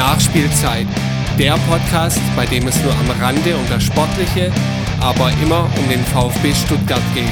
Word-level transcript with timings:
Nachspielzeit, 0.00 0.86
der 1.38 1.58
Podcast, 1.68 2.22
bei 2.34 2.46
dem 2.46 2.66
es 2.66 2.82
nur 2.82 2.90
am 2.90 3.10
Rande 3.20 3.54
um 3.54 3.68
das 3.68 3.84
Sportliche, 3.84 4.50
aber 4.98 5.30
immer 5.42 5.70
um 5.76 5.88
den 5.90 6.02
VfB 6.02 6.54
Stuttgart 6.54 7.02
geht. 7.12 7.26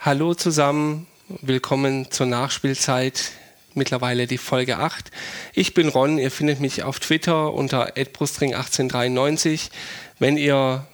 Hallo 0.00 0.34
zusammen, 0.34 1.06
willkommen 1.40 2.10
zur 2.10 2.26
Nachspielzeit 2.26 3.32
mittlerweile 3.72 4.26
die 4.26 4.36
Folge 4.36 4.76
8. 4.76 5.10
Ich 5.54 5.72
bin 5.72 5.88
Ron, 5.88 6.18
ihr 6.18 6.30
findet 6.30 6.60
mich 6.60 6.82
auf 6.82 7.00
Twitter 7.00 7.54
unter 7.54 7.94
@brustring1893. 7.96 9.70
Wenn 10.18 10.36
ihr 10.36 10.86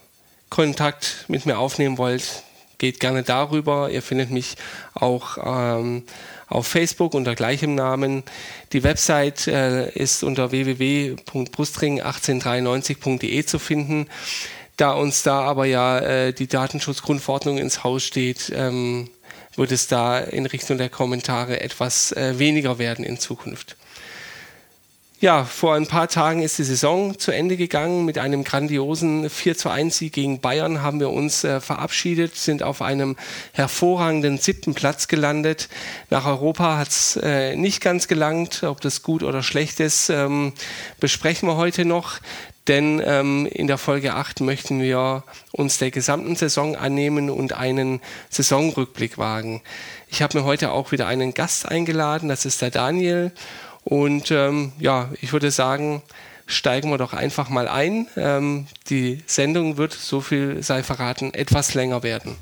Kontakt 0.49 1.25
mit 1.27 1.45
mir 1.45 1.57
aufnehmen 1.57 1.97
wollt, 1.97 2.43
geht 2.77 2.99
gerne 2.99 3.23
darüber. 3.23 3.89
Ihr 3.89 4.01
findet 4.01 4.31
mich 4.31 4.57
auch 4.93 5.37
ähm, 5.43 6.03
auf 6.47 6.67
Facebook 6.67 7.13
unter 7.13 7.35
gleichem 7.35 7.75
Namen. 7.75 8.23
Die 8.73 8.83
Website 8.83 9.47
äh, 9.47 9.89
ist 9.91 10.23
unter 10.23 10.51
www.brustring1893.de 10.51 13.45
zu 13.45 13.59
finden. 13.59 14.07
Da 14.77 14.91
uns 14.91 15.23
da 15.23 15.41
aber 15.41 15.65
ja 15.65 15.99
äh, 15.99 16.33
die 16.33 16.47
Datenschutzgrundverordnung 16.47 17.57
ins 17.57 17.83
Haus 17.83 18.03
steht, 18.03 18.51
ähm, 18.53 19.09
wird 19.55 19.71
es 19.71 19.87
da 19.87 20.19
in 20.19 20.45
Richtung 20.45 20.77
der 20.77 20.89
Kommentare 20.89 21.61
etwas 21.61 22.11
äh, 22.11 22.37
weniger 22.39 22.77
werden 22.77 23.05
in 23.05 23.17
Zukunft. 23.17 23.77
Ja, 25.21 25.45
vor 25.45 25.75
ein 25.75 25.87
paar 25.87 26.09
Tagen 26.09 26.41
ist 26.41 26.57
die 26.57 26.65
Saison 26.65 27.17
zu 27.17 27.31
Ende 27.31 27.55
gegangen. 27.55 28.03
Mit 28.03 28.17
einem 28.17 28.43
grandiosen 28.43 29.29
4 29.29 29.57
zu 29.57 29.69
1 29.69 29.97
Sieg 29.97 30.11
gegen 30.11 30.41
Bayern 30.41 30.81
haben 30.81 30.99
wir 30.99 31.09
uns 31.09 31.45
äh, 31.45 31.61
verabschiedet, 31.61 32.35
sind 32.35 32.63
auf 32.63 32.81
einem 32.81 33.15
hervorragenden 33.53 34.37
siebten 34.39 34.73
Platz 34.73 35.07
gelandet. 35.07 35.69
Nach 36.09 36.25
Europa 36.25 36.77
hat 36.77 36.89
es 36.89 37.17
äh, 37.23 37.55
nicht 37.55 37.79
ganz 37.79 38.09
gelangt. 38.09 38.63
Ob 38.63 38.81
das 38.81 39.03
gut 39.03 39.23
oder 39.23 39.41
schlecht 39.41 39.79
ist, 39.79 40.09
ähm, 40.09 40.51
besprechen 40.99 41.47
wir 41.47 41.55
heute 41.55 41.85
noch. 41.85 42.19
Denn 42.67 43.01
ähm, 43.05 43.45
in 43.45 43.67
der 43.67 43.77
Folge 43.77 44.15
8 44.15 44.41
möchten 44.41 44.81
wir 44.81 45.23
uns 45.53 45.77
der 45.77 45.91
gesamten 45.91 46.35
Saison 46.35 46.75
annehmen 46.75 47.29
und 47.29 47.53
einen 47.53 48.01
Saisonrückblick 48.29 49.17
wagen. 49.17 49.61
Ich 50.09 50.21
habe 50.21 50.39
mir 50.39 50.43
heute 50.43 50.71
auch 50.71 50.91
wieder 50.91 51.07
einen 51.07 51.33
Gast 51.33 51.69
eingeladen, 51.69 52.27
das 52.27 52.45
ist 52.45 52.61
der 52.61 52.71
Daniel. 52.71 53.31
Und 53.85 54.31
ähm, 54.31 54.71
ja, 54.79 55.11
ich 55.21 55.31
würde 55.31 55.51
sagen, 55.51 56.01
steigen 56.47 56.89
wir 56.89 56.97
doch 56.97 57.13
einfach 57.13 57.49
mal 57.49 57.67
ein. 57.67 58.07
Ähm, 58.17 58.65
die 58.89 59.21
Sendung 59.27 59.77
wird, 59.77 59.93
so 59.93 60.21
viel 60.21 60.63
sei 60.63 60.81
verraten, 60.81 61.35
etwas 61.35 61.75
länger 61.75 62.01
werden. 62.01 62.35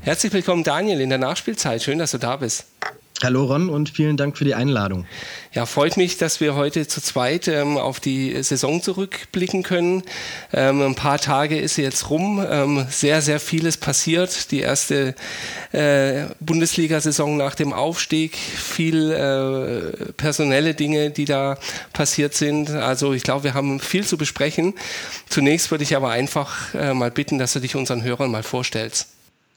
Herzlich 0.00 0.32
willkommen, 0.32 0.64
Daniel, 0.64 0.98
in 0.98 1.10
der 1.10 1.18
Nachspielzeit. 1.18 1.82
Schön, 1.82 1.98
dass 1.98 2.12
du 2.12 2.18
da 2.18 2.36
bist. 2.36 2.64
Hallo 3.22 3.44
Ron 3.44 3.68
und 3.68 3.90
vielen 3.90 4.16
Dank 4.16 4.36
für 4.36 4.44
die 4.44 4.56
Einladung. 4.56 5.06
Ja, 5.52 5.64
freut 5.64 5.96
mich, 5.96 6.16
dass 6.16 6.40
wir 6.40 6.56
heute 6.56 6.88
zu 6.88 7.00
zweit 7.00 7.46
ähm, 7.46 7.76
auf 7.78 8.00
die 8.00 8.42
Saison 8.42 8.82
zurückblicken 8.82 9.62
können. 9.62 10.02
Ähm, 10.52 10.82
ein 10.82 10.94
paar 10.96 11.18
Tage 11.18 11.56
ist 11.56 11.76
jetzt 11.76 12.10
rum. 12.10 12.44
Ähm, 12.50 12.84
sehr, 12.90 13.22
sehr 13.22 13.38
vieles 13.38 13.76
passiert. 13.76 14.50
Die 14.50 14.58
erste 14.58 15.14
äh, 15.70 16.24
Bundesliga-Saison 16.40 17.36
nach 17.36 17.54
dem 17.54 17.72
Aufstieg. 17.72 18.36
Viel 18.36 19.12
äh, 19.12 20.12
personelle 20.14 20.74
Dinge, 20.74 21.10
die 21.10 21.24
da 21.24 21.58
passiert 21.92 22.34
sind. 22.34 22.70
Also 22.70 23.12
ich 23.12 23.22
glaube, 23.22 23.44
wir 23.44 23.54
haben 23.54 23.78
viel 23.78 24.04
zu 24.04 24.16
besprechen. 24.16 24.74
Zunächst 25.28 25.70
würde 25.70 25.84
ich 25.84 25.94
aber 25.94 26.10
einfach 26.10 26.74
äh, 26.74 26.92
mal 26.92 27.12
bitten, 27.12 27.38
dass 27.38 27.52
du 27.52 27.60
dich 27.60 27.76
unseren 27.76 28.02
Hörern 28.02 28.32
mal 28.32 28.42
vorstellst. 28.42 29.06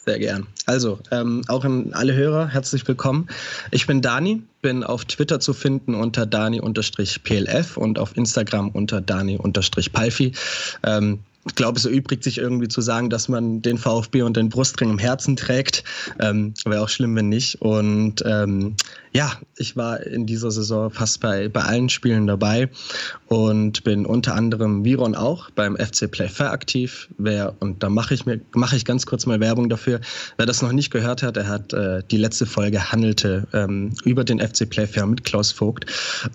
Sehr 0.05 0.19
gern. 0.19 0.45
Also, 0.67 0.99
ähm, 1.09 1.41
auch 1.47 1.63
an 1.65 1.93
alle 1.93 2.13
Hörer, 2.13 2.47
herzlich 2.47 2.87
willkommen. 2.87 3.27
Ich 3.71 3.87
bin 3.87 4.03
Dani, 4.03 4.43
bin 4.61 4.83
auf 4.83 5.05
Twitter 5.05 5.39
zu 5.39 5.53
finden 5.53 5.95
unter 5.95 6.27
Dani-PLF 6.27 7.77
und 7.77 7.97
auf 7.97 8.15
Instagram 8.15 8.69
unter 8.69 9.01
Dani-Palfi. 9.01 10.33
Ähm, 10.83 11.19
ich 11.47 11.53
glaube, 11.53 11.77
es 11.77 11.85
erübrigt 11.85 12.23
sich 12.23 12.39
irgendwie 12.39 12.67
zu 12.67 12.81
sagen, 12.81 13.09
dass 13.11 13.29
man 13.29 13.61
den 13.61 13.77
VfB 13.77 14.23
und 14.23 14.35
den 14.35 14.49
Brustring 14.49 14.89
im 14.89 14.97
Herzen 14.97 15.35
trägt. 15.35 15.83
Ähm, 16.19 16.55
Wäre 16.65 16.81
auch 16.81 16.89
schlimm, 16.89 17.15
wenn 17.15 17.29
nicht. 17.29 17.61
Und 17.61 18.23
ähm, 18.25 18.75
ja, 19.13 19.31
ich 19.55 19.77
war 19.77 20.01
in 20.01 20.25
dieser 20.25 20.49
Saison 20.49 20.89
fast 20.89 21.21
bei, 21.21 21.47
bei 21.47 21.61
allen 21.61 21.87
Spielen 21.89 22.25
dabei 22.25 22.69
und 23.27 23.83
bin 23.83 24.05
unter 24.05 24.35
anderem 24.35 24.83
Viron 24.83 25.15
auch 25.15 25.51
beim 25.51 25.77
FC 25.77 26.09
Playfair 26.09 26.51
aktiv. 26.51 27.07
Wer, 27.17 27.53
und 27.59 27.83
da 27.83 27.89
mache 27.89 28.15
ich 28.15 28.25
mir 28.25 28.41
mache 28.53 28.75
ich 28.75 28.83
ganz 28.83 29.05
kurz 29.05 29.25
mal 29.25 29.39
Werbung 29.39 29.69
dafür. 29.69 30.01
Wer 30.37 30.47
das 30.47 30.61
noch 30.61 30.71
nicht 30.71 30.91
gehört 30.91 31.21
hat, 31.21 31.37
er 31.37 31.47
hat 31.47 31.73
äh, 31.73 32.01
die 32.09 32.17
letzte 32.17 32.45
Folge 32.45 32.91
handelte 32.91 33.47
ähm, 33.53 33.93
über 34.03 34.23
den 34.23 34.39
FC 34.39 34.67
Playfair 34.69 35.05
mit 35.05 35.23
Klaus 35.23 35.51
Vogt. 35.51 35.85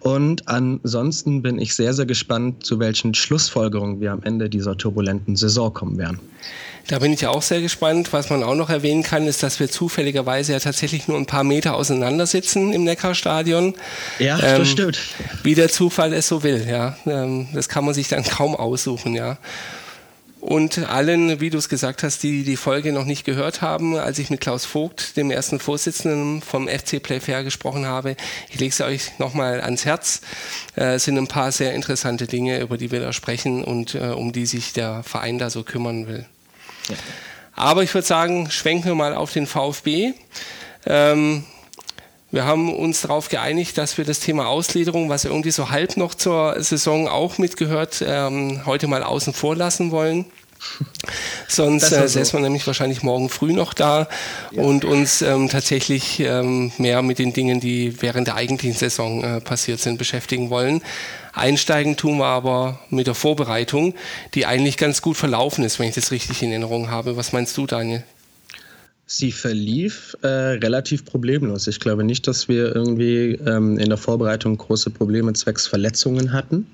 Und 0.00 0.48
ansonsten 0.48 1.42
bin 1.42 1.58
ich 1.58 1.74
sehr, 1.74 1.92
sehr 1.92 2.06
gespannt, 2.06 2.64
zu 2.64 2.78
welchen 2.78 3.12
Schlussfolgerungen 3.12 4.00
wir 4.00 4.12
am 4.12 4.22
Ende 4.22 4.48
dieser 4.48 4.76
Turbulenz 4.76 4.99
turbulenten 5.00 5.36
Saison 5.36 5.72
kommen 5.72 5.98
werden. 5.98 6.20
Da 6.88 6.98
bin 6.98 7.12
ich 7.12 7.20
ja 7.20 7.30
auch 7.30 7.42
sehr 7.42 7.60
gespannt. 7.60 8.12
Was 8.12 8.30
man 8.30 8.42
auch 8.42 8.54
noch 8.54 8.68
erwähnen 8.68 9.02
kann, 9.02 9.26
ist, 9.26 9.42
dass 9.42 9.60
wir 9.60 9.70
zufälligerweise 9.70 10.52
ja 10.52 10.58
tatsächlich 10.58 11.08
nur 11.08 11.18
ein 11.18 11.26
paar 11.26 11.44
Meter 11.44 11.74
auseinander 11.74 12.26
sitzen 12.26 12.72
im 12.72 12.84
Neckarstadion. 12.84 13.74
Ja, 14.18 14.38
ähm, 14.38 14.58
das 14.58 14.68
stimmt. 14.68 14.98
Wie 15.42 15.54
der 15.54 15.68
Zufall 15.68 16.12
es 16.12 16.26
so 16.26 16.42
will, 16.42 16.66
ja. 16.68 16.96
Ähm, 17.06 17.48
das 17.54 17.68
kann 17.68 17.84
man 17.84 17.94
sich 17.94 18.08
dann 18.08 18.24
kaum 18.24 18.56
aussuchen, 18.56 19.14
ja. 19.14 19.38
Und 20.40 20.78
allen, 20.78 21.40
wie 21.40 21.50
du 21.50 21.58
es 21.58 21.68
gesagt 21.68 22.02
hast, 22.02 22.22
die 22.22 22.44
die 22.44 22.56
Folge 22.56 22.92
noch 22.92 23.04
nicht 23.04 23.24
gehört 23.24 23.60
haben, 23.60 23.96
als 23.96 24.18
ich 24.18 24.30
mit 24.30 24.40
Klaus 24.40 24.64
Vogt, 24.64 25.16
dem 25.18 25.30
ersten 25.30 25.60
Vorsitzenden 25.60 26.40
vom 26.40 26.66
FC 26.66 27.02
Playfair, 27.02 27.44
gesprochen 27.44 27.86
habe, 27.86 28.16
ich 28.48 28.58
lege 28.58 28.72
es 28.72 28.80
euch 28.80 29.18
nochmal 29.18 29.60
ans 29.60 29.84
Herz. 29.84 30.22
Äh, 30.76 30.94
es 30.94 31.04
sind 31.04 31.18
ein 31.18 31.28
paar 31.28 31.52
sehr 31.52 31.74
interessante 31.74 32.26
Dinge, 32.26 32.60
über 32.60 32.78
die 32.78 32.90
wir 32.90 33.00
da 33.00 33.12
sprechen 33.12 33.62
und 33.62 33.94
äh, 33.94 34.08
um 34.08 34.32
die 34.32 34.46
sich 34.46 34.72
der 34.72 35.02
Verein 35.02 35.38
da 35.38 35.50
so 35.50 35.62
kümmern 35.62 36.06
will. 36.06 36.24
Ja. 36.88 36.96
Aber 37.54 37.82
ich 37.82 37.92
würde 37.92 38.06
sagen, 38.06 38.50
schwenken 38.50 38.86
wir 38.86 38.94
mal 38.94 39.14
auf 39.14 39.34
den 39.34 39.46
VfB. 39.46 40.14
Ähm, 40.86 41.44
wir 42.30 42.44
haben 42.44 42.72
uns 42.72 43.02
darauf 43.02 43.28
geeinigt, 43.28 43.76
dass 43.76 43.98
wir 43.98 44.04
das 44.04 44.20
Thema 44.20 44.46
Ausgliederung, 44.46 45.08
was 45.08 45.24
irgendwie 45.24 45.50
so 45.50 45.70
halb 45.70 45.96
noch 45.96 46.14
zur 46.14 46.62
Saison 46.62 47.08
auch 47.08 47.38
mitgehört, 47.38 48.04
ähm, 48.06 48.62
heute 48.66 48.86
mal 48.86 49.02
außen 49.02 49.32
vor 49.32 49.56
lassen 49.56 49.90
wollen. 49.90 50.26
Sonst 51.48 51.90
äh, 51.90 52.06
säßen 52.06 52.38
wir 52.38 52.42
nämlich 52.42 52.66
wahrscheinlich 52.66 53.02
morgen 53.02 53.28
früh 53.28 53.52
noch 53.52 53.74
da 53.74 54.08
ja. 54.50 54.62
und 54.62 54.84
uns 54.84 55.22
ähm, 55.22 55.48
tatsächlich 55.48 56.20
ähm, 56.20 56.70
mehr 56.78 57.02
mit 57.02 57.18
den 57.18 57.32
Dingen, 57.32 57.60
die 57.60 58.00
während 58.02 58.28
der 58.28 58.36
eigentlichen 58.36 58.76
Saison 58.76 59.24
äh, 59.24 59.40
passiert 59.40 59.80
sind, 59.80 59.98
beschäftigen 59.98 60.50
wollen. 60.50 60.82
Einsteigen 61.32 61.96
tun 61.96 62.18
wir 62.18 62.26
aber 62.26 62.80
mit 62.90 63.06
der 63.06 63.14
Vorbereitung, 63.14 63.94
die 64.34 64.46
eigentlich 64.46 64.76
ganz 64.76 65.00
gut 65.00 65.16
verlaufen 65.16 65.64
ist, 65.64 65.78
wenn 65.78 65.88
ich 65.88 65.94
das 65.94 66.10
richtig 66.10 66.42
in 66.42 66.50
Erinnerung 66.50 66.90
habe. 66.90 67.16
Was 67.16 67.32
meinst 67.32 67.56
du, 67.56 67.66
Daniel? 67.66 68.04
Sie 69.12 69.32
verlief 69.32 70.16
äh, 70.22 70.28
relativ 70.28 71.04
problemlos. 71.04 71.66
Ich 71.66 71.80
glaube 71.80 72.04
nicht, 72.04 72.28
dass 72.28 72.46
wir 72.46 72.76
irgendwie 72.76 73.32
ähm, 73.44 73.76
in 73.76 73.88
der 73.88 73.98
Vorbereitung 73.98 74.56
große 74.56 74.90
Probleme 74.90 75.32
zwecks 75.32 75.66
Verletzungen 75.66 76.32
hatten. 76.32 76.68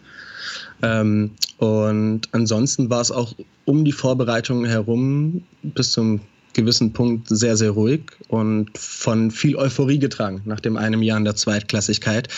Ähm, 0.82 1.30
und 1.56 2.28
ansonsten 2.32 2.90
war 2.90 3.00
es 3.00 3.10
auch 3.10 3.34
um 3.64 3.86
die 3.86 3.92
Vorbereitung 3.92 4.66
herum 4.66 5.44
bis 5.62 5.92
zum 5.92 6.20
gewissen 6.52 6.92
Punkt 6.92 7.26
sehr, 7.30 7.56
sehr 7.56 7.70
ruhig 7.70 8.02
und 8.28 8.76
von 8.76 9.30
viel 9.30 9.56
Euphorie 9.56 9.98
getragen 9.98 10.42
nach 10.44 10.60
dem 10.60 10.76
einem 10.76 11.02
Jahr 11.02 11.16
in 11.16 11.24
der 11.24 11.36
Zweitklassigkeit, 11.36 12.28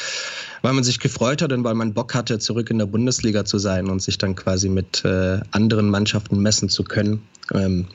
weil 0.62 0.74
man 0.74 0.84
sich 0.84 1.00
gefreut 1.00 1.42
hat 1.42 1.52
und 1.52 1.64
weil 1.64 1.74
man 1.74 1.92
Bock 1.92 2.14
hatte, 2.14 2.38
zurück 2.38 2.70
in 2.70 2.78
der 2.78 2.86
Bundesliga 2.86 3.44
zu 3.44 3.58
sein 3.58 3.88
und 3.88 4.00
sich 4.00 4.16
dann 4.16 4.36
quasi 4.36 4.68
mit 4.68 5.04
äh, 5.04 5.40
anderen 5.50 5.90
Mannschaften 5.90 6.40
messen 6.40 6.68
zu 6.68 6.84
können. 6.84 7.22
Ähm, 7.52 7.86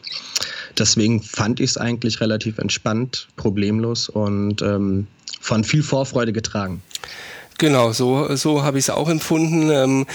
Deswegen 0.77 1.21
fand 1.21 1.59
ich 1.59 1.71
es 1.71 1.77
eigentlich 1.77 2.21
relativ 2.21 2.57
entspannt, 2.57 3.27
problemlos 3.35 4.09
und 4.09 4.61
ähm, 4.61 5.07
von 5.39 5.63
viel 5.63 5.83
Vorfreude 5.83 6.33
getragen. 6.33 6.81
Genau, 7.59 7.91
so, 7.91 8.35
so 8.35 8.63
habe 8.63 8.79
ich 8.79 8.85
es 8.85 8.89
auch 8.89 9.09
empfunden. 9.09 9.69
Ähm, 9.69 10.05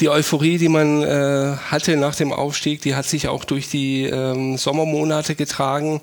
die 0.00 0.08
Euphorie, 0.08 0.58
die 0.58 0.68
man 0.68 1.02
äh, 1.02 1.56
hatte 1.70 1.96
nach 1.96 2.14
dem 2.14 2.32
Aufstieg, 2.32 2.80
die 2.82 2.94
hat 2.94 3.04
sich 3.04 3.28
auch 3.28 3.44
durch 3.44 3.68
die 3.68 4.04
ähm, 4.04 4.56
Sommermonate 4.56 5.34
getragen 5.34 6.00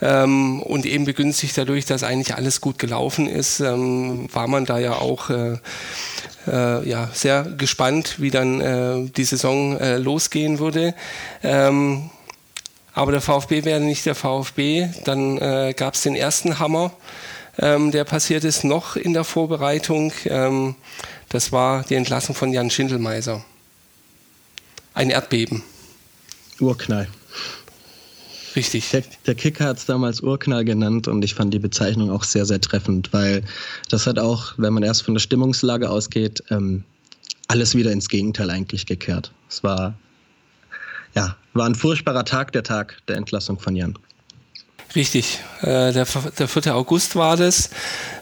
ähm, 0.00 0.62
und 0.62 0.86
eben 0.86 1.04
begünstigt 1.04 1.56
dadurch, 1.58 1.84
dass 1.84 2.02
eigentlich 2.02 2.34
alles 2.34 2.60
gut 2.60 2.78
gelaufen 2.78 3.28
ist, 3.28 3.60
ähm, 3.60 4.28
war 4.32 4.48
man 4.48 4.64
da 4.64 4.78
ja 4.78 4.94
auch 4.94 5.30
äh, 5.30 5.58
äh, 6.46 6.88
ja, 6.88 7.10
sehr 7.12 7.44
gespannt, 7.44 8.16
wie 8.18 8.30
dann 8.30 8.60
äh, 8.60 9.10
die 9.10 9.24
Saison 9.24 9.76
äh, 9.76 9.98
losgehen 9.98 10.58
würde. 10.58 10.94
Aber 13.00 13.12
der 13.12 13.20
VfB 13.20 13.64
wäre 13.64 13.80
nicht 13.80 14.04
der 14.04 14.14
VfB. 14.14 14.88
Dann 15.04 15.38
äh, 15.38 15.74
gab 15.76 15.94
es 15.94 16.02
den 16.02 16.14
ersten 16.14 16.58
Hammer 16.58 16.92
ähm, 17.58 17.90
der 17.90 18.04
passiert 18.04 18.44
ist, 18.44 18.64
noch 18.64 18.96
in 18.96 19.12
der 19.12 19.24
Vorbereitung. 19.24 20.12
Ähm, 20.24 20.74
das 21.28 21.52
war 21.52 21.84
die 21.84 21.94
Entlassung 21.94 22.34
von 22.34 22.52
Jan 22.52 22.70
Schindelmeiser. 22.70 23.44
Ein 24.94 25.10
Erdbeben. 25.10 25.62
Urknall. 26.58 27.08
Richtig. 28.56 28.90
Der, 28.90 29.04
der 29.26 29.34
Kicker 29.34 29.66
hat 29.66 29.78
es 29.78 29.86
damals 29.86 30.20
Urknall 30.20 30.64
genannt 30.64 31.06
und 31.06 31.24
ich 31.24 31.34
fand 31.34 31.54
die 31.54 31.58
Bezeichnung 31.58 32.10
auch 32.10 32.24
sehr, 32.24 32.46
sehr 32.46 32.60
treffend, 32.60 33.12
weil 33.12 33.44
das 33.88 34.06
hat 34.06 34.18
auch, 34.18 34.54
wenn 34.56 34.72
man 34.72 34.82
erst 34.82 35.02
von 35.02 35.14
der 35.14 35.20
Stimmungslage 35.20 35.88
ausgeht, 35.88 36.42
ähm, 36.50 36.82
alles 37.46 37.74
wieder 37.74 37.92
ins 37.92 38.08
Gegenteil 38.08 38.50
eigentlich 38.50 38.86
gekehrt. 38.86 39.32
Es 39.48 39.62
war, 39.62 39.94
ja, 41.14 41.36
war 41.54 41.66
ein 41.66 41.74
furchtbarer 41.74 42.24
Tag, 42.24 42.52
der 42.52 42.62
Tag 42.62 42.98
der 43.08 43.16
Entlassung 43.16 43.58
von 43.58 43.76
Jan. 43.76 43.98
Richtig, 44.94 45.40
äh, 45.60 45.92
der, 45.92 46.06
der 46.38 46.48
4. 46.48 46.74
August 46.74 47.14
war 47.14 47.36
das, 47.36 47.70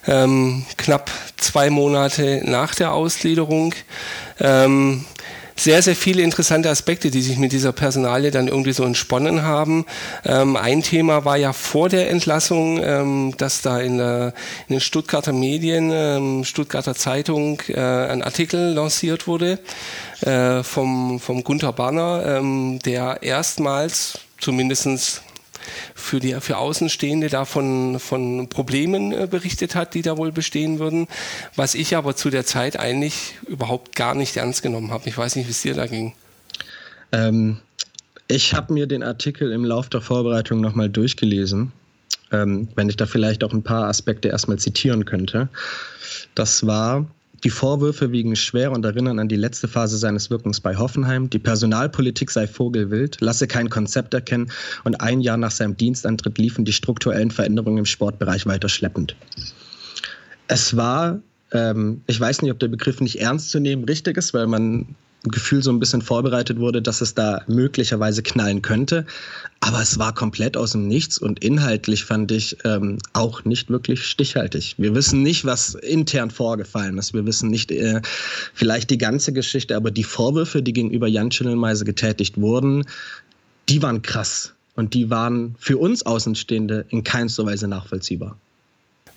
ähm, 0.07 0.67
knapp 0.77 1.11
zwei 1.39 1.71
Monate 1.71 2.43
nach 2.45 2.75
der 2.75 2.93
Ausgliederung. 2.93 3.75
Ähm, 4.39 5.07
sehr, 5.59 5.83
sehr 5.83 5.97
viele 5.97 6.23
interessante 6.23 6.71
Aspekte, 6.71 7.11
die 7.11 7.21
sich 7.21 7.39
mit 7.39 7.53
dieser 7.53 7.73
Personalie 7.73 8.31
dann 8.31 8.49
irgendwie 8.49 8.73
so 8.73 8.85
entsponnen 8.85 9.43
haben. 9.43 9.87
Ähm, 10.25 10.57
ein 10.57 10.83
Thema 10.83 11.25
war 11.25 11.37
ja 11.37 11.53
vor 11.53 11.89
der 11.89 12.11
Entlassung, 12.11 12.81
ähm, 12.83 13.35
dass 13.37 13.63
da 13.63 13.81
in, 13.81 13.99
der, 13.99 14.35
in, 14.69 14.75
den 14.77 14.81
Stuttgarter 14.81 15.33
Medien, 15.33 15.91
ähm, 15.93 16.45
Stuttgarter 16.45 16.95
Zeitung, 16.95 17.61
äh, 17.69 17.81
ein 17.81 18.23
Artikel 18.23 18.73
lanciert 18.73 19.27
wurde 19.27 19.59
äh, 20.21 20.63
vom, 20.63 21.19
vom 21.21 21.43
Gunther 21.43 21.73
Banner, 21.73 22.39
ähm, 22.39 22.79
der 22.85 23.23
erstmals 23.23 24.21
zumindestens 24.41 25.23
für, 25.95 26.21
die, 26.21 26.35
für 26.41 26.59
Außenstehende 26.59 27.29
da 27.29 27.45
von, 27.45 27.99
von 27.99 28.49
Problemen 28.49 29.13
äh, 29.13 29.27
berichtet 29.31 29.75
hat, 29.75 29.95
die 29.95 30.03
da 30.03 30.17
wohl 30.17 30.33
bestehen 30.33 30.79
würden, 30.79 31.09
was 31.57 31.75
ich 31.75 31.97
aber 31.97 32.17
zu 32.17 32.31
der 32.31 32.45
Zeit 32.45 32.79
eigentlich 32.79 33.35
überhaupt 33.47 33.97
gar 33.97 34.15
nicht 34.15 34.37
ernst 34.37 34.63
genommen 34.63 34.91
habe. 34.91 35.09
Ich 35.09 35.17
weiß 35.17 35.37
nicht, 35.37 35.47
wie 35.47 35.53
es 35.53 35.63
dir 35.63 35.75
da 35.75 35.87
ging. 35.87 36.15
Ähm, 37.13 37.59
ich 38.29 38.55
habe 38.55 38.73
mir 38.73 38.87
den 38.87 39.03
Artikel 39.03 39.53
im 39.53 39.65
Lauf 39.65 39.89
der 39.89 40.03
Vorbereitung 40.03 40.61
nochmal 40.61 40.91
durchgelesen, 40.91 41.73
ähm, 42.31 42.69
wenn 42.75 42.89
ich 42.89 42.97
da 42.97 43.07
vielleicht 43.07 43.43
auch 43.43 43.53
ein 43.53 43.63
paar 43.63 43.89
Aspekte 43.89 44.29
erstmal 44.29 44.59
zitieren 44.59 45.05
könnte. 45.05 45.49
Das 46.35 46.67
war 46.67 47.07
die 47.45 47.51
Vorwürfe 47.51 48.13
wiegen 48.13 48.37
schwer 48.37 48.73
und 48.73 48.85
erinnern 48.85 49.19
an 49.19 49.29
die 49.29 49.37
letzte 49.37 49.69
Phase 49.69 49.97
seines 49.99 50.31
Wirkens 50.31 50.61
bei 50.61 50.77
Hoffenheim. 50.77 51.31
Die 51.31 51.39
Personalpolitik 51.39 52.31
sei 52.31 52.47
vogelwild, 52.47 53.21
lasse 53.21 53.47
kein 53.47 53.71
Konzept 53.71 54.15
erkennen 54.15 54.51
und 54.85 55.01
ein 55.01 55.21
Jahr 55.21 55.37
nach 55.37 55.51
seinem 55.51 55.77
Dienstantritt 55.77 56.39
liefen 56.39 56.65
die 56.65 56.73
strukturellen 56.73 57.31
Veränderungen 57.31 57.79
im 57.79 57.87
Sportbereich 57.87 58.47
weiter 58.47 58.69
schleppend. 58.69 59.15
Es 60.49 60.77
war, 60.77 61.21
ähm, 61.53 62.03
ich 62.07 62.19
weiß 62.19 62.43
nicht, 62.43 62.51
ob 62.51 62.59
der 62.59 62.69
Begriff 62.69 63.01
nicht 63.01 63.21
ernst 63.21 63.51
zu 63.51 63.61
nehmen 63.61 63.85
richtig 63.85 64.17
ist, 64.17 64.35
weil 64.35 64.47
man 64.47 64.97
Gefühl 65.25 65.63
so 65.63 65.71
ein 65.71 65.81
bisschen 65.81 66.03
vorbereitet 66.03 66.59
wurde, 66.59 66.81
dass 66.81 67.01
es 67.01 67.15
da 67.15 67.43
möglicherweise 67.49 68.23
knallen 68.23 68.63
könnte. 68.63 69.05
Aber 69.61 69.83
es 69.83 69.99
war 69.99 70.15
komplett 70.15 70.57
aus 70.57 70.73
dem 70.73 70.87
Nichts 70.87 71.19
und 71.19 71.43
inhaltlich 71.43 72.05
fand 72.05 72.31
ich 72.31 72.57
ähm, 72.65 72.99
auch 73.13 73.45
nicht 73.45 73.71
wirklich 73.71 74.07
stichhaltig. 74.07 74.77
Wir 74.79 74.95
wissen 74.95 75.23
nicht, 75.23 75.45
was 75.45 75.75
intern 75.75 76.31
vorgefallen 76.31 76.99
ist. 76.99 77.15
Wir 77.15 77.27
wissen 77.27 77.51
nicht 77.51 77.73
äh, 77.73 78.01
vielleicht 78.55 78.91
die 78.91 78.99
ganze 78.99 79.33
Geschichte, 79.33 79.75
aber 79.77 79.91
die 79.91 80.05
Vorwürfe, 80.05 80.63
die 80.63 80.73
gegenüber 80.73 81.09
Jan 81.09 81.33
Schindelmeise 81.33 81.85
getätigt 81.85 82.41
wurden, 82.41 82.85
die 83.69 83.83
waren 83.83 84.03
krass. 84.03 84.55
Und 84.77 84.95
die 84.95 85.11
waren 85.11 85.57
für 85.59 85.77
uns 85.77 86.07
Außenstehende 86.07 86.87
in 86.91 87.03
keinster 87.03 87.45
Weise 87.45 87.67
nachvollziehbar. 87.67 88.39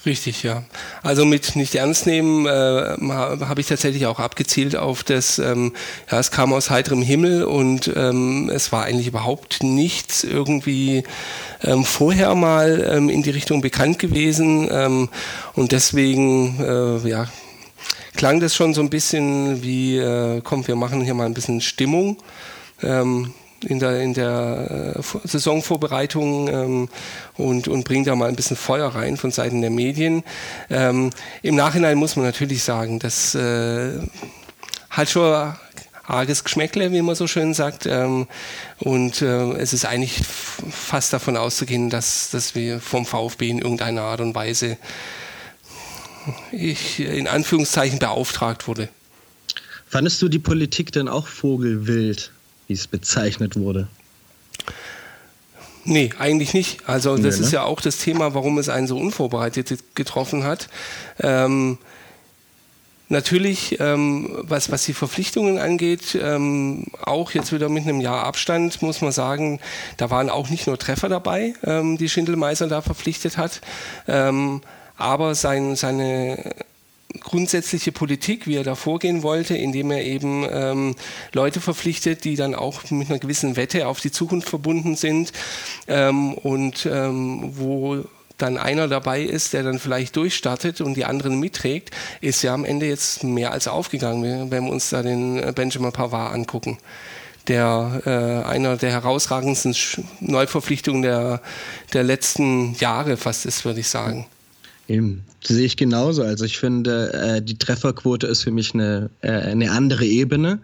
Richtig, 0.04 0.42
ja. 0.42 0.64
Also 1.04 1.26
mit 1.26 1.56
nicht 1.56 1.76
ernst 1.76 2.08
nehmen 2.08 2.48
äh, 2.48 2.50
habe 2.50 3.62
ich 3.62 3.68
tatsächlich 3.68 4.08
auch 4.08 4.20
abgezielt 4.20 4.76
auf 4.76 5.04
das, 5.04 5.38
ähm, 5.38 5.74
ja, 6.10 6.20
es 6.20 6.32
kam 6.32 6.54
aus 6.54 6.72
heiterem 6.72 7.04
Himmel 7.04 7.44
und 7.44 7.92
ähm, 7.96 8.50
es 8.52 8.72
war 8.72 8.86
eigentlich 8.86 9.06
überhaupt 9.06 9.62
nichts 9.62 10.24
irgendwie 10.24 11.04
ähm, 11.62 11.86
vorher 11.86 12.34
mal 12.34 12.84
ähm, 12.92 13.10
in 13.10 13.22
die 13.22 13.30
Richtung 13.30 13.62
bekannt 13.62 14.00
gewesen 14.00 14.68
ähm, 14.72 15.10
und 15.54 15.72
deswegen, 15.72 16.60
äh, 16.60 17.08
ja, 17.08 17.28
klang 18.16 18.40
das 18.40 18.56
schon 18.56 18.74
so 18.74 18.82
ein 18.82 18.90
bisschen 18.90 19.62
wie, 19.62 19.98
äh, 19.98 20.42
komm, 20.44 20.66
wir 20.68 20.76
machen 20.76 21.02
hier 21.02 21.14
mal 21.14 21.28
ein 21.28 21.36
bisschen 21.36 21.62
Stimmung. 21.62 22.18
Ähm, 22.82 23.36
in 23.66 23.80
der, 23.80 24.02
in 24.02 24.14
der 24.14 24.96
äh, 24.98 25.28
Saisonvorbereitung 25.28 26.48
ähm, 26.48 26.90
und, 27.38 27.68
und 27.68 27.84
bringt 27.86 28.08
da 28.08 28.16
mal 28.16 28.30
ein 28.30 28.36
bisschen 28.36 28.58
Feuer 28.58 28.88
rein 28.88 29.18
von 29.18 29.32
Seiten 29.32 29.62
der 29.62 29.70
Medien. 29.70 30.24
Ähm, 30.70 31.12
Im 31.42 31.56
Nachhinein 31.56 31.98
muss 31.98 32.16
man 32.16 32.26
natürlich 32.26 32.64
sagen, 32.64 33.00
das 33.00 33.36
äh, 33.36 34.00
hat 34.90 35.10
schon 35.10 35.54
arges 36.12 36.44
Geschmäckle, 36.44 36.92
wie 36.92 37.02
man 37.02 37.16
so 37.16 37.28
schön 37.28 37.54
sagt. 37.54 37.86
Ähm, 37.86 38.28
und 38.80 39.22
äh, 39.22 39.54
es 39.54 39.74
ist 39.74 39.86
eigentlich 39.86 40.22
fast 40.26 41.14
davon 41.14 41.38
auszugehen, 41.38 41.90
dass, 41.90 42.30
dass 42.32 42.56
wir 42.56 42.80
vom 42.80 43.06
VfB 43.06 43.50
in 43.50 43.60
irgendeiner 43.60 44.02
Art 44.02 44.22
und 44.22 44.36
Weise 44.36 44.78
ich, 46.52 47.00
in 47.00 47.28
Anführungszeichen 47.28 48.00
beauftragt 48.00 48.68
wurde. 48.68 48.90
Fandest 49.88 50.22
du 50.22 50.30
die 50.30 50.40
Politik 50.40 50.92
denn 50.92 51.08
auch 51.08 51.28
vogelwild? 51.28 52.32
Wie 52.72 52.74
es 52.74 52.88
bezeichnet 52.88 53.58
wurde. 53.58 53.90
Nee, 55.84 56.12
eigentlich 56.18 56.54
nicht. 56.54 56.88
Also 56.88 57.18
das 57.18 57.38
nee, 57.38 57.44
ist 57.44 57.52
ne? 57.52 57.58
ja 57.58 57.64
auch 57.64 57.82
das 57.82 57.98
Thema, 57.98 58.34
warum 58.34 58.58
es 58.60 58.70
einen 58.70 58.88
so 58.88 58.98
unvorbereitet 58.98 59.78
getroffen 59.94 60.46
hat. 60.46 60.70
Ähm, 61.20 61.80
natürlich, 63.10 63.78
ähm, 63.82 64.30
was, 64.44 64.72
was 64.72 64.86
die 64.86 64.94
Verpflichtungen 64.94 65.58
angeht, 65.58 66.18
ähm, 66.22 66.86
auch 67.04 67.32
jetzt 67.32 67.52
wieder 67.52 67.68
mit 67.68 67.84
einem 67.84 68.00
Jahr 68.00 68.24
Abstand, 68.24 68.82
muss 68.82 69.02
man 69.02 69.12
sagen, 69.12 69.60
da 69.98 70.10
waren 70.10 70.30
auch 70.30 70.50
nicht 70.50 70.66
nur 70.68 70.78
Treffer 70.80 71.10
dabei, 71.10 71.56
ähm, 71.66 71.98
die 71.98 72.08
Schindelmeiser 72.08 72.68
da 72.68 72.82
verpflichtet 72.82 73.36
hat, 73.36 73.60
ähm, 74.08 74.62
aber 74.96 75.36
sein, 75.36 75.76
seine 75.76 76.54
grundsätzliche 77.20 77.92
Politik, 77.92 78.48
wie 78.48 78.56
er 78.56 78.64
da 78.64 78.76
vorgehen 78.76 79.24
wollte, 79.24 79.56
indem 79.56 79.92
er 79.92 80.04
eben 80.04 80.46
ähm, 80.50 80.96
Leute 81.34 81.62
verpflichtet, 81.62 82.24
die 82.24 82.36
dann 82.36 82.56
auch 82.56 82.90
mit 82.90 83.10
einer 83.10 83.20
gewissen 83.20 83.56
Wette 83.56 83.88
auf 83.88 84.00
die 84.00 84.12
Zukunft 84.12 84.50
verbunden 84.50 84.96
sind 84.96 85.32
und 85.88 86.86
wo 86.86 88.04
dann 88.42 88.58
einer 88.58 88.88
dabei 88.88 89.22
ist, 89.22 89.54
der 89.54 89.64
dann 89.64 89.80
vielleicht 89.80 90.16
durchstartet 90.16 90.82
und 90.82 90.96
die 90.96 91.06
anderen 91.06 91.40
mitträgt, 91.40 91.92
ist 92.22 92.42
ja 92.42 92.54
am 92.54 92.66
Ende 92.66 92.88
jetzt 92.88 93.24
mehr 93.24 93.52
als 93.52 93.68
aufgegangen, 93.68 94.52
wenn 94.52 94.66
wir 94.66 94.72
uns 94.72 94.90
da 94.90 95.04
den 95.04 95.38
äh, 95.38 95.52
Benjamin 95.56 95.92
Pavard 95.92 96.34
angucken. 96.34 96.78
Der 97.48 98.02
äh, 98.06 98.48
einer 98.48 98.78
der 98.78 98.92
herausragendsten 98.92 99.76
Neuverpflichtungen 100.20 101.02
der, 101.02 101.42
der 101.94 102.04
letzten 102.04 102.76
Jahre 102.76 103.18
fast 103.18 103.46
ist, 103.46 103.66
würde 103.66 103.80
ich 103.80 103.88
sagen. 103.88 104.28
Eben. 104.92 105.24
Das 105.42 105.56
sehe 105.56 105.66
ich 105.66 105.78
genauso. 105.78 106.22
Also 106.22 106.44
ich 106.44 106.58
finde, 106.58 107.14
äh, 107.14 107.42
die 107.42 107.58
Trefferquote 107.58 108.28
ist 108.28 108.44
für 108.44 108.52
mich 108.52 108.74
eine, 108.74 109.10
äh, 109.22 109.32
eine 109.32 109.72
andere 109.72 110.06
Ebene. 110.06 110.60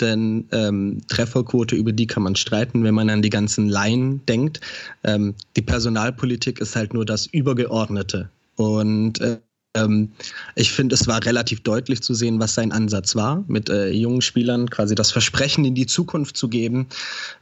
Denn 0.00 0.46
ähm, 0.52 1.02
Trefferquote, 1.08 1.76
über 1.76 1.92
die 1.92 2.06
kann 2.06 2.22
man 2.22 2.36
streiten, 2.36 2.84
wenn 2.84 2.94
man 2.94 3.10
an 3.10 3.22
die 3.22 3.30
ganzen 3.30 3.68
Laien 3.68 4.24
denkt. 4.26 4.60
Ähm, 5.02 5.34
die 5.56 5.62
Personalpolitik 5.62 6.60
ist 6.60 6.74
halt 6.76 6.94
nur 6.94 7.04
das 7.04 7.26
Übergeordnete. 7.26 8.28
Und 8.56 9.20
äh, 9.20 9.38
ähm, 9.76 10.12
ich 10.54 10.72
finde, 10.72 10.94
es 10.94 11.06
war 11.06 11.24
relativ 11.24 11.62
deutlich 11.62 12.00
zu 12.02 12.14
sehen, 12.14 12.38
was 12.40 12.54
sein 12.54 12.72
Ansatz 12.72 13.14
war, 13.16 13.44
mit 13.48 13.68
äh, 13.68 13.90
jungen 13.90 14.20
Spielern 14.20 14.70
quasi 14.70 14.94
das 14.94 15.10
Versprechen 15.10 15.64
in 15.64 15.74
die 15.74 15.86
Zukunft 15.86 16.36
zu 16.36 16.48
geben. 16.48 16.86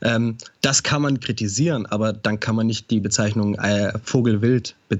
Ähm, 0.00 0.36
das 0.62 0.82
kann 0.82 1.02
man 1.02 1.20
kritisieren, 1.20 1.86
aber 1.86 2.12
dann 2.12 2.40
kann 2.40 2.56
man 2.56 2.66
nicht 2.66 2.90
die 2.90 3.00
Bezeichnung 3.00 3.54
äh, 3.56 3.92
Vogelwild 4.04 4.74
be 4.88 4.98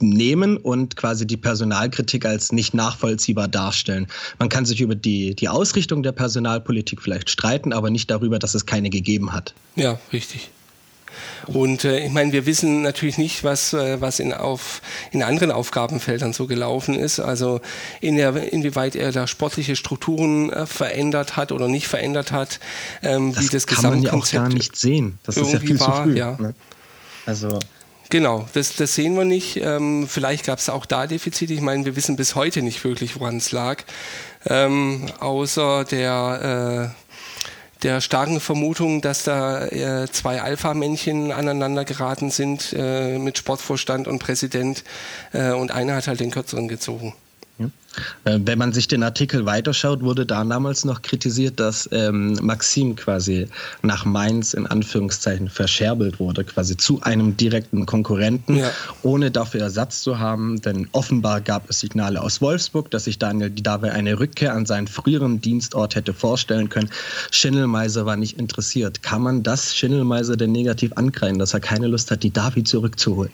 nehmen 0.00 0.56
und 0.56 0.96
quasi 0.96 1.26
die 1.26 1.36
Personalkritik 1.36 2.26
als 2.26 2.52
nicht 2.52 2.74
nachvollziehbar 2.74 3.48
darstellen. 3.48 4.06
Man 4.38 4.48
kann 4.48 4.64
sich 4.64 4.80
über 4.80 4.94
die, 4.94 5.34
die 5.34 5.48
Ausrichtung 5.48 6.02
der 6.02 6.12
Personalpolitik 6.12 7.02
vielleicht 7.02 7.30
streiten, 7.30 7.72
aber 7.72 7.90
nicht 7.90 8.10
darüber, 8.10 8.38
dass 8.38 8.54
es 8.54 8.66
keine 8.66 8.90
gegeben 8.90 9.32
hat. 9.32 9.54
Ja, 9.76 9.98
richtig. 10.12 10.50
Und 11.46 11.84
äh, 11.84 12.04
ich 12.04 12.12
meine, 12.12 12.32
wir 12.32 12.46
wissen 12.46 12.82
natürlich 12.82 13.18
nicht, 13.18 13.44
was, 13.44 13.72
äh, 13.72 14.00
was 14.00 14.20
in, 14.20 14.32
auf, 14.32 14.82
in 15.12 15.22
anderen 15.22 15.50
Aufgabenfeldern 15.50 16.32
so 16.32 16.46
gelaufen 16.46 16.94
ist. 16.94 17.20
Also 17.20 17.60
in 18.00 18.16
der, 18.16 18.52
inwieweit 18.52 18.96
er 18.96 19.12
da 19.12 19.26
sportliche 19.26 19.76
Strukturen 19.76 20.50
äh, 20.50 20.66
verändert 20.66 21.36
hat 21.36 21.52
oder 21.52 21.68
nicht 21.68 21.88
verändert 21.88 22.32
hat. 22.32 22.60
Ähm, 23.02 23.34
das 23.34 23.44
wie 23.44 23.48
das 23.48 23.66
kann 23.66 23.82
man 23.82 24.02
ja 24.02 24.12
auch 24.12 24.30
gar 24.30 24.48
nicht 24.48 24.76
sehen. 24.76 25.18
Das 25.24 25.36
ist 25.36 25.52
ja 25.52 25.60
viel 25.60 25.80
war, 25.80 25.96
zu 25.96 26.02
früh. 26.02 26.18
Ja. 26.18 26.36
Ne? 26.38 26.54
Also 27.26 27.58
Genau, 28.10 28.48
das, 28.54 28.74
das 28.76 28.94
sehen 28.94 29.14
wir 29.16 29.24
nicht. 29.24 29.56
Ähm, 29.56 30.08
vielleicht 30.08 30.46
gab 30.46 30.58
es 30.58 30.70
auch 30.70 30.86
da 30.86 31.06
Defizite. 31.06 31.52
Ich 31.52 31.60
meine, 31.60 31.84
wir 31.84 31.94
wissen 31.94 32.16
bis 32.16 32.34
heute 32.34 32.62
nicht 32.62 32.82
wirklich, 32.82 33.20
woran 33.20 33.36
es 33.36 33.52
lag. 33.52 33.82
Ähm, 34.46 35.06
außer 35.20 35.84
der, 35.84 36.94
äh, 36.94 37.82
der 37.82 38.00
starken 38.00 38.40
Vermutung, 38.40 39.02
dass 39.02 39.24
da 39.24 39.66
äh, 39.66 40.06
zwei 40.10 40.40
Alpha-Männchen 40.40 41.32
aneinander 41.32 41.84
geraten 41.84 42.30
sind 42.30 42.74
äh, 42.76 43.18
mit 43.18 43.36
Sportvorstand 43.36 44.08
und 44.08 44.20
Präsident 44.20 44.84
äh, 45.32 45.52
und 45.52 45.70
einer 45.70 45.96
hat 45.96 46.08
halt 46.08 46.20
den 46.20 46.30
kürzeren 46.30 46.66
gezogen. 46.66 47.14
Äh, 47.60 47.64
wenn 48.24 48.58
man 48.58 48.72
sich 48.72 48.88
den 48.88 49.02
Artikel 49.02 49.46
weiterschaut, 49.46 50.02
wurde 50.02 50.26
da 50.26 50.44
damals 50.44 50.84
noch 50.84 51.02
kritisiert, 51.02 51.58
dass 51.58 51.88
ähm, 51.92 52.38
Maxim 52.42 52.94
quasi 52.96 53.48
nach 53.82 54.04
Mainz 54.04 54.54
in 54.54 54.66
Anführungszeichen 54.66 55.48
verscherbelt 55.48 56.20
wurde, 56.20 56.44
quasi 56.44 56.76
zu 56.76 57.00
einem 57.02 57.36
direkten 57.36 57.86
Konkurrenten, 57.86 58.56
ja. 58.56 58.70
ohne 59.02 59.30
dafür 59.30 59.62
Ersatz 59.62 60.02
zu 60.02 60.18
haben. 60.18 60.60
Denn 60.60 60.88
offenbar 60.92 61.40
gab 61.40 61.68
es 61.70 61.80
Signale 61.80 62.20
aus 62.20 62.40
Wolfsburg, 62.40 62.90
dass 62.90 63.04
sich 63.04 63.18
Daniel 63.18 63.50
dabei 63.50 63.92
eine 63.92 64.18
Rückkehr 64.20 64.54
an 64.54 64.66
seinen 64.66 64.86
früheren 64.86 65.40
Dienstort 65.40 65.94
hätte 65.94 66.12
vorstellen 66.12 66.68
können. 66.68 66.90
Schindelmeiser 67.30 68.06
war 68.06 68.16
nicht 68.16 68.38
interessiert. 68.38 69.02
Kann 69.02 69.22
man 69.22 69.42
das 69.42 69.74
Schindelmeiser 69.74 70.36
denn 70.36 70.52
negativ 70.52 70.92
ankreiden, 70.96 71.38
dass 71.38 71.54
er 71.54 71.60
keine 71.60 71.86
Lust 71.86 72.10
hat, 72.10 72.22
die 72.22 72.30
Davi 72.30 72.64
zurückzuholen? 72.64 73.32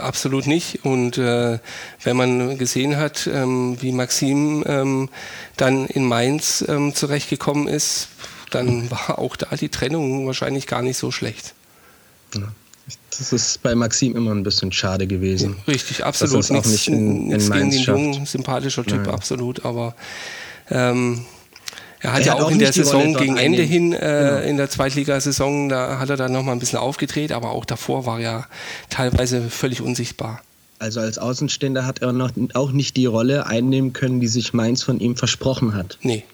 Absolut 0.00 0.46
nicht. 0.46 0.84
Und 0.84 1.16
äh, 1.16 1.58
wenn 2.02 2.16
man 2.16 2.58
gesehen 2.58 2.96
hat, 2.96 3.26
ähm, 3.32 3.77
wie 3.82 3.92
Maxim 3.92 4.64
ähm, 4.66 5.08
dann 5.56 5.86
in 5.86 6.04
Mainz 6.04 6.64
ähm, 6.66 6.94
zurechtgekommen 6.94 7.68
ist, 7.68 8.08
dann 8.50 8.90
war 8.90 9.18
auch 9.18 9.36
da 9.36 9.54
die 9.56 9.68
Trennung 9.68 10.26
wahrscheinlich 10.26 10.66
gar 10.66 10.82
nicht 10.82 10.96
so 10.96 11.10
schlecht. 11.10 11.54
Ja. 12.34 12.42
Das 13.18 13.32
ist 13.32 13.62
bei 13.62 13.74
Maxim 13.74 14.16
immer 14.16 14.30
ein 14.32 14.44
bisschen 14.44 14.70
schade 14.70 15.06
gewesen. 15.06 15.56
Richtig, 15.66 16.04
absolut. 16.04 16.38
Das 16.38 16.50
auch 16.50 16.64
nicht 16.64 16.88
in, 16.88 17.32
in 17.32 17.38
gegen 17.38 17.70
den 17.70 17.80
jungen, 17.80 18.26
sympathischer 18.26 18.84
Typ, 18.84 19.02
Nein. 19.04 19.14
absolut. 19.14 19.64
Aber 19.64 19.94
ähm, 20.70 21.24
er 22.00 22.12
hat 22.12 22.20
er 22.20 22.26
ja 22.26 22.34
hat 22.34 22.42
auch, 22.42 22.50
in 22.50 22.60
der 22.60 22.72
Saison 22.72 23.14
gegen 23.14 23.36
Ende 23.36 23.62
hin, 23.62 23.92
äh, 23.92 23.98
genau. 23.98 24.48
in 24.48 24.56
der 24.56 24.70
Zweitligasaison, 24.70 25.68
da 25.68 25.98
hat 25.98 26.10
er 26.10 26.16
dann 26.16 26.32
nochmal 26.32 26.54
ein 26.54 26.60
bisschen 26.60 26.78
aufgedreht, 26.78 27.32
aber 27.32 27.50
auch 27.50 27.64
davor 27.64 28.06
war 28.06 28.20
er 28.20 28.46
teilweise 28.88 29.50
völlig 29.50 29.80
unsichtbar. 29.80 30.40
Also 30.78 31.00
als 31.00 31.18
Außenstehender 31.18 31.86
hat 31.86 32.02
er 32.02 32.12
noch, 32.12 32.30
auch 32.54 32.72
nicht 32.72 32.96
die 32.96 33.06
Rolle 33.06 33.46
einnehmen 33.46 33.92
können, 33.92 34.20
die 34.20 34.28
sich 34.28 34.52
Mainz 34.52 34.82
von 34.82 35.00
ihm 35.00 35.16
versprochen 35.16 35.74
hat. 35.74 35.98
Nee. 36.02 36.24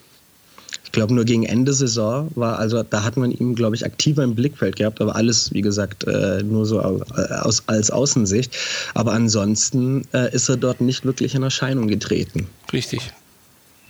Ich 0.84 0.92
glaube, 0.92 1.14
nur 1.14 1.24
gegen 1.24 1.44
Ende 1.44 1.72
Saison 1.72 2.30
war, 2.34 2.58
also 2.58 2.82
da 2.82 3.02
hat 3.02 3.16
man 3.16 3.32
ihn, 3.32 3.54
glaube 3.54 3.74
ich, 3.74 3.84
aktiver 3.84 4.22
im 4.22 4.34
Blickfeld 4.34 4.76
gehabt, 4.76 5.00
aber 5.00 5.16
alles, 5.16 5.52
wie 5.52 5.60
gesagt, 5.60 6.04
äh, 6.04 6.42
nur 6.42 6.66
so 6.66 6.80
aus, 6.80 7.64
als 7.66 7.90
Außensicht. 7.90 8.56
Aber 8.94 9.12
ansonsten 9.12 10.06
äh, 10.12 10.32
ist 10.32 10.48
er 10.48 10.56
dort 10.56 10.80
nicht 10.80 11.04
wirklich 11.04 11.34
in 11.34 11.42
Erscheinung 11.42 11.88
getreten. 11.88 12.46
Richtig. 12.72 13.12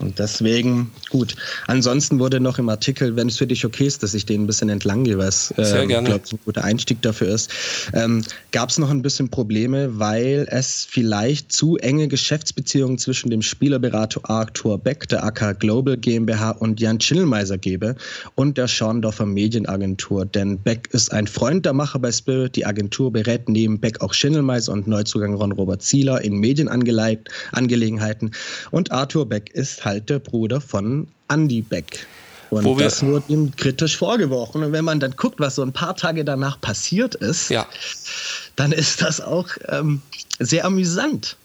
Und 0.00 0.18
deswegen, 0.18 0.90
gut. 1.08 1.36
Ansonsten 1.68 2.18
wurde 2.18 2.40
noch 2.40 2.58
im 2.58 2.68
Artikel, 2.68 3.14
wenn 3.14 3.28
es 3.28 3.38
für 3.38 3.46
dich 3.46 3.64
okay 3.64 3.86
ist, 3.86 4.02
dass 4.02 4.12
ich 4.12 4.26
den 4.26 4.42
ein 4.42 4.46
bisschen 4.46 4.68
entlang 4.68 5.04
gehe, 5.04 5.18
was 5.18 5.52
äh, 5.56 5.82
ich 5.82 5.88
glaube, 5.88 6.10
ein 6.10 6.38
guter 6.44 6.64
Einstieg 6.64 7.00
dafür 7.02 7.28
ist, 7.28 7.50
ähm, 7.92 8.24
gab 8.50 8.70
es 8.70 8.78
noch 8.78 8.90
ein 8.90 9.02
bisschen 9.02 9.28
Probleme, 9.28 9.98
weil 9.98 10.48
es 10.50 10.84
vielleicht 10.90 11.52
zu 11.52 11.76
enge 11.76 12.08
Geschäftsbeziehungen 12.08 12.98
zwischen 12.98 13.30
dem 13.30 13.40
Spielerberater 13.40 14.20
Arthur 14.24 14.78
Beck, 14.78 15.08
der 15.08 15.22
AK 15.24 15.60
Global 15.60 15.96
GmbH 15.96 16.50
und 16.50 16.80
Jan 16.80 16.98
Chillmeiser 16.98 17.56
gebe 17.56 17.94
und 18.34 18.58
der 18.58 18.66
Schorndorfer 18.66 19.26
Medienagentur. 19.26 20.26
Denn 20.26 20.58
Beck 20.58 20.88
ist 20.92 21.12
ein 21.12 21.28
Freund 21.28 21.64
der 21.66 21.72
Macher 21.72 22.00
bei 22.00 22.10
Spirit. 22.10 22.56
Die 22.56 22.66
Agentur 22.66 23.12
berät 23.12 23.48
neben 23.48 23.78
Beck 23.78 24.00
auch 24.00 24.12
Schindelmeiser 24.12 24.72
und 24.72 24.88
Neuzugang 24.88 25.34
Ron 25.34 25.52
Robert 25.52 25.82
Zieler 25.82 26.20
in 26.22 26.34
Medienangelegenheiten. 26.38 28.32
Und 28.72 28.90
Arthur 28.90 29.28
Beck 29.28 29.50
ist 29.54 29.83
halt 29.84 30.10
der 30.10 30.18
Bruder 30.18 30.60
von 30.60 31.08
Andy 31.28 31.62
Beck. 31.62 32.06
Und 32.50 32.64
Wo 32.64 32.76
das 32.76 33.04
wurde 33.04 33.32
ihm 33.32 33.56
kritisch 33.56 33.96
vorgeworfen. 33.96 34.62
Und 34.62 34.72
wenn 34.72 34.84
man 34.84 35.00
dann 35.00 35.16
guckt, 35.16 35.40
was 35.40 35.56
so 35.56 35.62
ein 35.62 35.72
paar 35.72 35.96
Tage 35.96 36.24
danach 36.24 36.60
passiert 36.60 37.14
ist, 37.14 37.50
ja. 37.50 37.66
dann 38.54 38.70
ist 38.70 39.02
das 39.02 39.20
auch 39.20 39.48
ähm, 39.68 40.02
sehr 40.38 40.64
amüsant. 40.64 41.36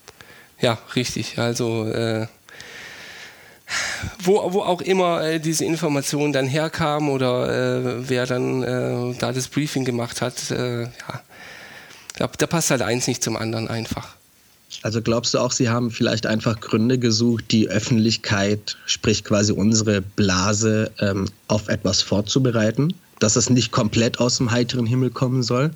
Ja, 0.60 0.77
richtig. 0.96 1.39
Also 1.39 1.86
äh, 1.86 2.27
wo, 4.22 4.53
wo 4.53 4.62
auch 4.62 4.81
immer 4.81 5.24
äh, 5.24 5.39
diese 5.39 5.65
Information 5.65 6.34
dann 6.34 6.48
herkam 6.48 7.10
oder 7.10 7.50
äh, 7.50 8.10
wer 8.10 8.25
dann 8.25 8.63
äh, 8.63 9.15
da 9.17 9.31
das 9.31 9.48
Briefing 9.48 9.86
gemacht 9.86 10.22
hat, 10.22 10.51
äh, 10.51 10.84
ja, 10.84 11.22
da, 12.17 12.27
da 12.27 12.48
passt 12.48 12.72
halt 12.72 12.81
eins 12.81 13.08
nicht 13.08 13.24
zum 13.24 13.38
anderen 13.38 13.67
einfach. 13.67 14.19
Also 14.81 15.01
glaubst 15.01 15.33
du 15.33 15.39
auch, 15.39 15.51
sie 15.51 15.69
haben 15.69 15.91
vielleicht 15.91 16.25
einfach 16.25 16.59
Gründe 16.62 16.98
gesucht, 16.98 17.45
die 17.51 17.69
Öffentlichkeit, 17.69 18.77
sprich 18.86 19.24
quasi 19.24 19.51
unsere 19.51 20.01
Blase, 20.01 20.91
ähm, 21.00 21.25
auf 21.48 21.67
etwas 21.67 22.01
vorzubereiten? 22.01 22.93
Dass 23.19 23.36
es 23.36 23.50
nicht 23.50 23.71
komplett 23.71 24.19
aus 24.19 24.38
dem 24.38 24.51
heiteren 24.51 24.86
Himmel 24.86 25.09
kommen 25.09 25.43
soll? 25.43 25.71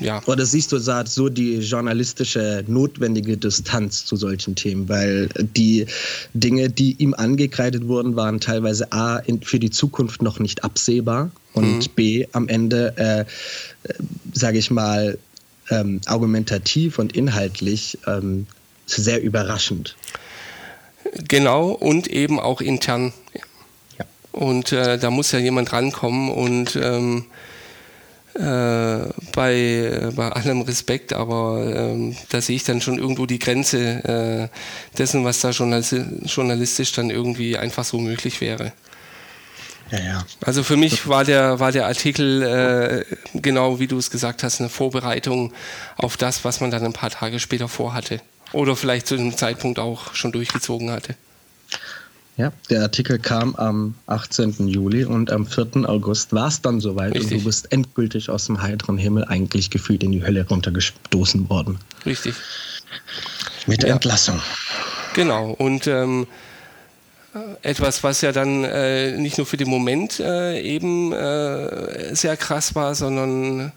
Ja. 0.00 0.22
Oder 0.26 0.46
siehst 0.46 0.72
du 0.72 0.78
so 0.78 1.28
die 1.28 1.56
journalistische 1.56 2.64
notwendige 2.66 3.36
Distanz 3.36 4.04
zu 4.04 4.16
solchen 4.16 4.54
Themen? 4.54 4.88
Weil 4.88 5.28
die 5.56 5.86
Dinge, 6.34 6.68
die 6.68 6.94
ihm 6.98 7.14
angekreidet 7.14 7.86
wurden, 7.88 8.16
waren 8.16 8.40
teilweise 8.40 8.92
A, 8.92 9.20
für 9.42 9.58
die 9.58 9.70
Zukunft 9.70 10.22
noch 10.22 10.38
nicht 10.38 10.62
absehbar 10.64 11.30
und 11.52 11.78
mhm. 11.78 11.90
B, 11.96 12.26
am 12.32 12.48
Ende, 12.48 12.94
äh, 12.96 13.20
äh 13.20 13.24
sage 14.32 14.58
ich 14.58 14.70
mal, 14.70 15.18
ähm, 15.70 16.00
argumentativ 16.06 16.98
und 16.98 17.14
inhaltlich 17.14 17.98
ähm, 18.06 18.46
sehr 18.86 19.22
überraschend. 19.22 19.96
Genau, 21.28 21.70
und 21.70 22.06
eben 22.06 22.38
auch 22.38 22.60
intern. 22.60 23.12
Ja. 23.98 24.04
Und 24.32 24.72
äh, 24.72 24.98
da 24.98 25.10
muss 25.10 25.32
ja 25.32 25.38
jemand 25.38 25.72
rankommen 25.72 26.30
und 26.30 26.76
ähm, 26.76 27.24
äh, 28.34 29.08
bei, 29.32 30.10
bei 30.14 30.28
allem 30.28 30.60
Respekt, 30.62 31.12
aber 31.12 31.72
ähm, 31.74 32.16
da 32.28 32.40
sehe 32.40 32.56
ich 32.56 32.64
dann 32.64 32.80
schon 32.80 32.98
irgendwo 32.98 33.26
die 33.26 33.38
Grenze 33.38 34.50
äh, 34.52 34.96
dessen, 34.96 35.24
was 35.24 35.40
da 35.40 35.50
journalistisch 35.50 36.92
dann 36.92 37.10
irgendwie 37.10 37.56
einfach 37.56 37.84
so 37.84 37.98
möglich 37.98 38.40
wäre. 38.40 38.72
Ja, 39.90 39.98
ja. 39.98 40.24
Also 40.42 40.62
für 40.62 40.76
mich 40.76 41.08
war 41.08 41.24
der, 41.24 41.60
war 41.60 41.72
der 41.72 41.86
Artikel, 41.86 42.42
äh, 42.42 43.04
genau 43.34 43.80
wie 43.80 43.86
du 43.86 43.98
es 43.98 44.10
gesagt 44.10 44.42
hast, 44.42 44.60
eine 44.60 44.68
Vorbereitung 44.68 45.52
auf 45.96 46.16
das, 46.16 46.44
was 46.44 46.60
man 46.60 46.70
dann 46.70 46.84
ein 46.84 46.92
paar 46.92 47.10
Tage 47.10 47.38
später 47.40 47.68
vorhatte. 47.68 48.20
Oder 48.52 48.76
vielleicht 48.76 49.06
zu 49.06 49.16
dem 49.16 49.36
Zeitpunkt 49.36 49.78
auch 49.78 50.14
schon 50.14 50.32
durchgezogen 50.32 50.90
hatte. 50.90 51.14
Ja, 52.38 52.52
der 52.70 52.82
Artikel 52.82 53.18
kam 53.18 53.56
am 53.56 53.96
18. 54.06 54.68
Juli 54.68 55.04
und 55.04 55.32
am 55.32 55.44
4. 55.44 55.88
August 55.88 56.32
war 56.32 56.46
es 56.46 56.62
dann 56.62 56.80
soweit 56.80 57.14
Richtig. 57.14 57.32
und 57.32 57.38
du 57.40 57.44
bist 57.46 57.72
endgültig 57.72 58.30
aus 58.30 58.46
dem 58.46 58.62
heiteren 58.62 58.96
Himmel 58.96 59.24
eigentlich 59.24 59.70
gefühlt 59.70 60.04
in 60.04 60.12
die 60.12 60.22
Hölle 60.22 60.46
runtergestoßen 60.46 61.50
worden. 61.50 61.80
Richtig. 62.06 62.36
Mit 63.66 63.82
der 63.82 63.88
ja. 63.88 63.94
Entlassung. 63.96 64.40
Genau, 65.14 65.50
und 65.50 65.88
ähm, 65.88 66.28
etwas, 67.62 68.02
was 68.02 68.20
ja 68.22 68.32
dann 68.32 68.64
äh, 68.64 69.16
nicht 69.16 69.38
nur 69.38 69.46
für 69.46 69.56
den 69.56 69.68
Moment 69.68 70.18
äh, 70.20 70.60
eben 70.60 71.12
äh, 71.12 72.14
sehr 72.14 72.36
krass 72.36 72.74
war, 72.74 72.94
sondern 72.94 73.72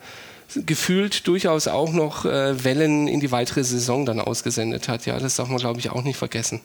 gefühlt 0.55 1.27
durchaus 1.27 1.67
auch 1.67 1.91
noch 1.91 2.25
äh, 2.25 2.63
Wellen 2.63 3.07
in 3.07 3.19
die 3.19 3.31
weitere 3.31 3.63
Saison 3.63 4.05
dann 4.05 4.19
ausgesendet 4.19 4.87
hat. 4.87 5.05
Ja, 5.05 5.19
das 5.19 5.35
darf 5.35 5.49
man, 5.49 5.57
glaube 5.57 5.79
ich, 5.79 5.89
auch 5.89 6.03
nicht 6.03 6.17
vergessen. 6.17 6.61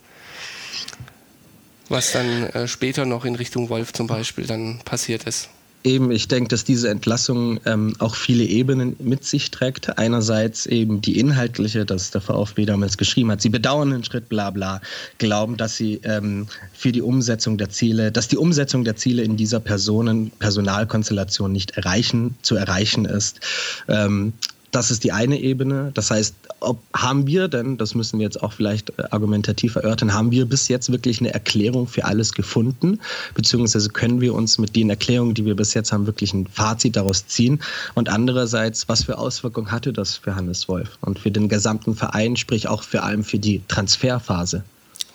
Was 1.88 2.12
dann 2.12 2.44
äh, 2.50 2.66
später 2.66 3.04
noch 3.04 3.24
in 3.24 3.36
Richtung 3.36 3.68
Wolf 3.68 3.92
zum 3.92 4.06
Beispiel 4.06 4.46
dann 4.46 4.80
passiert 4.84 5.24
ist. 5.24 5.48
Eben, 5.86 6.10
ich 6.10 6.26
denke, 6.26 6.48
dass 6.48 6.64
diese 6.64 6.88
Entlassung 6.88 7.60
ähm, 7.64 7.94
auch 8.00 8.16
viele 8.16 8.42
Ebenen 8.42 8.96
mit 8.98 9.24
sich 9.24 9.52
trägt. 9.52 9.98
Einerseits 9.98 10.66
eben 10.66 11.00
die 11.00 11.20
inhaltliche, 11.20 11.86
dass 11.86 12.10
der 12.10 12.20
VfB 12.20 12.66
damals 12.66 12.98
geschrieben 12.98 13.30
hat, 13.30 13.40
sie 13.40 13.50
bedauern 13.50 13.90
den 13.90 14.02
Schritt, 14.02 14.28
bla 14.28 14.50
bla, 14.50 14.80
glauben, 15.18 15.56
dass 15.56 15.76
sie 15.76 16.00
ähm, 16.02 16.48
für 16.72 16.90
die 16.90 17.02
Umsetzung 17.02 17.56
der 17.56 17.70
Ziele, 17.70 18.10
dass 18.10 18.26
die 18.26 18.36
Umsetzung 18.36 18.82
der 18.82 18.96
Ziele 18.96 19.22
in 19.22 19.36
dieser 19.36 19.60
Personen, 19.60 20.32
Personalkonstellation 20.40 21.52
nicht 21.52 21.76
erreichen, 21.76 22.36
zu 22.42 22.56
erreichen 22.56 23.04
ist. 23.04 23.38
Ähm, 23.86 24.32
das 24.70 24.90
ist 24.90 25.04
die 25.04 25.12
eine 25.12 25.38
Ebene. 25.38 25.90
Das 25.94 26.10
heißt, 26.10 26.34
ob, 26.60 26.80
haben 26.94 27.26
wir 27.26 27.48
denn, 27.48 27.76
das 27.76 27.94
müssen 27.94 28.18
wir 28.18 28.24
jetzt 28.24 28.42
auch 28.42 28.52
vielleicht 28.52 28.90
äh, 28.98 29.04
argumentativ 29.10 29.76
erörtern, 29.76 30.12
haben 30.12 30.30
wir 30.30 30.46
bis 30.46 30.68
jetzt 30.68 30.90
wirklich 30.90 31.20
eine 31.20 31.32
Erklärung 31.32 31.86
für 31.86 32.04
alles 32.04 32.32
gefunden? 32.32 33.00
Beziehungsweise 33.34 33.88
können 33.90 34.20
wir 34.20 34.34
uns 34.34 34.58
mit 34.58 34.76
den 34.76 34.90
Erklärungen, 34.90 35.34
die 35.34 35.44
wir 35.44 35.56
bis 35.56 35.74
jetzt 35.74 35.92
haben, 35.92 36.06
wirklich 36.06 36.32
ein 36.32 36.46
Fazit 36.46 36.96
daraus 36.96 37.26
ziehen? 37.26 37.60
Und 37.94 38.08
andererseits, 38.08 38.88
was 38.88 39.04
für 39.04 39.18
Auswirkungen 39.18 39.70
hatte 39.70 39.92
das 39.92 40.16
für 40.16 40.34
Hannes 40.34 40.68
Wolf 40.68 40.98
und 41.00 41.18
für 41.18 41.30
den 41.30 41.48
gesamten 41.48 41.94
Verein, 41.94 42.36
sprich 42.36 42.68
auch 42.68 42.82
vor 42.82 43.02
allem 43.02 43.24
für 43.24 43.38
die 43.38 43.62
Transferphase? 43.68 44.64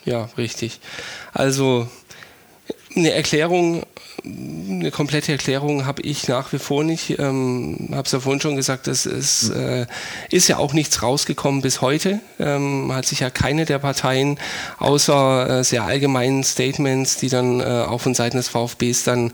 Ja, 0.04 0.28
richtig. 0.36 0.80
Also 1.32 1.88
eine 2.96 3.12
Erklärung 3.12 3.84
eine 4.24 4.90
komplette 4.90 5.32
Erklärung 5.32 5.86
habe 5.86 6.02
ich 6.02 6.28
nach 6.28 6.52
wie 6.52 6.58
vor 6.58 6.84
nicht. 6.84 7.18
Ähm, 7.18 7.88
habe 7.92 8.06
es 8.06 8.12
ja 8.12 8.20
vorhin 8.20 8.40
schon 8.40 8.56
gesagt, 8.56 8.86
es 8.86 9.06
ist, 9.06 9.50
äh, 9.50 9.86
ist 10.30 10.48
ja 10.48 10.58
auch 10.58 10.72
nichts 10.72 11.02
rausgekommen 11.02 11.60
bis 11.60 11.80
heute. 11.80 12.20
Ähm, 12.38 12.92
hat 12.92 13.06
sich 13.06 13.20
ja 13.20 13.30
keine 13.30 13.64
der 13.64 13.78
Parteien 13.78 14.38
außer 14.78 15.60
äh, 15.60 15.64
sehr 15.64 15.84
allgemeinen 15.84 16.44
Statements, 16.44 17.16
die 17.16 17.28
dann 17.28 17.60
äh, 17.60 17.64
auch 17.64 18.00
von 18.00 18.14
Seiten 18.14 18.36
des 18.36 18.48
VfBs 18.48 19.04
dann 19.04 19.32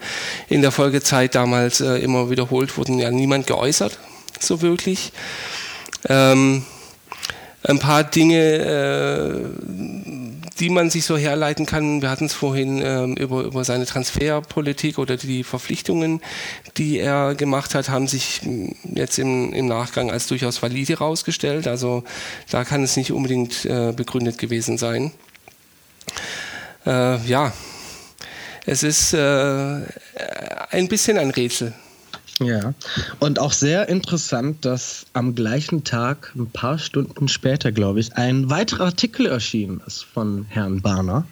in 0.49 0.63
der 0.63 0.73
Folgezeit 0.73 1.35
damals 1.35 1.81
äh, 1.81 1.99
immer 1.99 2.31
wiederholt 2.31 2.77
wurden, 2.79 2.99
ja 2.99 3.11
niemand 3.11 3.47
geäußert, 3.47 3.99
so 4.41 4.63
wirklich. 4.63 5.13
Ähm, 6.09 6.65
ein 7.65 7.79
paar 7.79 8.05
Dinge, 8.05 8.39
äh, 8.39 10.38
die 10.61 10.71
man 10.71 10.91
sich 10.91 11.05
so 11.05 11.17
herleiten 11.17 11.67
kann. 11.67 12.03
Wir 12.03 12.11
hatten 12.11 12.27
es 12.27 12.35
vorhin 12.35 12.81
ähm, 12.83 13.15
über, 13.15 13.43
über 13.43 13.65
seine 13.65 13.87
Transferpolitik 13.87 14.99
oder 14.99 15.17
die 15.17 15.45
Verpflichtungen, 15.45 16.21
die 16.77 16.99
er 16.99 17.35
gemacht 17.35 17.75
hat, 17.75 17.89
haben 17.89 18.09
sich 18.09 18.43
hm, 18.43 18.75
jetzt 18.95 19.19
im, 19.19 19.53
im 19.53 19.67
Nachgang 19.67 20.11
als 20.11 20.27
durchaus 20.27 20.63
valide 20.63 20.95
herausgestellt. 20.95 21.67
Also 21.67 22.05
da 22.51 22.65
kann 22.65 22.83
es 22.83 22.97
nicht 22.97 23.13
unbedingt 23.13 23.65
äh, 23.65 23.93
begründet 23.93 24.39
gewesen 24.39 24.79
sein. 24.79 25.13
Äh, 26.87 27.19
ja, 27.27 27.53
es 28.67 28.83
ist 28.83 29.15
äh, 29.15 29.81
ein 30.71 30.89
bisschen 30.89 31.19
ein 31.19 31.31
Rätsel. 31.31 31.75
Ja, 32.41 32.75
und 33.19 33.39
auch 33.41 33.53
sehr 33.53 33.89
interessant, 33.89 34.65
dass 34.65 35.07
am 35.13 35.35
gleichen 35.35 35.83
Tag, 35.85 36.33
ein 36.37 36.51
paar 36.51 36.79
Stunden 36.79 37.29
später, 37.29 37.73
glaube 37.73 38.01
ich, 38.01 38.15
ein 38.15 38.49
weiterer 38.49 38.87
Artikel 38.87 39.27
erschienen 39.27 39.81
ist 39.87 40.05
von 40.05 40.47
Herrn 40.49 40.81
Barner, 40.81 41.27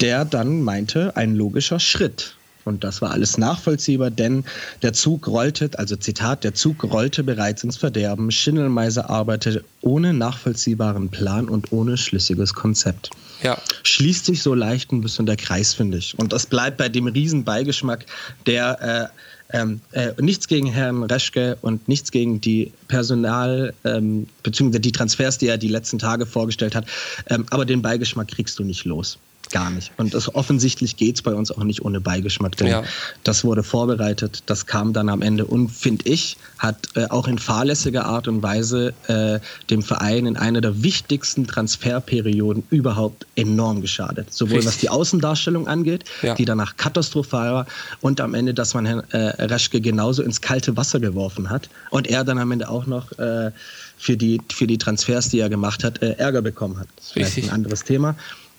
der 0.00 0.24
dann 0.24 0.62
meinte, 0.62 1.16
ein 1.16 1.34
logischer 1.34 1.78
Schritt. 1.78 2.36
Und 2.64 2.84
das 2.84 3.00
war 3.00 3.10
alles 3.10 3.38
nachvollziehbar, 3.38 4.10
denn 4.10 4.44
der 4.82 4.92
Zug 4.92 5.26
rollte, 5.26 5.70
also 5.78 5.96
Zitat, 5.96 6.44
der 6.44 6.54
Zug 6.54 6.84
rollte 6.84 7.24
bereits 7.24 7.64
ins 7.64 7.76
Verderben. 7.76 8.30
Schindelmeiser 8.30 9.08
arbeitete 9.08 9.64
ohne 9.80 10.12
nachvollziehbaren 10.12 11.08
Plan 11.08 11.48
und 11.48 11.72
ohne 11.72 11.96
schlüssiges 11.96 12.54
Konzept. 12.54 13.10
Ja. 13.42 13.58
Schließt 13.82 14.26
sich 14.26 14.42
so 14.42 14.54
leicht 14.54 14.92
ein 14.92 15.00
bisschen 15.00 15.24
der 15.26 15.36
Kreis, 15.36 15.72
finde 15.72 15.98
ich. 15.98 16.18
Und 16.18 16.32
das 16.32 16.46
bleibt 16.46 16.76
bei 16.76 16.88
dem 16.88 17.06
Riesenbeigeschmack, 17.06 18.04
der 18.46 19.10
äh, 19.10 19.20
ähm, 19.52 19.80
äh, 19.92 20.12
nichts 20.20 20.48
gegen 20.48 20.66
Herrn 20.66 21.02
Reschke 21.02 21.58
und 21.62 21.88
nichts 21.88 22.10
gegen 22.10 22.40
die 22.40 22.72
Personal, 22.88 23.74
ähm, 23.84 24.26
beziehungsweise 24.42 24.80
die 24.80 24.92
Transfers, 24.92 25.38
die 25.38 25.48
er 25.48 25.58
die 25.58 25.68
letzten 25.68 25.98
Tage 25.98 26.26
vorgestellt 26.26 26.74
hat. 26.74 26.86
Ähm, 27.28 27.46
aber 27.50 27.64
den 27.64 27.82
Beigeschmack 27.82 28.28
kriegst 28.28 28.58
du 28.58 28.64
nicht 28.64 28.84
los. 28.84 29.18
Gar 29.52 29.70
nicht. 29.70 29.90
Und 29.96 30.14
das, 30.14 30.32
offensichtlich 30.32 30.96
geht 30.96 31.16
es 31.16 31.22
bei 31.22 31.34
uns 31.34 31.50
auch 31.50 31.64
nicht 31.64 31.84
ohne 31.84 32.00
Beigeschmack, 32.00 32.56
denn 32.56 32.68
ja. 32.68 32.84
das 33.24 33.42
wurde 33.42 33.64
vorbereitet, 33.64 34.44
das 34.46 34.66
kam 34.66 34.92
dann 34.92 35.08
am 35.08 35.22
Ende 35.22 35.44
und 35.44 35.70
finde 35.70 36.08
ich, 36.08 36.36
hat 36.58 36.76
äh, 36.94 37.06
auch 37.06 37.26
in 37.26 37.38
fahrlässiger 37.38 38.06
Art 38.06 38.28
und 38.28 38.44
Weise 38.44 38.94
äh, 39.08 39.40
dem 39.68 39.82
Verein 39.82 40.26
in 40.26 40.36
einer 40.36 40.60
der 40.60 40.84
wichtigsten 40.84 41.48
Transferperioden 41.48 42.62
überhaupt 42.70 43.26
enorm 43.34 43.80
geschadet. 43.80 44.32
Sowohl 44.32 44.58
Richtig. 44.58 44.68
was 44.68 44.78
die 44.78 44.88
Außendarstellung 44.88 45.66
angeht, 45.66 46.04
ja. 46.22 46.34
die 46.34 46.44
danach 46.44 46.76
katastrophal 46.76 47.52
war, 47.52 47.66
und 48.00 48.20
am 48.20 48.34
Ende, 48.34 48.54
dass 48.54 48.74
man 48.74 48.86
Herrn 48.86 49.02
äh, 49.10 49.18
Reschke 49.46 49.80
genauso 49.80 50.22
ins 50.22 50.40
kalte 50.40 50.76
Wasser 50.76 51.00
geworfen 51.00 51.50
hat 51.50 51.68
und 51.90 52.06
er 52.06 52.22
dann 52.22 52.38
am 52.38 52.52
Ende 52.52 52.68
auch 52.68 52.86
noch 52.86 53.10
äh, 53.18 53.50
für, 53.98 54.16
die, 54.16 54.40
für 54.52 54.68
die 54.68 54.78
Transfers, 54.78 55.28
die 55.28 55.40
er 55.40 55.48
gemacht 55.48 55.82
hat, 55.82 56.02
äh, 56.02 56.12
Ärger 56.12 56.40
bekommen 56.40 56.78
hat. 56.78 56.86
Das 56.96 57.06
ist 57.06 57.12
vielleicht 57.12 57.38
ein 57.38 57.50
anderes 57.50 57.82
Thema. 57.82 58.14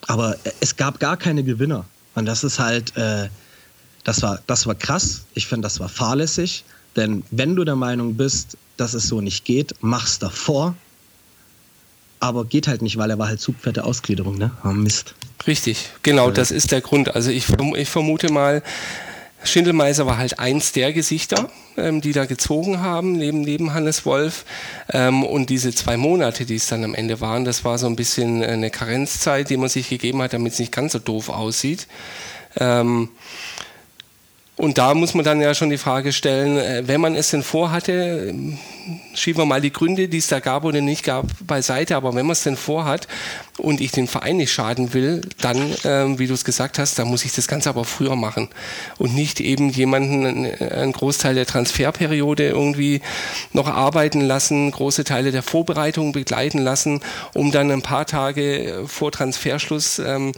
Aber 0.08 0.36
es 0.60 0.75
gab 0.75 1.00
gar 1.00 1.17
keine 1.17 1.43
Gewinner. 1.43 1.86
Und 2.15 2.25
das 2.25 2.43
ist 2.43 2.60
halt, 2.60 2.96
äh, 2.98 3.29
das, 4.03 4.22
war, 4.22 4.39
das 4.48 4.67
war 4.67 4.75
krass. 4.75 5.24
Ich 5.34 5.48
finde, 5.48 5.65
das 5.65 5.79
war 5.79 5.89
fahrlässig. 5.89 6.63
Denn 6.96 7.24
wenn 7.31 7.55
du 7.55 7.63
der 7.63 7.75
Meinung 7.75 8.15
bist, 8.15 8.58
dass 8.77 8.93
es 8.93 9.08
so 9.08 9.22
nicht 9.22 9.46
geht, 9.46 9.74
mach's 9.81 10.20
davor. 10.20 10.75
Aber 12.20 12.46
geht 12.46 12.67
halt 12.67 12.81
nicht, 12.81 12.98
weil 12.98 13.10
er 13.10 13.17
war 13.17 13.27
halt 13.27 13.39
zugfette 13.39 13.84
Ausgliederung, 13.84 14.38
ne? 14.38 14.51
Oh, 14.63 14.70
Mist. 14.70 15.15
Richtig, 15.48 15.89
genau, 16.03 16.29
das 16.29 16.51
ist 16.51 16.72
der 16.72 16.81
Grund. 16.81 17.15
Also 17.15 17.31
ich, 17.31 17.46
ich 17.75 17.89
vermute 17.89 18.31
mal, 18.31 18.62
Schindelmeiser 19.43 20.05
war 20.05 20.17
halt 20.17 20.39
eins 20.39 20.71
der 20.71 20.93
Gesichter, 20.93 21.50
ähm, 21.77 22.01
die 22.01 22.12
da 22.12 22.25
gezogen 22.25 22.81
haben, 22.81 23.13
neben, 23.13 23.41
neben 23.41 23.74
Hannes 23.74 24.05
Wolf. 24.05 24.45
Ähm, 24.91 25.24
und 25.24 25.50
diese 25.50 25.74
zwei 25.74 25.98
Monate, 25.98 26.45
die 26.45 26.55
es 26.55 26.67
dann 26.67 26.83
am 26.83 26.93
Ende 26.93 27.21
waren, 27.21 27.45
das 27.45 27.65
war 27.65 27.77
so 27.77 27.88
ein 27.88 27.95
bisschen 27.95 28.43
eine 28.43 28.69
Karenzzeit, 28.69 29.50
die 29.50 29.57
man 29.57 29.69
sich 29.69 29.89
gegeben 29.89 30.21
hat, 30.21 30.33
damit 30.33 30.53
es 30.53 30.60
nicht 30.60 30.71
ganz 30.71 30.93
so 30.93 31.00
doof 31.00 31.29
aussieht. 31.29 31.87
Ähm, 32.57 33.09
und 34.61 34.77
da 34.77 34.94
muss 34.94 35.15
man 35.15 35.25
dann 35.25 35.42
ja 35.42 35.55
schon 35.55 35.72
die 35.72 35.79
Frage 35.79 36.11
stellen, 36.11 36.57
äh, 36.57 36.87
wenn 36.87 37.01
man 37.01 37.15
es 37.15 37.31
denn 37.31 37.42
vorhatte, 37.42 38.27
ähm, 38.29 38.59
schieben 39.15 39.42
wir 39.42 39.46
mal 39.48 39.59
die 39.59 39.74
Gründe, 39.74 40.07
die 40.07 40.20
es 40.20 40.27
da 40.27 40.39
gab 40.39 40.65
oder 40.65 40.81
nicht 40.81 41.03
gab, 41.03 41.25
beiseite, 41.39 41.96
aber 41.96 42.13
wenn 42.13 42.27
man 42.27 42.33
es 42.33 42.44
denn 42.44 42.57
vorhat 42.57 43.07
und 43.57 43.81
ich 43.81 43.92
den 43.92 44.07
Verein 44.07 44.37
nicht 44.37 44.51
schaden 44.51 44.94
will, 44.94 45.22
dann, 45.40 45.75
ähm, 45.83 46.20
wie 46.20 46.27
du 46.27 46.33
es 46.33 46.46
gesagt 46.46 46.79
hast, 46.79 46.98
dann 46.98 47.07
muss 47.07 47.25
ich 47.25 47.33
das 47.33 47.48
Ganze 47.48 47.70
aber 47.70 47.85
früher 47.85 48.16
machen 48.16 48.50
und 48.98 49.14
nicht 49.14 49.40
eben 49.40 49.70
jemanden 49.70 50.25
einen 50.25 50.92
Großteil 50.94 51.35
der 51.35 51.46
Transferperiode 51.46 52.48
irgendwie 52.48 53.01
noch 53.53 53.68
arbeiten 53.68 54.22
lassen, 54.22 54.72
große 54.72 55.03
Teile 55.03 55.31
der 55.31 55.44
Vorbereitung 55.44 56.11
begleiten 56.11 56.59
lassen, 56.59 57.01
um 57.33 57.51
dann 57.51 57.72
ein 57.72 57.81
paar 57.81 58.05
Tage 58.05 58.83
vor 58.87 59.11
Transferschluss 59.11 60.00
ähm, 60.00 60.31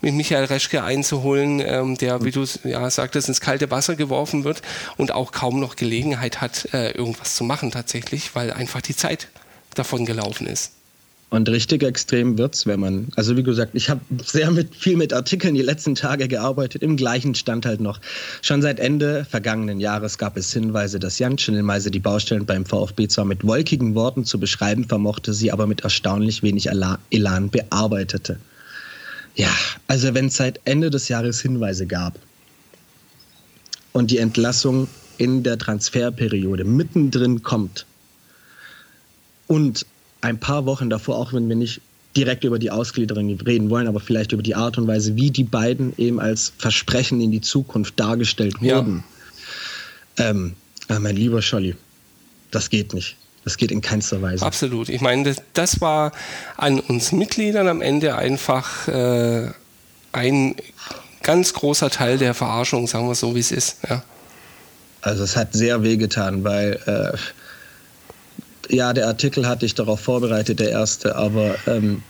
mit 0.00 0.14
Michael 0.14 0.44
Reschke 0.44 0.82
einzuholen, 0.82 1.60
ähm, 1.64 1.98
der, 1.98 2.24
wie 2.24 2.30
du 2.30 2.44
ja, 2.64 2.88
sagtest, 2.88 3.28
ins 3.28 3.40
kalte 3.40 3.70
Wasser 3.70 3.96
geworfen 3.96 4.44
wird 4.44 4.62
und 4.96 5.12
auch 5.12 5.32
kaum 5.32 5.60
noch 5.60 5.76
Gelegenheit 5.76 6.40
hat, 6.40 6.68
äh, 6.72 6.92
irgendwas 6.92 7.34
zu 7.34 7.44
machen 7.44 7.70
tatsächlich, 7.70 8.34
weil 8.34 8.52
einfach 8.52 8.80
die 8.80 8.96
Zeit 8.96 9.28
davon 9.74 10.06
gelaufen 10.06 10.46
ist. 10.46 10.72
Und 11.30 11.48
richtig 11.48 11.84
extrem 11.84 12.38
wird's, 12.38 12.66
wenn 12.66 12.80
man, 12.80 13.08
also 13.14 13.36
wie 13.36 13.44
gesagt, 13.44 13.70
ich 13.74 13.88
habe 13.88 14.00
sehr 14.24 14.50
mit, 14.50 14.74
viel 14.74 14.96
mit 14.96 15.12
Artikeln 15.12 15.54
die 15.54 15.62
letzten 15.62 15.94
Tage 15.94 16.26
gearbeitet, 16.26 16.82
im 16.82 16.96
gleichen 16.96 17.36
Stand 17.36 17.66
halt 17.66 17.80
noch. 17.80 18.00
Schon 18.42 18.62
seit 18.62 18.80
Ende 18.80 19.24
vergangenen 19.24 19.78
Jahres 19.78 20.18
gab 20.18 20.36
es 20.36 20.52
Hinweise, 20.52 20.98
dass 20.98 21.20
Jan 21.20 21.38
Schindelmeise 21.38 21.92
die 21.92 22.00
Baustellen 22.00 22.46
beim 22.46 22.66
VfB 22.66 23.06
zwar 23.06 23.24
mit 23.24 23.46
wolkigen 23.46 23.94
Worten 23.94 24.24
zu 24.24 24.40
beschreiben 24.40 24.84
vermochte, 24.84 25.32
sie 25.32 25.52
aber 25.52 25.68
mit 25.68 25.82
erstaunlich 25.82 26.42
wenig 26.42 26.68
Elan 26.68 27.50
bearbeitete. 27.50 28.40
Ja, 29.36 29.54
also 29.86 30.12
wenn 30.14 30.26
es 30.26 30.36
seit 30.36 30.60
Ende 30.64 30.90
des 30.90 31.08
Jahres 31.08 31.40
Hinweise 31.40 31.86
gab 31.86 32.18
und 33.92 34.10
die 34.10 34.18
Entlassung 34.18 34.88
in 35.16 35.44
der 35.44 35.58
Transferperiode 35.58 36.64
mittendrin 36.64 37.44
kommt 37.44 37.86
und 39.46 39.86
ein 40.20 40.38
paar 40.38 40.66
Wochen 40.66 40.90
davor, 40.90 41.16
auch 41.16 41.32
wenn 41.32 41.48
wir 41.48 41.56
nicht 41.56 41.80
direkt 42.16 42.44
über 42.44 42.58
die 42.58 42.70
Ausgliederung 42.70 43.30
reden 43.40 43.70
wollen, 43.70 43.86
aber 43.86 44.00
vielleicht 44.00 44.32
über 44.32 44.42
die 44.42 44.54
Art 44.54 44.78
und 44.78 44.86
Weise, 44.86 45.16
wie 45.16 45.30
die 45.30 45.44
beiden 45.44 45.94
eben 45.96 46.20
als 46.20 46.52
Versprechen 46.58 47.20
in 47.20 47.30
die 47.30 47.40
Zukunft 47.40 47.98
dargestellt 48.00 48.60
wurden. 48.60 49.04
Ja. 50.18 50.30
Ähm, 50.30 50.54
äh, 50.88 50.98
mein 50.98 51.16
lieber 51.16 51.40
Scholli, 51.40 51.76
das 52.50 52.68
geht 52.70 52.94
nicht. 52.94 53.16
Das 53.44 53.56
geht 53.56 53.70
in 53.70 53.80
keinster 53.80 54.20
Weise. 54.20 54.44
Absolut. 54.44 54.90
Ich 54.90 55.00
meine, 55.00 55.24
das, 55.24 55.36
das 55.54 55.80
war 55.80 56.12
an 56.56 56.78
uns 56.78 57.12
Mitgliedern 57.12 57.68
am 57.68 57.80
Ende 57.80 58.16
einfach 58.16 58.86
äh, 58.88 59.50
ein 60.12 60.56
ganz 61.22 61.54
großer 61.54 61.90
Teil 61.90 62.18
der 62.18 62.34
Verarschung, 62.34 62.86
sagen 62.86 63.08
wir 63.08 63.14
so, 63.14 63.34
wie 63.34 63.40
es 63.40 63.50
ist. 63.50 63.78
Ja. 63.88 64.02
Also 65.00 65.24
es 65.24 65.36
hat 65.36 65.54
sehr 65.54 65.82
wehgetan, 65.82 66.44
weil 66.44 66.78
äh, 66.86 67.16
ja, 68.70 68.92
der 68.92 69.06
Artikel 69.06 69.46
hatte 69.46 69.66
ich 69.66 69.74
darauf 69.74 70.00
vorbereitet, 70.00 70.60
der 70.60 70.70
erste, 70.70 71.16
aber 71.16 71.56
ähm, 71.66 72.02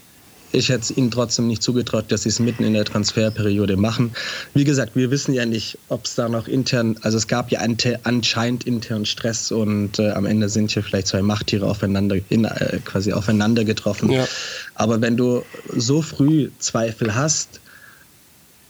ich 0.51 0.69
hätte 0.69 0.81
es 0.81 0.91
ihnen 0.91 1.11
trotzdem 1.11 1.47
nicht 1.47 1.63
zugetraut, 1.63 2.11
dass 2.11 2.23
sie 2.23 2.29
es 2.29 2.39
mitten 2.39 2.63
in 2.63 2.73
der 2.73 2.83
Transferperiode 2.83 3.77
machen. 3.77 4.11
Wie 4.53 4.63
gesagt, 4.63 4.95
wir 4.95 5.09
wissen 5.11 5.33
ja 5.33 5.45
nicht, 5.45 5.77
ob 5.87 6.05
es 6.05 6.15
da 6.15 6.27
noch 6.27 6.47
intern, 6.47 6.97
also 7.01 7.17
es 7.17 7.27
gab 7.27 7.51
ja 7.51 7.61
anscheinend 8.03 8.65
internen 8.65 9.05
Stress 9.05 9.51
und 9.51 9.99
äh, 9.99 10.11
am 10.11 10.25
Ende 10.25 10.49
sind 10.49 10.71
hier 10.71 10.83
vielleicht 10.83 11.07
zwei 11.07 11.21
Machttiere 11.21 11.65
aufeinander, 11.65 12.17
in, 12.29 12.45
äh, 12.45 12.79
quasi 12.83 13.13
aufeinander 13.13 13.63
getroffen. 13.63 14.11
Ja. 14.11 14.27
Aber 14.75 14.99
wenn 15.01 15.15
du 15.15 15.43
so 15.73 16.01
früh 16.01 16.49
Zweifel 16.59 17.15
hast, 17.15 17.60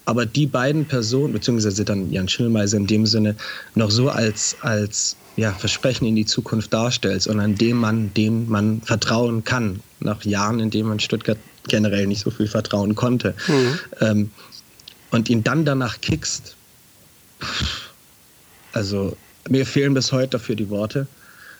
aber 0.06 0.26
die 0.26 0.48
beiden 0.48 0.86
Personen, 0.86 1.34
beziehungsweise 1.34 1.86
dann 1.86 2.12
Jan 2.12 2.28
Schillmeiser 2.28 2.78
in 2.78 2.88
dem 2.88 3.06
Sinne, 3.06 3.36
noch 3.76 3.92
so 3.92 4.10
als, 4.10 4.58
als 4.62 5.16
ja, 5.36 5.54
Versprechen 5.54 6.08
in 6.08 6.16
die 6.16 6.26
Zukunft 6.26 6.74
darstellst 6.74 7.28
und 7.28 7.40
an 7.40 7.56
dem 7.56 7.78
man, 7.78 8.14
dem 8.14 8.50
man 8.50 8.82
vertrauen 8.82 9.44
kann, 9.44 9.80
nach 10.00 10.24
Jahren, 10.24 10.60
in 10.60 10.70
denen 10.70 10.90
man 10.90 11.00
Stuttgart 11.00 11.38
generell 11.68 12.08
nicht 12.08 12.22
so 12.22 12.32
viel 12.32 12.48
vertrauen 12.48 12.96
konnte. 12.96 13.36
Mhm. 13.48 13.80
Ähm, 14.02 14.32
und 15.12 15.30
ihn 15.30 15.44
dann 15.44 15.66
danach 15.66 16.00
kickst, 16.02 16.56
also 18.74 19.16
mir 19.50 19.66
fehlen 19.66 19.94
bis 19.94 20.12
heute 20.12 20.32
dafür 20.32 20.56
die 20.56 20.70
Worte. 20.70 21.08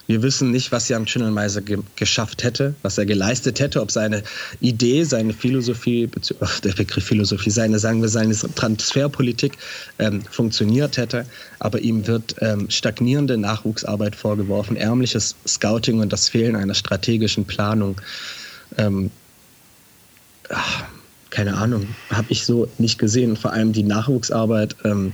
Wir 0.08 0.24
wissen 0.24 0.52
nicht, 0.52 0.72
was 0.72 0.90
Jan 0.90 1.08
Schindelmeiser 1.08 1.62
ge 1.62 1.80
geschafft 1.96 2.44
hätte, 2.44 2.76
was 2.82 2.98
er 2.98 3.06
geleistet 3.06 3.60
hätte, 3.60 3.82
ob 3.82 3.92
seine 3.92 4.24
Idee, 4.60 5.04
seine 5.04 5.34
Philosophie, 5.34 6.10
der 6.64 6.74
Begriff 6.74 7.06
Philosophie, 7.06 7.50
seine, 7.50 7.80
sagen 7.80 8.02
wir, 8.02 8.10
seine 8.10 8.36
Transferpolitik 8.36 9.58
ähm, 10.00 10.22
funktioniert 10.30 10.98
hätte. 10.98 11.26
Aber 11.60 11.80
ihm 11.80 12.08
wird 12.08 12.36
ähm, 12.40 12.70
stagnierende 12.70 13.38
Nachwuchsarbeit 13.38 14.16
vorgeworfen, 14.16 14.76
ärmliches 14.76 15.36
Scouting 15.48 16.00
und 16.00 16.12
das 16.12 16.30
Fehlen 16.30 16.56
einer 16.56 16.74
strategischen 16.74 17.46
Planung. 17.46 18.02
Ähm, 18.78 19.12
ach, 20.50 20.84
keine 21.30 21.56
Ahnung, 21.56 21.88
habe 22.10 22.28
ich 22.30 22.46
so 22.46 22.68
nicht 22.78 23.00
gesehen. 23.00 23.38
Vor 23.38 23.54
allem 23.54 23.72
die 23.72 23.84
Nachwuchsarbeit. 23.84 24.76
Ähm, 24.84 25.14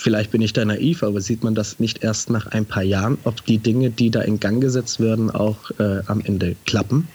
vielleicht 0.00 0.30
bin 0.30 0.40
ich 0.40 0.52
da 0.52 0.64
naiv, 0.64 1.02
aber 1.02 1.20
sieht 1.20 1.44
man 1.44 1.54
das 1.54 1.78
nicht 1.78 2.02
erst 2.02 2.30
nach 2.30 2.46
ein 2.46 2.64
paar 2.64 2.82
Jahren, 2.82 3.18
ob 3.24 3.44
die 3.44 3.58
Dinge, 3.58 3.90
die 3.90 4.10
da 4.10 4.22
in 4.22 4.40
Gang 4.40 4.60
gesetzt 4.60 5.00
werden, 5.00 5.30
auch 5.30 5.70
äh, 5.78 6.00
am 6.06 6.22
Ende 6.24 6.56
klappen? 6.66 7.08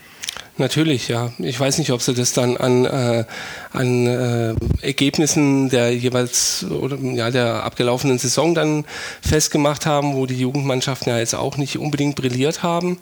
Natürlich, 0.58 1.10
ja. 1.10 1.34
Ich 1.40 1.60
weiß 1.60 1.80
nicht, 1.80 1.92
ob 1.92 2.02
sie 2.02 2.14
das 2.14 2.32
dann 2.32 2.56
an, 2.56 2.86
äh, 2.86 3.26
an 3.74 4.08
äh, 4.08 4.56
Ergebnissen 4.82 5.70
der 5.70 5.94
jeweils 5.94 6.66
oder 6.70 6.98
ja 6.98 7.30
der 7.30 7.64
abgelaufenen 7.64 8.18
Saison 8.20 8.56
dann 8.56 8.86
festgemacht 9.22 9.86
haben, 9.86 10.14
wo 10.14 10.26
die 10.26 10.40
Jugendmannschaften 10.40 11.10
ja 11.10 11.20
jetzt 11.20 11.36
auch 11.36 11.58
nicht 11.58 11.78
unbedingt 11.78 12.16
brilliert 12.16 12.64
haben. 12.64 13.00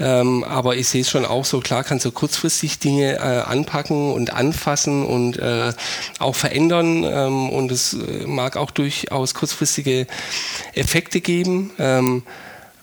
Ähm, 0.00 0.44
aber 0.44 0.76
ich 0.76 0.88
sehe 0.88 1.02
es 1.02 1.10
schon 1.10 1.24
auch 1.24 1.44
so, 1.44 1.60
klar 1.60 1.84
kannst 1.84 2.04
du 2.04 2.10
kurzfristig 2.10 2.78
Dinge 2.78 3.14
äh, 3.14 3.18
anpacken 3.18 4.12
und 4.12 4.32
anfassen 4.32 5.04
und 5.04 5.38
äh, 5.38 5.72
auch 6.18 6.34
verändern. 6.34 7.04
Ähm, 7.04 7.50
und 7.50 7.70
es 7.70 7.94
äh, 7.94 8.26
mag 8.26 8.56
auch 8.56 8.70
durchaus 8.70 9.34
kurzfristige 9.34 10.06
Effekte 10.74 11.20
geben. 11.20 11.70
Ähm, 11.78 12.22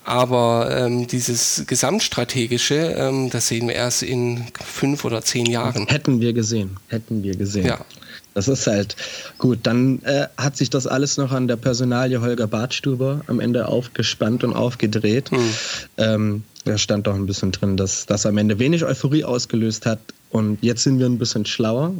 aber 0.03 0.75
ähm, 0.75 1.07
dieses 1.07 1.63
Gesamtstrategische, 1.67 2.95
ähm, 2.97 3.29
das 3.29 3.47
sehen 3.47 3.67
wir 3.67 3.75
erst 3.75 4.01
in 4.01 4.45
fünf 4.63 5.05
oder 5.05 5.21
zehn 5.21 5.45
Jahren. 5.45 5.87
Hätten 5.87 6.21
wir 6.21 6.33
gesehen, 6.33 6.77
hätten 6.87 7.21
wir 7.23 7.35
gesehen. 7.35 7.67
Ja. 7.67 7.85
Das 8.33 8.47
ist 8.47 8.65
halt 8.65 8.95
gut. 9.37 9.59
Dann 9.63 10.01
äh, 10.03 10.27
hat 10.37 10.55
sich 10.57 10.69
das 10.69 10.87
alles 10.87 11.17
noch 11.17 11.31
an 11.31 11.47
der 11.47 11.57
Personalie 11.57 12.21
Holger 12.21 12.47
Bartstuber 12.47 13.21
am 13.27 13.39
Ende 13.39 13.67
aufgespannt 13.67 14.43
und 14.43 14.53
aufgedreht. 14.53 15.31
Mhm. 15.31 15.53
Ähm, 15.97 16.43
da 16.65 16.77
stand 16.77 17.07
doch 17.07 17.15
ein 17.15 17.25
bisschen 17.25 17.51
drin, 17.51 17.77
dass 17.77 18.05
das 18.05 18.25
am 18.25 18.37
Ende 18.37 18.59
wenig 18.59 18.83
Euphorie 18.83 19.23
ausgelöst 19.23 19.85
hat. 19.85 19.99
Und 20.29 20.59
jetzt 20.61 20.83
sind 20.83 20.99
wir 20.99 21.07
ein 21.07 21.17
bisschen 21.17 21.45
schlauer. 21.45 21.93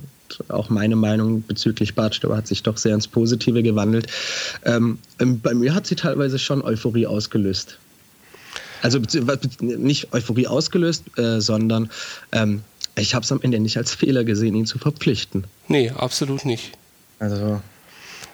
Auch 0.48 0.70
meine 0.70 0.96
Meinung 0.96 1.44
bezüglich 1.44 1.96
Bartstuber 1.96 2.38
hat 2.38 2.48
sich 2.48 2.64
doch 2.64 2.78
sehr 2.78 2.94
ins 2.94 3.08
Positive 3.08 3.64
gewandelt. 3.64 4.08
Ähm, 4.64 5.00
bei 5.18 5.54
mir 5.54 5.74
hat 5.74 5.88
sie 5.88 5.96
teilweise 5.96 6.40
schon 6.40 6.62
Euphorie 6.62 7.08
ausgelöst. 7.08 7.78
Also 8.82 9.00
nicht 9.60 10.14
Euphorie 10.14 10.48
ausgelöst, 10.48 11.04
äh, 11.18 11.40
sondern 11.40 11.90
ähm, 12.32 12.62
ich 12.96 13.14
habe 13.14 13.24
es 13.24 13.32
am 13.32 13.42
Ende 13.42 13.60
nicht 13.60 13.78
als 13.78 13.94
Fehler 13.94 14.24
gesehen, 14.24 14.56
ihn 14.56 14.66
zu 14.66 14.80
verpflichten. 14.80 15.46
Nee, 15.68 15.92
absolut 15.92 16.46
nicht. 16.46 16.72
Also 17.20 17.62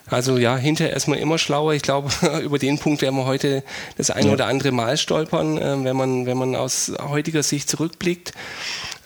also 0.10 0.38
ja, 0.38 0.56
hinterher 0.58 0.94
erstmal 0.94 1.20
immer 1.20 1.38
schlauer. 1.38 1.74
Ich 1.74 1.82
glaube, 1.82 2.10
über 2.44 2.60
den 2.60 2.80
Punkt 2.80 3.02
werden 3.02 3.16
wir 3.16 3.26
heute 3.26 3.64
das 3.98 4.10
ein 4.10 4.28
ja. 4.28 4.34
oder 4.34 4.48
andere 4.48 4.72
Mal 4.72 4.98
stolpern, 4.98 5.58
äh, 5.58 5.84
wenn, 5.84 5.96
man, 5.96 6.26
wenn 6.26 6.38
man 6.38 6.56
aus 6.56 6.92
heutiger 7.10 7.44
Sicht 7.44 7.70
zurückblickt. 7.70 8.34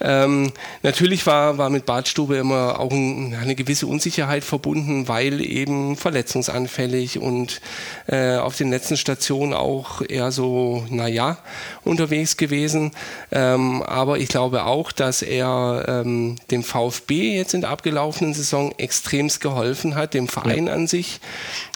Ähm, 0.03 0.51
natürlich 0.81 1.25
war, 1.27 1.57
war 1.57 1.69
mit 1.69 1.85
Badstube 1.85 2.37
immer 2.37 2.79
auch 2.79 2.91
ein, 2.91 3.35
eine 3.39 3.55
gewisse 3.55 3.85
Unsicherheit 3.85 4.43
verbunden, 4.43 5.07
weil 5.07 5.41
eben 5.41 5.95
verletzungsanfällig 5.95 7.19
und 7.19 7.61
äh, 8.07 8.37
auf 8.37 8.57
den 8.57 8.71
letzten 8.71 8.97
Stationen 8.97 9.53
auch 9.53 10.01
eher 10.01 10.31
so, 10.31 10.85
naja, 10.89 11.37
unterwegs 11.83 12.35
gewesen. 12.35 12.91
Ähm, 13.31 13.83
aber 13.83 14.17
ich 14.17 14.27
glaube 14.27 14.65
auch, 14.65 14.91
dass 14.91 15.21
er 15.21 15.85
ähm, 15.87 16.37
dem 16.49 16.63
VfB 16.63 17.37
jetzt 17.37 17.53
in 17.53 17.61
der 17.61 17.69
abgelaufenen 17.69 18.33
Saison 18.33 18.73
extremst 18.77 19.39
geholfen 19.39 19.95
hat, 19.95 20.15
dem 20.15 20.27
Verein 20.27 20.67
ja. 20.67 20.73
an 20.73 20.87
sich. 20.87 21.19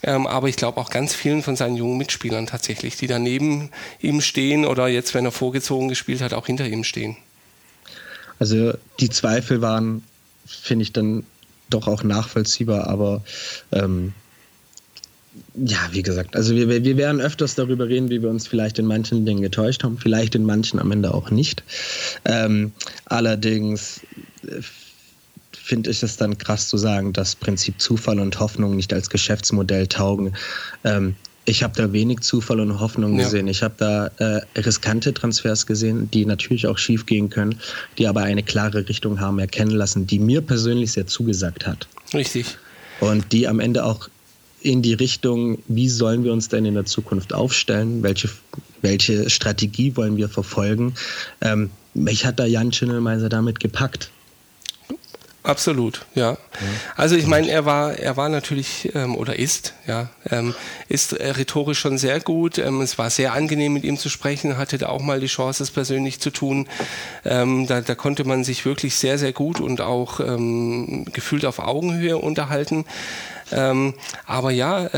Ähm, 0.03 0.25
aber 0.25 0.49
ich 0.49 0.55
glaube 0.55 0.79
auch 0.79 0.89
ganz 0.89 1.13
vielen 1.13 1.43
von 1.43 1.55
seinen 1.55 1.75
jungen 1.75 1.97
Mitspielern 1.97 2.47
tatsächlich, 2.47 2.97
die 2.97 3.07
daneben 3.07 3.69
ihm 3.99 4.21
stehen 4.21 4.65
oder 4.65 4.87
jetzt, 4.87 5.13
wenn 5.13 5.25
er 5.25 5.31
vorgezogen 5.31 5.89
gespielt 5.89 6.21
hat, 6.21 6.33
auch 6.33 6.47
hinter 6.47 6.65
ihm 6.67 6.83
stehen. 6.83 7.17
Also 8.39 8.73
die 8.99 9.09
Zweifel 9.09 9.61
waren, 9.61 10.03
finde 10.45 10.83
ich, 10.83 10.93
dann 10.93 11.23
doch 11.69 11.87
auch 11.87 12.03
nachvollziehbar, 12.03 12.87
aber 12.87 13.23
ähm, 13.71 14.13
ja, 15.55 15.77
wie 15.91 16.01
gesagt, 16.01 16.35
also 16.35 16.55
wir, 16.55 16.69
wir 16.69 16.97
werden 16.97 17.19
öfters 17.19 17.55
darüber 17.55 17.87
reden, 17.87 18.09
wie 18.09 18.21
wir 18.21 18.29
uns 18.29 18.47
vielleicht 18.47 18.79
in 18.79 18.85
manchen 18.85 19.25
Dingen 19.25 19.41
getäuscht 19.41 19.83
haben, 19.83 19.97
vielleicht 19.97 20.35
in 20.35 20.45
manchen 20.45 20.79
am 20.79 20.91
Ende 20.91 21.13
auch 21.13 21.29
nicht. 21.29 21.63
Ähm, 22.23 22.71
allerdings 23.05 24.01
äh, 24.43 24.61
finde 25.51 25.89
ich 25.89 26.03
es 26.03 26.17
dann 26.17 26.37
krass 26.37 26.67
zu 26.69 26.77
sagen, 26.77 27.11
dass 27.11 27.35
Prinzip 27.35 27.81
Zufall 27.81 28.19
und 28.19 28.39
Hoffnung 28.39 28.75
nicht 28.75 28.93
als 28.93 29.09
Geschäftsmodell 29.09 29.87
taugen. 29.87 30.35
Ähm, 30.83 31.15
ich 31.45 31.63
habe 31.63 31.73
da 31.75 31.93
wenig 31.93 32.21
Zufall 32.21 32.59
und 32.59 32.79
Hoffnung 32.79 33.17
ja. 33.17 33.23
gesehen. 33.23 33.47
Ich 33.47 33.63
habe 33.63 33.75
da 33.77 34.07
äh, 34.17 34.41
riskante 34.59 35.13
Transfers 35.13 35.65
gesehen, 35.65 36.09
die 36.11 36.25
natürlich 36.25 36.67
auch 36.67 36.77
schief 36.77 37.05
gehen 37.05 37.29
können, 37.29 37.59
die 37.97 38.07
aber 38.07 38.23
eine 38.23 38.43
klare 38.43 38.89
Richtung 38.89 39.19
haben 39.19 39.39
erkennen 39.39 39.71
lassen, 39.71 40.07
die 40.07 40.19
mir 40.19 40.41
persönlich 40.41 40.91
sehr 40.91 41.07
zugesagt 41.07 41.67
hat. 41.67 41.87
Richtig. 42.13 42.57
Und 42.99 43.31
die 43.31 43.47
am 43.47 43.59
Ende 43.59 43.85
auch 43.85 44.09
in 44.61 44.81
die 44.81 44.93
Richtung, 44.93 45.59
wie 45.67 45.89
sollen 45.89 46.23
wir 46.23 46.33
uns 46.33 46.49
denn 46.49 46.65
in 46.65 46.73
der 46.73 46.85
Zukunft 46.85 47.33
aufstellen, 47.33 48.01
welche, 48.01 48.29
welche 48.81 49.29
Strategie 49.29 49.95
wollen 49.95 50.17
wir 50.17 50.27
verfolgen. 50.27 50.95
Ähm, 51.41 51.69
mich 51.93 52.25
hat 52.25 52.39
da 52.39 52.45
Jan 52.45 52.73
Schindelmeiser 52.73 53.29
damit 53.29 53.59
gepackt. 53.59 54.09
Absolut, 55.45 56.07
ja. 56.15 56.37
Also 56.95 57.15
ich 57.15 57.27
meine, 57.27 57.47
er 57.49 57.65
war, 57.65 57.93
er 57.99 58.17
war 58.17 58.29
natürlich 58.29 58.95
ähm, 58.95 59.15
oder 59.15 59.37
ist, 59.37 59.75
ja, 59.85 60.09
ähm, 60.31 60.55
ist 60.89 61.13
äh, 61.13 61.29
rhetorisch 61.29 61.77
schon 61.77 61.99
sehr 61.99 62.19
gut. 62.19 62.57
Ähm, 62.57 62.81
es 62.81 62.97
war 62.97 63.11
sehr 63.11 63.33
angenehm, 63.33 63.73
mit 63.73 63.83
ihm 63.83 63.97
zu 63.97 64.09
sprechen. 64.09 64.57
Hatte 64.57 64.79
da 64.79 64.89
auch 64.89 65.03
mal 65.03 65.19
die 65.19 65.27
Chance, 65.27 65.61
es 65.61 65.69
persönlich 65.69 66.19
zu 66.19 66.31
tun. 66.31 66.67
Ähm, 67.25 67.67
da, 67.67 67.81
da 67.81 67.93
konnte 67.93 68.23
man 68.23 68.43
sich 68.43 68.65
wirklich 68.65 68.95
sehr, 68.95 69.19
sehr 69.19 69.33
gut 69.33 69.59
und 69.61 69.81
auch 69.81 70.19
ähm, 70.19 71.05
gefühlt 71.13 71.45
auf 71.45 71.59
Augenhöhe 71.59 72.17
unterhalten. 72.17 72.85
Ähm, 73.51 73.93
aber 74.25 74.49
ja, 74.49 74.89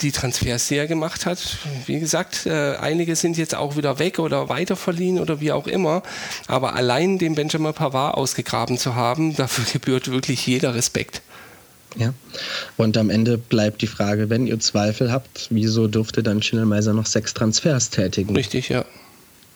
die 0.00 0.12
Transfers, 0.12 0.70
er 0.70 0.86
gemacht 0.86 1.26
hat. 1.26 1.58
Wie 1.86 1.98
gesagt, 1.98 2.46
äh, 2.46 2.76
einige 2.76 3.16
sind 3.16 3.36
jetzt 3.36 3.54
auch 3.54 3.76
wieder 3.76 3.98
weg 3.98 4.18
oder 4.18 4.48
weiterverliehen 4.48 5.18
oder 5.18 5.40
wie 5.40 5.52
auch 5.52 5.66
immer. 5.66 6.02
Aber 6.46 6.74
allein 6.74 7.18
den 7.18 7.34
Benjamin 7.34 7.74
Pavard 7.74 8.16
ausgegraben 8.16 8.78
zu 8.78 8.94
haben, 8.94 9.36
dafür 9.36 9.64
gebührt 9.72 10.10
wirklich 10.10 10.46
jeder 10.46 10.74
Respekt. 10.74 11.22
Ja, 11.96 12.14
und 12.78 12.96
am 12.96 13.10
Ende 13.10 13.36
bleibt 13.36 13.82
die 13.82 13.86
Frage, 13.86 14.30
wenn 14.30 14.46
ihr 14.46 14.58
Zweifel 14.60 15.12
habt, 15.12 15.48
wieso 15.50 15.88
durfte 15.88 16.22
dann 16.22 16.42
Schindelmeiser 16.42 16.94
noch 16.94 17.04
sechs 17.04 17.34
Transfers 17.34 17.90
tätigen? 17.90 18.34
Richtig, 18.34 18.70
ja. 18.70 18.86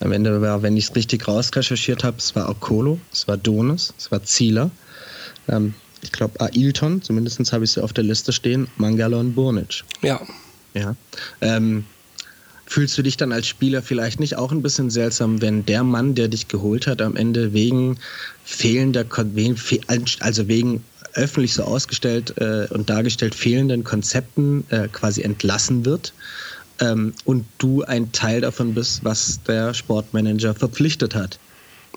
Am 0.00 0.12
Ende 0.12 0.42
war, 0.42 0.62
wenn 0.62 0.76
ich 0.76 0.90
es 0.90 0.94
richtig 0.94 1.26
rausrecherchiert 1.26 2.04
habe, 2.04 2.18
es 2.18 2.36
war 2.36 2.50
Okolo, 2.50 2.98
es 3.10 3.26
war 3.26 3.38
Donis, 3.38 3.94
es 3.96 4.12
war 4.12 4.22
Zieler. 4.22 4.70
Ähm, 5.48 5.72
ich 6.06 6.12
glaube, 6.12 6.40
Ailton, 6.40 7.02
zumindest 7.02 7.52
habe 7.52 7.64
ich 7.64 7.72
sie 7.72 7.82
auf 7.82 7.92
der 7.92 8.04
Liste 8.04 8.32
stehen, 8.32 8.68
Mangala 8.76 9.18
und 9.18 9.34
Burnic. 9.34 9.82
Ja. 10.02 10.20
Ja. 10.74 10.94
Ähm, 11.40 11.84
fühlst 12.64 12.96
du 12.96 13.02
dich 13.02 13.16
dann 13.16 13.32
als 13.32 13.46
Spieler 13.48 13.82
vielleicht 13.82 14.20
nicht 14.20 14.36
auch 14.36 14.52
ein 14.52 14.62
bisschen 14.62 14.90
seltsam, 14.90 15.42
wenn 15.42 15.66
der 15.66 15.82
Mann, 15.82 16.14
der 16.14 16.28
dich 16.28 16.48
geholt 16.48 16.86
hat, 16.86 17.02
am 17.02 17.16
Ende 17.16 17.52
wegen 17.52 17.98
fehlender, 18.44 19.04
also 20.20 20.48
wegen 20.48 20.84
öffentlich 21.14 21.54
so 21.54 21.64
ausgestellt 21.64 22.34
äh, 22.38 22.66
und 22.70 22.88
dargestellt 22.88 23.34
fehlenden 23.34 23.82
Konzepten 23.82 24.64
äh, 24.68 24.86
quasi 24.88 25.22
entlassen 25.22 25.84
wird 25.84 26.12
ähm, 26.80 27.14
und 27.24 27.46
du 27.58 27.82
ein 27.82 28.12
Teil 28.12 28.42
davon 28.42 28.74
bist, 28.74 29.02
was 29.02 29.40
der 29.42 29.74
Sportmanager 29.74 30.54
verpflichtet 30.54 31.14
hat? 31.14 31.38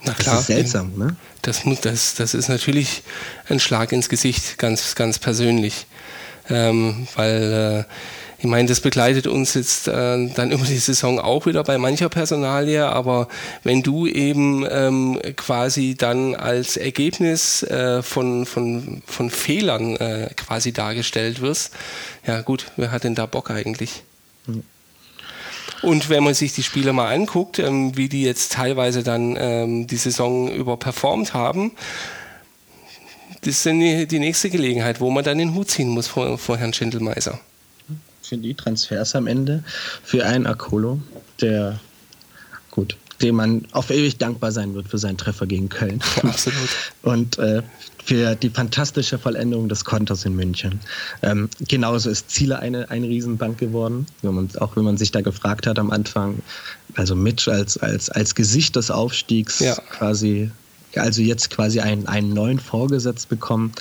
Na 0.04 0.14
klar. 0.14 0.36
Das 0.36 0.42
ist 0.42 0.48
seltsam, 0.48 0.94
ne? 0.98 1.16
Das, 1.42 1.64
das, 1.82 2.16
das 2.16 2.34
ist 2.34 2.50
natürlich 2.50 3.04
ein 3.48 3.60
Schlag 3.60 3.92
ins 3.92 4.10
Gesicht, 4.10 4.58
ganz, 4.58 4.96
ganz 4.96 5.20
persönlich. 5.20 5.88
Ähm, 6.50 7.08
weil 7.16 7.86
äh, 7.88 7.94
ich 8.40 8.46
meine, 8.46 8.70
das 8.70 8.80
begleitet 8.80 9.28
uns 9.28 9.54
jetzt 9.54 9.90
äh, 9.90 10.28
dann 10.34 10.52
über 10.52 10.66
die 10.66 10.78
Saison 10.78 11.20
auch 11.20 11.46
wieder 11.46 11.64
bei 11.64 11.78
mancher 11.78 12.08
Personalie, 12.08 12.88
aber 12.88 13.28
wenn 13.64 13.84
du 13.84 14.08
eben 14.08 14.66
ähm, 14.70 15.20
quasi 15.36 15.96
dann 15.96 16.36
als 16.36 16.78
Ergebnis 16.78 17.64
äh, 17.64 18.02
von, 18.02 18.46
von, 18.46 19.02
von 19.06 19.30
Fehlern 19.30 19.98
äh, 19.98 20.30
quasi 20.38 20.72
dargestellt 20.72 21.42
wirst, 21.42 21.74
ja 22.26 22.42
gut, 22.42 22.68
wer 22.78 22.92
hat 22.92 23.04
denn 23.04 23.16
da 23.16 23.26
Bock 23.26 23.52
eigentlich? 23.52 24.04
Mhm. 24.48 24.64
Und 25.82 26.10
wenn 26.10 26.24
man 26.24 26.34
sich 26.34 26.54
die 26.54 26.64
Spieler 26.64 26.94
mal 26.94 27.14
anguckt, 27.14 27.60
ähm, 27.60 27.96
wie 27.96 28.10
die 28.10 28.24
jetzt 28.24 28.54
teilweise 28.54 29.04
dann 29.04 29.36
ähm, 29.40 29.88
die 29.88 29.98
Saison 29.98 30.52
über 30.52 30.78
performt 30.78 31.34
haben, 31.34 31.72
das 33.42 33.56
ist 33.56 33.66
dann 33.66 33.80
die, 33.80 34.06
die 34.06 34.20
nächste 34.20 34.50
Gelegenheit, 34.50 35.00
wo 35.00 35.10
man 35.10 35.24
dann 35.24 35.38
den 35.38 35.56
Hut 35.56 35.70
ziehen 35.70 35.90
muss 35.90 36.08
vor, 36.08 36.38
vor 36.38 36.58
Herrn 36.58 36.74
Schindelmeiser. 36.74 37.40
für 38.22 38.38
die 38.38 38.54
Transfers 38.54 39.16
am 39.16 39.28
Ende, 39.28 39.64
für 40.04 40.26
einen 40.26 40.46
Akolo, 40.46 41.00
der 41.40 41.80
gut, 42.70 42.98
dem 43.22 43.36
man 43.36 43.66
auf 43.72 43.90
ewig 43.90 44.18
dankbar 44.18 44.52
sein 44.52 44.74
wird 44.74 44.88
für 44.88 44.98
seinen 44.98 45.18
Treffer 45.18 45.48
gegen 45.48 45.70
Köln. 45.70 46.02
Absolut. 46.24 46.70
Und 47.02 47.40
äh, 47.40 47.64
für 48.04 48.36
die 48.36 48.50
fantastische 48.50 49.18
Vollendung 49.18 49.70
des 49.70 49.86
Konters 49.86 50.26
in 50.26 50.36
München. 50.36 50.80
Ähm, 51.22 51.50
genauso 51.68 52.10
ist 52.10 52.30
Ziele 52.32 52.60
eine, 52.60 52.90
eine 52.90 53.08
Riesenbank 53.08 53.58
geworden. 53.58 54.06
Wenn 54.22 54.34
man, 54.34 54.50
auch 54.60 54.76
wenn 54.76 54.84
man 54.84 54.98
sich 54.98 55.12
da 55.12 55.22
gefragt 55.22 55.68
hat 55.68 55.80
am 55.80 55.92
Anfang, 55.92 56.40
also 56.96 57.16
Mitch 57.16 57.52
als, 57.52 57.78
als, 57.78 58.10
als 58.10 58.36
Gesicht 58.36 58.76
des 58.76 58.92
Aufstiegs 58.92 59.60
ja. 59.60 59.76
quasi 59.76 60.52
also 60.96 61.22
jetzt 61.22 61.52
quasi 61.52 61.82
einen, 61.82 62.08
einen 62.08 62.34
neuen 62.34 62.60
Vorgesetzt 62.60 63.30
bekommen, 63.30 63.74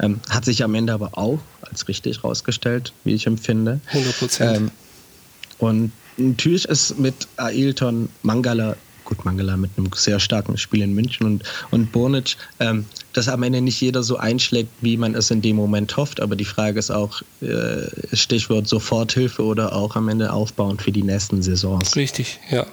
ähm, 0.00 0.20
hat 0.30 0.46
sich 0.46 0.64
am 0.64 0.74
Ende 0.74 0.92
aber 0.92 1.18
auch 1.18 1.38
als 1.60 1.86
richtig 1.88 2.24
rausgestellt, 2.24 2.92
wie 3.04 3.12
ich 3.12 3.26
empfinde. 3.26 3.80
100 3.88 4.18
Prozent. 4.18 4.56
Ähm, 4.56 4.70
und 5.58 5.92
natürlich 6.16 6.66
ist 6.66 6.98
mit 6.98 7.28
Ailton 7.36 8.08
Mangala 8.22 8.76
gut, 9.06 9.24
Mangala 9.24 9.56
mit 9.56 9.70
einem 9.78 9.88
sehr 9.94 10.20
starken 10.20 10.58
Spiel 10.58 10.82
in 10.82 10.94
München 10.94 11.26
und, 11.26 11.44
und 11.70 11.90
Bornic, 11.92 12.36
ähm, 12.60 12.84
dass 13.14 13.28
am 13.28 13.42
Ende 13.42 13.62
nicht 13.62 13.80
jeder 13.80 14.02
so 14.02 14.18
einschlägt, 14.18 14.68
wie 14.82 14.98
man 14.98 15.14
es 15.14 15.30
in 15.30 15.40
dem 15.40 15.56
Moment 15.56 15.96
hofft. 15.96 16.20
Aber 16.20 16.36
die 16.36 16.44
Frage 16.44 16.78
ist 16.78 16.90
auch, 16.90 17.22
äh, 17.40 17.86
Stichwort 18.14 18.68
Soforthilfe 18.68 19.42
oder 19.42 19.74
auch 19.74 19.96
am 19.96 20.08
Ende 20.10 20.30
aufbauend 20.30 20.82
für 20.82 20.92
die 20.92 21.02
nächsten 21.02 21.40
Saisons. 21.40 21.96
Richtig, 21.96 22.38
ja. 22.50 22.66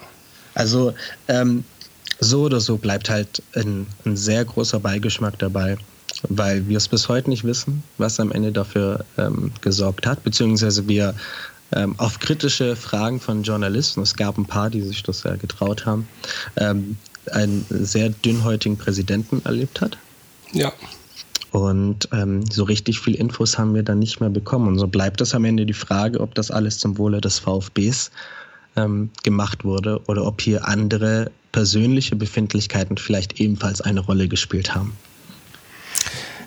Also 0.56 0.94
ähm, 1.30 1.64
so 2.20 2.44
oder 2.44 2.60
so 2.60 2.78
bleibt 2.78 3.10
halt 3.10 3.42
ein, 3.56 3.88
ein 4.06 4.18
sehr 4.18 4.44
großer 4.44 4.80
Beigeschmack 4.80 5.40
dabei 5.40 5.78
weil 6.30 6.68
wir 6.68 6.78
es 6.78 6.88
bis 6.88 7.10
heute 7.10 7.30
nicht 7.30 7.44
wissen, 7.44 7.84
was 7.98 8.20
am 8.20 8.32
Ende 8.32 8.52
dafür 8.52 9.04
ähm, 9.18 9.52
gesorgt 9.62 10.06
hat, 10.06 10.24
beziehungsweise 10.24 10.88
wir 10.88 11.16
ähm, 11.76 11.96
auf 11.98 12.20
kritische 12.20 12.76
Fragen 12.76 13.20
von 13.20 13.44
Journalisten, 13.44 14.02
es 14.02 14.16
gab 14.16 14.38
ein 14.38 14.46
paar, 14.46 14.70
die 14.70 14.82
sich 14.82 15.04
das 15.04 15.24
ja 15.24 15.36
getraut 15.36 15.86
haben, 15.86 16.08
ähm, 16.58 16.98
einen 17.32 17.66
sehr 17.70 18.10
dünnhäutigen 18.10 18.78
Präsidenten 18.78 19.42
erlebt 19.46 19.82
hat. 19.82 19.98
Ja. 20.52 20.72
Und 21.52 22.10
ähm, 22.12 22.44
so 22.52 22.64
richtig 22.64 23.00
viel 23.00 23.16
Infos 23.16 23.58
haben 23.58 23.76
wir 23.76 23.84
dann 23.84 24.00
nicht 24.00 24.20
mehr 24.20 24.32
bekommen. 24.32 24.68
Und 24.68 24.80
so 24.80 24.88
bleibt 24.88 25.22
es 25.22 25.36
am 25.36 25.46
Ende 25.46 25.66
die 25.66 25.74
Frage, 25.74 26.20
ob 26.20 26.34
das 26.34 26.50
alles 26.50 26.80
zum 26.80 26.98
Wohle 26.98 27.22
des 27.22 27.40
VfBs 27.40 28.10
ähm, 28.76 29.12
gemacht 29.22 29.64
wurde 29.64 30.02
oder 30.08 30.26
ob 30.26 30.42
hier 30.42 30.68
andere 30.68 31.32
persönliche 31.52 32.16
Befindlichkeiten 32.16 32.98
vielleicht 32.98 33.40
ebenfalls 33.40 33.82
eine 33.82 34.00
Rolle 34.00 34.28
gespielt 34.28 34.74
haben. 34.74 34.98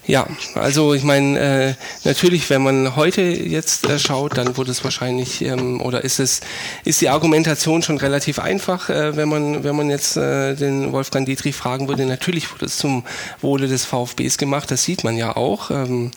Ja, 0.07 0.29
also 0.55 0.95
ich 0.95 1.03
meine, 1.03 1.38
äh, 1.38 1.75
natürlich, 2.05 2.49
wenn 2.49 2.62
man 2.62 2.95
heute 2.95 3.23
jetzt 3.23 3.87
äh, 3.88 3.99
schaut, 3.99 4.38
dann 4.38 4.57
wurde 4.57 4.71
es 4.71 4.85
wahrscheinlich 4.85 5.42
ähm, 5.42 5.81
oder 5.81 6.05
ist 6.05 6.21
es 6.21 6.40
ist 6.85 7.01
die 7.01 7.09
Argumentation 7.09 7.83
schon 7.83 7.99
relativ 7.99 8.38
einfach, 8.38 8.88
äh, 8.88 9.16
wenn 9.16 9.29
man 9.29 9.64
wenn 9.64 9.75
man 9.75 9.90
jetzt 9.90 10.16
äh, 10.16 10.55
den 10.55 10.92
Wolfgang 10.92 11.27
Dietrich 11.27 11.57
fragen 11.57 11.88
würde. 11.88 12.07
Natürlich 12.07 12.53
wurde 12.53 12.66
es 12.66 12.79
zum 12.79 13.05
Wohle 13.40 13.66
des 13.66 13.85
VfBs 13.85 14.38
gemacht. 14.38 14.71
Das 14.71 14.85
sieht 14.85 15.03
man 15.03 15.16
ja 15.16 15.35
auch. 15.35 15.73
Ähm, 15.73 16.12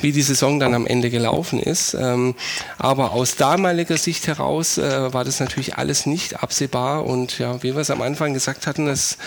wie 0.00 0.12
die 0.12 0.22
Saison 0.22 0.60
dann 0.60 0.74
am 0.74 0.86
Ende 0.86 1.10
gelaufen 1.10 1.58
ist. 1.58 1.94
Ähm, 1.94 2.36
aber 2.78 3.10
aus 3.10 3.34
damaliger 3.34 3.96
Sicht 3.96 4.28
heraus 4.28 4.78
äh, 4.78 5.12
war 5.12 5.24
das 5.24 5.40
natürlich 5.40 5.76
alles 5.76 6.06
nicht 6.06 6.40
absehbar 6.40 7.04
und 7.04 7.40
ja, 7.40 7.62
wie 7.64 7.74
wir 7.74 7.80
es 7.80 7.90
am 7.90 8.00
Anfang 8.00 8.32
gesagt 8.32 8.68
hatten, 8.68 8.86
das, 8.86 9.18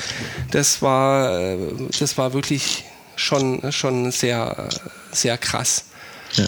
das 0.52 0.82
war, 0.82 1.38
äh, 1.38 1.58
das 2.00 2.18
war 2.18 2.34
wirklich 2.34 2.86
schon, 3.22 3.72
schon 3.72 4.12
sehr, 4.12 4.70
sehr 5.12 5.38
krass, 5.38 5.86
ja. 6.34 6.48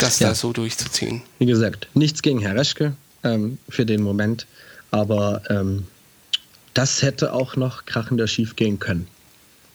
das 0.00 0.18
ja. 0.18 0.28
da 0.28 0.34
so 0.34 0.52
durchzuziehen. 0.52 1.22
Wie 1.38 1.46
gesagt, 1.46 1.88
nichts 1.94 2.22
gegen 2.22 2.40
Herr 2.40 2.56
Reschke 2.56 2.94
ähm, 3.22 3.58
für 3.68 3.86
den 3.86 4.02
Moment, 4.02 4.46
aber 4.90 5.42
ähm, 5.50 5.86
das 6.74 7.02
hätte 7.02 7.32
auch 7.32 7.56
noch 7.56 7.84
krachender 7.86 8.26
schief 8.26 8.56
gehen 8.56 8.78
können. 8.78 9.06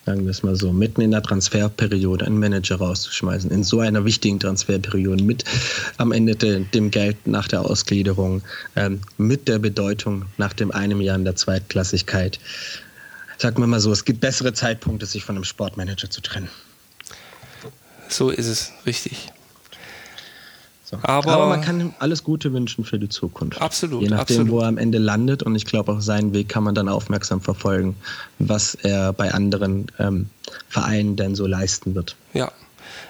Sagen 0.05 0.23
wir 0.23 0.31
es 0.31 0.43
mal 0.43 0.55
so, 0.55 0.73
mitten 0.73 1.01
in 1.01 1.11
der 1.11 1.21
Transferperiode 1.21 2.25
einen 2.25 2.39
Manager 2.39 2.77
rauszuschmeißen, 2.77 3.51
in 3.51 3.63
so 3.63 3.79
einer 3.79 4.05
wichtigen 4.05 4.39
Transferperiode 4.39 5.23
mit 5.23 5.43
am 5.97 6.11
Ende 6.11 6.35
de, 6.35 6.63
dem 6.73 6.89
Geld 6.89 7.27
nach 7.27 7.47
der 7.47 7.61
Ausgliederung, 7.61 8.41
ähm, 8.75 9.01
mit 9.17 9.47
der 9.47 9.59
Bedeutung 9.59 10.25
nach 10.37 10.53
dem 10.53 10.71
einem 10.71 10.99
Jahr 10.99 11.15
in 11.15 11.25
der 11.25 11.35
Zweitklassigkeit 11.35 12.39
sagen 13.39 13.61
wir 13.61 13.67
mal 13.67 13.79
so, 13.79 13.91
es 13.91 14.05
gibt 14.05 14.19
bessere 14.21 14.53
Zeitpunkte, 14.53 15.05
sich 15.05 15.23
von 15.23 15.35
einem 15.35 15.45
Sportmanager 15.45 16.09
zu 16.09 16.21
trennen. 16.21 16.49
So 18.09 18.29
ist 18.29 18.47
es, 18.47 18.71
richtig. 18.85 19.31
So. 20.83 20.97
Aber, 21.03 21.31
Aber, 21.33 21.47
man 21.47 21.61
kann 21.61 21.79
ihm 21.79 21.93
alles 21.99 22.23
Gute 22.23 22.51
wünschen 22.51 22.83
für 22.83 22.97
die 22.97 23.09
Zukunft. 23.09 23.61
Absolut. 23.61 24.01
Je 24.01 24.09
nachdem, 24.09 24.41
absolut. 24.41 24.51
wo 24.51 24.59
er 24.61 24.67
am 24.67 24.79
Ende 24.79 24.97
landet. 24.97 25.43
Und 25.43 25.55
ich 25.55 25.65
glaube, 25.65 25.91
auch 25.91 26.01
seinen 26.01 26.33
Weg 26.33 26.49
kann 26.49 26.63
man 26.63 26.73
dann 26.73 26.89
aufmerksam 26.89 27.41
verfolgen, 27.41 27.95
was 28.39 28.73
er 28.73 29.13
bei 29.13 29.31
anderen 29.31 29.85
ähm, 29.99 30.29
Vereinen 30.67 31.15
denn 31.15 31.35
so 31.35 31.45
leisten 31.45 31.93
wird. 31.93 32.15
Ja, 32.33 32.51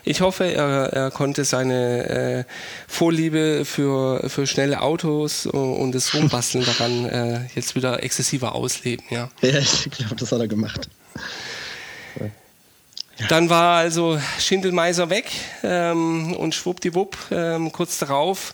ich 0.04 0.22
hoffe, 0.22 0.46
er, 0.46 0.94
er 0.94 1.12
konnte 1.12 1.46
seine 1.46 2.10
äh, 2.10 2.44
Vorliebe 2.88 3.64
für, 3.66 4.30
für 4.30 4.48
schnelle 4.48 4.82
Autos 4.82 5.46
und 5.46 5.94
das 5.94 6.14
Rumbasteln 6.14 6.66
daran 6.66 7.06
äh, 7.10 7.40
jetzt 7.56 7.76
wieder 7.76 8.04
exzessiver 8.04 8.56
ausleben. 8.56 9.06
Ja, 9.10 9.30
ja 9.42 9.60
ich 9.60 9.90
glaube, 9.92 10.16
das 10.16 10.32
hat 10.32 10.40
er 10.40 10.48
gemacht. 10.48 10.90
Ja. 13.20 13.28
Dann 13.28 13.50
war 13.50 13.78
also 13.78 14.20
Schindelmeiser 14.40 15.10
weg 15.10 15.30
ähm, 15.64 16.34
und 16.34 16.56
schwuppdiwupp, 16.56 17.18
ähm, 17.32 17.72
kurz 17.72 18.00
darauf 18.00 18.54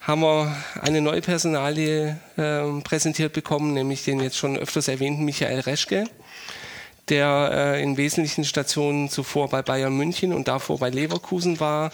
haben 0.00 0.22
wir 0.22 0.56
eine 0.80 1.00
neue 1.00 1.20
Personalie 1.20 2.18
ähm, 2.36 2.82
präsentiert 2.82 3.32
bekommen, 3.32 3.72
nämlich 3.72 4.04
den 4.04 4.20
jetzt 4.20 4.36
schon 4.36 4.58
öfters 4.58 4.88
erwähnten 4.88 5.24
Michael 5.24 5.60
Reschke 5.60 6.06
der 7.08 7.50
äh, 7.52 7.82
in 7.82 7.96
wesentlichen 7.96 8.44
Stationen 8.44 9.08
zuvor 9.08 9.48
bei 9.48 9.62
Bayern 9.62 9.96
München 9.96 10.32
und 10.32 10.48
davor 10.48 10.78
bei 10.78 10.90
Leverkusen 10.90 11.60
war, 11.60 11.90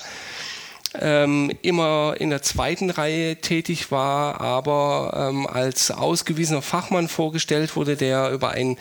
ähm, 0.94 1.53
immer 1.62 2.14
in 2.18 2.31
der 2.31 2.42
zweiten 2.42 2.90
Reihe 2.90 3.37
tätig 3.37 3.90
war, 3.90 4.40
aber 4.40 5.29
ähm, 5.31 5.47
als 5.47 5.90
ausgewiesener 5.90 6.62
Fachmann 6.62 7.09
vorgestellt 7.09 7.77
wurde, 7.77 7.97
der 7.97 8.31
über 8.31 8.51
ein 8.53 8.77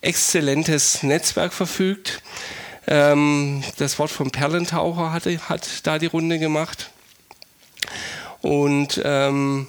exzellentes 0.00 1.02
Netzwerk 1.02 1.52
verfügt. 1.52 2.22
Ähm, 2.86 3.62
das 3.78 3.98
Wort 3.98 4.10
vom 4.10 4.30
Perlentaucher 4.30 5.12
hatte, 5.12 5.38
hat 5.48 5.86
da 5.86 5.98
die 5.98 6.06
Runde 6.06 6.38
gemacht. 6.38 6.90
Und 8.40 9.00
ähm, 9.04 9.68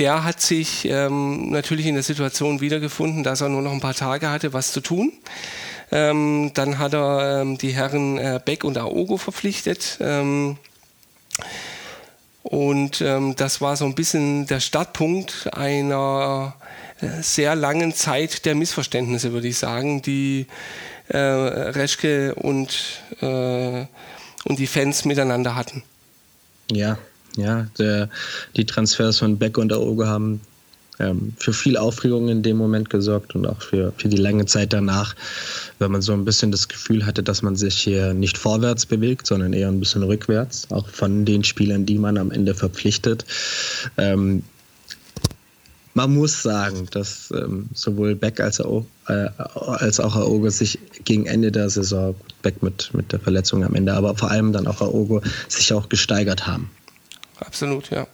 der 0.00 0.24
hat 0.24 0.40
sich 0.40 0.86
ähm, 0.86 1.50
natürlich 1.50 1.84
in 1.84 1.92
der 1.94 2.02
Situation 2.02 2.62
wiedergefunden, 2.62 3.22
dass 3.22 3.42
er 3.42 3.50
nur 3.50 3.60
noch 3.60 3.72
ein 3.72 3.80
paar 3.80 3.94
Tage 3.94 4.30
hatte, 4.30 4.54
was 4.54 4.72
zu 4.72 4.80
tun. 4.80 5.12
Ähm, 5.92 6.52
dann 6.54 6.78
hat 6.78 6.94
er 6.94 7.42
ähm, 7.42 7.58
die 7.58 7.72
Herren 7.72 8.16
äh, 8.16 8.40
Beck 8.42 8.64
und 8.64 8.78
Aogo 8.78 9.18
verpflichtet. 9.18 9.98
Ähm, 10.00 10.56
und 12.42 13.02
ähm, 13.02 13.36
das 13.36 13.60
war 13.60 13.76
so 13.76 13.84
ein 13.84 13.94
bisschen 13.94 14.46
der 14.46 14.60
Startpunkt 14.60 15.52
einer 15.52 16.54
äh, 17.02 17.20
sehr 17.20 17.54
langen 17.54 17.94
Zeit 17.94 18.46
der 18.46 18.54
Missverständnisse, 18.54 19.34
würde 19.34 19.48
ich 19.48 19.58
sagen, 19.58 20.00
die 20.00 20.46
äh, 21.08 21.18
Reschke 21.18 22.34
und, 22.36 23.02
äh, 23.20 23.84
und 24.44 24.58
die 24.58 24.66
Fans 24.66 25.04
miteinander 25.04 25.56
hatten. 25.56 25.82
Ja, 26.72 26.96
ja, 27.36 27.66
der, 27.78 28.08
die 28.56 28.64
Transfers 28.64 29.18
von 29.18 29.38
Beck 29.38 29.58
und 29.58 29.72
Aogo 29.72 30.06
haben 30.06 30.40
ähm, 31.00 31.32
für 31.38 31.52
viel 31.52 31.76
Aufregung 31.76 32.28
in 32.28 32.42
dem 32.42 32.58
Moment 32.58 32.90
gesorgt 32.90 33.34
und 33.34 33.46
auch 33.46 33.62
für, 33.62 33.92
für 33.96 34.08
die 34.08 34.18
lange 34.18 34.44
Zeit 34.46 34.72
danach, 34.72 35.16
wenn 35.78 35.90
man 35.90 36.02
so 36.02 36.12
ein 36.12 36.24
bisschen 36.24 36.52
das 36.52 36.68
Gefühl 36.68 37.06
hatte, 37.06 37.22
dass 37.22 37.42
man 37.42 37.56
sich 37.56 37.76
hier 37.76 38.12
nicht 38.12 38.36
vorwärts 38.36 38.84
bewegt, 38.84 39.26
sondern 39.26 39.52
eher 39.52 39.68
ein 39.68 39.80
bisschen 39.80 40.02
rückwärts, 40.02 40.70
auch 40.70 40.88
von 40.88 41.24
den 41.24 41.42
Spielern, 41.42 41.86
die 41.86 41.98
man 41.98 42.18
am 42.18 42.30
Ende 42.30 42.54
verpflichtet. 42.54 43.24
Ähm, 43.96 44.42
man 45.94 46.14
muss 46.14 46.42
sagen, 46.42 46.86
dass 46.92 47.32
ähm, 47.34 47.68
sowohl 47.74 48.14
Beck 48.14 48.38
als 48.38 48.60
auch, 48.60 48.84
äh, 49.08 49.28
als 49.54 49.98
auch 49.98 50.14
Aogo 50.14 50.48
sich 50.50 50.78
gegen 51.04 51.26
Ende 51.26 51.50
der 51.50 51.68
Saison, 51.68 52.14
Beck 52.42 52.62
mit, 52.62 52.90
mit 52.92 53.10
der 53.10 53.20
Verletzung 53.20 53.64
am 53.64 53.74
Ende, 53.74 53.94
aber 53.94 54.14
vor 54.14 54.30
allem 54.30 54.52
dann 54.52 54.66
auch 54.66 54.80
Aogo, 54.80 55.22
sich 55.48 55.72
auch 55.72 55.88
gesteigert 55.88 56.46
haben 56.46 56.70
absolut, 57.40 57.90
ja. 57.90 58.06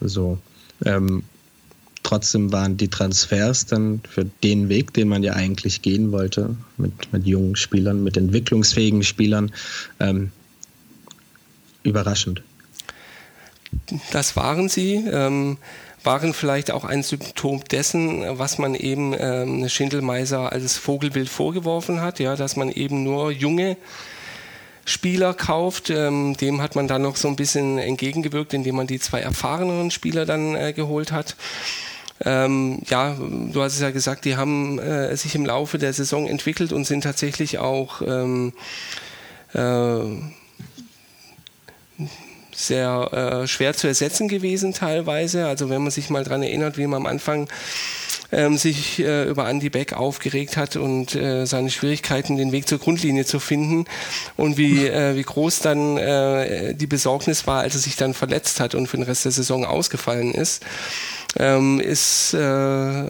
So. 0.00 0.38
Ähm, 0.84 1.22
trotzdem 2.02 2.52
waren 2.52 2.76
die 2.76 2.88
Transfers 2.88 3.66
dann 3.66 4.00
für 4.08 4.24
den 4.24 4.68
Weg, 4.68 4.92
den 4.94 5.08
man 5.08 5.22
ja 5.22 5.34
eigentlich 5.34 5.82
gehen 5.82 6.12
wollte, 6.12 6.56
mit, 6.76 7.12
mit 7.12 7.26
jungen 7.26 7.56
Spielern, 7.56 8.04
mit 8.04 8.16
entwicklungsfähigen 8.16 9.02
Spielern, 9.02 9.52
ähm, 10.00 10.30
überraschend. 11.82 12.42
Das 14.12 14.36
waren 14.36 14.68
sie. 14.68 14.94
Ähm, 14.94 15.58
waren 16.04 16.34
vielleicht 16.34 16.70
auch 16.70 16.84
ein 16.84 17.02
Symptom 17.02 17.64
dessen, 17.64 18.38
was 18.38 18.58
man 18.58 18.74
eben 18.74 19.14
ähm, 19.18 19.68
Schindelmeiser 19.68 20.52
als 20.52 20.76
Vogelbild 20.76 21.28
vorgeworfen 21.28 22.00
hat, 22.02 22.20
ja, 22.20 22.36
dass 22.36 22.56
man 22.56 22.70
eben 22.70 23.02
nur 23.02 23.30
junge 23.30 23.76
Spieler 24.84 25.34
kauft. 25.34 25.90
Ähm, 25.90 26.36
dem 26.36 26.60
hat 26.60 26.76
man 26.76 26.88
dann 26.88 27.02
noch 27.02 27.16
so 27.16 27.28
ein 27.28 27.36
bisschen 27.36 27.78
entgegengewirkt, 27.78 28.54
indem 28.54 28.76
man 28.76 28.86
die 28.86 29.00
zwei 29.00 29.20
erfahreneren 29.20 29.90
Spieler 29.90 30.26
dann 30.26 30.54
äh, 30.54 30.72
geholt 30.72 31.12
hat. 31.12 31.36
Ähm, 32.24 32.82
ja, 32.86 33.16
du 33.18 33.62
hast 33.62 33.74
es 33.74 33.80
ja 33.80 33.90
gesagt, 33.90 34.24
die 34.24 34.36
haben 34.36 34.78
äh, 34.78 35.16
sich 35.16 35.34
im 35.34 35.44
Laufe 35.44 35.78
der 35.78 35.92
Saison 35.92 36.28
entwickelt 36.28 36.72
und 36.72 36.86
sind 36.86 37.02
tatsächlich 37.02 37.58
auch 37.58 38.02
ähm, 38.02 38.52
äh, 39.52 39.98
sehr 42.54 43.42
äh, 43.42 43.46
schwer 43.48 43.74
zu 43.74 43.88
ersetzen 43.88 44.28
gewesen 44.28 44.72
teilweise. 44.72 45.46
Also 45.46 45.70
wenn 45.70 45.82
man 45.82 45.90
sich 45.90 46.08
mal 46.08 46.24
daran 46.24 46.42
erinnert, 46.42 46.78
wie 46.78 46.86
man 46.86 47.02
am 47.02 47.06
Anfang 47.06 47.48
ähm, 48.32 48.56
sich 48.56 48.98
äh, 49.00 49.28
über 49.28 49.48
Andy 49.48 49.70
Beck 49.70 49.92
aufgeregt 49.92 50.56
hat 50.56 50.76
und 50.76 51.14
äh, 51.14 51.46
seine 51.46 51.70
Schwierigkeiten, 51.70 52.36
den 52.36 52.52
Weg 52.52 52.68
zur 52.68 52.78
Grundlinie 52.78 53.24
zu 53.24 53.38
finden 53.38 53.84
und 54.36 54.56
wie, 54.56 54.86
äh, 54.86 55.16
wie 55.16 55.22
groß 55.22 55.60
dann 55.60 55.96
äh, 55.96 56.74
die 56.74 56.86
Besorgnis 56.86 57.46
war, 57.46 57.60
als 57.60 57.74
er 57.74 57.80
sich 57.80 57.96
dann 57.96 58.14
verletzt 58.14 58.60
hat 58.60 58.74
und 58.74 58.86
für 58.86 58.96
den 58.96 59.04
Rest 59.04 59.24
der 59.24 59.32
Saison 59.32 59.64
ausgefallen 59.64 60.32
ist, 60.32 60.64
ähm, 61.36 61.80
ist 61.80 62.34
äh, 62.34 63.06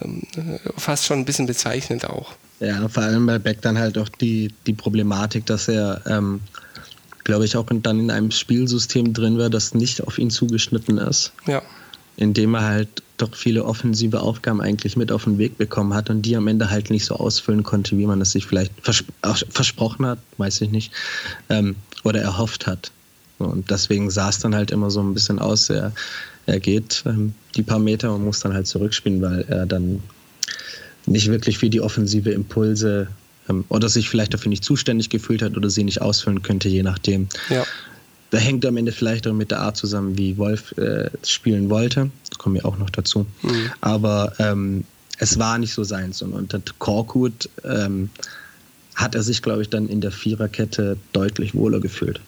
fast 0.77 1.05
schon 1.05 1.19
ein 1.19 1.25
bisschen 1.25 1.45
bezeichnend 1.45 2.09
auch. 2.09 2.33
Ja, 2.59 2.87
vor 2.87 3.03
allem 3.03 3.25
bei 3.25 3.37
Beck 3.37 3.61
dann 3.61 3.77
halt 3.77 3.97
auch 3.97 4.09
die, 4.09 4.53
die 4.65 4.73
Problematik, 4.73 5.45
dass 5.45 5.67
er 5.67 6.01
ähm, 6.07 6.39
glaube 7.25 7.43
ich, 7.43 7.57
auch 7.57 7.65
dann 7.69 7.99
in 7.99 8.11
einem 8.11 8.31
Spielsystem 8.31 9.13
drin 9.13 9.37
war, 9.37 9.49
das 9.49 9.73
nicht 9.73 10.07
auf 10.07 10.17
ihn 10.17 10.29
zugeschnitten 10.29 10.97
ist. 10.97 11.33
Ja. 11.45 11.61
Indem 12.17 12.55
er 12.55 12.63
halt 12.63 13.03
doch 13.17 13.33
viele 13.35 13.65
offensive 13.65 14.19
Aufgaben 14.21 14.61
eigentlich 14.61 14.97
mit 14.97 15.11
auf 15.11 15.23
den 15.23 15.37
Weg 15.37 15.57
bekommen 15.57 15.93
hat 15.93 16.09
und 16.09 16.23
die 16.23 16.35
am 16.35 16.47
Ende 16.47 16.69
halt 16.69 16.89
nicht 16.89 17.05
so 17.05 17.15
ausfüllen 17.15 17.63
konnte, 17.63 17.97
wie 17.97 18.05
man 18.05 18.21
es 18.21 18.31
sich 18.31 18.45
vielleicht 18.45 18.73
vers 18.81 19.03
versprochen 19.49 20.05
hat, 20.05 20.19
weiß 20.37 20.61
ich 20.61 20.69
nicht, 20.69 20.91
ähm, 21.49 21.75
oder 22.03 22.21
erhofft 22.21 22.67
hat. 22.67 22.91
Und 23.37 23.69
deswegen 23.69 24.09
sah 24.09 24.29
es 24.29 24.39
dann 24.39 24.55
halt 24.55 24.71
immer 24.71 24.91
so 24.91 25.01
ein 25.01 25.13
bisschen 25.13 25.39
aus, 25.39 25.69
er, 25.69 25.91
er 26.45 26.59
geht 26.59 27.03
ähm, 27.05 27.33
die 27.55 27.63
paar 27.63 27.79
Meter 27.79 28.13
und 28.13 28.23
muss 28.23 28.39
dann 28.39 28.53
halt 28.53 28.67
zurückspielen, 28.67 29.21
weil 29.21 29.41
er 29.47 29.65
dann 29.65 30.01
nicht 31.05 31.27
wirklich 31.27 31.57
für 31.57 31.69
die 31.69 31.81
offensive 31.81 32.31
Impulse 32.31 33.07
ähm, 33.49 33.65
oder 33.69 33.89
sich 33.89 34.09
vielleicht 34.09 34.33
dafür 34.33 34.49
nicht 34.49 34.63
zuständig 34.63 35.09
gefühlt 35.09 35.41
hat 35.41 35.57
oder 35.57 35.69
sie 35.69 35.83
nicht 35.83 36.01
ausfüllen 36.01 36.41
könnte, 36.41 36.69
je 36.69 36.83
nachdem. 36.83 37.27
Ja. 37.49 37.65
Da 38.35 38.41
hängt 38.41 38.65
am 38.65 38.75
Ende 38.75 38.91
vielleicht 38.91 39.25
auch 39.27 39.33
mit 39.33 39.49
der 39.51 39.61
Art 39.61 39.77
zusammen, 39.77 40.17
wie 40.17 40.35
Wolf 40.35 40.77
äh, 40.77 41.09
spielen 41.25 41.69
wollte. 41.69 42.11
Das 42.29 42.37
kommen 42.37 42.55
wir 42.55 42.65
auch 42.65 42.77
noch 42.77 42.89
dazu. 42.89 43.25
Mhm. 43.43 43.71
Aber 43.79 44.33
ähm, 44.39 44.83
es 45.19 45.39
war 45.39 45.57
nicht 45.57 45.71
so 45.71 45.85
seins. 45.85 46.21
Und 46.21 46.33
unter 46.33 46.59
Korkut 46.77 47.49
ähm, 47.63 48.09
hat 48.93 49.15
er 49.15 49.23
sich, 49.23 49.41
glaube 49.41 49.61
ich, 49.61 49.69
dann 49.69 49.87
in 49.87 50.01
der 50.01 50.11
Viererkette 50.11 50.97
deutlich 51.13 51.55
wohler 51.55 51.79
gefühlt. 51.79 52.19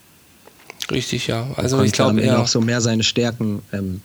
Richtig, 0.89 1.27
ja. 1.27 1.45
Also 1.57 1.81
ich 1.81 1.91
glaube, 1.91 2.21
er 2.21 2.39
auch 2.39 2.47
so 2.47 2.61
mehr 2.61 2.79
seine 2.79 3.03
Stärken 3.03 3.61
ähm, 3.73 3.99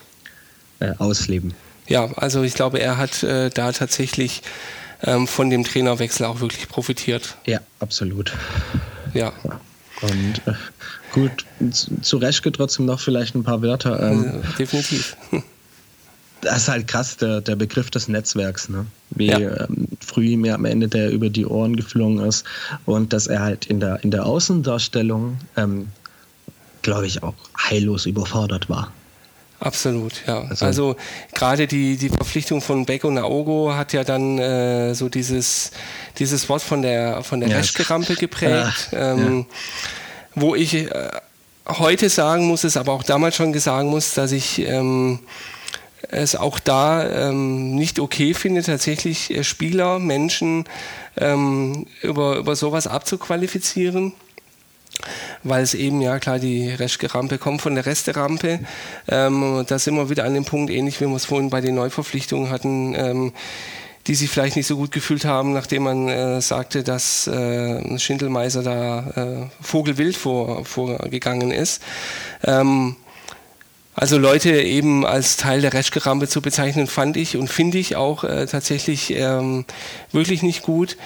äh, 0.81 0.95
ausleben. 0.99 1.55
Ja, 1.87 2.11
also 2.17 2.43
ich 2.43 2.55
glaube, 2.55 2.81
er 2.81 2.97
hat 2.97 3.23
äh, 3.23 3.49
da 3.51 3.71
tatsächlich 3.71 4.43
ähm, 5.05 5.29
von 5.29 5.51
dem 5.51 5.63
Trainerwechsel 5.63 6.27
auch 6.27 6.41
wirklich 6.41 6.69
profitiert. 6.69 7.37
Ja, 7.47 7.61
absolut. 7.79 8.33
Ja. 9.15 9.33
Und 10.03 10.43
äh, 10.47 10.55
gut, 11.13 11.45
zu 12.03 12.17
Reschke 12.17 12.53
trotzdem 12.53 12.87
noch 12.87 13.01
vielleicht 13.01 13.35
ein 13.35 13.45
paar 13.45 13.63
Wörter. 13.63 14.03
Ähm, 14.03 14.25
ja, 14.25 14.51
definitiv. 14.59 15.17
Das 16.45 16.63
ist 16.63 16.69
halt 16.69 16.89
krass, 16.89 17.17
der, 17.19 17.41
der 17.41 17.55
Begriff 17.55 17.89
des 17.93 18.09
Netzwerks, 18.09 18.69
ne? 18.69 18.85
Wie 19.11 19.29
ja. 19.29 19.39
ähm, 19.39 19.87
früh 20.05 20.37
mir 20.37 20.57
am 20.57 20.65
Ende 20.65 20.89
der 20.89 21.13
über 21.13 21.31
die 21.31 21.47
Ohren 21.47 21.77
geflogen 21.77 22.19
ist 22.19 22.45
und 22.85 23.13
dass 23.13 23.29
er 23.29 23.39
halt 23.43 23.67
in 23.67 23.79
der, 23.79 24.03
in 24.03 24.11
der 24.11 24.27
Außendarstellung, 24.27 25.39
ähm, 25.57 25.87
glaube 26.83 27.07
ich, 27.07 27.23
auch 27.23 27.37
heillos 27.57 28.07
überfordert 28.07 28.69
war. 28.69 28.93
Absolut, 29.63 30.25
ja. 30.27 30.41
Also, 30.41 30.65
also 30.65 30.97
gerade 31.33 31.69
die, 31.69 31.97
die 31.97 32.09
Verpflichtung 32.09 32.61
von 32.61 32.85
Beck 32.85 33.05
und 33.05 33.15
Naogo 33.15 33.73
hat 33.73 33.93
ja 33.93 34.03
dann 34.03 34.37
äh, 34.39 34.93
so 34.93 35.09
dieses, 35.09 35.71
dieses 36.19 36.49
Wort 36.49 36.63
von 36.63 36.83
der, 36.83 37.23
von 37.23 37.39
der 37.39 37.49
ja. 37.49 37.59
Reschke-Rampe 37.59 38.17
geprägt, 38.17 38.89
ah, 38.93 39.13
ähm, 39.13 39.39
ja. 39.39 39.45
wo 40.35 40.57
ich 40.57 40.75
äh, 40.75 41.11
heute 41.69 42.09
sagen 42.09 42.49
muss, 42.49 42.65
es 42.65 42.77
aber 42.77 42.93
auch 42.93 43.05
damals 43.05 43.37
schon 43.37 43.57
sagen 43.57 43.89
muss, 43.89 44.15
dass 44.15 44.33
ich 44.33 44.59
ähm, 44.67 45.21
es 46.09 46.35
auch 46.35 46.59
da 46.59 47.29
ähm, 47.29 47.77
nicht 47.77 48.01
okay 48.01 48.35
finde, 48.35 48.65
tatsächlich 48.65 49.31
äh, 49.31 49.45
Spieler, 49.45 50.01
Menschen 50.01 50.65
ähm, 51.17 51.87
über, 52.03 52.39
über 52.39 52.57
sowas 52.57 52.89
abzuqualifizieren 52.89 54.13
weil 55.43 55.63
es 55.63 55.75
eben, 55.75 56.01
ja 56.01 56.19
klar, 56.19 56.39
die 56.39 56.71
Reschke-Rampe 56.71 57.39
kommt 57.39 57.63
von 57.63 57.75
der 57.75 57.87
Reste-Rampe. 57.87 58.61
Ähm, 59.09 59.65
da 59.67 59.79
sind 59.79 59.97
wir 59.97 60.11
wieder 60.11 60.25
an 60.25 60.35
dem 60.35 60.45
Punkt, 60.45 60.71
ähnlich 60.71 61.01
wie 61.01 61.07
wir 61.07 61.17
es 61.17 61.25
vorhin 61.25 61.51
bei 61.51 61.61
den 61.61 61.75
Neuverpflichtungen 61.75 62.51
hatten, 62.51 62.95
ähm, 62.95 63.33
die 64.07 64.15
sich 64.15 64.31
vielleicht 64.31 64.57
nicht 64.57 64.67
so 64.67 64.77
gut 64.77 64.91
gefühlt 64.91 65.25
haben, 65.25 65.53
nachdem 65.53 65.85
man 65.85 66.09
äh, 66.09 66.41
sagte, 66.41 66.83
dass 66.83 67.27
äh, 67.27 67.99
Schindelmeiser 67.99 68.63
da 68.63 69.11
äh, 69.11 69.65
vogelwild 69.65 70.17
vor, 70.17 70.65
vorgegangen 70.65 71.53
ist. 71.53 71.83
Ähm, 72.43 72.97
also 73.95 74.17
Leute 74.17 74.63
eben 74.63 75.05
als 75.05 75.37
Teil 75.37 75.61
der 75.61 75.75
Reschke-Rampe 75.75 76.27
zu 76.27 76.41
bezeichnen, 76.41 76.87
fand 76.87 77.17
ich 77.17 77.37
und 77.37 77.49
finde 77.49 77.79
ich 77.79 77.95
auch 77.95 78.25
äh, 78.25 78.47
tatsächlich 78.47 79.13
ähm, 79.15 79.67
wirklich 80.13 80.43
nicht 80.43 80.63
gut 80.63 80.97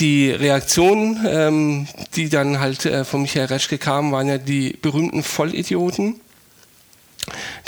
die 0.00 0.30
Reaktionen, 0.30 1.26
ähm, 1.26 1.88
die 2.16 2.28
dann 2.28 2.60
halt 2.60 2.86
äh, 2.86 3.04
von 3.04 3.22
Michael 3.22 3.46
Reschke 3.46 3.78
kamen, 3.78 4.12
waren 4.12 4.28
ja 4.28 4.38
die 4.38 4.76
berühmten 4.80 5.22
Vollidioten, 5.22 6.20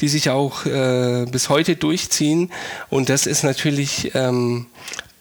die 0.00 0.08
sich 0.08 0.30
auch 0.30 0.64
äh, 0.66 1.26
bis 1.30 1.48
heute 1.48 1.76
durchziehen. 1.76 2.50
Und 2.88 3.08
das 3.08 3.26
ist 3.26 3.44
natürlich 3.44 4.14
ähm, 4.14 4.66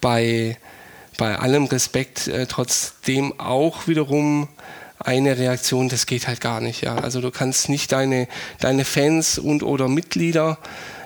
bei, 0.02 0.58
bei 1.18 1.38
allem 1.38 1.66
Respekt 1.66 2.28
äh, 2.28 2.46
trotzdem 2.46 3.40
auch 3.40 3.88
wiederum 3.88 4.48
eine 5.00 5.38
Reaktion, 5.38 5.90
das 5.90 6.06
geht 6.06 6.28
halt 6.28 6.40
gar 6.40 6.62
nicht. 6.62 6.82
Ja? 6.82 6.96
Also 6.96 7.20
du 7.20 7.32
kannst 7.32 7.68
nicht 7.68 7.92
deine, 7.92 8.28
deine 8.60 8.86
Fans 8.86 9.38
und 9.38 9.64
oder 9.64 9.90
Mitglieder 9.90 10.58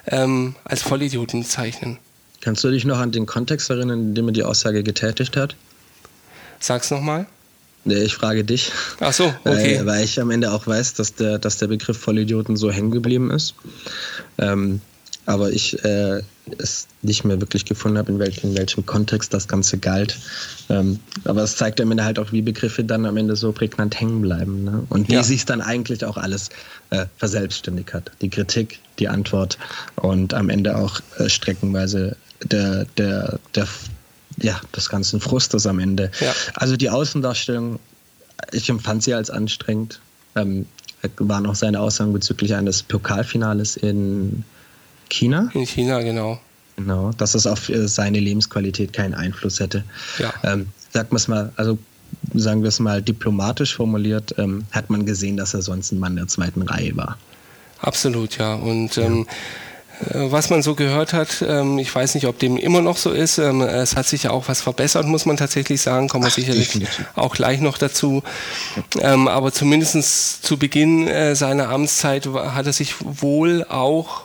ähm, 0.05 0.55
als 0.63 0.83
Vollidioten 0.83 1.41
bezeichnen. 1.41 1.97
Kannst 2.41 2.63
du 2.63 2.69
dich 2.69 2.85
noch 2.85 2.99
an 2.99 3.11
den 3.11 3.25
Kontext 3.25 3.69
erinnern, 3.71 3.99
in 3.99 4.15
dem 4.15 4.27
er 4.27 4.31
die 4.31 4.43
Aussage 4.43 4.83
getätigt 4.83 5.35
hat? 5.35 5.55
Sag's 6.59 6.91
nochmal. 6.91 7.27
Nee, 7.85 8.03
ich 8.03 8.15
frage 8.15 8.43
dich. 8.43 8.71
Ach 8.99 9.13
so, 9.13 9.33
okay. 9.45 9.79
Weil, 9.79 9.85
weil, 9.85 10.03
ich 10.03 10.19
am 10.19 10.29
Ende 10.29 10.51
auch 10.51 10.67
weiß, 10.67 10.95
dass 10.95 11.15
der, 11.15 11.39
dass 11.39 11.57
der 11.57 11.67
Begriff 11.67 11.97
Vollidioten 11.97 12.57
so 12.57 12.69
hängen 12.69 12.91
geblieben 12.91 13.31
ist. 13.31 13.55
Ähm, 14.37 14.81
aber 15.25 15.51
ich 15.51 15.83
äh, 15.83 16.21
es 16.57 16.87
nicht 17.01 17.25
mehr 17.25 17.39
wirklich 17.39 17.65
gefunden 17.65 17.97
habe, 17.97 18.11
in, 18.11 18.19
welch, 18.19 18.43
in 18.43 18.57
welchem 18.57 18.85
Kontext 18.85 19.33
das 19.33 19.47
Ganze 19.47 19.77
galt. 19.77 20.17
Ähm, 20.69 20.99
aber 21.25 21.43
es 21.43 21.55
zeigt 21.55 21.79
am 21.81 21.91
Ende 21.91 22.03
halt 22.03 22.19
auch, 22.19 22.31
wie 22.31 22.41
Begriffe 22.41 22.83
dann 22.83 23.05
am 23.05 23.17
Ende 23.17 23.35
so 23.35 23.51
prägnant 23.51 23.99
hängen 23.99 24.21
bleiben. 24.21 24.63
Ne? 24.63 24.83
Und 24.89 25.09
wie 25.09 25.13
ja. 25.13 25.23
sich 25.23 25.45
dann 25.45 25.61
eigentlich 25.61 26.05
auch 26.05 26.17
alles 26.17 26.49
äh, 26.89 27.05
verselbstständigt 27.17 27.93
hat. 27.93 28.11
Die 28.21 28.29
Kritik, 28.29 28.79
die 28.99 29.07
Antwort 29.07 29.57
und 29.95 30.33
am 30.33 30.49
Ende 30.49 30.77
auch 30.77 30.99
äh, 31.17 31.29
streckenweise 31.29 32.15
der, 32.43 32.85
der, 32.97 33.39
der 33.55 33.67
ja, 34.37 34.59
des 34.75 34.89
ganzen 34.89 35.19
Frustes 35.19 35.65
am 35.65 35.79
Ende. 35.79 36.11
Ja. 36.19 36.33
Also 36.53 36.77
die 36.77 36.89
Außendarstellung, 36.89 37.79
ich 38.51 38.69
empfand 38.69 39.03
sie 39.03 39.13
als 39.13 39.29
anstrengend. 39.29 39.99
Ähm, 40.35 40.65
waren 41.17 41.45
auch 41.45 41.55
seine 41.55 41.79
Aussagen 41.79 42.11
bezüglich 42.13 42.53
eines 42.55 42.83
Pokalfinales 42.83 43.77
in 43.77 44.43
China. 45.09 45.49
In 45.53 45.65
China, 45.65 46.01
genau. 46.01 46.39
Genau, 46.75 47.11
dass 47.17 47.33
es 47.33 47.47
auf 47.47 47.71
seine 47.85 48.19
Lebensqualität 48.19 48.93
keinen 48.93 49.13
Einfluss 49.13 49.59
hätte. 49.59 49.83
Ja. 50.19 50.33
Ähm, 50.43 50.67
sagt 50.91 51.11
man 51.11 51.17
es 51.17 51.27
mal, 51.27 51.51
also 51.55 51.77
sagen 52.33 52.61
wir 52.61 52.69
es 52.69 52.79
mal 52.79 53.01
diplomatisch 53.01 53.75
formuliert, 53.75 54.35
ähm, 54.37 54.65
hat 54.71 54.89
man 54.89 55.05
gesehen, 55.05 55.37
dass 55.37 55.53
er 55.53 55.61
sonst 55.61 55.91
ein 55.91 55.99
Mann 55.99 56.15
der 56.15 56.27
zweiten 56.27 56.61
Reihe 56.63 56.95
war. 56.95 57.17
Absolut, 57.79 58.37
ja. 58.37 58.55
Und 58.55 58.97
ähm, 58.97 59.25
ja 59.27 59.33
äh, 59.33 59.35
was 59.99 60.49
man 60.49 60.61
so 60.61 60.75
gehört 60.75 61.13
hat, 61.13 61.43
ähm, 61.47 61.79
ich 61.79 61.93
weiß 61.93 62.15
nicht, 62.15 62.27
ob 62.27 62.37
dem 62.39 62.57
immer 62.57 62.81
noch 62.81 62.97
so 62.97 63.11
ist. 63.11 63.39
Ähm, 63.39 63.61
es 63.61 63.95
hat 63.95 64.05
sich 64.05 64.23
ja 64.23 64.31
auch 64.31 64.47
was 64.47 64.61
verbessert, 64.61 65.05
muss 65.05 65.25
man 65.25 65.37
tatsächlich 65.37 65.81
sagen. 65.81 66.07
Kommen 66.07 66.23
wir 66.23 66.31
sicherlich 66.31 66.67
definitiv. 66.67 67.05
auch 67.15 67.33
gleich 67.33 67.61
noch 67.61 67.77
dazu. 67.77 68.23
Ähm, 68.99 69.27
aber 69.27 69.51
zumindest 69.51 70.43
zu 70.43 70.57
Beginn 70.57 71.07
äh, 71.07 71.35
seiner 71.35 71.69
Amtszeit 71.69 72.27
hat 72.27 72.65
er 72.65 72.73
sich 72.73 72.95
wohl 72.99 73.65
auch 73.65 74.23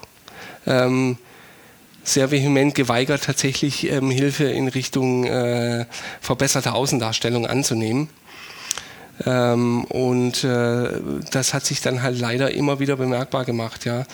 sehr 0.65 2.31
vehement 2.31 2.77
geweigert, 2.77 3.25
tatsächlich 3.25 3.81
Hilfe 3.81 4.45
in 4.45 4.69
Richtung 4.69 5.25
äh, 5.25 5.87
verbesserter 6.21 6.77
Außendarstellung 6.77 7.49
anzunehmen. 7.49 8.09
Ähm, 9.27 9.85
und 9.85 10.45
äh, 10.45 10.89
das 11.31 11.55
hat 11.55 11.65
sich 11.65 11.81
dann 11.81 12.03
halt 12.03 12.19
leider 12.19 12.53
immer 12.53 12.81
wieder 12.81 12.97
bemerkbar 12.97 13.45
gemacht, 13.45 13.85
ja. 13.85 14.05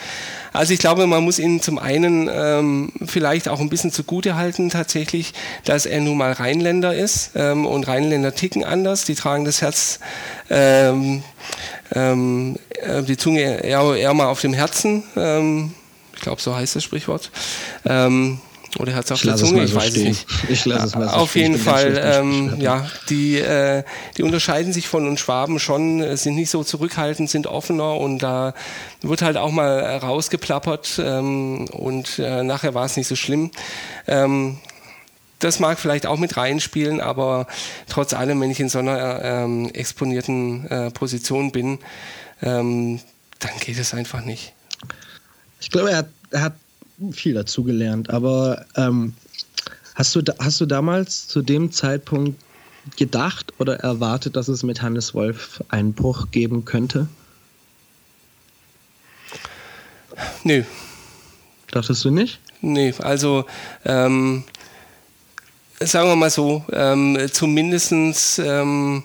Also 0.53 0.73
ich 0.73 0.79
glaube, 0.79 1.07
man 1.07 1.23
muss 1.23 1.39
ihn 1.39 1.61
zum 1.61 1.79
einen 1.79 2.29
ähm, 2.31 2.91
vielleicht 3.05 3.47
auch 3.49 3.59
ein 3.59 3.69
bisschen 3.69 3.91
zugute 3.91 4.35
halten 4.35 4.69
tatsächlich, 4.69 5.33
dass 5.65 5.85
er 5.85 6.01
nun 6.01 6.17
mal 6.17 6.31
Rheinländer 6.31 6.95
ist 6.95 7.31
ähm, 7.35 7.65
und 7.65 7.87
Rheinländer 7.87 8.35
ticken 8.35 8.63
anders, 8.63 9.05
die 9.05 9.15
tragen 9.15 9.45
das 9.45 9.61
Herz, 9.61 9.99
ähm, 10.49 11.23
ähm, 11.93 12.57
äh, 12.81 13.03
die 13.03 13.17
Zunge 13.17 13.63
eher, 13.63 13.95
eher 13.95 14.13
mal 14.13 14.27
auf 14.27 14.41
dem 14.41 14.53
Herzen, 14.53 15.03
ähm, 15.15 15.73
ich 16.13 16.21
glaube 16.21 16.41
so 16.41 16.55
heißt 16.55 16.75
das 16.75 16.83
Sprichwort. 16.83 17.31
Ähm, 17.85 18.39
oder 18.77 18.93
Herz 18.93 19.11
auf 19.11 19.21
der 19.21 19.35
Zunge, 19.35 19.63
ich 19.63 19.71
so 19.71 19.75
weiß 19.77 19.95
es 19.95 20.03
nicht. 20.03 20.25
Ich 20.49 20.65
lasse 20.65 20.87
es 20.87 20.95
mal 20.95 21.09
so 21.09 21.15
Auf 21.15 21.35
jeden 21.35 21.57
Fall, 21.57 21.99
ähm, 22.03 22.59
ja, 22.59 22.87
die, 23.09 23.37
äh, 23.37 23.83
die 24.17 24.23
unterscheiden 24.23 24.73
sich 24.73 24.87
von 24.87 25.07
uns 25.07 25.19
Schwaben 25.19 25.59
schon, 25.59 26.01
äh, 26.01 26.17
sind 26.17 26.35
nicht 26.35 26.49
so 26.49 26.63
zurückhaltend, 26.63 27.29
sind 27.29 27.47
offener 27.47 27.97
und 27.97 28.19
da 28.19 28.53
wird 29.01 29.21
halt 29.21 29.37
auch 29.37 29.51
mal 29.51 29.97
rausgeplappert 29.97 31.01
ähm, 31.03 31.65
und 31.69 32.19
äh, 32.19 32.43
nachher 32.43 32.73
war 32.73 32.85
es 32.85 32.97
nicht 32.97 33.07
so 33.07 33.15
schlimm. 33.15 33.51
Ähm, 34.07 34.57
das 35.39 35.59
mag 35.59 35.79
vielleicht 35.79 36.05
auch 36.05 36.17
mit 36.17 36.35
reinspielen, 36.35 36.99
aber 36.99 37.47
trotz 37.87 38.13
allem, 38.13 38.41
wenn 38.41 38.51
ich 38.51 38.59
in 38.59 38.69
so 38.69 38.79
einer 38.79 39.23
ähm, 39.23 39.69
exponierten 39.73 40.67
äh, 40.67 40.91
Position 40.91 41.51
bin, 41.51 41.79
ähm, 42.41 42.99
dann 43.39 43.51
geht 43.61 43.79
es 43.79 43.93
einfach 43.93 44.23
nicht. 44.23 44.53
Ich 45.61 45.71
glaube, 45.71 45.91
er 45.91 45.97
hat, 45.97 46.09
er 46.31 46.41
hat 46.41 46.53
viel 47.11 47.33
dazugelernt. 47.33 48.09
Aber 48.09 48.65
ähm, 48.75 49.13
hast, 49.95 50.15
du, 50.15 50.21
hast 50.39 50.61
du 50.61 50.65
damals 50.65 51.27
zu 51.27 51.41
dem 51.41 51.71
Zeitpunkt 51.71 52.39
gedacht 52.97 53.53
oder 53.59 53.79
erwartet, 53.79 54.35
dass 54.35 54.47
es 54.47 54.63
mit 54.63 54.81
Hannes 54.81 55.13
Wolf 55.13 55.63
einen 55.69 55.93
Bruch 55.93 56.31
geben 56.31 56.65
könnte? 56.65 57.07
Nö. 60.43 60.63
Dachtest 61.71 62.03
du 62.03 62.09
nicht? 62.09 62.39
Nee, 62.61 62.93
also 62.99 63.45
ähm, 63.85 64.43
sagen 65.79 66.09
wir 66.09 66.15
mal 66.15 66.29
so, 66.29 66.65
ähm, 66.73 67.17
zumindestens 67.31 68.39
ähm, 68.39 69.03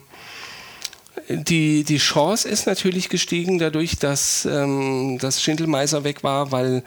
die, 1.29 1.85
die 1.85 1.99
Chance 1.99 2.49
ist 2.49 2.67
natürlich 2.67 3.09
gestiegen 3.09 3.59
dadurch, 3.59 3.99
dass, 3.99 4.45
ähm, 4.45 5.19
dass 5.21 5.43
Schindelmeiser 5.43 6.05
weg 6.05 6.23
war, 6.23 6.53
weil, 6.53 6.83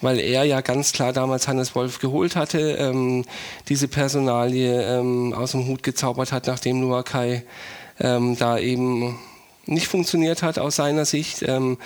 weil 0.00 0.18
er 0.18 0.44
ja 0.44 0.60
ganz 0.60 0.92
klar 0.92 1.12
damals 1.12 1.48
Hannes 1.48 1.74
Wolf 1.74 1.98
geholt 1.98 2.36
hatte, 2.36 2.76
ähm, 2.78 3.24
diese 3.68 3.88
Personalie 3.88 4.82
ähm, 4.82 5.34
aus 5.34 5.52
dem 5.52 5.66
Hut 5.66 5.82
gezaubert 5.82 6.32
hat, 6.32 6.46
nachdem 6.46 6.80
Luakai 6.80 7.44
ähm, 8.00 8.36
da 8.38 8.58
eben 8.58 9.18
nicht 9.66 9.86
funktioniert 9.86 10.42
hat 10.42 10.58
aus 10.58 10.76
seiner 10.76 11.04
Sicht, 11.04 11.42
ähm, 11.42 11.78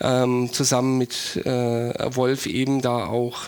ähm, 0.00 0.52
zusammen 0.52 0.98
mit 0.98 1.36
äh, 1.44 2.16
Wolf 2.16 2.46
eben 2.46 2.80
da 2.80 3.06
auch 3.06 3.42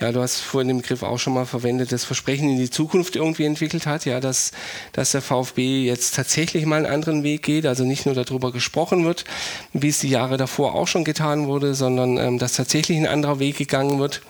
ja, 0.00 0.12
du 0.12 0.20
hast 0.20 0.40
vorhin 0.40 0.68
den 0.68 0.82
Begriff 0.82 1.02
auch 1.02 1.18
schon 1.18 1.32
mal 1.32 1.46
verwendet, 1.46 1.90
das 1.90 2.04
Versprechen 2.04 2.50
in 2.50 2.58
die 2.58 2.70
Zukunft 2.70 3.16
irgendwie 3.16 3.44
entwickelt 3.44 3.86
hat, 3.86 4.04
ja, 4.04 4.20
dass, 4.20 4.52
dass 4.92 5.12
der 5.12 5.22
VfB 5.22 5.84
jetzt 5.84 6.14
tatsächlich 6.14 6.66
mal 6.66 6.76
einen 6.76 6.92
anderen 6.92 7.22
Weg 7.22 7.42
geht, 7.42 7.64
also 7.64 7.84
nicht 7.84 8.04
nur 8.04 8.14
darüber 8.14 8.52
gesprochen 8.52 9.04
wird, 9.04 9.24
wie 9.72 9.88
es 9.88 10.00
die 10.00 10.10
Jahre 10.10 10.36
davor 10.36 10.74
auch 10.74 10.86
schon 10.86 11.04
getan 11.04 11.46
wurde, 11.46 11.74
sondern 11.74 12.18
ähm, 12.18 12.38
dass 12.38 12.54
tatsächlich 12.54 12.98
ein 12.98 13.06
anderer 13.06 13.38
Weg 13.38 13.56
gegangen 13.56 13.98
wird. 13.98 14.20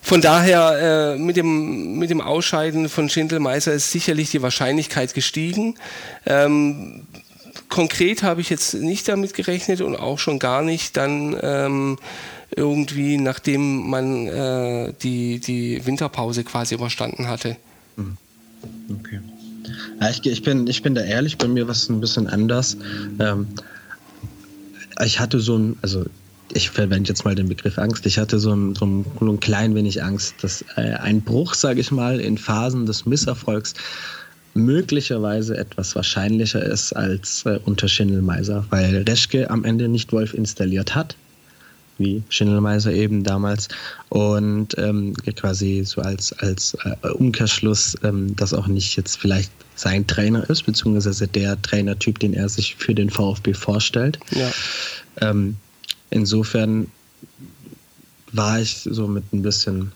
Von 0.00 0.22
daher, 0.22 1.14
äh, 1.14 1.18
mit, 1.18 1.36
dem, 1.36 1.98
mit 1.98 2.08
dem 2.08 2.22
Ausscheiden 2.22 2.88
von 2.88 3.10
Schindelmeiser 3.10 3.74
ist 3.74 3.90
sicherlich 3.90 4.30
die 4.30 4.42
Wahrscheinlichkeit 4.42 5.12
gestiegen. 5.12 5.76
Ähm, 6.24 7.06
konkret 7.68 8.22
habe 8.22 8.40
ich 8.40 8.50
jetzt 8.50 8.74
nicht 8.74 9.08
damit 9.08 9.34
gerechnet 9.34 9.82
und 9.82 9.96
auch 9.96 10.18
schon 10.18 10.38
gar 10.38 10.62
nicht 10.62 10.96
dann 10.96 11.38
ähm, 11.42 11.98
irgendwie, 12.56 13.16
nachdem 13.16 13.88
man 13.88 14.26
äh, 14.26 14.92
die, 15.02 15.40
die 15.40 15.84
Winterpause 15.86 16.44
quasi 16.44 16.74
überstanden 16.74 17.28
hatte. 17.28 17.56
Mhm. 17.96 18.16
Okay. 18.98 19.20
Ja, 20.00 20.10
ich, 20.10 20.24
ich, 20.26 20.42
bin, 20.42 20.66
ich 20.66 20.82
bin 20.82 20.94
da 20.94 21.02
ehrlich, 21.02 21.38
bei 21.38 21.48
mir 21.48 21.66
war 21.66 21.72
es 21.72 21.88
ein 21.88 22.00
bisschen 22.00 22.26
anders. 22.26 22.76
Ähm, 23.18 23.46
ich 25.04 25.20
hatte 25.20 25.40
so 25.40 25.56
ein, 25.58 25.76
also 25.82 26.04
ich 26.52 26.70
verwende 26.70 27.08
jetzt 27.08 27.24
mal 27.24 27.34
den 27.34 27.48
Begriff 27.48 27.78
Angst, 27.78 28.04
ich 28.06 28.18
hatte 28.18 28.38
so 28.38 28.52
ein, 28.52 28.74
so 28.74 28.84
ein, 28.84 29.04
so 29.20 29.30
ein 29.30 29.40
klein 29.40 29.74
wenig 29.74 30.02
Angst, 30.02 30.34
dass 30.42 30.64
äh, 30.76 30.94
ein 30.94 31.20
Bruch, 31.22 31.54
sage 31.54 31.80
ich 31.80 31.90
mal, 31.92 32.20
in 32.20 32.36
Phasen 32.36 32.86
des 32.86 33.06
Misserfolgs 33.06 33.74
möglicherweise 34.54 35.56
etwas 35.56 35.94
wahrscheinlicher 35.94 36.64
ist 36.64 36.92
als 36.92 37.46
äh, 37.46 37.60
unter 37.64 37.86
Schindelmeiser, 37.86 38.64
weil 38.70 39.04
Reschke 39.08 39.48
am 39.48 39.64
Ende 39.64 39.88
nicht 39.88 40.12
Wolf 40.12 40.34
installiert 40.34 40.94
hat 40.96 41.14
wie 42.00 42.22
Schindelmeiser 42.30 42.92
eben 42.92 43.22
damals. 43.22 43.68
Und 44.08 44.76
ähm, 44.78 45.14
quasi 45.36 45.82
so 45.84 46.00
als, 46.00 46.32
als 46.40 46.76
äh, 46.84 47.08
Umkehrschluss, 47.08 47.96
ähm, 48.02 48.34
dass 48.34 48.52
auch 48.52 48.66
nicht 48.66 48.96
jetzt 48.96 49.16
vielleicht 49.16 49.52
sein 49.76 50.06
Trainer 50.06 50.48
ist, 50.50 50.64
beziehungsweise 50.64 51.28
der 51.28 51.60
Trainertyp, 51.62 52.18
den 52.18 52.34
er 52.34 52.48
sich 52.48 52.74
für 52.76 52.94
den 52.94 53.10
VfB 53.10 53.54
vorstellt. 53.54 54.18
Ja. 54.32 54.50
Ähm, 55.20 55.56
insofern 56.10 56.88
war 58.32 58.60
ich 58.60 58.80
so 58.90 59.06
mit 59.06 59.32
ein 59.32 59.42
bisschen, 59.42 59.92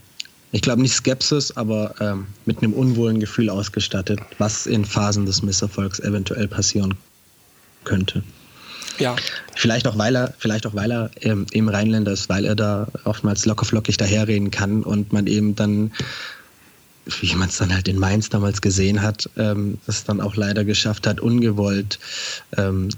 ich 0.52 0.62
glaube 0.62 0.82
nicht 0.82 0.94
Skepsis, 0.94 1.56
aber 1.56 1.94
ähm, 2.00 2.26
mit 2.46 2.62
einem 2.62 2.72
unwohlen 2.72 3.20
Gefühl 3.20 3.50
ausgestattet, 3.50 4.20
was 4.38 4.66
in 4.66 4.84
Phasen 4.84 5.26
des 5.26 5.42
Misserfolgs 5.42 6.00
eventuell 6.00 6.48
passieren 6.48 6.94
könnte. 7.84 8.22
Ja. 8.98 9.16
Vielleicht 9.54 9.86
auch, 9.86 9.98
weil 9.98 10.16
er, 10.16 10.34
vielleicht 10.38 10.66
auch, 10.66 10.74
weil 10.74 10.90
er 10.90 11.10
ähm, 11.20 11.46
eben 11.52 11.68
Rheinländer 11.68 12.12
ist, 12.12 12.28
weil 12.28 12.44
er 12.44 12.54
da 12.54 12.88
oftmals 13.04 13.46
lockerflockig 13.46 13.96
daherreden 13.96 14.50
kann 14.50 14.82
und 14.82 15.12
man 15.12 15.26
eben 15.26 15.54
dann, 15.54 15.92
wie 17.20 17.34
man 17.34 17.48
es 17.48 17.58
dann 17.58 17.72
halt 17.72 17.88
in 17.88 17.98
Mainz 17.98 18.28
damals 18.28 18.60
gesehen 18.60 19.02
hat, 19.02 19.28
ähm, 19.36 19.78
es 19.86 20.04
dann 20.04 20.20
auch 20.20 20.36
leider 20.36 20.64
geschafft 20.64 21.06
hat, 21.06 21.20
ungewollt 21.20 21.98
ähm, 22.56 22.88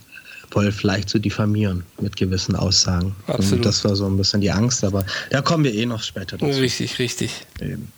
Wolf 0.53 0.83
leicht 0.83 1.09
zu 1.11 1.19
diffamieren 1.19 1.83
mit 2.01 2.17
gewissen 2.17 2.57
Aussagen. 2.57 3.15
Absolut. 3.27 3.59
Und 3.59 3.67
das 3.67 3.85
war 3.85 3.95
so 3.95 4.07
ein 4.07 4.17
bisschen 4.17 4.41
die 4.41 4.51
Angst, 4.51 4.85
aber 4.85 5.05
da 5.31 5.43
kommen 5.43 5.65
wir 5.65 5.75
eh 5.75 5.85
noch 5.85 6.03
später 6.03 6.39
dazu. 6.39 6.59
Richtig, 6.59 6.99
richtig. 6.99 7.31
Eben. 7.61 7.93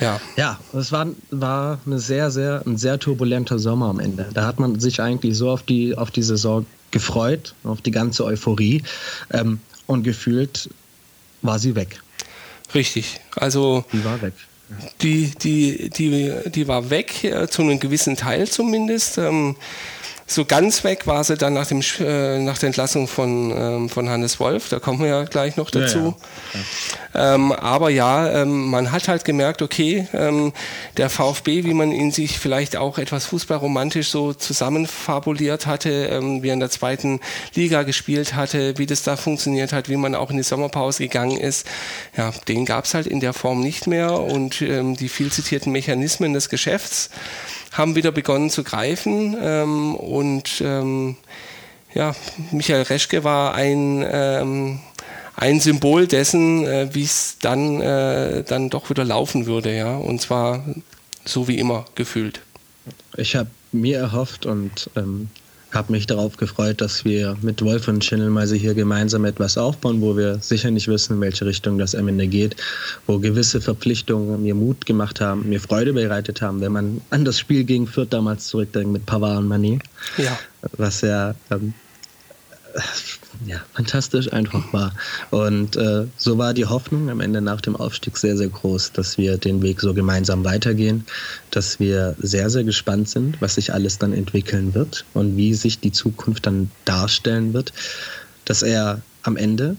Ja, 0.00 0.20
ja 0.36 0.58
es 0.72 0.92
war, 0.92 1.06
war 1.30 1.78
eine 1.86 1.98
sehr, 1.98 2.30
sehr, 2.30 2.62
ein 2.66 2.76
sehr 2.76 2.98
turbulenter 2.98 3.58
Sommer 3.58 3.86
am 3.90 4.00
Ende. 4.00 4.28
Da 4.32 4.46
hat 4.46 4.58
man 4.58 4.80
sich 4.80 5.00
eigentlich 5.00 5.36
so 5.36 5.50
auf 5.50 5.62
die, 5.62 5.96
auf 5.96 6.10
die 6.10 6.22
Saison 6.22 6.66
gefreut, 6.90 7.54
auf 7.64 7.80
die 7.80 7.90
ganze 7.90 8.24
Euphorie 8.24 8.82
ähm, 9.32 9.60
und 9.86 10.02
gefühlt 10.02 10.70
war 11.42 11.58
sie 11.58 11.74
weg. 11.74 12.00
Richtig, 12.74 13.20
also 13.36 13.84
die 13.92 14.04
war 14.04 14.20
weg. 14.22 14.34
Die, 15.02 15.32
die, 15.42 15.90
die, 15.90 16.32
die 16.46 16.68
war 16.68 16.90
weg, 16.90 17.24
äh, 17.24 17.48
zu 17.48 17.62
einem 17.62 17.80
gewissen 17.80 18.16
Teil 18.16 18.46
zumindest. 18.46 19.18
Ähm, 19.18 19.56
so 20.30 20.44
ganz 20.44 20.84
weg 20.84 21.06
war 21.06 21.24
sie 21.24 21.36
dann 21.36 21.54
nach, 21.54 21.66
dem, 21.66 21.82
äh, 21.98 22.38
nach 22.38 22.56
der 22.56 22.68
Entlassung 22.68 23.08
von, 23.08 23.50
ähm, 23.50 23.88
von 23.88 24.08
Hannes 24.08 24.38
Wolf, 24.38 24.68
da 24.68 24.78
kommen 24.78 25.00
wir 25.00 25.08
ja 25.08 25.24
gleich 25.24 25.56
noch 25.56 25.70
dazu. 25.70 26.14
Ja, 26.52 26.60
ja. 27.14 27.34
Ähm, 27.34 27.50
aber 27.50 27.90
ja, 27.90 28.42
ähm, 28.42 28.70
man 28.70 28.92
hat 28.92 29.08
halt 29.08 29.24
gemerkt, 29.24 29.60
okay, 29.60 30.06
ähm, 30.12 30.52
der 30.96 31.10
VfB, 31.10 31.64
wie 31.64 31.74
man 31.74 31.90
ihn 31.90 32.12
sich 32.12 32.38
vielleicht 32.38 32.76
auch 32.76 32.98
etwas 32.98 33.26
fußballromantisch 33.26 34.08
so 34.10 34.32
zusammenfabuliert 34.32 35.66
hatte, 35.66 35.90
ähm, 36.06 36.44
wie 36.44 36.50
er 36.50 36.54
in 36.54 36.60
der 36.60 36.70
zweiten 36.70 37.18
Liga 37.54 37.82
gespielt 37.82 38.34
hatte, 38.36 38.78
wie 38.78 38.86
das 38.86 39.02
da 39.02 39.16
funktioniert 39.16 39.72
hat, 39.72 39.88
wie 39.88 39.96
man 39.96 40.14
auch 40.14 40.30
in 40.30 40.36
die 40.36 40.44
Sommerpause 40.44 41.02
gegangen 41.02 41.38
ist, 41.38 41.66
ja, 42.16 42.30
den 42.46 42.66
gab 42.66 42.84
es 42.84 42.94
halt 42.94 43.08
in 43.08 43.18
der 43.18 43.32
Form 43.32 43.60
nicht 43.60 43.88
mehr 43.88 44.12
und 44.12 44.62
ähm, 44.62 44.96
die 44.96 45.08
viel 45.08 45.32
zitierten 45.32 45.72
Mechanismen 45.72 46.32
des 46.34 46.48
Geschäfts, 46.48 47.10
haben 47.72 47.94
wieder 47.94 48.12
begonnen 48.12 48.50
zu 48.50 48.64
greifen 48.64 49.36
ähm, 49.40 49.94
und 49.94 50.60
ähm, 50.64 51.16
ja, 51.94 52.14
Michael 52.52 52.82
Reschke 52.82 53.24
war 53.24 53.54
ein, 53.54 54.04
ähm, 54.08 54.80
ein 55.36 55.60
Symbol 55.60 56.06
dessen, 56.06 56.66
äh, 56.66 56.88
wie 56.92 57.04
es 57.04 57.36
dann, 57.40 57.80
äh, 57.80 58.44
dann 58.44 58.70
doch 58.70 58.90
wieder 58.90 59.04
laufen 59.04 59.46
würde, 59.46 59.74
ja, 59.74 59.96
und 59.96 60.20
zwar 60.20 60.64
so 61.24 61.48
wie 61.48 61.58
immer 61.58 61.84
gefühlt. 61.94 62.40
Ich 63.16 63.36
habe 63.36 63.50
mir 63.72 63.98
erhofft 63.98 64.46
und 64.46 64.90
ähm, 64.96 65.28
habe 65.72 65.92
mich 65.92 66.06
darauf 66.06 66.36
gefreut, 66.36 66.80
dass 66.80 67.04
wir 67.04 67.36
mit 67.42 67.62
Wolf 67.62 67.88
und 67.88 68.04
Schindelmeise 68.04 68.56
hier 68.56 68.74
gemeinsam 68.74 69.24
etwas 69.24 69.56
aufbauen, 69.56 70.00
wo 70.00 70.16
wir 70.16 70.38
sicher 70.40 70.70
nicht 70.70 70.88
wissen, 70.88 71.14
in 71.14 71.20
welche 71.20 71.46
Richtung 71.46 71.78
das 71.78 71.94
am 71.94 72.08
Ende 72.08 72.26
geht, 72.26 72.56
wo 73.06 73.18
gewisse 73.18 73.60
Verpflichtungen 73.60 74.42
mir 74.42 74.54
Mut 74.54 74.86
gemacht 74.86 75.20
haben, 75.20 75.48
mir 75.48 75.60
Freude 75.60 75.92
bereitet 75.92 76.42
haben, 76.42 76.60
wenn 76.60 76.72
man 76.72 77.00
an 77.10 77.24
das 77.24 77.38
Spiel 77.38 77.64
gegen 77.64 77.86
Fürth 77.86 78.12
damals 78.12 78.48
zurückdenkt 78.48 78.92
mit 78.92 79.06
Pavard 79.06 79.38
und 79.38 79.48
Manet. 79.48 79.82
Ja. 80.18 80.38
Was 80.76 81.00
ja 81.02 81.34
ähm, 81.50 81.74
ja, 83.46 83.60
fantastisch 83.74 84.32
einfach 84.32 84.72
war. 84.72 84.92
Und 85.30 85.76
äh, 85.76 86.06
so 86.16 86.38
war 86.38 86.54
die 86.54 86.66
Hoffnung 86.66 87.08
am 87.10 87.20
Ende 87.20 87.40
nach 87.40 87.60
dem 87.60 87.76
Aufstieg 87.76 88.16
sehr, 88.16 88.36
sehr 88.36 88.48
groß, 88.48 88.92
dass 88.92 89.18
wir 89.18 89.38
den 89.38 89.62
Weg 89.62 89.80
so 89.80 89.94
gemeinsam 89.94 90.44
weitergehen, 90.44 91.04
dass 91.50 91.80
wir 91.80 92.16
sehr, 92.18 92.50
sehr 92.50 92.64
gespannt 92.64 93.08
sind, 93.08 93.40
was 93.40 93.54
sich 93.54 93.72
alles 93.72 93.98
dann 93.98 94.12
entwickeln 94.12 94.74
wird 94.74 95.04
und 95.14 95.36
wie 95.36 95.54
sich 95.54 95.80
die 95.80 95.92
Zukunft 95.92 96.46
dann 96.46 96.70
darstellen 96.84 97.52
wird, 97.52 97.72
dass 98.44 98.62
er 98.62 99.02
am 99.22 99.36
Ende 99.36 99.76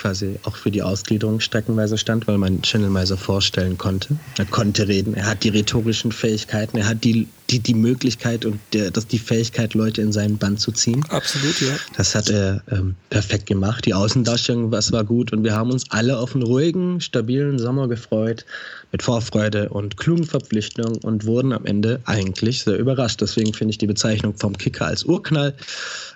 quasi 0.00 0.36
auch 0.44 0.56
für 0.56 0.70
die 0.70 0.82
Ausgliederung 0.82 1.40
streckenweise 1.40 1.98
stand, 1.98 2.26
weil 2.26 2.38
man 2.38 2.62
Channelmeiser 2.62 3.18
vorstellen 3.18 3.76
konnte. 3.76 4.16
Er 4.38 4.46
konnte 4.46 4.88
reden, 4.88 5.14
er 5.14 5.26
hat 5.26 5.44
die 5.44 5.50
rhetorischen 5.50 6.10
Fähigkeiten, 6.12 6.78
er 6.78 6.88
hat 6.88 7.04
die, 7.04 7.28
die, 7.50 7.58
die 7.58 7.74
Möglichkeit 7.74 8.44
und 8.44 8.60
der, 8.72 8.90
das, 8.90 9.06
die 9.06 9.18
Fähigkeit, 9.18 9.74
Leute 9.74 10.02
in 10.02 10.12
seinen 10.12 10.38
Band 10.38 10.60
zu 10.60 10.72
ziehen. 10.72 11.04
Absolut, 11.08 11.60
ja. 11.60 11.76
Das 11.96 12.14
hat 12.14 12.30
er 12.30 12.62
ähm, 12.70 12.94
perfekt 13.10 13.46
gemacht. 13.46 13.86
Die 13.86 13.94
Außendarstellung, 13.94 14.70
was 14.70 14.92
war 14.92 15.04
gut 15.04 15.32
und 15.32 15.42
wir 15.44 15.54
haben 15.54 15.70
uns 15.70 15.90
alle 15.90 16.18
auf 16.18 16.34
einen 16.34 16.44
ruhigen, 16.44 17.00
stabilen 17.00 17.58
Sommer 17.58 17.88
gefreut, 17.88 18.44
mit 18.92 19.02
Vorfreude 19.02 19.68
und 19.68 19.96
klugen 19.96 20.24
Verpflichtungen 20.24 20.98
und 20.98 21.26
wurden 21.26 21.52
am 21.52 21.64
Ende 21.64 22.00
eigentlich 22.04 22.62
sehr 22.62 22.78
überrascht. 22.78 23.20
Deswegen 23.20 23.52
finde 23.54 23.72
ich 23.72 23.78
die 23.78 23.86
Bezeichnung 23.86 24.34
vom 24.36 24.56
Kicker 24.56 24.86
als 24.86 25.04
Urknall 25.04 25.54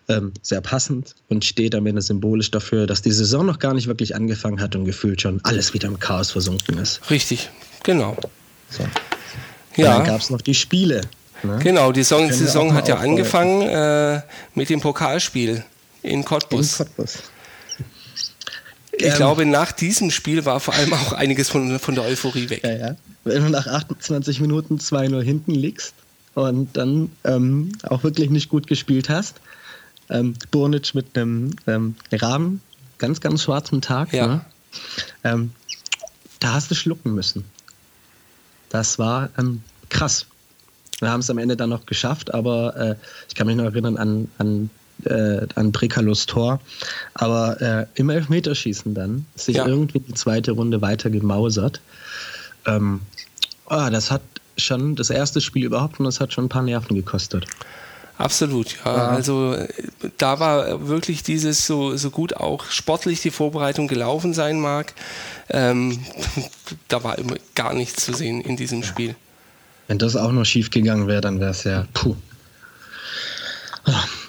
ähm, 0.09 0.33
sehr 0.43 0.61
passend 0.61 1.15
und 1.29 1.45
steht 1.45 1.75
am 1.75 1.87
Ende 1.87 2.03
symbolisch 2.03 2.51
dafür, 2.51 2.87
dass 2.87 3.03
die 3.03 3.13
Saison 3.13 3.47
noch 3.47 3.59
gar 3.59 3.75
nicht 3.75 3.87
wirklich 3.87 4.15
angefangen 4.15 4.61
hat 4.61 4.77
und 4.77 4.85
gefühlt 4.85 5.21
schon 5.21 5.41
alles 5.45 5.75
wieder 5.75 5.89
im 5.89 5.99
Chaos 5.99 6.31
versunken 6.31 6.79
ist. 6.79 7.01
Richtig, 7.11 7.51
genau. 7.83 8.17
So. 8.71 8.85
Ja. 9.77 9.99
dann 9.99 10.07
gab 10.07 10.21
es 10.21 10.31
noch 10.31 10.41
die 10.41 10.55
Spiele. 10.55 11.01
Ne? 11.45 11.59
Genau, 11.63 11.93
die 11.93 12.03
Saison, 12.03 12.31
Saison 12.33 12.75
hat 12.75 12.89
ja 12.89 12.97
angefangen 12.97 13.63
äh, 13.63 14.23
mit 14.55 14.71
dem 14.71 14.81
Pokalspiel 14.81 15.65
in 16.03 16.25
Cottbus. 16.25 16.81
In 16.81 16.87
Cottbus. 16.87 17.19
Ich 18.97 19.07
ähm, 19.07 19.15
glaube, 19.17 19.47
nach 19.47 19.73
diesem 19.73 20.11
Spiel 20.11 20.45
war 20.45 20.61
vor 20.61 20.75
allem 20.75 20.93
auch 20.93 21.13
einiges 21.13 21.49
von, 21.49 21.79
von 21.79 21.95
der 21.95 22.05
Euphorie 22.05 22.49
weg. 22.51 22.63
Ja, 22.65 22.77
ja. 22.77 22.97
Wenn 23.25 23.43
du 23.43 23.51
nach 23.51 23.67
28 23.67 24.41
Minuten 24.41 24.77
2-0 24.77 25.23
hinten 25.23 25.53
liegst 25.53 25.95
und 26.35 26.77
dann 26.77 27.11
ähm, 27.25 27.73
auch 27.85 28.05
wirklich 28.05 28.31
nicht 28.31 28.49
gut 28.49 28.67
gespielt 28.67 29.09
hast, 29.09 29.41
ähm, 30.11 30.35
Burnic 30.51 30.95
mit 30.95 31.17
einem 31.17 31.51
ähm, 31.67 31.97
Rahmen, 32.13 32.61
ganz, 32.99 33.21
ganz 33.21 33.43
schwarzen 33.43 33.81
Tag. 33.81 34.13
Ja. 34.13 34.27
Ne? 34.27 34.45
Ähm, 35.25 35.53
da 36.41 36.53
hast 36.53 36.71
du 36.71 36.75
schlucken 36.75 37.15
müssen. 37.15 37.45
Das 38.69 38.99
war 38.99 39.31
ähm, 39.39 39.63
krass. 39.89 40.27
Wir 41.01 41.11
haben 41.11 41.21
es 41.21 41.31
am 41.31 41.39
Ende 41.39 41.57
dann 41.57 41.71
noch 41.71 41.87
geschafft, 41.87 42.33
aber 42.33 42.77
äh, 42.77 42.95
ich 43.29 43.35
kann 43.35 43.47
mich 43.47 43.57
noch 43.57 43.65
erinnern 43.65 43.97
an, 43.97 44.29
an, 44.39 44.71
äh, 45.05 45.47
an 45.55 45.73
Brekalos 45.73 46.27
Tor. 46.27 46.61
Aber 47.15 47.61
äh, 47.61 47.87
im 47.95 48.11
Elfmeterschießen 48.11 48.95
dann 48.95 49.27
sich 49.35 49.57
ja. 49.57 49.67
irgendwie 49.67 50.01
die 50.01 50.15
zweite 50.15 50.53
Runde 50.53 50.83
weiter 50.83 51.11
gemausert. 51.11 51.81
Ähm, 52.67 53.01
oh, 53.67 53.89
das 53.91 54.11
hat 54.11 54.23
schon 54.57 54.95
das 54.95 55.11
erste 55.11 55.41
Spiel 55.41 55.65
überhaupt 55.65 55.99
und 55.99 56.07
das 56.07 56.21
hat 56.21 56.33
schon 56.33 56.47
ein 56.47 56.49
paar 56.49 56.63
Nerven 56.63 56.95
gekostet. 56.95 57.47
Absolut, 58.17 58.77
ja. 58.85 58.97
ja. 58.97 59.09
Also 59.09 59.57
da 60.19 60.39
war 60.39 60.87
wirklich 60.87 61.25
dieses, 61.25 61.67
so, 61.67 61.97
so 61.97 62.11
gut 62.11 62.37
auch 62.37 62.71
sportlich 62.71 63.21
die 63.23 63.33
Vorbereitung 63.33 63.89
gelaufen 63.89 64.35
sein 64.35 64.61
mag, 64.61 64.95
ähm, 65.51 65.99
da 66.89 67.03
war 67.03 67.19
immer 67.19 67.35
gar 67.55 67.75
nichts 67.75 68.05
zu 68.05 68.15
sehen 68.15 68.41
in 68.41 68.57
diesem. 68.57 68.85
Spiel. 68.85 69.17
Wenn 69.87 69.99
das 69.99 70.17
auch 70.17 70.33
noch 70.33 70.45
schief 70.45 70.71
gegangen 70.71 71.07
wäre, 71.09 71.21
dann 71.21 71.41
wäre 71.41 71.51
es 71.51 71.65
ja 71.65 71.87
puh. 71.93 72.17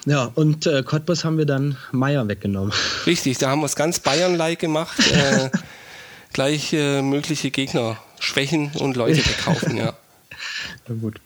Ja, 0.04 0.30
und 0.34 0.66
äh, 0.66 0.82
Cottbus 0.82 1.24
haben 1.24 1.38
wir 1.38 1.46
dann 1.46 1.76
Meier 1.90 2.28
weggenommen. 2.28 2.72
Richtig, 3.06 3.38
da 3.38 3.50
haben 3.50 3.60
wir 3.60 3.66
es 3.66 3.74
ganz 3.74 4.00
Bayern-like 4.00 4.58
gemacht. 4.58 4.98
Äh, 5.10 5.50
gleich 6.32 6.72
äh, 6.72 7.02
mögliche 7.02 7.50
Gegner 7.50 7.96
schwächen 8.20 8.70
und 8.74 8.96
Leute 8.96 9.18
wegkaufen, 9.18 9.76
ja. 9.76 9.94
Na 10.88 10.94
gut. 10.94 11.20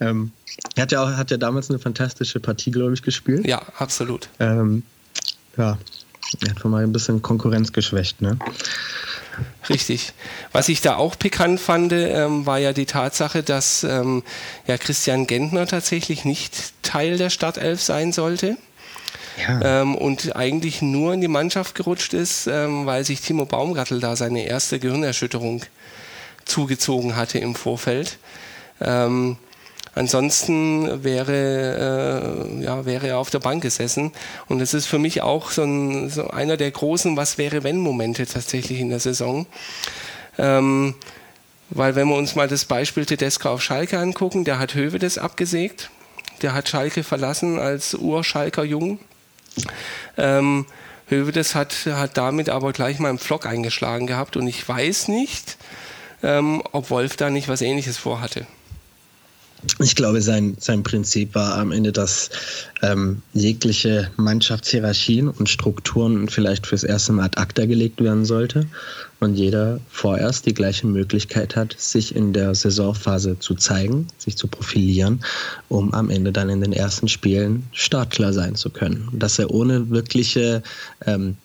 Ähm, 0.00 0.32
er 0.74 0.82
hat 0.82 0.92
ja, 0.92 1.02
auch, 1.02 1.16
hat 1.16 1.30
ja 1.30 1.36
damals 1.36 1.70
eine 1.70 1.78
fantastische 1.78 2.40
Partie, 2.40 2.70
glaube 2.70 2.94
ich, 2.94 3.02
gespielt. 3.02 3.46
Ja, 3.46 3.62
absolut. 3.78 4.28
Ähm, 4.40 4.82
ja, 5.56 5.78
er 6.44 6.54
hat 6.54 6.64
mal 6.64 6.82
ein 6.82 6.92
bisschen 6.92 7.22
Konkurrenz 7.22 7.72
geschwächt, 7.72 8.20
ne? 8.20 8.38
Richtig. 9.68 10.12
Was 10.52 10.68
ich 10.68 10.80
da 10.80 10.96
auch 10.96 11.18
pikant 11.18 11.60
fand, 11.60 11.92
ähm, 11.92 12.46
war 12.46 12.58
ja 12.58 12.72
die 12.72 12.86
Tatsache, 12.86 13.42
dass 13.42 13.84
ähm, 13.84 14.22
ja 14.66 14.78
Christian 14.78 15.26
Gentner 15.26 15.66
tatsächlich 15.66 16.24
nicht 16.24 16.72
Teil 16.82 17.18
der 17.18 17.30
Startelf 17.30 17.82
sein 17.82 18.12
sollte. 18.12 18.56
Ja. 19.36 19.82
Ähm, 19.82 19.94
und 19.94 20.34
eigentlich 20.34 20.80
nur 20.80 21.12
in 21.12 21.20
die 21.20 21.28
Mannschaft 21.28 21.74
gerutscht 21.74 22.14
ist, 22.14 22.46
ähm, 22.46 22.86
weil 22.86 23.04
sich 23.04 23.20
Timo 23.20 23.44
Baumgartel 23.44 24.00
da 24.00 24.16
seine 24.16 24.46
erste 24.46 24.78
Gehirnerschütterung 24.78 25.62
zugezogen 26.46 27.16
hatte 27.16 27.38
im 27.38 27.54
Vorfeld. 27.54 28.18
Ähm, 28.80 29.36
Ansonsten 29.96 31.02
wäre, 31.04 32.52
äh, 32.52 32.62
ja, 32.62 32.84
wäre 32.84 33.08
er 33.08 33.18
auf 33.18 33.30
der 33.30 33.38
Bank 33.38 33.62
gesessen. 33.62 34.12
Und 34.46 34.58
das 34.58 34.74
ist 34.74 34.84
für 34.84 34.98
mich 34.98 35.22
auch 35.22 35.50
so, 35.50 35.62
ein, 35.62 36.10
so 36.10 36.28
einer 36.28 36.58
der 36.58 36.70
großen 36.70 37.16
Was 37.16 37.38
wäre 37.38 37.64
wenn 37.64 37.78
Momente 37.78 38.26
tatsächlich 38.26 38.78
in 38.78 38.90
der 38.90 39.00
Saison. 39.00 39.46
Ähm, 40.36 40.94
weil 41.70 41.94
wenn 41.94 42.08
wir 42.08 42.16
uns 42.16 42.34
mal 42.34 42.46
das 42.46 42.66
Beispiel 42.66 43.06
Tedesco 43.06 43.48
auf 43.48 43.62
Schalke 43.62 43.98
angucken, 43.98 44.44
der 44.44 44.58
hat 44.58 44.74
Höwe 44.74 44.98
das 44.98 45.16
abgesägt. 45.16 45.88
Der 46.42 46.52
hat 46.52 46.68
Schalke 46.68 47.02
verlassen 47.02 47.58
als 47.58 47.94
Urschalker 47.94 48.64
Jung. 48.64 48.98
Ähm, 50.18 50.66
Hövedes 51.08 51.54
hat, 51.54 51.74
hat 51.86 52.18
damit 52.18 52.50
aber 52.50 52.74
gleich 52.74 52.98
mal 52.98 53.08
im 53.08 53.18
Flock 53.18 53.46
eingeschlagen 53.46 54.06
gehabt 54.06 54.36
und 54.36 54.46
ich 54.46 54.68
weiß 54.68 55.08
nicht, 55.08 55.56
ähm, 56.22 56.62
ob 56.72 56.90
Wolf 56.90 57.16
da 57.16 57.30
nicht 57.30 57.48
was 57.48 57.62
ähnliches 57.62 57.96
vorhatte 57.96 58.46
ich 59.80 59.96
glaube, 59.96 60.22
sein, 60.22 60.56
sein 60.60 60.82
Prinzip 60.82 61.34
war 61.34 61.56
am 61.56 61.72
Ende, 61.72 61.92
dass 61.92 62.30
ähm, 62.82 63.22
jegliche 63.32 64.10
Mannschaftshierarchien 64.16 65.28
und 65.28 65.48
Strukturen 65.48 66.28
vielleicht 66.28 66.66
fürs 66.66 66.84
erste 66.84 67.12
Mal 67.12 67.24
ad 67.24 67.40
acta 67.40 67.66
gelegt 67.66 68.02
werden 68.02 68.24
sollte 68.24 68.66
und 69.20 69.34
jeder 69.34 69.80
vorerst 69.88 70.46
die 70.46 70.54
gleiche 70.54 70.86
Möglichkeit 70.86 71.56
hat, 71.56 71.74
sich 71.78 72.14
in 72.14 72.32
der 72.32 72.54
Saisonphase 72.54 73.38
zu 73.38 73.54
zeigen, 73.54 74.08
sich 74.18 74.36
zu 74.36 74.46
profilieren, 74.46 75.24
um 75.68 75.92
am 75.94 76.10
Ende 76.10 76.32
dann 76.32 76.48
in 76.48 76.60
den 76.60 76.72
ersten 76.72 77.08
Spielen 77.08 77.64
startklar 77.72 78.32
sein 78.32 78.54
zu 78.54 78.70
können. 78.70 79.08
Dass 79.12 79.38
er 79.38 79.50
ohne 79.50 79.90
wirkliche 79.90 80.62
ähm, 81.06 81.36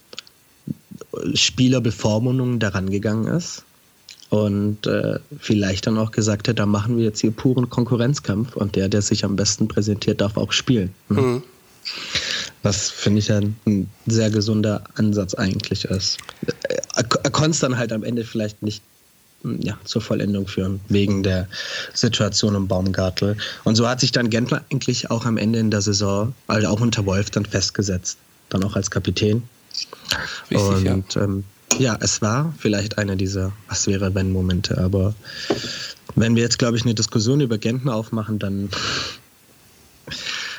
Spielerbevormundung 1.33 2.59
daran 2.59 2.89
gegangen 2.89 3.27
ist 3.27 3.63
und 4.31 4.87
äh, 4.87 5.19
vielleicht 5.39 5.87
dann 5.87 5.97
auch 5.97 6.11
gesagt 6.11 6.47
hat, 6.47 6.57
da 6.57 6.65
machen 6.65 6.97
wir 6.97 7.03
jetzt 7.03 7.19
hier 7.19 7.31
puren 7.31 7.69
Konkurrenzkampf 7.69 8.55
und 8.55 8.77
der, 8.77 8.87
der 8.87 9.01
sich 9.01 9.25
am 9.25 9.35
besten 9.35 9.67
präsentiert, 9.67 10.21
darf 10.21 10.37
auch 10.37 10.53
spielen. 10.53 10.95
Ne? 11.09 11.21
Mhm. 11.21 11.43
Was 12.63 12.89
finde 12.89 13.19
ich 13.19 13.27
ja 13.27 13.41
ein 13.65 13.89
sehr 14.05 14.29
gesunder 14.29 14.85
Ansatz 14.95 15.33
eigentlich 15.33 15.83
ist. 15.83 16.17
Er 16.95 17.03
konnte 17.31 17.51
es 17.51 17.59
dann 17.59 17.77
halt 17.77 17.91
am 17.91 18.05
Ende 18.05 18.23
vielleicht 18.23 18.63
nicht 18.63 18.81
hm, 19.41 19.59
ja, 19.61 19.77
zur 19.83 20.01
Vollendung 20.01 20.47
führen, 20.47 20.79
wegen 20.87 21.23
der 21.23 21.49
Situation 21.93 22.55
im 22.55 22.69
Baumgartel. 22.69 23.35
Und 23.65 23.75
so 23.75 23.85
hat 23.85 23.99
sich 23.99 24.13
dann 24.13 24.29
Gentler 24.29 24.63
eigentlich 24.71 25.11
auch 25.11 25.25
am 25.25 25.37
Ende 25.37 25.59
in 25.59 25.71
der 25.71 25.81
Saison, 25.81 26.33
also 26.47 26.69
auch 26.69 26.79
unter 26.79 27.05
Wolf, 27.05 27.31
dann 27.31 27.45
festgesetzt. 27.45 28.17
Dann 28.47 28.63
auch 28.63 28.77
als 28.77 28.89
Kapitän. 28.91 29.43
Richtig, 30.49 30.89
und 30.89 31.15
ja. 31.15 31.21
ähm, 31.21 31.43
ja, 31.81 31.97
es 31.99 32.21
war 32.21 32.53
vielleicht 32.59 32.97
einer 32.99 33.15
dieser 33.15 33.51
Was 33.67 33.87
wäre 33.87 34.13
wenn 34.13 34.31
Momente, 34.31 34.77
aber 34.77 35.15
wenn 36.15 36.35
wir 36.35 36.43
jetzt, 36.43 36.59
glaube 36.59 36.77
ich, 36.77 36.83
eine 36.83 36.93
Diskussion 36.93 37.41
über 37.41 37.57
Genten 37.57 37.89
aufmachen, 37.89 38.37
dann 38.37 38.69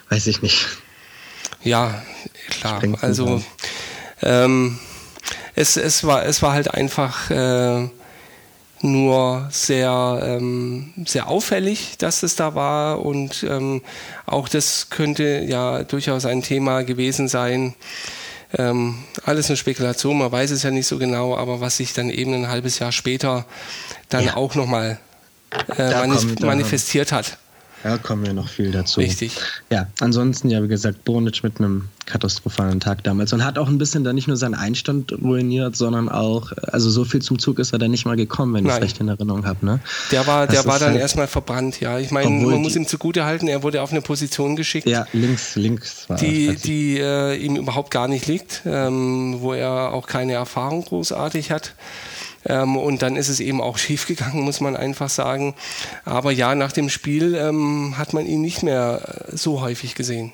weiß 0.08 0.26
ich 0.26 0.42
nicht. 0.42 0.66
Ja, 1.62 2.02
klar. 2.48 2.82
Also 3.00 3.42
ähm, 4.20 4.78
es, 5.54 5.76
es, 5.76 6.04
war, 6.04 6.24
es 6.24 6.42
war 6.42 6.54
halt 6.54 6.74
einfach 6.74 7.30
äh, 7.30 7.88
nur 8.80 9.48
sehr, 9.52 10.20
ähm, 10.24 10.92
sehr 11.06 11.28
auffällig, 11.28 11.98
dass 11.98 12.24
es 12.24 12.34
da 12.34 12.56
war 12.56 13.04
und 13.04 13.44
ähm, 13.48 13.82
auch 14.26 14.48
das 14.48 14.88
könnte 14.90 15.44
ja 15.46 15.84
durchaus 15.84 16.26
ein 16.26 16.42
Thema 16.42 16.82
gewesen 16.82 17.28
sein, 17.28 17.74
ähm, 18.58 18.96
alles 19.24 19.48
eine 19.48 19.56
Spekulation, 19.56 20.18
man 20.18 20.30
weiß 20.30 20.50
es 20.50 20.62
ja 20.62 20.70
nicht 20.70 20.86
so 20.86 20.98
genau, 20.98 21.36
aber 21.36 21.60
was 21.60 21.78
sich 21.78 21.92
dann 21.92 22.10
eben 22.10 22.34
ein 22.34 22.48
halbes 22.48 22.78
Jahr 22.78 22.92
später 22.92 23.46
dann 24.08 24.24
ja. 24.24 24.36
auch 24.36 24.54
nochmal 24.54 24.98
äh, 25.76 25.90
manif 25.90 26.40
manifestiert 26.40 27.12
hat. 27.12 27.38
Ja, 27.84 27.98
kommen 27.98 28.24
wir 28.24 28.32
noch 28.32 28.48
viel 28.48 28.70
dazu. 28.70 29.00
Richtig. 29.00 29.36
Ja, 29.70 29.88
ansonsten 30.00 30.50
ja, 30.50 30.62
wie 30.62 30.68
gesagt, 30.68 31.04
Bonic 31.04 31.42
mit 31.42 31.58
einem 31.58 31.88
katastrophalen 32.06 32.80
Tag 32.80 33.02
damals 33.04 33.32
und 33.32 33.44
hat 33.44 33.58
auch 33.58 33.68
ein 33.68 33.78
bisschen 33.78 34.04
da 34.04 34.12
nicht 34.12 34.28
nur 34.28 34.36
seinen 34.36 34.54
Einstand 34.54 35.12
ruiniert, 35.12 35.76
sondern 35.76 36.08
auch, 36.08 36.52
also 36.70 36.90
so 36.90 37.04
viel 37.04 37.22
zum 37.22 37.38
Zug 37.38 37.58
ist 37.58 37.72
er 37.72 37.78
dann 37.78 37.90
nicht 37.90 38.04
mal 38.04 38.16
gekommen, 38.16 38.54
wenn 38.54 38.66
ich 38.66 38.72
es 38.72 38.80
recht 38.80 39.00
in 39.00 39.08
Erinnerung 39.08 39.46
habe. 39.46 39.64
Ne? 39.64 39.80
Der 40.10 40.26
war, 40.26 40.46
der 40.46 40.64
war 40.64 40.78
dann 40.78 40.90
halt 40.90 41.00
erstmal 41.00 41.26
verbrannt, 41.26 41.80
ja. 41.80 41.98
Ich 41.98 42.10
meine, 42.10 42.30
man 42.30 42.60
muss 42.60 42.76
ihm 42.76 42.86
zugute 42.86 43.24
halten, 43.24 43.48
er 43.48 43.62
wurde 43.62 43.82
auf 43.82 43.92
eine 43.92 44.02
Position 44.02 44.56
geschickt. 44.56 44.86
Ja, 44.86 45.06
links, 45.12 45.56
links 45.56 46.08
war 46.08 46.16
Die, 46.16 46.56
die 46.56 46.98
äh, 46.98 47.36
ihm 47.36 47.56
überhaupt 47.56 47.90
gar 47.90 48.08
nicht 48.08 48.26
liegt, 48.26 48.62
ähm, 48.64 49.36
wo 49.40 49.52
er 49.52 49.92
auch 49.92 50.06
keine 50.06 50.34
Erfahrung 50.34 50.84
großartig 50.84 51.50
hat. 51.50 51.74
Ähm, 52.44 52.76
und 52.76 53.02
dann 53.02 53.16
ist 53.16 53.28
es 53.28 53.40
eben 53.40 53.60
auch 53.60 53.78
schiefgegangen, 53.78 54.42
muss 54.42 54.60
man 54.60 54.76
einfach 54.76 55.10
sagen. 55.10 55.54
Aber 56.04 56.32
ja, 56.32 56.54
nach 56.54 56.72
dem 56.72 56.88
Spiel 56.88 57.34
ähm, 57.34 57.96
hat 57.98 58.12
man 58.12 58.26
ihn 58.26 58.40
nicht 58.40 58.62
mehr 58.62 59.26
so 59.32 59.60
häufig 59.60 59.94
gesehen. 59.94 60.32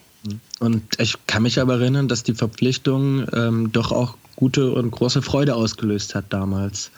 Und 0.59 0.83
ich 0.99 1.15
kann 1.27 1.45
mich 1.45 1.61
aber 1.61 1.75
erinnern, 1.75 2.09
dass 2.09 2.23
die 2.23 2.35
Verpflichtung 2.35 3.27
ähm, 3.33 3.71
doch 3.73 3.93
auch 3.93 4.17
gute 4.37 4.73
und 4.73 4.91
große 4.91 5.23
Freude 5.23 5.55
ausgelöst 5.55 6.15
hat 6.15 6.27
damals. 6.31 6.91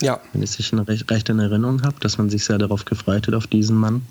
Ja. 0.00 0.20
Wenn 0.32 0.42
ich 0.42 0.52
sich 0.52 0.72
recht, 0.72 1.10
recht 1.10 1.28
in 1.28 1.40
Erinnerung 1.40 1.82
habe, 1.82 1.96
dass 2.00 2.18
man 2.18 2.30
sich 2.30 2.44
sehr 2.44 2.58
darauf 2.58 2.84
gefreut 2.84 3.26
hat, 3.26 3.34
auf 3.34 3.46
diesen 3.46 3.76
Mann. 3.76 4.02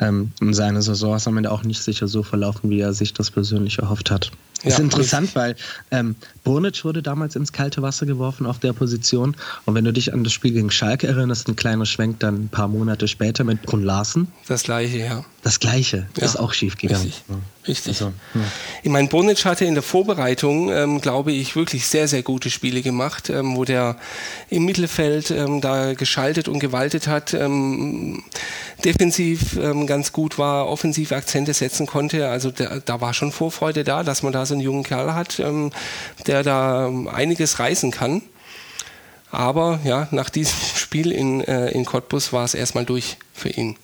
Ähm, 0.00 0.32
seine 0.50 0.82
Saison 0.82 1.16
ist 1.16 1.26
am 1.26 1.36
Ende 1.36 1.50
auch 1.50 1.64
nicht 1.64 1.82
sicher 1.82 2.08
so 2.08 2.22
verlaufen, 2.22 2.70
wie 2.70 2.80
er 2.80 2.92
sich 2.92 3.12
das 3.12 3.30
persönlich 3.30 3.78
erhofft 3.78 4.10
hat. 4.10 4.30
Das 4.64 4.74
ist 4.74 4.80
interessant, 4.80 5.34
weil 5.34 5.56
ähm, 5.90 6.14
Brunic 6.44 6.84
wurde 6.84 7.02
damals 7.02 7.36
ins 7.36 7.52
kalte 7.52 7.82
Wasser 7.82 8.06
geworfen 8.06 8.46
auf 8.46 8.58
der 8.58 8.72
Position. 8.72 9.36
Und 9.64 9.74
wenn 9.74 9.84
du 9.84 9.92
dich 9.92 10.12
an 10.12 10.24
das 10.24 10.32
Spiel 10.32 10.52
gegen 10.52 10.70
Schalke 10.70 11.06
erinnerst, 11.06 11.48
ein 11.48 11.56
kleiner 11.56 11.86
Schwenk 11.86 12.20
dann 12.20 12.44
ein 12.44 12.48
paar 12.48 12.68
Monate 12.68 13.08
später 13.08 13.44
mit 13.44 13.62
Brun 13.62 13.82
Larsen. 13.82 14.28
Das 14.46 14.62
gleiche, 14.62 14.98
ja. 14.98 15.24
Das 15.42 15.58
gleiche 15.58 16.06
ja. 16.16 16.24
ist 16.24 16.36
auch 16.36 16.52
schief 16.52 16.76
gegangen. 16.76 17.02
Richtig. 17.02 17.24
Richtig. 17.66 17.88
Also, 17.88 18.12
ja. 18.34 18.40
Ich 18.82 18.90
meine, 18.90 19.08
Bonic 19.08 19.44
hatte 19.44 19.64
in 19.64 19.74
der 19.74 19.82
Vorbereitung, 19.82 20.70
ähm, 20.70 21.00
glaube 21.00 21.32
ich, 21.32 21.54
wirklich 21.54 21.86
sehr, 21.86 22.08
sehr 22.08 22.22
gute 22.22 22.50
Spiele 22.50 22.82
gemacht, 22.82 23.30
ähm, 23.30 23.56
wo 23.56 23.64
der 23.64 23.96
im 24.50 24.64
Mittelfeld 24.64 25.30
ähm, 25.30 25.60
da 25.60 25.94
geschaltet 25.94 26.48
und 26.48 26.58
gewaltet 26.58 27.06
hat, 27.06 27.34
ähm, 27.34 28.24
defensiv 28.84 29.56
ähm, 29.56 29.86
ganz 29.86 30.12
gut 30.12 30.38
war, 30.38 30.66
offensiv 30.66 31.12
Akzente 31.12 31.54
setzen 31.54 31.86
konnte. 31.86 32.28
Also 32.28 32.50
da, 32.50 32.80
da 32.84 33.00
war 33.00 33.14
schon 33.14 33.30
Vorfreude 33.30 33.84
da, 33.84 34.02
dass 34.02 34.24
man 34.24 34.32
da 34.32 34.44
so 34.44 34.51
einen 34.52 34.60
jungen 34.60 34.82
Kerl 34.82 35.14
hat, 35.14 35.38
ähm, 35.40 35.72
der 36.26 36.42
da 36.42 36.90
einiges 37.12 37.58
reißen 37.58 37.90
kann. 37.90 38.22
Aber 39.30 39.80
ja, 39.84 40.08
nach 40.10 40.30
diesem 40.30 40.58
Spiel 40.76 41.10
in, 41.10 41.42
äh, 41.42 41.70
in 41.70 41.84
Cottbus 41.84 42.32
war 42.32 42.44
es 42.44 42.54
erstmal 42.54 42.84
durch 42.84 43.16
für 43.32 43.48
ihn. 43.48 43.76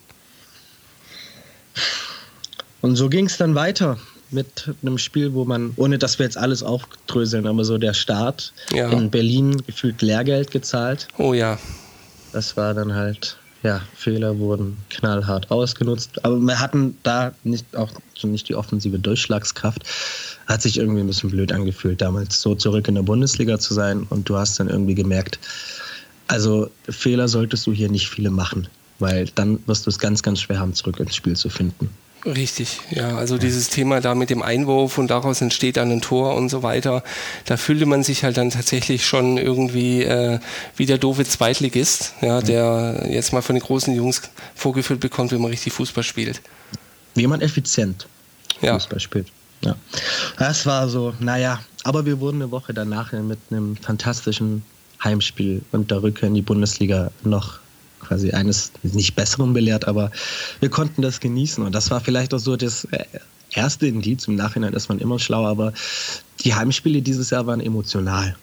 Und 2.80 2.96
so 2.96 3.08
ging 3.08 3.26
es 3.26 3.36
dann 3.36 3.54
weiter 3.54 3.98
mit 4.30 4.70
einem 4.82 4.98
Spiel, 4.98 5.32
wo 5.32 5.44
man, 5.44 5.72
ohne 5.76 5.98
dass 5.98 6.18
wir 6.18 6.24
jetzt 6.24 6.36
alles 6.36 6.62
aufdröseln, 6.62 7.46
aber 7.46 7.64
so 7.64 7.78
der 7.78 7.94
Start 7.94 8.52
ja. 8.72 8.90
in 8.90 9.10
Berlin 9.10 9.62
gefühlt 9.66 10.02
Lehrgeld 10.02 10.50
gezahlt. 10.50 11.08
Oh 11.16 11.32
ja. 11.32 11.58
Das 12.32 12.56
war 12.56 12.74
dann 12.74 12.94
halt, 12.94 13.38
ja, 13.62 13.80
Fehler 13.94 14.38
wurden 14.38 14.76
knallhart 14.88 15.50
ausgenutzt. 15.50 16.24
Aber 16.24 16.38
wir 16.38 16.61
hatten 16.61 16.96
da 17.02 17.32
nicht 17.44 17.76
auch 17.76 17.90
nicht 18.22 18.48
die 18.48 18.54
offensive 18.54 18.98
Durchschlagskraft. 18.98 19.82
Hat 20.46 20.62
sich 20.62 20.78
irgendwie 20.78 21.00
ein 21.00 21.06
bisschen 21.06 21.30
blöd 21.30 21.52
angefühlt, 21.52 22.00
damals 22.00 22.40
so 22.40 22.54
zurück 22.54 22.88
in 22.88 22.94
der 22.94 23.02
Bundesliga 23.02 23.59
zu 23.59 23.74
sein. 23.74 24.06
Und 24.11 24.28
du 24.28 24.36
hast 24.36 24.61
dann 24.61 24.68
irgendwie 24.68 24.94
gemerkt, 24.94 25.38
also 26.28 26.70
Fehler 26.88 27.26
solltest 27.26 27.66
du 27.66 27.72
hier 27.72 27.90
nicht 27.90 28.09
viele 28.09 28.30
machen, 28.30 28.68
weil 28.98 29.26
dann 29.34 29.59
wirst 29.66 29.86
du 29.86 29.90
es 29.90 29.98
ganz, 29.98 30.22
ganz 30.22 30.40
schwer 30.40 30.61
haben, 30.61 30.74
zurück 30.74 31.00
ins 31.00 31.16
Spiel 31.16 31.36
zu 31.36 31.48
finden. 31.48 31.90
Richtig, 32.24 32.80
ja, 32.90 33.16
also 33.16 33.38
dieses 33.38 33.68
Thema 33.68 34.00
da 34.00 34.14
mit 34.14 34.28
dem 34.28 34.42
Einwurf 34.42 34.98
und 34.98 35.08
daraus 35.08 35.40
entsteht 35.40 35.76
dann 35.76 35.92
ein 35.92 36.00
Tor 36.00 36.34
und 36.34 36.48
so 36.48 36.64
weiter, 36.64 37.04
da 37.44 37.56
fühlte 37.56 37.86
man 37.86 38.02
sich 38.02 38.24
halt 38.24 38.36
dann 38.36 38.50
tatsächlich 38.50 39.06
schon 39.06 39.38
irgendwie 39.38 40.02
äh, 40.02 40.40
wie 40.76 40.86
der 40.86 40.98
doofe 40.98 41.24
Zweitligist, 41.24 42.14
ja, 42.20 42.40
der 42.40 43.06
jetzt 43.08 43.32
mal 43.32 43.42
von 43.42 43.54
den 43.54 43.62
großen 43.62 43.94
Jungs 43.94 44.22
vorgeführt 44.56 45.00
bekommt, 45.00 45.30
wie 45.30 45.38
man 45.38 45.50
richtig 45.50 45.72
Fußball 45.74 46.02
spielt. 46.02 46.40
Wie 47.14 47.26
man 47.26 47.40
effizient 47.40 48.08
Fußball 48.60 49.00
spielt. 49.00 49.28
Ja. 49.64 49.76
Das 50.38 50.66
war 50.66 50.88
so, 50.88 51.14
naja, 51.20 51.60
aber 51.84 52.04
wir 52.04 52.20
wurden 52.20 52.42
eine 52.42 52.50
Woche 52.50 52.74
danach 52.74 53.12
mit 53.12 53.38
einem 53.50 53.76
fantastischen 53.76 54.62
Heimspiel 55.02 55.62
und 55.72 55.90
der 55.90 56.02
Rückkehr 56.02 56.28
in 56.28 56.34
die 56.34 56.42
Bundesliga 56.42 57.10
noch 57.22 57.60
quasi 58.09 58.32
eines 58.32 58.72
nicht 58.82 59.14
Besseren 59.14 59.52
belehrt, 59.52 59.86
aber 59.86 60.11
wir 60.61 60.70
konnten 60.70 61.02
das 61.02 61.20
genießen. 61.20 61.64
Und 61.64 61.74
das 61.74 61.90
war 61.90 62.00
vielleicht 62.00 62.34
auch 62.34 62.38
so 62.38 62.56
das 62.56 62.84
äh, 62.86 63.04
erste 63.52 63.86
Indiz. 63.86 64.26
Im 64.26 64.34
Nachhinein 64.34 64.72
ist 64.72 64.88
man 64.88 64.98
immer 64.98 65.18
schlau, 65.18 65.46
aber 65.46 65.72
die 66.40 66.54
Heimspiele 66.54 67.02
dieses 67.02 67.30
Jahr 67.30 67.46
waren 67.46 67.61
emotional. 67.61 68.36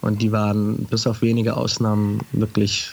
Und 0.00 0.22
die 0.22 0.32
waren 0.32 0.86
bis 0.86 1.06
auf 1.06 1.20
wenige 1.20 1.56
Ausnahmen 1.56 2.20
wirklich 2.32 2.90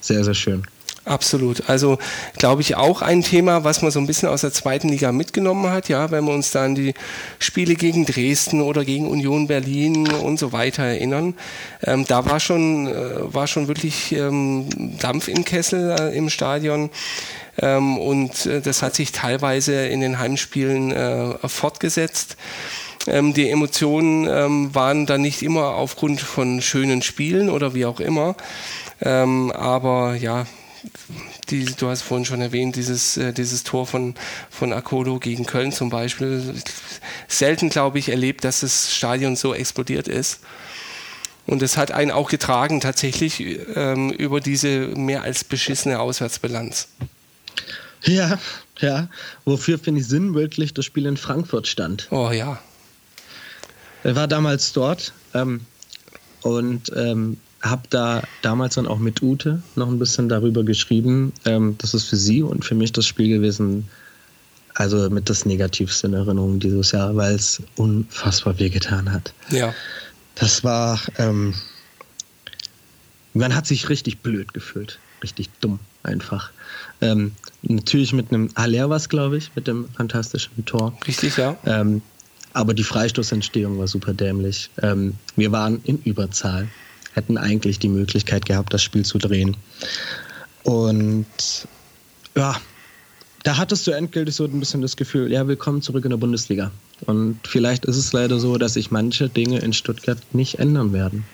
sehr, 0.00 0.24
sehr 0.24 0.34
schön. 0.34 0.62
Absolut. 1.06 1.68
Also 1.68 1.98
glaube 2.38 2.62
ich 2.62 2.76
auch 2.76 3.02
ein 3.02 3.20
Thema, 3.20 3.62
was 3.62 3.82
man 3.82 3.90
so 3.90 4.00
ein 4.00 4.06
bisschen 4.06 4.30
aus 4.30 4.40
der 4.40 4.52
zweiten 4.52 4.88
Liga 4.88 5.12
mitgenommen 5.12 5.70
hat, 5.70 5.90
ja, 5.90 6.10
wenn 6.10 6.24
wir 6.24 6.32
uns 6.32 6.50
da 6.50 6.64
an 6.64 6.74
die 6.74 6.94
Spiele 7.38 7.74
gegen 7.74 8.06
Dresden 8.06 8.62
oder 8.62 8.86
gegen 8.86 9.08
Union 9.08 9.46
Berlin 9.46 10.10
und 10.10 10.38
so 10.38 10.52
weiter 10.52 10.82
erinnern. 10.82 11.34
Ähm, 11.82 12.06
da 12.06 12.24
war 12.24 12.40
schon, 12.40 12.86
äh, 12.86 13.34
war 13.34 13.46
schon 13.46 13.68
wirklich 13.68 14.12
ähm, 14.12 14.66
Dampf 14.98 15.28
im 15.28 15.44
Kessel 15.44 15.94
äh, 15.98 16.16
im 16.16 16.30
Stadion. 16.30 16.88
Ähm, 17.60 17.98
und 17.98 18.46
äh, 18.46 18.62
das 18.62 18.80
hat 18.80 18.94
sich 18.94 19.12
teilweise 19.12 19.86
in 19.86 20.00
den 20.00 20.18
Heimspielen 20.18 20.90
äh, 20.90 21.48
fortgesetzt. 21.48 22.38
Ähm, 23.06 23.34
die 23.34 23.50
Emotionen 23.50 24.26
ähm, 24.26 24.74
waren 24.74 25.04
dann 25.04 25.20
nicht 25.20 25.42
immer 25.42 25.74
aufgrund 25.74 26.22
von 26.22 26.62
schönen 26.62 27.02
Spielen 27.02 27.50
oder 27.50 27.74
wie 27.74 27.84
auch 27.84 28.00
immer. 28.00 28.36
Ähm, 29.02 29.52
aber 29.52 30.14
ja, 30.14 30.46
die, 31.50 31.64
du 31.64 31.88
hast 31.88 32.02
vorhin 32.02 32.24
schon 32.24 32.40
erwähnt, 32.40 32.76
dieses, 32.76 33.16
äh, 33.16 33.32
dieses 33.32 33.64
Tor 33.64 33.86
von, 33.86 34.14
von 34.50 34.72
Akolo 34.72 35.18
gegen 35.18 35.46
Köln 35.46 35.72
zum 35.72 35.90
Beispiel. 35.90 36.54
Selten, 37.28 37.68
glaube 37.68 37.98
ich, 37.98 38.08
erlebt, 38.08 38.44
dass 38.44 38.60
das 38.60 38.94
Stadion 38.94 39.36
so 39.36 39.54
explodiert 39.54 40.08
ist. 40.08 40.40
Und 41.46 41.62
es 41.62 41.76
hat 41.76 41.90
einen 41.90 42.10
auch 42.10 42.30
getragen, 42.30 42.80
tatsächlich 42.80 43.44
ähm, 43.74 44.10
über 44.10 44.40
diese 44.40 44.88
mehr 44.96 45.22
als 45.22 45.44
beschissene 45.44 46.00
Auswärtsbilanz. 46.00 46.88
Ja, 48.04 48.38
ja. 48.80 49.08
Wofür, 49.44 49.78
finde 49.78 50.00
ich, 50.00 50.06
sinnbildlich 50.06 50.72
das 50.74 50.84
Spiel 50.84 51.06
in 51.06 51.16
Frankfurt 51.16 51.66
stand. 51.66 52.08
Oh 52.10 52.30
ja. 52.30 52.58
Er 54.04 54.16
war 54.16 54.28
damals 54.28 54.72
dort 54.72 55.12
ähm, 55.34 55.60
und 56.42 56.90
ähm, 56.94 57.38
habe 57.64 57.82
da 57.88 58.22
damals 58.42 58.74
dann 58.74 58.86
auch 58.86 58.98
mit 58.98 59.22
Ute 59.22 59.62
noch 59.74 59.88
ein 59.88 59.98
bisschen 59.98 60.28
darüber 60.28 60.62
geschrieben. 60.62 61.32
Ähm, 61.46 61.76
das 61.78 61.94
ist 61.94 62.04
für 62.04 62.16
sie 62.16 62.42
und 62.42 62.64
für 62.64 62.74
mich 62.74 62.92
das 62.92 63.06
Spiel 63.06 63.28
gewesen, 63.28 63.88
also 64.74 65.08
mit 65.08 65.30
das 65.30 65.46
Negativste 65.46 66.08
in 66.08 66.14
Erinnerung 66.14 66.60
dieses 66.60 66.92
Jahr, 66.92 67.16
weil 67.16 67.34
es 67.34 67.62
unfassbar 67.76 68.58
wehgetan 68.58 69.10
hat. 69.10 69.32
Ja. 69.50 69.72
Das 70.34 70.62
war, 70.62 71.00
ähm, 71.16 71.54
man 73.32 73.54
hat 73.54 73.66
sich 73.66 73.88
richtig 73.88 74.20
blöd 74.20 74.52
gefühlt, 74.52 74.98
richtig 75.22 75.48
dumm 75.60 75.78
einfach. 76.02 76.50
Ähm, 77.00 77.32
natürlich 77.62 78.12
mit 78.12 78.30
einem 78.30 78.50
Haller 78.56 78.90
was, 78.90 79.08
glaube 79.08 79.38
ich, 79.38 79.52
mit 79.54 79.66
dem 79.66 79.88
fantastischen 79.96 80.64
Tor. 80.66 80.96
Richtig, 81.06 81.38
ja. 81.38 81.56
Ähm, 81.64 82.02
aber 82.52 82.74
die 82.74 82.84
Freistoßentstehung 82.84 83.78
war 83.78 83.88
super 83.88 84.12
dämlich. 84.12 84.70
Ähm, 84.82 85.14
wir 85.34 85.50
waren 85.50 85.80
in 85.84 85.98
Überzahl 86.02 86.68
hätten 87.14 87.38
eigentlich 87.38 87.78
die 87.78 87.88
Möglichkeit 87.88 88.46
gehabt, 88.46 88.74
das 88.74 88.82
Spiel 88.82 89.04
zu 89.04 89.18
drehen. 89.18 89.56
Und 90.64 91.26
ja, 92.36 92.56
da 93.44 93.56
hattest 93.58 93.86
du 93.86 93.90
endgültig 93.92 94.34
so 94.34 94.44
ein 94.44 94.58
bisschen 94.58 94.82
das 94.82 94.96
Gefühl, 94.96 95.30
ja, 95.30 95.46
willkommen 95.46 95.82
zurück 95.82 96.04
in 96.04 96.10
der 96.10 96.16
Bundesliga. 96.16 96.70
Und 97.06 97.38
vielleicht 97.44 97.84
ist 97.84 97.96
es 97.96 98.12
leider 98.12 98.38
so, 98.38 98.56
dass 98.56 98.74
sich 98.74 98.90
manche 98.90 99.28
Dinge 99.28 99.58
in 99.58 99.72
Stuttgart 99.72 100.18
nicht 100.32 100.58
ändern 100.58 100.92
werden. 100.92 101.24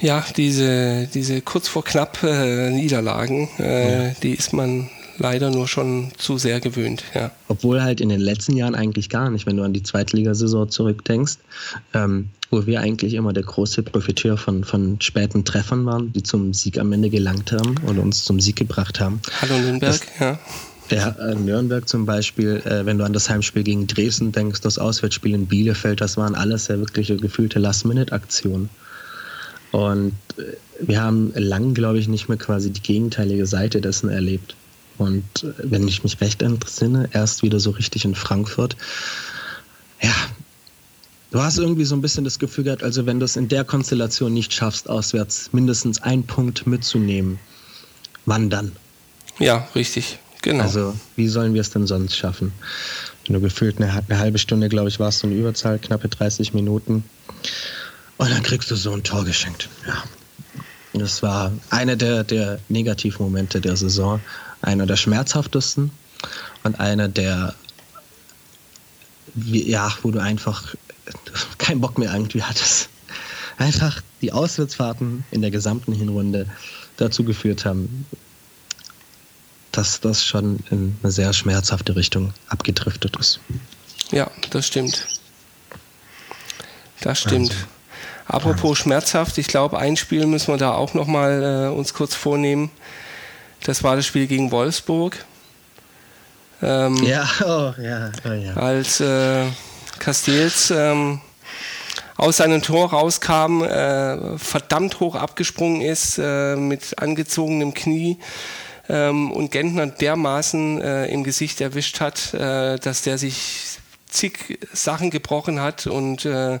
Ja, 0.00 0.24
diese, 0.36 1.08
diese 1.12 1.40
kurz 1.40 1.68
vor 1.68 1.84
knapp 1.84 2.22
äh, 2.22 2.70
Niederlagen, 2.70 3.48
äh, 3.58 4.08
ja. 4.08 4.14
die 4.22 4.32
ist 4.32 4.52
man 4.52 4.90
leider 5.18 5.50
nur 5.50 5.68
schon 5.68 6.12
zu 6.18 6.38
sehr 6.38 6.60
gewöhnt. 6.60 7.04
Ja. 7.14 7.30
Obwohl 7.48 7.82
halt 7.82 8.00
in 8.00 8.08
den 8.08 8.20
letzten 8.20 8.56
Jahren 8.56 8.74
eigentlich 8.74 9.08
gar 9.08 9.30
nicht, 9.30 9.46
wenn 9.46 9.56
du 9.56 9.62
an 9.62 9.72
die 9.72 9.82
Zweitligasaison 9.82 10.70
zurückdenkst, 10.70 11.38
ähm, 11.94 12.30
wo 12.50 12.66
wir 12.66 12.80
eigentlich 12.80 13.14
immer 13.14 13.32
der 13.32 13.42
große 13.42 13.82
Profiteur 13.82 14.36
von, 14.36 14.64
von 14.64 15.00
späten 15.00 15.44
Treffern 15.44 15.84
waren, 15.86 16.12
die 16.12 16.22
zum 16.22 16.54
Sieg 16.54 16.78
am 16.78 16.92
Ende 16.92 17.10
gelangt 17.10 17.52
haben 17.52 17.74
und 17.86 17.98
uns 17.98 18.24
zum 18.24 18.40
Sieg 18.40 18.56
gebracht 18.56 19.00
haben. 19.00 19.20
Hallo 19.40 19.58
Nürnberg, 19.58 20.00
das, 20.00 20.20
ja. 20.20 20.38
Ja, 20.90 21.08
äh, 21.08 21.34
Nürnberg 21.34 21.88
zum 21.88 22.06
Beispiel, 22.06 22.62
äh, 22.64 22.86
wenn 22.86 22.98
du 22.98 23.04
an 23.04 23.12
das 23.12 23.28
Heimspiel 23.28 23.64
gegen 23.64 23.86
Dresden 23.86 24.30
denkst, 24.30 24.60
das 24.60 24.78
Auswärtsspiel 24.78 25.34
in 25.34 25.46
Bielefeld, 25.46 26.00
das 26.00 26.16
waren 26.16 26.34
alles 26.34 26.68
ja 26.68 26.78
wirklich 26.78 27.08
gefühlte 27.08 27.58
Last-Minute-Aktionen. 27.58 28.68
Und 29.72 30.14
äh, 30.38 30.56
wir 30.80 31.02
haben 31.02 31.32
lang, 31.34 31.74
glaube 31.74 31.98
ich, 31.98 32.06
nicht 32.06 32.28
mehr 32.28 32.38
quasi 32.38 32.70
die 32.70 32.82
gegenteilige 32.82 33.46
Seite 33.46 33.80
dessen 33.80 34.10
erlebt. 34.10 34.54
Und 34.98 35.24
wenn 35.58 35.86
ich 35.88 36.04
mich 36.04 36.20
recht 36.20 36.40
entsinne, 36.40 37.08
erst 37.12 37.42
wieder 37.42 37.60
so 37.60 37.70
richtig 37.70 38.04
in 38.04 38.14
Frankfurt. 38.14 38.76
Ja, 40.00 40.14
du 41.30 41.42
hast 41.42 41.58
irgendwie 41.58 41.84
so 41.84 41.94
ein 41.94 42.00
bisschen 42.00 42.24
das 42.24 42.38
Gefühl 42.38 42.64
gehabt, 42.64 42.82
also 42.82 43.06
wenn 43.06 43.18
du 43.20 43.24
es 43.24 43.36
in 43.36 43.48
der 43.48 43.64
Konstellation 43.64 44.32
nicht 44.32 44.52
schaffst, 44.52 44.88
auswärts 44.88 45.52
mindestens 45.52 46.02
einen 46.02 46.24
Punkt 46.24 46.66
mitzunehmen, 46.66 47.38
wann 48.24 48.50
dann? 48.50 48.72
Ja, 49.38 49.68
richtig, 49.74 50.18
genau. 50.42 50.64
Also 50.64 50.94
wie 51.16 51.28
sollen 51.28 51.54
wir 51.54 51.60
es 51.60 51.70
denn 51.70 51.86
sonst 51.86 52.16
schaffen? 52.16 52.52
Du 53.24 53.40
gefühlt 53.40 53.80
eine, 53.80 54.04
eine 54.08 54.18
halbe 54.18 54.38
Stunde, 54.38 54.68
glaube 54.68 54.88
ich, 54.88 55.00
warst 55.00 55.22
du 55.22 55.26
in 55.26 55.38
Überzahl, 55.38 55.78
knappe 55.78 56.08
30 56.08 56.54
Minuten. 56.54 57.02
Und 58.18 58.30
dann 58.30 58.42
kriegst 58.42 58.70
du 58.70 58.76
so 58.76 58.92
ein 58.92 59.02
Tor 59.02 59.24
geschenkt. 59.24 59.68
Ja. 59.86 60.04
Das 60.92 61.22
war 61.22 61.52
einer 61.70 61.96
der, 61.96 62.24
der 62.24 62.60
Negativmomente 62.68 63.60
der 63.60 63.76
Saison. 63.76 64.20
Einer 64.62 64.86
der 64.86 64.96
schmerzhaftesten 64.96 65.90
und 66.62 66.80
einer 66.80 67.08
der, 67.08 67.54
ja, 69.34 69.92
wo 70.02 70.10
du 70.10 70.20
einfach 70.20 70.74
keinen 71.58 71.80
Bock 71.80 71.98
mehr 71.98 72.12
irgendwie 72.12 72.42
hattest. 72.42 72.88
Einfach 73.58 74.02
die 74.20 74.32
Auswärtsfahrten 74.32 75.24
in 75.30 75.40
der 75.40 75.50
gesamten 75.50 75.92
Hinrunde 75.92 76.46
dazu 76.96 77.24
geführt 77.24 77.64
haben, 77.64 78.06
dass 79.72 80.00
das 80.00 80.24
schon 80.24 80.58
in 80.70 80.96
eine 81.02 81.12
sehr 81.12 81.32
schmerzhafte 81.32 81.96
Richtung 81.96 82.32
abgedriftet 82.48 83.16
ist. 83.16 83.40
Ja, 84.10 84.30
das 84.50 84.66
stimmt. 84.66 85.06
Das 87.00 87.20
stimmt. 87.20 87.50
Also, 87.50 87.66
Apropos 88.28 88.78
schmerzhaft, 88.78 89.38
ich 89.38 89.46
glaube, 89.46 89.78
ein 89.78 89.96
Spiel 89.96 90.26
müssen 90.26 90.48
wir 90.48 90.56
da 90.56 90.72
auch 90.72 90.94
noch 90.94 91.06
mal 91.06 91.68
äh, 91.70 91.76
uns 91.76 91.94
kurz 91.94 92.14
vornehmen. 92.14 92.70
Das 93.64 93.82
war 93.82 93.96
das 93.96 94.06
Spiel 94.06 94.26
gegen 94.26 94.50
Wolfsburg. 94.50 95.24
Ähm, 96.62 96.96
ja, 97.04 97.28
oh, 97.44 97.80
ja, 97.80 98.10
oh, 98.24 98.32
ja. 98.32 98.54
Als 98.54 99.00
äh, 99.00 99.44
Castells 99.98 100.70
ähm, 100.70 101.20
aus 102.16 102.38
seinem 102.38 102.62
Tor 102.62 102.90
rauskam, 102.90 103.62
äh, 103.62 104.38
verdammt 104.38 105.00
hoch 105.00 105.14
abgesprungen 105.14 105.80
ist, 105.80 106.18
äh, 106.18 106.56
mit 106.56 106.98
angezogenem 106.98 107.74
Knie 107.74 108.18
ähm, 108.88 109.30
und 109.32 109.50
Gentner 109.50 109.86
dermaßen 109.86 110.80
äh, 110.80 111.06
im 111.06 111.24
Gesicht 111.24 111.60
erwischt 111.60 112.00
hat, 112.00 112.34
äh, 112.34 112.78
dass 112.78 113.02
der 113.02 113.18
sich 113.18 113.78
zig 114.08 114.58
Sachen 114.72 115.10
gebrochen 115.10 115.60
hat 115.60 115.86
und 115.86 116.24
äh, 116.24 116.60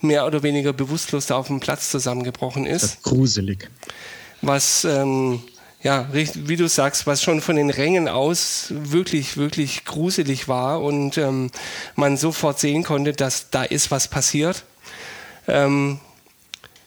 mehr 0.00 0.26
oder 0.26 0.42
weniger 0.42 0.72
bewusstlos 0.72 1.26
da 1.26 1.36
auf 1.36 1.48
dem 1.48 1.60
Platz 1.60 1.90
zusammengebrochen 1.90 2.66
ist. 2.66 2.84
ist 2.84 3.02
gruselig. 3.02 3.70
Was, 4.42 4.84
ähm, 4.84 5.42
ja, 5.86 6.08
wie 6.12 6.56
du 6.56 6.68
sagst, 6.68 7.06
was 7.06 7.22
schon 7.22 7.40
von 7.40 7.54
den 7.54 7.70
Rängen 7.70 8.08
aus 8.08 8.66
wirklich, 8.70 9.36
wirklich 9.36 9.84
gruselig 9.84 10.48
war 10.48 10.82
und 10.82 11.16
ähm, 11.16 11.52
man 11.94 12.16
sofort 12.16 12.58
sehen 12.58 12.82
konnte, 12.82 13.12
dass 13.12 13.50
da 13.50 13.62
ist 13.62 13.92
was 13.92 14.08
passiert. 14.08 14.64
Ähm, 15.46 16.00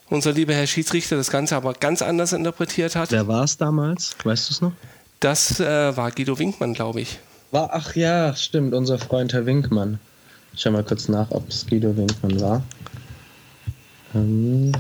unser 0.09 0.33
lieber 0.33 0.53
Herr 0.53 0.67
Schiedsrichter 0.67 1.15
das 1.15 1.31
Ganze 1.31 1.55
aber 1.55 1.75
ganz 1.75 2.01
anders 2.01 2.33
interpretiert 2.33 2.97
hat. 2.97 3.09
Wer 3.13 3.29
war 3.29 3.45
es 3.45 3.55
damals? 3.55 4.17
Weißt 4.21 4.49
du 4.49 4.53
es 4.53 4.59
noch? 4.59 4.73
Das 5.21 5.61
äh, 5.61 5.95
war 5.95 6.11
Guido 6.11 6.37
Winkmann, 6.37 6.73
glaube 6.73 6.99
ich. 6.99 7.19
War, 7.51 7.69
ach 7.71 7.95
ja, 7.95 8.35
stimmt, 8.35 8.73
unser 8.73 8.99
Freund 8.99 9.31
Herr 9.31 9.45
Winkmann. 9.45 10.01
Ich 10.53 10.59
schau 10.59 10.71
mal 10.71 10.83
kurz 10.83 11.07
nach, 11.07 11.31
ob 11.31 11.47
es 11.47 11.65
Guido 11.65 11.95
Winkmann 11.95 12.41
war. 12.41 12.63
Ähm 14.13 14.73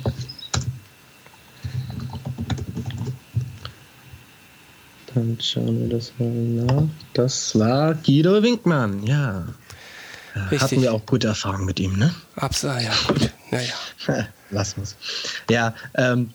Dann 5.13 5.37
schauen 5.41 5.81
wir 5.81 5.97
das 5.97 6.11
mal 6.19 6.29
nach. 6.29 6.83
Das 7.13 7.57
war 7.57 7.95
Guido 7.95 8.41
Winkmann, 8.43 9.03
ja. 9.03 9.47
Richtig. 10.35 10.61
Hatten 10.61 10.81
wir 10.81 10.93
auch 10.93 11.05
gute 11.05 11.27
Erfahrungen 11.27 11.65
mit 11.65 11.79
ihm, 11.79 11.97
ne? 11.97 12.13
Absolut, 12.35 12.81
ja, 12.81 12.93
gut. 13.07 13.29
Naja. 13.51 13.73
Lass 14.51 14.75
uns. 14.75 14.95
Ja, 15.49 15.73
ähm, 15.95 16.31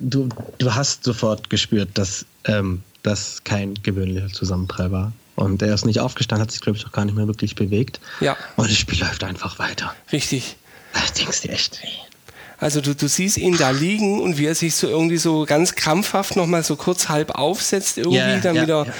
du, 0.00 0.28
du 0.58 0.74
hast 0.74 1.04
sofort 1.04 1.50
gespürt, 1.50 1.90
dass 1.94 2.24
ähm, 2.44 2.82
das 3.02 3.42
kein 3.44 3.74
gewöhnlicher 3.82 4.28
Zusammenprall 4.28 4.90
war. 4.92 5.12
Und 5.36 5.62
er 5.62 5.74
ist 5.74 5.84
nicht 5.84 6.00
aufgestanden, 6.00 6.42
hat 6.42 6.52
sich, 6.52 6.60
glaube 6.60 6.78
ich, 6.78 6.86
auch 6.86 6.92
gar 6.92 7.04
nicht 7.04 7.16
mehr 7.16 7.26
wirklich 7.26 7.56
bewegt. 7.56 8.00
Ja. 8.20 8.36
Und 8.56 8.70
das 8.70 8.76
Spiel 8.76 9.00
läuft 9.00 9.24
einfach 9.24 9.58
weiter. 9.58 9.94
Richtig. 10.12 10.56
Ich 11.04 11.10
denkst 11.12 11.42
du 11.42 11.48
echt, 11.48 11.80
also 12.58 12.80
du, 12.80 12.94
du 12.94 13.08
siehst 13.08 13.36
ihn 13.36 13.56
da 13.56 13.70
liegen 13.70 14.20
und 14.20 14.38
wie 14.38 14.46
er 14.46 14.54
sich 14.54 14.74
so 14.74 14.88
irgendwie 14.88 15.16
so 15.16 15.44
ganz 15.44 15.74
krampfhaft 15.74 16.36
nochmal 16.36 16.62
so 16.62 16.76
kurz 16.76 17.08
halb 17.08 17.32
aufsetzt, 17.32 17.98
irgendwie 17.98 18.18
yeah, 18.18 18.40
dann 18.40 18.54
yeah, 18.54 18.64
wieder 18.64 18.84
yeah. 18.84 18.94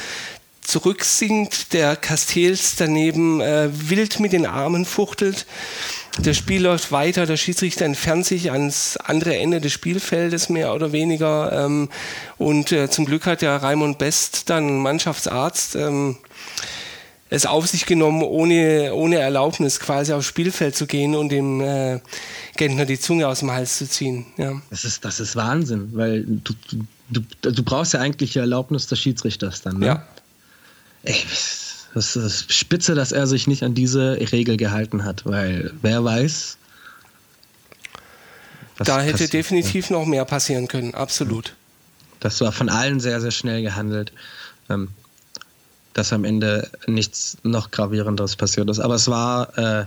zurücksinkt, 0.60 1.72
der 1.72 1.96
Castells 1.96 2.76
daneben 2.76 3.40
äh, 3.40 3.68
wild 3.72 4.20
mit 4.20 4.32
den 4.32 4.46
Armen 4.46 4.84
fuchtelt. 4.84 5.46
Das 6.22 6.36
Spiel 6.36 6.62
läuft 6.62 6.92
weiter, 6.92 7.26
der 7.26 7.36
Schiedsrichter 7.36 7.84
entfernt 7.84 8.24
sich 8.24 8.52
ans 8.52 8.96
andere 8.96 9.36
Ende 9.36 9.60
des 9.60 9.72
Spielfeldes 9.72 10.48
mehr 10.48 10.72
oder 10.72 10.92
weniger. 10.92 11.64
Ähm, 11.64 11.88
und 12.38 12.70
äh, 12.70 12.88
zum 12.88 13.04
Glück 13.04 13.26
hat 13.26 13.42
ja 13.42 13.56
Raimund 13.56 13.98
Best 13.98 14.48
dann 14.48 14.78
Mannschaftsarzt. 14.78 15.74
Ähm, 15.74 16.18
es 17.34 17.46
auf 17.46 17.66
sich 17.66 17.84
genommen, 17.84 18.22
ohne, 18.22 18.94
ohne 18.94 19.18
Erlaubnis 19.18 19.80
quasi 19.80 20.12
aufs 20.12 20.26
Spielfeld 20.26 20.76
zu 20.76 20.86
gehen 20.86 21.16
und 21.16 21.30
dem 21.30 21.60
äh, 21.60 22.00
Gentner 22.56 22.86
die 22.86 22.98
Zunge 22.98 23.26
aus 23.26 23.40
dem 23.40 23.50
Hals 23.50 23.78
zu 23.78 23.88
ziehen. 23.88 24.26
Ja. 24.36 24.60
Das, 24.70 24.84
ist, 24.84 25.04
das 25.04 25.18
ist 25.18 25.34
Wahnsinn, 25.34 25.90
weil 25.94 26.24
du, 26.24 26.54
du, 27.10 27.20
du 27.50 27.62
brauchst 27.64 27.92
ja 27.92 28.00
eigentlich 28.00 28.32
die 28.32 28.38
Erlaubnis 28.38 28.86
des 28.86 29.00
Schiedsrichters 29.00 29.62
dann. 29.62 29.78
Ne? 29.78 29.86
Ja. 29.86 30.06
Ey, 31.02 31.16
das 31.92 32.14
ist 32.14 32.52
spitze, 32.52 32.94
dass 32.94 33.10
er 33.10 33.26
sich 33.26 33.48
nicht 33.48 33.64
an 33.64 33.74
diese 33.74 34.16
Regel 34.32 34.56
gehalten 34.56 35.04
hat, 35.04 35.26
weil 35.26 35.72
wer 35.82 36.04
weiß. 36.04 36.56
da 38.78 39.00
hätte 39.00 39.12
passiert. 39.12 39.32
definitiv 39.32 39.90
noch 39.90 40.06
mehr 40.06 40.24
passieren 40.24 40.68
können, 40.68 40.94
absolut. 40.94 41.54
Das 42.20 42.40
war 42.40 42.52
von 42.52 42.68
allen 42.68 43.00
sehr, 43.00 43.20
sehr 43.20 43.32
schnell 43.32 43.62
gehandelt. 43.62 44.12
Ähm, 44.70 44.88
dass 45.94 46.12
am 46.12 46.24
Ende 46.24 46.68
nichts 46.86 47.38
noch 47.42 47.70
gravierenderes 47.70 48.36
passiert 48.36 48.68
ist. 48.68 48.80
Aber 48.80 48.96
es 48.96 49.08
war, 49.08 49.56
äh, 49.56 49.84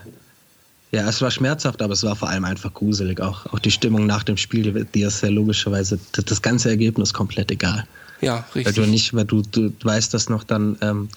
ja, 0.92 1.08
es 1.08 1.22
war 1.22 1.30
schmerzhaft, 1.30 1.82
aber 1.82 1.94
es 1.94 2.04
war 2.04 2.16
vor 2.16 2.30
allem 2.30 2.46
einfach 2.46 2.74
gruselig. 2.74 3.22
Auch, 3.22 3.46
auch 3.48 3.60
die 3.60 3.72
Stimmung 3.72 4.06
nach 4.06 4.24
dem 4.24 4.38
Spiel, 4.38 4.88
die, 4.96 5.02
ist 5.02 5.22
ja 5.22 5.30
logischerweise 5.30 6.00
das, 6.14 6.26
das, 6.26 6.42
ganze 6.42 6.70
Ergebnis 6.70 7.14
komplett 7.14 7.52
egal. 7.52 7.86
Ja, 8.22 8.46
richtig. 8.56 8.66
Weil 8.66 8.86
du 8.86 8.90
nicht, 8.90 9.14
weil 9.14 9.26
du, 9.26 9.42
du 9.42 9.74
weißt, 9.84 10.14
dass 10.14 10.30
noch 10.30 10.44
dann 10.44 10.78
ähm, 10.82 11.10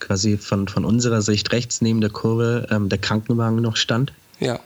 quasi 0.00 0.38
von, 0.38 0.66
von 0.66 0.84
unserer 0.86 1.20
Sicht 1.20 1.52
rechts 1.52 1.82
neben 1.82 2.00
der 2.00 2.10
Kurve 2.10 2.66
ähm, 2.70 2.88
der 2.88 2.98
Krankenwagen 2.98 3.60
noch 3.60 3.76
stand. 3.76 4.12
Ja. 4.40 4.58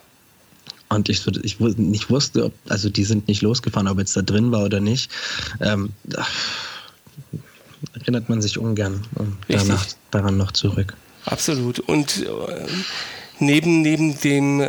Und 0.89 1.09
ich, 1.09 1.27
ich 1.43 1.59
nicht 1.59 2.09
wusste, 2.11 2.45
ob, 2.45 2.53
also 2.69 2.89
die 2.89 3.05
sind 3.05 3.27
nicht 3.27 3.43
losgefahren, 3.43 3.89
ob 3.89 3.99
jetzt 3.99 4.17
da 4.17 4.23
drin 4.23 4.53
war 4.53 4.65
oder 4.65 4.79
nicht. 4.79 5.11
Ähm, 5.61 5.91
erinnert 7.93 8.29
man 8.29 8.41
sich 8.41 8.59
ungern 8.59 9.07
danach, 9.49 9.87
daran 10.11 10.37
noch 10.37 10.53
zurück. 10.53 10.97
Absolut. 11.25 11.79
Und 11.81 12.23
äh, 12.23 12.67
neben, 13.39 13.83
neben 13.83 14.19
dem, 14.21 14.61
äh, 14.61 14.67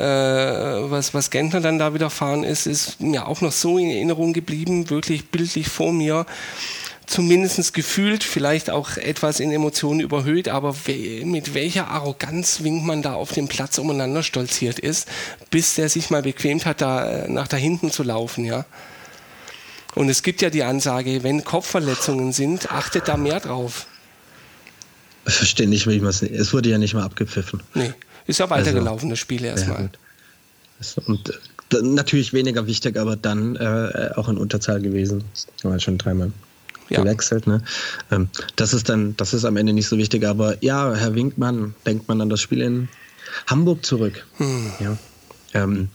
was, 0.90 1.14
was 1.14 1.30
Gentner 1.30 1.62
dann 1.62 1.80
da 1.80 1.94
widerfahren 1.94 2.44
ist, 2.44 2.66
ist 2.66 3.02
mir 3.02 3.28
auch 3.28 3.42
noch 3.42 3.52
so 3.52 3.78
in 3.78 3.90
Erinnerung 3.90 4.34
geblieben, 4.34 4.90
wirklich 4.90 5.30
bildlich 5.30 5.68
vor 5.68 5.92
mir, 5.92 6.26
zumindest 7.06 7.74
gefühlt, 7.74 8.24
vielleicht 8.24 8.70
auch 8.70 8.98
etwas 8.98 9.40
in 9.40 9.52
Emotionen 9.52 10.00
überhöht, 10.00 10.50
aber 10.50 10.76
we 10.86 11.24
mit 11.26 11.54
welcher 11.54 11.90
Arroganz 11.90 12.64
Winkmann 12.64 13.02
da 13.02 13.14
auf 13.14 13.32
dem 13.32 13.48
Platz 13.48 13.78
umeinander 13.78 14.24
stolziert 14.24 14.80
ist, 14.80 15.08
bis 15.52 15.76
der 15.76 15.90
sich 15.90 16.10
mal 16.10 16.24
bequemt 16.24 16.66
hat, 16.66 16.82
da 16.82 17.26
äh, 17.26 17.30
nach 17.30 17.48
da 17.48 17.58
hinten 17.58 17.92
zu 17.92 18.04
laufen, 18.04 18.46
ja. 18.46 18.66
Und 19.96 20.10
es 20.10 20.22
gibt 20.22 20.42
ja 20.42 20.50
die 20.50 20.64
Ansage, 20.64 21.24
wenn 21.24 21.44
Kopfverletzungen 21.44 22.34
sind, 22.34 22.72
achtet 22.72 23.08
da 23.08 23.18
mehr 23.18 23.40
drauf. 23.40 23.88
Ich 25.26 25.34
verstehe 25.34 25.68
nicht, 25.68 25.88
wie 25.88 26.00
man 26.00 26.10
es. 26.10 26.22
Es 26.22 26.54
wurde 26.54 26.70
ja 26.70 26.78
nicht 26.78 26.94
mal 26.94 27.04
abgepfiffen. 27.04 27.64
Nee, 27.74 27.94
ist 28.28 28.40
ja 28.40 28.50
weitergelaufen, 28.50 29.08
also, 29.08 29.10
das 29.10 29.20
Spiel 29.20 29.44
erstmal. 29.44 29.90
Ja, 30.80 31.04
und 31.06 31.30
äh, 31.30 31.82
natürlich 31.82 32.34
weniger 32.34 32.68
wichtig, 32.68 32.98
aber 32.98 33.16
dann 33.16 33.56
äh, 33.56 34.12
auch 34.16 34.30
in 34.30 34.38
Unterzahl 34.38 34.82
gewesen. 34.82 35.24
War 35.64 35.80
schon 35.80 35.98
dreimal 35.98 36.32
ja. 36.90 37.02
gewechselt. 37.02 37.48
Ne? 37.48 37.64
Ähm, 38.12 38.30
das 38.56 38.74
ist 38.74 38.90
dann, 38.90 39.16
das 39.18 39.34
ist 39.34 39.46
am 39.46 39.58
Ende 39.58 39.74
nicht 39.74 39.88
so 39.88 39.98
wichtig, 39.98 40.26
aber 40.26 40.64
ja, 40.64 40.94
Herr 40.94 41.16
Winkmann, 41.16 41.74
denkt 41.86 42.08
man 42.08 42.22
an 42.22 42.30
das 42.30 42.42
Spiel 42.42 42.62
in 42.62 42.90
Hamburg 43.48 43.86
zurück. 43.86 44.26
Hm. 44.38 44.72
Ja. 44.80 44.98
Ähm, 45.54 45.90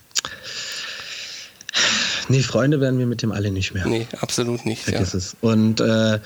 Nee, 2.31 2.43
Freunde 2.43 2.81
werden 2.81 2.99
wir 2.99 3.07
mit 3.07 3.23
dem 3.23 3.33
alle 3.33 3.51
nicht 3.51 3.75
mehr. 3.75 3.87
Nee, 3.87 4.07
absolut 4.21 4.65
nicht. 4.65 4.83
Vergiss 4.85 5.13
ja. 5.13 5.19
es. 5.19 5.37
Und 5.41 5.81
äh, 5.81 6.21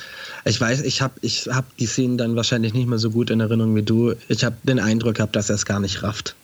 ich 0.45 0.61
weiß, 0.61 0.83
ich 0.83 1.01
habe 1.01 1.15
ich 1.23 1.49
hab 1.49 1.65
die 1.79 1.87
Szenen 1.87 2.19
dann 2.19 2.37
wahrscheinlich 2.37 2.75
nicht 2.75 2.87
mehr 2.87 2.99
so 2.99 3.11
gut 3.11 3.31
in 3.31 3.41
Erinnerung 3.41 3.75
wie 3.75 3.83
du. 3.83 4.15
Ich 4.29 4.45
habe 4.45 4.57
den 4.65 4.79
Eindruck 4.79 5.15
gehabt, 5.15 5.35
dass 5.35 5.49
er 5.49 5.55
es 5.55 5.65
gar 5.65 5.81
nicht 5.81 6.03
rafft. 6.03 6.35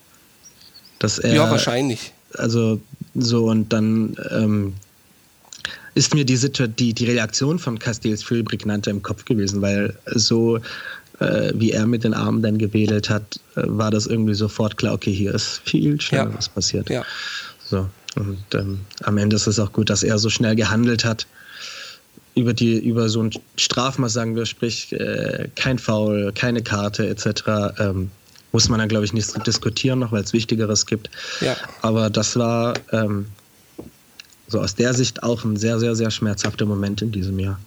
Dass 0.99 1.19
er, 1.19 1.35
ja, 1.35 1.51
wahrscheinlich. 1.51 2.13
Also 2.35 2.81
so 3.15 3.51
und 3.51 3.71
dann 3.73 4.17
ähm, 4.31 4.75
ist 5.95 6.15
mir 6.15 6.25
die, 6.25 6.39
die, 6.39 6.95
die 6.95 7.05
Reaktion 7.05 7.59
von 7.59 7.79
Castells 7.79 8.25
viel 8.25 8.45
prägnanter 8.45 8.91
im 8.91 9.03
Kopf 9.03 9.27
gewesen, 9.27 9.61
weil 9.61 9.95
so 10.07 10.59
äh, 11.19 11.53
wie 11.55 11.73
er 11.73 11.87
mit 11.87 12.05
den 12.05 12.15
Armen 12.15 12.43
dann 12.43 12.57
gewedelt 12.57 13.11
hat, 13.11 13.41
äh, 13.57 13.63
war 13.67 13.91
das 13.91 14.07
irgendwie 14.07 14.35
sofort 14.35 14.79
klar, 14.79 14.95
okay, 14.95 15.13
hier 15.13 15.35
ist 15.35 15.61
viel 15.65 16.01
schneller 16.01 16.31
ja. 16.31 16.37
was 16.39 16.49
passiert. 16.49 16.89
Ja. 16.89 17.05
So. 17.67 17.89
Und 18.17 18.43
ähm, 18.55 18.81
am 19.03 19.19
Ende 19.19 19.37
ist 19.37 19.47
es 19.47 19.59
auch 19.59 19.73
gut, 19.73 19.91
dass 19.91 20.03
er 20.03 20.19
so 20.19 20.31
schnell 20.31 20.57
gehandelt 20.57 21.05
hat 21.05 21.27
über 22.35 22.55
die 22.55 22.79
über 22.79 23.09
so 23.09 23.23
ein 23.23 23.31
Strafmaß 23.57 24.13
sagen 24.13 24.37
wir, 24.37 24.47
sprich 24.47 24.93
äh, 24.93 25.49
kein 25.57 25.79
Foul, 25.79 26.33
keine 26.33 26.63
Karte 26.63 27.09
etc. 27.09 27.43
Ähm, 27.79 28.11
muss 28.53 28.69
man 28.69 28.79
dann 28.79 28.89
glaube 28.89 29.05
ich 29.05 29.13
nicht 29.13 29.47
diskutieren 29.47 30.01
noch, 30.01 30.13
weil 30.13 30.23
es 30.23 30.33
Wichtigeres 30.33 30.87
gibt. 30.87 31.11
Ja. 31.41 31.57
Aber 31.83 32.11
das 32.11 32.37
war 32.37 32.75
ähm, 32.93 33.27
so 34.49 34.61
aus 34.61 34.75
der 34.75 34.95
Sicht 34.95 35.23
auch 35.23 35.45
ein 35.45 35.57
sehr 35.57 35.79
sehr 35.79 35.95
sehr 35.95 36.11
schmerzhafter 36.11 36.67
Moment 36.67 37.03
in 37.03 37.13
diesem 37.13 37.39
Jahr. 37.39 37.59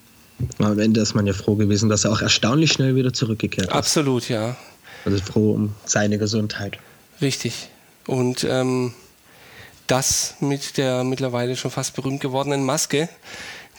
Am 0.59 0.79
Ende 0.79 1.01
ist 1.01 1.13
man 1.13 1.27
ja 1.27 1.33
froh 1.33 1.55
gewesen, 1.55 1.89
dass 1.89 2.05
er 2.05 2.11
auch 2.11 2.21
erstaunlich 2.21 2.71
schnell 2.73 2.95
wieder 2.95 3.13
zurückgekehrt 3.13 3.67
ist. 3.67 3.73
Absolut, 3.73 4.29
ja. 4.29 4.57
Also 5.05 5.19
froh 5.19 5.53
um 5.53 5.75
seine 5.85 6.17
Gesundheit. 6.17 6.79
Richtig. 7.21 7.69
Und 8.07 8.45
ähm, 8.49 8.93
das 9.93 10.33
mit 10.39 10.77
der 10.77 11.03
mittlerweile 11.03 11.55
schon 11.55 11.69
fast 11.69 11.95
berühmt 11.95 12.19
gewordenen 12.19 12.63
Maske, 12.65 13.09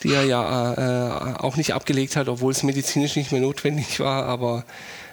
die 0.05 0.13
er 0.13 0.23
ja 0.23 1.35
äh, 1.35 1.39
auch 1.39 1.57
nicht 1.57 1.75
abgelegt 1.75 2.15
hat, 2.15 2.29
obwohl 2.29 2.53
es 2.53 2.63
medizinisch 2.63 3.17
nicht 3.17 3.33
mehr 3.33 3.41
notwendig 3.41 3.99
war, 3.99 4.25
aber 4.27 4.65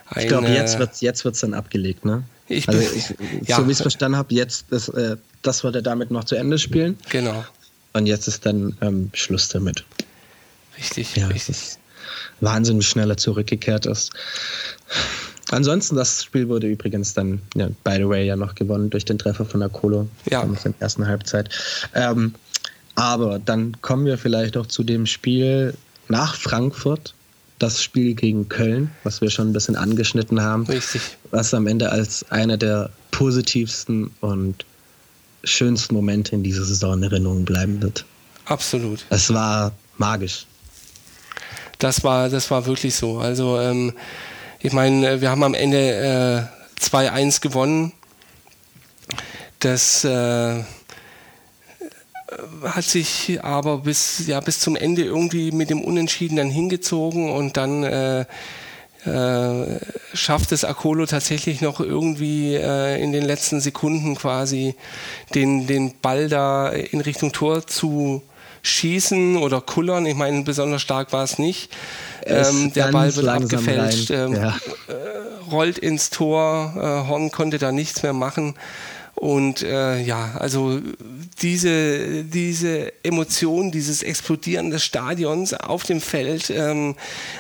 ein, 0.06 0.22
ich 0.22 0.28
glaube, 0.28 0.50
jetzt 0.50 0.78
wird 0.78 0.94
es 0.94 1.02
jetzt 1.02 1.26
wird's 1.26 1.40
dann 1.40 1.56
abgelegt, 1.56 2.06
ne? 2.06 2.24
Ich 2.48 2.70
also 2.70 2.82
ich, 2.82 3.16
ja. 3.48 3.56
So 3.56 3.66
wie 3.66 3.72
ich 3.72 3.78
es 3.78 3.82
verstanden 3.82 4.16
habe, 4.16 4.32
jetzt 4.36 4.66
das, 4.70 4.90
äh, 4.90 5.18
das 5.42 5.64
wird 5.64 5.76
er 5.76 5.82
damit 5.82 6.12
noch 6.12 6.26
zu 6.26 6.36
Ende 6.36 6.60
spielen. 6.60 7.00
Genau. 7.10 7.44
Und 7.94 8.06
jetzt 8.06 8.28
ist 8.28 8.46
dann 8.46 8.78
ähm, 8.82 9.10
Schluss 9.14 9.48
damit. 9.48 9.84
Richtig, 10.78 11.16
ja, 11.16 11.28
richtig. 11.28 11.78
Wahnsinn, 12.42 12.78
wie 12.78 12.84
schnell 12.84 13.10
er 13.10 13.18
zurückgekehrt 13.18 13.88
ist. 13.88 14.12
Ansonsten, 15.52 15.96
das 15.96 16.24
Spiel 16.24 16.48
wurde 16.48 16.68
übrigens 16.68 17.14
dann, 17.14 17.42
ja, 17.56 17.68
by 17.84 17.96
the 17.98 18.08
way, 18.08 18.26
ja 18.26 18.36
noch 18.36 18.56
gewonnen 18.56 18.90
durch 18.90 19.06
den 19.06 19.18
Treffer 19.18 19.46
von 19.46 19.62
Akolo 19.62 20.08
ja. 20.30 20.42
in 20.44 20.58
der 20.64 20.74
ersten 20.80 21.06
Halbzeit. 21.06 21.50
Ähm, 21.94 22.34
aber 22.96 23.40
dann 23.40 23.80
kommen 23.82 24.06
wir 24.06 24.18
vielleicht 24.18 24.58
auch 24.58 24.66
zu 24.66 24.84
dem 24.84 25.06
Spiel 25.06 25.74
nach 26.08 26.36
Frankfurt, 26.36 27.14
das 27.60 27.84
Spiel 27.84 28.16
gegen 28.16 28.50
Köln, 28.50 28.92
was 29.04 29.22
wir 29.22 29.30
schon 29.30 29.50
ein 29.50 29.54
bisschen 29.54 29.76
angeschnitten 29.76 30.42
haben. 30.42 30.66
Richtig. 30.66 31.02
Was 31.32 31.54
am 31.54 31.68
Ende 31.68 31.92
als 31.92 32.30
einer 32.32 32.58
der 32.58 32.90
positivsten 33.12 34.12
und 34.20 34.66
schönsten 35.44 35.96
Momente 35.96 36.36
in 36.36 36.44
dieser 36.44 36.66
Saison 36.66 36.94
in 36.94 37.04
Erinnerung 37.04 37.46
bleiben 37.46 37.82
wird. 37.82 38.06
Absolut. 38.46 39.06
Es 39.10 39.34
war 39.34 39.72
magisch. 39.98 40.46
Das 41.80 42.04
war, 42.04 42.30
das 42.30 42.52
war 42.52 42.66
wirklich 42.66 42.96
so. 42.96 43.20
Also 43.20 43.60
ähm, 43.60 43.94
ich 44.64 44.74
meine, 44.74 45.22
wir 45.22 45.30
haben 45.30 45.44
am 45.44 45.54
Ende 45.54 46.50
äh, 46.80 46.84
2-1 46.84 47.42
gewonnen. 47.42 47.94
Das 49.60 50.04
äh, 50.04 50.64
hat 52.64 52.84
sich 52.84 53.40
aber 53.44 53.80
bis, 53.80 54.28
ja, 54.28 54.40
bis 54.40 54.60
zum 54.60 54.76
Ende 54.76 55.04
irgendwie 55.04 55.52
mit 55.52 55.70
dem 55.70 55.82
Unentschieden 55.82 56.36
dann 56.36 56.50
hingezogen 56.50 57.32
und 57.32 57.58
dann 57.58 57.84
äh, 57.84 58.26
äh, 59.06 59.80
schafft 60.14 60.52
es 60.52 60.64
Akolo 60.64 61.08
tatsächlich 61.08 61.62
noch 61.62 61.80
irgendwie 61.80 62.54
äh, 62.56 63.02
in 63.02 63.12
den 63.12 63.24
letzten 63.24 63.60
Sekunden 63.60 64.16
quasi 64.16 64.76
den, 65.34 65.66
den 65.66 66.00
Ball 66.02 66.30
da 66.30 66.70
in 66.70 67.02
Richtung 67.02 67.32
Tor 67.32 67.66
zu 67.66 68.22
schießen 68.62 69.38
oder 69.38 69.60
kullern. 69.60 70.06
Ich 70.06 70.16
meine, 70.16 70.44
besonders 70.44 70.84
stark 70.84 71.14
war 71.14 71.24
es 71.24 71.40
nicht. 71.40 71.72
Ähm, 72.26 72.72
der 72.74 72.92
Ball 72.92 73.16
wird 73.16 73.28
abgefälscht, 73.28 74.12
ähm, 74.12 74.36
ja. 74.36 74.58
äh, 74.88 75.50
rollt 75.52 75.78
ins 75.78 76.10
Tor, 76.10 76.74
äh, 76.76 77.08
Horn 77.10 77.32
konnte 77.32 77.58
da 77.58 77.72
nichts 77.72 78.04
mehr 78.04 78.14
machen. 78.14 78.56
Und 79.16 79.62
äh, 79.62 80.02
ja, 80.02 80.36
also 80.40 80.82
diese, 81.42 82.24
diese 82.24 82.92
Emotion, 83.04 83.72
dieses 83.72 84.02
Explodieren 84.02 84.72
des 84.72 84.84
Stadions 84.84 85.54
auf 85.54 85.84
dem 85.84 86.02
Feld, 86.02 86.50
ähm, 86.50 86.96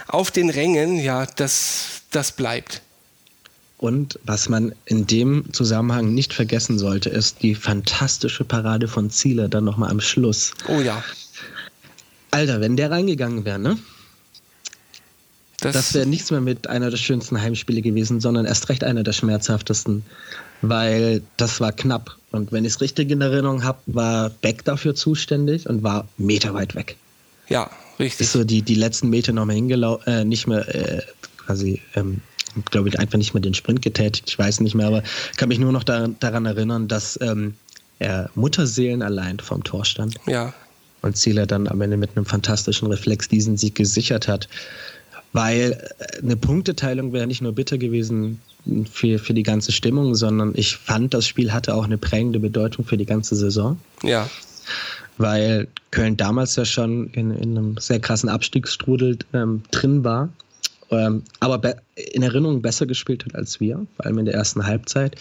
auf 0.08 0.30
den 0.30 0.50
Rängen, 0.50 1.00
ja, 1.00 1.26
das, 1.26 2.02
das 2.12 2.34
bleibt. 2.34 2.82
Und 3.78 4.20
was 4.26 4.48
man 4.48 4.76
in 4.86 5.08
dem 5.08 5.52
Zusammenhang 5.54 6.14
nicht 6.14 6.34
vergessen 6.36 6.78
sollte, 6.78 7.10
ist 7.10 7.42
die 7.42 7.56
fantastische 7.56 8.44
Parade 8.44 8.88
von 8.88 9.10
Ziele 9.10 9.50
dann 9.50 9.64
nochmal 9.64 9.90
am 9.90 10.02
Schluss. 10.02 10.52
Oh 10.68 10.82
ja. 10.82 11.04
Alter, 12.30 12.62
wenn 12.62 12.78
der 12.78 12.92
reingegangen 12.92 13.44
wäre, 13.44 13.58
ne? 13.58 13.80
Das, 15.62 15.74
das 15.74 15.94
wäre 15.94 16.06
nichts 16.06 16.32
mehr 16.32 16.42
mit 16.42 16.68
einer 16.68 16.90
der 16.90 16.98
schönsten 16.98 17.42
Heimspiele 17.42 17.82
gewesen, 17.82 18.20
sondern 18.20 18.46
erst 18.46 18.70
recht 18.70 18.84
einer 18.84 19.04
der 19.04 19.14
schmerzhaftesten, 19.14 20.04
weil 20.62 21.22
das 21.38 21.60
war 21.60 21.72
knapp. 21.72 22.18
Und 22.32 22.52
wenn 22.52 22.66
ich 22.66 22.74
es 22.74 22.82
richtig 22.82 23.12
in 23.12 23.22
Erinnerung 23.22 23.64
habe, 23.64 23.80
war 23.86 24.30
Beck 24.30 24.66
dafür 24.66 24.96
zuständig 24.96 25.68
und 25.70 25.84
war 25.84 26.08
meterweit 26.18 26.76
weg. 26.76 26.98
Ja, 27.48 27.70
richtig. 28.00 28.22
Ist 28.26 28.34
so 28.34 28.44
die, 28.44 28.62
die 28.62 28.76
letzten 28.76 29.10
Meter 29.10 29.34
nochmal 29.34 29.56
hingelaufen, 29.56 30.12
äh, 30.12 30.26
nicht 30.26 30.48
mehr 30.48 30.68
äh, 30.74 31.02
quasi 31.38 31.82
ähm, 31.96 32.22
glaube 32.70 32.90
ich, 32.90 33.00
einfach 33.00 33.18
nicht 33.18 33.34
mehr 33.34 33.42
den 33.42 33.54
Sprint 33.54 33.82
getätigt. 33.82 34.30
Ich 34.30 34.38
weiß 34.38 34.60
nicht 34.60 34.76
mehr, 34.76 34.88
aber 34.88 35.04
kann 35.38 35.50
mich 35.50 35.60
nur 35.60 35.72
noch 35.72 35.84
daran, 35.84 36.16
daran 36.20 36.46
erinnern, 36.46 36.88
dass 36.88 37.18
ähm, 37.22 37.54
er 38.00 38.30
Mutterseelen 38.36 39.02
allein 39.02 39.40
vom 39.40 39.64
Tor 39.64 39.86
stand. 39.86 40.16
Ja. 40.28 40.54
Und 41.02 41.18
Zieler 41.18 41.48
dann 41.48 41.68
am 41.68 41.82
Ende 41.82 41.98
mit 41.98 42.16
einem 42.16 42.26
fantastischen 42.26 42.88
Reflex 42.88 43.28
diesen 43.28 43.58
Sieg 43.58 43.76
gesichert 43.76 44.28
hat. 44.28 44.48
Weil 45.34 45.72
äh, 46.00 46.20
eine 46.20 46.36
Punkteteilung 46.36 47.14
wäre 47.14 47.28
nicht 47.28 47.42
nur 47.42 47.54
bitter 47.54 47.78
gewesen 47.78 48.42
für, 48.92 49.18
für 49.18 49.34
die 49.34 49.44
ganze 49.44 49.72
Stimmung, 49.72 50.16
sondern 50.16 50.54
ich 50.56 50.76
fand, 50.76 51.14
das 51.14 51.28
Spiel 51.28 51.52
hatte 51.52 51.74
auch 51.76 51.86
eine 51.86 51.98
prägende 51.98 52.40
Bedeutung 52.40 52.86
für 52.86 52.98
die 52.98 53.06
ganze 53.06 53.36
Saison. 53.36 53.80
Ja. 54.04 54.30
Weil 55.18 55.68
Köln 55.92 56.18
damals 56.18 56.56
ja 56.56 56.66
schon 56.66 57.08
in, 57.10 57.32
in 57.32 57.58
einem 57.58 57.78
sehr 57.78 58.00
krassen 58.00 58.30
Abstiegsstrudel 58.30 59.18
ähm, 59.34 59.64
drin 59.72 60.04
war 60.04 60.30
ähm, 60.92 61.24
aber 61.40 61.78
in 61.96 62.22
Erinnerung 62.22 62.62
besser 62.62 62.86
gespielt 62.86 63.26
hat 63.26 63.36
als 63.36 63.60
wir, 63.60 63.86
vor 63.96 64.06
allem 64.06 64.20
in 64.20 64.26
der 64.26 64.34
ersten 64.36 64.66
Halbzeit. 64.66 65.16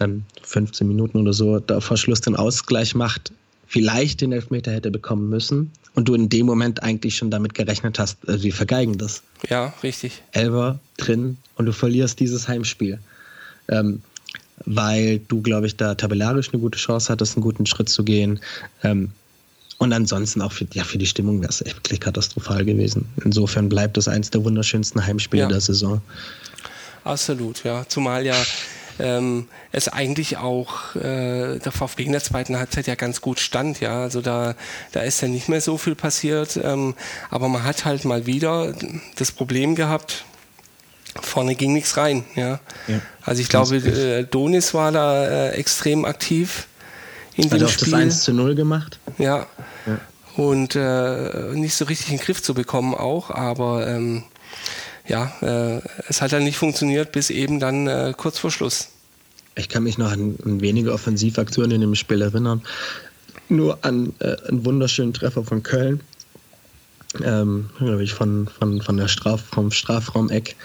Ähm, 0.00 0.24
15 0.42 0.86
Minuten 0.86 1.18
oder 1.18 1.32
so 1.32 1.60
da 1.60 1.80
vor 1.80 1.96
Schluss 1.96 2.20
den 2.20 2.34
Ausgleich 2.34 2.94
macht, 2.94 3.32
vielleicht 3.72 4.20
den 4.20 4.32
Elfmeter 4.32 4.70
hätte 4.70 4.90
bekommen 4.90 5.30
müssen 5.30 5.70
und 5.94 6.06
du 6.06 6.14
in 6.14 6.28
dem 6.28 6.44
Moment 6.44 6.82
eigentlich 6.82 7.16
schon 7.16 7.30
damit 7.30 7.54
gerechnet 7.54 7.98
hast, 7.98 8.22
äh, 8.28 8.42
wir 8.42 8.52
vergeigen 8.52 8.98
das. 8.98 9.22
Ja, 9.48 9.72
richtig. 9.82 10.22
Elber 10.32 10.78
drin 10.98 11.38
und 11.56 11.64
du 11.64 11.72
verlierst 11.72 12.20
dieses 12.20 12.48
Heimspiel. 12.48 12.98
Ähm, 13.68 14.02
weil 14.66 15.20
du, 15.20 15.40
glaube 15.40 15.66
ich, 15.66 15.76
da 15.76 15.94
tabellarisch 15.94 16.50
eine 16.52 16.60
gute 16.60 16.78
Chance 16.78 17.10
hattest, 17.10 17.36
einen 17.36 17.42
guten 17.42 17.64
Schritt 17.64 17.88
zu 17.88 18.04
gehen. 18.04 18.40
Ähm, 18.84 19.10
und 19.78 19.92
ansonsten 19.92 20.42
auch 20.42 20.52
für, 20.52 20.66
ja, 20.74 20.84
für 20.84 20.98
die 20.98 21.06
Stimmung 21.06 21.40
wäre 21.40 21.50
es 21.50 21.62
echt 21.62 21.76
wirklich 21.76 22.00
katastrophal 22.00 22.64
gewesen. 22.64 23.06
Insofern 23.24 23.70
bleibt 23.70 23.96
es 23.96 24.06
eins 24.06 24.30
der 24.30 24.44
wunderschönsten 24.44 25.04
Heimspiele 25.04 25.44
ja. 25.44 25.48
der 25.48 25.60
Saison. 25.60 26.02
Absolut, 27.04 27.64
ja. 27.64 27.84
Zumal 27.88 28.24
ja 28.26 28.36
ähm, 29.02 29.48
es 29.72 29.88
eigentlich 29.88 30.38
auch 30.38 30.94
äh, 30.94 31.58
der 31.58 31.72
VfB 31.72 32.04
in 32.04 32.12
der 32.12 32.22
zweiten 32.22 32.56
Halbzeit 32.56 32.86
ja 32.86 32.94
ganz 32.94 33.20
gut 33.20 33.40
stand, 33.40 33.80
ja. 33.80 34.00
Also 34.00 34.20
da, 34.20 34.54
da 34.92 35.00
ist 35.00 35.20
ja 35.20 35.28
nicht 35.28 35.48
mehr 35.48 35.60
so 35.60 35.76
viel 35.76 35.94
passiert. 35.94 36.58
Ähm, 36.62 36.94
aber 37.30 37.48
man 37.48 37.64
hat 37.64 37.84
halt 37.84 38.04
mal 38.04 38.26
wieder 38.26 38.74
das 39.16 39.32
Problem 39.32 39.74
gehabt, 39.74 40.24
vorne 41.20 41.54
ging 41.54 41.72
nichts 41.72 41.96
rein, 41.96 42.24
ja. 42.34 42.60
ja 42.86 43.00
also 43.22 43.42
ich 43.42 43.48
glaube, 43.48 43.76
äh, 43.76 44.24
Donis 44.24 44.72
war 44.74 44.92
da 44.92 45.26
äh, 45.26 45.50
extrem 45.50 46.04
aktiv 46.04 46.68
in 47.34 47.48
dem 47.48 47.60
Hat 47.60 47.68
auch 47.68 47.72
Spiel. 47.72 47.90
das 47.92 48.00
1 48.00 48.24
zu 48.24 48.32
0 48.32 48.54
gemacht. 48.54 48.98
Ja. 49.18 49.46
ja. 49.86 50.00
Und 50.36 50.76
äh, 50.76 51.54
nicht 51.54 51.74
so 51.74 51.84
richtig 51.84 52.10
in 52.10 52.18
den 52.18 52.24
Griff 52.24 52.42
zu 52.42 52.54
bekommen 52.54 52.94
auch, 52.94 53.30
aber 53.30 53.86
ähm, 53.86 54.24
ja, 55.06 55.32
äh, 55.42 55.80
es 56.08 56.22
hat 56.22 56.32
dann 56.32 56.44
nicht 56.44 56.56
funktioniert, 56.56 57.12
bis 57.12 57.30
eben 57.30 57.60
dann 57.60 57.86
äh, 57.86 58.14
kurz 58.16 58.38
vor 58.38 58.50
Schluss. 58.50 58.88
Ich 59.54 59.68
kann 59.68 59.82
mich 59.82 59.98
noch 59.98 60.10
an, 60.10 60.36
an 60.44 60.60
wenige 60.60 60.92
Offensivaktionen 60.92 61.72
in 61.72 61.80
dem 61.82 61.94
Spiel 61.94 62.22
erinnern. 62.22 62.62
Nur 63.48 63.84
an 63.84 64.14
äh, 64.20 64.36
einen 64.48 64.64
wunderschönen 64.64 65.12
Treffer 65.12 65.44
von 65.44 65.62
Köln. 65.62 66.00
Ähm, 67.22 67.68
glaube 67.78 68.02
ich, 68.02 68.14
von, 68.14 68.48
von, 68.48 68.80
von 68.80 68.96
der 68.96 69.08
Straf, 69.08 69.42
vom 69.42 69.70
Strafraumeck. 69.70 70.56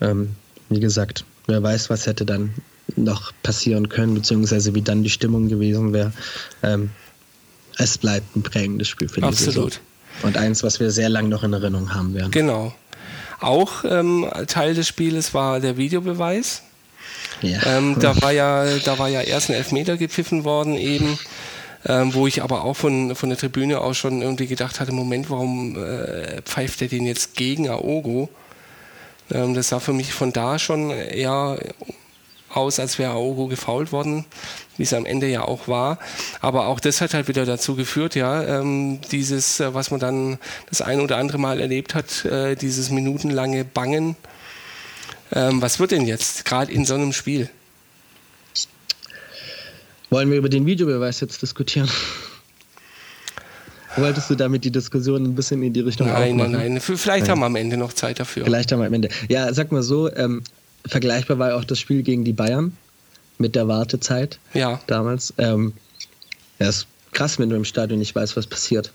Ähm, 0.00 0.30
wie 0.68 0.78
gesagt, 0.78 1.24
wer 1.48 1.60
weiß, 1.62 1.90
was 1.90 2.06
hätte 2.06 2.24
dann 2.24 2.54
noch 2.96 3.32
passieren 3.42 3.88
können, 3.88 4.14
beziehungsweise 4.14 4.74
wie 4.74 4.82
dann 4.82 5.02
die 5.02 5.10
Stimmung 5.10 5.48
gewesen 5.48 5.92
wäre. 5.92 6.12
Ähm, 6.62 6.90
es 7.78 7.98
bleibt 7.98 8.36
ein 8.36 8.42
prägendes 8.42 8.88
Spiel 8.88 9.08
für 9.08 9.20
die 9.20 9.26
Absolut. 9.26 9.72
Saison. 9.72 9.84
Und 10.22 10.36
eins, 10.36 10.62
was 10.62 10.80
wir 10.80 10.90
sehr 10.90 11.08
lange 11.08 11.28
noch 11.28 11.42
in 11.42 11.52
Erinnerung 11.52 11.94
haben 11.94 12.14
werden. 12.14 12.30
Genau. 12.30 12.74
Auch 13.40 13.84
ähm, 13.84 14.28
Teil 14.46 14.74
des 14.74 14.86
Spieles 14.86 15.32
war 15.32 15.60
der 15.60 15.76
Videobeweis. 15.76 16.62
Ähm, 17.66 17.96
da, 17.98 18.20
war 18.20 18.32
ja, 18.32 18.64
da 18.84 18.98
war 18.98 19.08
ja 19.08 19.20
erst 19.20 19.50
ein 19.50 19.56
Elfmeter 19.56 19.96
gepfiffen 19.96 20.44
worden 20.44 20.76
eben. 20.76 21.18
ähm, 21.86 22.12
wo 22.14 22.26
ich 22.26 22.42
aber 22.42 22.64
auch 22.64 22.74
von, 22.74 23.14
von 23.14 23.28
der 23.30 23.38
Tribüne 23.38 23.80
aus 23.80 23.96
schon 23.96 24.20
irgendwie 24.22 24.46
gedacht 24.46 24.80
hatte, 24.80 24.92
Moment, 24.92 25.30
warum 25.30 25.76
äh, 25.76 26.42
pfeift 26.42 26.82
er 26.82 26.88
den 26.88 27.06
jetzt 27.06 27.34
gegen 27.34 27.68
Aogo? 27.68 28.28
Ähm, 29.32 29.54
das 29.54 29.68
sah 29.68 29.80
für 29.80 29.92
mich 29.92 30.12
von 30.12 30.32
da 30.32 30.58
schon 30.58 30.90
eher 30.90 31.58
aus, 32.50 32.80
als 32.80 32.98
wäre 32.98 33.12
Aogo 33.12 33.46
gefault 33.46 33.92
worden, 33.92 34.26
wie 34.76 34.82
es 34.82 34.92
am 34.92 35.06
Ende 35.06 35.28
ja 35.28 35.42
auch 35.42 35.68
war. 35.68 35.98
Aber 36.40 36.66
auch 36.66 36.80
das 36.80 37.00
hat 37.00 37.14
halt 37.14 37.28
wieder 37.28 37.46
dazu 37.46 37.76
geführt, 37.76 38.14
ja, 38.14 38.60
ähm, 38.60 39.00
dieses, 39.10 39.60
äh, 39.60 39.72
was 39.72 39.90
man 39.90 40.00
dann 40.00 40.38
das 40.68 40.82
ein 40.82 41.00
oder 41.00 41.16
andere 41.16 41.38
Mal 41.38 41.60
erlebt 41.60 41.94
hat, 41.94 42.24
äh, 42.24 42.56
dieses 42.56 42.90
minutenlange 42.90 43.64
Bangen. 43.64 44.16
Ähm, 45.32 45.62
was 45.62 45.78
wird 45.78 45.92
denn 45.92 46.06
jetzt, 46.06 46.44
gerade 46.44 46.72
in 46.72 46.84
so 46.84 46.94
einem 46.94 47.12
Spiel? 47.12 47.48
Wollen 50.10 50.30
wir 50.30 50.38
über 50.38 50.48
den 50.48 50.66
Videobeweis 50.66 51.20
jetzt 51.20 51.40
diskutieren? 51.40 51.88
Wolltest 53.96 54.30
du 54.30 54.34
damit 54.34 54.64
die 54.64 54.70
Diskussion 54.70 55.24
ein 55.24 55.34
bisschen 55.34 55.62
in 55.62 55.72
die 55.72 55.80
Richtung 55.80 56.08
Nein, 56.08 56.32
aufmachen? 56.32 56.52
nein, 56.52 56.72
nein. 56.72 56.80
Vielleicht 56.80 57.22
nein. 57.22 57.30
haben 57.30 57.40
wir 57.40 57.46
am 57.46 57.56
Ende 57.56 57.76
noch 57.76 57.92
Zeit 57.92 58.20
dafür. 58.20 58.44
Vielleicht 58.44 58.70
haben 58.72 58.80
wir 58.80 58.86
am 58.86 58.94
Ende. 58.94 59.08
Ja, 59.28 59.52
sag 59.52 59.72
mal 59.72 59.82
so, 59.82 60.12
ähm, 60.14 60.42
vergleichbar 60.86 61.38
war 61.38 61.56
auch 61.56 61.64
das 61.64 61.78
Spiel 61.78 62.02
gegen 62.02 62.24
die 62.24 62.32
Bayern 62.32 62.76
mit 63.38 63.54
der 63.54 63.68
Wartezeit 63.68 64.38
ja. 64.54 64.80
damals. 64.86 65.34
Ähm, 65.38 65.72
ja, 66.58 66.68
ist 66.68 66.86
krass, 67.12 67.38
wenn 67.38 67.48
du 67.48 67.56
im 67.56 67.64
Stadion 67.64 67.98
nicht 67.98 68.14
weißt, 68.14 68.36
was 68.36 68.46
passiert. 68.46 68.92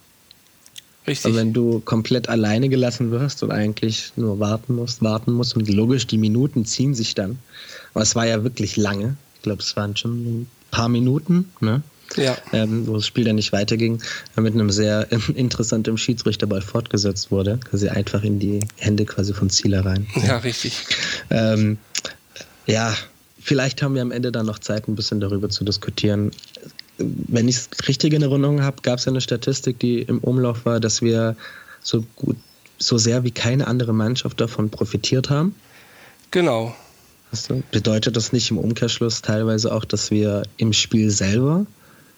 Richtig. 1.07 1.25
Aber 1.25 1.35
wenn 1.35 1.53
du 1.53 1.81
komplett 1.81 2.29
alleine 2.29 2.69
gelassen 2.69 3.11
wirst 3.11 3.43
und 3.43 3.51
eigentlich 3.51 4.11
nur 4.15 4.39
warten 4.39 4.75
musst, 4.75 5.01
warten 5.03 5.33
musst 5.33 5.55
und 5.55 5.69
logisch, 5.69 6.07
die 6.07 6.17
Minuten 6.17 6.65
ziehen 6.65 6.95
sich 6.95 7.13
dann. 7.13 7.39
Aber 7.93 8.03
es 8.03 8.15
war 8.15 8.25
ja 8.25 8.43
wirklich 8.43 8.75
lange. 8.75 9.15
Ich 9.35 9.43
glaube, 9.43 9.61
es 9.61 9.75
waren 9.75 9.95
schon 9.95 10.11
ein 10.11 10.47
paar 10.71 10.89
Minuten, 10.89 11.51
ne? 11.59 11.83
Ja. 12.17 12.37
Ähm, 12.53 12.87
wo 12.87 12.95
das 12.95 13.07
Spiel 13.07 13.23
dann 13.23 13.35
nicht 13.35 13.51
weiterging, 13.51 14.01
mit 14.35 14.53
einem 14.53 14.69
sehr 14.69 15.07
interessanten 15.35 15.97
Schiedsrichterball 15.97 16.61
fortgesetzt 16.61 17.31
wurde. 17.31 17.59
Quasi 17.69 17.89
einfach 17.89 18.23
in 18.23 18.39
die 18.39 18.61
Hände 18.77 19.05
quasi 19.05 19.33
von 19.33 19.49
Zieler 19.49 19.85
rein. 19.85 20.07
Ja, 20.25 20.37
richtig. 20.37 20.85
Ähm, 21.29 21.77
ja, 22.67 22.95
vielleicht 23.39 23.81
haben 23.81 23.95
wir 23.95 24.01
am 24.01 24.11
Ende 24.11 24.31
dann 24.31 24.45
noch 24.45 24.59
Zeit, 24.59 24.87
ein 24.87 24.95
bisschen 24.95 25.19
darüber 25.19 25.49
zu 25.49 25.63
diskutieren. 25.63 26.31
Wenn 26.97 27.47
ich 27.47 27.57
es 27.57 27.69
richtig 27.87 28.13
in 28.13 28.21
Erinnerung 28.21 28.61
habe, 28.61 28.81
gab 28.81 28.99
es 28.99 29.07
eine 29.07 29.21
Statistik, 29.21 29.79
die 29.79 30.01
im 30.01 30.19
Umlauf 30.19 30.65
war, 30.65 30.79
dass 30.79 31.01
wir 31.01 31.35
so 31.81 32.05
gut, 32.15 32.37
so 32.77 32.97
sehr 32.97 33.23
wie 33.23 33.31
keine 33.31 33.67
andere 33.67 33.93
Mannschaft 33.93 34.39
davon 34.39 34.69
profitiert 34.69 35.29
haben. 35.29 35.55
Genau. 36.31 36.75
Bedeutet 37.71 38.15
das 38.15 38.31
nicht 38.31 38.51
im 38.51 38.57
Umkehrschluss 38.57 39.21
teilweise 39.21 39.73
auch, 39.73 39.85
dass 39.85 40.11
wir 40.11 40.43
im 40.57 40.71
Spiel 40.73 41.09
selber, 41.09 41.65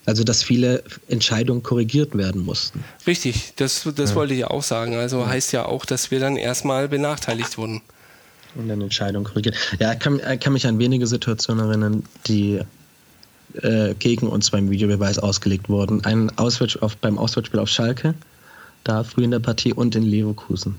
also 0.06 0.24
dass 0.24 0.44
viele 0.44 0.84
Entscheidungen 1.08 1.64
korrigiert 1.64 2.16
werden 2.16 2.46
mussten? 2.46 2.84
Richtig, 3.06 3.54
das, 3.56 3.88
das 3.96 4.12
ja. 4.12 4.16
wollte 4.16 4.34
ich 4.36 4.46
auch 4.46 4.64
sagen. 4.64 4.96
Also 4.96 5.22
ja. 5.22 5.28
heißt 5.28 5.54
ja 5.54 5.66
auch, 5.66 5.86
dass 5.86 6.12
wir 6.12 6.20
dann 6.20 6.38
erstmal 6.38 6.88
benachteiligt 6.88 7.58
wurden. 7.58 7.82
Und 8.56 8.70
dann 8.70 8.82
Entscheidungen 8.82 9.26
korrigiert. 9.26 9.56
Ja, 9.80 9.94
ich 9.94 10.00
kann, 10.00 10.20
ich 10.34 10.40
kann 10.40 10.54
mich 10.54 10.66
an 10.66 10.80
wenige 10.80 11.06
Situationen 11.08 11.68
erinnern, 11.68 12.04
die 12.28 12.62
äh, 13.62 13.94
gegen 13.96 14.28
uns 14.28 14.52
beim 14.52 14.70
Videobeweis 14.70 15.20
ausgelegt 15.20 15.70
wurden. 15.70 16.04
Ein 16.06 16.38
Auswärts 16.38 16.78
auf, 16.78 16.98
beim 16.98 17.18
Auswärtsspiel 17.18 17.60
auf 17.60 17.70
Schalke, 17.70 18.14
da 18.84 19.04
früh 19.04 19.24
in 19.24 19.32
der 19.32 19.40
Partie 19.40 19.74
und 19.74 19.96
in 19.96 20.04
Leverkusen. 20.04 20.76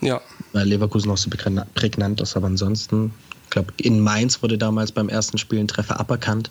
Ja. 0.00 0.20
Weil 0.52 0.66
Leverkusen 0.68 1.08
noch 1.08 1.18
so 1.18 1.30
prägnant 1.74 2.20
ist, 2.20 2.36
aber 2.36 2.46
ansonsten, 2.46 3.12
ich 3.44 3.50
glaube, 3.50 3.72
in 3.76 4.00
Mainz 4.00 4.42
wurde 4.42 4.58
damals 4.58 4.92
beim 4.92 5.08
ersten 5.08 5.38
Spiel 5.38 5.60
ein 5.60 5.68
Treffer 5.68 6.00
aberkannt. 6.00 6.50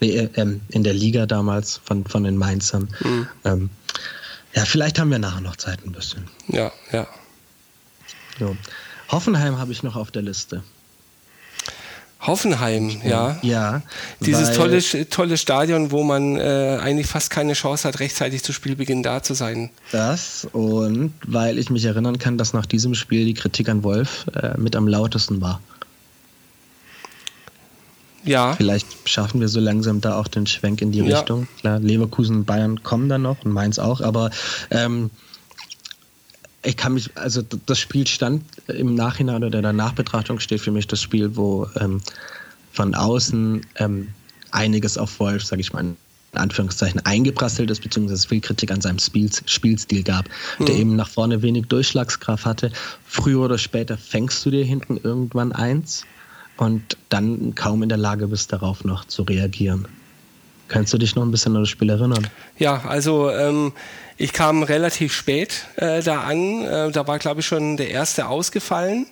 Nee, 0.00 0.16
äh, 0.16 0.28
ähm, 0.34 0.60
in 0.68 0.84
der 0.84 0.94
Liga 0.94 1.26
damals 1.26 1.80
von, 1.84 2.04
von 2.04 2.24
den 2.24 2.36
Mainzern. 2.36 2.88
Mhm. 3.00 3.26
Ähm, 3.44 3.70
ja, 4.54 4.64
vielleicht 4.64 4.98
haben 4.98 5.10
wir 5.10 5.18
nachher 5.18 5.40
noch 5.40 5.56
Zeit 5.56 5.84
ein 5.84 5.92
bisschen. 5.92 6.24
Ja, 6.48 6.72
ja. 6.92 7.06
So. 8.38 8.56
Hoffenheim 9.10 9.58
habe 9.58 9.72
ich 9.72 9.82
noch 9.82 9.96
auf 9.96 10.10
der 10.10 10.22
Liste. 10.22 10.62
Hoffenheim, 12.20 13.00
ja. 13.04 13.38
Ja. 13.42 13.82
Dieses 14.20 14.52
tolle, 14.52 14.80
tolle 15.08 15.36
Stadion, 15.36 15.92
wo 15.92 16.02
man 16.02 16.36
äh, 16.36 16.78
eigentlich 16.82 17.06
fast 17.06 17.30
keine 17.30 17.52
Chance 17.52 17.86
hat, 17.86 18.00
rechtzeitig 18.00 18.42
zu 18.42 18.52
Spielbeginn 18.52 19.04
da 19.04 19.22
zu 19.22 19.34
sein. 19.34 19.70
Das 19.92 20.46
und 20.52 21.14
weil 21.26 21.58
ich 21.58 21.70
mich 21.70 21.84
erinnern 21.84 22.18
kann, 22.18 22.36
dass 22.36 22.52
nach 22.52 22.66
diesem 22.66 22.94
Spiel 22.94 23.24
die 23.24 23.34
Kritik 23.34 23.68
an 23.68 23.84
Wolf 23.84 24.26
äh, 24.34 24.58
mit 24.58 24.74
am 24.74 24.88
lautesten 24.88 25.40
war. 25.40 25.60
Ja. 28.24 28.54
Vielleicht 28.56 29.08
schaffen 29.08 29.40
wir 29.40 29.48
so 29.48 29.60
langsam 29.60 30.00
da 30.00 30.18
auch 30.18 30.28
den 30.28 30.46
Schwenk 30.46 30.82
in 30.82 30.90
die 30.90 30.98
ja. 30.98 31.16
Richtung. 31.16 31.46
Klar, 31.60 31.78
Leverkusen 31.78 32.36
und 32.36 32.44
Bayern 32.46 32.82
kommen 32.82 33.08
dann 33.08 33.22
noch 33.22 33.44
und 33.44 33.52
Mainz 33.52 33.78
auch, 33.78 34.00
aber 34.00 34.30
ähm, 34.70 35.10
ich 36.68 36.76
kann 36.76 36.92
mich, 36.92 37.10
also 37.14 37.40
das 37.64 37.78
Spiel 37.78 38.06
stand 38.06 38.44
im 38.66 38.94
Nachhinein 38.94 39.42
oder 39.42 39.62
der 39.62 39.72
Nachbetrachtung 39.72 40.38
steht 40.38 40.60
für 40.60 40.70
mich 40.70 40.86
das 40.86 41.00
Spiel, 41.00 41.34
wo 41.34 41.66
ähm, 41.80 42.02
von 42.72 42.94
außen 42.94 43.64
ähm, 43.76 44.08
einiges 44.50 44.98
auf 44.98 45.18
Wolf, 45.18 45.42
sage 45.42 45.62
ich 45.62 45.72
mal, 45.72 45.80
in 45.80 45.96
Anführungszeichen 46.34 47.00
eingeprasselt 47.06 47.70
ist, 47.70 47.82
beziehungsweise 47.82 48.28
viel 48.28 48.42
Kritik 48.42 48.70
an 48.70 48.82
seinem 48.82 48.98
Spiel, 48.98 49.30
Spielstil 49.46 50.02
gab, 50.02 50.28
mhm. 50.58 50.66
der 50.66 50.74
eben 50.74 50.94
nach 50.94 51.08
vorne 51.08 51.40
wenig 51.40 51.68
Durchschlagskraft 51.68 52.44
hatte. 52.44 52.70
Früher 53.06 53.46
oder 53.46 53.56
später 53.56 53.96
fängst 53.96 54.44
du 54.44 54.50
dir 54.50 54.62
hinten 54.62 54.98
irgendwann 55.02 55.52
eins 55.52 56.04
und 56.58 56.98
dann 57.08 57.54
kaum 57.54 57.82
in 57.82 57.88
der 57.88 57.96
Lage 57.96 58.28
bist, 58.28 58.52
darauf 58.52 58.84
noch 58.84 59.06
zu 59.06 59.22
reagieren. 59.22 59.88
Kannst 60.68 60.92
du 60.92 60.98
dich 60.98 61.16
noch 61.16 61.22
ein 61.22 61.30
bisschen 61.30 61.56
an 61.56 61.62
das 61.62 61.70
Spiel 61.70 61.88
erinnern? 61.88 62.26
Ja, 62.58 62.82
also 62.82 63.30
ähm, 63.30 63.72
ich 64.18 64.32
kam 64.32 64.64
relativ 64.64 65.14
spät 65.14 65.66
äh, 65.76 66.02
da 66.02 66.22
an. 66.22 66.64
Äh, 66.64 66.90
da 66.90 67.06
war, 67.06 67.18
glaube 67.18 67.40
ich, 67.40 67.46
schon 67.46 67.76
der 67.76 67.90
erste 67.90 68.26
ausgefallen, 68.26 69.06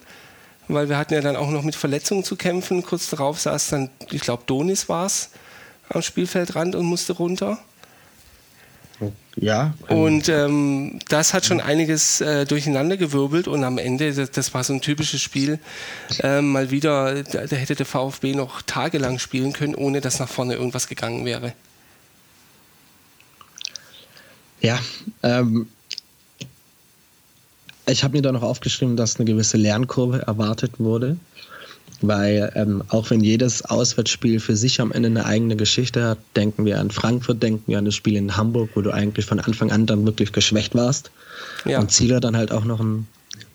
weil 0.67 0.89
wir 0.89 0.99
hatten 0.99 1.15
ja 1.15 1.21
dann 1.21 1.37
auch 1.37 1.51
noch 1.51 1.63
mit 1.63 1.77
Verletzungen 1.77 2.25
zu 2.25 2.37
kämpfen. 2.37 2.83
Kurz 2.83 3.09
darauf 3.09 3.41
saß 3.41 3.69
dann, 3.69 3.89
ich 4.11 4.21
glaube, 4.21 4.43
Donis 4.47 4.89
war 4.89 5.07
es 5.07 5.31
am 5.89 6.03
Spielfeldrand 6.03 6.75
und 6.75 6.85
musste 6.85 7.13
runter. 7.13 7.59
Ja. 9.37 9.75
Und 9.89 10.29
ähm, 10.29 10.99
das 11.09 11.35
hat 11.35 11.45
schon 11.45 11.61
einiges 11.61 12.23
äh, 12.23 12.47
durcheinander 12.47 12.97
gewirbelt 12.97 13.47
und 13.47 13.63
am 13.63 13.77
Ende, 13.77 14.13
das, 14.13 14.31
das 14.31 14.55
war 14.55 14.65
so 14.65 14.73
ein 14.73 14.81
typisches 14.81 15.21
Spiel, 15.21 15.59
äh, 16.23 16.41
mal 16.41 16.71
wieder, 16.71 17.23
da, 17.23 17.47
da, 17.47 17.57
hätte 17.57 17.75
der 17.75 17.85
VfB 17.85 18.35
noch 18.35 18.63
tagelang 18.63 19.19
spielen 19.19 19.53
können, 19.53 19.75
ohne 19.75 20.01
dass 20.01 20.19
nach 20.19 20.29
vorne 20.29 20.55
irgendwas 20.55 20.89
gegangen 20.89 21.27
wäre. 21.27 21.53
Ja, 24.61 24.79
ähm, 25.23 25.67
ich 27.89 28.03
habe 28.03 28.17
mir 28.17 28.23
da 28.23 28.33
noch 28.33 28.43
aufgeschrieben, 28.43 28.97
dass 28.97 29.17
eine 29.17 29.25
gewisse 29.25 29.57
Lernkurve 29.57 30.23
erwartet 30.23 30.73
wurde, 30.79 31.17
weil 32.01 32.53
ähm, 32.57 32.83
auch 32.89 33.11
wenn 33.11 33.21
jedes 33.21 33.65
Auswärtsspiel 33.65 34.41
für 34.41 34.57
sich 34.57 34.81
am 34.81 34.93
Ende 34.93 35.09
eine 35.09 35.25
eigene 35.25 35.57
Geschichte 35.57 36.05
hat, 36.05 36.19
denken 36.35 36.65
wir 36.65 36.81
an 36.81 36.91
Frankfurt, 36.91 37.43
denken 37.43 37.65
wir 37.67 37.79
an 37.79 37.85
das 37.85 37.95
Spiel 37.95 38.17
in 38.17 38.37
Hamburg, 38.37 38.71
wo 38.75 38.81
du 38.81 38.91
eigentlich 38.91 39.25
von 39.27 39.39
Anfang 39.39 39.71
an 39.71 39.87
dann 39.87 40.05
wirklich 40.05 40.33
geschwächt 40.33 40.75
warst 40.75 41.11
ja. 41.65 41.79
und 41.79 41.93
Zieler 41.93 42.21
dann 42.21 42.37
halt 42.37 42.51
auch 42.51 42.65
noch 42.65 42.81
einen 42.81 43.07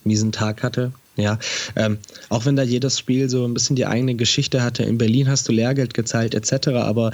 miesen 0.04 0.32
Tag 0.32 0.64
hatte. 0.64 0.91
Ja, 1.18 1.38
ähm, 1.76 1.97
auch 2.30 2.45
wenn 2.45 2.56
da 2.56 2.64
jedes 2.64 2.97
Spiel 2.97 3.30
so 3.30 3.45
ein 3.45 3.54
bisschen 3.54 3.76
die 3.76 3.86
eigene 3.86 4.16
Geschichte 4.16 4.64
hatte. 4.64 4.84
In 4.84 4.97
Berlin 4.97 5.28
hast 5.28 5.47
du 5.47 5.52
Lehrgeld 5.52 5.93
gezahlt 5.93 6.34
etc. 6.34 6.70
Aber 6.70 7.12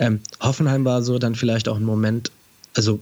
ähm, 0.00 0.20
Hoffenheim 0.40 0.84
war 0.84 1.02
so 1.02 1.20
dann 1.20 1.36
vielleicht 1.36 1.68
auch 1.68 1.76
ein 1.76 1.84
Moment, 1.84 2.32
also 2.74 2.98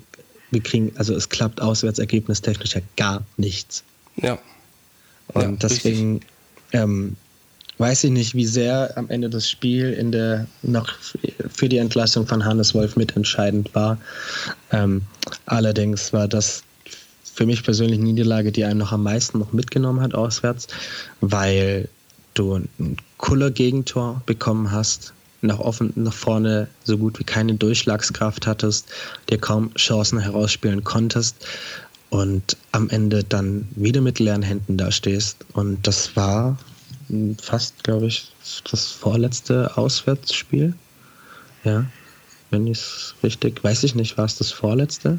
wir 0.50 0.62
kriegen, 0.62 0.92
also 0.96 1.14
es 1.14 1.28
klappt 1.28 1.60
auswärtsergebnistechnisch 1.60 2.74
ja 2.74 2.80
gar 2.96 3.24
nichts. 3.36 3.82
Ja. 4.16 4.38
Und 5.28 5.42
ja, 5.42 5.68
deswegen 5.68 6.20
ähm, 6.72 7.16
weiß 7.78 8.04
ich 8.04 8.10
nicht, 8.10 8.34
wie 8.34 8.46
sehr 8.46 8.96
am 8.96 9.08
Ende 9.10 9.30
das 9.30 9.50
Spiel 9.50 9.92
in 9.92 10.12
der 10.12 10.46
noch 10.62 10.92
für 11.50 11.68
die 11.68 11.78
Entlassung 11.78 12.26
von 12.26 12.44
Hannes 12.44 12.74
Wolf 12.74 12.96
mitentscheidend 12.96 13.74
war. 13.74 13.98
Ähm, 14.70 15.02
allerdings 15.46 16.12
war 16.12 16.28
das 16.28 16.62
für 17.34 17.46
mich 17.46 17.64
persönlich 17.64 17.98
eine 17.98 18.08
Niederlage, 18.08 18.52
die 18.52 18.64
einem 18.64 18.78
noch 18.78 18.92
am 18.92 19.02
meisten 19.02 19.38
noch 19.38 19.52
mitgenommen 19.52 20.00
hat 20.00 20.14
auswärts, 20.14 20.68
weil 21.20 21.88
du 22.34 22.56
ein 22.78 22.96
cooler 23.18 23.50
Gegentor 23.50 24.22
bekommen 24.26 24.70
hast, 24.70 25.13
nach, 25.44 25.58
offen, 25.58 25.92
nach 25.96 26.12
vorne 26.12 26.68
so 26.84 26.98
gut 26.98 27.18
wie 27.18 27.24
keine 27.24 27.54
Durchschlagskraft 27.54 28.46
hattest, 28.46 28.88
dir 29.30 29.38
kaum 29.38 29.72
Chancen 29.74 30.18
herausspielen 30.18 30.84
konntest 30.84 31.46
und 32.10 32.56
am 32.72 32.88
Ende 32.90 33.24
dann 33.24 33.68
wieder 33.76 34.00
mit 34.00 34.18
leeren 34.18 34.42
Händen 34.42 34.76
da 34.76 34.90
stehst. 34.90 35.44
Und 35.52 35.86
das 35.86 36.16
war 36.16 36.58
fast, 37.40 37.84
glaube 37.84 38.06
ich, 38.06 38.32
das 38.70 38.90
vorletzte 38.90 39.76
Auswärtsspiel. 39.76 40.74
Ja, 41.64 41.84
wenn 42.50 42.66
ich 42.66 42.78
es 42.78 43.14
richtig, 43.22 43.64
weiß 43.64 43.84
ich 43.84 43.94
nicht, 43.94 44.16
war 44.16 44.26
es 44.26 44.36
das 44.36 44.52
vorletzte? 44.52 45.18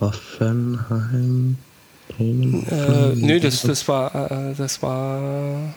Hoffenheim. 0.00 1.56
Bremen, 2.08 2.66
äh, 2.66 3.14
nö, 3.14 3.38
das, 3.38 3.62
das 3.62 3.86
war, 3.86 4.30
äh, 4.30 4.54
das 4.56 4.82
war 4.82 5.72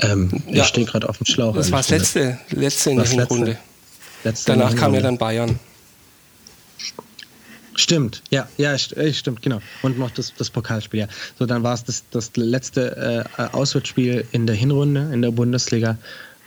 Ähm, 0.00 0.30
ja, 0.48 0.62
ich 0.62 0.68
stehe 0.68 0.86
gerade 0.86 1.08
auf 1.08 1.18
dem 1.18 1.26
Schlauch. 1.26 1.54
Das 1.54 1.72
war 1.72 1.78
das 1.78 1.90
letzte, 1.90 2.38
letzte 2.50 2.90
in 2.90 2.96
der 2.96 3.06
Hinrunde. 3.06 3.58
Letzte 4.24 4.52
Danach 4.52 4.74
kam 4.74 4.94
ja 4.94 5.00
dann 5.00 5.18
Bayern. 5.18 5.58
Stimmt, 7.74 8.22
ja, 8.30 8.48
ja, 8.56 8.74
äh, 8.74 9.12
stimmt, 9.12 9.40
genau. 9.40 9.60
Und 9.82 10.00
noch 10.00 10.10
das, 10.10 10.34
das 10.36 10.50
Pokalspiel, 10.50 11.00
ja. 11.00 11.06
So, 11.38 11.46
dann 11.46 11.62
war 11.62 11.74
es 11.74 11.84
das, 11.84 12.02
das 12.10 12.32
letzte 12.34 13.26
äh, 13.38 13.42
Auswärtsspiel 13.52 14.26
in 14.32 14.48
der 14.48 14.56
Hinrunde 14.56 15.10
in 15.12 15.22
der 15.22 15.30
Bundesliga. 15.30 15.96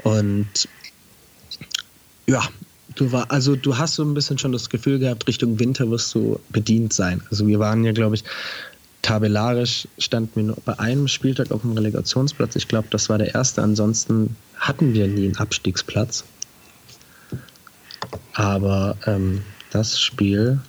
Und 0.04 0.68
ja, 2.28 2.44
du 2.96 3.14
war, 3.14 3.32
also 3.32 3.56
du 3.56 3.78
hast 3.78 3.96
so 3.96 4.04
ein 4.04 4.14
bisschen 4.14 4.38
schon 4.40 4.52
das 4.52 4.70
Gefühl 4.70 5.00
gehabt, 5.00 5.26
Richtung 5.28 5.58
Winter 5.58 5.90
wirst 5.90 6.14
du 6.14 6.40
bedient 6.50 6.92
sein. 6.92 7.22
Also 7.30 7.48
wir 7.48 7.60
waren 7.60 7.86
ja, 7.86 7.94
glaube 7.94 8.16
ich, 8.16 8.26
tabellarisch 9.02 9.88
standen 9.98 10.32
wir 10.36 10.44
nur 10.44 10.58
bei 10.64 10.78
einem 10.80 11.08
Spieltag 11.08 11.52
auf 11.52 11.62
dem 11.62 11.74
Relegationsplatz. 11.74 12.56
Ich 12.56 12.68
glaube, 12.68 12.88
das 12.90 13.10
war 13.10 13.18
der 13.18 13.34
erste. 13.34 13.62
Ansonsten 13.62 14.36
hatten 14.58 14.94
wir 14.94 15.08
nie 15.08 15.26
einen 15.26 15.38
Abstiegsplatz. 15.38 16.24
Aber 18.34 18.98
ähm, 19.06 19.44
das 19.72 20.00
Spiel. 20.00 20.60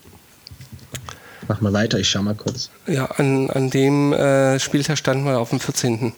Mach 1.49 1.61
mal 1.61 1.72
weiter, 1.72 1.99
ich 1.99 2.09
schau 2.09 2.22
mal 2.22 2.35
kurz. 2.35 2.70
Ja, 2.87 3.07
an, 3.07 3.51
an 3.51 3.70
dem 3.70 4.12
äh, 4.12 4.59
Spieltag 4.61 4.99
standen 4.99 5.24
wir 5.24 5.39
auf 5.39 5.51
dem 5.51 5.61
14. 5.61 6.12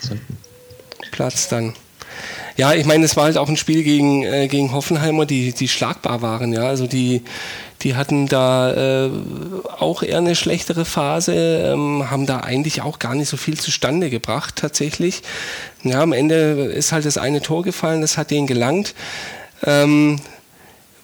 14. 0.00 0.20
Platz 1.12 1.48
dann. 1.48 1.74
Ja, 2.56 2.74
ich 2.74 2.84
meine, 2.84 3.04
es 3.04 3.16
war 3.16 3.24
halt 3.24 3.38
auch 3.38 3.48
ein 3.48 3.56
Spiel 3.56 3.82
gegen, 3.82 4.24
äh, 4.24 4.48
gegen 4.48 4.72
Hoffenheimer, 4.72 5.24
die, 5.26 5.52
die 5.52 5.68
schlagbar 5.68 6.20
waren. 6.22 6.52
Ja, 6.52 6.64
also 6.64 6.86
die, 6.86 7.22
die 7.82 7.96
hatten 7.96 8.26
da 8.26 9.06
äh, 9.06 9.10
auch 9.78 10.02
eher 10.02 10.18
eine 10.18 10.34
schlechtere 10.34 10.84
Phase, 10.84 11.34
ähm, 11.34 12.10
haben 12.10 12.26
da 12.26 12.38
eigentlich 12.40 12.82
auch 12.82 12.98
gar 12.98 13.14
nicht 13.14 13.28
so 13.28 13.36
viel 13.36 13.58
zustande 13.58 14.10
gebracht 14.10 14.56
tatsächlich. 14.56 15.22
Ja, 15.82 16.02
am 16.02 16.12
Ende 16.12 16.64
ist 16.72 16.92
halt 16.92 17.04
das 17.04 17.18
eine 17.18 17.42
Tor 17.42 17.62
gefallen, 17.62 18.00
das 18.00 18.16
hat 18.16 18.30
denen 18.30 18.46
gelangt. 18.46 18.94
Ähm, 19.64 20.20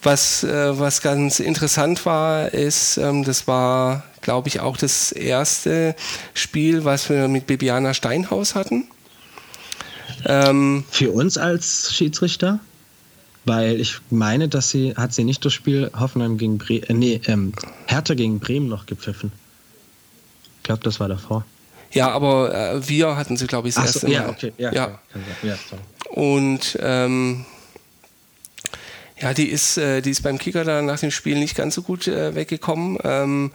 was, 0.02 0.44
äh, 0.44 0.78
was 0.78 1.02
ganz 1.02 1.40
interessant 1.40 2.06
war, 2.06 2.54
ist, 2.54 2.98
ähm, 2.98 3.24
das 3.24 3.48
war, 3.48 4.04
glaube 4.20 4.48
ich, 4.48 4.60
auch 4.60 4.76
das 4.76 5.10
erste 5.10 5.96
Spiel, 6.34 6.84
was 6.84 7.10
wir 7.10 7.26
mit 7.26 7.46
Bibiana 7.46 7.94
Steinhaus 7.94 8.54
hatten. 8.54 8.88
Ähm, 10.24 10.84
Für 10.90 11.10
uns 11.10 11.36
als 11.36 11.92
Schiedsrichter? 11.92 12.60
Weil 13.48 13.80
ich 13.80 13.98
meine, 14.10 14.48
dass 14.48 14.70
sie, 14.70 14.94
hat 14.94 15.14
sie 15.14 15.24
nicht 15.24 15.44
das 15.44 15.52
Spiel 15.52 15.90
Hoffenheim 15.98 16.38
gegen 16.38 16.58
Bremen, 16.58 16.84
äh, 16.84 16.94
nee, 16.94 17.20
ähm, 17.26 17.52
Hertha 17.86 18.14
gegen 18.14 18.40
Bremen 18.40 18.68
noch 18.68 18.86
gepfiffen. 18.86 19.32
Ich 20.58 20.62
glaube, 20.64 20.82
das 20.84 21.00
war 21.00 21.08
davor. 21.08 21.44
Ja, 21.92 22.10
aber 22.10 22.54
äh, 22.54 22.88
wir 22.88 23.16
hatten 23.16 23.36
sie, 23.36 23.46
glaube 23.46 23.68
ich, 23.68 23.74
das 23.74 23.82
Ach 23.82 23.86
erste 23.86 24.00
so, 24.00 24.12
Ja, 24.12 24.28
okay, 24.28 24.52
ja. 24.58 24.72
ja. 24.72 24.98
ja 25.42 25.56
Und 26.10 26.78
ähm, 26.82 27.46
ja, 29.20 29.34
die 29.34 29.48
ist, 29.48 29.78
äh, 29.78 30.00
die 30.02 30.10
ist 30.10 30.22
beim 30.22 30.38
Kicker 30.38 30.64
da 30.64 30.82
nach 30.82 31.00
dem 31.00 31.10
Spiel 31.10 31.38
nicht 31.38 31.56
ganz 31.56 31.74
so 31.74 31.82
gut 31.82 32.06
äh, 32.06 32.34
weggekommen. 32.34 32.98
Ähm, 33.02 33.50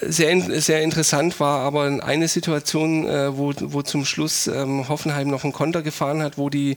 sehr, 0.00 0.60
sehr 0.60 0.82
interessant 0.82 1.40
war 1.40 1.60
aber 1.60 2.02
eine 2.02 2.28
Situation, 2.28 3.06
äh, 3.06 3.36
wo, 3.36 3.52
wo 3.58 3.82
zum 3.82 4.04
Schluss 4.04 4.46
ähm, 4.46 4.88
Hoffenheim 4.88 5.28
noch 5.28 5.44
einen 5.44 5.52
Konter 5.52 5.82
gefahren 5.82 6.22
hat, 6.22 6.38
wo 6.38 6.48
die 6.48 6.76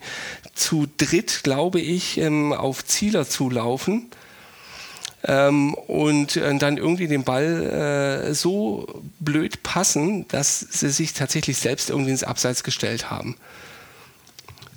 zu 0.54 0.88
dritt, 0.98 1.42
glaube 1.44 1.80
ich, 1.80 2.18
ähm, 2.18 2.54
auf 2.54 2.84
Zieler 2.86 3.28
zulaufen. 3.28 4.10
Ähm, 5.24 5.76
und 5.76 6.36
äh, 6.36 6.58
dann 6.58 6.78
irgendwie 6.78 7.08
den 7.08 7.24
Ball 7.24 8.26
äh, 8.30 8.34
so 8.34 9.04
blöd 9.20 9.62
passen, 9.62 10.28
dass 10.30 10.60
sie 10.60 10.90
sich 10.90 11.14
tatsächlich 11.14 11.60
selbst 11.60 11.92
irgendwie 11.92 12.10
ins 12.10 12.24
Abseits 12.24 12.64
gestellt 12.64 13.12
haben. 13.12 13.36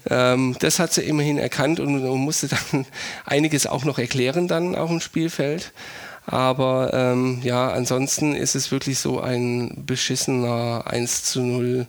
Das 0.07 0.81
hat 0.81 0.93
sie 0.93 1.01
immerhin 1.01 1.39
erkannt 1.39 1.81
und, 1.81 2.07
und, 2.07 2.21
musste 2.21 2.49
dann 2.49 2.85
einiges 3.25 3.67
auch 3.67 3.87
noch 3.87 3.99
erklären 3.99 4.49
dann 4.49 4.75
auf 4.75 4.91
dem 4.91 5.01
Spielfeld. 5.01 5.73
Aber 6.27 6.91
ähm, 6.95 7.41
ja, 7.43 7.71
ansonsten 7.71 8.35
ist 8.35 8.55
es 8.55 8.71
wirklich 8.71 8.99
so 8.99 9.21
ein 9.21 9.85
beschissener 9.87 10.85
1 10.87 11.25
zu 11.25 11.41
0 11.41 11.87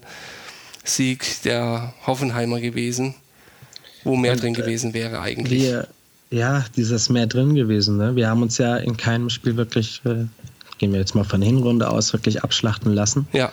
Sieg 0.83 1.41
der 1.43 1.93
Hoffenheimer 2.05 2.59
gewesen, 2.59 3.15
wo 4.03 4.15
mehr 4.15 4.33
Und, 4.33 4.43
drin 4.43 4.53
äh, 4.53 4.57
gewesen 4.57 4.93
wäre 4.93 5.19
eigentlich. 5.21 5.63
Wir, 5.63 5.87
ja, 6.31 6.65
dieses 6.75 7.09
mehr 7.09 7.27
drin 7.27 7.55
gewesen. 7.55 7.97
Ne? 7.97 8.15
Wir 8.15 8.29
haben 8.29 8.41
uns 8.41 8.57
ja 8.57 8.75
in 8.77 8.97
keinem 8.97 9.29
Spiel 9.29 9.55
wirklich, 9.55 10.01
äh, 10.05 10.25
gehen 10.77 10.91
wir 10.91 10.99
jetzt 10.99 11.15
mal 11.15 11.23
von 11.23 11.39
der 11.39 11.49
Hinrunde 11.49 11.89
aus, 11.89 12.11
wirklich 12.11 12.43
abschlachten 12.43 12.93
lassen. 12.93 13.27
Ja. 13.31 13.51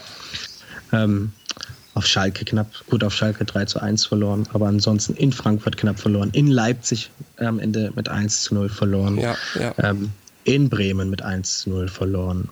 Ähm, 0.93 1.33
auf 1.95 2.07
Schalke 2.07 2.45
knapp, 2.45 2.69
gut 2.89 3.05
auf 3.05 3.15
Schalke 3.15 3.45
3 3.45 3.67
zu 3.67 3.81
1 3.81 4.07
verloren, 4.07 4.49
aber 4.53 4.67
ansonsten 4.67 5.15
in 5.15 5.33
Frankfurt 5.33 5.77
knapp 5.77 6.01
verloren, 6.01 6.31
in 6.33 6.49
Leipzig 6.49 7.11
am 7.37 7.59
Ende 7.59 7.93
mit 7.95 8.09
1 8.09 8.43
zu 8.43 8.55
0 8.55 8.69
verloren. 8.71 9.19
Ja, 9.19 9.37
ja. 9.59 9.75
Ähm, 9.79 10.11
in 10.45 10.69
Bremen 10.69 11.11
mit 11.11 11.23
1 11.23 11.61
zu 11.61 11.71
0 11.71 11.89
verloren, 11.89 12.49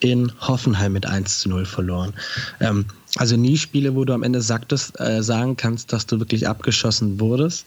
in 0.00 0.32
Hoffenheim 0.40 0.92
mit 0.92 1.06
1 1.06 1.40
zu 1.40 1.48
0 1.48 1.64
verloren. 1.64 2.12
Ähm, 2.60 2.86
also 3.16 3.36
nie 3.36 3.56
Spiele, 3.56 3.94
wo 3.94 4.04
du 4.04 4.12
am 4.12 4.22
Ende 4.22 4.40
sagtest, 4.40 4.98
äh, 5.00 5.22
sagen 5.22 5.56
kannst, 5.56 5.92
dass 5.92 6.06
du 6.06 6.18
wirklich 6.18 6.48
abgeschossen 6.48 7.20
wurdest. 7.20 7.66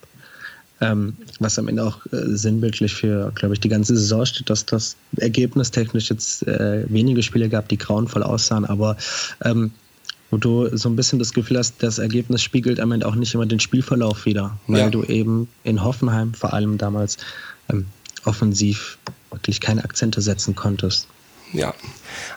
Ähm, 0.81 1.15
was 1.39 1.57
am 1.57 1.69
Ende 1.69 1.85
auch 1.85 2.05
äh, 2.07 2.35
sinnbildlich 2.35 2.93
für, 2.93 3.31
glaube 3.35 3.53
ich, 3.53 3.61
die 3.61 3.69
ganze 3.69 3.95
Saison 3.95 4.25
steht, 4.25 4.49
dass 4.49 4.65
das 4.65 4.97
ergebnistechnisch 5.15 6.09
jetzt 6.09 6.45
äh, 6.47 6.83
wenige 6.89 7.23
Spiele 7.23 7.47
gab, 7.47 7.69
die 7.69 7.77
grauenvoll 7.77 8.23
aussahen, 8.23 8.65
aber 8.65 8.97
ähm, 9.45 9.71
wo 10.31 10.37
du 10.37 10.75
so 10.75 10.89
ein 10.89 10.97
bisschen 10.97 11.17
das 11.17 11.31
Gefühl 11.31 11.59
hast, 11.59 11.81
das 11.81 11.97
Ergebnis 11.97 12.43
spiegelt 12.43 12.81
am 12.81 12.91
Ende 12.91 13.07
auch 13.07 13.15
nicht 13.15 13.33
immer 13.33 13.45
den 13.45 13.61
Spielverlauf 13.61 14.25
wieder, 14.25 14.57
weil 14.67 14.81
ja. 14.81 14.89
du 14.89 15.03
eben 15.03 15.47
in 15.63 15.81
Hoffenheim 15.81 16.33
vor 16.33 16.53
allem 16.53 16.77
damals 16.77 17.17
ähm, 17.69 17.85
offensiv 18.25 18.97
wirklich 19.35 19.61
keine 19.61 19.83
Akzente 19.83 20.21
setzen 20.21 20.55
konntest. 20.55 21.07
Ja, 21.53 21.73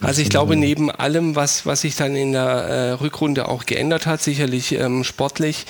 also 0.01 0.21
ich 0.21 0.29
glaube, 0.29 0.55
neben 0.55 0.91
allem, 0.91 1.35
was, 1.35 1.67
was 1.67 1.81
sich 1.81 1.97
dann 1.97 2.15
in 2.15 2.33
der 2.33 2.43
äh, 2.45 2.91
Rückrunde 2.93 3.49
auch 3.49 3.67
geändert 3.67 4.07
hat, 4.07 4.23
sicherlich 4.23 4.73
ähm, 4.73 5.03
sportlich, 5.03 5.67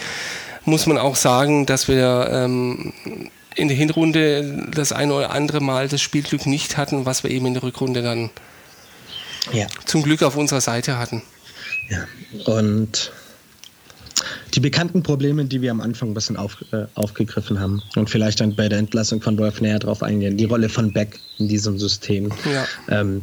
muss 0.65 0.87
man 0.87 0.99
auch 0.99 1.17
sagen, 1.17 1.65
dass 1.65 1.89
wir 1.89 2.29
ähm, 2.31 2.93
in 3.55 3.69
der 3.69 3.77
Hinrunde 3.77 4.67
das 4.75 4.93
eine 4.93 5.15
oder 5.15 5.31
andere 5.31 5.61
Mal 5.61 5.89
das 5.89 6.01
Spielglück 6.01 6.47
nicht 6.47 6.77
hatten, 6.77 7.07
was 7.07 7.23
wir 7.23 7.31
eben 7.31 7.47
in 7.47 7.55
der 7.55 7.63
Rückrunde 7.63 8.03
dann 8.03 8.31
ja. 9.53 9.67
zum 9.85 10.03
Glück 10.03 10.23
auf 10.23 10.37
unserer 10.37 10.61
Seite 10.61 10.99
hatten. 10.99 11.23
Ja, 11.89 12.05
und 12.45 13.13
die 14.55 14.61
bekannten 14.61 15.03
Probleme, 15.03 15.45
die 15.45 15.63
wir 15.63 15.71
am 15.71 15.81
Anfang 15.81 16.11
ein 16.11 16.15
bisschen 16.15 16.37
auf, 16.37 16.57
äh, 16.73 16.87
aufgegriffen 16.95 17.61
haben 17.61 17.83
und 17.97 18.11
vielleicht 18.11 18.41
dann 18.41 18.55
bei 18.55 18.69
der 18.69 18.79
Entlassung 18.79 19.21
von 19.21 19.39
Wolf 19.39 19.61
näher 19.61 19.79
drauf 19.79 20.03
eingehen. 20.03 20.37
Die 20.37 20.45
Rolle 20.45 20.69
von 20.69 20.93
Beck 20.93 21.19
in 21.39 21.49
diesem 21.49 21.79
System. 21.79 22.31
Ja. 22.53 22.67
Ähm, 22.89 23.23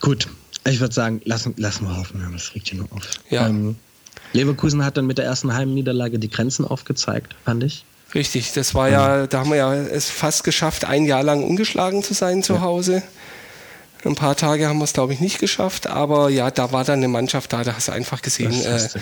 gut, 0.00 0.28
ich 0.66 0.80
würde 0.80 0.94
sagen, 0.94 1.20
lassen, 1.24 1.54
lassen 1.56 1.86
wir 1.86 1.96
hoffen, 1.96 2.22
das 2.32 2.54
regt 2.54 2.68
hier 2.68 2.78
nur 2.78 2.92
auf. 2.92 3.08
Ja. 3.30 3.46
Ähm, 3.48 3.76
Leverkusen 4.32 4.84
hat 4.84 4.96
dann 4.96 5.06
mit 5.06 5.18
der 5.18 5.24
ersten 5.24 5.54
Heimniederlage 5.54 6.18
die 6.18 6.30
Grenzen 6.30 6.64
aufgezeigt, 6.64 7.36
fand 7.44 7.62
ich. 7.64 7.84
Richtig, 8.14 8.52
das 8.52 8.74
war 8.74 8.88
ja, 8.88 9.26
da 9.26 9.40
haben 9.40 9.50
wir 9.50 9.56
ja 9.56 9.74
es 9.74 10.08
fast 10.08 10.44
geschafft, 10.44 10.84
ein 10.84 11.04
Jahr 11.04 11.24
lang 11.24 11.42
ungeschlagen 11.42 12.02
zu 12.02 12.14
sein 12.14 12.42
zu 12.42 12.54
ja. 12.54 12.60
Hause. 12.60 13.02
Ein 14.04 14.16
paar 14.16 14.36
Tage 14.36 14.68
haben 14.68 14.78
wir 14.78 14.84
es, 14.84 14.92
glaube 14.92 15.14
ich, 15.14 15.20
nicht 15.20 15.38
geschafft, 15.38 15.86
aber 15.86 16.28
ja, 16.28 16.50
da 16.50 16.72
war 16.72 16.84
dann 16.84 16.98
eine 16.98 17.08
Mannschaft 17.08 17.52
da, 17.52 17.64
da 17.64 17.74
hast 17.74 17.88
du 17.88 17.92
einfach 17.92 18.20
gesehen, 18.20 18.52
das, 18.64 18.96
äh, 18.96 19.00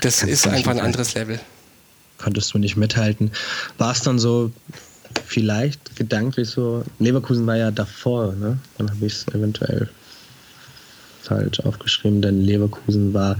das 0.00 0.22
ist 0.22 0.46
einfach 0.46 0.70
ein 0.72 0.80
anderes 0.80 1.14
Level. 1.14 1.38
Konntest 2.16 2.54
du 2.54 2.58
nicht 2.58 2.76
mithalten. 2.76 3.30
War 3.76 3.92
es 3.92 4.00
dann 4.00 4.18
so 4.18 4.50
vielleicht 5.26 5.96
gedanklich 5.96 6.48
so, 6.48 6.82
Leverkusen 6.98 7.46
war 7.46 7.56
ja 7.56 7.70
davor, 7.70 8.32
ne? 8.34 8.58
Dann 8.78 8.90
habe 8.90 9.06
ich 9.06 9.12
es 9.14 9.28
eventuell 9.28 9.88
falsch 11.22 11.60
aufgeschrieben, 11.60 12.22
denn 12.22 12.42
Leverkusen 12.42 13.12
war 13.12 13.36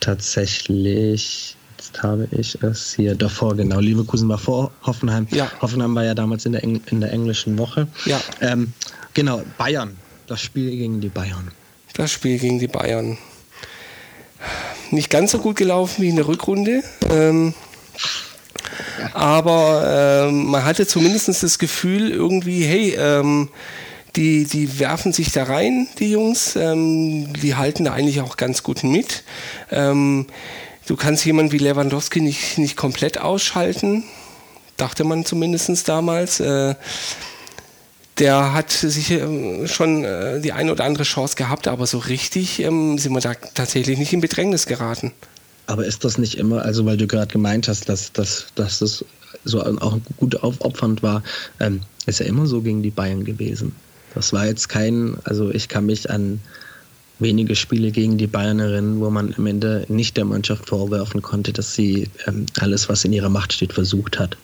tatsächlich, 0.00 1.56
jetzt 1.76 2.02
habe 2.02 2.26
ich 2.30 2.60
es 2.62 2.94
hier 2.94 3.14
davor, 3.14 3.54
genau. 3.54 3.80
Leverkusen 3.80 4.28
war 4.28 4.38
vor 4.38 4.72
Hoffenheim. 4.82 5.26
Ja. 5.30 5.50
Hoffenheim 5.60 5.94
war 5.94 6.04
ja 6.04 6.14
damals 6.14 6.46
in 6.46 6.52
der, 6.52 6.64
Eng 6.64 6.80
in 6.86 7.00
der 7.00 7.12
englischen 7.12 7.58
Woche. 7.58 7.86
Ja. 8.06 8.20
Ähm, 8.40 8.72
genau, 9.14 9.42
Bayern 9.58 9.96
das 10.28 10.40
Spiel 10.42 10.70
gegen 10.70 11.00
die 11.00 11.08
Bayern. 11.08 11.50
Das 11.94 12.12
Spiel 12.12 12.38
gegen 12.38 12.58
die 12.58 12.68
Bayern. 12.68 13.18
Nicht 14.90 15.10
ganz 15.10 15.32
so 15.32 15.38
gut 15.38 15.56
gelaufen 15.56 16.02
wie 16.02 16.10
in 16.10 16.16
der 16.16 16.28
Rückrunde. 16.28 16.82
Ähm, 17.10 17.54
ja. 19.00 19.14
Aber 19.14 20.28
ähm, 20.28 20.46
man 20.46 20.64
hatte 20.64 20.86
zumindest 20.86 21.28
das 21.42 21.58
Gefühl, 21.58 22.10
irgendwie, 22.10 22.64
hey, 22.64 22.94
ähm, 22.98 23.48
die, 24.16 24.44
die 24.44 24.78
werfen 24.78 25.12
sich 25.12 25.32
da 25.32 25.44
rein, 25.44 25.88
die 25.98 26.10
Jungs. 26.10 26.56
Ähm, 26.56 27.32
die 27.34 27.54
halten 27.54 27.84
da 27.84 27.92
eigentlich 27.92 28.20
auch 28.20 28.36
ganz 28.36 28.62
gut 28.62 28.84
mit. 28.84 29.24
Ähm, 29.70 30.26
du 30.86 30.96
kannst 30.96 31.24
jemanden 31.24 31.52
wie 31.52 31.58
Lewandowski 31.58 32.20
nicht, 32.20 32.58
nicht 32.58 32.76
komplett 32.76 33.18
ausschalten, 33.18 34.04
dachte 34.76 35.04
man 35.04 35.24
zumindest 35.24 35.88
damals. 35.88 36.40
Äh, 36.40 36.74
der 38.18 38.52
hat 38.52 38.70
sicher 38.70 39.22
ähm, 39.22 39.66
schon 39.66 40.04
äh, 40.04 40.40
die 40.40 40.52
eine 40.52 40.72
oder 40.72 40.84
andere 40.84 41.04
Chance 41.04 41.36
gehabt, 41.36 41.68
aber 41.68 41.86
so 41.86 41.98
richtig 41.98 42.60
ähm, 42.60 42.98
sind 42.98 43.12
wir 43.12 43.20
da 43.20 43.34
tatsächlich 43.34 43.98
nicht 43.98 44.12
in 44.12 44.20
Bedrängnis 44.20 44.66
geraten. 44.66 45.12
Aber 45.66 45.84
ist 45.84 46.04
das 46.04 46.18
nicht 46.18 46.36
immer, 46.36 46.62
also 46.62 46.86
weil 46.86 46.96
du 46.96 47.06
gerade 47.06 47.32
gemeint 47.32 47.68
hast, 47.68 47.88
dass, 47.88 48.12
dass, 48.12 48.46
dass 48.54 48.78
das 48.78 49.04
so 49.44 49.62
auch 49.62 49.98
gut 50.16 50.42
aufopfernd 50.42 51.02
war, 51.02 51.22
ähm, 51.60 51.80
ist 52.06 52.20
ja 52.20 52.26
immer 52.26 52.46
so 52.46 52.62
gegen 52.62 52.82
die 52.82 52.90
Bayern 52.90 53.24
gewesen. 53.24 53.74
Das 54.14 54.32
war 54.32 54.46
jetzt 54.46 54.68
kein, 54.68 55.16
also 55.24 55.50
ich 55.50 55.68
kann 55.68 55.86
mich 55.86 56.10
an 56.10 56.40
wenige 57.18 57.54
Spiele 57.56 57.90
gegen 57.90 58.16
die 58.16 58.26
Bayern 58.26 58.60
erinnern, 58.60 59.00
wo 59.00 59.10
man 59.10 59.34
am 59.36 59.46
Ende 59.46 59.84
nicht 59.88 60.16
der 60.16 60.24
Mannschaft 60.24 60.68
vorwerfen 60.68 61.20
konnte, 61.20 61.52
dass 61.52 61.74
sie 61.74 62.08
ähm, 62.26 62.46
alles, 62.60 62.88
was 62.88 63.04
in 63.04 63.12
ihrer 63.12 63.28
Macht 63.28 63.52
steht, 63.52 63.72
versucht 63.72 64.18
hat. 64.18 64.36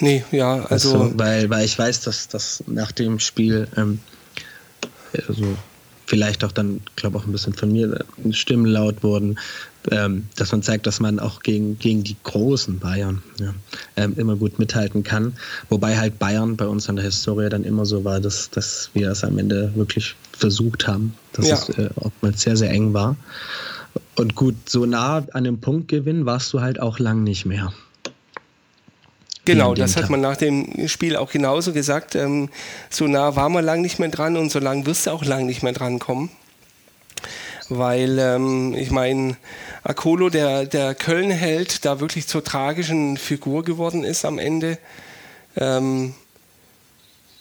Nee, 0.00 0.24
ja, 0.30 0.64
also. 0.66 0.94
also 0.94 1.18
weil, 1.18 1.50
weil 1.50 1.64
ich 1.64 1.78
weiß, 1.78 2.02
dass, 2.02 2.28
dass 2.28 2.62
nach 2.66 2.92
dem 2.92 3.18
Spiel 3.18 3.68
ähm, 3.76 3.98
also 5.26 5.56
vielleicht 6.06 6.42
auch 6.42 6.52
dann, 6.52 6.80
glaube 6.96 7.18
auch 7.18 7.26
ein 7.26 7.32
bisschen 7.32 7.52
von 7.52 7.70
mir 7.70 8.00
äh, 8.24 8.32
Stimmen 8.32 8.64
laut 8.64 9.02
wurden, 9.02 9.38
ähm, 9.90 10.26
dass 10.36 10.52
man 10.52 10.62
zeigt, 10.62 10.86
dass 10.86 11.00
man 11.00 11.18
auch 11.20 11.42
gegen, 11.42 11.78
gegen 11.78 12.02
die 12.02 12.16
großen 12.22 12.78
Bayern 12.78 13.22
ja, 13.38 13.54
ähm, 13.96 14.14
immer 14.16 14.36
gut 14.36 14.58
mithalten 14.58 15.02
kann. 15.02 15.34
Wobei 15.68 15.98
halt 15.98 16.18
Bayern 16.18 16.56
bei 16.56 16.66
uns 16.66 16.88
in 16.88 16.96
der 16.96 17.04
Historie 17.04 17.48
dann 17.48 17.64
immer 17.64 17.84
so 17.84 18.04
war, 18.04 18.20
dass, 18.20 18.50
dass 18.50 18.90
wir 18.94 19.10
es 19.10 19.22
am 19.22 19.38
Ende 19.38 19.72
wirklich 19.74 20.16
versucht 20.32 20.86
haben, 20.86 21.14
dass 21.32 21.48
ja. 21.48 21.56
es 21.56 21.68
äh, 21.78 21.90
oftmals 21.96 22.40
sehr, 22.40 22.56
sehr 22.56 22.70
eng 22.70 22.94
war. 22.94 23.16
Und 24.16 24.34
gut, 24.34 24.56
so 24.66 24.86
nah 24.86 25.26
an 25.32 25.44
dem 25.44 25.60
Punktgewinn 25.60 26.24
warst 26.26 26.52
du 26.52 26.60
halt 26.60 26.80
auch 26.80 26.98
lang 26.98 27.22
nicht 27.22 27.44
mehr. 27.44 27.72
Genau, 29.48 29.74
das 29.74 29.96
hat 29.96 30.10
man 30.10 30.20
nach 30.20 30.36
dem 30.36 30.88
Spiel 30.88 31.16
auch 31.16 31.30
genauso 31.30 31.72
gesagt. 31.72 32.14
Ähm, 32.14 32.50
so 32.90 33.06
nah 33.06 33.34
war 33.34 33.48
man 33.48 33.64
lang 33.64 33.80
nicht 33.80 33.98
mehr 33.98 34.10
dran 34.10 34.36
und 34.36 34.52
so 34.52 34.58
lang 34.58 34.84
wirst 34.84 35.06
du 35.06 35.10
auch 35.10 35.24
lang 35.24 35.46
nicht 35.46 35.62
mehr 35.62 35.72
dran 35.72 35.98
kommen. 35.98 36.30
Weil, 37.70 38.18
ähm, 38.18 38.74
ich 38.74 38.90
meine, 38.90 39.36
Akolo, 39.84 40.28
der, 40.28 40.66
der 40.66 40.94
Köln-Held, 40.94 41.86
da 41.86 41.98
wirklich 41.98 42.26
zur 42.26 42.44
tragischen 42.44 43.16
Figur 43.16 43.64
geworden 43.64 44.04
ist 44.04 44.26
am 44.26 44.38
Ende. 44.38 44.76
Ähm, 45.56 46.12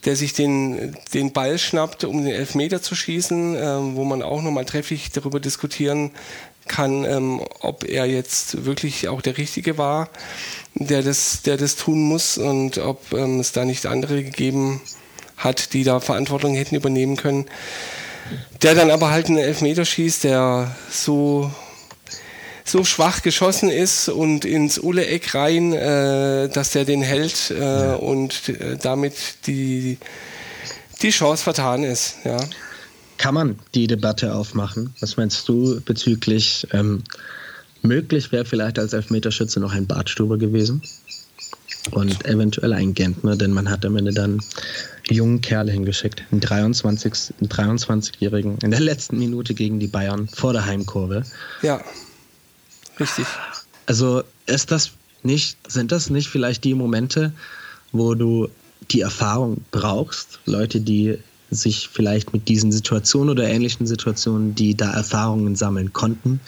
der 0.05 0.15
sich 0.15 0.31
den, 0.31 0.95
den 1.13 1.33
Ball 1.33 1.57
schnappt, 1.57 2.05
um 2.05 2.23
den 2.23 2.33
Elfmeter 2.33 2.81
zu 2.81 2.95
schießen, 2.95 3.55
ähm, 3.59 3.95
wo 3.97 4.05
man 4.05 4.21
auch 4.21 4.41
nochmal 4.41 4.63
trefflich 4.63 5.11
darüber 5.11 5.41
diskutieren 5.41 6.11
kann, 6.67 7.05
ähm, 7.05 7.41
ob 7.61 7.83
er 7.83 8.05
jetzt 8.05 8.65
wirklich 8.65 9.07
auch 9.07 9.21
der 9.21 9.37
Richtige 9.37 9.77
war 9.77 10.09
der 10.79 11.01
das, 11.01 11.41
der 11.43 11.57
das 11.57 11.75
tun 11.75 12.03
muss 12.03 12.37
und 12.37 12.77
ob 12.77 13.13
ähm, 13.13 13.39
es 13.39 13.51
da 13.51 13.65
nicht 13.65 13.85
andere 13.85 14.23
gegeben 14.23 14.81
hat, 15.37 15.73
die 15.73 15.83
da 15.83 15.99
Verantwortung 15.99 16.55
hätten 16.55 16.75
übernehmen 16.75 17.15
können. 17.15 17.45
Der 18.61 18.75
dann 18.75 18.91
aber 18.91 19.09
halt 19.11 19.27
einen 19.27 19.37
Elfmeter 19.37 19.85
schießt, 19.85 20.25
der 20.25 20.75
so, 20.89 21.51
so 22.65 22.83
schwach 22.83 23.21
geschossen 23.21 23.69
ist 23.69 24.09
und 24.09 24.45
ins 24.45 24.79
Ulle-Eck 24.79 25.33
rein, 25.33 25.73
äh, 25.73 26.49
dass 26.49 26.71
der 26.71 26.85
den 26.85 27.01
hält 27.01 27.51
äh, 27.51 27.95
und 27.95 28.49
äh, 28.49 28.77
damit 28.77 29.15
die, 29.47 29.97
die 31.01 31.11
Chance 31.11 31.43
vertan 31.43 31.83
ist. 31.83 32.17
Ja. 32.23 32.37
Kann 33.17 33.33
man 33.33 33.59
die 33.73 33.87
Debatte 33.87 34.33
aufmachen? 34.33 34.93
Was 34.99 35.17
meinst 35.17 35.47
du 35.49 35.81
bezüglich 35.81 36.67
ähm, 36.71 37.03
Möglich 37.81 38.31
wäre 38.31 38.45
vielleicht 38.45 38.79
als 38.79 38.93
Elfmeterschütze 38.93 39.59
noch 39.59 39.71
ein 39.71 39.87
Bartstuber 39.87 40.37
gewesen 40.37 40.81
und 41.91 42.25
eventuell 42.25 42.73
ein 42.73 42.93
Gentner, 42.93 43.35
denn 43.35 43.51
man 43.51 43.69
hat 43.69 43.85
am 43.85 43.95
Ende 43.95 44.13
dann 44.13 44.41
jungen 45.09 45.41
Kerl 45.41 45.69
hingeschickt, 45.69 46.23
einen 46.31 46.41
23, 46.41 47.13
23-Jährigen 47.43 48.57
in 48.61 48.71
der 48.71 48.81
letzten 48.81 49.17
Minute 49.19 49.53
gegen 49.53 49.79
die 49.79 49.87
Bayern 49.87 50.27
vor 50.27 50.53
der 50.53 50.65
Heimkurve. 50.65 51.23
Ja, 51.61 51.81
richtig. 52.99 53.25
Also 53.85 54.23
ist 54.47 54.71
das 54.71 54.91
nicht, 55.23 55.57
sind 55.71 55.91
das 55.91 56.09
nicht 56.09 56.27
vielleicht 56.27 56.63
die 56.63 56.73
Momente, 56.73 57.31
wo 57.93 58.15
du 58.15 58.49
die 58.91 59.01
Erfahrung 59.01 59.63
brauchst, 59.71 60.39
Leute, 60.45 60.81
die 60.81 61.19
sich 61.49 61.89
vielleicht 61.89 62.33
mit 62.33 62.47
diesen 62.47 62.71
Situationen 62.71 63.29
oder 63.29 63.47
ähnlichen 63.47 63.87
Situationen, 63.87 64.55
die 64.55 64.75
da 64.75 64.91
Erfahrungen 64.91 65.55
sammeln 65.55 65.93
konnten, 65.93 66.39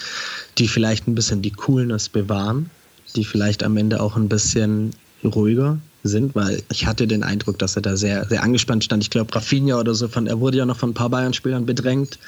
die 0.57 0.67
vielleicht 0.67 1.07
ein 1.07 1.15
bisschen 1.15 1.41
die 1.41 1.51
Coolness 1.51 2.09
bewahren, 2.09 2.69
die 3.15 3.23
vielleicht 3.23 3.63
am 3.63 3.77
Ende 3.77 4.01
auch 4.01 4.15
ein 4.15 4.29
bisschen 4.29 4.91
ruhiger 5.23 5.77
sind, 6.03 6.35
weil 6.35 6.63
ich 6.71 6.85
hatte 6.85 7.07
den 7.07 7.23
Eindruck, 7.23 7.59
dass 7.59 7.75
er 7.75 7.81
da 7.81 7.97
sehr, 7.97 8.25
sehr 8.25 8.43
angespannt 8.43 8.83
stand. 8.83 9.03
Ich 9.03 9.09
glaube, 9.09 9.33
Rafinha 9.35 9.79
oder 9.79 9.93
so, 9.93 10.07
von, 10.07 10.27
er 10.27 10.39
wurde 10.39 10.57
ja 10.57 10.65
noch 10.65 10.77
von 10.77 10.91
ein 10.91 10.93
paar 10.93 11.09
Bayern-Spielern 11.09 11.65
bedrängt. 11.65 12.19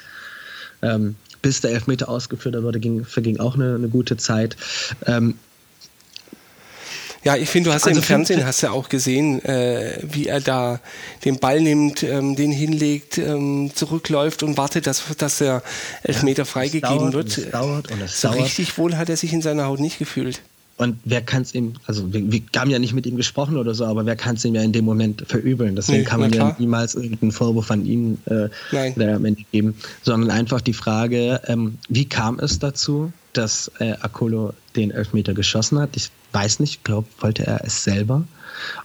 Ähm, 0.82 1.14
bis 1.42 1.60
der 1.60 1.72
Elfmeter 1.72 2.08
ausgeführt 2.08 2.60
wurde, 2.62 2.80
ging, 2.80 3.04
verging 3.04 3.38
auch 3.40 3.56
eine, 3.56 3.74
eine 3.74 3.88
gute 3.88 4.16
Zeit. 4.16 4.56
Ähm, 5.06 5.34
ja, 7.24 7.36
ich 7.36 7.48
finde, 7.48 7.70
du 7.70 7.74
hast 7.74 7.84
also 7.84 7.94
ja 7.94 7.96
im 8.00 8.02
Fernsehen 8.02 8.44
hast 8.44 8.62
ja 8.62 8.72
auch 8.72 8.88
gesehen, 8.88 9.44
äh, 9.44 9.98
wie 10.02 10.26
er 10.26 10.40
da 10.40 10.80
den 11.24 11.38
Ball 11.38 11.60
nimmt, 11.60 12.02
ähm, 12.02 12.34
den 12.36 12.50
hinlegt, 12.50 13.18
ähm, 13.18 13.70
zurückläuft 13.74 14.42
und 14.42 14.56
wartet, 14.56 14.86
dass, 14.86 15.04
dass 15.18 15.38
der 15.38 15.62
Elfmeter 16.02 16.42
ja, 16.42 16.44
freigegeben 16.44 17.12
wird. 17.12 17.38
Und 17.38 17.44
es 17.44 17.50
dauert 17.50 17.90
und 17.90 18.02
es 18.02 18.20
so 18.20 18.28
dauert. 18.28 18.42
richtig 18.42 18.76
wohl 18.78 18.96
hat 18.96 19.08
er 19.08 19.16
sich 19.16 19.32
in 19.32 19.42
seiner 19.42 19.66
Haut 19.66 19.80
nicht 19.80 19.98
gefühlt. 19.98 20.42
Und 20.78 20.96
wer 21.04 21.22
kann 21.22 21.42
es 21.42 21.54
ihm, 21.54 21.74
also 21.86 22.12
wir, 22.12 22.32
wir, 22.32 22.42
haben 22.56 22.70
ja 22.70 22.78
nicht 22.80 22.94
mit 22.94 23.06
ihm 23.06 23.16
gesprochen 23.16 23.56
oder 23.56 23.72
so, 23.72 23.84
aber 23.84 24.04
wer 24.04 24.16
kann 24.16 24.34
es 24.34 24.44
ihm 24.44 24.54
ja 24.54 24.62
in 24.62 24.72
dem 24.72 24.84
Moment 24.84 25.22
verübeln? 25.28 25.76
Deswegen 25.76 25.98
nee, 25.98 26.04
kann 26.04 26.18
man 26.18 26.32
ja 26.32 26.56
niemals 26.58 26.96
irgendeinen 26.96 27.30
Vorwurf 27.30 27.70
an 27.70 27.86
ihn 27.86 28.18
äh, 28.26 28.48
am 28.98 29.24
Ende 29.24 29.42
geben, 29.52 29.76
sondern 30.02 30.30
einfach 30.30 30.60
die 30.60 30.72
Frage, 30.72 31.40
ähm, 31.46 31.78
wie 31.88 32.06
kam 32.06 32.40
es 32.40 32.58
dazu, 32.58 33.12
dass 33.32 33.70
äh, 33.78 33.92
Akolo 34.00 34.54
den 34.74 34.90
Elfmeter 34.90 35.34
geschossen 35.34 35.78
hat? 35.78 35.90
Ich 35.94 36.10
weiß 36.32 36.60
nicht, 36.60 36.76
ich 36.76 36.84
glaube, 36.84 37.08
wollte 37.20 37.46
er 37.46 37.64
es 37.64 37.84
selber. 37.84 38.24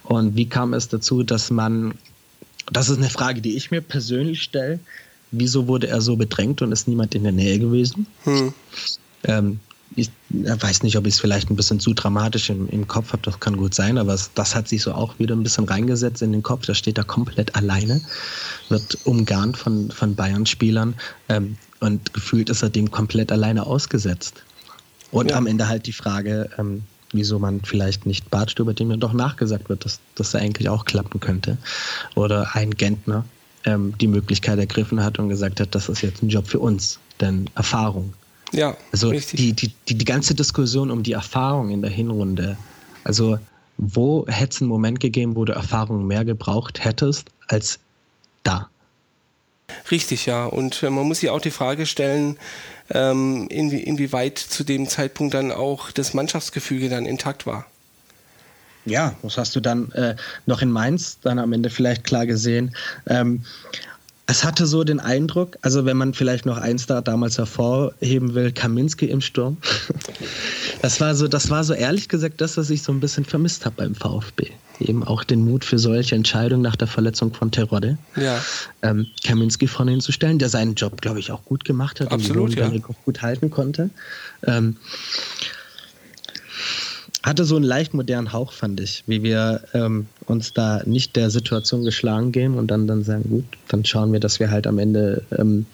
Und 0.04 0.36
wie 0.36 0.48
kam 0.48 0.74
es 0.74 0.88
dazu, 0.88 1.24
dass 1.24 1.50
man, 1.50 1.94
das 2.72 2.90
ist 2.90 2.98
eine 2.98 3.10
Frage, 3.10 3.42
die 3.42 3.56
ich 3.56 3.72
mir 3.72 3.82
persönlich 3.82 4.42
stelle, 4.42 4.80
wieso 5.32 5.68
wurde 5.68 5.88
er 5.88 6.02
so 6.02 6.16
bedrängt 6.16 6.62
und 6.62 6.72
ist 6.72 6.88
niemand 6.88 7.16
in 7.16 7.24
der 7.24 7.32
Nähe 7.32 7.60
gewesen? 7.60 8.08
Hm. 8.24 8.54
Ähm, 9.24 9.60
ich 9.96 10.12
weiß 10.32 10.84
nicht, 10.84 10.98
ob 10.98 11.08
ich 11.08 11.16
es 11.16 11.20
vielleicht 11.20 11.50
ein 11.50 11.56
bisschen 11.56 11.80
zu 11.80 11.94
dramatisch 11.94 12.50
im, 12.50 12.68
im 12.70 12.88
Kopf 12.88 13.14
habe, 13.14 13.24
das 13.24 13.40
kann 13.40 13.58
gut 13.58 13.74
sein, 13.74 13.98
aber 13.98 14.14
es, 14.14 14.32
das 14.36 14.54
hat 14.54 14.68
sich 14.68 14.82
so 14.84 14.92
auch 14.94 15.18
wieder 15.18 15.36
ein 15.36 15.44
bisschen 15.44 15.66
reingesetzt 15.66 16.22
in 16.22 16.34
den 16.34 16.44
Kopf. 16.44 16.66
Da 16.66 16.76
steht 16.76 16.98
er 16.98 17.04
komplett 17.04 17.56
alleine, 17.56 18.02
wird 18.70 18.98
umgarnt 19.06 19.58
von, 19.58 19.90
von 19.90 20.14
Bayern-Spielern 20.14 20.94
ähm, 21.30 21.58
und 21.80 22.14
gefühlt 22.14 22.50
ist 22.50 22.64
er 22.64 22.70
dem 22.70 22.92
komplett 22.92 23.32
alleine 23.32 23.66
ausgesetzt. 23.66 24.44
Und 25.12 25.32
ja. 25.32 25.38
am 25.38 25.48
Ende 25.48 25.68
halt 25.68 25.88
die 25.88 25.94
Frage, 25.94 26.50
ähm, 26.58 26.84
wieso 27.18 27.40
man 27.40 27.62
vielleicht 27.62 28.06
nicht 28.06 28.30
Bartstuber, 28.30 28.74
dem 28.74 28.92
ja 28.92 28.98
doch 28.98 29.12
nachgesagt 29.12 29.68
wird, 29.68 29.84
dass 29.84 30.00
das 30.16 30.34
eigentlich 30.36 30.70
auch 30.70 30.86
klappen 30.86 31.20
könnte. 31.20 31.58
Oder 32.16 32.56
ein 32.56 32.72
Gentner 32.72 33.26
ähm, 33.66 33.94
die 34.00 34.08
Möglichkeit 34.08 34.58
ergriffen 34.60 35.04
hat 35.04 35.20
und 35.20 35.28
gesagt 35.28 35.60
hat, 35.60 35.76
das 35.76 35.90
ist 35.90 36.02
jetzt 36.02 36.24
ein 36.24 36.30
Job 36.30 36.48
für 36.48 36.60
uns, 36.60 37.00
denn 37.20 37.50
Erfahrung. 37.56 38.14
Ja, 38.54 38.78
also 38.94 39.12
die, 39.12 39.54
die, 39.54 39.74
die, 39.88 39.96
die 39.96 40.06
ganze 40.06 40.34
Diskussion 40.34 40.90
um 40.90 41.04
die 41.04 41.12
Erfahrung 41.12 41.70
in 41.70 41.82
der 41.82 41.92
Hinrunde, 41.92 42.58
also 43.04 43.38
wo 43.78 44.26
hätte 44.28 44.56
es 44.56 44.62
einen 44.62 44.70
Moment 44.70 45.00
gegeben, 45.00 45.36
wo 45.36 45.46
du 45.46 45.54
Erfahrung 45.54 46.08
mehr 46.08 46.24
gebraucht 46.24 46.84
hättest 46.84 47.30
als 47.48 47.80
da? 48.44 48.70
Richtig, 49.92 50.26
ja. 50.26 50.46
Und 50.46 50.82
äh, 50.84 50.90
man 50.90 51.08
muss 51.08 51.20
sich 51.20 51.30
auch 51.30 51.42
die 51.42 51.52
Frage 51.52 51.86
stellen, 51.86 52.38
ähm, 52.92 53.48
inwie, 53.50 53.80
inwieweit 53.80 54.38
zu 54.38 54.64
dem 54.64 54.88
Zeitpunkt 54.88 55.34
dann 55.34 55.52
auch 55.52 55.92
das 55.92 56.14
Mannschaftsgefüge 56.14 56.90
dann 56.90 57.06
intakt 57.06 57.46
war. 57.46 57.66
Ja, 58.86 59.16
das 59.22 59.38
hast 59.38 59.56
du 59.56 59.60
dann 59.60 59.92
äh, 59.92 60.16
noch 60.46 60.62
in 60.62 60.72
Mainz 60.72 61.20
dann 61.22 61.40
am 61.40 61.52
Ende 61.52 61.70
vielleicht 61.70 62.06
klar 62.06 62.26
gesehen. 62.26 62.74
Ähm, 63.06 63.44
es 64.30 64.44
hatte 64.44 64.68
so 64.68 64.84
den 64.84 65.00
Eindruck, 65.00 65.58
also 65.62 65.86
wenn 65.86 65.96
man 65.96 66.14
vielleicht 66.14 66.46
noch 66.46 66.58
eins 66.58 66.86
da 66.86 67.02
damals 67.02 67.38
hervorheben 67.38 68.36
will, 68.36 68.52
Kaminski 68.52 69.06
im 69.06 69.22
Sturm. 69.22 69.58
Das 70.82 71.02
war 71.02 71.16
so, 71.16 71.28
das 71.28 71.50
war 71.50 71.64
so 71.64 71.74
ehrlich 71.74 72.08
gesagt 72.08 72.40
das, 72.40 72.56
was 72.56 72.70
ich 72.70 72.84
so 72.84 72.92
ein 72.92 73.00
bisschen 73.00 73.26
vermisst 73.26 73.66
habe 73.66 73.78
beim 73.78 73.96
VfB. 73.96 74.52
Eben 74.80 75.04
auch 75.04 75.24
den 75.24 75.44
Mut 75.44 75.66
für 75.66 75.80
solche 75.80 76.14
Entscheidungen 76.14 76.62
nach 76.62 76.76
der 76.76 76.88
Verletzung 76.88 77.34
von 77.34 77.50
Terodde. 77.50 77.98
Ja. 78.16 78.40
Ähm, 78.84 79.08
Kaminski 79.26 79.66
vorne 79.66 79.92
hinzustellen, 79.92 80.38
der 80.38 80.50
seinen 80.50 80.76
Job, 80.76 81.02
glaube 81.02 81.20
ich, 81.20 81.32
auch 81.32 81.44
gut 81.46 81.66
gemacht 81.66 82.00
hat 82.00 82.12
Absolut, 82.12 82.50
und 82.50 82.56
die 82.56 82.78
ja. 82.78 82.86
auch 82.88 83.06
gut 83.06 83.24
halten 83.24 83.50
konnte. 83.50 83.90
Ähm, 84.46 84.78
hatte 87.24 87.46
so 87.46 87.56
einen 87.56 87.66
leicht 87.66 87.94
modernen 87.94 88.32
Hauch, 88.32 88.52
fand 88.52 88.80
ich, 88.80 89.04
wie 89.08 89.24
wir 89.24 89.62
ähm, 89.74 90.08
uns 90.28 90.54
da 90.54 90.82
nicht 90.86 91.16
der 91.16 91.30
Situation 91.30 91.84
geschlagen 91.84 92.32
gehen 92.32 92.56
und 92.56 92.68
dann, 92.68 92.88
dann 92.88 93.04
sagen, 93.04 93.24
gut, 93.30 93.46
dann 93.68 93.84
schauen 93.86 94.14
wir, 94.14 94.20
dass 94.20 94.40
wir 94.40 94.52
halt 94.52 94.68
am 94.68 94.78
Ende 94.80 95.24
ähm, 95.38 95.66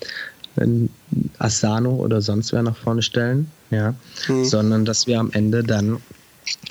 Asano 1.40 1.96
oder 1.96 2.22
sonst 2.22 2.54
wer 2.54 2.62
nach 2.62 2.76
vorne 2.76 3.02
stellen, 3.02 3.50
ja, 3.72 3.96
mhm. 4.28 4.46
sondern 4.46 4.86
dass 4.86 5.08
wir 5.08 5.20
am 5.20 5.32
Ende 5.32 5.64
dann 5.64 5.98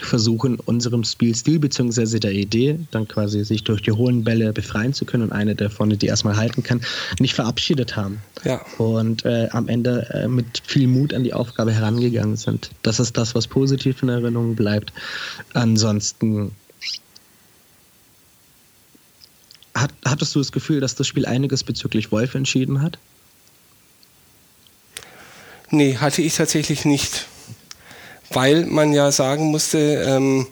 versuchen, 0.01 0.59
unserem 0.61 1.05
Spielstil 1.05 1.59
bzw. 1.59 2.19
der 2.19 2.33
Idee, 2.33 2.79
dann 2.91 3.07
quasi 3.09 3.45
sich 3.45 3.65
durch 3.65 3.83
die 3.83 3.93
hohen 3.93 4.25
Bälle 4.25 4.53
befreien 4.53 4.95
zu 4.95 5.05
können 5.05 5.25
und 5.25 5.33
eine 5.33 5.55
der 5.55 5.71
vorne, 5.71 5.97
die 5.97 6.07
erstmal 6.07 6.37
halten 6.37 6.63
kann, 6.63 6.81
nicht 7.19 7.35
verabschiedet 7.35 7.97
haben. 7.97 8.23
Ja. 8.45 8.65
Und 8.79 9.25
äh, 9.25 9.49
am 9.51 9.69
Ende 9.69 10.09
äh, 10.13 10.29
mit 10.29 10.63
viel 10.65 10.87
Mut 10.87 11.15
an 11.15 11.25
die 11.25 11.35
Aufgabe 11.35 11.73
herangegangen 11.73 12.37
sind. 12.37 12.71
Das 12.83 13.01
ist 13.01 13.17
das, 13.17 13.35
was 13.35 13.47
positiv 13.47 14.03
in 14.03 14.09
Erinnerung 14.09 14.57
bleibt. 14.57 14.93
Ansonsten 15.53 16.53
hat, 19.75 19.93
hattest 20.05 20.35
du 20.35 20.39
das 20.39 20.53
Gefühl, 20.53 20.81
dass 20.81 20.95
das 20.95 21.07
Spiel 21.07 21.27
einiges 21.27 21.65
bezüglich 21.65 22.13
Wolf 22.13 22.35
entschieden 22.35 22.83
hat? 22.83 22.99
Nee, 25.71 25.97
hatte 25.97 26.21
ich 26.21 26.37
tatsächlich 26.37 26.85
nicht 26.85 27.27
weil 28.35 28.67
man 28.67 28.93
ja 28.93 29.11
sagen 29.13 29.47
musste, 29.47 29.79
ähm, 29.79 30.47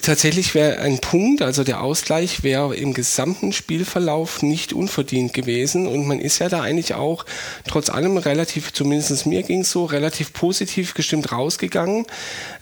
tatsächlich 0.00 0.54
wäre 0.54 0.78
ein 0.78 0.98
Punkt, 1.00 1.42
also 1.42 1.64
der 1.64 1.82
Ausgleich 1.82 2.42
wäre 2.42 2.74
im 2.74 2.94
gesamten 2.94 3.52
Spielverlauf 3.52 4.42
nicht 4.42 4.72
unverdient 4.72 5.34
gewesen. 5.34 5.86
Und 5.86 6.06
man 6.06 6.18
ist 6.18 6.38
ja 6.38 6.48
da 6.48 6.62
eigentlich 6.62 6.94
auch 6.94 7.26
trotz 7.66 7.90
allem 7.90 8.16
relativ, 8.16 8.72
zumindest 8.72 9.26
mir 9.26 9.42
ging 9.42 9.60
es 9.60 9.70
so, 9.70 9.84
relativ 9.84 10.32
positiv 10.32 10.94
gestimmt 10.94 11.32
rausgegangen, 11.32 12.06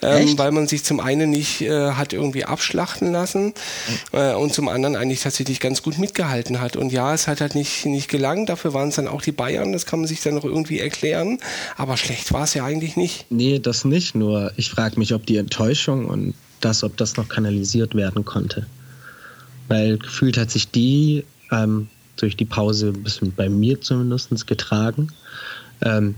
ähm, 0.02 0.36
weil 0.38 0.50
man 0.50 0.66
sich 0.66 0.82
zum 0.84 0.98
einen 0.98 1.30
nicht 1.30 1.60
äh, 1.60 1.92
hat 1.92 2.12
irgendwie 2.12 2.44
abschlachten 2.44 3.12
lassen 3.12 3.54
äh, 4.12 4.34
und 4.34 4.52
zum 4.52 4.68
anderen 4.68 4.96
eigentlich 4.96 5.20
tatsächlich 5.20 5.60
ganz 5.60 5.82
gut 5.82 5.98
mitgehalten 5.98 6.60
hat. 6.60 6.76
Und 6.76 6.90
ja, 6.90 7.14
es 7.14 7.28
hat 7.28 7.40
halt 7.40 7.54
nicht, 7.54 7.86
nicht 7.86 8.08
gelangt, 8.08 8.48
dafür 8.48 8.74
waren 8.74 8.88
es 8.88 8.96
dann 8.96 9.06
auch 9.06 9.22
die 9.22 9.32
Bayern, 9.32 9.72
das 9.72 9.86
kann 9.86 10.00
man 10.00 10.08
sich 10.08 10.20
dann 10.20 10.34
noch 10.34 10.44
irgendwie 10.44 10.80
erklären, 10.80 11.38
aber 11.76 11.96
schlecht 11.96 12.32
war 12.32 12.44
es 12.44 12.54
ja 12.54 12.64
eigentlich 12.64 12.96
nicht. 12.96 13.26
Nee, 13.30 13.60
das 13.60 13.84
nicht, 13.84 14.14
nur 14.14 14.52
ich 14.56 14.70
frage 14.70 14.98
mich, 14.98 15.14
ob 15.14 15.26
die 15.26 15.36
Enttäuschung 15.36 16.06
und 16.06 16.34
das, 16.60 16.84
ob 16.84 16.96
das 16.96 17.16
noch 17.16 17.28
kanalisiert 17.28 17.94
werden 17.94 18.24
konnte. 18.24 18.66
Weil 19.68 19.98
gefühlt 19.98 20.36
hat 20.36 20.50
sich 20.50 20.70
die 20.70 21.24
ähm, 21.50 21.88
durch 22.16 22.36
die 22.36 22.44
Pause 22.44 22.88
ein 22.88 23.02
bisschen 23.02 23.32
bei 23.34 23.48
mir 23.48 23.80
zumindest 23.80 24.46
getragen. 24.46 25.08
Ähm, 25.82 26.14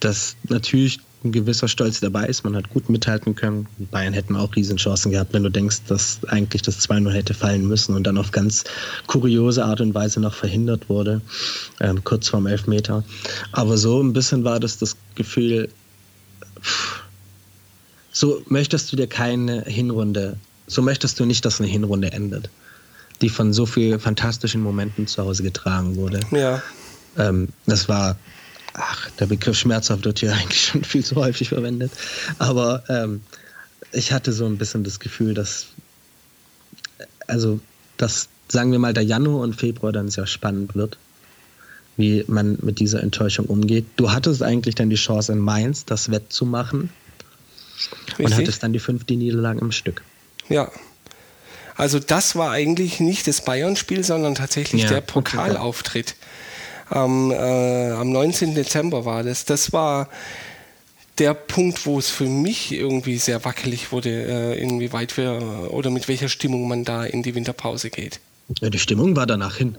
dass 0.00 0.36
natürlich 0.48 1.00
ein 1.24 1.32
gewisser 1.32 1.68
Stolz 1.68 2.00
dabei 2.00 2.26
ist, 2.26 2.44
man 2.44 2.54
hat 2.54 2.70
gut 2.70 2.88
mithalten 2.88 3.34
können. 3.34 3.66
Bayern 3.90 4.12
hätten 4.12 4.36
auch 4.36 4.54
Riesenchancen 4.54 5.10
gehabt, 5.10 5.32
wenn 5.32 5.42
du 5.42 5.50
denkst, 5.50 5.82
dass 5.88 6.20
eigentlich 6.28 6.62
das 6.62 6.88
2-0 6.88 7.10
hätte 7.10 7.34
fallen 7.34 7.66
müssen 7.66 7.94
und 7.94 8.04
dann 8.04 8.18
auf 8.18 8.30
ganz 8.30 8.64
kuriose 9.06 9.64
Art 9.64 9.80
und 9.80 9.94
Weise 9.94 10.20
noch 10.20 10.34
verhindert 10.34 10.88
wurde, 10.88 11.20
ähm, 11.80 12.04
kurz 12.04 12.28
vorm 12.28 12.46
Elfmeter. 12.46 13.02
Aber 13.52 13.76
so 13.78 14.02
ein 14.02 14.12
bisschen 14.12 14.44
war 14.44 14.60
das 14.60 14.78
das 14.78 14.96
Gefühl, 15.14 15.68
pff, 16.62 17.05
so 18.16 18.42
möchtest 18.46 18.90
du 18.90 18.96
dir 18.96 19.08
keine 19.08 19.60
Hinrunde, 19.64 20.38
so 20.66 20.80
möchtest 20.80 21.20
du 21.20 21.26
nicht, 21.26 21.44
dass 21.44 21.60
eine 21.60 21.68
Hinrunde 21.68 22.12
endet, 22.12 22.48
die 23.20 23.28
von 23.28 23.52
so 23.52 23.66
vielen 23.66 24.00
fantastischen 24.00 24.62
Momenten 24.62 25.06
zu 25.06 25.22
Hause 25.22 25.42
getragen 25.42 25.96
wurde. 25.96 26.20
Ja. 26.30 26.62
Ähm, 27.18 27.48
das 27.66 27.90
war, 27.90 28.16
ach, 28.72 29.10
der 29.18 29.26
Begriff 29.26 29.58
schmerzhaft 29.58 30.06
wird 30.06 30.20
hier 30.20 30.32
eigentlich 30.34 30.64
schon 30.64 30.82
viel 30.82 31.04
zu 31.04 31.16
häufig 31.16 31.50
verwendet. 31.50 31.92
Aber 32.38 32.84
ähm, 32.88 33.20
ich 33.92 34.12
hatte 34.12 34.32
so 34.32 34.46
ein 34.46 34.56
bisschen 34.56 34.82
das 34.82 34.98
Gefühl, 34.98 35.34
dass, 35.34 35.66
also, 37.26 37.60
dass, 37.98 38.30
sagen 38.48 38.72
wir 38.72 38.78
mal, 38.78 38.94
der 38.94 39.04
Januar 39.04 39.42
und 39.42 39.56
Februar 39.56 39.92
dann 39.92 40.08
sehr 40.08 40.26
spannend 40.26 40.74
wird 40.74 40.96
wie 41.98 42.24
man 42.28 42.58
mit 42.60 42.78
dieser 42.78 43.02
Enttäuschung 43.02 43.46
umgeht. 43.46 43.86
Du 43.96 44.12
hattest 44.12 44.42
eigentlich 44.42 44.74
dann 44.74 44.90
die 44.90 44.96
Chance 44.96 45.32
in 45.32 45.38
Mainz, 45.38 45.86
das 45.86 46.10
wettzumachen. 46.10 46.90
Richtig. 48.18 48.26
Und 48.26 48.42
hattest 48.42 48.62
dann 48.62 48.72
die 48.72 48.78
fünfte 48.78 49.14
Niederlage 49.14 49.60
im 49.60 49.72
Stück. 49.72 50.02
Ja. 50.48 50.70
Also 51.76 51.98
das 51.98 52.36
war 52.36 52.52
eigentlich 52.52 53.00
nicht 53.00 53.26
das 53.26 53.44
Bayern-Spiel, 53.44 54.02
sondern 54.02 54.34
tatsächlich 54.34 54.84
ja, 54.84 54.88
der 54.88 55.00
Pokalauftritt. 55.02 56.14
Am, 56.88 57.30
äh, 57.30 57.90
am 57.90 58.12
19. 58.12 58.54
Dezember 58.54 59.04
war 59.04 59.22
das. 59.22 59.44
Das 59.44 59.72
war 59.72 60.08
der 61.18 61.34
Punkt, 61.34 61.86
wo 61.86 61.98
es 61.98 62.10
für 62.10 62.28
mich 62.28 62.72
irgendwie 62.72 63.18
sehr 63.18 63.44
wackelig 63.44 63.92
wurde, 63.92 64.10
äh, 64.10 64.60
inwieweit 64.60 65.16
wir 65.16 65.68
oder 65.70 65.90
mit 65.90 66.08
welcher 66.08 66.28
Stimmung 66.28 66.68
man 66.68 66.84
da 66.84 67.04
in 67.04 67.22
die 67.22 67.34
Winterpause 67.34 67.90
geht. 67.90 68.20
Ja, 68.60 68.70
die 68.70 68.78
Stimmung 68.78 69.16
war 69.16 69.26
danach 69.26 69.56
hin. 69.56 69.76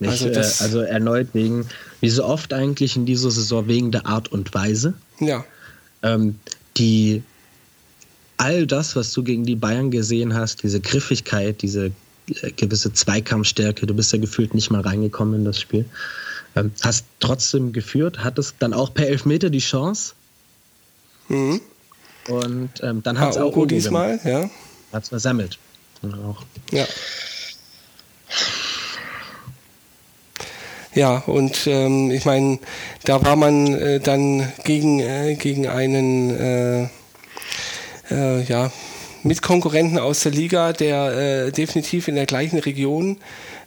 Nicht, 0.00 0.10
also, 0.10 0.28
äh, 0.28 0.38
also 0.38 0.80
erneut 0.80 1.28
wegen, 1.32 1.66
wie 2.00 2.10
so 2.10 2.24
oft 2.24 2.52
eigentlich 2.52 2.96
in 2.96 3.06
dieser 3.06 3.30
Saison, 3.30 3.68
wegen 3.68 3.92
der 3.92 4.06
Art 4.06 4.28
und 4.28 4.52
Weise. 4.54 4.94
Ja. 5.20 5.44
Ähm, 6.02 6.38
die 6.76 7.22
all 8.40 8.66
das, 8.66 8.96
was 8.96 9.12
du 9.12 9.22
gegen 9.22 9.44
die 9.44 9.54
Bayern 9.54 9.90
gesehen 9.90 10.34
hast, 10.34 10.62
diese 10.62 10.80
Griffigkeit, 10.80 11.60
diese 11.60 11.92
äh, 12.40 12.50
gewisse 12.52 12.92
Zweikampfstärke, 12.92 13.86
du 13.86 13.94
bist 13.94 14.12
ja 14.12 14.18
gefühlt 14.18 14.54
nicht 14.54 14.70
mal 14.70 14.80
reingekommen 14.80 15.40
in 15.40 15.44
das 15.44 15.60
Spiel, 15.60 15.84
ähm, 16.56 16.72
hast 16.82 17.04
trotzdem 17.20 17.74
geführt, 17.74 18.24
hattest 18.24 18.56
dann 18.60 18.72
auch 18.72 18.94
per 18.94 19.08
Elfmeter 19.08 19.50
die 19.50 19.58
Chance. 19.58 20.14
Mhm. 21.28 21.60
Und 22.28 22.70
ähm, 22.82 23.02
dann 23.02 23.20
hat 23.20 23.32
es 23.32 23.36
auch 23.36 23.66
diesmal, 23.66 24.18
ja. 24.24 24.48
Hat 24.92 25.02
es 25.02 25.10
versammelt. 25.10 25.58
Auch. 26.02 26.42
Ja. 26.72 26.86
Ja, 30.94 31.18
und 31.18 31.66
ähm, 31.66 32.10
ich 32.10 32.24
meine, 32.24 32.58
da 33.04 33.24
war 33.24 33.36
man 33.36 33.74
äh, 33.74 34.00
dann 34.00 34.50
gegen, 34.64 34.98
äh, 34.98 35.36
gegen 35.36 35.68
einen 35.68 36.30
äh, 36.30 36.88
äh, 38.10 38.42
ja, 38.42 38.70
Mitkonkurrenten 39.22 39.98
aus 39.98 40.20
der 40.20 40.32
Liga, 40.32 40.72
der 40.72 41.46
äh, 41.46 41.52
definitiv 41.52 42.08
in 42.08 42.14
der 42.14 42.26
gleichen 42.26 42.58
Region 42.58 43.18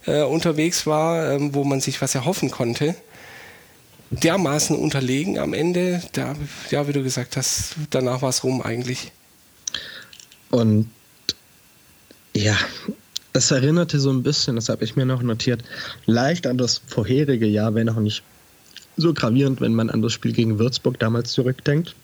äh, 0.06 0.22
unterwegs 0.22 0.86
war, 0.86 1.32
ähm, 1.32 1.54
wo 1.54 1.64
man 1.64 1.80
sich 1.80 2.00
was 2.00 2.14
erhoffen 2.14 2.50
konnte. 2.50 2.94
Dermaßen 4.10 4.76
unterlegen 4.76 5.38
am 5.38 5.54
Ende, 5.54 6.02
da, 6.12 6.34
ja, 6.70 6.86
wie 6.86 6.92
du 6.92 7.02
gesagt 7.02 7.36
hast, 7.36 7.74
danach 7.90 8.22
war 8.22 8.28
es 8.28 8.44
rum 8.44 8.62
eigentlich. 8.62 9.12
Und 10.50 10.88
ja, 12.36 12.56
es 13.32 13.50
erinnerte 13.50 13.98
so 13.98 14.10
ein 14.10 14.22
bisschen, 14.22 14.56
das 14.56 14.68
habe 14.68 14.84
ich 14.84 14.96
mir 14.96 15.06
noch 15.06 15.22
notiert, 15.22 15.62
leicht 16.06 16.46
an 16.46 16.58
das 16.58 16.80
vorherige 16.86 17.46
Jahr, 17.46 17.74
wenn 17.74 17.88
auch 17.88 17.96
nicht 17.96 18.22
so 18.96 19.12
gravierend, 19.12 19.60
wenn 19.60 19.74
man 19.74 19.90
an 19.90 20.02
das 20.02 20.12
Spiel 20.12 20.32
gegen 20.32 20.58
Würzburg 20.58 20.98
damals 20.98 21.32
zurückdenkt. 21.32 21.96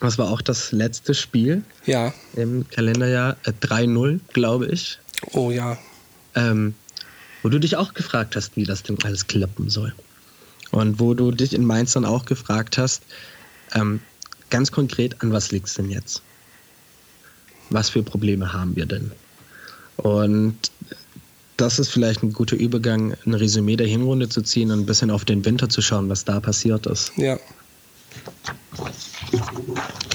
Das 0.00 0.18
war 0.18 0.30
auch 0.30 0.42
das 0.42 0.72
letzte 0.72 1.14
Spiel. 1.14 1.62
Ja. 1.86 2.12
Im 2.34 2.68
Kalenderjahr 2.70 3.36
äh, 3.44 3.50
3-0, 3.50 4.20
glaube 4.32 4.66
ich. 4.66 4.98
Oh 5.32 5.50
ja. 5.50 5.76
Ähm, 6.34 6.74
wo 7.42 7.48
du 7.48 7.58
dich 7.58 7.76
auch 7.76 7.94
gefragt 7.94 8.36
hast, 8.36 8.56
wie 8.56 8.64
das 8.64 8.82
denn 8.82 8.98
alles 9.02 9.26
klappen 9.26 9.70
soll. 9.70 9.94
Und 10.70 11.00
wo 11.00 11.14
du 11.14 11.30
dich 11.30 11.54
in 11.54 11.64
Mainz 11.64 11.92
dann 11.92 12.04
auch 12.04 12.24
gefragt 12.24 12.78
hast, 12.78 13.02
ähm, 13.74 14.00
ganz 14.50 14.70
konkret, 14.70 15.22
an 15.22 15.32
was 15.32 15.50
liegt 15.50 15.66
es 15.68 15.74
denn 15.74 15.90
jetzt? 15.90 16.22
Was 17.70 17.90
für 17.90 18.02
Probleme 18.02 18.52
haben 18.52 18.76
wir 18.76 18.86
denn? 18.86 19.12
Und 19.96 20.70
das 21.56 21.78
ist 21.78 21.88
vielleicht 21.88 22.22
ein 22.22 22.32
guter 22.32 22.56
Übergang, 22.56 23.14
ein 23.26 23.34
Resümee 23.34 23.76
der 23.76 23.86
Hinrunde 23.86 24.28
zu 24.28 24.42
ziehen 24.42 24.70
und 24.70 24.80
ein 24.80 24.86
bisschen 24.86 25.10
auf 25.10 25.24
den 25.24 25.44
Winter 25.44 25.68
zu 25.68 25.82
schauen, 25.82 26.08
was 26.08 26.24
da 26.24 26.38
passiert 26.40 26.86
ist. 26.86 27.12
Ja. 27.16 27.38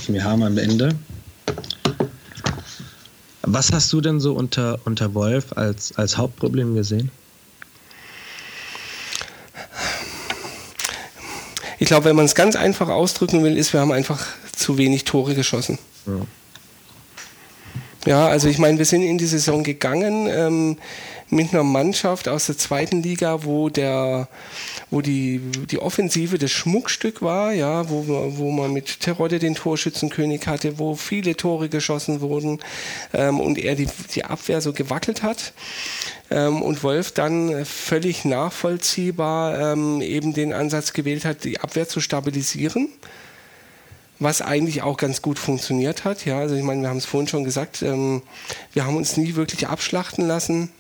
Wir 0.07 0.24
haben 0.24 0.44
am 0.44 0.57
Ende. 0.57 0.95
Was 3.41 3.72
hast 3.72 3.91
du 3.94 4.02
denn 4.02 4.20
so 4.20 4.34
unter, 4.34 4.80
unter 4.86 5.14
Wolf 5.14 5.53
als, 5.56 5.95
als 5.98 6.18
Hauptproblem 6.18 6.76
gesehen? 6.76 7.11
Ich 11.80 11.88
glaube, 11.88 12.06
wenn 12.06 12.15
man 12.15 12.26
es 12.26 12.36
ganz 12.36 12.56
einfach 12.56 12.88
ausdrücken 12.88 13.44
will, 13.44 13.57
ist, 13.57 13.74
wir 13.74 13.82
haben 13.82 13.91
einfach 13.91 14.26
zu 14.56 14.78
wenig 14.78 15.03
Tore 15.03 15.36
geschossen. 15.36 15.78
Ja. 16.06 16.14
Ja, 18.06 18.28
also 18.28 18.49
ich 18.49 18.57
meine, 18.57 18.78
wir 18.78 18.86
sind 18.86 19.02
in 19.02 19.18
die 19.18 19.26
Saison 19.26 19.64
gegangen 19.64 20.28
ähm, 20.30 20.78
mit 21.34 21.53
einer 21.53 21.64
Mannschaft 21.64 22.27
aus 22.27 22.45
der 22.45 22.57
zweiten 22.57 23.03
Liga, 23.03 23.43
wo 23.43 23.69
der, 23.69 24.27
wo 24.89 25.01
die, 25.01 25.39
die 25.69 25.80
Offensive 25.80 26.38
das 26.38 26.51
Schmuckstück 26.51 27.22
war, 27.22 27.51
ja, 27.51 27.89
wo, 27.89 28.05
wo 28.38 28.51
man 28.51 28.72
mit 28.72 28.99
Terodde 28.99 29.39
den 29.39 29.55
Torschützenkönig 29.55 30.47
hatte, 30.47 30.80
wo 30.80 30.95
viele 30.95 31.35
Tore 31.35 31.69
geschossen 31.69 32.22
wurden 32.22 32.60
ähm, 33.14 33.39
und 33.39 33.57
er 33.57 33.76
die, 33.76 33.88
die 34.14 34.26
Abwehr 34.26 34.61
so 34.61 34.73
gewackelt 34.73 35.23
hat. 35.23 35.53
Ähm, 36.31 36.61
und 36.61 36.84
Wolf 36.84 37.11
dann 37.11 37.65
völlig 37.65 38.26
nachvollziehbar 38.26 39.73
ähm, 39.73 40.01
eben 40.01 40.34
den 40.34 40.53
Ansatz 40.53 40.93
gewählt 40.93 41.26
hat, 41.26 41.43
die 41.43 41.60
Abwehr 41.60 41.88
zu 41.88 41.99
stabilisieren 41.99 42.89
was 44.19 44.41
eigentlich 44.41 44.81
auch 44.81 44.97
ganz 44.97 45.22
gut 45.22 45.38
funktioniert 45.38 46.05
hat. 46.05 46.26
Ja, 46.26 46.39
also 46.39 46.55
ich 46.55 46.64
meine, 46.64 46.81
wir 46.81 46.89
haben 46.89 46.97
es 46.97 47.05
vorhin 47.05 47.27
schon 47.27 47.43
gesagt, 47.43 47.81
ähm, 47.81 48.22
wir 48.72 48.85
haben 48.85 48.95
uns 48.95 49.18
nie 49.18 49.35
wirklich 49.35 49.68
abschlachten 49.68 50.26
lassen. 50.26 50.72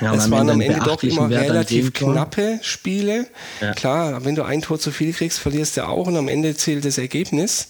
Ja, 0.00 0.14
es 0.14 0.30
waren 0.30 0.50
am 0.50 0.60
Ende 0.60 0.80
doch 0.84 1.02
immer 1.02 1.30
relativ 1.30 1.92
knappe 1.92 2.58
Spiele. 2.62 3.26
Ja. 3.60 3.72
Klar, 3.72 4.24
wenn 4.24 4.34
du 4.34 4.42
ein 4.42 4.62
Tor 4.62 4.78
zu 4.78 4.90
viel 4.90 5.12
kriegst, 5.12 5.38
verlierst 5.38 5.76
du 5.76 5.88
auch 5.88 6.06
und 6.06 6.16
am 6.16 6.28
Ende 6.28 6.54
zählt 6.56 6.84
das 6.84 6.98
Ergebnis. 6.98 7.68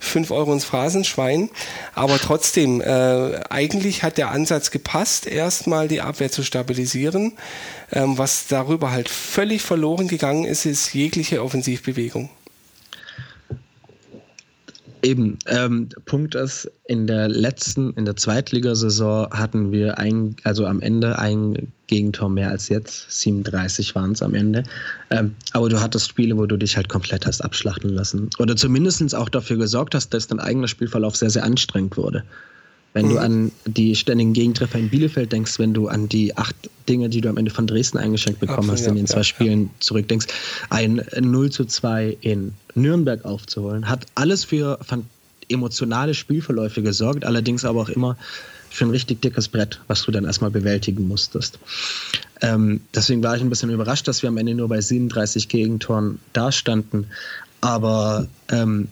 Fünf 0.00 0.30
Euro 0.30 0.52
ins 0.52 0.64
Phrasenschwein. 0.64 1.50
Aber 1.94 2.18
trotzdem, 2.18 2.80
äh, 2.80 3.40
eigentlich 3.48 4.02
hat 4.02 4.18
der 4.18 4.30
Ansatz 4.30 4.70
gepasst, 4.70 5.26
erstmal 5.26 5.88
die 5.88 6.00
Abwehr 6.00 6.30
zu 6.30 6.42
stabilisieren. 6.42 7.32
Ähm, 7.90 8.18
was 8.18 8.46
darüber 8.48 8.90
halt 8.90 9.08
völlig 9.08 9.62
verloren 9.62 10.08
gegangen 10.08 10.44
ist, 10.44 10.66
ist 10.66 10.92
jegliche 10.92 11.42
Offensivbewegung. 11.42 12.28
Eben, 15.02 15.38
ähm, 15.46 15.88
Punkt 16.06 16.34
ist, 16.34 16.70
in 16.86 17.06
der 17.06 17.28
letzten, 17.28 17.92
in 17.94 18.04
der 18.04 18.16
Zweitligasaison 18.16 19.30
hatten 19.30 19.70
wir 19.70 19.98
ein, 19.98 20.36
also 20.44 20.66
am 20.66 20.80
Ende 20.80 21.18
ein 21.18 21.72
Gegentor 21.86 22.28
mehr 22.28 22.50
als 22.50 22.68
jetzt. 22.68 23.10
37 23.10 23.94
waren 23.94 24.12
es 24.12 24.22
am 24.22 24.34
Ende. 24.34 24.64
Ähm, 25.10 25.34
aber 25.52 25.68
du 25.68 25.80
hattest 25.80 26.08
Spiele, 26.08 26.36
wo 26.36 26.46
du 26.46 26.56
dich 26.56 26.76
halt 26.76 26.88
komplett 26.88 27.26
hast 27.26 27.42
abschlachten 27.42 27.90
lassen. 27.90 28.30
Oder 28.38 28.56
zumindest 28.56 29.14
auch 29.14 29.28
dafür 29.28 29.56
gesorgt 29.56 29.94
hast, 29.94 30.12
dass 30.14 30.26
dein 30.26 30.40
eigener 30.40 30.68
Spielverlauf 30.68 31.16
sehr, 31.16 31.30
sehr 31.30 31.44
anstrengend 31.44 31.96
wurde. 31.96 32.24
Wenn 32.98 33.06
mhm. 33.06 33.10
du 33.10 33.18
an 33.18 33.52
die 33.64 33.94
ständigen 33.94 34.32
Gegentreffer 34.32 34.76
in 34.76 34.88
Bielefeld 34.88 35.30
denkst, 35.30 35.60
wenn 35.60 35.72
du 35.72 35.86
an 35.86 36.08
die 36.08 36.36
acht 36.36 36.56
Dinge, 36.88 37.08
die 37.08 37.20
du 37.20 37.28
am 37.28 37.36
Ende 37.36 37.52
von 37.52 37.68
Dresden 37.68 37.96
eingeschenkt 37.96 38.40
bekommen 38.40 38.70
Absolut, 38.70 38.80
hast, 38.80 38.86
in 38.88 38.96
den 38.96 39.06
zwei 39.06 39.18
ja, 39.18 39.24
Spielen 39.24 39.62
ja. 39.62 39.68
zurückdenkst, 39.78 40.26
ein 40.68 41.06
0 41.16 41.50
zu 41.50 41.64
2 41.64 42.18
in 42.20 42.54
Nürnberg 42.74 43.24
aufzuholen, 43.24 43.88
hat 43.88 44.06
alles 44.16 44.42
für 44.42 44.80
emotionale 45.48 46.12
Spielverläufe 46.12 46.82
gesorgt, 46.82 47.24
allerdings 47.24 47.64
aber 47.64 47.82
auch 47.82 47.88
immer 47.88 48.16
für 48.68 48.84
ein 48.84 48.90
richtig 48.90 49.22
dickes 49.22 49.46
Brett, 49.46 49.80
was 49.86 50.02
du 50.02 50.10
dann 50.10 50.24
erstmal 50.24 50.50
bewältigen 50.50 51.06
musstest. 51.06 51.60
Ähm, 52.40 52.80
deswegen 52.92 53.22
war 53.22 53.36
ich 53.36 53.42
ein 53.42 53.48
bisschen 53.48 53.70
überrascht, 53.70 54.08
dass 54.08 54.22
wir 54.22 54.28
am 54.28 54.38
Ende 54.38 54.56
nur 54.56 54.68
bei 54.68 54.80
37 54.80 55.48
Gegentoren 55.48 56.18
dastanden. 56.32 57.06
Aber 57.60 58.26
ähm, 58.50 58.88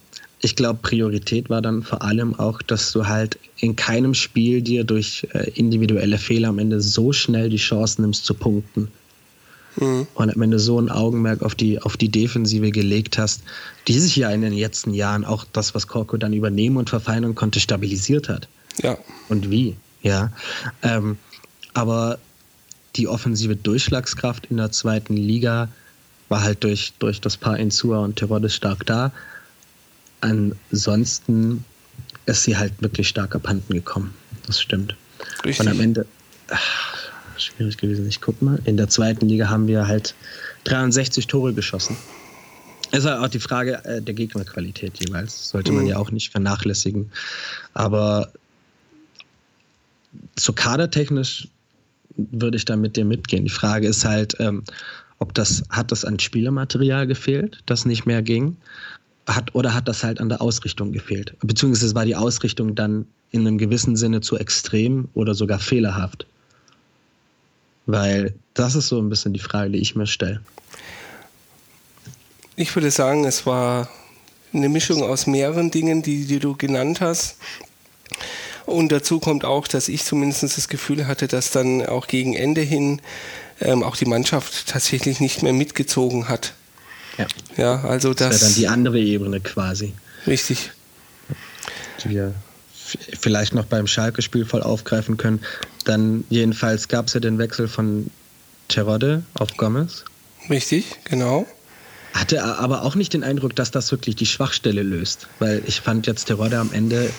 ich 0.46 0.54
glaube, 0.54 0.78
Priorität 0.80 1.50
war 1.50 1.60
dann 1.60 1.82
vor 1.82 2.02
allem 2.02 2.38
auch, 2.38 2.62
dass 2.62 2.92
du 2.92 3.08
halt 3.08 3.36
in 3.58 3.74
keinem 3.74 4.14
Spiel 4.14 4.62
dir 4.62 4.84
durch 4.84 5.26
äh, 5.32 5.50
individuelle 5.50 6.18
Fehler 6.18 6.50
am 6.50 6.60
Ende 6.60 6.80
so 6.80 7.12
schnell 7.12 7.50
die 7.50 7.56
Chance 7.56 8.00
nimmst 8.00 8.24
zu 8.24 8.32
punkten. 8.32 8.86
Mhm. 9.74 10.06
Und 10.14 10.34
am 10.34 10.42
Ende 10.42 10.60
so 10.60 10.80
ein 10.80 10.88
Augenmerk 10.88 11.42
auf 11.42 11.56
die, 11.56 11.82
auf 11.82 11.96
die 11.96 12.10
Defensive 12.10 12.70
gelegt 12.70 13.18
hast, 13.18 13.42
die 13.88 13.98
sich 13.98 14.14
ja 14.14 14.30
in 14.30 14.42
den 14.42 14.52
letzten 14.52 14.94
Jahren 14.94 15.24
auch 15.24 15.44
das, 15.52 15.74
was 15.74 15.88
Korko 15.88 16.16
dann 16.16 16.32
übernehmen 16.32 16.76
und 16.76 16.90
verfeinern 16.90 17.34
konnte, 17.34 17.58
stabilisiert 17.58 18.28
hat. 18.28 18.46
Ja. 18.80 18.96
Und 19.28 19.50
wie, 19.50 19.74
ja. 20.02 20.30
Ähm, 20.82 21.18
aber 21.74 22.20
die 22.94 23.08
offensive 23.08 23.56
Durchschlagskraft 23.56 24.46
in 24.46 24.58
der 24.58 24.70
zweiten 24.70 25.16
Liga 25.16 25.68
war 26.28 26.44
halt 26.44 26.62
durch, 26.62 26.92
durch 27.00 27.20
das 27.20 27.36
Paar 27.36 27.58
Insua 27.58 27.98
und 27.98 28.14
Terodde 28.14 28.48
stark 28.48 28.86
da. 28.86 29.10
Ansonsten 30.20 31.64
ist 32.26 32.44
sie 32.44 32.56
halt 32.56 32.72
wirklich 32.80 33.08
stark 33.08 33.34
abhanden 33.34 33.72
gekommen. 33.72 34.14
Das 34.46 34.60
stimmt. 34.60 34.96
Richtig. 35.44 35.60
Und 35.60 35.72
am 35.72 35.80
Ende, 35.80 36.06
ach, 36.48 37.10
schwierig 37.36 37.76
gewesen. 37.76 38.06
Ich 38.08 38.20
guck 38.20 38.40
mal. 38.42 38.58
In 38.64 38.76
der 38.76 38.88
zweiten 38.88 39.28
Liga 39.28 39.48
haben 39.48 39.66
wir 39.66 39.86
halt 39.86 40.14
63 40.64 41.26
Tore 41.26 41.52
geschossen. 41.52 41.96
Es 42.92 43.00
ist 43.00 43.06
auch 43.06 43.28
die 43.28 43.40
Frage 43.40 43.84
äh, 43.84 44.00
der 44.00 44.14
Gegnerqualität 44.14 44.98
jeweils. 44.98 45.48
Sollte 45.48 45.72
man 45.72 45.84
mhm. 45.84 45.90
ja 45.90 45.96
auch 45.98 46.10
nicht 46.10 46.30
vernachlässigen. 46.30 47.10
Aber 47.74 48.32
so 50.38 50.52
kadertechnisch 50.52 51.48
würde 52.16 52.56
ich 52.56 52.64
da 52.64 52.76
mit 52.76 52.96
dir 52.96 53.04
mitgehen. 53.04 53.44
Die 53.44 53.50
Frage 53.50 53.88
ist 53.88 54.04
halt, 54.04 54.36
ähm, 54.38 54.64
ob 55.18 55.34
das, 55.34 55.62
hat 55.70 55.92
das 55.92 56.04
an 56.04 56.18
Spielermaterial 56.18 57.06
gefehlt, 57.06 57.62
das 57.66 57.84
nicht 57.84 58.06
mehr 58.06 58.22
ging? 58.22 58.56
Hat, 59.26 59.54
oder 59.54 59.74
hat 59.74 59.88
das 59.88 60.04
halt 60.04 60.20
an 60.20 60.28
der 60.28 60.40
Ausrichtung 60.40 60.92
gefehlt? 60.92 61.34
Beziehungsweise 61.40 61.94
war 61.94 62.04
die 62.04 62.14
Ausrichtung 62.14 62.74
dann 62.74 63.06
in 63.30 63.40
einem 63.40 63.58
gewissen 63.58 63.96
Sinne 63.96 64.20
zu 64.20 64.36
extrem 64.36 65.08
oder 65.14 65.34
sogar 65.34 65.58
fehlerhaft? 65.58 66.26
Weil 67.86 68.34
das 68.54 68.74
ist 68.74 68.88
so 68.88 69.00
ein 69.00 69.08
bisschen 69.08 69.32
die 69.32 69.40
Frage, 69.40 69.70
die 69.70 69.78
ich 69.78 69.96
mir 69.96 70.06
stelle. 70.06 70.40
Ich 72.56 72.74
würde 72.74 72.90
sagen, 72.90 73.24
es 73.24 73.46
war 73.46 73.88
eine 74.52 74.68
Mischung 74.68 75.02
aus 75.02 75.26
mehreren 75.26 75.70
Dingen, 75.70 76.02
die, 76.02 76.24
die 76.24 76.38
du 76.38 76.56
genannt 76.56 77.00
hast. 77.00 77.36
Und 78.64 78.90
dazu 78.90 79.20
kommt 79.20 79.44
auch, 79.44 79.68
dass 79.68 79.88
ich 79.88 80.04
zumindest 80.04 80.42
das 80.42 80.68
Gefühl 80.68 81.06
hatte, 81.06 81.28
dass 81.28 81.50
dann 81.50 81.84
auch 81.86 82.06
gegen 82.08 82.34
Ende 82.34 82.62
hin 82.62 83.00
ähm, 83.60 83.82
auch 83.82 83.96
die 83.96 84.06
Mannschaft 84.06 84.68
tatsächlich 84.68 85.20
nicht 85.20 85.42
mehr 85.42 85.52
mitgezogen 85.52 86.28
hat. 86.28 86.54
Ja, 87.18 87.26
ja 87.56 87.84
also 87.84 88.14
das, 88.14 88.28
das 88.28 88.40
wäre 88.40 88.50
dann 88.50 88.54
die 88.56 88.68
andere 88.68 89.00
Ebene 89.00 89.40
quasi. 89.40 89.94
Richtig. 90.26 90.72
Die 92.02 92.10
wir 92.10 92.34
vielleicht 93.18 93.54
noch 93.54 93.64
beim 93.64 93.86
Schalke-Spiel 93.86 94.44
voll 94.44 94.62
aufgreifen 94.62 95.16
können. 95.16 95.40
Dann 95.84 96.24
jedenfalls 96.28 96.88
gab 96.88 97.06
es 97.06 97.14
ja 97.14 97.20
den 97.20 97.38
Wechsel 97.38 97.68
von 97.68 98.10
Terodde 98.68 99.22
auf 99.34 99.56
Gomez. 99.56 100.04
Richtig, 100.48 100.84
genau. 101.04 101.46
Hatte 102.14 102.42
aber 102.42 102.82
auch 102.82 102.94
nicht 102.94 103.12
den 103.12 103.24
Eindruck, 103.24 103.54
dass 103.56 103.70
das 103.70 103.90
wirklich 103.90 104.16
die 104.16 104.26
Schwachstelle 104.26 104.82
löst, 104.82 105.26
weil 105.38 105.62
ich 105.66 105.80
fand 105.80 106.06
jetzt 106.06 106.26
Terodde 106.26 106.58
am 106.58 106.72
Ende 106.72 107.10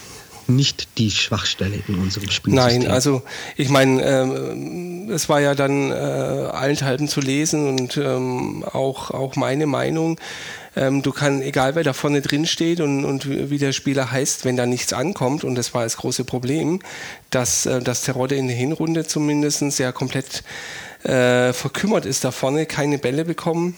nicht 0.50 0.88
die 0.98 1.12
Schwachstelle 1.12 1.80
in 1.88 1.96
unserem 1.96 2.30
Spiel. 2.30 2.54
Nein, 2.54 2.88
also 2.88 3.22
ich 3.56 3.70
meine, 3.70 4.04
ähm, 4.04 5.10
es 5.12 5.30
war 5.30 5.40
ja 5.40 5.56
dann 5.56 5.92
äh, 5.92 5.96
allenthalben 5.96 7.08
zu 7.08 7.22
lesen 7.22 7.68
und 7.68 7.98
ähm, 7.98 8.64
auch, 8.64 9.12
auch 9.12 9.36
meine 9.36 9.66
Meinung. 9.66 10.20
Ähm, 10.76 11.02
du 11.02 11.12
kannst, 11.12 11.44
egal 11.44 11.76
wer 11.76 11.84
da 11.84 11.94
vorne 11.94 12.22
drin 12.22 12.46
steht 12.46 12.82
und, 12.82 13.04
und 13.04 13.28
wie 13.50 13.58
der 13.58 13.74
Spieler 13.74 14.12
heißt, 14.12 14.46
wenn 14.46 14.58
da 14.58 14.66
nichts 14.66 14.94
ankommt, 14.94 15.44
und 15.44 15.56
das 15.56 15.74
war 15.74 15.84
das 15.84 15.98
große 15.98 16.24
Problem, 16.24 16.80
dass, 17.30 17.66
äh, 17.66 17.82
dass 17.82 18.04
Terodde 18.04 18.36
in 18.36 18.48
der 18.48 18.56
Hinrunde 18.56 19.06
zumindest 19.06 19.80
ja 19.80 19.92
komplett 19.92 20.44
äh, 21.04 21.54
verkümmert 21.54 22.06
ist 22.06 22.24
da 22.24 22.32
vorne, 22.32 22.66
keine 22.66 22.98
Bälle 22.98 23.26
bekommen 23.26 23.76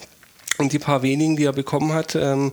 und 0.59 0.73
die 0.73 0.79
paar 0.79 1.01
wenigen, 1.01 1.37
die 1.37 1.45
er 1.45 1.53
bekommen 1.53 1.93
hat, 1.93 2.15
ähm, 2.15 2.51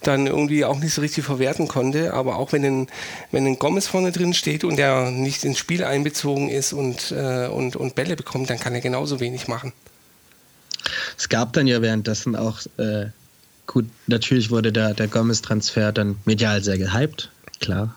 dann 0.00 0.26
irgendwie 0.26 0.64
auch 0.64 0.78
nicht 0.78 0.94
so 0.94 1.02
richtig 1.02 1.24
verwerten 1.24 1.68
konnte. 1.68 2.14
Aber 2.14 2.36
auch 2.36 2.52
wenn 2.52 2.64
ein, 2.64 2.86
wenn 3.30 3.46
ein 3.46 3.58
Gomez 3.58 3.86
vorne 3.86 4.10
drin 4.10 4.34
steht 4.34 4.64
und 4.64 4.78
er 4.78 5.10
nicht 5.10 5.44
ins 5.44 5.58
Spiel 5.58 5.84
einbezogen 5.84 6.48
ist 6.48 6.72
und, 6.72 7.12
äh, 7.12 7.46
und, 7.46 7.76
und 7.76 7.94
Bälle 7.94 8.16
bekommt, 8.16 8.50
dann 8.50 8.58
kann 8.58 8.74
er 8.74 8.80
genauso 8.80 9.20
wenig 9.20 9.48
machen. 9.48 9.72
Es 11.16 11.28
gab 11.28 11.52
dann 11.52 11.66
ja 11.66 11.82
währenddessen 11.82 12.34
auch, 12.34 12.60
äh, 12.78 13.06
gut, 13.66 13.84
natürlich 14.06 14.50
wurde 14.50 14.72
der, 14.72 14.94
der 14.94 15.06
Gomez-Transfer 15.06 15.92
dann 15.92 16.16
medial 16.24 16.62
sehr 16.64 16.78
gehypt. 16.78 17.30
Klar, 17.60 17.94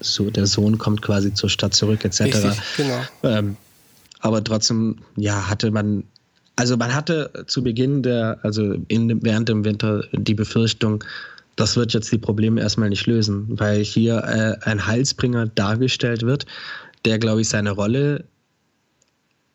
so, 0.00 0.28
der 0.28 0.46
Sohn 0.46 0.76
kommt 0.76 1.00
quasi 1.00 1.32
zur 1.32 1.48
Stadt 1.48 1.72
zurück, 1.72 2.04
etc. 2.04 2.20
Richtig, 2.20 2.60
genau. 2.76 3.00
Ähm, 3.22 3.56
aber 4.20 4.44
trotzdem, 4.44 4.98
ja, 5.16 5.48
hatte 5.48 5.70
man 5.70 6.04
also 6.56 6.76
man 6.76 6.94
hatte 6.94 7.44
zu 7.46 7.62
Beginn 7.62 8.02
der, 8.02 8.38
also 8.42 8.76
in, 8.88 9.22
während 9.22 9.48
dem 9.48 9.64
Winter 9.64 10.04
die 10.12 10.34
Befürchtung, 10.34 11.04
das 11.54 11.76
wird 11.76 11.92
jetzt 11.92 12.10
die 12.10 12.18
Probleme 12.18 12.60
erstmal 12.60 12.88
nicht 12.88 13.06
lösen, 13.06 13.46
weil 13.48 13.84
hier 13.84 14.24
äh, 14.24 14.68
ein 14.68 14.86
Heilsbringer 14.86 15.46
dargestellt 15.46 16.22
wird, 16.22 16.46
der, 17.04 17.18
glaube 17.18 17.42
ich, 17.42 17.48
seine 17.48 17.70
Rolle, 17.70 18.24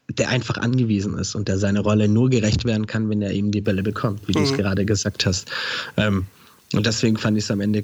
der 0.10 0.30
einfach 0.30 0.57
angewiesen 0.57 1.18
ist 1.18 1.36
und 1.36 1.48
der 1.48 1.57
seine 1.57 1.80
Rolle 1.80 2.07
nur 2.07 2.30
gerecht 2.30 2.65
werden 2.65 2.86
kann, 2.86 3.10
wenn 3.10 3.22
er 3.22 3.32
eben 3.32 3.52
die 3.52 3.61
Bälle 3.61 3.84
bekommt, 3.84 4.28
wie 4.28 4.38
mhm. 4.38 4.44
du 4.44 4.52
es 4.52 4.57
gerade 4.57 4.86
gesagt 4.86 5.26
hast. 5.26 5.49
Ähm, 5.98 6.26
und 6.73 6.86
deswegen 6.86 7.18
fand 7.18 7.38
ich 7.38 7.45
es 7.45 7.52
am 7.52 7.61
Ende, 7.61 7.84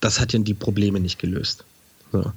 das 0.00 0.20
hat 0.20 0.32
ja 0.32 0.38
die 0.38 0.54
Probleme 0.54 1.00
nicht 1.00 1.18
gelöst. 1.18 1.64
So. 2.12 2.32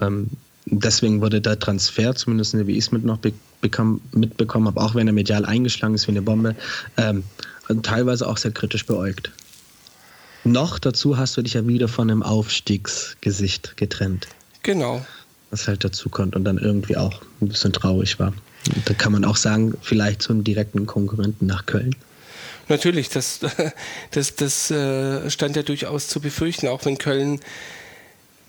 Ähm, 0.00 0.28
deswegen 0.66 1.20
wurde 1.20 1.40
der 1.40 1.58
Transfer, 1.58 2.14
zumindest 2.14 2.54
wie 2.66 2.72
ich 2.72 2.84
es 2.84 2.92
mit 2.92 3.04
noch 3.04 3.18
bekam, 3.60 4.00
mitbekommen 4.12 4.66
habe, 4.66 4.80
auch 4.80 4.94
wenn 4.94 5.06
er 5.06 5.12
medial 5.12 5.44
eingeschlagen 5.44 5.94
ist 5.94 6.06
wie 6.06 6.12
eine 6.12 6.22
Bombe, 6.22 6.54
ähm, 6.96 7.24
teilweise 7.82 8.28
auch 8.28 8.36
sehr 8.36 8.52
kritisch 8.52 8.86
beäugt. 8.86 9.30
Noch 10.44 10.78
dazu 10.78 11.16
hast 11.16 11.36
du 11.36 11.42
dich 11.42 11.54
ja 11.54 11.66
wieder 11.66 11.88
von 11.88 12.10
einem 12.10 12.22
Aufstiegsgesicht 12.22 13.76
getrennt. 13.76 14.28
Genau. 14.62 15.04
Was 15.50 15.66
halt 15.68 15.84
dazu 15.84 16.10
kommt 16.10 16.36
und 16.36 16.44
dann 16.44 16.58
irgendwie 16.58 16.96
auch 16.96 17.22
ein 17.40 17.48
bisschen 17.48 17.72
traurig 17.72 18.18
war. 18.18 18.34
Und 18.74 18.88
da 18.88 18.94
kann 18.94 19.12
man 19.12 19.24
auch 19.24 19.36
sagen, 19.36 19.74
vielleicht 19.80 20.22
zum 20.22 20.44
direkten 20.44 20.86
Konkurrenten 20.86 21.46
nach 21.46 21.64
Köln. 21.66 21.94
Natürlich, 22.68 23.08
das, 23.08 23.40
das, 24.10 24.36
das 24.36 24.70
äh, 24.70 25.30
stand 25.30 25.56
ja 25.56 25.62
durchaus 25.62 26.08
zu 26.08 26.20
befürchten, 26.20 26.68
auch 26.68 26.84
wenn 26.84 26.98
Köln 26.98 27.40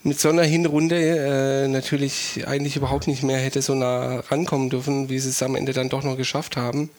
mit 0.06 0.20
so 0.20 0.30
einer 0.30 0.44
Hinrunde 0.44 1.66
äh, 1.66 1.68
natürlich 1.68 2.44
eigentlich 2.48 2.76
überhaupt 2.76 3.08
nicht 3.08 3.24
mehr 3.24 3.40
hätte 3.40 3.64
so 3.64 3.74
nah 3.74 4.20
rankommen 4.20 4.70
dürfen, 4.70 5.10
wie 5.10 5.18
sie 5.18 5.30
es 5.30 5.42
am 5.42 5.56
Ende 5.56 5.74
dann 5.74 5.90
doch 5.90 6.04
noch 6.04 6.16
geschafft 6.16 6.58
haben. 6.58 6.92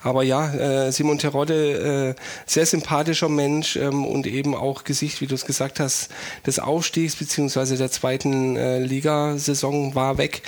Aber 0.00 0.22
ja, 0.22 0.54
äh, 0.54 0.92
Simon 0.92 1.18
Terodde, 1.18 2.14
äh, 2.16 2.22
sehr 2.46 2.66
sympathischer 2.66 3.28
Mensch 3.28 3.74
ähm, 3.74 4.04
und 4.04 4.28
eben 4.28 4.54
auch 4.54 4.84
Gesicht, 4.84 5.20
wie 5.20 5.26
du 5.26 5.34
es 5.34 5.44
gesagt 5.44 5.80
hast, 5.80 6.10
des 6.46 6.60
Aufstiegs 6.60 7.16
bzw. 7.16 7.76
der 7.76 7.90
zweiten 7.90 8.56
äh, 8.56 8.78
Ligasaison 8.78 9.96
war 9.96 10.18
weg. 10.18 10.42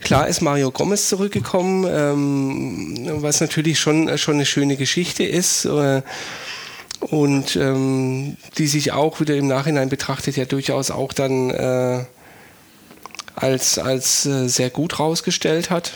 Klar 0.00 0.26
ist 0.26 0.40
Mario 0.40 0.72
Gomez 0.72 1.08
zurückgekommen, 1.08 1.86
ähm, 1.88 3.22
was 3.22 3.40
natürlich 3.40 3.78
schon, 3.78 4.18
schon 4.18 4.34
eine 4.34 4.46
schöne 4.46 4.76
Geschichte 4.76 5.22
ist. 5.22 5.64
Äh, 5.64 6.02
und 7.00 7.56
ähm, 7.56 8.36
die 8.58 8.66
sich 8.66 8.92
auch 8.92 9.20
wieder 9.20 9.34
im 9.36 9.46
Nachhinein 9.46 9.88
betrachtet 9.88 10.36
ja 10.36 10.44
durchaus 10.44 10.90
auch 10.90 11.12
dann 11.12 11.50
äh, 11.50 12.04
als, 13.34 13.78
als 13.78 14.26
äh, 14.26 14.48
sehr 14.48 14.70
gut 14.70 14.98
rausgestellt 14.98 15.70
hat 15.70 15.92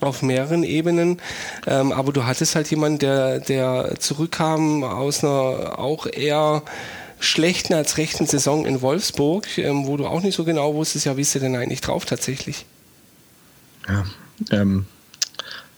auf 0.00 0.22
mehreren 0.22 0.64
Ebenen. 0.64 1.20
Ähm, 1.66 1.92
aber 1.92 2.12
du 2.12 2.24
hattest 2.24 2.56
halt 2.56 2.70
jemanden, 2.70 2.98
der, 2.98 3.40
der 3.40 3.94
zurückkam 3.98 4.82
aus 4.82 5.22
einer 5.22 5.78
auch 5.78 6.06
eher 6.06 6.62
schlechten 7.20 7.74
als 7.74 7.98
rechten 7.98 8.26
Saison 8.26 8.66
in 8.66 8.82
Wolfsburg, 8.82 9.46
ähm, 9.58 9.86
wo 9.86 9.96
du 9.96 10.06
auch 10.06 10.22
nicht 10.22 10.34
so 10.34 10.44
genau 10.44 10.74
wusstest, 10.74 11.06
ja, 11.06 11.16
wie 11.16 11.20
ist 11.20 11.34
der 11.34 11.42
denn 11.42 11.54
eigentlich 11.54 11.80
drauf 11.80 12.04
tatsächlich? 12.04 12.66
Ja, 13.88 14.04
ähm, 14.50 14.86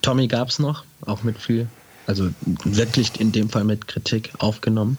Tommy 0.00 0.26
gab 0.26 0.48
es 0.48 0.58
noch, 0.58 0.84
auch 1.04 1.22
mit 1.22 1.38
viel, 1.38 1.68
also 2.06 2.28
wirklich 2.64 3.20
in 3.20 3.32
dem 3.32 3.48
Fall 3.48 3.64
mit 3.64 3.88
Kritik 3.88 4.32
aufgenommen, 4.38 4.98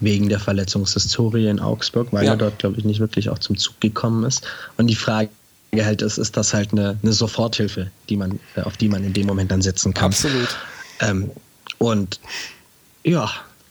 wegen 0.00 0.28
der 0.28 0.40
Verletzungshistorie 0.40 1.48
in 1.48 1.60
Augsburg, 1.60 2.08
weil 2.12 2.24
ja. 2.24 2.32
er 2.32 2.36
dort, 2.36 2.58
glaube 2.58 2.76
ich, 2.78 2.84
nicht 2.84 3.00
wirklich 3.00 3.30
auch 3.30 3.38
zum 3.38 3.56
Zug 3.56 3.80
gekommen 3.80 4.24
ist. 4.24 4.46
Und 4.76 4.86
die 4.86 4.94
Frage 4.94 5.30
halt 5.76 6.02
ist, 6.02 6.18
ist 6.18 6.36
das 6.36 6.54
halt 6.54 6.72
eine, 6.72 6.98
eine 7.02 7.12
Soforthilfe, 7.12 7.90
die 8.08 8.16
man, 8.16 8.38
auf 8.62 8.76
die 8.76 8.88
man 8.88 9.04
in 9.04 9.12
dem 9.12 9.26
Moment 9.26 9.50
dann 9.50 9.62
setzen 9.62 9.94
kann. 9.94 10.06
Absolut. 10.06 10.56
Ähm, 11.00 11.30
und 11.78 12.20
ja, 13.04 13.30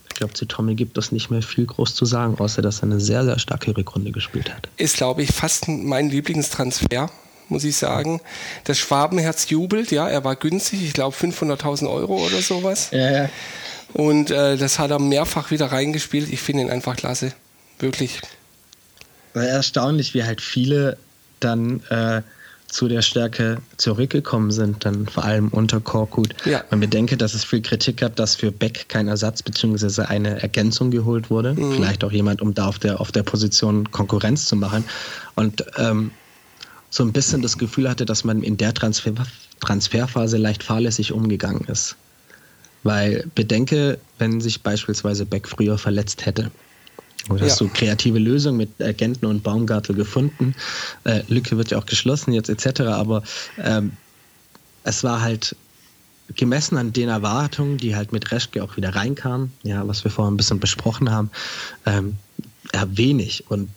ich 0.09 0.15
glaube, 0.15 0.33
zu 0.33 0.45
Tommy 0.45 0.75
gibt 0.75 0.97
es 0.97 1.11
nicht 1.11 1.29
mehr 1.29 1.41
viel 1.41 1.65
groß 1.65 1.93
zu 1.93 2.05
sagen, 2.05 2.37
außer 2.39 2.61
dass 2.61 2.79
er 2.79 2.83
eine 2.83 2.99
sehr, 2.99 3.23
sehr 3.23 3.37
starke 3.39 3.75
Rückrunde 3.75 4.11
gespielt 4.11 4.53
hat. 4.53 4.67
Ist, 4.77 4.97
glaube 4.97 5.21
ich, 5.21 5.31
fast 5.31 5.67
mein 5.67 6.09
Lieblingstransfer, 6.09 7.11
muss 7.49 7.63
ich 7.63 7.75
sagen. 7.75 8.21
Das 8.63 8.77
Schwabenherz 8.77 9.49
jubelt, 9.49 9.91
ja, 9.91 10.07
er 10.07 10.23
war 10.23 10.35
günstig, 10.35 10.83
ich 10.83 10.93
glaube 10.93 11.15
500.000 11.15 11.89
Euro 11.89 12.25
oder 12.25 12.41
sowas. 12.41 12.89
Ja, 12.91 13.11
ja. 13.11 13.29
Und 13.93 14.31
äh, 14.31 14.57
das 14.57 14.79
hat 14.79 14.91
er 14.91 14.99
mehrfach 14.99 15.51
wieder 15.51 15.67
reingespielt. 15.67 16.31
Ich 16.31 16.41
finde 16.41 16.63
ihn 16.63 16.69
einfach 16.69 16.95
klasse. 16.95 17.33
Wirklich. 17.79 18.21
Erstaunlich, 19.33 20.13
wie 20.13 20.23
halt 20.23 20.41
viele 20.41 20.97
dann 21.39 21.81
äh, 21.89 22.21
zu 22.67 22.87
der 22.87 23.01
Stärke 23.01 23.59
zurückgekommen 23.77 24.51
sind, 24.51 24.85
dann 24.85 25.07
vor 25.07 25.23
allem 25.23 25.49
unter 25.49 25.79
Korkut. 25.79 26.35
Ja. 26.45 26.63
Man 26.69 26.81
bedenke, 26.81 27.17
dass 27.17 27.33
es 27.33 27.43
viel 27.43 27.61
Kritik 27.61 27.97
gab, 27.97 28.15
dass 28.15 28.35
für 28.35 28.51
Beck 28.51 28.89
kein 28.89 29.07
Ersatz 29.07 29.41
bzw. 29.41 30.03
eine 30.03 30.41
Ergänzung 30.41 30.91
geholt 30.91 31.29
wurde. 31.29 31.53
Mhm. 31.53 31.73
Vielleicht 31.73 32.03
auch 32.03 32.11
jemand, 32.11 32.41
um 32.41 32.53
da 32.53 32.67
auf 32.67 32.79
der, 32.79 32.99
auf 32.99 33.11
der 33.11 33.23
Position 33.23 33.89
Konkurrenz 33.91 34.45
zu 34.45 34.55
machen. 34.55 34.83
Und 35.35 35.63
ähm, 35.77 36.11
so 36.97 37.03
ein 37.03 37.13
bisschen 37.13 37.43
das 37.43 37.57
Gefühl 37.57 37.87
hatte, 37.87 38.05
dass 38.05 38.23
man 38.23 38.41
in 38.41 38.57
der 38.57 38.73
Transfer 38.73 39.13
Transferphase 39.59 40.37
leicht 40.37 40.63
fahrlässig 40.63 41.11
umgegangen 41.11 41.65
ist. 41.67 41.95
Weil 42.83 43.27
bedenke, 43.35 43.99
wenn 44.17 44.41
sich 44.41 44.61
beispielsweise 44.61 45.25
Beck 45.25 45.47
früher 45.47 45.77
verletzt 45.77 46.25
hätte, 46.25 46.51
oder 47.29 47.45
hast 47.45 47.59
ja. 47.59 47.67
du 47.67 47.73
kreative 47.73 48.19
Lösungen 48.19 48.57
mit 48.57 48.81
Agenten 48.81 49.25
und 49.25 49.43
Baumgartel 49.43 49.95
gefunden? 49.95 50.55
Äh, 51.03 51.23
Lücke 51.27 51.57
wird 51.57 51.71
ja 51.71 51.77
auch 51.77 51.85
geschlossen 51.85 52.33
jetzt 52.33 52.49
etc. 52.49 52.81
Aber 52.81 53.23
ähm, 53.57 53.91
es 54.83 55.03
war 55.03 55.21
halt 55.21 55.55
gemessen 56.35 56.77
an 56.77 56.93
den 56.93 57.09
Erwartungen, 57.09 57.77
die 57.77 57.95
halt 57.95 58.11
mit 58.11 58.31
Reschke 58.31 58.63
auch 58.63 58.77
wieder 58.77 58.95
reinkamen, 58.95 59.51
ja, 59.63 59.87
was 59.87 60.03
wir 60.03 60.11
vorhin 60.11 60.33
ein 60.33 60.37
bisschen 60.37 60.59
besprochen 60.59 61.11
haben, 61.11 61.29
ähm, 61.85 62.15
wenig 62.87 63.43
und 63.49 63.69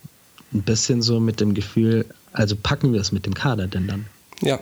ein 0.52 0.62
bisschen 0.62 1.00
so 1.02 1.20
mit 1.20 1.40
dem 1.40 1.54
Gefühl, 1.54 2.04
also 2.32 2.56
packen 2.56 2.92
wir 2.92 3.00
es 3.00 3.12
mit 3.12 3.26
dem 3.26 3.34
Kader 3.34 3.66
denn 3.66 3.86
dann? 3.86 4.06
Ja. 4.40 4.60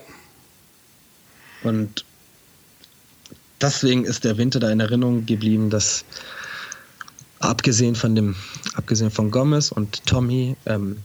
Und 1.63 2.05
deswegen 3.61 4.05
ist 4.05 4.25
der 4.25 4.39
Winter 4.39 4.61
da 4.61 4.71
in 4.71 4.81
Erinnerung 4.81 5.27
geblieben, 5.27 5.71
dass 5.71 6.05
abgesehen 7.41 7.95
von 7.95 8.15
dem, 8.15 8.37
abgesehen 8.75 9.11
von 9.11 9.31
Gomez 9.31 9.71
und 9.71 10.05
Tommy, 10.07 10.57
ähm, 10.67 10.99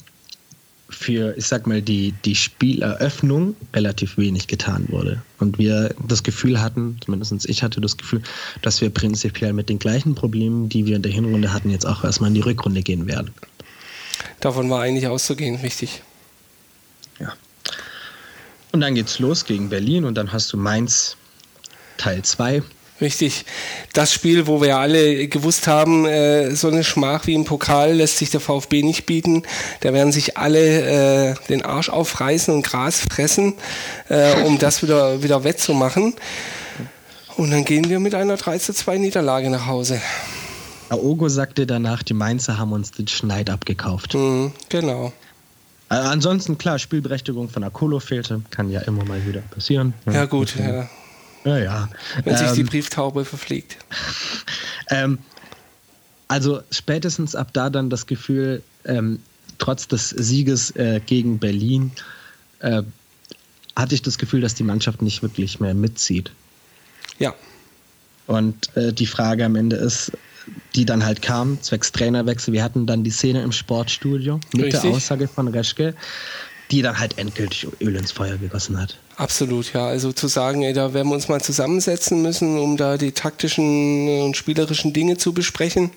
für, 0.93 1.35
ich 1.37 1.47
sag 1.47 1.67
mal, 1.67 1.81
die, 1.81 2.13
die 2.23 2.35
Spieleröffnung 2.35 3.55
relativ 3.73 4.17
wenig 4.17 4.47
getan 4.47 4.85
wurde. 4.89 5.21
Und 5.39 5.57
wir 5.57 5.93
das 6.07 6.23
Gefühl 6.23 6.61
hatten, 6.61 6.97
zumindest 7.03 7.49
ich 7.49 7.63
hatte 7.63 7.81
das 7.81 7.97
Gefühl, 7.97 8.21
dass 8.61 8.79
wir 8.79 8.89
prinzipiell 8.89 9.53
mit 9.53 9.69
den 9.69 9.79
gleichen 9.79 10.15
Problemen, 10.15 10.69
die 10.69 10.85
wir 10.85 10.95
in 10.95 11.01
der 11.01 11.11
Hinrunde 11.11 11.51
hatten, 11.51 11.69
jetzt 11.69 11.85
auch 11.85 12.03
erstmal 12.03 12.29
in 12.29 12.35
die 12.35 12.41
Rückrunde 12.41 12.83
gehen 12.83 13.07
werden. 13.07 13.31
Davon 14.39 14.69
war 14.69 14.81
eigentlich 14.81 15.07
auszugehen, 15.07 15.55
richtig. 15.55 16.03
Und 18.73 18.81
dann 18.81 18.95
geht's 18.95 19.19
los 19.19 19.45
gegen 19.45 19.69
Berlin 19.69 20.03
und 20.03 20.15
dann 20.15 20.33
hast 20.33 20.51
du 20.51 20.57
Mainz 20.57 21.15
Teil 21.97 22.23
2. 22.23 22.63
Richtig. 23.01 23.45
Das 23.93 24.11
Spiel, 24.11 24.47
wo 24.47 24.61
wir 24.61 24.77
alle 24.77 25.27
gewusst 25.27 25.67
haben, 25.67 26.07
äh, 26.07 26.55
so 26.55 26.69
eine 26.69 26.83
Schmach 26.83 27.27
wie 27.27 27.35
im 27.35 27.45
Pokal 27.45 27.93
lässt 27.93 28.17
sich 28.17 28.31
der 28.31 28.39
VfB 28.39 28.81
nicht 28.81 29.05
bieten. 29.05 29.43
Da 29.81 29.93
werden 29.93 30.11
sich 30.11 30.37
alle 30.37 31.29
äh, 31.29 31.35
den 31.49 31.63
Arsch 31.63 31.89
aufreißen 31.89 32.51
und 32.51 32.63
Gras 32.63 33.01
fressen, 33.01 33.53
äh, 34.09 34.41
um 34.43 34.57
das 34.57 34.81
wieder, 34.81 35.21
wieder 35.21 35.43
wettzumachen. 35.43 36.15
Und 37.37 37.51
dann 37.51 37.65
gehen 37.65 37.89
wir 37.89 37.99
mit 37.99 38.15
einer 38.15 38.37
3 38.37 38.57
zu 38.57 38.73
2 38.73 38.97
Niederlage 38.97 39.51
nach 39.51 39.67
Hause. 39.67 40.01
Aogo 40.89 41.29
sagte 41.29 41.67
danach, 41.67 42.01
die 42.01 42.15
Mainzer 42.15 42.57
haben 42.57 42.71
uns 42.71 42.89
den 42.89 43.07
Schneid 43.07 43.51
abgekauft. 43.51 44.15
Mhm, 44.15 44.51
genau. 44.69 45.13
Äh, 45.93 45.97
ansonsten, 45.97 46.57
klar, 46.57 46.79
Spielberechtigung 46.79 47.49
von 47.49 47.63
Akolo 47.63 47.99
fehlte. 47.99 48.41
Kann 48.49 48.71
ja 48.71 48.81
immer 48.81 49.05
mal 49.05 49.23
wieder 49.27 49.41
passieren. 49.41 49.93
Ja, 50.11 50.25
gut, 50.25 50.55
ja. 50.57 50.89
Ja, 51.45 51.57
ja. 51.59 51.89
Wenn 52.23 52.35
sich 52.35 52.51
die 52.53 52.61
ähm, 52.61 52.67
Brieftaube 52.67 53.25
verfliegt. 53.25 53.77
Ähm, 54.89 55.19
also 56.27 56.61
spätestens 56.71 57.35
ab 57.35 57.51
da 57.53 57.69
dann 57.69 57.89
das 57.89 58.05
Gefühl, 58.05 58.61
ähm, 58.83 59.19
trotz 59.57 59.87
des 59.87 60.09
Sieges 60.09 60.71
äh, 60.71 60.99
gegen 61.05 61.39
Berlin, 61.39 61.93
äh, 62.59 62.83
hatte 63.77 63.95
ich 63.95 64.01
das 64.01 64.17
Gefühl, 64.17 64.41
dass 64.41 64.55
die 64.55 64.63
Mannschaft 64.63 65.01
nicht 65.01 65.23
wirklich 65.23 65.61
mehr 65.61 65.73
mitzieht. 65.73 66.31
Ja. 67.17 67.33
Und 68.27 68.75
äh, 68.75 68.91
die 68.91 69.07
Frage 69.07 69.45
am 69.45 69.55
Ende 69.55 69.77
ist, 69.77 70.11
die 70.75 70.85
dann 70.85 71.05
halt 71.05 71.21
kam, 71.21 71.61
zwecks 71.61 71.91
Trainerwechsel. 71.91 72.53
Wir 72.53 72.63
hatten 72.63 72.85
dann 72.85 73.03
die 73.03 73.11
Szene 73.11 73.43
im 73.43 73.51
Sportstudio 73.51 74.39
mit 74.53 74.65
Richtig. 74.65 74.81
der 74.81 74.91
Aussage 74.91 75.27
von 75.27 75.47
Reschke 75.47 75.95
die 76.71 76.81
dann 76.81 76.99
halt 76.99 77.17
endgültig 77.17 77.67
Öl 77.81 77.95
ins 77.95 78.11
Feuer 78.11 78.37
gegossen 78.37 78.81
hat. 78.81 78.97
Absolut, 79.15 79.73
ja. 79.73 79.85
Also 79.85 80.11
zu 80.11 80.27
sagen, 80.27 80.63
ey, 80.63 80.73
da 80.73 80.93
werden 80.93 81.09
wir 81.09 81.15
uns 81.15 81.27
mal 81.27 81.41
zusammensetzen 81.41 82.21
müssen, 82.21 82.57
um 82.57 82.77
da 82.77 82.97
die 82.97 83.11
taktischen 83.11 84.23
und 84.23 84.35
spielerischen 84.35 84.91
Dinge 84.91 85.17
zu 85.17 85.33
besprechen. 85.33 85.91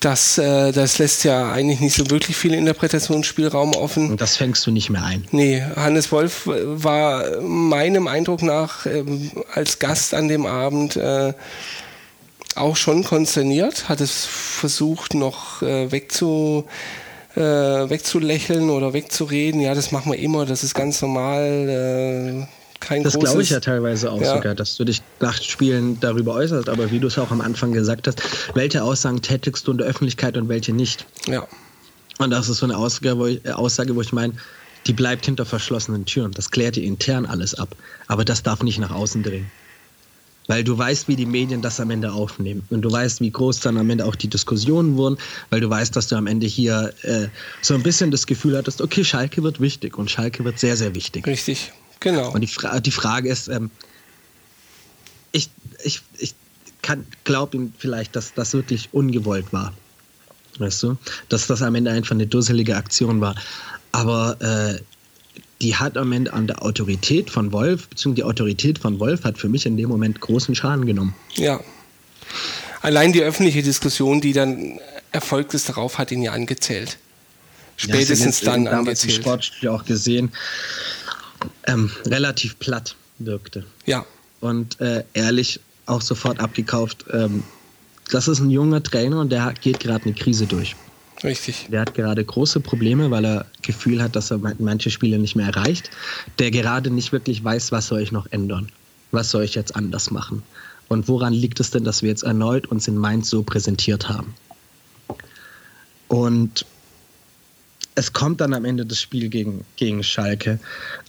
Das, 0.00 0.38
äh, 0.38 0.72
das 0.72 0.96
lässt 0.96 1.24
ja 1.24 1.52
eigentlich 1.52 1.80
nicht 1.80 1.94
so 1.94 2.08
wirklich 2.08 2.34
viel 2.34 2.54
Interpretationsspielraum 2.54 3.74
offen. 3.74 4.12
Und 4.12 4.20
das 4.22 4.38
fängst 4.38 4.66
du 4.66 4.70
nicht 4.70 4.88
mehr 4.88 5.04
ein. 5.04 5.26
Nee, 5.30 5.62
Hannes 5.76 6.10
Wolf 6.10 6.44
war 6.46 7.42
meinem 7.42 8.08
Eindruck 8.08 8.40
nach 8.42 8.86
äh, 8.86 9.04
als 9.52 9.78
Gast 9.78 10.14
an 10.14 10.28
dem 10.28 10.46
Abend 10.46 10.96
äh, 10.96 11.34
auch 12.56 12.76
schon 12.76 13.04
konsterniert, 13.04 13.88
hat 13.88 14.00
es 14.00 14.26
versucht 14.26 15.14
noch 15.14 15.62
äh, 15.62 15.90
wegzu 15.92 16.64
äh, 17.36 17.40
wegzulächeln 17.40 18.70
oder 18.70 18.92
wegzureden. 18.92 19.60
Ja, 19.60 19.74
das 19.74 19.92
machen 19.92 20.12
wir 20.12 20.18
immer, 20.18 20.46
das 20.46 20.64
ist 20.64 20.74
ganz 20.74 21.00
normal. 21.00 22.46
Äh, 22.46 22.46
kein 22.80 23.02
das 23.02 23.18
glaube 23.18 23.42
ich 23.42 23.50
ja 23.50 23.60
teilweise 23.60 24.10
auch 24.10 24.20
ja. 24.20 24.34
sogar, 24.34 24.54
dass 24.54 24.76
du 24.76 24.84
dich 24.84 25.02
nach 25.20 25.40
Spielen 25.40 26.00
darüber 26.00 26.34
äußerst, 26.34 26.68
aber 26.68 26.90
wie 26.90 26.98
du 26.98 27.08
es 27.08 27.18
auch 27.18 27.30
am 27.30 27.42
Anfang 27.42 27.72
gesagt 27.72 28.08
hast, 28.08 28.22
welche 28.54 28.82
Aussagen 28.82 29.20
tätigst 29.20 29.66
du 29.66 29.72
in 29.72 29.78
der 29.78 29.86
Öffentlichkeit 29.86 30.36
und 30.38 30.48
welche 30.48 30.72
nicht? 30.72 31.06
Ja. 31.26 31.46
Und 32.18 32.30
das 32.30 32.48
ist 32.48 32.58
so 32.58 32.66
eine 32.66 32.76
Aussage, 32.76 33.18
wo 33.18 33.26
ich, 33.26 33.44
äh, 33.44 33.50
Aussage, 33.50 33.94
wo 33.94 34.00
ich 34.00 34.12
meine, 34.12 34.34
die 34.86 34.94
bleibt 34.94 35.26
hinter 35.26 35.44
verschlossenen 35.44 36.06
Türen. 36.06 36.32
Das 36.32 36.50
klärt 36.50 36.78
ihr 36.78 36.84
intern 36.84 37.26
alles 37.26 37.54
ab. 37.54 37.76
Aber 38.08 38.24
das 38.24 38.42
darf 38.42 38.62
nicht 38.62 38.78
nach 38.78 38.90
außen 38.90 39.22
dringen 39.22 39.50
weil 40.50 40.64
du 40.64 40.76
weißt, 40.76 41.06
wie 41.06 41.14
die 41.14 41.26
Medien 41.26 41.62
das 41.62 41.78
am 41.78 41.92
Ende 41.92 42.12
aufnehmen 42.12 42.64
und 42.70 42.82
du 42.82 42.90
weißt, 42.90 43.20
wie 43.20 43.30
groß 43.30 43.60
dann 43.60 43.78
am 43.78 43.88
Ende 43.88 44.04
auch 44.04 44.16
die 44.16 44.26
Diskussionen 44.26 44.96
wurden, 44.96 45.16
weil 45.50 45.60
du 45.60 45.70
weißt, 45.70 45.94
dass 45.94 46.08
du 46.08 46.16
am 46.16 46.26
Ende 46.26 46.48
hier 46.48 46.92
äh, 47.02 47.28
so 47.62 47.74
ein 47.74 47.84
bisschen 47.84 48.10
das 48.10 48.26
Gefühl 48.26 48.58
hattest, 48.58 48.80
okay, 48.82 49.04
Schalke 49.04 49.44
wird 49.44 49.60
wichtig 49.60 49.96
und 49.96 50.10
Schalke 50.10 50.44
wird 50.44 50.58
sehr, 50.58 50.76
sehr 50.76 50.92
wichtig. 50.96 51.24
Richtig, 51.28 51.72
genau. 52.00 52.32
Und 52.32 52.40
die, 52.40 52.48
Fra 52.48 52.80
die 52.80 52.90
Frage 52.90 53.28
ist, 53.28 53.46
ähm, 53.46 53.70
ich, 55.30 55.50
ich, 55.84 56.02
ich 56.18 56.34
glaube 57.22 57.56
ihm 57.56 57.72
vielleicht, 57.78 58.16
dass 58.16 58.34
das 58.34 58.52
wirklich 58.52 58.88
ungewollt 58.90 59.52
war. 59.52 59.72
Weißt 60.58 60.82
du? 60.82 60.96
Dass 61.28 61.46
das 61.46 61.62
am 61.62 61.76
Ende 61.76 61.92
einfach 61.92 62.16
eine 62.16 62.26
dusselige 62.26 62.76
Aktion 62.76 63.20
war. 63.20 63.36
Aber 63.92 64.36
äh, 64.40 64.80
die 65.60 65.76
hat 65.76 65.96
am 65.96 66.12
Ende 66.12 66.32
an 66.32 66.46
der 66.46 66.62
Autorität 66.62 67.30
von 67.30 67.52
Wolf, 67.52 67.88
beziehungsweise 67.88 68.22
die 68.22 68.24
Autorität 68.24 68.78
von 68.78 68.98
Wolf 68.98 69.24
hat 69.24 69.38
für 69.38 69.48
mich 69.48 69.66
in 69.66 69.76
dem 69.76 69.88
Moment 69.88 70.20
großen 70.20 70.54
Schaden 70.54 70.86
genommen. 70.86 71.14
Ja. 71.34 71.60
Allein 72.82 73.12
die 73.12 73.22
öffentliche 73.22 73.62
Diskussion, 73.62 74.20
die 74.20 74.32
dann 74.32 74.78
erfolgt 75.12 75.54
ist, 75.54 75.68
darauf 75.68 75.98
hat 75.98 76.10
ihn 76.12 76.22
ja 76.22 76.32
angezählt. 76.32 76.98
Spätestens 77.76 78.40
ja, 78.40 78.52
dann 78.52 78.66
angezählt. 78.66 79.16
Im 79.16 79.22
Sportstudio 79.22 79.74
auch 79.74 79.84
gesehen. 79.84 80.32
ähm, 81.66 81.90
relativ 82.06 82.58
platt 82.58 82.96
wirkte. 83.18 83.64
Ja. 83.86 84.04
Und 84.40 84.80
äh, 84.80 85.04
ehrlich 85.12 85.60
auch 85.86 86.02
sofort 86.02 86.40
abgekauft. 86.40 87.04
Ähm, 87.12 87.42
das 88.10 88.28
ist 88.28 88.40
ein 88.40 88.50
junger 88.50 88.82
Trainer 88.82 89.20
und 89.20 89.30
der 89.30 89.54
geht 89.60 89.80
gerade 89.80 90.04
eine 90.04 90.14
Krise 90.14 90.46
durch. 90.46 90.74
Richtig. 91.22 91.68
Der 91.70 91.82
hat 91.82 91.94
gerade 91.94 92.24
große 92.24 92.60
Probleme, 92.60 93.10
weil 93.10 93.24
er 93.24 93.46
Gefühl 93.62 94.02
hat, 94.02 94.16
dass 94.16 94.30
er 94.30 94.38
manche 94.58 94.90
Spiele 94.90 95.18
nicht 95.18 95.36
mehr 95.36 95.46
erreicht. 95.46 95.90
Der 96.38 96.50
gerade 96.50 96.90
nicht 96.90 97.12
wirklich 97.12 97.44
weiß, 97.44 97.72
was 97.72 97.88
soll 97.88 98.00
ich 98.00 98.12
noch 98.12 98.26
ändern? 98.30 98.70
Was 99.10 99.30
soll 99.30 99.44
ich 99.44 99.54
jetzt 99.54 99.76
anders 99.76 100.10
machen? 100.10 100.42
Und 100.88 101.08
woran 101.08 101.32
liegt 101.32 101.60
es 101.60 101.70
denn, 101.70 101.84
dass 101.84 102.02
wir 102.02 102.08
jetzt 102.08 102.22
erneut 102.22 102.66
uns 102.66 102.88
in 102.88 102.96
Mainz 102.96 103.28
so 103.28 103.42
präsentiert 103.42 104.08
haben? 104.08 104.34
Und 106.08 106.64
es 107.94 108.12
kommt 108.12 108.40
dann 108.40 108.54
am 108.54 108.64
Ende 108.64 108.86
das 108.86 109.00
Spiel 109.00 109.28
gegen, 109.28 109.64
gegen 109.76 110.02
Schalke. 110.02 110.58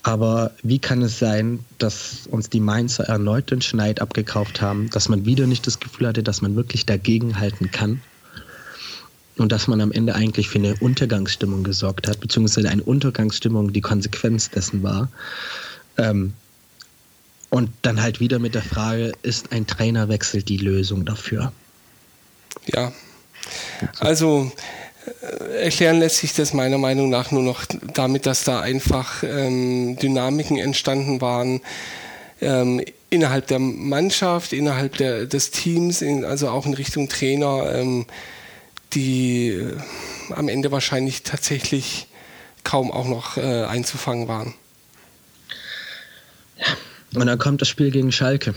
Aber 0.03 0.51
wie 0.61 0.79
kann 0.79 1.01
es 1.01 1.19
sein, 1.19 1.59
dass 1.77 2.27
uns 2.29 2.49
die 2.49 2.59
Mainzer 2.59 3.05
erneut 3.05 3.49
den 3.49 3.61
Schneid 3.61 4.01
abgekauft 4.01 4.61
haben, 4.61 4.89
dass 4.89 5.07
man 5.07 5.25
wieder 5.25 5.47
nicht 5.47 5.65
das 5.65 5.79
Gefühl 5.79 6.07
hatte, 6.07 6.21
dass 6.21 6.41
man 6.41 6.55
wirklich 6.55 6.85
dagegenhalten 6.85 7.71
kann? 7.71 8.01
Und 9.41 9.51
dass 9.51 9.67
man 9.67 9.81
am 9.81 9.91
Ende 9.91 10.13
eigentlich 10.13 10.49
für 10.49 10.59
eine 10.59 10.75
Untergangsstimmung 10.75 11.63
gesorgt 11.63 12.07
hat, 12.07 12.19
beziehungsweise 12.19 12.69
eine 12.69 12.83
Untergangsstimmung 12.83 13.73
die 13.73 13.81
Konsequenz 13.81 14.51
dessen 14.51 14.83
war. 14.83 15.09
Ähm, 15.97 16.33
und 17.49 17.71
dann 17.81 18.01
halt 18.01 18.19
wieder 18.19 18.37
mit 18.37 18.53
der 18.53 18.61
Frage, 18.61 19.13
ist 19.23 19.51
ein 19.51 19.65
Trainerwechsel 19.65 20.43
die 20.43 20.57
Lösung 20.57 21.05
dafür? 21.05 21.51
Ja. 22.67 22.93
Also 23.99 24.51
äh, 25.23 25.63
erklären 25.63 25.97
lässt 25.97 26.17
sich 26.17 26.33
das 26.33 26.53
meiner 26.53 26.77
Meinung 26.77 27.09
nach 27.09 27.31
nur 27.31 27.41
noch 27.41 27.65
damit, 27.95 28.27
dass 28.27 28.43
da 28.43 28.61
einfach 28.61 29.23
ähm, 29.23 29.97
Dynamiken 29.97 30.59
entstanden 30.59 31.19
waren 31.19 31.61
ähm, 32.41 32.85
innerhalb 33.09 33.47
der 33.47 33.59
Mannschaft, 33.59 34.53
innerhalb 34.53 34.97
der, 34.97 35.25
des 35.25 35.49
Teams, 35.49 36.03
in, 36.03 36.25
also 36.25 36.49
auch 36.49 36.67
in 36.67 36.75
Richtung 36.75 37.09
Trainer, 37.09 37.73
ähm, 37.73 38.05
die 38.93 39.49
äh, 39.49 39.77
am 40.33 40.47
Ende 40.47 40.71
wahrscheinlich 40.71 41.23
tatsächlich 41.23 42.07
kaum 42.63 42.91
auch 42.91 43.07
noch 43.07 43.37
äh, 43.37 43.63
einzufangen 43.63 44.27
waren. 44.27 44.53
Und 47.13 47.27
dann 47.27 47.37
kommt 47.39 47.61
das 47.61 47.67
Spiel 47.67 47.91
gegen 47.91 48.11
Schalke. 48.11 48.53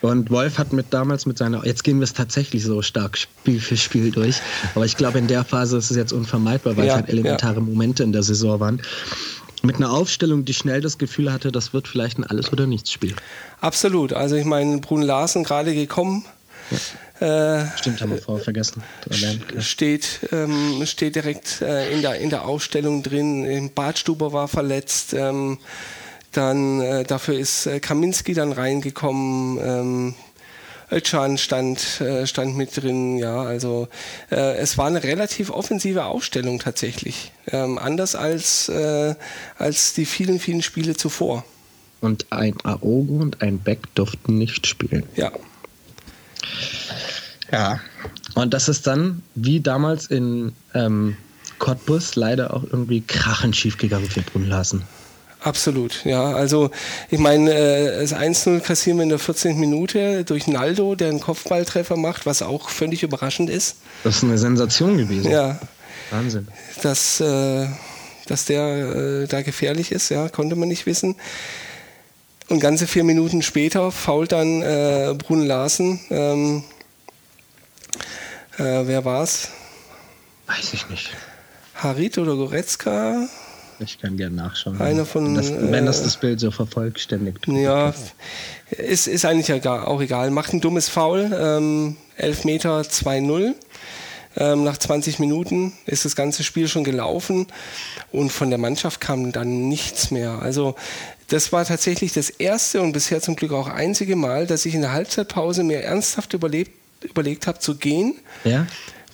Und 0.00 0.30
Wolf 0.30 0.58
hat 0.58 0.72
mit 0.72 0.86
damals 0.90 1.26
mit 1.26 1.38
seiner, 1.38 1.66
jetzt 1.66 1.82
gehen 1.82 1.98
wir 1.98 2.04
es 2.04 2.12
tatsächlich 2.12 2.62
so 2.62 2.82
stark 2.82 3.18
Spiel 3.18 3.60
für 3.60 3.76
Spiel 3.76 4.12
durch, 4.12 4.40
aber 4.76 4.84
ich 4.84 4.96
glaube, 4.96 5.18
in 5.18 5.26
der 5.26 5.44
Phase 5.44 5.76
ist 5.76 5.90
es 5.90 5.96
jetzt 5.96 6.12
unvermeidbar, 6.12 6.76
weil 6.76 6.86
ja, 6.86 6.92
es 6.92 6.96
halt 7.00 7.08
elementare 7.08 7.56
ja. 7.56 7.60
Momente 7.60 8.04
in 8.04 8.12
der 8.12 8.22
Saison 8.22 8.60
waren. 8.60 8.80
Mit 9.62 9.76
einer 9.76 9.90
Aufstellung, 9.90 10.44
die 10.44 10.54
schnell 10.54 10.80
das 10.80 10.98
Gefühl 10.98 11.32
hatte, 11.32 11.50
das 11.50 11.72
wird 11.72 11.88
vielleicht 11.88 12.16
ein 12.18 12.24
Alles- 12.24 12.52
oder 12.52 12.68
Nichts-Spiel. 12.68 13.16
Absolut. 13.60 14.12
Also 14.12 14.36
ich 14.36 14.44
meine, 14.44 14.78
Brun 14.78 15.02
Larsen 15.02 15.42
gerade 15.42 15.74
gekommen. 15.74 16.24
Ja. 16.70 16.78
Äh, 17.20 17.66
Stimmt, 17.76 18.00
haben 18.00 18.12
wir 18.12 18.18
vorher 18.18 18.44
vergessen. 18.44 18.82
Steht, 19.58 20.20
ähm, 20.30 20.82
steht 20.86 21.16
direkt 21.16 21.60
äh, 21.62 21.92
in, 21.92 22.02
der, 22.02 22.18
in 22.20 22.30
der 22.30 22.44
Ausstellung 22.44 23.02
drin. 23.02 23.70
Badstuber 23.74 24.32
war 24.32 24.48
verletzt. 24.48 25.14
Ähm, 25.14 25.58
dann 26.32 26.80
äh, 26.80 27.04
dafür 27.04 27.38
ist 27.38 27.66
äh, 27.66 27.80
Kaminski 27.80 28.34
dann 28.34 28.52
reingekommen. 28.52 29.58
Ähm, 29.60 30.14
Özcan 30.90 31.36
stand, 31.36 32.00
äh, 32.00 32.26
stand 32.26 32.56
mit 32.56 32.76
drin, 32.76 33.18
ja, 33.18 33.42
also 33.42 33.88
äh, 34.30 34.56
es 34.56 34.78
war 34.78 34.86
eine 34.86 35.02
relativ 35.02 35.50
offensive 35.50 36.04
Aufstellung 36.04 36.58
tatsächlich. 36.60 37.32
Ähm, 37.50 37.78
anders 37.78 38.14
als, 38.14 38.68
äh, 38.70 39.14
als 39.58 39.92
die 39.92 40.06
vielen, 40.06 40.38
vielen 40.38 40.62
Spiele 40.62 40.96
zuvor. 40.96 41.44
Und 42.00 42.26
ein 42.30 42.54
Aogo 42.64 43.16
und 43.16 43.42
ein 43.42 43.58
Beck 43.58 43.94
durften 43.94 44.38
nicht 44.38 44.66
spielen. 44.66 45.02
Ja. 45.16 45.32
Ja. 47.52 47.80
Und 48.34 48.54
das 48.54 48.68
ist 48.68 48.86
dann, 48.86 49.22
wie 49.34 49.60
damals 49.60 50.06
in 50.06 50.52
ähm, 50.74 51.16
Cottbus, 51.58 52.14
leider 52.16 52.54
auch 52.54 52.64
irgendwie 52.64 53.00
krachend 53.00 53.56
schief 53.56 53.78
gegangen 53.78 54.08
für 54.08 54.20
Brunlasen. 54.20 54.82
Absolut, 55.40 56.04
ja. 56.04 56.32
Also 56.32 56.70
ich 57.10 57.18
meine, 57.18 57.52
äh, 57.52 58.00
das 58.00 58.12
1-0 58.12 58.60
kassieren 58.60 58.98
wir 58.98 59.04
in 59.04 59.08
der 59.08 59.18
14. 59.18 59.58
Minute 59.58 60.24
durch 60.24 60.48
Naldo, 60.48 60.94
der 60.94 61.08
einen 61.08 61.20
Kopfballtreffer 61.20 61.96
macht, 61.96 62.26
was 62.26 62.42
auch 62.42 62.70
völlig 62.70 63.02
überraschend 63.02 63.48
ist. 63.48 63.76
Das 64.02 64.16
ist 64.16 64.24
eine 64.24 64.38
Sensation 64.38 64.98
gewesen. 64.98 65.30
Ja. 65.30 65.60
Wahnsinn. 66.10 66.48
Dass, 66.82 67.20
äh, 67.20 67.68
dass 68.26 68.46
der 68.46 69.22
äh, 69.22 69.26
da 69.26 69.42
gefährlich 69.42 69.92
ist, 69.92 70.08
ja, 70.08 70.28
konnte 70.28 70.56
man 70.56 70.68
nicht 70.68 70.86
wissen. 70.86 71.14
Und 72.48 72.60
ganze 72.60 72.86
vier 72.86 73.04
Minuten 73.04 73.42
später 73.42 73.92
fault 73.92 74.32
dann 74.32 74.62
äh, 74.62 75.14
Brun 75.16 75.46
Larsen. 75.46 76.00
Ähm, 76.10 76.62
äh, 78.56 78.86
wer 78.86 79.04
war's? 79.04 79.48
Weiß 80.46 80.72
ich 80.72 80.88
nicht. 80.88 81.10
Harit 81.74 82.16
oder 82.18 82.34
Goretzka? 82.36 83.28
Ich 83.80 84.00
kann 84.00 84.16
gerne 84.16 84.34
nachschauen. 84.34 84.80
Einer 84.80 85.04
von, 85.04 85.26
wenn, 85.26 85.34
das, 85.34 85.52
wenn 85.52 85.86
das, 85.86 86.02
das 86.02 86.16
Bild 86.16 86.40
so 86.40 86.50
vervollständigt. 86.50 87.46
Ja, 87.46 87.94
ist, 88.70 89.06
ist 89.06 89.24
eigentlich 89.24 89.66
auch 89.68 90.00
egal. 90.00 90.30
Macht 90.30 90.52
ein 90.52 90.60
dummes 90.60 90.88
Foul. 90.88 91.30
Ähm, 91.32 91.96
11 92.16 92.44
Meter 92.44 92.80
2-0. 92.80 93.54
Ähm, 94.38 94.62
nach 94.62 94.78
20 94.78 95.18
Minuten 95.18 95.72
ist 95.84 96.04
das 96.04 96.14
ganze 96.14 96.44
Spiel 96.44 96.68
schon 96.68 96.84
gelaufen 96.84 97.48
und 98.12 98.30
von 98.30 98.50
der 98.50 98.58
Mannschaft 98.58 99.00
kam 99.00 99.32
dann 99.32 99.68
nichts 99.68 100.12
mehr. 100.12 100.40
Also 100.40 100.76
das 101.26 101.52
war 101.52 101.64
tatsächlich 101.64 102.12
das 102.12 102.30
erste 102.30 102.80
und 102.80 102.92
bisher 102.92 103.20
zum 103.20 103.34
Glück 103.34 103.52
auch 103.52 103.66
einzige 103.66 104.14
Mal, 104.14 104.46
dass 104.46 104.64
ich 104.64 104.76
in 104.76 104.82
der 104.82 104.92
Halbzeitpause 104.92 105.64
mir 105.64 105.82
ernsthaft 105.82 106.34
überlebt, 106.34 106.70
überlegt 107.02 107.48
habe 107.48 107.58
zu 107.58 107.76
gehen, 107.76 108.14
ja? 108.44 108.66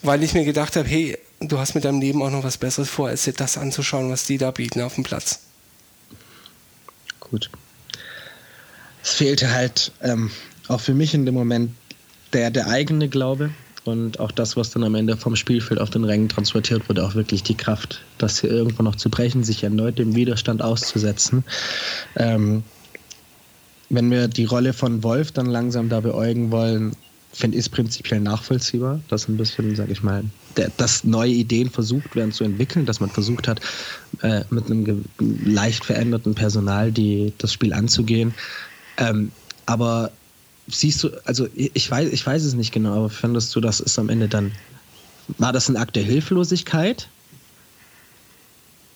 weil 0.02 0.22
ich 0.22 0.34
mir 0.34 0.44
gedacht 0.44 0.76
habe, 0.76 0.86
hey, 0.86 1.16
du 1.40 1.58
hast 1.58 1.74
mit 1.74 1.86
deinem 1.86 2.00
Leben 2.00 2.22
auch 2.22 2.30
noch 2.30 2.44
was 2.44 2.58
Besseres 2.58 2.90
vor, 2.90 3.08
als 3.08 3.24
dir 3.24 3.32
das 3.32 3.56
anzuschauen, 3.56 4.10
was 4.10 4.26
die 4.26 4.36
da 4.36 4.50
bieten 4.50 4.82
auf 4.82 4.96
dem 4.96 5.04
Platz. 5.04 5.40
Gut. 7.18 7.50
Es 9.02 9.14
fehlte 9.14 9.52
halt 9.52 9.92
ähm, 10.02 10.30
auch 10.68 10.80
für 10.80 10.94
mich 10.94 11.14
in 11.14 11.24
dem 11.24 11.34
Moment 11.34 11.72
der, 12.34 12.50
der 12.50 12.66
eigene 12.66 13.08
Glaube 13.08 13.50
und 13.84 14.18
auch 14.18 14.32
das, 14.32 14.56
was 14.56 14.70
dann 14.70 14.82
am 14.84 14.94
Ende 14.94 15.16
vom 15.16 15.36
Spielfeld 15.36 15.80
auf 15.80 15.90
den 15.90 16.04
Rängen 16.04 16.28
transportiert 16.28 16.88
wurde, 16.88 17.04
auch 17.04 17.14
wirklich 17.14 17.42
die 17.42 17.54
Kraft, 17.54 18.00
das 18.18 18.40
hier 18.40 18.50
irgendwo 18.50 18.82
noch 18.82 18.96
zu 18.96 19.10
brechen, 19.10 19.44
sich 19.44 19.62
erneut 19.62 19.98
dem 19.98 20.14
Widerstand 20.14 20.62
auszusetzen. 20.62 21.44
Ähm, 22.16 22.62
wenn 23.90 24.10
wir 24.10 24.28
die 24.28 24.46
Rolle 24.46 24.72
von 24.72 25.02
Wolf 25.02 25.32
dann 25.32 25.46
langsam 25.46 25.88
da 25.88 26.00
beäugen 26.00 26.50
wollen, 26.50 26.96
finde 27.32 27.58
ich 27.58 27.64
es 27.64 27.68
prinzipiell 27.68 28.20
nachvollziehbar, 28.20 29.00
dass 29.08 29.28
ein 29.28 29.36
bisschen, 29.36 29.74
sage 29.74 29.92
ich 29.92 30.02
mal, 30.02 30.24
der, 30.56 30.70
dass 30.76 31.04
neue 31.04 31.32
Ideen 31.32 31.68
versucht 31.68 32.14
werden 32.14 32.32
zu 32.32 32.44
entwickeln, 32.44 32.86
dass 32.86 33.00
man 33.00 33.10
versucht 33.10 33.48
hat, 33.48 33.60
äh, 34.22 34.42
mit 34.50 34.66
einem 34.66 35.04
leicht 35.18 35.84
veränderten 35.84 36.34
Personal 36.34 36.92
die, 36.92 37.32
das 37.38 37.52
Spiel 37.52 37.72
anzugehen. 37.72 38.32
Ähm, 38.96 39.32
aber 39.66 40.12
siehst 40.68 41.02
du, 41.02 41.10
also 41.24 41.48
ich 41.54 41.90
weiß, 41.90 42.10
ich 42.10 42.26
weiß 42.26 42.42
es 42.44 42.54
nicht 42.54 42.72
genau, 42.72 42.94
aber 42.94 43.10
findest 43.10 43.54
du, 43.54 43.60
das 43.60 43.80
ist 43.80 43.98
am 43.98 44.08
Ende 44.08 44.28
dann, 44.28 44.52
war 45.38 45.52
das 45.52 45.68
ein 45.68 45.76
Akt 45.76 45.96
der 45.96 46.02
Hilflosigkeit? 46.02 47.08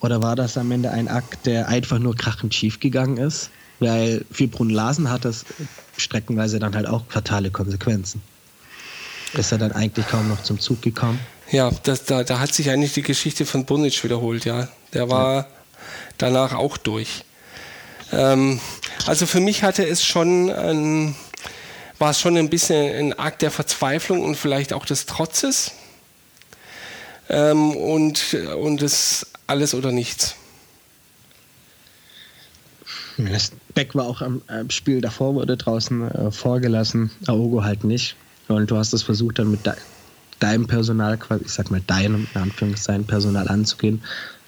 Oder 0.01 0.23
war 0.23 0.37
das 0.37 0.57
am 0.57 0.71
Ende 0.71 0.91
ein 0.91 1.09
Akt, 1.09 1.47
der 1.47 1.69
einfach 1.69 1.99
nur 1.99 2.15
krachend 2.15 2.55
schief 2.55 2.79
gegangen 2.81 3.17
ist? 3.17 3.51
Weil 3.81 4.25
für 4.31 4.47
Brun 4.49 4.71
Larsen 4.71 5.11
hat 5.11 5.25
das 5.25 5.45
streckenweise 5.97 6.59
dann 6.59 6.75
halt 6.75 6.87
auch 6.87 7.05
fatale 7.09 7.51
Konsequenzen. 7.51 8.23
Ist 9.35 9.53
er 9.53 9.59
dann 9.59 9.73
eigentlich 9.73 10.07
kaum 10.07 10.29
noch 10.29 10.43
zum 10.43 10.59
Zug 10.59 10.83
gekommen? 10.83 11.19
Ja, 11.51 11.71
das, 11.83 12.05
da, 12.05 12.25
da 12.25 12.41
hat 12.41 12.55
sich 12.55 12.71
eigentlich 12.71 12.93
die 12.93 13.03
Geschichte 13.03 13.47
von 13.47 13.65
Bunic 13.65 14.03
wiederholt, 14.05 14.45
ja. 14.45 14.69
Der 14.93 15.11
war 15.11 15.35
ja. 15.37 15.47
danach 16.19 16.55
auch 16.55 16.77
durch. 16.77 17.25
Ähm, 18.13 18.61
also 19.07 19.27
für 19.27 19.41
mich 19.41 19.63
hatte 19.63 19.87
es 19.87 20.05
schon 20.05 20.51
ein, 20.51 21.15
war 21.99 22.11
es 22.11 22.21
schon 22.21 22.37
ein 22.37 22.51
bisschen 22.51 22.95
ein 22.95 23.19
Akt 23.19 23.43
der 23.43 23.51
Verzweiflung 23.51 24.23
und 24.23 24.37
vielleicht 24.37 24.73
auch 24.73 24.85
des 24.85 25.07
Trotzes. 25.07 25.73
Ähm, 27.29 27.77
und, 27.77 28.35
und 28.35 28.81
das 28.81 29.27
alles 29.47 29.75
oder 29.75 29.93
nichts. 29.93 30.37
Das 33.19 33.53
Beck 33.75 33.95
war 33.95 34.07
auch 34.07 34.23
am, 34.23 34.43
Spiel 34.71 35.01
davor, 35.01 35.35
wurde 35.35 35.57
draußen 35.57 36.11
äh, 36.11 36.31
vorgelassen, 36.31 37.11
Aogo 37.27 37.65
halt 37.65 37.83
nicht. 37.83 38.17
Und 38.47 38.71
du 38.71 38.77
hast 38.77 38.93
es 38.93 39.03
versucht, 39.03 39.41
dann 39.41 39.51
mit 39.51 39.67
de 39.67 39.75
deinem 40.39 40.69
Personal, 40.69 41.19
ich 41.45 41.51
sag 41.51 41.73
mal 41.73 41.81
deinem, 41.89 42.29
in 42.33 42.41
Anführungszeichen, 42.41 43.05
Personal 43.05 43.49
anzugehen. 43.49 44.01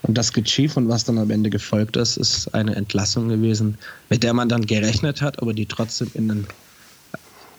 Und 0.02 0.16
das 0.16 0.32
geht 0.32 0.48
schief 0.48 0.76
und 0.76 0.88
was 0.88 1.02
dann 1.02 1.18
am 1.18 1.30
Ende 1.30 1.50
gefolgt 1.50 1.96
ist, 1.96 2.16
ist 2.16 2.54
eine 2.54 2.76
Entlassung 2.76 3.28
gewesen, 3.28 3.76
mit 4.08 4.22
der 4.22 4.32
man 4.32 4.48
dann 4.48 4.66
gerechnet 4.66 5.20
hat, 5.20 5.42
aber 5.42 5.52
die 5.52 5.66
trotzdem 5.66 6.10
in 6.14 6.30
einen 6.30 6.46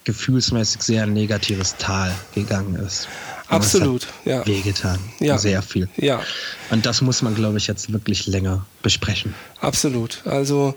gefühlsmäßig 0.04 0.82
sehr 0.82 1.06
negatives 1.06 1.76
Tal 1.78 2.14
gegangen 2.34 2.76
ist. 2.76 3.08
Absolut, 3.48 4.08
ja. 4.24 4.46
Wehgetan. 4.48 5.00
Ja. 5.20 5.38
Sehr 5.38 5.62
viel. 5.62 5.90
Ja. 5.98 6.22
Und 6.70 6.86
das 6.86 7.02
muss 7.02 7.22
man, 7.22 7.36
glaube 7.36 7.58
ich, 7.58 7.68
jetzt 7.68 7.92
wirklich 7.92 8.26
länger 8.28 8.66
besprechen. 8.82 9.36
Absolut. 9.60 10.22
Also 10.26 10.74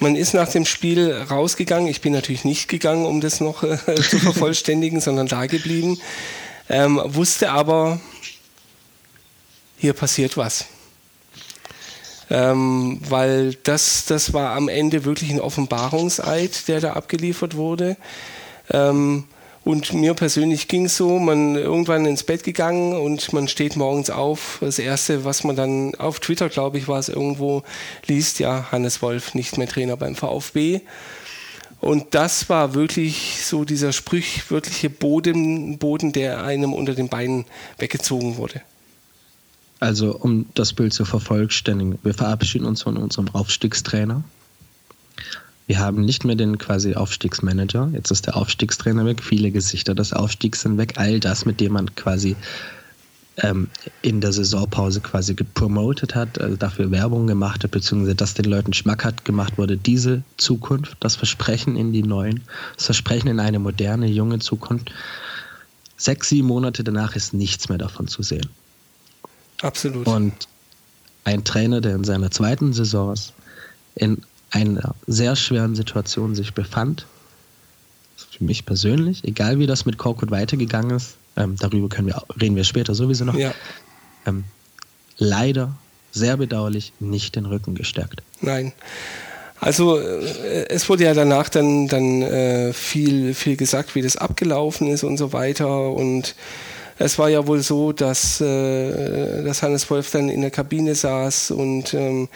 man 0.00 0.16
ist 0.16 0.34
nach 0.34 0.48
dem 0.48 0.66
Spiel 0.66 1.12
rausgegangen. 1.12 1.88
Ich 1.88 2.00
bin 2.00 2.12
natürlich 2.12 2.44
nicht 2.44 2.68
gegangen, 2.68 3.06
um 3.06 3.20
das 3.20 3.40
noch 3.40 3.62
äh, 3.62 3.76
zu 4.10 4.18
vervollständigen, 4.18 5.00
sondern 5.00 5.28
da 5.28 5.46
geblieben. 5.46 6.00
Ähm, 6.68 7.00
wusste 7.04 7.50
aber, 7.52 8.00
hier 9.76 9.92
passiert 9.92 10.36
was. 10.36 10.66
Ähm, 12.28 13.00
weil 13.08 13.54
das, 13.62 14.04
das 14.06 14.32
war 14.32 14.54
am 14.56 14.68
Ende 14.68 15.04
wirklich 15.04 15.30
ein 15.30 15.40
Offenbarungseid, 15.40 16.68
der 16.68 16.80
da 16.80 16.92
abgeliefert 16.92 17.56
wurde. 17.56 17.96
Ähm, 18.70 19.24
und 19.62 19.92
mir 19.92 20.14
persönlich 20.14 20.68
ging 20.68 20.86
es 20.86 20.96
so, 20.96 21.18
man 21.18 21.54
irgendwann 21.54 22.06
ins 22.06 22.24
Bett 22.24 22.44
gegangen 22.44 22.94
und 22.94 23.32
man 23.32 23.46
steht 23.46 23.76
morgens 23.76 24.08
auf. 24.08 24.58
Das 24.60 24.78
Erste, 24.78 25.24
was 25.24 25.44
man 25.44 25.54
dann 25.54 25.94
auf 25.96 26.18
Twitter, 26.18 26.48
glaube 26.48 26.78
ich, 26.78 26.88
war 26.88 26.98
es 26.98 27.10
irgendwo, 27.10 27.62
liest, 28.06 28.38
ja, 28.38 28.68
Hannes 28.72 29.02
Wolf 29.02 29.34
nicht 29.34 29.58
mehr 29.58 29.68
Trainer 29.68 29.96
beim 29.96 30.16
VfB. 30.16 30.80
Und 31.80 32.14
das 32.14 32.48
war 32.48 32.74
wirklich 32.74 33.44
so 33.44 33.64
dieser 33.64 33.92
sprichwörtliche 33.92 34.90
Boden, 34.90 35.78
Boden, 35.78 36.12
der 36.12 36.42
einem 36.42 36.72
unter 36.72 36.94
den 36.94 37.08
Beinen 37.08 37.44
weggezogen 37.78 38.36
wurde. 38.36 38.62
Also, 39.78 40.14
um 40.14 40.46
das 40.54 40.74
Bild 40.74 40.92
zu 40.92 41.06
vervollständigen, 41.06 41.98
wir 42.02 42.12
verabschieden 42.12 42.66
uns 42.66 42.82
von 42.82 42.98
unserem 42.98 43.28
Aufstiegstrainer. 43.28 44.22
Wir 45.70 45.78
haben 45.78 46.04
nicht 46.04 46.24
mehr 46.24 46.34
den 46.34 46.58
quasi 46.58 46.96
Aufstiegsmanager. 46.96 47.90
Jetzt 47.92 48.10
ist 48.10 48.26
der 48.26 48.36
Aufstiegstrainer 48.36 49.06
weg. 49.06 49.22
Viele 49.22 49.52
Gesichter 49.52 49.94
des 49.94 50.12
Aufstiegs 50.12 50.62
sind 50.62 50.78
weg. 50.78 50.94
All 50.96 51.20
das, 51.20 51.46
mit 51.46 51.60
dem 51.60 51.74
man 51.74 51.94
quasi 51.94 52.34
ähm, 53.36 53.68
in 54.02 54.20
der 54.20 54.32
Saisonpause 54.32 55.00
quasi 55.00 55.34
gepromotet 55.34 56.16
hat, 56.16 56.40
also 56.40 56.56
dafür 56.56 56.90
Werbung 56.90 57.28
gemacht 57.28 57.62
hat, 57.62 57.70
beziehungsweise 57.70 58.16
dass 58.16 58.34
den 58.34 58.46
Leuten 58.46 58.72
schmackhaft 58.72 59.24
gemacht 59.24 59.58
wurde, 59.58 59.76
diese 59.76 60.24
Zukunft, 60.38 60.96
das 60.98 61.14
Versprechen 61.14 61.76
in 61.76 61.92
die 61.92 62.02
neuen, 62.02 62.40
das 62.74 62.86
Versprechen 62.86 63.28
in 63.28 63.38
eine 63.38 63.60
moderne, 63.60 64.08
junge 64.08 64.40
Zukunft. 64.40 64.90
Sechs, 65.96 66.30
sieben 66.30 66.48
Monate 66.48 66.82
danach 66.82 67.14
ist 67.14 67.32
nichts 67.32 67.68
mehr 67.68 67.78
davon 67.78 68.08
zu 68.08 68.24
sehen. 68.24 68.48
Absolut. 69.62 70.04
Und 70.08 70.34
ein 71.22 71.44
Trainer, 71.44 71.80
der 71.80 71.94
in 71.94 72.02
seiner 72.02 72.32
zweiten 72.32 72.72
Saison 72.72 73.14
in 73.94 74.22
einer 74.50 74.94
sehr 75.06 75.36
schweren 75.36 75.74
Situation 75.76 76.34
sich 76.34 76.54
befand. 76.54 77.06
Für 78.16 78.44
mich 78.44 78.66
persönlich, 78.66 79.24
egal 79.24 79.58
wie 79.58 79.66
das 79.66 79.86
mit 79.86 79.98
Korkut 79.98 80.30
weitergegangen 80.30 80.96
ist, 80.96 81.16
ähm, 81.36 81.56
darüber 81.58 81.88
können 81.88 82.08
wir, 82.08 82.22
reden 82.40 82.56
wir 82.56 82.64
später 82.64 82.94
sowieso 82.94 83.24
noch, 83.24 83.34
ja. 83.34 83.52
ähm, 84.26 84.44
leider 85.18 85.74
sehr 86.12 86.36
bedauerlich 86.36 86.92
nicht 86.98 87.36
den 87.36 87.46
Rücken 87.46 87.74
gestärkt. 87.74 88.22
Nein. 88.40 88.72
Also 89.60 89.98
äh, 89.98 90.66
es 90.68 90.88
wurde 90.88 91.04
ja 91.04 91.14
danach 91.14 91.48
dann, 91.48 91.86
dann 91.86 92.22
äh, 92.22 92.72
viel, 92.72 93.34
viel 93.34 93.56
gesagt, 93.56 93.94
wie 93.94 94.02
das 94.02 94.16
abgelaufen 94.16 94.88
ist 94.88 95.04
und 95.04 95.18
so 95.18 95.32
weiter. 95.32 95.92
Und 95.92 96.34
es 96.98 97.18
war 97.18 97.28
ja 97.28 97.46
wohl 97.46 97.60
so, 97.60 97.92
dass, 97.92 98.40
äh, 98.40 99.44
dass 99.44 99.62
Hannes 99.62 99.88
Wolf 99.90 100.10
dann 100.10 100.28
in 100.28 100.40
der 100.40 100.50
Kabine 100.50 100.94
saß 100.94 101.50
und 101.50 101.94
ähm, 101.94 102.28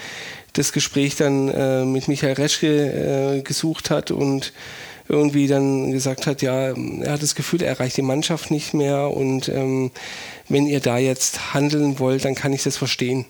das 0.54 0.72
Gespräch 0.72 1.16
dann 1.16 1.48
äh, 1.48 1.84
mit 1.84 2.08
Michael 2.08 2.34
Reschke 2.34 3.36
äh, 3.38 3.42
gesucht 3.42 3.90
hat 3.90 4.10
und 4.10 4.52
irgendwie 5.08 5.46
dann 5.46 5.92
gesagt 5.92 6.26
hat, 6.26 6.40
ja, 6.40 6.70
er 6.70 7.12
hat 7.12 7.22
das 7.22 7.34
Gefühl, 7.34 7.62
er 7.62 7.70
erreicht 7.70 7.96
die 7.96 8.02
Mannschaft 8.02 8.50
nicht 8.50 8.72
mehr 8.72 9.10
und 9.10 9.48
ähm, 9.48 9.90
wenn 10.48 10.66
ihr 10.66 10.80
da 10.80 10.96
jetzt 10.96 11.52
handeln 11.52 11.98
wollt, 11.98 12.24
dann 12.24 12.34
kann 12.34 12.52
ich 12.52 12.62
das 12.62 12.78
verstehen. 12.78 13.26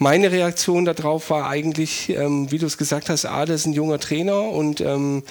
Meine 0.00 0.30
Reaktion 0.30 0.84
darauf 0.84 1.28
war 1.28 1.50
eigentlich, 1.50 2.10
ähm, 2.10 2.50
wie 2.52 2.58
du 2.58 2.66
es 2.66 2.78
gesagt 2.78 3.10
hast, 3.10 3.26
A, 3.26 3.44
das 3.44 3.62
ist 3.62 3.66
ein 3.66 3.72
junger 3.72 3.98
Trainer 3.98 4.42
und 4.42 4.80
ähm, 4.80 5.24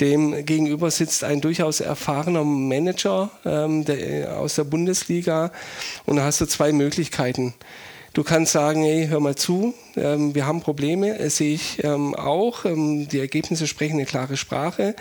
dem 0.00 0.44
gegenüber 0.46 0.90
sitzt 0.90 1.22
ein 1.22 1.42
durchaus 1.42 1.80
erfahrener 1.80 2.42
Manager 2.42 3.30
ähm, 3.44 3.84
der, 3.84 4.38
aus 4.38 4.54
der 4.54 4.64
Bundesliga 4.64 5.52
und 6.06 6.16
da 6.16 6.24
hast 6.24 6.40
du 6.40 6.46
zwei 6.46 6.72
Möglichkeiten. 6.72 7.54
Du 8.16 8.24
kannst 8.24 8.52
sagen, 8.52 8.82
hey, 8.82 9.08
hör 9.08 9.20
mal 9.20 9.34
zu, 9.34 9.74
ähm, 9.94 10.34
wir 10.34 10.46
haben 10.46 10.62
Probleme, 10.62 11.18
das 11.18 11.36
sehe 11.36 11.52
ich 11.52 11.84
ähm, 11.84 12.14
auch. 12.14 12.64
Ähm, 12.64 13.06
die 13.08 13.20
Ergebnisse 13.20 13.66
sprechen 13.66 13.96
eine 13.96 14.06
klare 14.06 14.38
Sprache. 14.38 14.96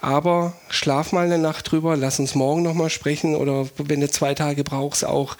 Aber 0.00 0.54
schlaf 0.70 1.12
mal 1.12 1.26
eine 1.26 1.36
Nacht 1.36 1.70
drüber, 1.70 1.98
lass 1.98 2.18
uns 2.18 2.34
morgen 2.34 2.62
nochmal 2.62 2.88
sprechen 2.88 3.36
oder 3.36 3.66
wenn 3.76 4.00
du 4.00 4.08
zwei 4.08 4.32
Tage 4.32 4.64
brauchst, 4.64 5.04
auch 5.04 5.36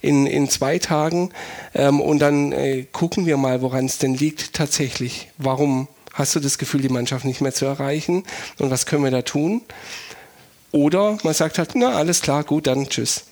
in, 0.00 0.26
in 0.26 0.48
zwei 0.48 0.78
Tagen. 0.78 1.32
Ähm, 1.74 2.00
und 2.00 2.18
dann 2.18 2.52
äh, 2.52 2.86
gucken 2.92 3.26
wir 3.26 3.36
mal, 3.36 3.60
woran 3.60 3.84
es 3.84 3.98
denn 3.98 4.14
liegt 4.14 4.54
tatsächlich. 4.54 5.28
Warum 5.36 5.86
hast 6.14 6.34
du 6.34 6.40
das 6.40 6.56
Gefühl, 6.56 6.80
die 6.80 6.88
Mannschaft 6.88 7.26
nicht 7.26 7.42
mehr 7.42 7.52
zu 7.52 7.66
erreichen? 7.66 8.24
Und 8.56 8.70
was 8.70 8.86
können 8.86 9.04
wir 9.04 9.10
da 9.10 9.20
tun? 9.20 9.60
Oder 10.72 11.18
man 11.24 11.34
sagt 11.34 11.58
halt, 11.58 11.72
na 11.74 11.90
alles 11.90 12.22
klar, 12.22 12.42
gut, 12.42 12.66
dann 12.66 12.88
tschüss. 12.88 13.27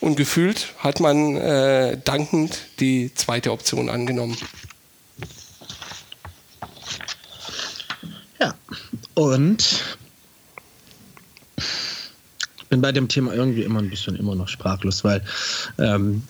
Und 0.00 0.16
gefühlt 0.16 0.74
hat 0.78 1.00
man 1.00 1.36
äh, 1.36 1.98
dankend 2.04 2.58
die 2.80 3.12
zweite 3.14 3.52
Option 3.52 3.88
angenommen. 3.88 4.36
Ja, 8.38 8.54
und 9.14 9.82
ich 11.56 12.66
bin 12.68 12.80
bei 12.80 12.92
dem 12.92 13.08
Thema 13.08 13.32
irgendwie 13.32 13.62
immer 13.62 13.80
ein 13.80 13.88
bisschen 13.88 14.16
immer 14.16 14.34
noch 14.34 14.48
sprachlos, 14.48 15.02
weil 15.04 15.24
ähm, 15.78 16.22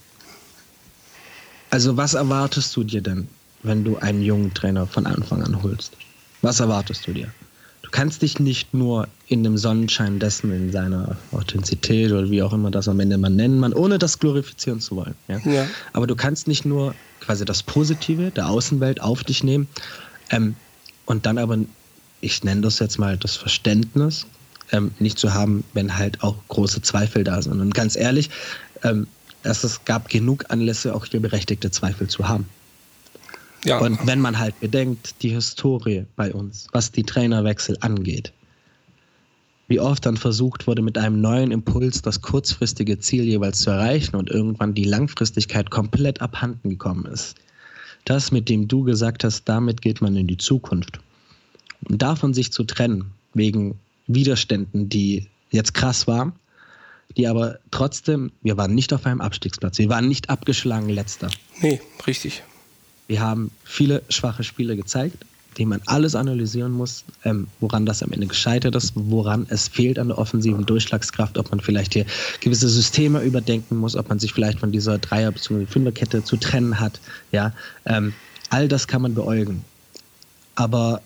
also 1.71 1.97
was 1.97 2.15
erwartest 2.15 2.77
du 2.77 2.85
dir 2.85 3.03
denn, 3.03 3.29
wenn 3.63 3.85
du 3.85 3.97
einen 3.97 4.23
jungen 4.23 4.55
Trainer 4.55 4.87
von 4.87 5.07
Anfang 5.07 5.43
an 5.43 5.63
holst? 5.63 5.93
Was 6.43 6.61
erwartest 6.61 7.07
du 7.07 7.13
dir? 7.13 7.33
Du 7.83 7.91
kannst 7.91 8.23
dich 8.23 8.39
nicht 8.39 8.73
nur 8.73 9.09
in 9.29 9.43
dem 9.43 9.59
Sonnenschein 9.59 10.19
dessen, 10.19 10.53
in 10.53 10.71
seiner 10.71 11.17
Authentizität 11.33 12.13
oder 12.13 12.31
wie 12.31 12.43
auch 12.43 12.53
immer 12.53 12.71
das 12.71 12.89
am 12.89 13.01
Ende 13.01 13.19
man 13.19 13.35
nennen 13.35 13.59
man, 13.59 13.73
ohne 13.73 13.99
das 13.99 14.19
glorifizieren 14.19 14.81
zu 14.81 14.97
wollen. 14.97 15.15
Ja? 15.27 15.39
Ja. 15.39 15.67
Aber 15.93 16.07
du 16.07 16.15
kannst 16.15 16.47
nicht 16.47 16.65
nur 16.65 16.95
quasi 17.21 17.45
das 17.45 17.63
Positive 17.63 18.31
der 18.31 18.49
Außenwelt 18.49 19.01
auf 19.01 19.25
dich 19.25 19.43
nehmen 19.43 19.67
ähm, 20.31 20.55
und 21.07 21.27
dann 21.27 21.39
aber, 21.39 21.59
ich 22.21 22.45
nenne 22.45 22.61
das 22.61 22.79
jetzt 22.79 22.99
mal 22.99 23.17
das 23.17 23.37
Verständnis, 23.37 24.27
ähm, 24.73 24.93
nicht 25.01 25.19
zu 25.19 25.35
haben, 25.35 25.65
wenn 25.75 25.97
halt 25.97 26.23
auch 26.23 26.37
große 26.49 26.83
Zweifel 26.83 27.25
da 27.25 27.43
sind. 27.43 27.61
Und 27.61 27.75
ganz 27.75 27.97
ehrlich, 27.97 28.31
ähm, 28.83 29.09
es 29.43 29.85
gab 29.85 30.09
genug 30.09 30.45
Anlässe, 30.49 30.95
auch 30.95 31.07
hier 31.07 31.21
berechtigte 31.21 31.71
Zweifel 31.71 32.09
zu 32.09 32.29
haben. 32.29 32.49
Ja. 33.65 33.79
Und 33.79 34.07
wenn 34.07 34.21
man 34.21 34.39
halt 34.39 34.59
bedenkt, 34.61 35.23
die 35.23 35.31
Historie 35.31 36.05
bei 36.15 36.33
uns, 36.33 36.69
was 36.73 36.93
die 36.93 37.03
Trainerwechsel 37.03 37.77
angeht, 37.81 38.33
wie 39.69 39.81
oft 39.81 40.07
dann 40.07 40.17
versucht 40.17 40.67
wurde, 40.67 40.83
mit 40.83 40.97
einem 40.97 41.21
neuen 41.21 41.51
Impuls 41.51 42.03
das 42.03 42.23
kurzfristige 42.23 42.99
Ziel 42.99 43.25
jeweils 43.25 43.61
zu 43.61 43.71
erreichen 43.71 44.17
und 44.17 44.31
irgendwann 44.31 44.75
die 44.75 44.85
Langfristigkeit 44.85 45.71
komplett 45.71 46.21
abhanden 46.21 46.71
gekommen 46.71 47.07
ist. 47.07 47.37
Das, 48.05 48.31
mit 48.31 48.49
dem 48.49 48.69
du 48.69 48.85
gesagt 48.85 49.25
hast, 49.25 49.45
damit 49.49 49.83
geht 49.83 50.01
man 50.01 50.15
in 50.17 50.29
die 50.29 50.37
Zukunft. 50.37 51.01
Und 51.89 52.01
davon 52.01 52.35
sich 52.35 52.53
zu 52.53 52.63
trennen, 52.65 53.13
wegen 53.35 53.79
Widerständen, 54.07 54.89
die 54.89 55.27
jetzt 55.51 55.75
krass 55.75 56.07
waren, 56.07 56.33
die 57.17 57.27
aber 57.27 57.59
trotzdem, 57.71 58.31
wir 58.43 58.57
waren 58.57 58.75
nicht 58.75 58.93
auf 58.93 59.07
einem 59.07 59.21
Abstiegsplatz, 59.21 59.79
wir 59.79 59.89
waren 59.89 60.07
nicht 60.07 60.31
abgeschlagen 60.31 60.89
letzter. 60.89 61.29
Nee, 61.61 61.81
richtig. 62.07 62.45
Wir 63.09 63.21
haben 63.21 63.51
viele 63.65 64.03
schwache 64.09 64.45
Spiele 64.45 64.77
gezeigt, 64.77 65.25
die 65.57 65.67
man 65.67 65.81
alles 65.87 66.15
analysieren 66.15 66.73
muss, 66.73 67.05
ähm, 67.25 67.47
woran 67.61 67.87
das 67.87 68.03
am 68.03 68.13
Ende 68.13 68.27
gescheitert 68.27 68.75
ist, 68.75 68.93
woran 68.95 69.47
es 69.49 69.69
fehlt 69.69 69.99
an 69.99 70.09
der 70.09 70.19
offensiven 70.19 70.67
Durchschlagskraft, 70.67 71.39
ob 71.39 71.51
man 71.51 71.61
vielleicht 71.61 71.95
hier 71.95 72.07
gewisse 72.41 72.69
Systeme 72.69 73.23
überdenken 73.23 73.77
muss, 73.79 73.97
ob 73.97 74.09
man 74.09 74.19
sich 74.19 74.33
vielleicht 74.33 74.61
von 74.61 74.73
dieser 74.73 74.99
Dreier- 74.99 75.33
bzw. 75.33 75.67
Fünferkette 75.67 76.25
zu 76.25 76.37
trennen 76.37 76.79
hat. 76.79 77.01
Ja, 77.33 77.53
ähm, 77.87 78.13
all 78.51 78.69
das 78.69 78.87
kann 78.87 79.03
man 79.03 79.15
beäugen. 79.15 79.65
Aber 80.55 81.01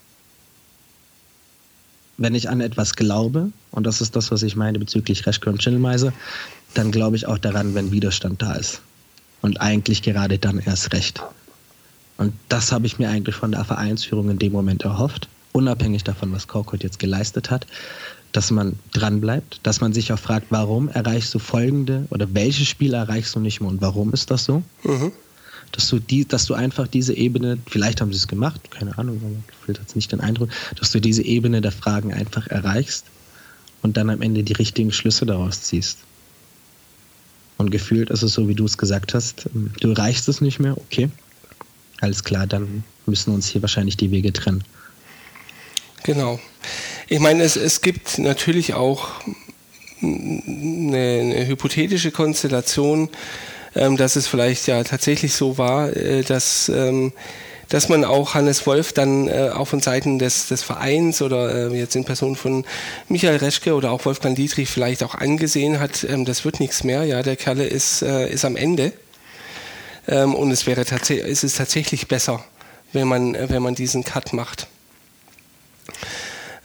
wenn 2.18 2.34
ich 2.34 2.48
an 2.50 2.60
etwas 2.60 2.96
glaube, 2.96 3.50
und 3.70 3.84
das 3.84 4.00
ist 4.00 4.14
das, 4.14 4.30
was 4.30 4.42
ich 4.42 4.54
meine 4.54 4.78
bezüglich 4.78 5.26
Reschke 5.26 5.48
und 5.48 5.62
Schindelmeiser, 5.62 6.12
dann 6.74 6.90
glaube 6.92 7.16
ich 7.16 7.26
auch 7.26 7.38
daran, 7.38 7.74
wenn 7.74 7.92
Widerstand 7.92 8.42
da 8.42 8.54
ist. 8.54 8.82
Und 9.42 9.60
eigentlich 9.60 10.02
gerade 10.02 10.38
dann 10.38 10.58
erst 10.58 10.92
recht. 10.92 11.22
Und 12.20 12.34
das 12.50 12.70
habe 12.70 12.86
ich 12.86 12.98
mir 12.98 13.08
eigentlich 13.08 13.34
von 13.34 13.52
der 13.52 13.64
Vereinsführung 13.64 14.28
in 14.28 14.38
dem 14.38 14.52
Moment 14.52 14.82
erhofft, 14.82 15.26
unabhängig 15.52 16.04
davon, 16.04 16.30
was 16.32 16.48
Korkut 16.48 16.82
jetzt 16.82 16.98
geleistet 16.98 17.50
hat, 17.50 17.66
dass 18.32 18.50
man 18.50 18.78
dranbleibt, 18.92 19.60
dass 19.62 19.80
man 19.80 19.94
sich 19.94 20.12
auch 20.12 20.18
fragt, 20.18 20.48
warum 20.50 20.90
erreichst 20.90 21.34
du 21.34 21.38
folgende 21.38 22.06
oder 22.10 22.34
welche 22.34 22.66
Spiele 22.66 22.98
erreichst 22.98 23.34
du 23.34 23.40
nicht 23.40 23.62
mehr 23.62 23.70
und 23.70 23.80
warum 23.80 24.12
ist 24.12 24.30
das 24.30 24.44
so? 24.44 24.62
Mhm. 24.84 25.12
dass 25.72 25.88
du 25.88 25.98
die, 25.98 26.28
dass 26.28 26.44
du 26.44 26.52
einfach 26.52 26.88
diese 26.88 27.14
Ebene, 27.14 27.56
vielleicht 27.66 28.02
haben 28.02 28.12
sie 28.12 28.18
es 28.18 28.28
gemacht, 28.28 28.70
keine 28.70 28.98
Ahnung, 28.98 29.18
aber 29.24 29.34
gefühlt 29.46 29.80
hat 29.80 29.88
es 29.88 29.96
nicht 29.96 30.12
den 30.12 30.20
Eindruck, 30.20 30.50
dass 30.78 30.92
du 30.92 31.00
diese 31.00 31.22
Ebene 31.22 31.62
der 31.62 31.72
Fragen 31.72 32.12
einfach 32.12 32.48
erreichst 32.48 33.06
und 33.80 33.96
dann 33.96 34.10
am 34.10 34.20
Ende 34.20 34.42
die 34.42 34.52
richtigen 34.52 34.92
Schlüsse 34.92 35.24
daraus 35.24 35.62
ziehst. 35.62 35.98
Und 37.56 37.70
gefühlt 37.70 38.10
ist 38.10 38.22
es 38.22 38.34
so, 38.34 38.46
wie 38.46 38.54
du 38.54 38.66
es 38.66 38.76
gesagt 38.76 39.14
hast, 39.14 39.48
du 39.54 39.90
erreichst 39.90 40.28
es 40.28 40.42
nicht 40.42 40.58
mehr, 40.60 40.76
okay. 40.76 41.08
Alles 42.00 42.24
klar, 42.24 42.46
dann 42.46 42.84
müssen 43.06 43.34
uns 43.34 43.48
hier 43.48 43.62
wahrscheinlich 43.62 43.96
die 43.96 44.10
Wege 44.10 44.32
trennen. 44.32 44.64
Genau. 46.02 46.40
Ich 47.08 47.20
meine, 47.20 47.42
es, 47.42 47.56
es 47.56 47.82
gibt 47.82 48.18
natürlich 48.18 48.74
auch 48.74 49.08
eine, 50.02 51.20
eine 51.20 51.46
hypothetische 51.46 52.10
Konstellation, 52.10 53.10
ähm, 53.74 53.96
dass 53.96 54.16
es 54.16 54.26
vielleicht 54.26 54.66
ja 54.66 54.82
tatsächlich 54.82 55.34
so 55.34 55.58
war, 55.58 55.94
äh, 55.94 56.22
dass, 56.22 56.68
ähm, 56.70 57.12
dass 57.68 57.88
man 57.88 58.04
auch 58.04 58.34
Hannes 58.34 58.66
Wolf 58.66 58.92
dann 58.92 59.28
äh, 59.28 59.50
auch 59.54 59.66
von 59.66 59.80
Seiten 59.80 60.18
des, 60.18 60.48
des 60.48 60.62
Vereins 60.62 61.20
oder 61.22 61.70
äh, 61.70 61.78
jetzt 61.78 61.94
in 61.96 62.04
Person 62.04 62.34
von 62.34 62.64
Michael 63.08 63.36
Reschke 63.36 63.74
oder 63.74 63.90
auch 63.90 64.04
Wolfgang 64.06 64.34
Dietrich 64.34 64.68
vielleicht 64.68 65.02
auch 65.02 65.14
angesehen 65.14 65.78
hat, 65.78 66.04
ähm, 66.04 66.24
das 66.24 66.44
wird 66.44 66.60
nichts 66.60 66.82
mehr, 66.82 67.04
ja, 67.04 67.22
der 67.22 67.36
Kerle 67.36 67.66
ist, 67.66 68.02
äh, 68.02 68.30
ist 68.30 68.44
am 68.44 68.56
Ende. 68.56 68.92
Ähm, 70.08 70.34
und 70.34 70.50
es 70.50 70.66
wäre 70.66 70.84
tatsächlich, 70.84 71.26
ist 71.26 71.44
es 71.44 71.54
tatsächlich 71.54 72.08
besser, 72.08 72.44
wenn 72.92 73.08
man, 73.08 73.34
wenn 73.34 73.62
man 73.62 73.74
diesen 73.74 74.04
Cut 74.04 74.32
macht. 74.32 74.66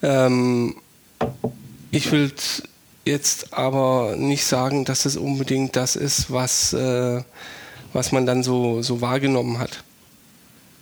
Ähm, 0.01 0.75
ich 1.91 2.11
will 2.11 2.31
jetzt 3.05 3.53
aber 3.53 4.15
nicht 4.17 4.45
sagen, 4.45 4.85
dass 4.85 5.05
es 5.05 5.17
unbedingt 5.17 5.75
das 5.75 5.95
ist, 5.95 6.31
was, 6.31 6.73
äh, 6.73 7.21
was 7.93 8.11
man 8.11 8.25
dann 8.25 8.43
so, 8.43 8.81
so 8.81 9.01
wahrgenommen 9.01 9.59
hat. 9.59 9.83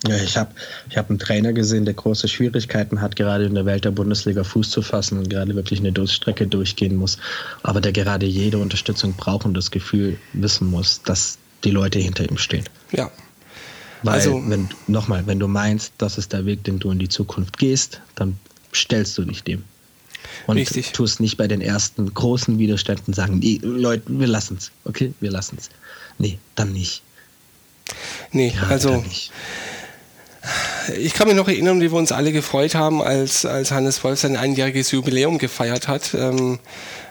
Ja, 0.06 0.16
ich 0.16 0.36
habe 0.36 0.50
ich 0.90 0.98
hab 0.98 1.08
einen 1.08 1.18
Trainer 1.18 1.54
gesehen, 1.54 1.86
der 1.86 1.94
große 1.94 2.28
Schwierigkeiten 2.28 3.00
hat, 3.00 3.16
gerade 3.16 3.46
in 3.46 3.54
der 3.54 3.64
Welt 3.64 3.86
der 3.86 3.90
Bundesliga 3.90 4.44
Fuß 4.44 4.68
zu 4.68 4.82
fassen 4.82 5.18
und 5.18 5.30
gerade 5.30 5.54
wirklich 5.54 5.80
eine 5.80 5.92
Durststrecke 5.92 6.46
durchgehen 6.46 6.96
muss, 6.96 7.16
aber 7.62 7.80
der 7.80 7.92
gerade 7.92 8.26
jede 8.26 8.58
Unterstützung 8.58 9.14
braucht 9.14 9.46
und 9.46 9.54
das 9.54 9.70
Gefühl 9.70 10.18
wissen 10.34 10.68
muss, 10.68 11.00
dass 11.02 11.38
die 11.64 11.70
Leute 11.70 11.98
hinter 11.98 12.28
ihm 12.28 12.38
stehen. 12.38 12.64
Ja. 12.92 13.10
Weil, 14.02 14.14
also, 14.14 14.42
wenn, 14.46 14.68
nochmal, 14.86 15.26
wenn 15.26 15.38
du 15.38 15.48
meinst, 15.48 15.92
das 15.98 16.18
ist 16.18 16.32
der 16.32 16.44
Weg, 16.44 16.64
den 16.64 16.78
du 16.78 16.90
in 16.90 16.98
die 16.98 17.08
Zukunft 17.08 17.58
gehst, 17.58 18.00
dann 18.14 18.38
stellst 18.74 19.16
du 19.16 19.24
dich 19.24 19.42
dem. 19.42 19.64
Und 20.46 20.56
Richtig. 20.56 20.92
tust 20.92 21.20
nicht 21.20 21.36
bei 21.36 21.48
den 21.48 21.60
ersten 21.60 22.12
großen 22.12 22.58
Widerständen 22.58 23.14
sagen, 23.14 23.40
die 23.40 23.58
Leute, 23.62 24.04
wir 24.06 24.26
lassen 24.26 24.56
es. 24.58 24.70
Okay, 24.84 25.14
wir 25.20 25.30
lassen 25.30 25.56
es. 25.58 25.70
Nee, 26.18 26.38
dann 26.54 26.72
nicht. 26.72 27.02
Nee, 28.32 28.52
ja, 28.54 28.68
also. 28.68 28.96
Nicht. 28.96 29.32
Ich 30.98 31.14
kann 31.14 31.28
mich 31.28 31.36
noch 31.36 31.48
erinnern, 31.48 31.80
wie 31.80 31.90
wir 31.90 31.98
uns 31.98 32.12
alle 32.12 32.32
gefreut 32.32 32.74
haben, 32.74 33.02
als, 33.02 33.46
als 33.46 33.70
Hannes 33.70 34.02
Wolf 34.04 34.20
sein 34.20 34.36
einjähriges 34.36 34.90
Jubiläum 34.90 35.38
gefeiert 35.38 35.88
hat, 35.88 36.14
ähm, 36.14 36.58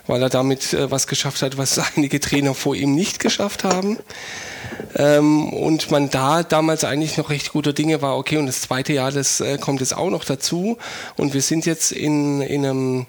weil 0.06 0.22
er 0.22 0.28
damit 0.28 0.72
äh, 0.72 0.90
was 0.90 1.06
geschafft 1.06 1.42
hat, 1.42 1.56
was 1.56 1.78
einige 1.96 2.20
Trainer 2.20 2.54
vor 2.54 2.76
ihm 2.76 2.94
nicht 2.94 3.18
geschafft 3.18 3.64
haben. 3.64 3.98
Ähm, 4.96 5.52
und 5.52 5.90
man 5.90 6.10
da 6.10 6.42
damals 6.42 6.84
eigentlich 6.84 7.16
noch 7.16 7.30
recht 7.30 7.52
guter 7.52 7.72
Dinge 7.72 8.00
war, 8.00 8.16
okay, 8.16 8.36
und 8.36 8.46
das 8.46 8.60
zweite 8.60 8.92
Jahr, 8.92 9.10
das 9.10 9.40
äh, 9.40 9.58
kommt 9.58 9.80
jetzt 9.80 9.96
auch 9.96 10.10
noch 10.10 10.24
dazu. 10.24 10.78
Und 11.16 11.34
wir 11.34 11.42
sind 11.42 11.66
jetzt 11.66 11.90
in, 11.90 12.42
in 12.42 12.64
einem 12.64 13.06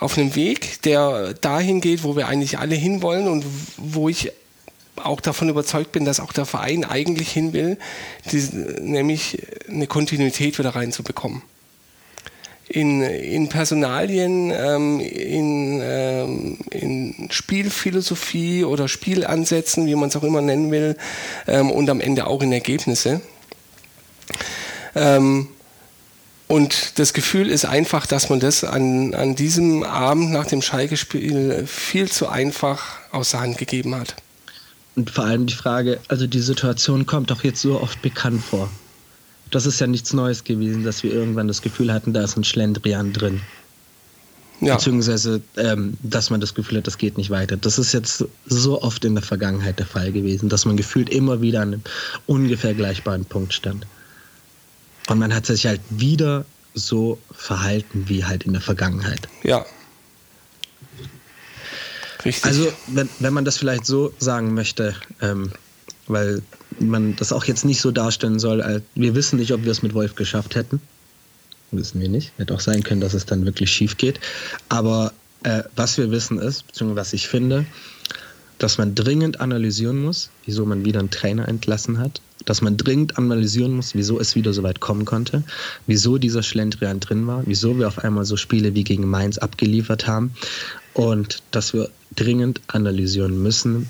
auf 0.00 0.16
einem 0.16 0.34
Weg, 0.34 0.82
der 0.82 1.34
dahin 1.34 1.82
geht, 1.82 2.02
wo 2.02 2.16
wir 2.16 2.26
eigentlich 2.26 2.58
alle 2.58 2.74
hinwollen 2.74 3.28
und 3.28 3.44
wo 3.76 4.08
ich 4.08 4.32
auch 5.06 5.20
davon 5.20 5.48
überzeugt 5.48 5.92
bin, 5.92 6.04
dass 6.04 6.20
auch 6.20 6.32
der 6.32 6.46
Verein 6.46 6.84
eigentlich 6.84 7.30
hin 7.30 7.52
will, 7.52 7.78
die, 8.30 8.48
nämlich 8.80 9.42
eine 9.68 9.86
Kontinuität 9.86 10.58
wieder 10.58 10.70
reinzubekommen 10.70 11.42
in, 12.70 13.02
in 13.02 13.48
Personalien, 13.48 14.52
ähm, 14.52 15.00
in, 15.00 15.80
ähm, 15.82 16.58
in 16.70 17.28
Spielphilosophie 17.30 18.64
oder 18.64 18.86
Spielansätzen, 18.86 19.86
wie 19.86 19.96
man 19.96 20.08
es 20.08 20.16
auch 20.16 20.22
immer 20.22 20.40
nennen 20.40 20.70
will, 20.70 20.96
ähm, 21.48 21.72
und 21.72 21.90
am 21.90 22.00
Ende 22.00 22.28
auch 22.28 22.42
in 22.42 22.52
Ergebnisse. 22.52 23.20
Ähm, 24.94 25.48
und 26.46 26.98
das 27.00 27.12
Gefühl 27.12 27.50
ist 27.50 27.64
einfach, 27.64 28.06
dass 28.06 28.30
man 28.30 28.38
das 28.38 28.62
an, 28.62 29.14
an 29.14 29.34
diesem 29.34 29.82
Abend 29.82 30.30
nach 30.30 30.46
dem 30.46 30.62
Schalke-Spiel 30.62 31.64
viel 31.66 32.08
zu 32.08 32.28
einfach 32.28 32.98
aus 33.10 33.32
der 33.32 33.40
Hand 33.40 33.58
gegeben 33.58 33.96
hat. 33.96 34.14
Und 34.96 35.10
vor 35.10 35.24
allem 35.24 35.46
die 35.46 35.54
Frage, 35.54 36.00
also 36.08 36.26
die 36.26 36.40
Situation 36.40 37.06
kommt 37.06 37.30
doch 37.30 37.44
jetzt 37.44 37.62
so 37.62 37.80
oft 37.80 38.02
bekannt 38.02 38.42
vor 38.42 38.68
das 39.50 39.66
ist 39.66 39.80
ja 39.80 39.86
nichts 39.86 40.12
Neues 40.12 40.44
gewesen, 40.44 40.84
dass 40.84 41.02
wir 41.02 41.12
irgendwann 41.12 41.48
das 41.48 41.62
Gefühl 41.62 41.92
hatten, 41.92 42.12
da 42.12 42.22
ist 42.22 42.36
ein 42.36 42.44
Schlendrian 42.44 43.12
drin. 43.12 43.40
Ja. 44.60 44.76
Beziehungsweise, 44.76 45.40
ähm, 45.56 45.96
dass 46.02 46.30
man 46.30 46.40
das 46.40 46.54
Gefühl 46.54 46.78
hat, 46.78 46.86
das 46.86 46.98
geht 46.98 47.16
nicht 47.16 47.30
weiter. 47.30 47.56
Das 47.56 47.78
ist 47.78 47.92
jetzt 47.92 48.24
so 48.46 48.82
oft 48.82 49.04
in 49.04 49.14
der 49.14 49.24
Vergangenheit 49.24 49.78
der 49.78 49.86
Fall 49.86 50.12
gewesen, 50.12 50.50
dass 50.50 50.66
man 50.66 50.76
gefühlt 50.76 51.08
immer 51.08 51.40
wieder 51.40 51.62
an 51.62 51.68
einem 51.68 51.82
ungefähr 52.26 52.74
gleichbaren 52.74 53.24
Punkt 53.24 53.54
stand. 53.54 53.86
Und 55.08 55.18
man 55.18 55.34
hat 55.34 55.46
sich 55.46 55.66
halt 55.66 55.80
wieder 55.88 56.44
so 56.74 57.18
verhalten 57.32 58.04
wie 58.06 58.24
halt 58.24 58.44
in 58.44 58.52
der 58.52 58.62
Vergangenheit. 58.62 59.28
Ja. 59.42 59.64
Richtig. 62.24 62.44
Also, 62.44 62.72
wenn, 62.88 63.08
wenn 63.18 63.32
man 63.32 63.44
das 63.44 63.56
vielleicht 63.56 63.86
so 63.86 64.12
sagen 64.18 64.54
möchte, 64.54 64.94
ähm, 65.20 65.50
weil 66.06 66.42
man 66.78 67.16
das 67.16 67.32
auch 67.32 67.44
jetzt 67.44 67.64
nicht 67.64 67.80
so 67.80 67.90
darstellen 67.90 68.38
soll, 68.38 68.62
als 68.62 68.82
wir 68.94 69.14
wissen 69.14 69.38
nicht, 69.38 69.52
ob 69.52 69.64
wir 69.64 69.70
es 69.70 69.82
mit 69.82 69.94
Wolf 69.94 70.14
geschafft 70.14 70.54
hätten. 70.54 70.80
Wissen 71.70 72.00
wir 72.00 72.08
nicht. 72.08 72.32
Hätte 72.36 72.54
auch 72.54 72.60
sein 72.60 72.82
können, 72.82 73.00
dass 73.00 73.14
es 73.14 73.26
dann 73.26 73.44
wirklich 73.44 73.70
schief 73.70 73.96
geht. 73.96 74.18
Aber 74.68 75.12
äh, 75.44 75.62
was 75.76 75.98
wir 75.98 76.10
wissen 76.10 76.38
ist, 76.38 76.66
beziehungsweise 76.66 77.00
was 77.00 77.12
ich 77.12 77.28
finde, 77.28 77.64
dass 78.58 78.76
man 78.76 78.94
dringend 78.94 79.40
analysieren 79.40 80.02
muss, 80.02 80.30
wieso 80.44 80.66
man 80.66 80.84
wieder 80.84 81.00
einen 81.00 81.10
Trainer 81.10 81.48
entlassen 81.48 81.98
hat, 81.98 82.20
dass 82.44 82.60
man 82.60 82.76
dringend 82.76 83.16
analysieren 83.16 83.72
muss, 83.72 83.94
wieso 83.94 84.18
es 84.18 84.34
wieder 84.34 84.52
so 84.52 84.62
weit 84.62 84.80
kommen 84.80 85.04
konnte, 85.04 85.42
wieso 85.86 86.18
dieser 86.18 86.42
Schlendrian 86.42 87.00
drin 87.00 87.26
war, 87.26 87.42
wieso 87.46 87.78
wir 87.78 87.86
auf 87.86 87.98
einmal 87.98 88.24
so 88.24 88.36
Spiele 88.36 88.74
wie 88.74 88.84
gegen 88.84 89.08
Mainz 89.08 89.38
abgeliefert 89.38 90.06
haben 90.06 90.32
und 90.94 91.42
dass 91.50 91.72
wir 91.72 91.90
dringend 92.14 92.60
analysieren 92.68 93.42
müssen, 93.42 93.88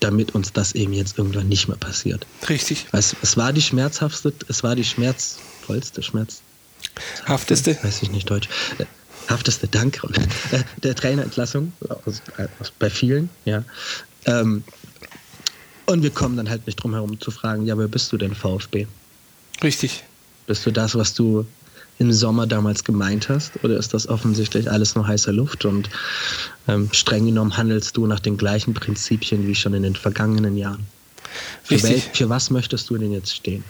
damit 0.00 0.34
uns 0.34 0.52
das 0.52 0.72
eben 0.74 0.92
jetzt 0.92 1.18
irgendwann 1.18 1.48
nicht 1.48 1.68
mehr 1.68 1.76
passiert. 1.76 2.26
Richtig. 2.48 2.86
Es, 2.92 3.16
es 3.22 3.36
war 3.36 3.52
die 3.52 3.62
schmerzhaftste, 3.62 4.32
es 4.48 4.62
war 4.62 4.76
die 4.76 4.84
schmerzvollste, 4.84 6.02
Schmerz. 6.02 6.42
Hafteste? 7.26 7.78
Weiß 7.82 8.02
ich 8.02 8.10
nicht 8.10 8.28
Deutsch. 8.28 8.48
Äh, 8.78 8.84
hafteste, 9.28 9.66
danke. 9.66 10.06
Äh, 10.52 10.62
der 10.82 10.94
Trainerentlassung 10.94 11.72
bei 12.78 12.90
vielen, 12.90 13.30
ja. 13.44 13.64
Ähm, 14.26 14.62
und 15.86 16.02
wir 16.02 16.10
kommen 16.10 16.36
dann 16.36 16.48
halt 16.48 16.66
nicht 16.66 16.76
drum 16.76 16.94
herum 16.94 17.20
zu 17.20 17.30
fragen, 17.30 17.66
ja, 17.66 17.76
wer 17.76 17.88
bist 17.88 18.12
du 18.12 18.16
denn 18.16 18.34
VfB? 18.34 18.86
Richtig. 19.62 20.04
Bist 20.46 20.64
du 20.66 20.70
das, 20.70 20.94
was 20.94 21.14
du 21.14 21.46
im 21.98 22.12
Sommer 22.12 22.46
damals 22.46 22.84
gemeint 22.84 23.28
hast? 23.28 23.52
Oder 23.62 23.76
ist 23.76 23.94
das 23.94 24.08
offensichtlich 24.08 24.70
alles 24.70 24.94
nur 24.94 25.06
heiße 25.06 25.30
Luft 25.30 25.64
und 25.64 25.88
ähm, 26.68 26.88
streng 26.92 27.26
genommen 27.26 27.56
handelst 27.56 27.96
du 27.96 28.06
nach 28.06 28.20
den 28.20 28.36
gleichen 28.36 28.74
Prinzipien 28.74 29.46
wie 29.46 29.54
schon 29.54 29.74
in 29.74 29.82
den 29.82 29.96
vergangenen 29.96 30.56
Jahren? 30.56 30.86
Für, 31.62 31.82
wel, 31.82 32.02
für 32.12 32.28
was 32.28 32.50
möchtest 32.50 32.90
du 32.90 32.98
denn 32.98 33.12
jetzt 33.12 33.34
stehen? 33.34 33.64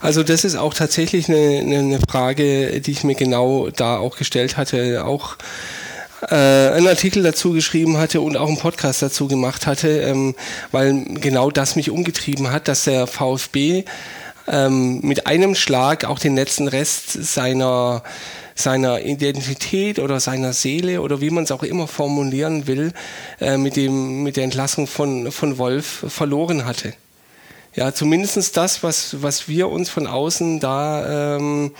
Also 0.00 0.22
das 0.22 0.44
ist 0.44 0.54
auch 0.54 0.74
tatsächlich 0.74 1.28
eine, 1.28 1.60
eine 1.60 2.00
Frage, 2.08 2.80
die 2.80 2.90
ich 2.92 3.02
mir 3.02 3.16
genau 3.16 3.68
da 3.70 3.96
auch 3.96 4.16
gestellt 4.16 4.56
hatte, 4.56 5.04
auch 5.04 5.36
äh, 6.22 6.34
einen 6.34 6.86
Artikel 6.86 7.22
dazu 7.22 7.52
geschrieben 7.52 7.96
hatte 7.96 8.20
und 8.20 8.36
auch 8.36 8.48
einen 8.48 8.58
Podcast 8.58 9.02
dazu 9.02 9.28
gemacht 9.28 9.66
hatte, 9.66 9.88
ähm, 10.00 10.34
weil 10.70 11.04
genau 11.04 11.50
das 11.50 11.76
mich 11.76 11.90
umgetrieben 11.90 12.50
hat, 12.50 12.68
dass 12.68 12.84
der 12.84 13.06
VfB 13.06 13.84
ähm, 14.50 15.00
mit 15.00 15.26
einem 15.26 15.54
Schlag 15.54 16.04
auch 16.04 16.18
den 16.18 16.34
letzten 16.34 16.68
Rest 16.68 17.12
seiner 17.12 18.02
seiner 18.58 19.02
Identität 19.02 20.00
oder 20.00 20.18
seiner 20.18 20.52
Seele 20.52 21.00
oder 21.00 21.20
wie 21.20 21.30
man 21.30 21.44
es 21.44 21.52
auch 21.52 21.62
immer 21.62 21.86
formulieren 21.86 22.66
will, 22.66 22.92
äh, 23.40 23.56
mit, 23.56 23.76
dem, 23.76 24.24
mit 24.24 24.36
der 24.36 24.42
Entlassung 24.42 24.88
von, 24.88 25.30
von 25.30 25.58
Wolf 25.58 26.04
verloren 26.08 26.64
hatte. 26.64 26.92
Ja, 27.76 27.94
zumindest 27.94 28.56
das, 28.56 28.82
was, 28.82 29.22
was 29.22 29.46
wir 29.46 29.68
uns 29.68 29.88
von 29.90 30.08
außen 30.08 30.58
da 30.58 31.36
ähm, 31.36 31.72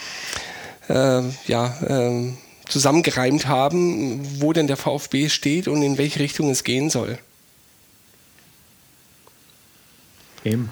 äh, 0.88 1.22
ja, 1.48 1.74
äh, 1.82 2.32
zusammengereimt 2.68 3.48
haben, 3.48 4.40
wo 4.40 4.52
denn 4.52 4.68
der 4.68 4.76
VfB 4.76 5.28
steht 5.30 5.66
und 5.66 5.82
in 5.82 5.98
welche 5.98 6.20
Richtung 6.20 6.48
es 6.48 6.62
gehen 6.62 6.90
soll. 6.90 7.18
Eben 10.44 10.70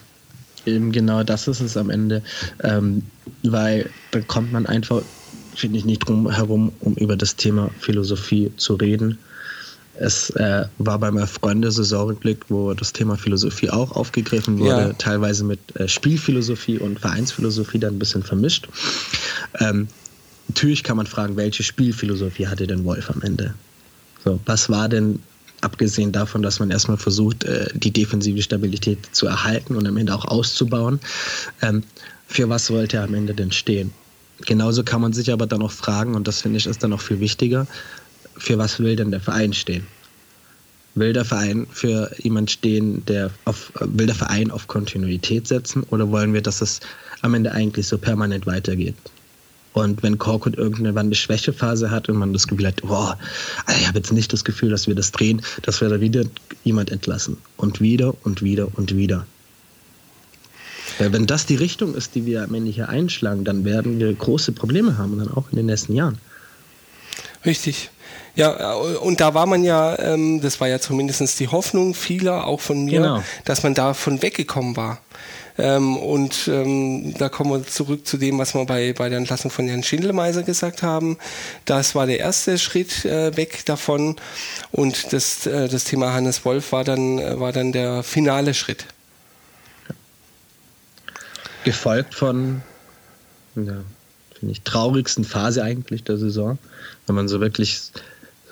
eben 0.66 0.92
genau 0.92 1.22
das 1.22 1.48
ist 1.48 1.60
es 1.60 1.76
am 1.76 1.90
Ende, 1.90 2.22
ähm, 2.62 3.02
weil 3.42 3.90
da 4.10 4.20
kommt 4.20 4.52
man 4.52 4.66
einfach, 4.66 5.02
finde 5.54 5.78
ich, 5.78 5.84
nicht 5.84 6.00
drum 6.00 6.30
herum, 6.30 6.72
um 6.80 6.94
über 6.94 7.16
das 7.16 7.36
Thema 7.36 7.70
Philosophie 7.78 8.52
zu 8.56 8.74
reden. 8.74 9.18
Es 9.98 10.30
äh, 10.30 10.66
war 10.78 10.98
beim 10.98 11.18
Freunde-Saisonrückblick, 11.26 12.44
wo 12.48 12.74
das 12.74 12.92
Thema 12.92 13.16
Philosophie 13.16 13.70
auch 13.70 13.92
aufgegriffen 13.92 14.58
wurde, 14.58 14.88
ja. 14.88 14.92
teilweise 14.92 15.42
mit 15.42 15.58
äh, 15.76 15.88
Spielphilosophie 15.88 16.78
und 16.78 17.00
Vereinsphilosophie 17.00 17.78
dann 17.78 17.94
ein 17.94 17.98
bisschen 17.98 18.22
vermischt. 18.22 18.68
Ähm, 19.58 19.88
natürlich 20.48 20.84
kann 20.84 20.98
man 20.98 21.06
fragen, 21.06 21.36
welche 21.36 21.62
Spielphilosophie 21.62 22.46
hatte 22.46 22.66
denn 22.66 22.84
Wolf 22.84 23.10
am 23.10 23.22
Ende? 23.22 23.54
So, 24.22 24.38
was 24.44 24.68
war 24.68 24.88
denn, 24.88 25.20
abgesehen 25.66 26.12
davon, 26.12 26.42
dass 26.42 26.60
man 26.60 26.70
erstmal 26.70 26.96
versucht, 26.96 27.44
äh, 27.44 27.68
die 27.74 27.90
defensive 27.90 28.40
Stabilität 28.40 28.98
zu 29.12 29.26
erhalten 29.26 29.76
und 29.76 29.86
am 29.86 29.96
Ende 29.96 30.14
auch 30.14 30.24
auszubauen, 30.24 31.00
ähm, 31.60 31.82
für 32.28 32.48
was 32.48 32.70
wollte 32.70 32.96
er 32.96 33.04
am 33.04 33.14
Ende 33.14 33.34
denn 33.34 33.52
stehen? 33.52 33.92
Genauso 34.46 34.84
kann 34.84 35.00
man 35.00 35.12
sich 35.12 35.32
aber 35.32 35.46
dann 35.46 35.62
auch 35.62 35.72
fragen, 35.72 36.14
und 36.14 36.28
das 36.28 36.42
finde 36.42 36.58
ich 36.58 36.66
ist 36.66 36.82
dann 36.82 36.90
noch 36.90 37.00
viel 37.00 37.20
wichtiger, 37.20 37.66
für 38.38 38.58
was 38.58 38.78
will 38.78 38.96
denn 38.96 39.10
der 39.10 39.20
Verein 39.20 39.52
stehen? 39.52 39.86
Will 40.94 41.12
der 41.12 41.24
Verein 41.24 41.66
für 41.70 42.10
jemand 42.22 42.50
stehen, 42.50 43.04
der 43.06 43.30
auf, 43.44 43.72
will 43.80 44.06
der 44.06 44.14
Verein 44.14 44.50
auf 44.50 44.66
Kontinuität 44.66 45.46
setzen 45.48 45.82
oder 45.90 46.10
wollen 46.10 46.32
wir, 46.32 46.42
dass 46.42 46.62
es 46.62 46.80
am 47.22 47.34
Ende 47.34 47.52
eigentlich 47.52 47.86
so 47.86 47.98
permanent 47.98 48.46
weitergeht? 48.46 48.94
Und 49.76 50.02
wenn 50.02 50.16
Korkut 50.16 50.56
irgendwann 50.56 51.06
eine 51.06 51.14
Schwächephase 51.14 51.90
hat 51.90 52.08
und 52.08 52.16
man 52.16 52.32
das 52.32 52.48
Gefühl 52.48 52.68
hat, 52.68 52.80
boah, 52.80 53.18
ich 53.78 53.86
habe 53.86 53.98
jetzt 53.98 54.10
nicht 54.10 54.32
das 54.32 54.42
Gefühl, 54.42 54.70
dass 54.70 54.86
wir 54.86 54.94
das 54.94 55.12
drehen, 55.12 55.42
dass 55.60 55.82
wir 55.82 55.90
da 55.90 56.00
wieder 56.00 56.24
jemand 56.64 56.90
entlassen. 56.90 57.36
Und 57.58 57.78
wieder 57.78 58.14
und 58.24 58.40
wieder 58.40 58.68
und 58.76 58.96
wieder. 58.96 59.26
Weil 60.98 61.12
wenn 61.12 61.26
das 61.26 61.44
die 61.44 61.56
Richtung 61.56 61.94
ist, 61.94 62.14
die 62.14 62.24
wir 62.24 62.44
am 62.44 62.54
Ende 62.54 62.70
hier 62.70 62.88
einschlagen, 62.88 63.44
dann 63.44 63.66
werden 63.66 64.00
wir 64.00 64.10
große 64.14 64.52
Probleme 64.52 64.96
haben, 64.96 65.18
dann 65.18 65.30
auch 65.30 65.50
in 65.50 65.56
den 65.56 65.66
nächsten 65.66 65.94
Jahren. 65.94 66.16
Richtig. 67.44 67.90
Ja, 68.34 68.72
und 68.72 69.20
da 69.20 69.34
war 69.34 69.44
man 69.44 69.62
ja, 69.62 69.98
ähm, 69.98 70.40
das 70.40 70.58
war 70.58 70.68
ja 70.68 70.80
zumindest 70.80 71.38
die 71.38 71.48
Hoffnung 71.48 71.92
vieler, 71.92 72.46
auch 72.46 72.62
von 72.62 72.82
mir, 72.86 73.02
genau. 73.02 73.22
dass 73.44 73.62
man 73.62 73.74
davon 73.74 74.22
weggekommen 74.22 74.74
war. 74.74 75.02
Ähm, 75.58 75.96
und 75.96 76.48
ähm, 76.48 77.14
da 77.18 77.28
kommen 77.28 77.50
wir 77.50 77.66
zurück 77.66 78.06
zu 78.06 78.18
dem, 78.18 78.38
was 78.38 78.54
wir 78.54 78.64
bei, 78.66 78.92
bei 78.92 79.08
der 79.08 79.18
Entlassung 79.18 79.50
von 79.50 79.66
Herrn 79.66 79.82
Schindelmeiser 79.82 80.42
gesagt 80.42 80.82
haben. 80.82 81.16
Das 81.64 81.94
war 81.94 82.06
der 82.06 82.18
erste 82.18 82.58
Schritt 82.58 83.04
äh, 83.04 83.36
weg 83.36 83.64
davon. 83.64 84.16
Und 84.72 85.12
das, 85.12 85.46
äh, 85.46 85.68
das 85.68 85.84
Thema 85.84 86.12
Hannes 86.12 86.44
Wolf 86.44 86.72
war 86.72 86.84
dann, 86.84 87.18
äh, 87.18 87.40
war 87.40 87.52
dann 87.52 87.72
der 87.72 88.02
finale 88.02 88.54
Schritt. 88.54 88.86
Gefolgt 91.64 92.14
von 92.14 92.62
ja, 93.56 93.82
finde 94.38 94.52
ich, 94.52 94.62
traurigsten 94.62 95.24
Phase 95.24 95.62
eigentlich 95.62 96.04
der 96.04 96.18
Saison, 96.18 96.58
wenn 97.06 97.16
man 97.16 97.28
so 97.28 97.40
wirklich 97.40 97.80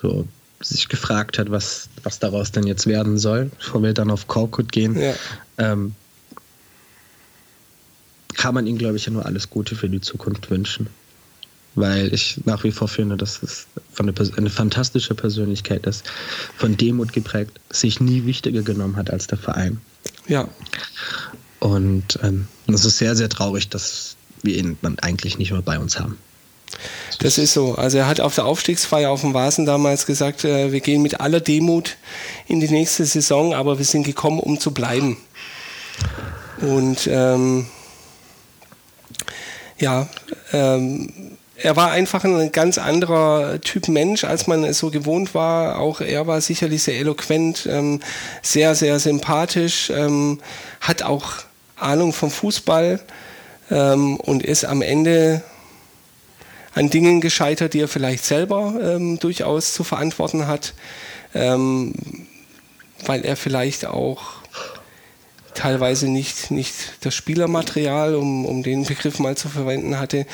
so 0.01 0.27
sich 0.61 0.89
gefragt 0.89 1.37
hat, 1.37 1.51
was, 1.51 1.89
was 2.03 2.19
daraus 2.19 2.51
denn 2.51 2.65
jetzt 2.65 2.87
werden 2.87 3.17
soll, 3.17 3.51
bevor 3.57 3.83
wir 3.83 3.93
dann 3.93 4.09
auf 4.09 4.27
Korkut 4.27 4.71
gehen, 4.71 4.99
ja. 4.99 5.13
ähm, 5.57 5.93
kann 8.37 8.53
man 8.53 8.67
ihm, 8.67 8.77
glaube 8.77 8.97
ich, 8.97 9.05
ja 9.05 9.11
nur 9.11 9.25
alles 9.25 9.49
Gute 9.49 9.75
für 9.75 9.89
die 9.89 10.01
Zukunft 10.01 10.49
wünschen. 10.49 10.87
Weil 11.75 12.13
ich 12.13 12.39
nach 12.45 12.63
wie 12.63 12.71
vor 12.71 12.87
finde, 12.87 13.17
dass 13.17 13.43
es 13.43 13.67
von 13.91 14.07
eine, 14.07 14.31
eine 14.37 14.49
fantastische 14.49 15.13
Persönlichkeit 15.13 15.85
ist, 15.85 16.05
von 16.57 16.77
Demut 16.77 17.11
geprägt, 17.11 17.59
sich 17.69 17.99
nie 17.99 18.25
wichtiger 18.25 18.61
genommen 18.61 18.95
hat 18.95 19.09
als 19.09 19.27
der 19.27 19.37
Verein. 19.37 19.81
Ja. 20.27 20.47
Und 21.59 22.19
ähm, 22.23 22.47
es 22.67 22.85
ist 22.85 22.97
sehr, 22.97 23.15
sehr 23.15 23.27
traurig, 23.27 23.69
dass 23.69 24.15
wir 24.41 24.55
ihn 24.55 24.77
dann 24.81 24.99
eigentlich 24.99 25.37
nicht 25.37 25.51
mehr 25.51 25.61
bei 25.61 25.77
uns 25.77 25.99
haben. 25.99 26.17
Das 27.19 27.37
ist 27.37 27.53
so. 27.53 27.75
Also 27.75 27.97
er 27.97 28.07
hat 28.07 28.19
auf 28.19 28.35
der 28.35 28.45
Aufstiegsfeier 28.45 29.09
auf 29.09 29.21
dem 29.21 29.33
Vasen 29.33 29.65
damals 29.65 30.05
gesagt, 30.05 30.43
äh, 30.45 30.71
wir 30.71 30.79
gehen 30.79 31.01
mit 31.01 31.19
aller 31.19 31.39
Demut 31.39 31.97
in 32.47 32.59
die 32.59 32.69
nächste 32.69 33.05
Saison, 33.05 33.53
aber 33.53 33.77
wir 33.77 33.85
sind 33.85 34.03
gekommen, 34.03 34.39
um 34.39 34.59
zu 34.59 34.71
bleiben. 34.71 35.17
Und 36.61 37.07
ähm, 37.11 37.67
ja, 39.77 40.07
ähm, 40.53 41.37
er 41.57 41.75
war 41.75 41.91
einfach 41.91 42.23
ein 42.23 42.51
ganz 42.51 42.77
anderer 42.77 43.61
Typ 43.61 43.87
Mensch, 43.87 44.23
als 44.25 44.47
man 44.47 44.63
es 44.63 44.79
so 44.79 44.91
gewohnt 44.91 45.33
war. 45.33 45.79
Auch 45.79 46.01
er 46.01 46.27
war 46.27 46.41
sicherlich 46.41 46.83
sehr 46.83 46.99
eloquent, 46.99 47.65
ähm, 47.69 48.01
sehr, 48.41 48.75
sehr 48.75 48.99
sympathisch, 48.99 49.89
ähm, 49.89 50.39
hat 50.81 51.03
auch 51.03 51.31
Ahnung 51.77 52.13
vom 52.13 52.29
Fußball 52.29 52.99
ähm, 53.71 54.17
und 54.17 54.43
ist 54.43 54.65
am 54.65 54.81
Ende 54.81 55.43
an 56.73 56.89
Dingen 56.89 57.21
gescheitert, 57.21 57.73
die 57.73 57.79
er 57.79 57.87
vielleicht 57.87 58.25
selber 58.25 58.73
ähm, 58.81 59.17
durchaus 59.19 59.73
zu 59.73 59.85
verantworten 59.85 60.47
hat, 60.47 60.73
ähm, 61.33 61.93
weil 63.05 63.23
er 63.23 63.37
vielleicht 63.37 63.85
auch 63.85 64.44
teilweise 65.55 66.07
nicht, 66.07 66.51
nicht 66.51 66.73
das 67.01 67.15
Spielermaterial, 67.15 68.15
um, 68.15 68.45
um 68.45 68.63
den 68.63 68.83
Begriff 68.83 69.19
mal 69.19 69.35
zu 69.35 69.49
verwenden 69.49 69.99
hatte, 69.99 70.25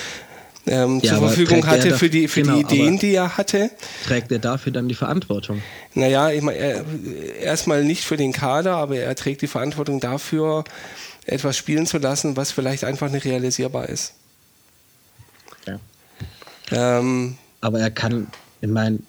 ähm, 0.67 0.99
ja, 1.01 1.13
zur 1.13 1.27
Verfügung 1.27 1.65
hatte 1.65 1.97
für 1.97 2.09
die, 2.09 2.27
für 2.27 2.43
genau, 2.43 2.55
die 2.55 2.61
Ideen, 2.61 2.99
die 2.99 3.13
er 3.15 3.37
hatte. 3.37 3.71
Trägt 4.05 4.31
er 4.31 4.39
dafür 4.39 4.71
dann 4.71 4.87
die 4.87 4.95
Verantwortung? 4.95 5.61
Naja, 5.95 6.29
ich 6.29 6.41
meine, 6.43 6.85
erstmal 7.41 7.83
nicht 7.83 8.03
für 8.03 8.17
den 8.17 8.31
Kader, 8.31 8.75
aber 8.75 8.97
er 8.97 9.15
trägt 9.15 9.41
die 9.41 9.47
Verantwortung 9.47 9.99
dafür, 9.99 10.63
etwas 11.25 11.57
spielen 11.57 11.87
zu 11.87 11.97
lassen, 11.97 12.37
was 12.37 12.51
vielleicht 12.51 12.83
einfach 12.83 13.09
nicht 13.09 13.25
realisierbar 13.25 13.89
ist. 13.89 14.13
Ähm, 16.71 17.37
Aber 17.59 17.79
er 17.79 17.91
kann, 17.91 18.27
ich 18.61 18.69
meine, 18.69 18.99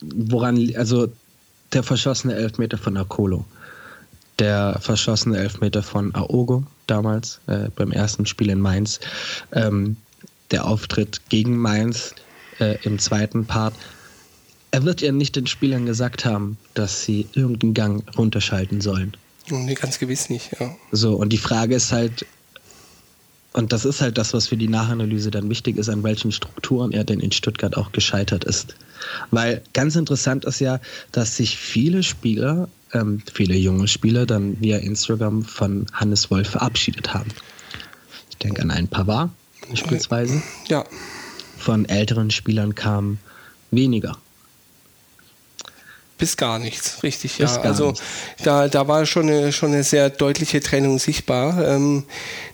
woran, 0.00 0.74
also 0.76 1.08
der 1.72 1.82
verschossene 1.82 2.34
Elfmeter 2.34 2.78
von 2.78 2.96
Akolo, 2.96 3.44
der 4.38 4.78
verschossene 4.80 5.38
Elfmeter 5.38 5.82
von 5.82 6.14
Aogo 6.14 6.64
damals 6.86 7.40
äh, 7.46 7.68
beim 7.74 7.92
ersten 7.92 8.26
Spiel 8.26 8.50
in 8.50 8.60
Mainz, 8.60 9.00
ähm, 9.52 9.96
der 10.50 10.66
Auftritt 10.66 11.28
gegen 11.28 11.56
Mainz 11.56 12.14
äh, 12.60 12.78
im 12.82 12.98
zweiten 12.98 13.46
Part. 13.46 13.74
Er 14.70 14.84
wird 14.84 15.00
ja 15.00 15.12
nicht 15.12 15.36
den 15.36 15.46
Spielern 15.46 15.86
gesagt 15.86 16.24
haben, 16.24 16.58
dass 16.74 17.04
sie 17.04 17.26
irgendeinen 17.32 17.74
Gang 17.74 18.16
runterschalten 18.16 18.80
sollen. 18.80 19.16
Nee, 19.50 19.74
ganz 19.74 19.98
gewiss 19.98 20.28
nicht, 20.28 20.50
ja. 20.60 20.74
So, 20.92 21.16
und 21.16 21.30
die 21.32 21.38
Frage 21.38 21.74
ist 21.74 21.90
halt, 21.90 22.26
und 23.52 23.72
das 23.72 23.84
ist 23.84 24.00
halt 24.00 24.18
das, 24.18 24.34
was 24.34 24.48
für 24.48 24.56
die 24.56 24.68
Nachanalyse 24.68 25.30
dann 25.30 25.48
wichtig 25.48 25.78
ist, 25.78 25.88
an 25.88 26.02
welchen 26.02 26.32
Strukturen 26.32 26.92
er 26.92 27.04
denn 27.04 27.20
in 27.20 27.32
Stuttgart 27.32 27.76
auch 27.76 27.92
gescheitert 27.92 28.44
ist. 28.44 28.74
Weil 29.30 29.62
ganz 29.72 29.96
interessant 29.96 30.44
ist 30.44 30.60
ja, 30.60 30.80
dass 31.12 31.36
sich 31.36 31.56
viele 31.56 32.02
Spieler, 32.02 32.68
ähm, 32.92 33.22
viele 33.32 33.56
junge 33.56 33.88
Spieler 33.88 34.26
dann 34.26 34.60
via 34.60 34.78
Instagram 34.78 35.44
von 35.44 35.86
Hannes 35.92 36.30
Wolf 36.30 36.50
verabschiedet 36.50 37.14
haben. 37.14 37.30
Ich 38.30 38.36
denke 38.36 38.62
an 38.62 38.70
einen 38.70 38.88
Pavard 38.88 39.30
beispielsweise. 39.68 40.42
Ja. 40.68 40.84
Von 41.56 41.86
älteren 41.86 42.30
Spielern 42.30 42.74
kam 42.74 43.18
weniger 43.70 44.16
bis 46.18 46.36
gar 46.36 46.58
nichts, 46.58 47.02
richtig, 47.02 47.38
ja. 47.38 47.46
Also 47.62 47.94
da, 48.42 48.68
da 48.68 48.88
war 48.88 49.06
schon 49.06 49.28
eine, 49.28 49.52
schon 49.52 49.72
eine 49.72 49.84
sehr 49.84 50.10
deutliche 50.10 50.60
Trennung 50.60 50.98
sichtbar, 50.98 51.66
ähm, 51.66 52.04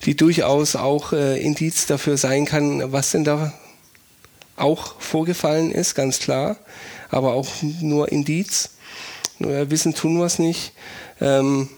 die 0.04 0.16
durchaus 0.16 0.76
auch 0.76 1.12
äh, 1.12 1.40
Indiz 1.42 1.86
dafür 1.86 2.16
sein 2.16 2.44
kann, 2.44 2.92
was 2.92 3.10
denn 3.10 3.24
da 3.24 3.52
auch 4.56 5.00
vorgefallen 5.00 5.72
ist, 5.72 5.94
ganz 5.94 6.18
klar, 6.20 6.56
aber 7.10 7.32
auch 7.32 7.48
nur 7.80 8.12
Indiz. 8.12 8.70
Nur 9.38 9.70
wissen 9.70 9.94
tun 9.94 10.18
wir 10.18 10.26
es 10.26 10.38
nicht. 10.38 10.72
Ähm, 11.20 11.68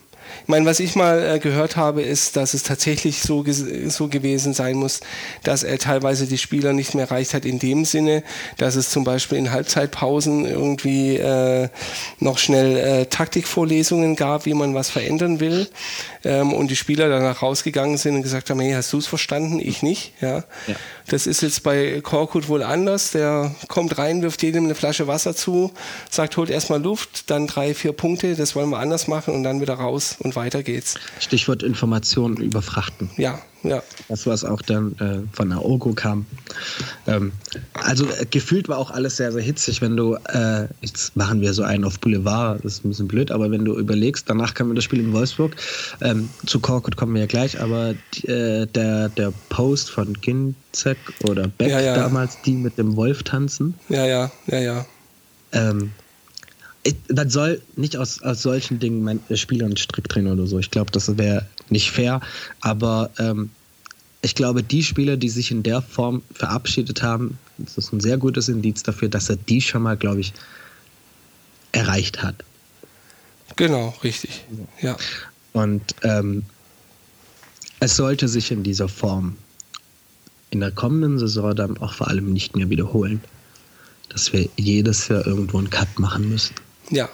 ich 0.43 0.49
meine, 0.49 0.67
was 0.67 0.81
ich 0.81 0.95
mal 0.97 1.23
äh, 1.23 1.39
gehört 1.39 1.77
habe, 1.77 2.03
ist, 2.03 2.37
dass 2.37 2.55
es 2.55 2.63
tatsächlich 2.63 3.21
so, 3.21 3.45
so 3.89 4.09
gewesen 4.09 4.55
sein 4.55 4.77
muss, 4.77 5.01
dass 5.43 5.63
er 5.63 5.79
teilweise 5.79 6.27
die 6.27 6.39
Spieler 6.39 6.73
nicht 6.73 6.95
mehr 6.95 7.07
erreicht 7.07 7.35
hat 7.35 7.45
in 7.45 7.59
dem 7.59 7.85
Sinne, 7.85 8.23
dass 8.57 8.77
es 8.77 8.91
zum 8.91 9.05
Beispiel 9.05 9.39
in 9.39 9.51
Halbzeitpausen 9.51 10.45
irgendwie 10.47 11.17
äh, 11.17 11.69
noch 12.21 12.39
schnell 12.39 12.77
äh, 12.77 13.07
Taktikvorlesungen 13.07 14.17
gab, 14.17 14.47
wie 14.47 14.55
man 14.55 14.75
was 14.75 14.91
verändern 14.91 15.41
will. 15.41 15.69
Ähm, 16.27 16.53
und 16.53 16.73
die 16.73 16.77
Spieler 16.77 17.09
danach 17.09 17.40
rausgegangen 17.40 17.98
sind 17.98 18.16
und 18.16 18.23
gesagt 18.23 18.51
haben, 18.51 18.59
hey, 18.59 18.73
hast 18.73 18.93
du 18.93 18.98
es 18.98 19.07
verstanden? 19.07 19.61
Ich 19.61 19.82
nicht. 19.82 20.12
Ja. 20.20 20.39
ja. 20.66 20.74
Das 21.07 21.28
ist 21.28 21.40
jetzt 21.40 21.62
bei 21.62 22.01
Korkut 22.01 22.48
wohl 22.48 22.65
anders. 22.65 23.12
Der 23.12 23.55
kommt 23.69 23.97
rein, 23.97 24.23
wirft 24.23 24.43
jedem 24.43 24.65
eine 24.65 24.74
Flasche 24.74 25.07
Wasser 25.07 25.36
zu, 25.36 25.73
sagt, 26.11 26.36
holt 26.36 26.51
erstmal 26.51 26.82
Luft, 26.82 27.31
dann 27.31 27.47
drei, 27.47 27.74
vier 27.74 27.93
Punkte, 27.93 28.35
das 28.35 28.57
wollen 28.57 28.70
wir 28.70 28.78
anders 28.78 29.07
machen 29.07 29.35
und 29.35 29.44
dann 29.44 29.61
wieder 29.61 29.74
raus 29.74 30.16
und 30.19 30.35
weiter 30.35 30.65
geht's. 30.65 30.97
Stichwort 31.20 31.62
Informationen 31.62 32.39
überfrachten. 32.39 33.11
Ja, 33.16 33.39
ja. 33.62 33.83
Das, 34.09 34.27
was 34.27 34.45
auch 34.45 34.62
dann 34.62 34.93
äh, 34.99 35.35
von 35.35 35.49
Naogo 35.49 35.93
kam. 35.93 36.27
Ähm, 37.07 37.33
also 37.74 38.07
äh, 38.07 38.27
gefühlt 38.31 38.69
war 38.69 38.78
auch 38.78 38.91
alles 38.91 39.16
sehr, 39.16 39.33
sehr 39.33 39.43
hitzig. 39.43 39.83
Wenn 39.83 39.97
du, 39.97 40.15
äh, 40.15 40.66
jetzt 40.81 41.16
machen 41.16 41.41
wir 41.41 41.53
so 41.53 41.62
einen 41.62 41.85
auf 41.85 41.99
Boulevard, 41.99 42.65
das 42.65 42.74
ist 42.74 42.85
ein 42.85 42.91
bisschen 42.91 43.09
blöd, 43.09 43.31
aber 43.31 43.51
wenn 43.51 43.65
du 43.65 43.77
überlegst, 43.77 44.28
danach 44.28 44.55
kam 44.55 44.74
das 44.74 44.85
Spiel 44.85 45.01
in 45.01 45.12
Wolfsburg. 45.12 45.57
Ähm, 46.01 46.28
zu 46.47 46.61
Korkut 46.61 46.97
kommen 46.97 47.15
wir 47.15 47.23
ja 47.23 47.27
gleich, 47.27 47.61
aber 47.61 47.95
äh, 48.24 48.66
der, 48.66 49.09
der 49.09 49.33
Post 49.49 49.91
von 49.91 50.15
Ginzek 50.15 50.99
oder 51.24 51.49
Beck 51.49 51.70
ja, 51.70 51.81
ja. 51.81 51.95
damals, 51.95 52.41
die 52.43 52.53
mit 52.53 52.78
dem 52.78 52.97
Wolf 52.97 53.23
tanzen. 53.23 53.74
Ja, 53.89 54.07
ja, 54.07 54.31
ja, 54.47 54.59
ja. 54.59 54.87
Ähm, 55.53 55.93
man 57.13 57.31
soll 57.31 57.61
nicht 57.77 57.97
aus, 57.97 58.23
aus 58.23 58.43
solchen 58.43 58.79
Dingen 58.79 59.21
äh, 59.29 59.37
Spieler 59.37 59.67
einen 59.67 59.77
Strick 59.77 60.09
drehen 60.09 60.27
oder 60.27 60.47
so. 60.47 60.59
Ich 60.59 60.71
glaube, 60.71 60.91
das 60.91 61.17
wäre 61.17 61.47
nicht 61.69 61.91
fair. 61.91 62.21
Aber 62.61 63.11
ähm, 63.19 63.51
ich 64.23 64.35
glaube, 64.35 64.63
die 64.63 64.83
Spieler, 64.83 65.17
die 65.17 65.29
sich 65.29 65.51
in 65.51 65.63
der 65.63 65.83
Form 65.83 66.23
verabschiedet 66.33 67.03
haben, 67.03 67.39
das 67.59 67.79
ist 67.79 67.93
ein 67.93 68.01
sehr 68.01 68.19
gutes 68.19 68.49
Indiz 68.49 68.83
dafür, 68.83 69.09
dass 69.09 69.31
er 69.31 69.37
die 69.37 69.61
schon 69.61 69.83
mal, 69.83 69.97
glaube 69.97 70.21
ich, 70.21 70.33
erreicht 71.73 72.23
hat. 72.23 72.45
Genau, 73.57 73.95
richtig. 74.03 74.45
Ja. 74.81 74.97
Und 75.53 75.95
ähm, 76.03 76.43
es 77.81 77.97
sollte 77.97 78.29
sich 78.29 78.51
in 78.51 78.63
dieser 78.63 78.89
Form 78.89 79.37
in 80.51 80.61
der 80.61 80.71
kommenden 80.71 81.19
Saison 81.19 81.55
dann 81.55 81.79
auch 81.79 81.95
vor 81.95 82.09
allem 82.09 82.33
nicht 82.33 82.57
mehr 82.57 82.71
wiederholen. 82.71 83.21
Dass 84.09 84.33
wir 84.33 84.49
jedes 84.57 85.09
Jahr 85.09 85.27
irgendwo 85.27 85.59
einen 85.59 85.71
Cut 85.71 85.99
machen 85.99 86.29
müssen. 86.29 86.55
Ja. 86.91 87.09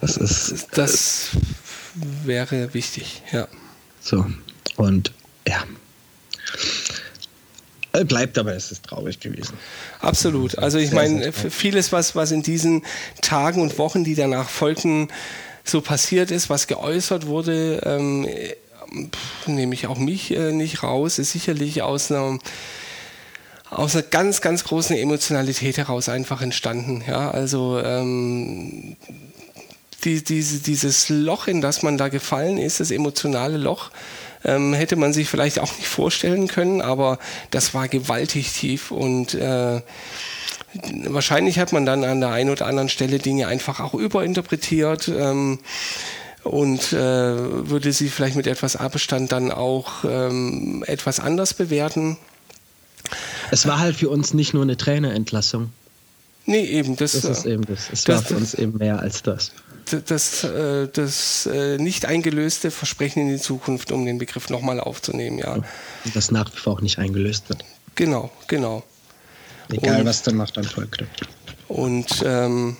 Das 0.00 0.16
ist. 0.16 0.66
Das 0.72 1.30
wäre 1.94 2.74
wichtig, 2.74 3.22
ja. 3.32 3.48
So. 4.00 4.26
Und 4.76 5.12
ja. 5.46 5.62
Äh, 7.92 8.04
bleibt 8.04 8.38
aber, 8.38 8.54
es 8.54 8.72
ist 8.72 8.84
traurig 8.84 9.20
gewesen. 9.20 9.56
Absolut. 10.00 10.58
Also 10.58 10.78
ich 10.78 10.92
meine, 10.92 11.32
vieles, 11.32 11.92
was, 11.92 12.16
was 12.16 12.32
in 12.32 12.42
diesen 12.42 12.84
Tagen 13.20 13.60
und 13.60 13.78
Wochen, 13.78 14.02
die 14.02 14.14
danach 14.14 14.48
folgten, 14.48 15.08
so 15.64 15.80
passiert 15.80 16.30
ist, 16.30 16.50
was 16.50 16.66
geäußert 16.66 17.26
wurde, 17.26 17.82
ähm, 17.84 18.26
nehme 19.46 19.74
ich 19.74 19.86
auch 19.86 19.98
mich 19.98 20.34
äh, 20.34 20.52
nicht 20.52 20.82
raus, 20.82 21.18
ist 21.18 21.32
sicherlich 21.32 21.82
aus 21.82 22.10
einer 22.10 22.38
aus 23.72 23.94
einer 23.94 24.04
ganz, 24.04 24.40
ganz 24.40 24.64
großen 24.64 24.96
Emotionalität 24.96 25.78
heraus 25.78 26.08
einfach 26.08 26.42
entstanden. 26.42 27.02
Ja, 27.06 27.30
also 27.30 27.80
ähm, 27.80 28.96
die, 30.04 30.22
diese, 30.22 30.58
dieses 30.58 31.08
Loch, 31.08 31.46
in 31.46 31.60
das 31.60 31.82
man 31.82 31.96
da 31.96 32.08
gefallen 32.08 32.58
ist, 32.58 32.80
das 32.80 32.90
emotionale 32.90 33.56
Loch, 33.56 33.90
ähm, 34.44 34.74
hätte 34.74 34.96
man 34.96 35.12
sich 35.12 35.28
vielleicht 35.28 35.58
auch 35.58 35.76
nicht 35.78 35.86
vorstellen 35.86 36.48
können, 36.48 36.82
aber 36.82 37.18
das 37.50 37.74
war 37.74 37.88
gewaltig 37.88 38.52
tief 38.52 38.90
und 38.90 39.34
äh, 39.34 39.80
wahrscheinlich 41.06 41.58
hat 41.58 41.72
man 41.72 41.86
dann 41.86 42.04
an 42.04 42.20
der 42.20 42.30
einen 42.30 42.50
oder 42.50 42.66
anderen 42.66 42.88
Stelle 42.88 43.18
Dinge 43.18 43.46
einfach 43.46 43.80
auch 43.80 43.94
überinterpretiert. 43.94 45.08
Ähm, 45.08 45.60
und 46.44 46.92
äh, 46.92 46.96
würde 46.96 47.92
sie 47.92 48.08
vielleicht 48.08 48.34
mit 48.34 48.48
etwas 48.48 48.74
Abstand 48.74 49.30
dann 49.30 49.52
auch 49.52 50.04
ähm, 50.04 50.82
etwas 50.88 51.20
anders 51.20 51.54
bewerten. 51.54 52.16
Es 53.52 53.66
war 53.66 53.80
halt 53.80 53.96
für 53.96 54.08
uns 54.08 54.32
nicht 54.32 54.54
nur 54.54 54.62
eine 54.62 54.78
Trainerentlassung. 54.78 55.74
Nee, 56.46 56.64
eben. 56.64 56.96
Das, 56.96 57.12
das 57.12 57.24
ist 57.24 57.44
eben 57.44 57.66
das. 57.66 57.90
Es 57.92 58.04
das, 58.04 58.16
war 58.16 58.22
für 58.22 58.36
uns 58.36 58.54
eben 58.54 58.78
mehr 58.78 58.98
als 58.98 59.22
das. 59.22 59.52
Das, 59.90 60.04
das, 60.04 60.44
äh, 60.44 60.88
das 60.90 61.44
äh, 61.52 61.76
nicht 61.76 62.06
eingelöste 62.06 62.70
Versprechen 62.70 63.20
in 63.20 63.28
die 63.28 63.38
Zukunft, 63.38 63.92
um 63.92 64.06
den 64.06 64.16
Begriff 64.16 64.48
nochmal 64.48 64.80
aufzunehmen, 64.80 65.36
ja. 65.36 65.52
Und 65.52 65.66
das 66.14 66.30
nach 66.30 66.50
wie 66.54 66.56
vor 66.56 66.72
auch 66.72 66.80
nicht 66.80 66.98
eingelöst 66.98 67.50
wird. 67.50 67.62
Genau, 67.94 68.30
genau. 68.46 68.84
Egal, 69.70 70.00
und, 70.00 70.06
was 70.06 70.22
danach 70.22 70.50
dann 70.50 70.64
folgte. 70.64 71.06
Und 71.68 72.22
ähm, 72.24 72.78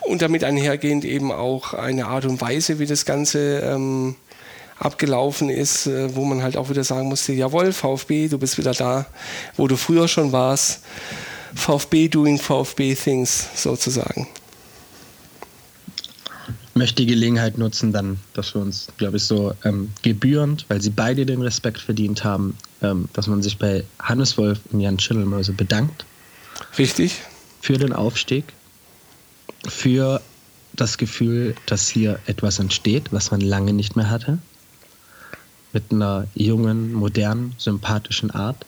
und 0.00 0.22
damit 0.22 0.44
einhergehend 0.44 1.04
eben 1.04 1.30
auch 1.30 1.74
eine 1.74 2.06
Art 2.06 2.24
und 2.24 2.40
Weise, 2.40 2.78
wie 2.78 2.86
das 2.86 3.04
Ganze 3.04 3.60
ähm, 3.60 4.16
abgelaufen 4.84 5.48
ist, 5.48 5.86
äh, 5.86 6.14
wo 6.14 6.24
man 6.24 6.42
halt 6.42 6.56
auch 6.56 6.70
wieder 6.70 6.84
sagen 6.84 7.08
musste, 7.08 7.32
jawohl, 7.32 7.72
VfB, 7.72 8.28
du 8.28 8.38
bist 8.38 8.58
wieder 8.58 8.72
da, 8.72 9.06
wo 9.56 9.66
du 9.68 9.76
früher 9.76 10.08
schon 10.08 10.32
warst. 10.32 10.82
VfB 11.54 12.08
doing 12.08 12.38
VfB 12.38 12.94
things 12.94 13.48
sozusagen. 13.54 14.26
Ich 16.70 16.76
möchte 16.76 17.02
die 17.02 17.06
Gelegenheit 17.06 17.58
nutzen, 17.58 17.92
dann, 17.92 18.18
dass 18.32 18.54
wir 18.54 18.62
uns, 18.62 18.88
glaube 18.96 19.18
ich, 19.18 19.24
so 19.24 19.52
ähm, 19.64 19.90
gebührend, 20.00 20.64
weil 20.68 20.80
sie 20.80 20.88
beide 20.88 21.26
den 21.26 21.42
Respekt 21.42 21.78
verdient 21.78 22.24
haben, 22.24 22.56
ähm, 22.80 23.08
dass 23.12 23.26
man 23.26 23.42
sich 23.42 23.58
bei 23.58 23.84
Hannes 23.98 24.38
Wolf 24.38 24.58
und 24.72 24.80
Jan 24.80 24.98
Schimmelmäuse 24.98 25.52
bedankt. 25.52 26.06
Richtig. 26.78 27.20
Für 27.60 27.76
den 27.76 27.92
Aufstieg 27.92 28.44
für 29.68 30.20
das 30.74 30.98
Gefühl, 30.98 31.54
dass 31.66 31.88
hier 31.88 32.18
etwas 32.26 32.58
entsteht, 32.58 33.12
was 33.12 33.30
man 33.30 33.40
lange 33.40 33.72
nicht 33.72 33.96
mehr 33.96 34.10
hatte. 34.10 34.38
Mit 35.72 35.84
einer 35.90 36.26
jungen, 36.34 36.92
modernen, 36.92 37.54
sympathischen 37.58 38.30
Art. 38.30 38.64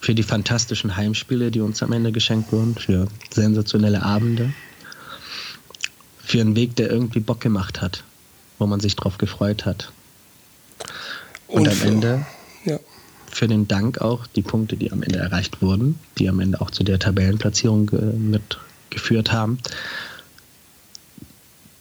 Für 0.00 0.14
die 0.14 0.22
fantastischen 0.22 0.96
Heimspiele, 0.96 1.50
die 1.50 1.60
uns 1.60 1.82
am 1.82 1.92
Ende 1.92 2.12
geschenkt 2.12 2.52
wurden. 2.52 2.74
Für 2.74 3.08
sensationelle 3.30 4.02
Abende. 4.02 4.52
Für 6.18 6.40
einen 6.40 6.56
Weg, 6.56 6.76
der 6.76 6.90
irgendwie 6.90 7.20
Bock 7.20 7.40
gemacht 7.40 7.80
hat. 7.80 8.04
Wo 8.58 8.66
man 8.66 8.80
sich 8.80 8.94
drauf 8.96 9.18
gefreut 9.18 9.64
hat. 9.64 9.92
Und, 11.48 11.60
Und 11.62 11.68
am 11.68 11.74
für, 11.74 11.88
Ende 11.88 12.26
ja. 12.64 12.78
für 13.30 13.48
den 13.48 13.66
Dank 13.66 14.00
auch 14.00 14.26
die 14.26 14.42
Punkte, 14.42 14.76
die 14.76 14.92
am 14.92 15.02
Ende 15.02 15.18
erreicht 15.18 15.62
wurden, 15.62 15.98
die 16.18 16.28
am 16.28 16.40
Ende 16.40 16.60
auch 16.60 16.70
zu 16.70 16.84
der 16.84 16.98
Tabellenplatzierung 16.98 17.90
mitgeführt 18.18 19.32
haben 19.32 19.58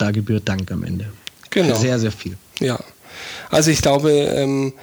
da 0.04 0.12
gebührt 0.12 0.48
Dank 0.48 0.72
am 0.72 0.84
Ende. 0.84 1.12
Genau. 1.50 1.76
Sehr, 1.76 1.98
sehr 1.98 2.12
viel. 2.12 2.38
Ja. 2.60 2.80
Also 3.50 3.72
ich 3.72 3.82
glaube, 3.82 4.12
ähm, 4.12 4.74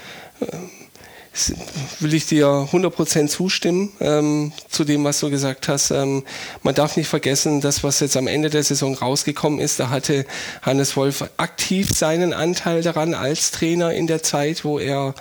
will 2.00 2.14
ich 2.14 2.26
dir 2.26 2.46
100% 2.46 3.28
zustimmen 3.28 3.92
ähm, 4.00 4.52
zu 4.68 4.84
dem, 4.84 5.04
was 5.04 5.20
du 5.20 5.30
gesagt 5.30 5.68
hast. 5.68 5.90
Ähm, 5.90 6.24
man 6.62 6.74
darf 6.74 6.96
nicht 6.96 7.08
vergessen, 7.08 7.60
das, 7.60 7.84
was 7.84 8.00
jetzt 8.00 8.16
am 8.16 8.26
Ende 8.26 8.50
der 8.50 8.64
Saison 8.64 8.94
rausgekommen 8.94 9.60
ist, 9.60 9.78
da 9.78 9.90
hatte 9.90 10.26
Hannes 10.62 10.96
Wolf 10.96 11.24
aktiv 11.36 11.90
seinen 11.94 12.32
Anteil 12.32 12.82
daran 12.82 13.14
als 13.14 13.52
Trainer 13.52 13.92
in 13.92 14.06
der 14.06 14.22
Zeit, 14.22 14.64
wo 14.64 14.78
er 14.78 15.14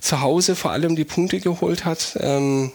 zu 0.00 0.20
Hause 0.20 0.56
vor 0.56 0.72
allem 0.72 0.94
die 0.94 1.04
Punkte 1.04 1.40
geholt 1.40 1.84
hat. 1.84 2.18
Ähm, 2.20 2.72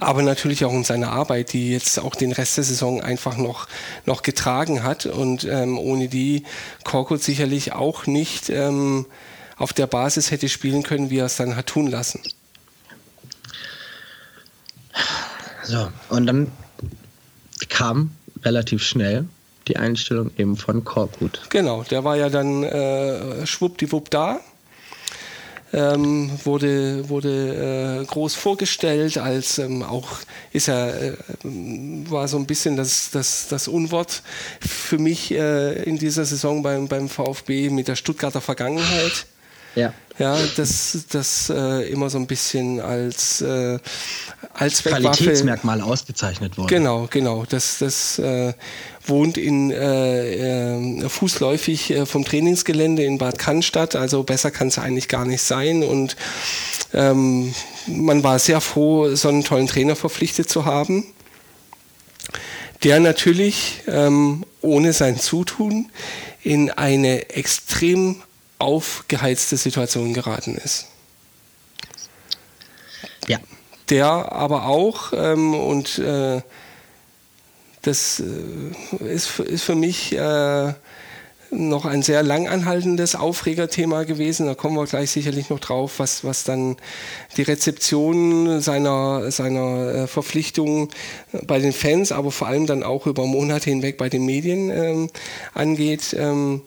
aber 0.00 0.22
natürlich 0.22 0.64
auch 0.64 0.72
um 0.72 0.84
seine 0.84 1.08
Arbeit, 1.10 1.52
die 1.52 1.70
jetzt 1.70 1.98
auch 1.98 2.14
den 2.14 2.32
Rest 2.32 2.56
der 2.56 2.64
Saison 2.64 3.00
einfach 3.00 3.36
noch, 3.36 3.68
noch 4.04 4.22
getragen 4.22 4.82
hat 4.82 5.06
und 5.06 5.44
ähm, 5.44 5.78
ohne 5.78 6.08
die 6.08 6.44
Korkut 6.84 7.22
sicherlich 7.22 7.72
auch 7.72 8.06
nicht 8.06 8.50
ähm, 8.50 9.06
auf 9.56 9.72
der 9.72 9.86
Basis 9.86 10.30
hätte 10.30 10.48
spielen 10.48 10.82
können, 10.82 11.10
wie 11.10 11.18
er 11.18 11.26
es 11.26 11.36
dann 11.36 11.56
hat 11.56 11.66
tun 11.66 11.86
lassen. 11.86 12.20
So, 15.64 15.88
und 16.08 16.26
dann 16.26 16.50
kam 17.68 18.10
relativ 18.42 18.82
schnell 18.82 19.26
die 19.68 19.76
Einstellung 19.76 20.32
eben 20.36 20.56
von 20.56 20.84
Korkut. 20.84 21.42
Genau, 21.50 21.84
der 21.84 22.02
war 22.02 22.16
ja 22.16 22.28
dann 22.28 22.64
äh, 22.64 23.46
schwuppdiwupp 23.46 24.10
da 24.10 24.40
ähm, 25.72 26.30
wurde, 26.44 27.08
wurde 27.08 28.02
äh, 28.02 28.04
groß 28.04 28.34
vorgestellt, 28.34 29.18
als 29.18 29.58
ähm, 29.58 29.82
auch 29.82 30.08
ist 30.52 30.68
er, 30.68 31.12
äh, 31.12 31.16
war 31.44 32.28
so 32.28 32.36
ein 32.36 32.46
bisschen 32.46 32.76
das, 32.76 33.10
das, 33.10 33.48
das 33.48 33.68
Unwort 33.68 34.22
für 34.60 34.98
mich 34.98 35.32
äh, 35.32 35.82
in 35.84 35.98
dieser 35.98 36.24
Saison 36.24 36.62
beim, 36.62 36.88
beim 36.88 37.08
VfB 37.08 37.70
mit 37.70 37.88
der 37.88 37.96
Stuttgarter 37.96 38.40
Vergangenheit. 38.40 39.26
Ja. 39.74 39.94
Ja, 40.18 40.38
das, 40.56 41.06
das 41.10 41.48
äh, 41.48 41.90
immer 41.90 42.10
so 42.10 42.18
ein 42.18 42.26
bisschen 42.26 42.80
als, 42.80 43.40
äh, 43.40 43.78
als 44.52 44.82
Qualitätsmerkmal 44.82 45.80
ausgezeichnet 45.80 46.58
worden. 46.58 46.68
Genau, 46.68 47.08
genau. 47.10 47.44
Das, 47.48 47.78
das 47.78 48.18
äh, 48.18 48.52
wohnt 49.04 49.36
in 49.36 49.70
äh, 49.70 50.74
äh, 50.74 51.08
fußläufig 51.08 51.90
äh, 51.90 52.06
vom 52.06 52.24
Trainingsgelände 52.24 53.04
in 53.04 53.18
Bad 53.18 53.38
Cannstatt, 53.38 53.96
also 53.96 54.22
besser 54.22 54.50
kann 54.50 54.68
es 54.68 54.78
eigentlich 54.78 55.08
gar 55.08 55.24
nicht 55.24 55.42
sein. 55.42 55.82
Und 55.82 56.16
ähm, 56.94 57.54
man 57.86 58.22
war 58.22 58.38
sehr 58.38 58.60
froh, 58.60 59.14
so 59.14 59.28
einen 59.28 59.44
tollen 59.44 59.66
Trainer 59.66 59.96
verpflichtet 59.96 60.48
zu 60.48 60.64
haben, 60.64 61.04
der 62.84 63.00
natürlich 63.00 63.80
ähm, 63.88 64.44
ohne 64.60 64.92
sein 64.92 65.18
Zutun 65.18 65.90
in 66.42 66.70
eine 66.70 67.30
extrem 67.30 68.22
aufgeheizte 68.58 69.56
Situation 69.56 70.14
geraten 70.14 70.56
ist. 70.56 70.86
Ja. 73.26 73.38
Der 73.88 74.32
aber 74.32 74.66
auch, 74.66 75.12
ähm, 75.14 75.54
und 75.54 75.98
äh, 75.98 76.40
das 77.82 78.20
äh, 78.20 79.12
ist, 79.12 79.38
ist 79.40 79.62
für 79.62 79.74
mich 79.74 80.16
äh, 80.16 80.72
noch 81.52 81.84
ein 81.84 82.02
sehr 82.02 82.22
lang 82.22 82.48
anhaltendes 82.48 83.14
Aufregerthema 83.14 84.04
gewesen. 84.04 84.46
Da 84.46 84.54
kommen 84.54 84.76
wir 84.76 84.86
gleich 84.86 85.10
sicherlich 85.10 85.50
noch 85.50 85.60
drauf, 85.60 85.98
was, 85.98 86.24
was 86.24 86.44
dann 86.44 86.76
die 87.36 87.42
Rezeption 87.42 88.60
seiner, 88.60 89.30
seiner 89.30 89.94
äh, 89.94 90.06
Verpflichtung 90.06 90.88
bei 91.46 91.58
den 91.58 91.72
Fans, 91.72 92.10
aber 92.10 92.32
vor 92.32 92.48
allem 92.48 92.66
dann 92.66 92.82
auch 92.82 93.06
über 93.06 93.26
Monate 93.26 93.68
hinweg 93.68 93.98
bei 93.98 94.08
den 94.08 94.24
Medien 94.24 94.70
ähm, 94.70 95.10
angeht. 95.52 96.16
Ähm, 96.18 96.62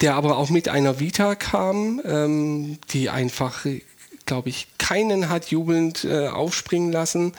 der 0.00 0.14
aber 0.14 0.38
auch 0.38 0.48
mit 0.48 0.70
einer 0.70 0.98
Vita 0.98 1.34
kam, 1.34 2.00
ähm, 2.06 2.78
die 2.90 3.10
einfach, 3.10 3.66
glaube 4.24 4.48
ich, 4.48 4.66
keinen 4.78 5.28
hat 5.28 5.50
jubelnd 5.50 6.04
äh, 6.04 6.28
aufspringen 6.28 6.90
lassen 6.90 7.34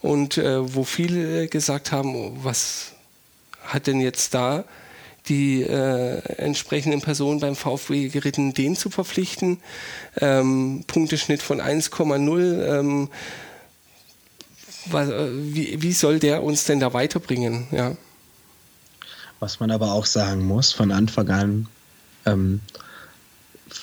und 0.00 0.38
äh, 0.38 0.74
wo 0.74 0.84
viele 0.84 1.48
gesagt 1.48 1.92
haben, 1.92 2.14
oh, 2.14 2.32
was 2.42 2.92
hat 3.62 3.86
denn 3.86 4.00
jetzt 4.00 4.34
da 4.34 4.64
die 5.28 5.62
äh, 5.62 6.20
entsprechenden 6.38 7.00
Personen 7.00 7.40
beim 7.40 7.54
VfB 7.54 8.08
geritten, 8.08 8.54
den 8.54 8.76
zu 8.76 8.90
verpflichten. 8.90 9.58
Ähm, 10.20 10.84
Punkteschnitt 10.86 11.42
von 11.42 11.60
1,0. 11.60 12.78
Ähm, 12.78 13.08
wie, 14.90 15.82
wie 15.82 15.92
soll 15.92 16.18
der 16.18 16.42
uns 16.42 16.64
denn 16.64 16.80
da 16.80 16.94
weiterbringen? 16.94 17.66
Ja. 17.72 17.94
Was 19.38 19.60
man 19.60 19.70
aber 19.70 19.92
auch 19.92 20.06
sagen 20.06 20.46
muss, 20.46 20.72
von 20.72 20.90
Anfang 20.90 21.28
an, 21.28 21.68
ähm, 22.24 22.60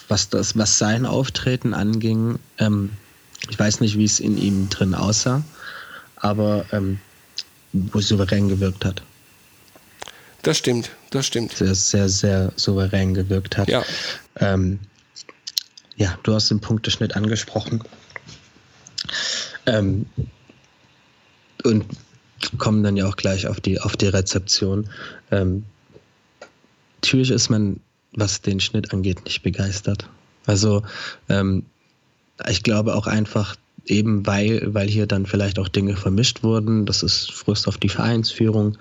was, 0.08 0.30
das, 0.30 0.58
was 0.58 0.80
sein 0.80 1.06
Auftreten 1.06 1.74
anging, 1.74 2.40
ähm, 2.58 2.92
ich 3.50 3.60
weiß 3.60 3.82
nicht, 3.82 3.98
wie 3.98 4.06
es 4.06 4.20
in 4.20 4.38
ihm 4.38 4.70
drin 4.70 4.96
aussah, 4.96 5.44
aber 6.26 6.66
ähm, 6.72 7.00
wo 7.72 8.02
souverän 8.02 8.50
gewirkt 8.50 8.84
hat. 8.84 9.04
Das 10.42 10.58
stimmt, 10.58 10.90
das 11.12 11.28
stimmt. 11.28 11.54
Sehr, 11.54 11.76
sehr, 11.76 12.10
sehr 12.10 12.52
souverän 12.56 13.14
gewirkt 13.14 13.58
hat. 13.58 13.68
Ja. 13.68 13.84
Ähm, 14.38 14.80
ja, 15.96 16.18
du 16.24 16.34
hast 16.34 16.50
den 16.50 16.60
Punkteschnitt 16.60 17.16
angesprochen. 17.16 17.84
Ähm, 19.68 20.08
und 21.64 21.86
kommen 22.58 22.84
dann 22.84 22.98
ja 22.98 23.08
auch 23.08 23.18
gleich 23.18 23.46
auf 23.48 23.62
die, 23.62 23.80
auf 23.80 23.96
die 23.96 24.08
Rezeption. 24.08 24.90
Ähm, 25.30 25.64
natürlich 26.96 27.30
ist 27.30 27.50
man, 27.50 27.80
was 28.14 28.42
den 28.42 28.60
Schnitt 28.60 28.94
angeht, 28.94 29.26
nicht 29.26 29.44
begeistert. 29.44 30.10
Also 30.48 30.84
ähm, 31.30 31.66
ich 32.48 32.64
glaube 32.64 32.96
auch 32.96 33.06
einfach, 33.06 33.56
eben 33.86 34.26
weil, 34.26 34.74
weil 34.74 34.88
hier 34.88 35.06
dann 35.06 35.26
vielleicht 35.26 35.60
auch 35.60 35.68
Dinge 35.68 35.96
vermischt 35.96 36.44
wurden. 36.44 36.86
Das 36.86 37.04
ist 37.04 37.32
Frust 37.32 37.68
auf 37.68 37.78
die 37.78 37.90
Vereinsführung, 37.90 38.78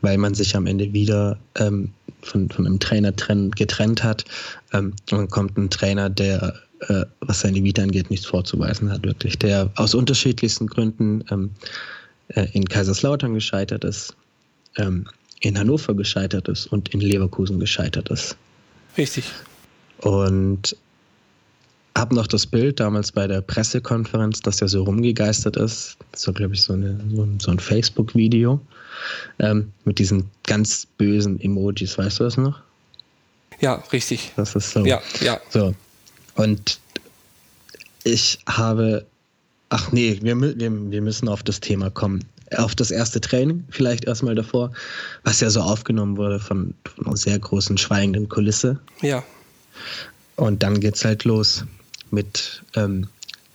weil 0.00 0.18
man 0.18 0.34
sich 0.34 0.56
am 0.56 0.66
Ende 0.66 0.92
wieder 0.92 1.38
ähm, 1.56 1.92
von, 2.22 2.50
von 2.50 2.66
einem 2.66 2.80
Trainer 2.80 3.14
trenn, 3.14 3.50
getrennt 3.52 4.02
hat. 4.02 4.24
Ähm, 4.72 4.94
und 5.10 5.18
dann 5.18 5.28
kommt 5.28 5.56
ein 5.56 5.70
Trainer, 5.70 6.10
der, 6.10 6.54
äh, 6.88 7.04
was 7.20 7.40
seine 7.40 7.62
Vita 7.62 7.82
angeht, 7.82 8.10
nichts 8.10 8.26
vorzuweisen 8.26 8.90
hat, 8.90 9.04
wirklich. 9.04 9.38
Der 9.38 9.70
aus 9.76 9.94
unterschiedlichsten 9.94 10.66
Gründen 10.66 11.24
ähm, 11.30 11.50
äh, 12.28 12.46
in 12.52 12.64
Kaiserslautern 12.64 13.34
gescheitert 13.34 13.84
ist, 13.84 14.16
ähm, 14.76 15.06
in 15.40 15.58
Hannover 15.58 15.94
gescheitert 15.94 16.48
ist 16.48 16.66
und 16.66 16.88
in 16.94 17.00
Leverkusen 17.00 17.60
gescheitert 17.60 18.10
ist. 18.10 18.36
Richtig. 18.96 19.24
Und 19.98 20.76
habe 21.98 22.14
noch 22.14 22.26
das 22.26 22.46
Bild 22.46 22.80
damals 22.80 23.12
bei 23.12 23.26
der 23.26 23.40
Pressekonferenz, 23.40 24.40
das 24.40 24.60
ja 24.60 24.68
so 24.68 24.84
rumgegeistert 24.84 25.56
ist. 25.56 25.96
Das 26.12 26.26
war, 26.26 26.34
glaube 26.34 26.54
ich, 26.54 26.62
so, 26.62 26.72
eine, 26.72 26.98
so 27.14 27.22
ein, 27.22 27.40
so 27.40 27.50
ein 27.50 27.58
Facebook-Video 27.58 28.60
ähm, 29.38 29.72
mit 29.84 29.98
diesen 29.98 30.30
ganz 30.46 30.86
bösen 30.96 31.40
Emojis. 31.40 31.98
Weißt 31.98 32.20
du 32.20 32.24
das 32.24 32.36
noch? 32.36 32.60
Ja, 33.60 33.82
richtig. 33.92 34.32
Das 34.36 34.54
ist 34.54 34.70
so. 34.70 34.86
Ja, 34.86 35.02
ja. 35.20 35.40
So. 35.50 35.74
Und 36.36 36.78
ich 38.04 38.38
habe. 38.46 39.04
Ach 39.70 39.92
nee, 39.92 40.18
wir, 40.22 40.40
wir, 40.40 40.90
wir 40.90 41.02
müssen 41.02 41.28
auf 41.28 41.42
das 41.42 41.60
Thema 41.60 41.90
kommen. 41.90 42.24
Auf 42.56 42.74
das 42.74 42.90
erste 42.90 43.20
Training 43.20 43.64
vielleicht 43.68 44.06
erstmal 44.06 44.34
davor, 44.34 44.72
was 45.24 45.40
ja 45.40 45.50
so 45.50 45.60
aufgenommen 45.60 46.16
wurde 46.16 46.38
von, 46.40 46.72
von 46.84 47.06
einer 47.06 47.16
sehr 47.16 47.38
großen 47.38 47.76
schweigenden 47.76 48.30
Kulisse. 48.30 48.78
Ja. 49.02 49.22
Und 50.36 50.62
dann 50.62 50.80
geht's 50.80 51.04
halt 51.04 51.24
los 51.24 51.66
mit 52.12 52.62
ähm, 52.76 53.08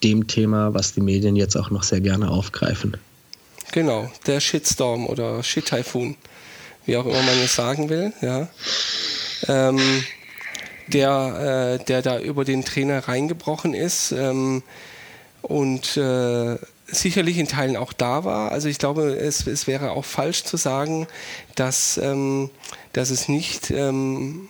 dem 0.03 0.27
Thema, 0.27 0.73
was 0.73 0.93
die 0.93 1.01
Medien 1.01 1.35
jetzt 1.35 1.55
auch 1.55 1.69
noch 1.69 1.83
sehr 1.83 2.01
gerne 2.01 2.29
aufgreifen. 2.29 2.97
Genau, 3.71 4.11
der 4.27 4.39
Shitstorm 4.39 5.07
oder 5.07 5.41
Shit-Typhoon, 5.41 6.15
wie 6.85 6.97
auch 6.97 7.05
immer 7.05 7.21
man 7.21 7.39
es 7.43 7.55
sagen 7.55 7.89
will, 7.89 8.13
ja. 8.21 8.47
Ähm, 9.47 9.79
der, 10.87 11.79
äh, 11.79 11.83
der 11.85 12.01
da 12.01 12.19
über 12.19 12.45
den 12.45 12.65
Trainer 12.65 13.07
reingebrochen 13.07 13.73
ist 13.73 14.11
ähm, 14.11 14.63
und 15.41 15.97
äh, 15.97 16.57
sicherlich 16.87 17.37
in 17.37 17.47
Teilen 17.47 17.77
auch 17.77 17.93
da 17.93 18.23
war. 18.25 18.51
Also 18.51 18.67
ich 18.67 18.77
glaube, 18.77 19.15
es, 19.15 19.47
es 19.47 19.67
wäre 19.67 19.91
auch 19.91 20.05
falsch 20.05 20.43
zu 20.43 20.57
sagen, 20.57 21.07
dass, 21.55 21.97
ähm, 21.97 22.49
dass 22.91 23.09
es 23.09 23.29
nicht 23.29 23.71
ähm, 23.71 24.49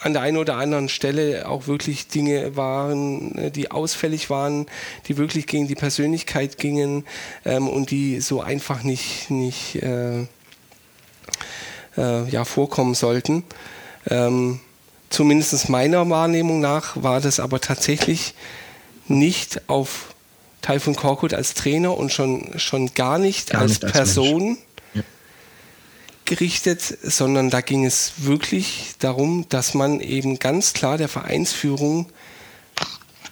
an 0.00 0.12
der 0.12 0.22
einen 0.22 0.36
oder 0.36 0.56
anderen 0.56 0.88
Stelle 0.88 1.48
auch 1.48 1.66
wirklich 1.66 2.08
Dinge 2.08 2.56
waren, 2.56 3.36
äh, 3.36 3.50
die 3.50 3.70
ausfällig 3.70 4.30
waren, 4.30 4.66
die 5.06 5.16
wirklich 5.16 5.46
gegen 5.46 5.68
die 5.68 5.74
Persönlichkeit 5.74 6.58
gingen 6.58 7.04
ähm, 7.44 7.68
und 7.68 7.90
die 7.90 8.20
so 8.20 8.40
einfach 8.40 8.82
nicht, 8.82 9.30
nicht 9.30 9.82
äh, 9.82 10.22
äh, 11.96 12.28
ja, 12.28 12.44
vorkommen 12.44 12.94
sollten. 12.94 13.44
Ähm, 14.08 14.60
Zumindest 15.10 15.68
meiner 15.68 16.08
Wahrnehmung 16.10 16.60
nach 16.60 17.02
war 17.02 17.20
das 17.20 17.40
aber 17.40 17.60
tatsächlich 17.60 18.34
nicht 19.06 19.68
auf 19.68 20.14
Taifun 20.60 20.96
Korkut 20.96 21.32
als 21.32 21.54
Trainer 21.54 21.96
und 21.96 22.12
schon, 22.12 22.58
schon 22.58 22.92
gar 22.94 23.18
nicht 23.18 23.50
gar 23.50 23.62
als 23.62 23.70
nicht 23.72 23.84
als 23.84 23.92
Person. 23.92 24.44
Mensch 24.44 24.58
gerichtet, 26.28 26.82
sondern 27.02 27.50
da 27.50 27.62
ging 27.62 27.84
es 27.84 28.12
wirklich 28.18 28.94
darum, 28.98 29.46
dass 29.48 29.74
man 29.74 30.00
eben 30.00 30.38
ganz 30.38 30.74
klar 30.74 30.98
der 30.98 31.08
Vereinsführung 31.08 32.06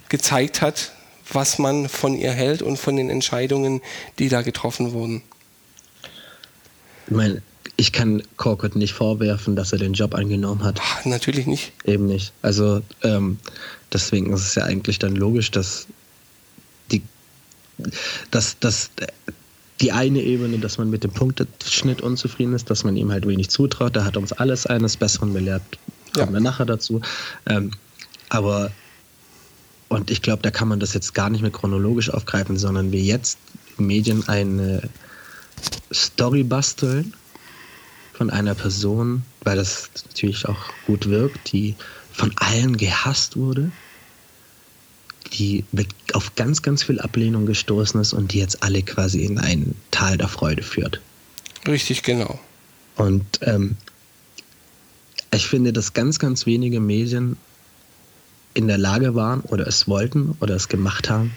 gezeigt 0.09 0.63
hat, 0.63 0.93
was 1.31 1.59
man 1.59 1.89
von 1.89 2.17
ihr 2.17 2.33
hält 2.33 2.63
und 2.63 2.79
von 2.79 2.97
den 2.97 3.11
Entscheidungen, 3.11 3.83
die 4.19 4.29
da 4.29 4.43
getroffen 4.43 4.93
wurden. 4.93 5.23
Ich 7.07 7.13
meine, 7.15 7.43
ich 7.77 7.93
kann 7.93 8.23
Korkut 8.37 8.77
nicht 8.77 8.95
vorwerfen, 8.95 9.57
dass 9.57 9.73
er 9.73 9.79
den 9.79 9.93
Job 9.93 10.15
angenommen 10.15 10.65
hat. 10.65 10.81
Ach, 10.83 11.05
natürlich 11.05 11.47
nicht. 11.47 11.73
Eben 11.85 12.07
nicht. 12.07 12.33
Also 12.41 12.81
ähm, 13.03 13.39
deswegen 13.93 14.33
ist 14.33 14.43
es 14.43 14.55
ja 14.55 14.65
eigentlich 14.65 14.99
dann 14.99 15.15
logisch, 15.15 15.51
dass 15.51 15.87
die, 16.91 17.03
dass, 18.31 18.59
dass 18.59 18.91
die 19.81 19.93
eine 19.93 20.23
Ebene, 20.23 20.59
dass 20.59 20.79
man 20.79 20.89
mit 20.89 21.05
dem 21.05 21.13
Punkteschnitt 21.13 22.01
unzufrieden 22.01 22.55
ist, 22.55 22.71
dass 22.71 22.85
man 22.85 22.97
ihm 22.97 23.11
halt 23.11 23.27
wenig 23.27 23.51
zutraut. 23.51 23.95
Da 23.95 24.05
hat 24.05 24.17
uns 24.17 24.33
alles 24.33 24.67
eines 24.67 24.97
Besseren 24.97 25.33
belehrt. 25.33 25.63
Kommen 26.15 26.29
ja. 26.29 26.33
wir 26.33 26.41
nachher 26.41 26.65
dazu. 26.67 27.03
Ähm, 27.47 27.73
aber, 28.29 28.71
und 29.89 30.11
ich 30.11 30.23
glaube, 30.23 30.43
da 30.43 30.51
kann 30.51 30.69
man 30.69 30.81
das 30.81 30.95
jetzt 30.95 31.15
gar 31.15 31.29
nicht 31.29 31.43
mehr 31.43 31.51
chronologisch 31.51 32.11
aufgreifen, 32.11 32.57
sondern 32.57 32.91
wir 32.91 33.01
jetzt 33.01 33.39
Medien 33.77 34.27
eine 34.29 34.89
Story 35.93 36.43
basteln 36.43 37.13
von 38.15 38.31
einer 38.31 38.55
Person, 38.55 39.23
weil 39.43 39.57
das 39.57 39.91
natürlich 40.07 40.49
auch 40.49 40.71
gut 40.87 41.07
wirkt, 41.09 41.53
die 41.53 41.75
von 42.13 42.33
allen 42.37 42.79
gehasst 42.79 43.37
wurde, 43.37 43.71
die 45.39 45.65
auf 46.13 46.35
ganz, 46.35 46.63
ganz 46.63 46.83
viel 46.83 47.01
Ablehnung 47.01 47.47
gestoßen 47.47 48.01
ist 48.01 48.13
und 48.13 48.33
die 48.33 48.39
jetzt 48.39 48.63
alle 48.63 48.83
quasi 48.83 49.25
in 49.25 49.39
ein 49.39 49.75
Tal 49.91 50.17
der 50.17 50.29
Freude 50.29 50.63
führt. 50.63 51.01
Richtig, 51.67 52.03
genau. 52.03 52.39
Und 52.97 53.25
ähm, 53.43 53.77
ich 55.33 55.47
finde, 55.47 55.73
dass 55.73 55.93
ganz, 55.93 56.19
ganz 56.19 56.47
wenige 56.47 56.81
Medien 56.81 57.37
in 58.55 58.69
der 58.69 58.79
Lage 58.79 59.15
waren 59.15 59.41
oder 59.43 59.67
es 59.67 59.87
wollten 59.87 60.37
oder 60.41 60.55
es 60.55 60.69
gemacht 60.69 61.11
haben, 61.11 61.33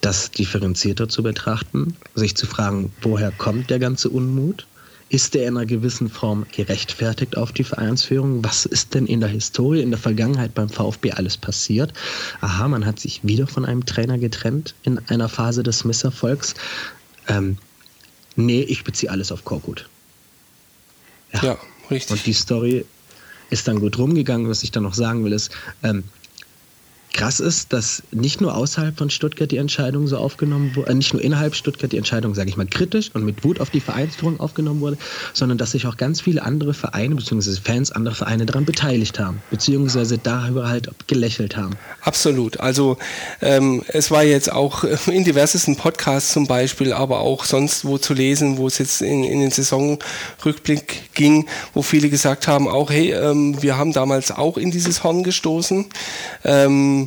das 0.00 0.30
differenzierter 0.30 1.08
zu 1.08 1.22
betrachten, 1.22 1.96
sich 2.14 2.36
zu 2.36 2.46
fragen, 2.46 2.92
woher 3.02 3.32
kommt 3.32 3.68
der 3.68 3.78
ganze 3.78 4.08
Unmut 4.08 4.66
ist 5.10 5.34
der 5.34 5.46
in 5.46 5.56
einer 5.56 5.66
gewissen 5.66 6.10
Form 6.10 6.46
gerechtfertigt 6.54 7.36
auf 7.36 7.52
die 7.52 7.64
Vereinsführung? 7.64 8.44
Was 8.44 8.66
ist 8.66 8.94
denn 8.94 9.06
in 9.06 9.20
der 9.20 9.28
Historie, 9.28 9.80
in 9.80 9.90
der 9.90 9.98
Vergangenheit 9.98 10.54
beim 10.54 10.68
VfB 10.68 11.12
alles 11.12 11.36
passiert? 11.36 11.92
Aha, 12.40 12.68
man 12.68 12.84
hat 12.84 13.00
sich 13.00 13.24
wieder 13.24 13.46
von 13.46 13.64
einem 13.64 13.86
Trainer 13.86 14.18
getrennt 14.18 14.74
in 14.82 14.98
einer 15.08 15.28
Phase 15.28 15.62
des 15.62 15.84
Misserfolgs. 15.84 16.54
Ähm, 17.26 17.56
nee, 18.36 18.60
ich 18.60 18.84
beziehe 18.84 19.10
alles 19.10 19.32
auf 19.32 19.44
Korkut. 19.44 19.88
Ja, 21.32 21.44
ja, 21.44 21.58
richtig. 21.90 22.10
Und 22.10 22.26
die 22.26 22.32
Story 22.34 22.84
ist 23.50 23.66
dann 23.66 23.80
gut 23.80 23.96
rumgegangen. 23.98 24.48
Was 24.48 24.62
ich 24.62 24.70
dann 24.70 24.82
noch 24.82 24.94
sagen 24.94 25.24
will, 25.24 25.32
ist, 25.32 25.50
ähm, 25.82 26.04
krass 27.12 27.40
ist, 27.40 27.72
dass 27.72 28.02
nicht 28.10 28.40
nur 28.40 28.54
außerhalb 28.54 28.96
von 28.96 29.10
Stuttgart 29.10 29.50
die 29.50 29.56
Entscheidung 29.56 30.06
so 30.06 30.16
aufgenommen 30.16 30.74
wurde, 30.76 30.90
äh, 30.90 30.94
nicht 30.94 31.12
nur 31.12 31.22
innerhalb 31.22 31.54
Stuttgart 31.54 31.90
die 31.92 31.96
Entscheidung, 31.96 32.34
sage 32.34 32.50
ich 32.50 32.56
mal, 32.56 32.66
kritisch 32.66 33.10
und 33.14 33.24
mit 33.24 33.44
Wut 33.44 33.60
auf 33.60 33.70
die 33.70 33.80
Vereinsführung 33.80 34.40
aufgenommen 34.40 34.80
wurde, 34.80 34.98
sondern 35.32 35.58
dass 35.58 35.72
sich 35.72 35.86
auch 35.86 35.96
ganz 35.96 36.20
viele 36.20 36.42
andere 36.42 36.74
Vereine 36.74 37.14
bzw. 37.14 37.56
Fans 37.62 37.92
anderer 37.92 38.14
Vereine 38.14 38.46
daran 38.46 38.64
beteiligt 38.64 39.18
haben, 39.18 39.40
beziehungsweise 39.50 40.18
darüber 40.18 40.68
halt 40.68 40.90
gelächelt 41.06 41.56
haben. 41.56 41.76
Absolut. 42.02 42.60
Also 42.60 42.98
ähm, 43.40 43.82
es 43.88 44.10
war 44.10 44.24
jetzt 44.24 44.52
auch 44.52 44.84
in 45.06 45.24
diversesten 45.24 45.76
Podcasts 45.76 46.32
zum 46.32 46.46
Beispiel, 46.46 46.92
aber 46.92 47.20
auch 47.20 47.44
sonst 47.44 47.84
wo 47.84 47.98
zu 47.98 48.14
lesen, 48.14 48.58
wo 48.58 48.66
es 48.66 48.78
jetzt 48.78 49.02
in, 49.02 49.24
in 49.24 49.40
den 49.40 49.50
Saisonrückblick 49.50 51.14
ging, 51.14 51.46
wo 51.74 51.82
viele 51.82 52.08
gesagt 52.10 52.48
haben, 52.48 52.68
auch 52.68 52.90
hey, 52.90 53.12
ähm, 53.12 53.60
wir 53.62 53.76
haben 53.76 53.92
damals 53.92 54.30
auch 54.30 54.56
in 54.56 54.70
dieses 54.70 55.04
Horn 55.04 55.22
gestoßen. 55.22 55.86
Ähm, 56.44 56.97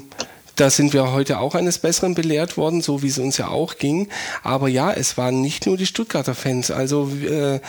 da 0.61 0.69
sind 0.69 0.93
wir 0.93 1.11
heute 1.11 1.39
auch 1.39 1.55
eines 1.55 1.80
Besseren 1.80 2.13
belehrt 2.13 2.55
worden, 2.57 2.81
so 2.81 3.01
wie 3.01 3.07
es 3.07 3.18
uns 3.18 3.38
ja 3.38 3.47
auch 3.47 3.77
ging. 3.77 4.09
Aber 4.43 4.68
ja, 4.68 4.91
es 4.91 5.18
waren 5.18 5.41
nicht 5.41 5.65
nur 5.65 5.76
die 5.77 5.88
Stuttgarter 5.88 6.35
Fans. 6.35 6.69
Also 6.69 7.09
äh, 7.09 7.59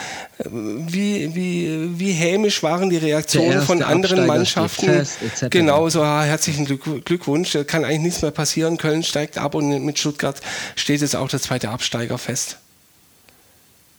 wie, 0.44 1.35
wie, 1.35 1.99
wie 1.99 2.12
hämisch 2.12 2.62
waren 2.62 2.90
die 2.90 2.99
Reaktionen 2.99 3.62
von 3.62 3.82
anderen 3.82 4.27
Mannschaften. 4.27 4.86
Fest, 4.86 5.19
genau, 5.51 5.89
so 5.89 6.03
ah, 6.03 6.23
herzlichen 6.23 6.66
Glückwunsch. 6.66 7.57
Kann 7.66 7.85
eigentlich 7.85 8.01
nichts 8.01 8.23
mehr 8.23 8.31
passieren. 8.31 8.77
Köln 8.77 9.03
steigt 9.03 9.39
ab 9.39 9.55
und 9.55 9.85
mit 9.85 9.99
Stuttgart 9.99 10.39
steht 10.77 11.01
jetzt 11.01 11.16
auch 11.16 11.28
der 11.28 11.40
zweite 11.40 11.70
Absteiger 11.70 12.19
fest. 12.19 12.59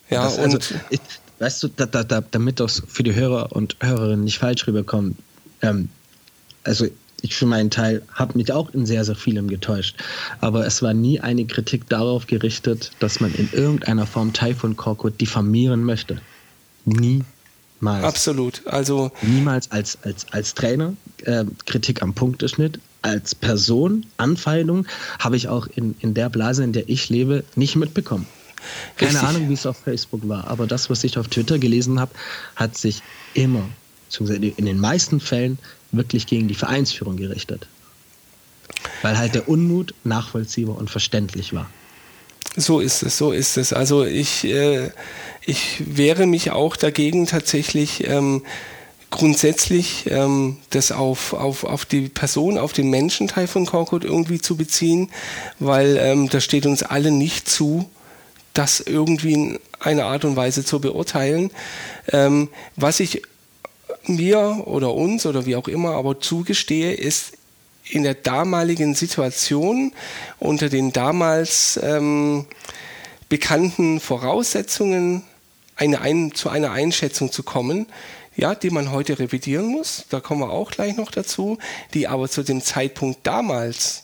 Ja, 0.09 0.25
das, 0.25 0.37
also, 0.37 0.57
und 0.57 0.75
ich, 0.91 0.99
weißt 1.39 1.63
du, 1.63 1.67
da, 1.69 1.85
da, 1.85 2.21
damit 2.21 2.59
das 2.59 2.83
für 2.87 3.03
die 3.03 3.15
Hörer 3.15 3.53
und 3.53 3.77
Hörerinnen 3.79 4.25
nicht 4.25 4.37
falsch 4.37 4.67
rüberkommt, 4.67 5.17
ähm, 5.61 5.89
also 6.63 6.87
ich 7.23 7.35
für 7.35 7.45
meinen 7.45 7.71
Teil 7.71 8.03
habe 8.13 8.37
mich 8.37 8.51
auch 8.51 8.73
in 8.73 8.85
sehr, 8.85 9.03
sehr 9.05 9.15
vielem 9.15 9.47
getäuscht. 9.47 9.95
Aber 10.41 10.67
es 10.67 10.81
war 10.83 10.93
nie 10.93 11.21
eine 11.21 11.45
Kritik 11.45 11.87
darauf 11.87 12.27
gerichtet, 12.27 12.91
dass 12.99 13.21
man 13.21 13.33
in 13.33 13.49
irgendeiner 13.53 14.05
Form 14.05 14.33
Taifun 14.33 14.75
Korkut 14.75 15.19
diffamieren 15.21 15.85
möchte. 15.85 16.19
Niemals. 16.83 18.03
Absolut. 18.03 18.61
Also 18.67 19.09
niemals 19.21 19.71
als, 19.71 19.97
als, 20.03 20.27
als 20.31 20.53
Trainer 20.53 20.93
äh, 21.23 21.45
Kritik 21.65 22.01
am 22.01 22.13
Punkteschnitt, 22.13 22.79
als 23.01 23.33
Person 23.35 24.05
Anfeindung 24.17 24.85
habe 25.17 25.37
ich 25.37 25.47
auch 25.47 25.67
in, 25.67 25.95
in 25.99 26.13
der 26.13 26.29
Blase, 26.29 26.63
in 26.65 26.73
der 26.73 26.89
ich 26.89 27.07
lebe, 27.07 27.45
nicht 27.55 27.77
mitbekommen. 27.77 28.27
Keine 28.97 29.11
Richtig. 29.11 29.27
Ahnung, 29.29 29.49
wie 29.49 29.53
es 29.53 29.65
auf 29.65 29.77
Facebook 29.77 30.27
war, 30.27 30.47
aber 30.47 30.67
das, 30.67 30.89
was 30.89 31.03
ich 31.05 31.17
auf 31.17 31.29
Twitter 31.29 31.57
gelesen 31.57 31.99
habe, 31.99 32.11
hat 32.55 32.77
sich 32.77 33.01
immer, 33.33 33.63
in 34.19 34.65
den 34.65 34.79
meisten 34.79 35.19
Fällen, 35.19 35.57
wirklich 35.93 36.27
gegen 36.27 36.47
die 36.47 36.55
Vereinsführung 36.55 37.17
gerichtet. 37.17 37.67
Weil 39.01 39.17
halt 39.17 39.35
der 39.35 39.47
Unmut 39.47 39.93
nachvollziehbar 40.03 40.77
und 40.77 40.89
verständlich 40.89 41.53
war. 41.53 41.69
So 42.55 42.79
ist 42.79 43.03
es, 43.03 43.17
so 43.17 43.31
ist 43.31 43.57
es. 43.57 43.73
Also 43.73 44.05
ich, 44.05 44.43
äh, 44.45 44.91
ich 45.45 45.83
wehre 45.85 46.27
mich 46.27 46.51
auch 46.51 46.75
dagegen 46.75 47.25
tatsächlich 47.25 48.07
ähm, 48.07 48.43
grundsätzlich 49.09 50.05
ähm, 50.09 50.57
das 50.69 50.91
auf, 50.91 51.33
auf, 51.33 51.63
auf 51.63 51.85
die 51.85 52.09
Person, 52.09 52.57
auf 52.57 52.73
den 52.73 52.89
Menschenteil 52.89 53.47
von 53.47 53.65
Korkut 53.65 54.03
irgendwie 54.03 54.39
zu 54.39 54.55
beziehen, 54.55 55.09
weil 55.59 55.97
ähm, 55.97 56.29
das 56.29 56.43
steht 56.43 56.65
uns 56.65 56.83
alle 56.83 57.11
nicht 57.11 57.47
zu, 57.47 57.89
das 58.53 58.79
irgendwie 58.79 59.33
in 59.33 59.59
einer 59.79 60.05
Art 60.05 60.25
und 60.25 60.35
Weise 60.35 60.63
zu 60.63 60.79
beurteilen. 60.79 61.51
Ähm, 62.11 62.49
was 62.75 62.99
ich 62.99 63.21
mir 64.05 64.63
oder 64.65 64.93
uns 64.93 65.25
oder 65.25 65.45
wie 65.45 65.55
auch 65.55 65.67
immer 65.67 65.95
aber 65.95 66.19
zugestehe, 66.19 66.93
ist 66.93 67.33
in 67.85 68.03
der 68.03 68.13
damaligen 68.13 68.95
Situation 68.95 69.93
unter 70.39 70.69
den 70.69 70.93
damals 70.93 71.79
ähm, 71.81 72.45
bekannten 73.29 73.99
Voraussetzungen 73.99 75.23
eine 75.75 76.01
ein, 76.01 76.33
zu 76.33 76.49
einer 76.49 76.71
Einschätzung 76.71 77.31
zu 77.31 77.43
kommen, 77.43 77.87
ja, 78.35 78.55
die 78.55 78.69
man 78.69 78.91
heute 78.91 79.19
revidieren 79.19 79.67
muss, 79.67 80.05
da 80.09 80.19
kommen 80.19 80.41
wir 80.41 80.51
auch 80.51 80.71
gleich 80.71 80.95
noch 80.95 81.11
dazu, 81.11 81.57
die 81.93 82.07
aber 82.07 82.29
zu 82.29 82.43
dem 82.43 82.61
Zeitpunkt 82.61 83.25
damals 83.25 84.03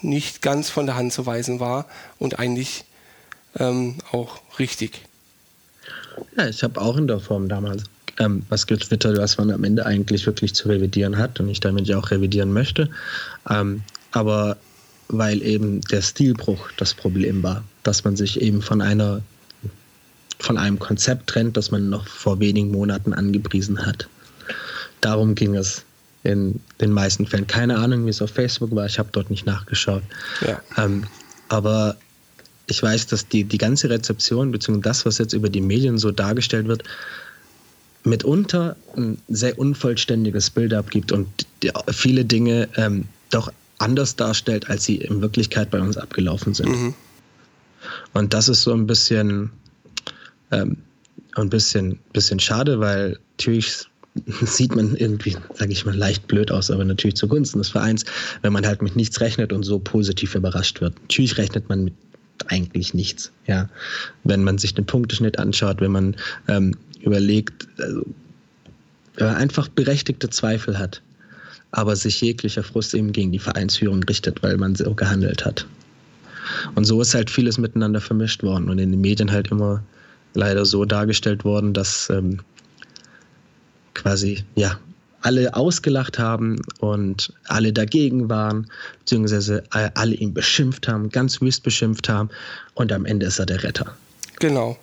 nicht 0.00 0.42
ganz 0.42 0.70
von 0.70 0.86
der 0.86 0.96
Hand 0.96 1.12
zu 1.12 1.26
weisen 1.26 1.60
war 1.60 1.86
und 2.18 2.38
eigentlich 2.38 2.84
ähm, 3.58 3.98
auch 4.10 4.40
richtig. 4.58 5.02
Ja, 6.36 6.46
ich 6.46 6.62
habe 6.62 6.80
auch 6.80 6.96
in 6.96 7.06
der 7.06 7.20
Form 7.20 7.48
damals 7.48 7.84
ähm, 8.18 8.42
was 8.48 8.66
getwittert, 8.66 9.18
was 9.18 9.38
man 9.38 9.50
am 9.50 9.64
Ende 9.64 9.86
eigentlich 9.86 10.26
wirklich 10.26 10.54
zu 10.54 10.68
revidieren 10.68 11.16
hat 11.16 11.40
und 11.40 11.48
ich 11.48 11.60
damit 11.60 11.86
ja 11.86 11.98
auch 11.98 12.10
revidieren 12.10 12.52
möchte. 12.52 12.88
Ähm, 13.48 13.82
aber 14.12 14.56
weil 15.08 15.42
eben 15.42 15.80
der 15.82 16.02
Stilbruch 16.02 16.70
das 16.76 16.94
Problem 16.94 17.42
war, 17.42 17.64
dass 17.82 18.04
man 18.04 18.16
sich 18.16 18.40
eben 18.40 18.62
von 18.62 18.80
einer 18.80 19.22
von 20.38 20.58
einem 20.58 20.78
Konzept 20.78 21.28
trennt, 21.28 21.56
das 21.56 21.70
man 21.70 21.88
noch 21.88 22.08
vor 22.08 22.40
wenigen 22.40 22.72
Monaten 22.72 23.12
angepriesen 23.12 23.86
hat. 23.86 24.08
Darum 25.00 25.36
ging 25.36 25.54
es 25.54 25.84
in 26.24 26.60
den 26.80 26.92
meisten 26.92 27.26
Fällen. 27.26 27.46
Keine 27.46 27.78
Ahnung, 27.78 28.06
wie 28.06 28.10
es 28.10 28.20
auf 28.20 28.30
Facebook 28.30 28.74
war, 28.74 28.86
ich 28.86 28.98
habe 28.98 29.08
dort 29.12 29.30
nicht 29.30 29.46
nachgeschaut. 29.46 30.02
Ja. 30.40 30.60
Ähm, 30.76 31.04
aber 31.48 31.96
ich 32.66 32.82
weiß, 32.82 33.06
dass 33.08 33.28
die, 33.28 33.44
die 33.44 33.58
ganze 33.58 33.90
Rezeption, 33.90 34.50
beziehungsweise 34.50 34.88
das, 34.88 35.06
was 35.06 35.18
jetzt 35.18 35.32
über 35.32 35.48
die 35.48 35.60
Medien 35.60 35.98
so 35.98 36.10
dargestellt 36.10 36.66
wird, 36.66 36.84
mitunter 38.04 38.76
ein 38.96 39.18
sehr 39.28 39.58
unvollständiges 39.58 40.50
Bild 40.50 40.74
abgibt 40.74 41.12
und 41.12 41.28
viele 41.90 42.24
Dinge 42.24 42.68
ähm, 42.76 43.04
doch 43.30 43.52
anders 43.78 44.16
darstellt, 44.16 44.68
als 44.70 44.84
sie 44.84 44.96
in 44.96 45.20
Wirklichkeit 45.20 45.70
bei 45.70 45.80
uns 45.80 45.96
abgelaufen 45.96 46.54
sind. 46.54 46.68
Mhm. 46.68 46.94
Und 48.12 48.32
das 48.32 48.48
ist 48.48 48.62
so 48.62 48.72
ein 48.72 48.86
bisschen, 48.86 49.50
ähm, 50.50 50.76
ein 51.34 51.50
bisschen, 51.50 51.98
bisschen 52.12 52.38
schade, 52.38 52.78
weil 52.80 53.18
natürlich 53.38 53.86
sieht 54.42 54.74
man 54.76 54.94
irgendwie, 54.96 55.36
sage 55.54 55.72
ich 55.72 55.84
mal, 55.84 55.96
leicht 55.96 56.26
blöd 56.28 56.50
aus, 56.50 56.70
aber 56.70 56.84
natürlich 56.84 57.16
zugunsten 57.16 57.58
des 57.58 57.70
Vereins, 57.70 58.04
wenn 58.42 58.52
man 58.52 58.66
halt 58.66 58.82
mit 58.82 58.94
nichts 58.94 59.20
rechnet 59.20 59.52
und 59.52 59.62
so 59.62 59.78
positiv 59.78 60.34
überrascht 60.34 60.80
wird. 60.80 61.00
Natürlich 61.02 61.38
rechnet 61.38 61.68
man 61.68 61.84
mit 61.84 61.94
eigentlich 62.48 62.92
nichts. 62.94 63.30
Ja, 63.46 63.68
wenn 64.24 64.42
man 64.42 64.58
sich 64.58 64.74
den 64.74 64.84
Punkteschnitt 64.84 65.38
anschaut, 65.38 65.80
wenn 65.80 65.92
man 65.92 66.16
ähm, 66.48 66.76
überlegt, 67.02 67.68
also, 67.78 68.04
wenn 69.16 69.26
man 69.26 69.36
einfach 69.36 69.68
berechtigte 69.68 70.30
Zweifel 70.30 70.78
hat, 70.78 71.02
aber 71.72 71.96
sich 71.96 72.20
jeglicher 72.20 72.62
Frust 72.62 72.94
eben 72.94 73.12
gegen 73.12 73.32
die 73.32 73.38
Vereinsführung 73.38 74.02
richtet, 74.04 74.42
weil 74.42 74.56
man 74.56 74.74
so 74.74 74.94
gehandelt 74.94 75.44
hat. 75.44 75.66
Und 76.74 76.84
so 76.84 77.00
ist 77.00 77.14
halt 77.14 77.30
vieles 77.30 77.58
miteinander 77.58 78.00
vermischt 78.00 78.42
worden 78.42 78.68
und 78.68 78.78
in 78.78 78.90
den 78.90 79.00
Medien 79.00 79.30
halt 79.30 79.50
immer 79.50 79.82
leider 80.34 80.64
so 80.64 80.84
dargestellt 80.84 81.44
worden, 81.44 81.72
dass 81.72 82.10
ähm, 82.10 82.40
quasi 83.94 84.44
ja 84.54 84.78
alle 85.22 85.54
ausgelacht 85.54 86.18
haben 86.18 86.60
und 86.80 87.32
alle 87.46 87.72
dagegen 87.72 88.28
waren, 88.28 88.66
beziehungsweise 89.00 89.62
alle 89.70 90.14
ihn 90.14 90.34
beschimpft 90.34 90.88
haben, 90.88 91.10
ganz 91.10 91.40
wüst 91.40 91.62
beschimpft 91.62 92.08
haben 92.08 92.28
und 92.74 92.92
am 92.92 93.06
Ende 93.06 93.26
ist 93.26 93.38
er 93.38 93.46
der 93.46 93.62
Retter. 93.62 93.94
Genau. 94.38 94.76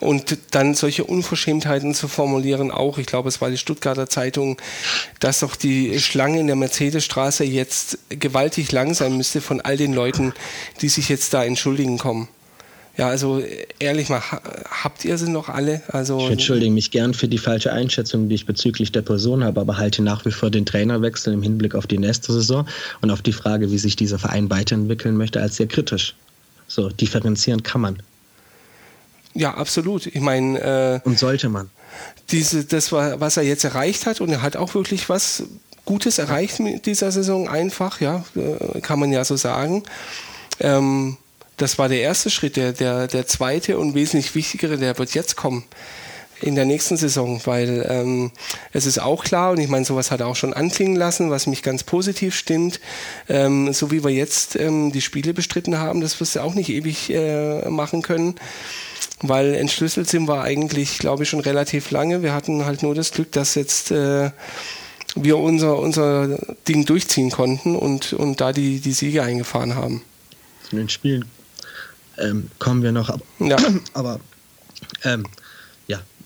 Und 0.00 0.38
dann 0.50 0.74
solche 0.74 1.04
Unverschämtheiten 1.04 1.94
zu 1.94 2.08
formulieren, 2.08 2.70
auch, 2.70 2.98
ich 2.98 3.06
glaube, 3.06 3.28
es 3.28 3.40
war 3.40 3.50
die 3.50 3.58
Stuttgarter 3.58 4.08
Zeitung, 4.08 4.58
dass 5.20 5.40
doch 5.40 5.56
die 5.56 5.98
Schlange 5.98 6.40
in 6.40 6.46
der 6.46 6.56
Mercedesstraße 6.56 7.44
jetzt 7.44 7.98
gewaltig 8.10 8.70
lang 8.72 8.94
sein 8.94 9.16
müsste 9.16 9.40
von 9.40 9.60
all 9.60 9.76
den 9.76 9.94
Leuten, 9.94 10.34
die 10.82 10.88
sich 10.88 11.08
jetzt 11.08 11.32
da 11.32 11.44
entschuldigen 11.44 11.98
kommen. 11.98 12.28
Ja, 12.96 13.08
also 13.08 13.42
ehrlich 13.80 14.08
mal, 14.08 14.22
habt 14.70 15.04
ihr 15.04 15.18
sie 15.18 15.28
noch 15.28 15.48
alle? 15.48 15.82
Also, 15.88 16.18
ich 16.20 16.30
entschuldige 16.30 16.70
mich 16.70 16.92
gern 16.92 17.12
für 17.12 17.26
die 17.26 17.38
falsche 17.38 17.72
Einschätzung, 17.72 18.28
die 18.28 18.36
ich 18.36 18.46
bezüglich 18.46 18.92
der 18.92 19.02
Person 19.02 19.42
habe, 19.42 19.60
aber 19.60 19.78
halte 19.78 20.00
nach 20.00 20.24
wie 20.24 20.30
vor 20.30 20.50
den 20.50 20.64
Trainerwechsel 20.64 21.32
im 21.32 21.42
Hinblick 21.42 21.74
auf 21.74 21.88
die 21.88 21.98
nächste 21.98 22.32
Saison 22.32 22.68
und 23.00 23.10
auf 23.10 23.20
die 23.20 23.32
Frage, 23.32 23.72
wie 23.72 23.78
sich 23.78 23.96
dieser 23.96 24.20
Verein 24.20 24.48
weiterentwickeln 24.48 25.16
möchte, 25.16 25.40
als 25.40 25.56
sehr 25.56 25.66
kritisch. 25.66 26.14
So, 26.68 26.88
differenzieren 26.88 27.64
kann 27.64 27.80
man. 27.80 27.98
Ja, 29.34 29.54
absolut. 29.54 30.06
Ich 30.06 30.20
meine. 30.20 31.00
Äh, 31.04 31.08
und 31.08 31.18
sollte 31.18 31.48
man. 31.48 31.70
Diese, 32.30 32.64
das, 32.64 32.90
was 32.92 33.36
er 33.36 33.42
jetzt 33.42 33.64
erreicht 33.64 34.06
hat, 34.06 34.20
und 34.20 34.30
er 34.30 34.42
hat 34.42 34.56
auch 34.56 34.74
wirklich 34.74 35.08
was 35.08 35.44
Gutes 35.84 36.18
erreicht 36.18 36.60
mit 36.60 36.86
dieser 36.86 37.12
Saison, 37.12 37.48
einfach, 37.48 38.00
ja, 38.00 38.24
äh, 38.34 38.80
kann 38.80 38.98
man 38.98 39.12
ja 39.12 39.24
so 39.24 39.36
sagen. 39.36 39.82
Ähm, 40.60 41.18
das 41.56 41.78
war 41.78 41.88
der 41.88 42.00
erste 42.00 42.30
Schritt. 42.30 42.56
Der, 42.56 42.72
der, 42.72 43.06
der 43.06 43.26
zweite 43.26 43.78
und 43.78 43.94
wesentlich 43.94 44.34
wichtigere, 44.34 44.78
der 44.78 44.98
wird 44.98 45.14
jetzt 45.14 45.36
kommen 45.36 45.64
in 46.44 46.54
der 46.54 46.66
nächsten 46.66 46.96
Saison, 46.96 47.40
weil 47.46 47.86
ähm, 47.88 48.30
es 48.72 48.84
ist 48.84 48.98
auch 48.98 49.24
klar, 49.24 49.52
und 49.52 49.60
ich 49.60 49.68
meine, 49.68 49.84
sowas 49.86 50.10
hat 50.10 50.20
er 50.20 50.26
auch 50.26 50.36
schon 50.36 50.52
anklingen 50.52 50.94
lassen, 50.94 51.30
was 51.30 51.46
mich 51.46 51.62
ganz 51.62 51.82
positiv 51.82 52.34
stimmt, 52.34 52.80
ähm, 53.28 53.72
so 53.72 53.90
wie 53.90 54.04
wir 54.04 54.10
jetzt 54.10 54.54
ähm, 54.56 54.92
die 54.92 55.00
Spiele 55.00 55.32
bestritten 55.32 55.78
haben, 55.78 56.02
das 56.02 56.20
wirst 56.20 56.36
du 56.36 56.40
auch 56.40 56.54
nicht 56.54 56.68
ewig 56.68 57.10
äh, 57.10 57.68
machen 57.70 58.02
können, 58.02 58.34
weil 59.22 59.54
entschlüsselt 59.54 60.08
sind 60.08 60.28
wir 60.28 60.42
eigentlich, 60.42 60.98
glaube 60.98 61.22
ich, 61.22 61.30
schon 61.30 61.40
relativ 61.40 61.90
lange. 61.90 62.22
Wir 62.22 62.34
hatten 62.34 62.66
halt 62.66 62.82
nur 62.82 62.94
das 62.94 63.12
Glück, 63.12 63.32
dass 63.32 63.54
jetzt 63.54 63.90
äh, 63.90 64.30
wir 65.14 65.38
unser, 65.38 65.78
unser 65.78 66.38
Ding 66.68 66.84
durchziehen 66.84 67.30
konnten 67.30 67.74
und, 67.74 68.12
und 68.12 68.42
da 68.42 68.52
die, 68.52 68.80
die 68.80 68.92
Siege 68.92 69.22
eingefahren 69.22 69.76
haben. 69.76 70.02
In 70.72 70.78
den 70.78 70.88
Spielen 70.90 71.24
ähm, 72.18 72.50
kommen 72.58 72.82
wir 72.82 72.92
noch. 72.92 73.08
Aber, 73.08 73.22
ja. 73.40 73.56
aber 73.94 74.20
ähm, 75.04 75.24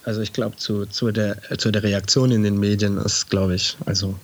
also 0.08 0.22
ich 0.22 0.32
glaube, 0.32 0.56
zu, 0.56 0.86
zu, 0.86 1.10
der, 1.10 1.36
zu 1.58 1.70
der 1.70 1.82
Reaktion 1.82 2.32
in 2.32 2.42
den 2.42 2.58
Medien 2.58 2.96
ist, 2.96 3.28
glaube 3.28 3.54
ich, 3.54 3.76
also 3.84 4.14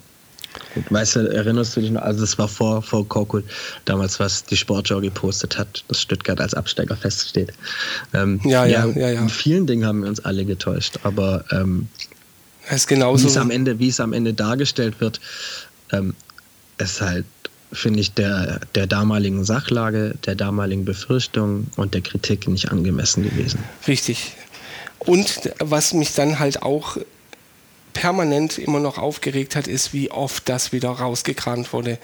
Gut, 0.73 0.85
weißt 0.89 1.17
du, 1.17 1.21
erinnerst 1.33 1.77
du 1.77 1.81
dich 1.81 1.91
noch, 1.91 2.03
also 2.03 2.21
das 2.21 2.39
war 2.39 2.47
vor, 2.47 2.81
vor 2.81 3.07
Korkut, 3.09 3.45
damals, 3.87 4.21
was 4.21 4.45
die 4.45 4.57
Sportschau 4.57 5.01
gepostet 5.01 5.59
hat, 5.59 5.85
dass 5.89 6.01
Stuttgart 6.01 6.41
als 6.41 6.55
Absteiger 6.55 6.97
feststeht. 6.97 7.53
Ähm, 8.13 8.41
ja, 8.45 8.65
ja, 8.65 8.87
ja, 8.87 9.11
ja, 9.11 9.21
In 9.21 9.29
vielen 9.29 9.67
Dingen 9.67 9.85
haben 9.85 10.03
wir 10.03 10.09
uns 10.09 10.25
alle 10.25 10.45
getäuscht, 10.45 11.01
aber 11.03 11.45
ähm. 11.51 11.89
Wie 13.25 13.31
es 13.33 13.37
am 13.37 13.51
Ende, 13.51 13.79
wie 13.81 13.89
es 13.89 13.99
am 13.99 14.13
Ende 14.13 14.33
dargestellt 14.33 15.01
wird, 15.01 15.21
ähm, 15.91 16.15
ist 16.79 17.01
halt 17.01 17.27
finde 17.75 18.01
ich, 18.01 18.13
der, 18.13 18.61
der 18.75 18.87
damaligen 18.87 19.45
Sachlage, 19.45 20.15
der 20.25 20.37
damaligen 20.37 20.85
Befürchtungen 20.85 21.71
und 21.77 21.95
der 21.95 22.01
Kritik 22.01 22.49
nicht 22.49 22.71
angemessen 22.71 23.25
gewesen. 23.25 23.59
Richtig. 23.87 24.35
Und 25.07 25.53
was 25.59 25.93
mich 25.93 26.15
dann 26.15 26.39
halt 26.39 26.63
auch 26.63 26.97
permanent 27.95 28.59
immer 28.59 28.81
noch 28.81 28.99
aufgeregt 28.99 29.57
hat, 29.57 29.69
ist, 29.69 29.95
wie 29.95 30.11
oft 30.11 30.49
das 30.49 30.73
wieder 30.73 30.91
rausgekramt 30.91 31.73
wurde. 31.73 31.99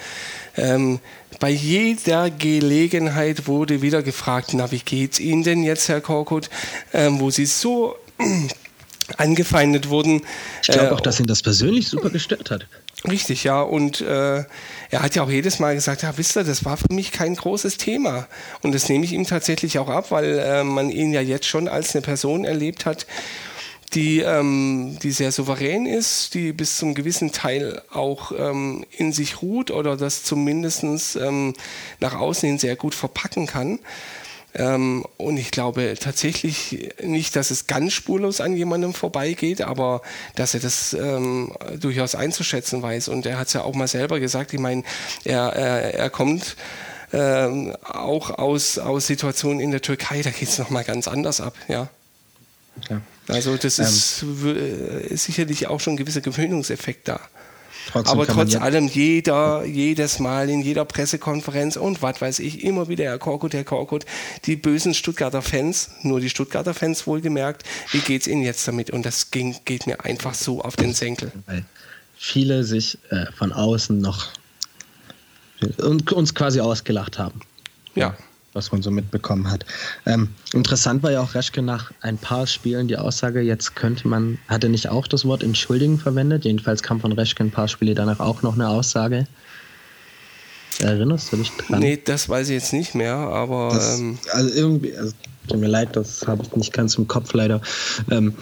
Ähm, 0.56 1.00
bei 1.40 1.50
jeder 1.50 2.30
Gelegenheit 2.30 3.46
wurde 3.46 3.82
wieder 3.82 4.02
gefragt, 4.02 4.50
na, 4.54 4.70
wie 4.70 4.78
geht's 4.78 5.20
Ihnen 5.20 5.42
denn 5.42 5.62
jetzt, 5.62 5.88
Herr 5.88 6.00
Korkut, 6.00 6.48
ähm, 6.94 7.20
wo 7.20 7.30
Sie 7.30 7.44
so 7.46 7.96
angefeindet 9.16 9.88
wurden. 9.88 10.22
Ich 10.62 10.68
glaube 10.68 10.88
äh, 10.88 10.92
auch, 10.92 11.00
dass 11.00 11.20
ihn 11.20 11.26
das 11.26 11.42
persönlich 11.42 11.88
super 11.88 12.10
gestört 12.10 12.50
hat. 12.50 12.66
Richtig, 13.08 13.44
ja. 13.44 13.62
Und 13.62 14.02
äh, 14.02 14.44
er 14.90 15.02
hat 15.02 15.14
ja 15.14 15.22
auch 15.22 15.30
jedes 15.30 15.58
Mal 15.58 15.74
gesagt, 15.74 16.02
ja, 16.02 16.16
wisst 16.16 16.36
ihr, 16.36 16.44
das 16.44 16.64
war 16.64 16.76
für 16.76 16.92
mich 16.92 17.12
kein 17.12 17.34
großes 17.34 17.78
Thema. 17.78 18.26
Und 18.62 18.74
das 18.74 18.88
nehme 18.88 19.04
ich 19.04 19.12
ihm 19.12 19.26
tatsächlich 19.26 19.78
auch 19.78 19.88
ab, 19.88 20.10
weil 20.10 20.38
äh, 20.38 20.64
man 20.64 20.90
ihn 20.90 21.12
ja 21.12 21.22
jetzt 21.22 21.46
schon 21.46 21.68
als 21.68 21.94
eine 21.94 22.02
Person 22.02 22.44
erlebt 22.44 22.84
hat, 22.84 23.06
die, 23.94 24.20
ähm, 24.20 24.98
die 25.02 25.10
sehr 25.10 25.32
souverän 25.32 25.86
ist, 25.86 26.34
die 26.34 26.52
bis 26.52 26.76
zum 26.76 26.94
gewissen 26.94 27.32
Teil 27.32 27.82
auch 27.90 28.32
ähm, 28.38 28.84
in 28.96 29.12
sich 29.12 29.42
ruht 29.42 29.70
oder 29.70 29.96
das 29.96 30.22
zumindest 30.22 31.16
ähm, 31.16 31.54
nach 31.98 32.14
außen 32.14 32.48
hin 32.48 32.58
sehr 32.58 32.76
gut 32.76 32.94
verpacken 32.94 33.46
kann. 33.46 33.80
Ähm, 34.54 35.04
und 35.16 35.36
ich 35.36 35.50
glaube 35.50 35.94
tatsächlich 35.98 36.92
nicht, 37.02 37.36
dass 37.36 37.50
es 37.50 37.66
ganz 37.66 37.92
spurlos 37.92 38.40
an 38.40 38.56
jemandem 38.56 38.94
vorbeigeht, 38.94 39.62
aber 39.62 40.02
dass 40.34 40.54
er 40.54 40.60
das 40.60 40.92
ähm, 40.92 41.52
durchaus 41.78 42.14
einzuschätzen 42.14 42.82
weiß. 42.82 43.08
Und 43.08 43.26
er 43.26 43.38
hat 43.38 43.46
es 43.48 43.52
ja 43.52 43.62
auch 43.62 43.74
mal 43.74 43.88
selber 43.88 44.18
gesagt, 44.18 44.52
ich 44.52 44.60
meine, 44.60 44.82
er, 45.24 45.52
er, 45.52 45.94
er 45.94 46.10
kommt 46.10 46.56
ähm, 47.12 47.76
auch 47.82 48.30
aus, 48.30 48.78
aus 48.78 49.06
Situationen 49.06 49.60
in 49.60 49.70
der 49.70 49.82
Türkei, 49.82 50.22
da 50.22 50.30
geht 50.30 50.48
es 50.48 50.58
nochmal 50.58 50.84
ganz 50.84 51.08
anders 51.08 51.40
ab, 51.40 51.54
ja. 51.68 51.88
ja. 52.88 53.00
Also 53.28 53.56
das 53.56 53.78
ist, 53.78 54.22
ähm, 54.22 55.02
ist 55.08 55.24
sicherlich 55.24 55.68
auch 55.68 55.80
schon 55.80 55.94
ein 55.94 55.96
gewisser 55.96 56.20
Gewöhnungseffekt 56.20 57.08
da. 57.08 57.20
Trotzdem 57.88 58.12
Aber 58.12 58.26
trotz 58.26 58.54
allem, 58.56 58.86
jeder, 58.86 59.64
jedes 59.64 60.18
Mal 60.18 60.48
in 60.48 60.60
jeder 60.60 60.84
Pressekonferenz 60.84 61.76
und 61.76 62.02
was 62.02 62.20
weiß 62.20 62.38
ich, 62.40 62.64
immer 62.64 62.88
wieder 62.88 63.04
Herr 63.04 63.18
Korkut, 63.18 63.54
Herr 63.54 63.64
Korkut, 63.64 64.04
die 64.46 64.56
bösen 64.56 64.94
Stuttgarter 64.94 65.42
Fans, 65.42 65.90
nur 66.02 66.20
die 66.20 66.30
Stuttgarter 66.30 66.74
Fans 66.74 67.06
wohlgemerkt, 67.06 67.64
wie 67.92 67.98
geht 68.00 68.22
es 68.22 68.28
Ihnen 68.28 68.42
jetzt 68.42 68.66
damit? 68.68 68.90
Und 68.90 69.06
das 69.06 69.30
ging, 69.30 69.56
geht 69.64 69.86
mir 69.86 70.04
einfach 70.04 70.34
so 70.34 70.62
auf 70.62 70.76
den 70.76 70.94
Senkel. 70.94 71.32
Weil 71.46 71.64
viele 72.16 72.64
sich 72.64 72.98
äh, 73.10 73.26
von 73.32 73.52
außen 73.52 74.00
noch 74.00 74.28
uns 76.12 76.34
quasi 76.34 76.60
ausgelacht 76.60 77.18
haben. 77.18 77.40
Ja 77.94 78.16
was 78.52 78.72
man 78.72 78.82
so 78.82 78.90
mitbekommen 78.90 79.50
hat. 79.50 79.64
Ähm, 80.06 80.28
interessant 80.52 81.02
war 81.02 81.12
ja 81.12 81.20
auch 81.20 81.34
Reschke 81.34 81.62
nach 81.62 81.92
ein 82.00 82.18
paar 82.18 82.46
Spielen 82.46 82.88
die 82.88 82.96
Aussage, 82.96 83.40
jetzt 83.40 83.76
könnte 83.76 84.08
man, 84.08 84.38
hat 84.48 84.64
er 84.64 84.70
nicht 84.70 84.88
auch 84.88 85.06
das 85.06 85.24
Wort 85.24 85.42
entschuldigen 85.42 85.98
verwendet? 85.98 86.44
Jedenfalls 86.44 86.82
kam 86.82 87.00
von 87.00 87.12
Reschke 87.12 87.44
ein 87.44 87.50
paar 87.50 87.68
Spiele 87.68 87.94
danach 87.94 88.20
auch 88.20 88.42
noch 88.42 88.54
eine 88.54 88.68
Aussage. 88.68 89.26
Erinnerst 90.80 91.32
du 91.32 91.36
dich 91.36 91.50
dran? 91.50 91.80
Nee, 91.80 92.00
das 92.02 92.28
weiß 92.28 92.48
ich 92.48 92.54
jetzt 92.54 92.72
nicht 92.72 92.94
mehr, 92.94 93.14
aber. 93.14 93.70
Das, 93.74 93.98
ähm, 93.98 94.18
also 94.32 94.54
irgendwie, 94.54 94.96
also, 94.96 95.12
tut 95.46 95.60
mir 95.60 95.68
leid, 95.68 95.94
das 95.94 96.26
habe 96.26 96.42
ich 96.42 96.56
nicht 96.56 96.72
ganz 96.72 96.94
im 96.96 97.06
Kopf 97.06 97.32
leider. 97.34 97.60
Ähm, 98.10 98.34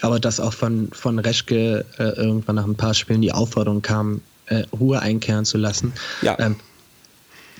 aber 0.00 0.18
dass 0.18 0.40
auch 0.40 0.52
von, 0.52 0.88
von 0.92 1.18
Reschke 1.18 1.84
äh, 1.98 2.02
irgendwann 2.02 2.56
nach 2.56 2.66
ein 2.66 2.74
paar 2.74 2.94
Spielen 2.94 3.22
die 3.22 3.32
Aufforderung 3.32 3.80
kam, 3.80 4.20
äh, 4.46 4.64
Ruhe 4.78 5.00
einkehren 5.00 5.44
zu 5.44 5.56
lassen. 5.56 5.92
Ja. 6.20 6.36
Ähm, 6.38 6.56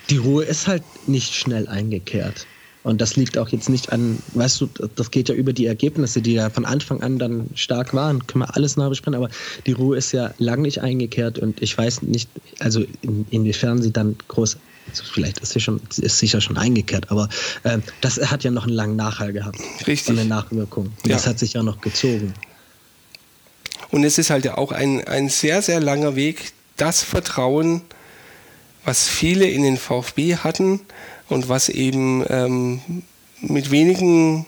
die 0.09 0.17
Ruhe 0.17 0.43
ist 0.43 0.67
halt 0.67 0.83
nicht 1.07 1.33
schnell 1.33 1.67
eingekehrt. 1.67 2.45
Und 2.85 3.01
das 3.01 3.15
liegt 3.15 3.35
auch 3.39 3.49
jetzt 3.49 3.67
nicht 3.67 3.91
an, 3.91 4.19
weißt 4.35 4.61
du, 4.61 4.69
das 4.95 5.09
geht 5.09 5.27
ja 5.29 5.33
über 5.33 5.53
die 5.53 5.65
Ergebnisse, 5.65 6.21
die 6.21 6.33
ja 6.33 6.51
von 6.51 6.65
Anfang 6.65 7.01
an 7.01 7.17
dann 7.17 7.49
stark 7.55 7.95
waren. 7.95 8.27
Können 8.27 8.43
wir 8.43 8.55
alles 8.55 8.77
nachbesprechen, 8.77 9.15
aber 9.15 9.29
die 9.65 9.71
Ruhe 9.71 9.97
ist 9.97 10.11
ja 10.11 10.35
lang 10.37 10.61
nicht 10.61 10.81
eingekehrt 10.81 11.39
und 11.39 11.63
ich 11.63 11.75
weiß 11.75 12.03
nicht, 12.03 12.29
also 12.59 12.83
in, 13.01 13.25
inwiefern 13.31 13.81
sie 13.81 13.91
dann 13.91 14.15
groß, 14.27 14.57
also 14.87 15.03
vielleicht 15.03 15.39
ist 15.39 15.53
sie 15.53 15.61
schon, 15.61 15.81
ist 15.97 16.19
sicher 16.19 16.41
schon 16.41 16.57
eingekehrt, 16.57 17.09
aber 17.09 17.27
äh, 17.63 17.79
das 18.01 18.19
hat 18.19 18.43
ja 18.43 18.51
noch 18.51 18.65
einen 18.65 18.75
langen 18.75 18.95
Nachhall 18.95 19.33
gehabt. 19.33 19.57
Richtig. 19.87 20.05
Von 20.05 20.17
der 20.17 20.25
Nachwirkung. 20.25 20.85
Und 20.85 21.09
ja. 21.09 21.15
Das 21.15 21.25
hat 21.25 21.39
sich 21.39 21.53
ja 21.53 21.63
noch 21.63 21.81
gezogen. 21.81 22.35
Und 23.89 24.03
es 24.03 24.19
ist 24.19 24.29
halt 24.29 24.45
ja 24.45 24.59
auch 24.59 24.71
ein, 24.71 25.03
ein 25.07 25.29
sehr, 25.29 25.63
sehr 25.63 25.79
langer 25.79 26.15
Weg, 26.15 26.53
das 26.77 27.01
Vertrauen 27.01 27.81
was 28.85 29.07
viele 29.07 29.49
in 29.49 29.63
den 29.63 29.77
VfB 29.77 30.37
hatten 30.37 30.79
und 31.27 31.49
was 31.49 31.69
eben 31.69 32.23
ähm, 32.29 33.03
mit 33.41 33.71
wenigen, 33.71 34.45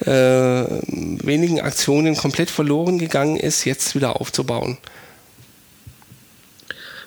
äh, 0.00 0.06
wenigen 0.06 1.60
Aktionen 1.60 2.16
komplett 2.16 2.50
verloren 2.50 2.98
gegangen 2.98 3.36
ist, 3.36 3.64
jetzt 3.64 3.94
wieder 3.94 4.20
aufzubauen. 4.20 4.78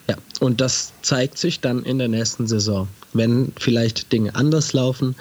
Ja, 0.10 0.18
und 0.41 0.60
das 0.60 0.91
zeigt 1.01 1.38
sich 1.38 1.61
dann 1.61 1.84
in 1.84 1.99
der 1.99 2.10
nächsten 2.10 2.47
Saison. 2.47 2.88
Wenn 3.14 3.53
vielleicht 3.57 4.11
Dinge 4.11 4.35
anders 4.35 4.73
laufen, 4.73 5.15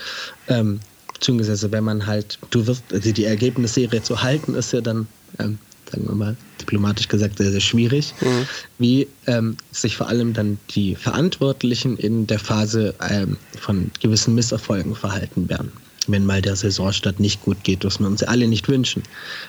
ähm, 0.48 0.80
beziehungsweise 1.12 1.70
wenn 1.70 1.84
man 1.84 2.06
halt, 2.06 2.38
du 2.50 2.66
wirst, 2.66 2.82
also 2.92 3.12
die 3.12 3.24
Ergebnisserie 3.24 4.02
zu 4.02 4.22
halten, 4.22 4.54
ist 4.54 4.72
ja 4.72 4.80
dann 4.80 5.06
ähm, 5.38 5.58
sagen 5.92 6.06
wir 6.08 6.14
mal 6.14 6.36
diplomatisch 6.62 7.08
gesagt, 7.08 7.38
sehr, 7.38 7.50
sehr 7.50 7.60
schwierig, 7.60 8.14
mhm. 8.20 8.46
wie 8.78 9.08
ähm, 9.26 9.56
sich 9.70 9.96
vor 9.96 10.08
allem 10.08 10.32
dann 10.32 10.58
die 10.70 10.94
Verantwortlichen 10.94 11.96
in 11.96 12.26
der 12.26 12.38
Phase 12.38 12.94
ähm, 13.10 13.36
von 13.58 13.90
gewissen 14.00 14.34
Misserfolgen 14.34 14.94
verhalten 14.94 15.48
werden. 15.48 15.72
Wenn 16.08 16.26
mal 16.26 16.42
der 16.42 16.56
Saisonstart 16.56 17.20
nicht 17.20 17.42
gut 17.42 17.62
geht, 17.62 17.84
was 17.84 18.00
wir 18.00 18.06
uns 18.06 18.22
alle 18.22 18.48
nicht 18.48 18.68
wünschen. 18.68 19.02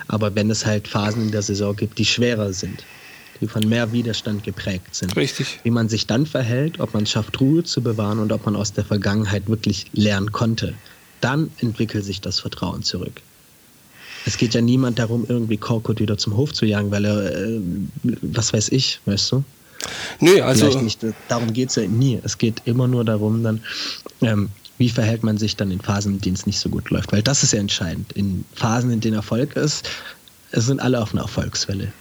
Aber 0.07 0.35
wenn 0.35 0.52
es 0.52 0.65
halt 0.65 0.88
Phasen 0.88 1.23
in 1.23 1.31
der 1.31 1.41
Saison 1.41 1.76
gibt, 1.76 1.98
die 1.98 2.06
schwerer 2.06 2.53
sind, 2.53 2.84
die 3.41 3.48
von 3.48 3.68
mehr 3.68 3.91
Widerstand 3.91 4.44
geprägt 4.44 4.94
sind. 4.94 5.15
Richtig. 5.15 5.60
Wie 5.64 5.72
man 5.72 5.90
sich 5.90 6.06
dann 6.06 6.27
verhält, 6.27 6.80
ob 6.80 6.94
man 6.94 7.03
es 7.03 7.11
schafft, 7.11 7.40
Ruhe 7.41 7.64
zu 7.64 7.81
bewahren 7.81 8.19
und 8.19 8.31
ob 8.31 8.45
man 8.45 8.56
aus 8.56 8.73
der 8.73 8.85
Vergangenheit 8.85 9.48
wirklich 9.48 9.88
lernen 9.94 10.31
konnte. 10.31 10.76
Dann 11.22 11.49
entwickelt 11.57 12.06
sich 12.06 12.22
das 12.22 12.40
Vertrauen 12.40 12.84
zurück 12.84 13.22
es 14.25 14.37
geht 14.37 14.53
ja 14.53 14.61
niemand 14.61 14.99
darum, 14.99 15.25
irgendwie 15.27 15.57
Korkut 15.57 15.99
wieder 15.99 16.17
zum 16.17 16.37
Hof 16.37 16.53
zu 16.53 16.65
jagen, 16.65 16.91
weil 16.91 17.05
er, 17.05 17.35
äh, 17.35 17.59
was 18.21 18.53
weiß 18.53 18.69
ich, 18.69 18.99
weißt 19.05 19.31
du? 19.31 19.43
Nö, 20.19 20.41
also. 20.41 20.79
Nicht, 20.79 20.99
darum 21.27 21.51
geht 21.53 21.69
es 21.69 21.75
ja 21.75 21.87
nie. 21.87 22.19
Es 22.23 22.37
geht 22.37 22.61
immer 22.65 22.87
nur 22.87 23.03
darum, 23.03 23.43
dann, 23.43 23.61
ähm, 24.21 24.49
wie 24.77 24.89
verhält 24.89 25.23
man 25.23 25.37
sich 25.37 25.55
dann 25.55 25.71
in 25.71 25.81
Phasen, 25.81 26.15
in 26.15 26.21
denen 26.21 26.35
es 26.35 26.45
nicht 26.45 26.59
so 26.59 26.69
gut 26.69 26.89
läuft? 26.89 27.11
Weil 27.11 27.21
das 27.21 27.43
ist 27.43 27.53
ja 27.53 27.59
entscheidend. 27.59 28.11
In 28.13 28.45
Phasen, 28.55 28.91
in 28.91 29.01
denen 29.01 29.15
Erfolg 29.15 29.55
ist, 29.55 29.89
es 30.51 30.65
sind 30.65 30.79
alle 30.79 31.01
auf 31.01 31.13
einer 31.13 31.23
Erfolgswelle. 31.23 31.91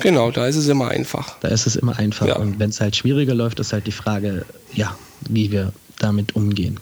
Genau, 0.00 0.30
da 0.30 0.46
ist 0.46 0.56
es 0.56 0.68
immer 0.68 0.88
einfach. 0.88 1.38
Da 1.40 1.48
ist 1.48 1.66
es 1.66 1.76
immer 1.76 1.98
einfach. 1.98 2.26
Ja. 2.26 2.36
Und 2.36 2.58
wenn 2.58 2.70
es 2.70 2.80
halt 2.80 2.96
schwieriger 2.96 3.34
läuft, 3.34 3.60
ist 3.60 3.72
halt 3.72 3.86
die 3.86 3.92
Frage, 3.92 4.44
ja, 4.72 4.96
wie 5.28 5.50
wir 5.50 5.72
damit 5.98 6.34
umgehen. 6.36 6.78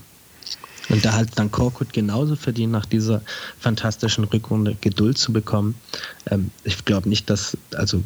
Und 0.89 1.05
da 1.05 1.12
hat 1.12 1.28
dann 1.36 1.51
Korkut 1.51 1.93
genauso 1.93 2.36
verdient, 2.36 2.73
nach 2.73 2.86
dieser 2.86 3.23
fantastischen 3.60 4.24
Rückrunde 4.24 4.77
Geduld 4.81 5.19
zu 5.19 5.32
bekommen. 5.32 5.74
Ähm, 6.31 6.51
ich 6.65 6.85
glaube 6.85 7.09
nicht, 7.09 7.28
dass, 7.31 7.56
also 7.74 8.02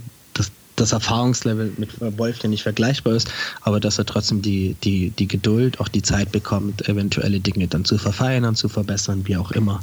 das 0.77 0.93
Erfahrungslevel 0.93 1.73
mit 1.77 1.91
Wolf 2.19 2.39
der 2.39 2.51
nicht 2.51 2.63
vergleichbar 2.63 3.15
ist, 3.15 3.31
aber 3.61 3.81
dass 3.81 3.99
er 3.99 4.07
trotzdem 4.07 4.43
die, 4.43 4.77
die, 4.83 5.11
die 5.11 5.29
Geduld, 5.29 5.81
auch 5.81 5.89
die 5.89 6.03
Zeit 6.03 6.33
bekommt, 6.33 6.89
eventuelle 6.89 7.41
Dinge 7.41 7.69
dann 7.69 7.85
zu 7.85 7.99
verfeinern, 7.99 8.55
zu 8.55 8.69
verbessern, 8.69 9.23
wie 9.27 9.37
auch 9.37 9.53
immer. 9.53 9.81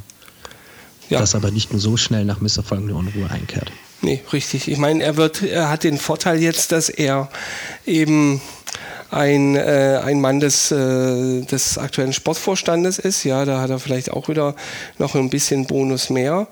Ja. 1.09 1.19
Dass 1.19 1.35
aber 1.35 1.51
nicht 1.51 1.71
nur 1.71 1.81
so 1.81 1.97
schnell 1.97 2.25
nach 2.25 2.39
Misserfolgen 2.39 2.89
eine 2.89 2.97
Unruhe 2.97 3.29
einkehrt. 3.29 3.71
Nee, 4.01 4.21
richtig. 4.31 4.67
Ich 4.67 4.77
meine, 4.77 5.03
er 5.03 5.17
wird, 5.17 5.41
er 5.41 5.69
hat 5.69 5.83
den 5.83 5.97
Vorteil 5.97 6.41
jetzt, 6.41 6.71
dass 6.71 6.89
er 6.89 7.29
eben 7.85 8.41
ein, 9.11 9.55
äh, 9.55 9.99
ein 10.03 10.21
Mann 10.21 10.39
des, 10.39 10.71
äh, 10.71 11.41
des 11.41 11.77
aktuellen 11.77 12.13
Sportvorstandes 12.13 12.99
ist. 12.99 13.23
Ja, 13.23 13.45
da 13.45 13.61
hat 13.61 13.69
er 13.69 13.79
vielleicht 13.79 14.11
auch 14.11 14.27
wieder 14.27 14.55
noch 14.97 15.15
ein 15.15 15.29
bisschen 15.29 15.65
Bonus 15.65 16.09
mehr. 16.09 16.47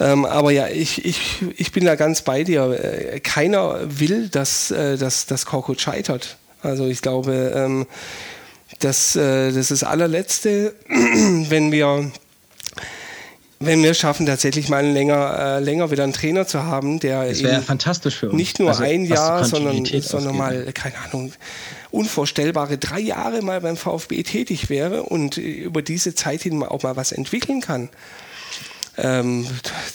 Ähm, 0.00 0.24
aber 0.24 0.50
ja, 0.50 0.66
ich, 0.66 1.04
ich, 1.04 1.42
ich 1.56 1.72
bin 1.72 1.84
da 1.84 1.94
ganz 1.94 2.22
bei 2.22 2.42
dir. 2.42 2.78
Äh, 2.82 3.20
keiner 3.20 3.80
will, 3.86 4.28
dass, 4.28 4.70
äh, 4.70 4.96
dass, 4.96 5.26
dass 5.26 5.46
Korkut 5.46 5.80
scheitert. 5.80 6.36
Also 6.62 6.86
ich 6.86 7.02
glaube, 7.02 7.52
ähm, 7.54 7.86
das, 8.80 9.14
äh, 9.14 9.48
das 9.48 9.70
ist 9.70 9.70
das 9.70 9.84
allerletzte, 9.84 10.74
wenn 10.88 11.70
wir 11.70 12.10
wenn 13.60 13.82
wir 13.82 13.94
schaffen, 13.94 14.26
tatsächlich 14.26 14.68
mal 14.68 14.84
länger, 14.84 15.38
äh, 15.38 15.60
länger 15.60 15.90
wieder 15.90 16.04
einen 16.04 16.12
Trainer 16.12 16.46
zu 16.46 16.64
haben, 16.64 17.00
der 17.00 17.26
das 17.26 17.42
wäre 17.42 17.62
fantastisch 17.62 18.16
für 18.16 18.26
uns. 18.26 18.36
nicht 18.36 18.58
nur 18.58 18.68
also, 18.70 18.82
ein 18.82 19.04
Jahr, 19.06 19.44
sondern, 19.44 19.84
sondern 19.84 20.36
mal, 20.36 20.66
keine 20.74 20.96
Ahnung, 20.98 21.32
unvorstellbare 21.94 22.76
drei 22.78 23.00
Jahre 23.00 23.42
mal 23.42 23.60
beim 23.60 23.76
VfB 23.76 24.22
tätig 24.22 24.68
wäre 24.68 25.04
und 25.04 25.36
über 25.36 25.82
diese 25.82 26.14
Zeit 26.14 26.42
hin 26.42 26.62
auch 26.62 26.82
mal 26.82 26.96
was 26.96 27.12
entwickeln 27.12 27.60
kann. 27.60 27.88
Ähm, 28.96 29.46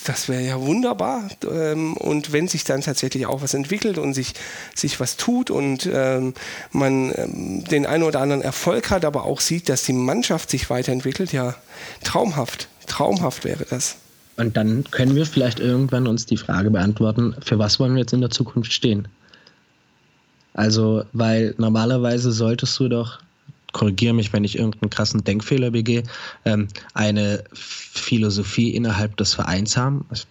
das 0.06 0.28
wäre 0.28 0.42
ja 0.42 0.60
wunderbar. 0.60 1.30
Ähm, 1.50 1.96
und 1.96 2.34
wenn 2.34 2.48
sich 2.48 2.64
dann 2.64 2.82
tatsächlich 2.82 3.28
auch 3.28 3.42
was 3.42 3.54
entwickelt 3.54 3.98
und 3.98 4.14
sich, 4.14 4.34
sich 4.76 5.00
was 5.00 5.16
tut 5.18 5.50
und 5.52 5.90
ähm, 5.92 6.34
man 6.72 7.14
ähm, 7.16 7.64
den 7.66 7.86
einen 7.86 8.04
oder 8.04 8.20
anderen 8.20 8.42
Erfolg 8.42 8.90
hat, 8.90 9.06
aber 9.06 9.24
auch 9.24 9.40
sieht, 9.40 9.70
dass 9.70 9.84
die 9.84 9.94
Mannschaft 9.94 10.50
sich 10.50 10.70
weiterentwickelt, 10.70 11.32
ja, 11.32 11.56
traumhaft. 12.04 12.68
Traumhaft 12.88 13.46
wäre 13.46 13.66
das. 13.70 13.98
Und 14.36 14.58
dann 14.58 14.86
können 14.92 15.16
wir 15.16 15.26
vielleicht 15.26 15.60
irgendwann 15.60 16.08
uns 16.08 16.26
die 16.26 16.38
Frage 16.38 16.72
beantworten, 16.72 17.36
für 17.42 17.60
was 17.60 17.80
wollen 17.80 17.94
wir 17.94 18.02
jetzt 18.02 18.14
in 18.14 18.22
der 18.22 18.30
Zukunft 18.30 18.72
stehen? 18.74 19.08
Also, 20.54 21.04
weil 21.14 21.54
normalerweise 21.58 22.32
solltest 22.32 22.80
du 22.80 22.90
doch, 22.90 23.20
korrigiere 23.72 24.14
mich, 24.14 24.34
wenn 24.34 24.44
ich 24.44 24.58
irgendeinen 24.58 24.90
krassen 24.90 25.24
Denkfehler 25.24 25.72
begehe, 25.72 26.04
ähm, 26.46 26.68
eine 26.94 27.44
Philosophie 27.54 28.72
innerhalb 28.72 29.16
des 29.18 29.34
Vereins 29.34 29.78
haben. 29.78 30.06
Ich 30.12 30.26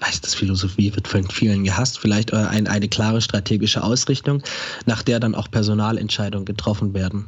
weiß, 0.00 0.20
das 0.20 0.34
Philosophie 0.34 0.94
wird 0.94 1.08
von 1.08 1.28
vielen 1.28 1.64
gehasst, 1.64 1.98
vielleicht 1.98 2.32
ein, 2.32 2.66
eine 2.66 2.88
klare 2.88 3.20
strategische 3.20 3.82
Ausrichtung, 3.82 4.42
nach 4.86 5.02
der 5.02 5.20
dann 5.20 5.34
auch 5.34 5.50
Personalentscheidungen 5.50 6.44
getroffen 6.44 6.94
werden. 6.94 7.26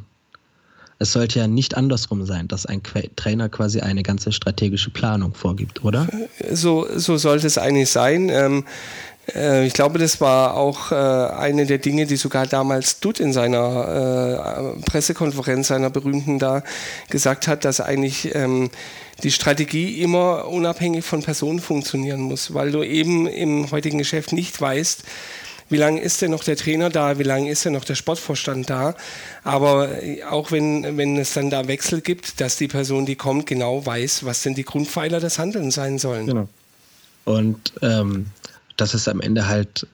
Es 0.99 1.13
sollte 1.13 1.41
ja 1.41 1.47
nicht 1.47 1.77
andersrum 1.77 2.25
sein, 2.25 2.49
dass 2.49 2.65
ein 2.65 2.81
Trainer 3.17 3.51
quasi 3.51 3.81
eine 3.81 4.03
ganze 4.03 4.33
strategische 4.33 4.89
Planung 4.89 5.35
vorgibt, 5.35 5.85
oder? 5.85 6.09
So, 6.51 6.87
so 6.97 7.19
sollte 7.19 7.47
es 7.47 7.59
eigentlich 7.59 7.91
sein. 7.91 8.31
Ähm, 8.31 8.61
äh, 8.61 8.63
ich 9.35 9.73
glaube, 9.73 9.99
das 9.99 10.21
war 10.21 10.55
auch 10.55 10.93
äh, 10.93 10.95
eine 10.95 11.67
der 11.67 11.79
Dinge, 11.79 12.07
die 12.07 12.17
sogar 12.17 12.47
damals 12.47 13.01
Dutt 13.01 13.19
in 13.19 13.33
seiner 13.33 14.77
äh, 14.79 14.81
Pressekonferenz, 14.83 15.69
seiner 15.69 15.91
berühmten 15.91 16.39
da, 16.39 16.63
gesagt 17.11 17.49
hat, 17.49 17.65
dass 17.65 17.81
eigentlich 17.81 18.35
ähm, 18.37 18.71
die 19.25 19.33
Strategie 19.33 20.01
immer 20.01 20.47
unabhängig 20.47 21.05
von 21.05 21.23
Personen 21.23 21.59
funktionieren 21.59 22.21
muss, 22.21 22.55
weil 22.55 22.71
du 22.71 22.85
eben 22.85 23.27
im 23.27 23.71
heutigen 23.73 23.99
Geschäft 23.99 24.33
nicht 24.33 24.61
weißt, 24.61 25.03
wie 25.69 25.77
lange 25.77 26.01
ist 26.01 26.23
denn 26.23 26.31
noch 26.31 26.45
der 26.45 26.57
Trainer 26.57 26.91
da, 26.91 27.19
wie 27.19 27.25
lange 27.25 27.51
ist 27.51 27.65
denn 27.65 27.73
noch 27.73 27.85
der 27.85 27.97
Sportvorstand 27.97 28.71
da. 28.71 28.95
Aber 29.43 30.03
äh, 30.03 30.23
auch 30.23 30.53
wenn, 30.53 30.97
wenn 30.97 31.17
es 31.17 31.33
dann 31.33 31.51
da 31.51 31.67
Wechsel 31.67 32.01
gibt, 32.01 32.41
dass 32.41 32.57
die 32.57 32.69
Person, 32.69 33.07
die 33.07 33.17
kommt, 33.17 33.47
genau 33.47 33.85
weiß, 33.85 34.25
was 34.25 34.43
denn 34.43 34.55
die 34.55 34.65
Grundpfeiler 34.65 35.19
des 35.19 35.41
Handelns 35.41 35.75
sein 35.75 35.99
sollen. 35.99 36.27
Genau. 36.27 36.49
Und 37.25 37.73
ähm, 37.83 38.27
das 38.77 38.95
ist 38.95 39.09
am 39.09 39.21
Ende 39.21 39.47
halt 39.49 39.87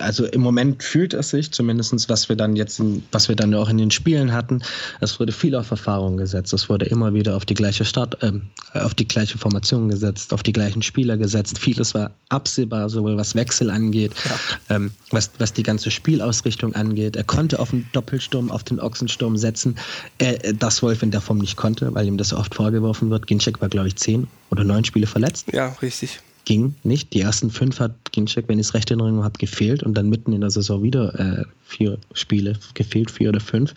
also 0.00 0.26
im 0.26 0.40
Moment 0.40 0.82
fühlt 0.82 1.14
es 1.14 1.30
sich, 1.30 1.52
zumindest 1.52 2.08
was 2.08 2.28
wir 2.28 2.36
dann 2.36 2.56
jetzt, 2.56 2.80
in, 2.80 3.02
was 3.12 3.28
wir 3.28 3.36
dann 3.36 3.54
auch 3.54 3.68
in 3.68 3.78
den 3.78 3.90
Spielen 3.90 4.32
hatten, 4.32 4.62
es 5.00 5.20
wurde 5.20 5.32
viel 5.32 5.54
auf 5.54 5.70
Erfahrung 5.70 6.16
gesetzt. 6.16 6.52
Es 6.52 6.68
wurde 6.68 6.86
immer 6.86 7.14
wieder 7.14 7.36
auf 7.36 7.44
die 7.44 7.54
gleiche 7.54 7.84
Start, 7.84 8.22
äh, 8.22 8.32
auf 8.74 8.94
die 8.94 9.06
gleiche 9.06 9.38
Formation 9.38 9.88
gesetzt, 9.88 10.32
auf 10.32 10.42
die 10.42 10.52
gleichen 10.52 10.82
Spieler 10.82 11.16
gesetzt. 11.16 11.58
Vieles 11.58 11.94
war 11.94 12.10
absehbar, 12.28 12.88
sowohl 12.88 13.16
was 13.16 13.34
Wechsel 13.34 13.70
angeht, 13.70 14.12
ja. 14.24 14.76
ähm, 14.76 14.90
was, 15.10 15.30
was 15.38 15.52
die 15.52 15.62
ganze 15.62 15.90
Spielausrichtung 15.90 16.74
angeht. 16.74 17.16
Er 17.16 17.24
konnte 17.24 17.58
auf 17.58 17.70
den 17.70 17.88
Doppelsturm, 17.92 18.50
auf 18.50 18.64
den 18.64 18.80
Ochsensturm 18.80 19.36
setzen, 19.36 19.76
äh, 20.18 20.54
das 20.54 20.82
Wolf 20.82 21.02
in 21.02 21.10
der 21.10 21.20
Form 21.20 21.38
nicht 21.38 21.56
konnte, 21.56 21.94
weil 21.94 22.06
ihm 22.06 22.16
das 22.16 22.32
oft 22.32 22.54
vorgeworfen 22.54 23.10
wird. 23.10 23.26
Ginczek 23.26 23.60
war, 23.60 23.68
glaube 23.68 23.88
ich, 23.88 23.96
zehn 23.96 24.26
oder 24.50 24.64
neun 24.64 24.84
Spiele 24.84 25.06
verletzt. 25.06 25.46
Ja, 25.52 25.76
richtig 25.80 26.20
ging 26.44 26.74
nicht. 26.82 27.12
Die 27.12 27.20
ersten 27.20 27.50
fünf 27.50 27.80
hat 27.80 28.12
Ginczek, 28.12 28.48
wenn 28.48 28.58
ich 28.58 28.68
es 28.68 28.74
recht 28.74 28.90
in 28.90 29.00
Erinnerung 29.00 29.24
habe, 29.24 29.38
gefehlt 29.38 29.82
und 29.82 29.94
dann 29.94 30.08
mitten 30.08 30.32
in 30.32 30.40
der 30.40 30.50
Saison 30.50 30.82
wieder 30.82 31.18
äh, 31.18 31.44
vier 31.64 31.98
Spiele 32.12 32.58
gefehlt, 32.74 33.10
vier 33.10 33.30
oder 33.30 33.40
fünf. 33.40 33.74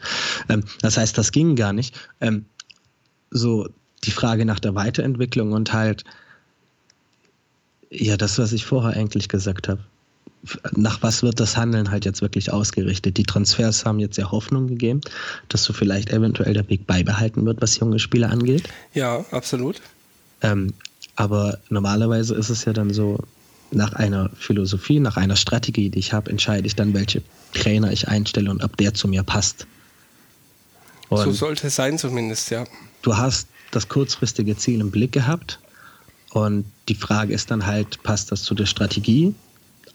Ähm, 0.49 0.63
das 0.81 0.97
heißt, 0.97 1.17
das 1.17 1.31
ging 1.31 1.55
gar 1.55 1.73
nicht. 1.73 1.97
Ähm, 2.21 2.45
so 3.31 3.67
die 4.03 4.11
Frage 4.11 4.45
nach 4.45 4.59
der 4.59 4.75
Weiterentwicklung 4.75 5.53
und 5.53 5.73
halt, 5.73 6.03
ja, 7.89 8.17
das, 8.17 8.37
was 8.37 8.51
ich 8.51 8.65
vorher 8.65 8.99
eigentlich 8.99 9.29
gesagt 9.29 9.67
habe. 9.67 9.81
Nach 10.75 11.01
was 11.01 11.23
wird 11.23 11.39
das 11.39 11.57
Handeln 11.57 11.91
halt 11.91 12.05
jetzt 12.05 12.21
wirklich 12.21 12.53
ausgerichtet? 12.53 13.17
Die 13.17 13.23
Transfers 13.23 13.85
haben 13.85 13.99
jetzt 13.99 14.17
ja 14.17 14.31
Hoffnung 14.31 14.67
gegeben, 14.67 15.01
dass 15.49 15.63
so 15.63 15.73
vielleicht 15.73 16.11
eventuell 16.11 16.53
der 16.53 16.69
Weg 16.69 16.85
beibehalten 16.85 17.45
wird, 17.45 17.61
was 17.61 17.79
junge 17.79 17.99
Spieler 17.99 18.29
angeht. 18.29 18.69
Ja, 18.93 19.25
absolut. 19.31 19.81
Ähm, 20.41 20.73
aber 21.17 21.57
normalerweise 21.69 22.35
ist 22.35 22.49
es 22.49 22.63
ja 22.63 22.73
dann 22.73 22.93
so, 22.93 23.19
nach 23.71 23.93
einer 23.93 24.29
Philosophie, 24.37 24.99
nach 24.99 25.17
einer 25.17 25.35
Strategie, 25.35 25.89
die 25.89 25.99
ich 25.99 26.13
habe, 26.13 26.31
entscheide 26.31 26.65
ich 26.65 26.75
dann, 26.75 26.93
welche 26.93 27.21
Trainer 27.53 27.91
ich 27.91 28.07
einstelle 28.07 28.49
und 28.49 28.63
ob 28.63 28.77
der 28.77 28.93
zu 28.93 29.09
mir 29.09 29.23
passt. 29.23 29.67
Und 31.09 31.23
so 31.23 31.31
sollte 31.31 31.67
es 31.67 31.75
sein 31.75 31.97
zumindest, 31.97 32.49
ja. 32.49 32.65
Du 33.01 33.17
hast 33.17 33.47
das 33.71 33.89
kurzfristige 33.89 34.55
Ziel 34.55 34.79
im 34.79 34.91
Blick 34.91 35.11
gehabt 35.11 35.59
und 36.29 36.65
die 36.87 36.95
Frage 36.95 37.33
ist 37.33 37.51
dann 37.51 37.65
halt, 37.65 38.01
passt 38.03 38.31
das 38.31 38.43
zu 38.43 38.55
der 38.55 38.65
Strategie 38.65 39.33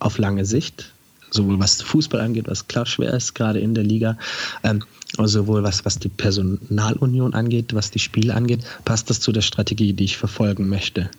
auf 0.01 0.19
lange 0.19 0.45
Sicht? 0.45 0.93
Sowohl 1.31 1.59
was 1.59 1.81
Fußball 1.81 2.21
angeht, 2.21 2.49
was 2.49 2.69
klar 2.69 2.85
schwer 2.85 3.15
ist, 3.15 3.35
gerade 3.35 3.59
in 3.59 3.75
der 3.75 3.85
Liga, 3.85 4.19
ähm, 4.65 4.85
sowohl 5.19 5.63
was, 5.63 5.85
was 5.85 5.99
die 5.99 6.09
Personalunion 6.09 7.35
angeht, 7.35 7.75
was 7.75 7.91
die 7.91 7.99
Spiele 7.99 8.35
angeht, 8.35 8.65
passt 8.85 9.11
das 9.11 9.21
zu 9.21 9.33
der 9.33 9.43
Strategie, 9.43 9.93
die 9.93 10.05
ich 10.05 10.17
verfolgen 10.17 10.69
möchte. 10.69 11.11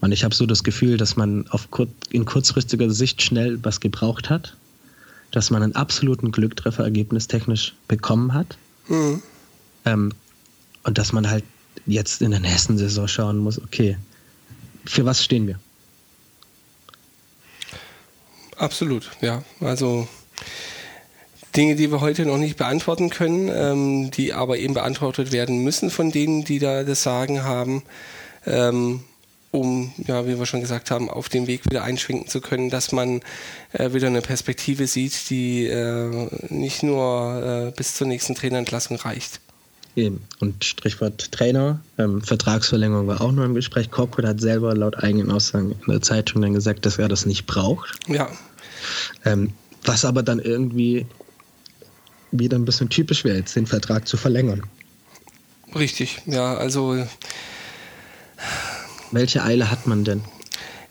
Und 0.00 0.12
ich 0.12 0.24
habe 0.24 0.34
so 0.34 0.46
das 0.46 0.64
Gefühl, 0.64 0.96
dass 0.96 1.16
man 1.16 1.46
auf 1.48 1.70
kur 1.70 1.86
in 2.10 2.24
kurzfristiger 2.24 2.90
Sicht 2.90 3.22
schnell 3.22 3.62
was 3.62 3.80
gebraucht 3.80 4.30
hat, 4.30 4.56
dass 5.30 5.50
man 5.50 5.62
einen 5.62 5.76
absoluten 5.76 6.32
Glücktreffer 6.32 6.84
ergebnistechnisch 6.84 7.74
bekommen 7.86 8.34
hat. 8.34 8.56
Mhm. 8.88 9.22
Ähm, 9.84 10.12
und 10.82 10.98
dass 10.98 11.12
man 11.12 11.28
halt 11.28 11.44
jetzt 11.86 12.22
in 12.22 12.30
der 12.30 12.40
nächsten 12.40 12.78
Saison 12.78 13.06
schauen 13.06 13.38
muss, 13.38 13.60
okay, 13.62 13.96
für 14.86 15.04
was 15.04 15.22
stehen 15.22 15.46
wir? 15.46 15.58
Absolut, 18.56 19.10
ja. 19.20 19.42
Also 19.60 20.08
Dinge, 21.56 21.76
die 21.76 21.90
wir 21.90 22.00
heute 22.00 22.26
noch 22.26 22.38
nicht 22.38 22.56
beantworten 22.56 23.10
können, 23.10 23.50
ähm, 23.52 24.10
die 24.10 24.32
aber 24.32 24.58
eben 24.58 24.74
beantwortet 24.74 25.32
werden 25.32 25.62
müssen 25.62 25.90
von 25.90 26.10
denen, 26.10 26.44
die 26.44 26.58
da 26.58 26.84
das 26.84 27.02
Sagen 27.02 27.42
haben, 27.42 27.82
ähm, 28.46 29.00
um, 29.52 29.92
ja, 30.06 30.26
wie 30.26 30.38
wir 30.38 30.46
schon 30.46 30.60
gesagt 30.60 30.90
haben, 30.92 31.10
auf 31.10 31.28
den 31.28 31.48
Weg 31.48 31.64
wieder 31.64 31.82
einschwenken 31.82 32.28
zu 32.28 32.40
können, 32.40 32.70
dass 32.70 32.92
man 32.92 33.20
äh, 33.72 33.92
wieder 33.92 34.06
eine 34.06 34.22
Perspektive 34.22 34.86
sieht, 34.86 35.28
die 35.28 35.66
äh, 35.66 36.28
nicht 36.48 36.84
nur 36.84 37.70
äh, 37.70 37.76
bis 37.76 37.96
zur 37.96 38.06
nächsten 38.06 38.36
Trainerentlassung 38.36 38.96
reicht. 38.98 39.40
Eben. 39.96 40.22
Und 40.38 40.64
Strichwort 40.64 41.32
Trainer, 41.32 41.80
ähm, 41.98 42.22
Vertragsverlängerung 42.22 43.08
war 43.08 43.20
auch 43.20 43.32
nur 43.32 43.44
im 43.44 43.54
Gespräch. 43.54 43.90
Korkut 43.90 44.24
hat 44.24 44.40
selber 44.40 44.74
laut 44.76 45.02
eigenen 45.02 45.32
Aussagen 45.32 45.72
in 45.84 45.92
der 45.92 46.00
Zeitung 46.00 46.42
dann 46.42 46.54
gesagt, 46.54 46.86
dass 46.86 46.98
er 46.98 47.08
das 47.08 47.26
nicht 47.26 47.46
braucht. 47.46 47.92
Ja. 48.06 48.30
Ähm, 49.24 49.52
was 49.84 50.04
aber 50.04 50.22
dann 50.22 50.38
irgendwie 50.38 51.06
wieder 52.32 52.58
ein 52.58 52.64
bisschen 52.64 52.88
typisch 52.88 53.24
wäre, 53.24 53.38
jetzt 53.38 53.56
den 53.56 53.66
Vertrag 53.66 54.06
zu 54.06 54.16
verlängern. 54.16 54.62
Richtig, 55.74 56.22
ja, 56.26 56.56
also. 56.56 57.06
Welche 59.12 59.42
Eile 59.42 59.70
hat 59.70 59.86
man 59.86 60.04
denn? 60.04 60.22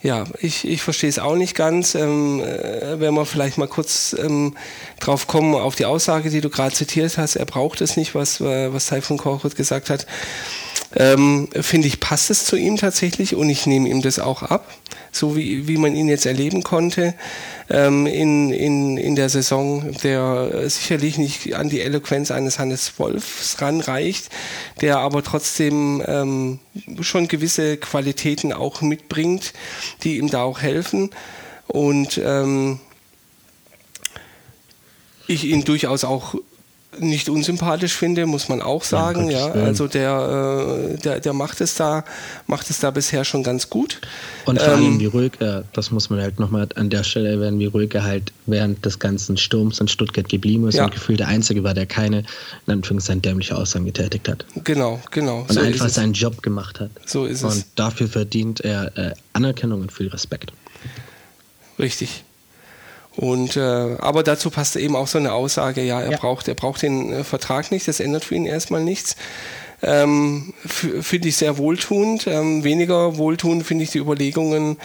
Ja, 0.01 0.23
ich, 0.39 0.65
ich 0.65 0.81
verstehe 0.81 1.09
es 1.09 1.19
auch 1.19 1.35
nicht 1.35 1.55
ganz. 1.55 1.93
Ähm, 1.93 2.39
äh, 2.39 2.99
wenn 3.01 3.13
wir 3.13 3.25
vielleicht 3.25 3.57
mal 3.57 3.67
kurz 3.67 4.15
ähm, 4.17 4.55
drauf 5.01 5.27
kommen, 5.27 5.55
auf 5.55 5.75
die 5.75 5.85
Aussage, 5.85 6.29
die 6.29 6.39
du 6.39 6.49
gerade 6.49 6.73
zitiert 6.73 7.17
hast, 7.17 7.35
er 7.35 7.45
braucht 7.45 7.81
es 7.81 7.97
nicht, 7.97 8.15
was, 8.15 8.39
äh, 8.39 8.73
was 8.73 8.87
Taifun 8.87 9.17
Korkut 9.17 9.57
gesagt 9.57 9.89
hat. 9.89 10.07
Ähm, 10.95 11.49
Finde 11.53 11.87
ich, 11.87 11.99
passt 11.99 12.29
es 12.29 12.45
zu 12.45 12.55
ihm 12.55 12.77
tatsächlich 12.77 13.35
und 13.35 13.49
ich 13.49 13.65
nehme 13.67 13.89
ihm 13.89 14.01
das 14.01 14.19
auch 14.19 14.43
ab 14.43 14.65
so 15.11 15.35
wie, 15.35 15.67
wie 15.67 15.77
man 15.77 15.95
ihn 15.95 16.07
jetzt 16.07 16.25
erleben 16.25 16.63
konnte 16.63 17.13
ähm, 17.69 18.05
in, 18.05 18.51
in, 18.51 18.97
in 18.97 19.15
der 19.15 19.29
Saison, 19.29 19.91
der 20.03 20.69
sicherlich 20.69 21.17
nicht 21.17 21.55
an 21.55 21.69
die 21.69 21.81
Eloquenz 21.81 22.31
eines 22.31 22.59
Hannes 22.59 22.99
Wolfs 22.99 23.61
ranreicht, 23.61 24.29
der 24.81 24.99
aber 24.99 25.23
trotzdem 25.23 26.03
ähm, 26.05 26.59
schon 27.01 27.27
gewisse 27.27 27.77
Qualitäten 27.77 28.53
auch 28.53 28.81
mitbringt, 28.81 29.53
die 30.03 30.17
ihm 30.17 30.29
da 30.29 30.43
auch 30.43 30.61
helfen. 30.61 31.09
Und 31.67 32.19
ähm, 32.23 32.79
ich 35.27 35.43
ihn 35.43 35.63
durchaus 35.63 36.03
auch 36.03 36.35
nicht 36.97 37.29
unsympathisch 37.29 37.93
finde, 37.93 38.25
muss 38.25 38.49
man 38.49 38.61
auch 38.61 38.83
sagen. 38.83 39.29
Ja, 39.29 39.51
also 39.51 39.87
der, 39.87 40.95
äh, 40.95 40.97
der, 40.97 41.19
der 41.19 41.33
macht 41.33 41.61
es 41.61 41.75
da, 41.75 42.03
macht 42.47 42.69
es 42.69 42.79
da 42.79 42.89
bisher 42.91 43.23
schon 43.25 43.43
ganz 43.43 43.69
gut. 43.69 44.01
Und 44.45 44.59
vor 44.59 44.73
allem, 44.73 44.85
ähm, 44.85 44.99
wie 44.99 45.05
ruhig 45.05 45.33
er, 45.39 45.63
das 45.73 45.91
muss 45.91 46.09
man 46.09 46.19
halt 46.19 46.39
nochmal 46.39 46.67
an 46.75 46.89
der 46.89 47.03
Stelle 47.03 47.29
erwähnen, 47.29 47.59
wie 47.59 47.67
ruhig 47.67 47.93
er 47.93 48.03
halt 48.03 48.33
während 48.47 48.83
des 48.85 48.97
ganzen 48.97 49.37
Sturms 49.37 49.79
in 49.79 49.87
Stuttgart 49.87 50.27
geblieben 50.27 50.67
ist 50.67 50.75
ja. 50.75 50.85
und 50.85 50.93
gefühlt 50.93 51.19
der 51.19 51.27
Einzige 51.27 51.63
war, 51.63 51.73
der 51.73 51.85
keine, 51.85 52.23
in 52.65 52.73
Anführungszeichen, 52.73 53.21
dämliche 53.21 53.55
Aussagen 53.55 53.85
getätigt 53.85 54.27
hat. 54.27 54.45
Genau, 54.63 54.99
genau. 55.11 55.41
Und 55.41 55.53
so 55.53 55.59
einfach 55.59 55.89
seinen 55.89 56.13
Job 56.13 56.41
gemacht 56.41 56.79
hat. 56.79 56.89
So 57.05 57.25
ist 57.25 57.43
und 57.43 57.49
es. 57.49 57.55
Und 57.57 57.65
dafür 57.75 58.07
verdient 58.07 58.61
er 58.61 58.97
äh, 58.97 59.13
Anerkennung 59.33 59.81
und 59.81 59.91
viel 59.91 60.07
Respekt. 60.07 60.51
Richtig. 61.77 62.23
Und 63.19 63.57
äh, 63.57 63.97
aber 63.99 64.23
dazu 64.23 64.49
passt 64.49 64.77
eben 64.77 64.95
auch 64.95 65.07
so 65.07 65.17
eine 65.17 65.33
Aussage, 65.33 65.83
ja, 65.83 65.99
er 65.99 66.11
ja. 66.11 66.17
braucht, 66.17 66.47
er 66.47 66.53
braucht 66.53 66.83
den 66.83 67.11
äh, 67.11 67.23
Vertrag 67.25 67.69
nicht, 67.69 67.85
das 67.85 67.99
ändert 67.99 68.23
für 68.23 68.35
ihn 68.35 68.45
erstmal 68.45 68.81
nichts. 68.81 69.17
ähm, 69.81 70.53
finde 70.65 71.27
ich 71.27 71.35
sehr 71.35 71.57
wohltuend. 71.57 72.27
Ähm, 72.27 72.63
weniger 72.63 73.17
wohltuend 73.17 73.65
finde 73.65 73.83
ich 73.83 73.91
die 73.91 73.97
Überlegungen 73.97 74.77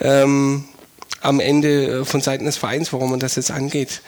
ähm, 0.00 0.64
am 1.20 1.40
Ende 1.40 2.00
äh, 2.00 2.04
von 2.06 2.22
Seiten 2.22 2.46
des 2.46 2.56
Vereins, 2.56 2.90
warum 2.94 3.10
man 3.10 3.20
das 3.20 3.36
jetzt 3.36 3.50
angeht. 3.50 4.00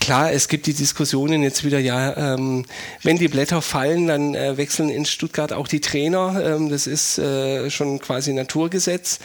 Klar, 0.00 0.32
es 0.32 0.48
gibt 0.48 0.66
die 0.66 0.74
Diskussionen 0.74 1.42
jetzt 1.42 1.64
wieder, 1.64 1.78
ja, 1.78 2.34
ähm, 2.34 2.64
wenn 3.02 3.18
die 3.18 3.28
Blätter 3.28 3.60
fallen, 3.60 4.06
dann 4.06 4.34
äh, 4.34 4.56
wechseln 4.56 4.88
in 4.88 5.04
Stuttgart 5.04 5.52
auch 5.52 5.68
die 5.68 5.80
Trainer. 5.80 6.42
Ähm, 6.42 6.70
das 6.70 6.86
ist 6.86 7.18
äh, 7.18 7.68
schon 7.70 7.98
quasi 7.98 8.32
Naturgesetz. 8.32 9.18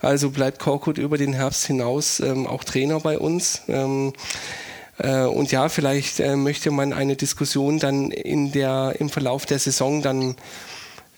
Also 0.00 0.30
bleibt 0.30 0.58
Korkut 0.58 0.98
über 0.98 1.16
den 1.16 1.32
Herbst 1.32 1.66
hinaus 1.66 2.20
ähm, 2.20 2.46
auch 2.46 2.64
Trainer 2.64 3.00
bei 3.00 3.18
uns. 3.18 3.62
Ähm, 3.68 4.12
äh, 4.98 5.22
und 5.22 5.52
ja, 5.52 5.68
vielleicht 5.68 6.20
äh, 6.20 6.36
möchte 6.36 6.70
man 6.70 6.92
eine 6.92 7.16
Diskussion 7.16 7.78
dann 7.78 8.10
in 8.10 8.52
der, 8.52 8.96
im 8.98 9.08
Verlauf 9.08 9.46
der 9.46 9.58
Saison 9.58 10.02
dann 10.02 10.36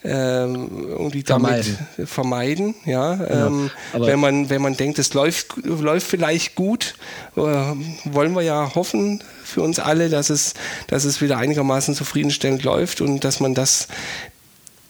ähm, 0.03 0.69
irgendwie 0.87 1.23
damit 1.23 1.65
vermeiden, 1.65 2.05
vermeiden 2.05 2.75
ja. 2.85 3.15
Genau. 3.15 3.47
Ähm, 3.47 3.71
wenn 3.93 4.19
man 4.19 4.49
wenn 4.49 4.61
man 4.61 4.77
denkt, 4.77 4.97
es 4.97 5.13
läuft 5.13 5.57
läuft 5.65 6.07
vielleicht 6.07 6.55
gut, 6.55 6.95
äh, 7.35 7.41
wollen 7.41 8.33
wir 8.33 8.41
ja 8.41 8.73
hoffen 8.75 9.21
für 9.43 9.61
uns 9.61 9.79
alle, 9.79 10.09
dass 10.09 10.29
es 10.29 10.53
dass 10.87 11.03
es 11.03 11.19
wieder 11.21 11.37
einigermaßen 11.37 11.95
zufriedenstellend 11.95 12.63
läuft 12.63 13.01
und 13.01 13.23
dass 13.25 13.39
man 13.39 13.53
das 13.53 13.87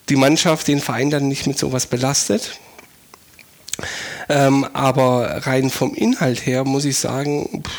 die 0.10 0.16
Mannschaft, 0.16 0.68
den 0.68 0.80
Verein 0.80 1.10
dann 1.10 1.28
nicht 1.28 1.48
mit 1.48 1.58
sowas 1.58 1.88
belastet. 1.88 2.60
Ähm, 4.28 4.68
aber 4.74 5.48
rein 5.48 5.70
vom 5.70 5.96
Inhalt 5.96 6.46
her 6.46 6.64
muss 6.66 6.86
ich 6.86 6.98
sagen, 6.98 7.64
pff, 7.64 7.72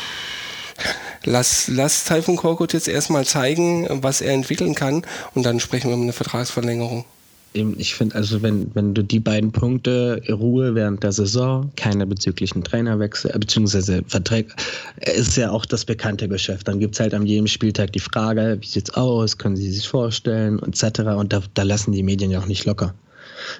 lass, 1.23 1.67
lass 1.67 2.05
Taifun 2.05 2.35
Korkut 2.35 2.73
jetzt 2.73 2.87
erstmal 2.87 3.25
zeigen, 3.25 3.87
was 4.03 4.21
er 4.21 4.33
entwickeln 4.33 4.75
kann 4.75 5.05
und 5.33 5.43
dann 5.43 5.59
sprechen 5.59 5.89
wir 5.89 5.95
über 5.95 6.03
eine 6.03 6.13
Vertragsverlängerung. 6.13 7.05
Ich 7.53 7.95
finde, 7.95 8.15
also 8.15 8.41
wenn, 8.41 8.73
wenn 8.75 8.93
du 8.93 9.03
die 9.03 9.19
beiden 9.19 9.51
Punkte, 9.51 10.21
Ruhe 10.29 10.73
während 10.73 11.03
der 11.03 11.11
Saison, 11.11 11.69
keine 11.75 12.07
bezüglichen 12.07 12.63
Trainerwechsel, 12.63 13.31
äh, 13.31 13.39
beziehungsweise 13.39 14.03
Verträge, 14.07 14.53
ist 15.01 15.35
ja 15.35 15.51
auch 15.51 15.65
das 15.65 15.83
bekannte 15.83 16.29
Geschäft. 16.29 16.69
Dann 16.69 16.79
gibt 16.79 16.95
es 16.95 17.01
halt 17.01 17.13
an 17.13 17.25
jedem 17.25 17.47
Spieltag 17.47 17.91
die 17.91 17.99
Frage, 17.99 18.57
wie 18.61 18.67
sieht's 18.67 18.91
aus, 18.91 19.37
können 19.37 19.57
Sie 19.57 19.69
sich 19.69 19.87
vorstellen, 19.87 20.59
etc. 20.59 21.01
Und 21.17 21.33
da, 21.33 21.41
da 21.53 21.63
lassen 21.63 21.91
die 21.91 22.03
Medien 22.03 22.31
ja 22.31 22.39
auch 22.39 22.47
nicht 22.47 22.63
locker. 22.65 22.93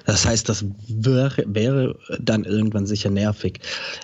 Das 0.06 0.24
heißt, 0.24 0.48
das 0.48 0.64
wäre, 0.88 1.44
wäre 1.46 1.94
dann 2.18 2.44
irgendwann 2.44 2.86
sicher 2.86 3.10
nervig. 3.10 3.60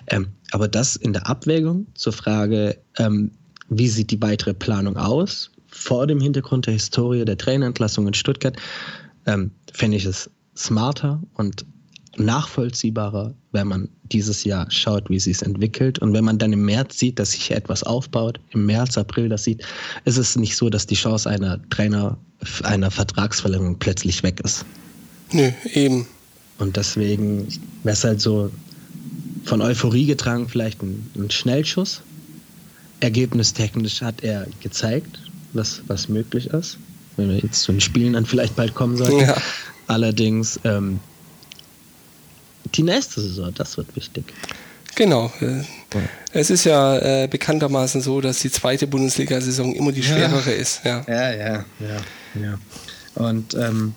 Ähm, 0.07 0.27
aber 0.51 0.67
das 0.67 0.97
in 0.97 1.13
der 1.13 1.27
Abwägung 1.27 1.87
zur 1.95 2.13
Frage, 2.13 2.77
ähm, 2.97 3.31
wie 3.69 3.87
sieht 3.87 4.11
die 4.11 4.21
weitere 4.21 4.53
Planung 4.53 4.97
aus, 4.97 5.51
vor 5.67 6.07
dem 6.07 6.19
Hintergrund 6.19 6.65
der 6.65 6.73
Historie 6.73 7.25
der 7.25 7.37
Trainerentlassung 7.37 8.07
in 8.07 8.13
Stuttgart, 8.13 8.55
ähm, 9.25 9.51
fände 9.73 9.97
ich 9.97 10.05
es 10.05 10.29
smarter 10.55 11.21
und 11.35 11.65
nachvollziehbarer, 12.17 13.33
wenn 13.51 13.67
man 13.67 13.89
dieses 14.11 14.43
Jahr 14.43 14.69
schaut, 14.69 15.09
wie 15.09 15.15
es 15.15 15.23
sich 15.23 15.41
entwickelt. 15.41 15.99
Und 15.99 16.13
wenn 16.13 16.25
man 16.25 16.37
dann 16.37 16.53
im 16.53 16.65
März 16.65 16.99
sieht, 16.99 17.19
dass 17.19 17.31
sich 17.31 17.51
etwas 17.51 17.83
aufbaut, 17.83 18.39
im 18.51 18.65
März, 18.65 18.97
April 18.97 19.29
das 19.29 19.43
sieht, 19.43 19.63
ist 20.05 20.17
es 20.17 20.35
nicht 20.35 20.55
so, 20.55 20.69
dass 20.69 20.85
die 20.85 20.95
Chance 20.95 21.29
einer 21.29 21.59
Trainer, 21.69 22.17
einer 22.63 22.91
Vertragsverlängerung 22.91 23.77
plötzlich 23.79 24.23
weg 24.23 24.41
ist. 24.43 24.65
Nö, 25.31 25.51
eben. 25.73 26.07
Und 26.57 26.75
deswegen 26.75 27.47
wäre 27.83 27.93
es 27.93 28.03
halt 28.03 28.19
so 28.19 28.51
von 29.45 29.61
Euphorie 29.61 30.05
getragen, 30.05 30.49
vielleicht 30.49 30.81
ein, 30.83 31.09
ein 31.15 31.31
Schnellschuss. 31.31 32.01
Ergebnistechnisch 32.99 34.01
hat 34.01 34.23
er 34.23 34.47
gezeigt, 34.59 35.21
was, 35.53 35.81
was 35.87 36.09
möglich 36.09 36.47
ist. 36.47 36.77
Wenn 37.19 37.29
wir 37.29 37.37
jetzt 37.37 37.61
zu 37.63 37.71
den 37.71 37.81
Spielen 37.81 38.13
dann 38.13 38.25
vielleicht 38.25 38.55
bald 38.55 38.73
kommen 38.73 38.97
sollten. 38.97 39.19
Ja. 39.19 39.35
Allerdings 39.87 40.59
ähm, 40.63 40.99
die 42.75 42.83
nächste 42.83 43.21
Saison, 43.21 43.53
das 43.53 43.77
wird 43.77 43.95
wichtig. 43.95 44.25
Genau. 44.95 45.31
Ja. 45.41 45.63
Es 46.31 46.49
ist 46.49 46.63
ja 46.63 46.97
äh, 46.97 47.27
bekanntermaßen 47.27 48.01
so, 48.01 48.21
dass 48.21 48.39
die 48.39 48.51
zweite 48.51 48.87
Bundesliga-Saison 48.87 49.73
immer 49.73 49.91
die 49.91 50.03
schwerere 50.03 50.51
ja. 50.51 50.55
ist. 50.55 50.81
Ja, 50.83 51.03
ja, 51.07 51.31
ja. 51.31 51.65
ja, 51.79 52.41
ja. 52.41 52.59
Und 53.15 53.53
ähm, 53.55 53.95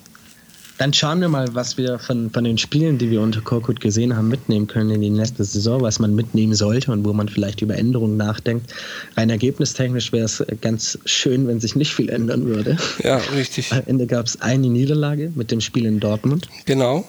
dann 0.78 0.93
schauen 0.93 1.20
wir 1.20 1.28
mal, 1.28 1.55
was 1.55 1.77
wir 1.77 1.99
von, 1.99 2.31
von 2.31 2.44
den 2.44 2.59
Spielen, 2.59 2.99
die 2.99 3.11
wir 3.11 3.20
unter 3.20 3.40
Korkut 3.40 3.81
gesehen 3.81 4.16
haben, 4.16 4.28
mitnehmen 4.28 4.66
können 4.66 4.90
in 4.90 5.01
die 5.01 5.11
nächste 5.11 5.44
Saison, 5.44 5.82
was 5.82 5.99
man 5.99 6.15
mitnehmen 6.15 6.55
sollte 6.55 6.93
und 6.93 7.05
wo 7.05 7.12
man 7.12 7.28
vielleicht 7.28 7.62
über 7.62 7.77
Änderungen 7.77 8.16
nachdenkt. 8.16 8.73
Rein 9.16 9.31
ergebnistechnisch 9.31 10.12
wäre 10.12 10.24
es 10.24 10.44
ganz 10.61 10.99
schön, 11.05 11.47
wenn 11.47 11.61
sich 11.61 11.77
nicht 11.77 11.94
viel 11.94 12.09
ändern 12.09 12.47
würde. 12.47 12.77
Ja, 13.03 13.19
richtig. 13.35 13.73
Am 13.73 13.82
Ende 13.86 14.07
gab 14.07 14.27
es 14.27 14.40
eine 14.40 14.69
Niederlage 14.69 15.32
mit 15.35 15.51
dem 15.51 15.61
Spiel 15.61 15.86
in 15.86 16.01
Dortmund. 16.01 16.49
Genau. 16.65 17.05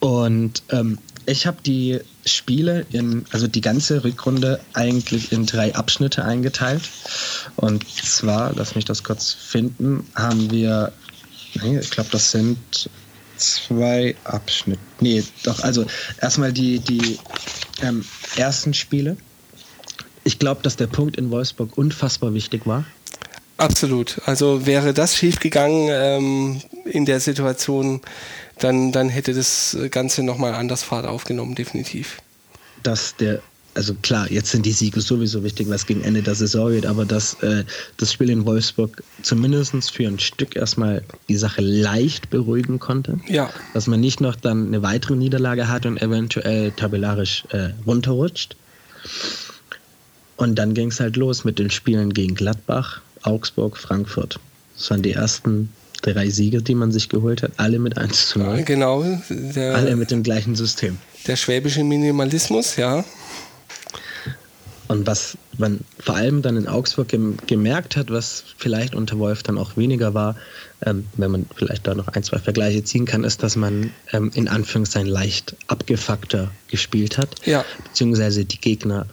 Und 0.00 0.62
ähm, 0.70 0.98
ich 1.26 1.46
habe 1.46 1.58
die 1.64 2.00
Spiele 2.24 2.86
in, 2.92 3.24
also 3.32 3.46
die 3.46 3.60
ganze 3.60 4.04
Rückrunde 4.04 4.60
eigentlich 4.74 5.32
in 5.32 5.46
drei 5.46 5.74
Abschnitte 5.74 6.24
eingeteilt. 6.24 6.82
Und 7.56 7.84
zwar, 7.88 8.52
lass 8.54 8.74
mich 8.74 8.84
das 8.84 9.02
kurz 9.02 9.32
finden, 9.32 10.06
haben 10.14 10.50
wir 10.50 10.92
Nee, 11.62 11.78
ich 11.78 11.90
glaube, 11.90 12.10
das 12.10 12.30
sind 12.30 12.90
zwei 13.36 14.14
Abschnitte. 14.24 14.80
Nee, 15.00 15.24
doch, 15.42 15.60
also 15.60 15.86
erstmal 16.20 16.52
die, 16.52 16.78
die 16.78 17.18
ähm, 17.82 18.04
ersten 18.36 18.74
Spiele. 18.74 19.16
Ich 20.24 20.38
glaube, 20.38 20.62
dass 20.62 20.76
der 20.76 20.86
Punkt 20.86 21.16
in 21.16 21.30
Wolfsburg 21.30 21.76
unfassbar 21.76 22.34
wichtig 22.34 22.66
war. 22.66 22.84
Absolut. 23.58 24.20
Also 24.26 24.66
wäre 24.66 24.92
das 24.92 25.16
schiefgegangen 25.16 25.88
ähm, 25.90 26.62
in 26.84 27.06
der 27.06 27.20
Situation, 27.20 28.02
dann, 28.58 28.92
dann 28.92 29.08
hätte 29.08 29.32
das 29.32 29.76
Ganze 29.90 30.22
nochmal 30.22 30.54
anders 30.54 30.82
Fahrt 30.82 31.06
aufgenommen, 31.06 31.54
definitiv. 31.54 32.18
Dass 32.82 33.16
der 33.16 33.40
also 33.76 33.94
klar, 34.00 34.30
jetzt 34.32 34.50
sind 34.50 34.64
die 34.64 34.72
Siege 34.72 35.00
sowieso 35.02 35.44
wichtig, 35.44 35.68
was 35.68 35.84
gegen 35.84 36.02
Ende 36.02 36.22
der 36.22 36.34
Saison 36.34 36.70
geht, 36.70 36.86
aber 36.86 37.04
dass 37.04 37.34
äh, 37.42 37.64
das 37.98 38.10
Spiel 38.10 38.30
in 38.30 38.46
Wolfsburg 38.46 39.02
zumindest 39.22 39.90
für 39.90 40.08
ein 40.08 40.18
Stück 40.18 40.56
erstmal 40.56 41.02
die 41.28 41.36
Sache 41.36 41.60
leicht 41.60 42.30
beruhigen 42.30 42.78
konnte. 42.78 43.20
Ja. 43.28 43.50
Dass 43.74 43.86
man 43.86 44.00
nicht 44.00 44.22
noch 44.22 44.34
dann 44.34 44.68
eine 44.68 44.82
weitere 44.82 45.14
Niederlage 45.14 45.68
hat 45.68 45.84
und 45.84 46.00
eventuell 46.00 46.70
tabellarisch 46.72 47.44
äh, 47.50 47.70
runterrutscht. 47.86 48.56
Und 50.36 50.54
dann 50.54 50.72
ging 50.72 50.88
es 50.88 50.98
halt 50.98 51.16
los 51.16 51.44
mit 51.44 51.58
den 51.58 51.70
Spielen 51.70 52.14
gegen 52.14 52.34
Gladbach, 52.34 53.02
Augsburg, 53.22 53.76
Frankfurt. 53.76 54.40
Das 54.76 54.90
waren 54.90 55.02
die 55.02 55.12
ersten 55.12 55.68
drei 56.00 56.30
Siege, 56.30 56.62
die 56.62 56.74
man 56.74 56.92
sich 56.92 57.08
geholt 57.10 57.42
hat, 57.42 57.52
alle 57.58 57.78
mit 57.78 57.98
1 57.98 58.28
zu 58.28 58.38
0. 58.38 58.62
Genau. 58.62 59.04
alle 59.74 59.96
mit 59.96 60.10
dem 60.10 60.22
gleichen 60.22 60.54
System. 60.54 60.96
Der 61.26 61.36
schwäbische 61.36 61.84
Minimalismus, 61.84 62.76
ja. 62.76 63.04
Und 64.88 65.06
was 65.06 65.36
man 65.58 65.80
vor 65.98 66.14
allem 66.14 66.42
dann 66.42 66.56
in 66.56 66.68
Augsburg 66.68 67.08
gem 67.08 67.36
gemerkt 67.46 67.96
hat, 67.96 68.10
was 68.10 68.44
vielleicht 68.56 68.94
unter 68.94 69.18
Wolf 69.18 69.42
dann 69.42 69.58
auch 69.58 69.76
weniger 69.76 70.14
war, 70.14 70.36
ähm, 70.84 71.06
wenn 71.16 71.30
man 71.30 71.46
vielleicht 71.56 71.86
da 71.86 71.94
noch 71.94 72.08
ein, 72.08 72.22
zwei 72.22 72.38
Vergleiche 72.38 72.84
ziehen 72.84 73.04
kann, 73.04 73.24
ist, 73.24 73.42
dass 73.42 73.56
man 73.56 73.92
ähm, 74.12 74.30
in 74.34 74.48
Anführungszeichen 74.48 75.08
leicht 75.08 75.56
abgefuckter 75.66 76.50
gespielt 76.68 77.18
hat, 77.18 77.34
ja. 77.46 77.64
beziehungsweise 77.84 78.44
die 78.44 78.60
Gegner, 78.60 79.06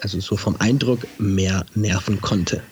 also 0.00 0.20
so 0.20 0.36
vom 0.36 0.56
Eindruck, 0.58 1.00
mehr 1.18 1.66
nerven 1.74 2.20
konnte. 2.20 2.62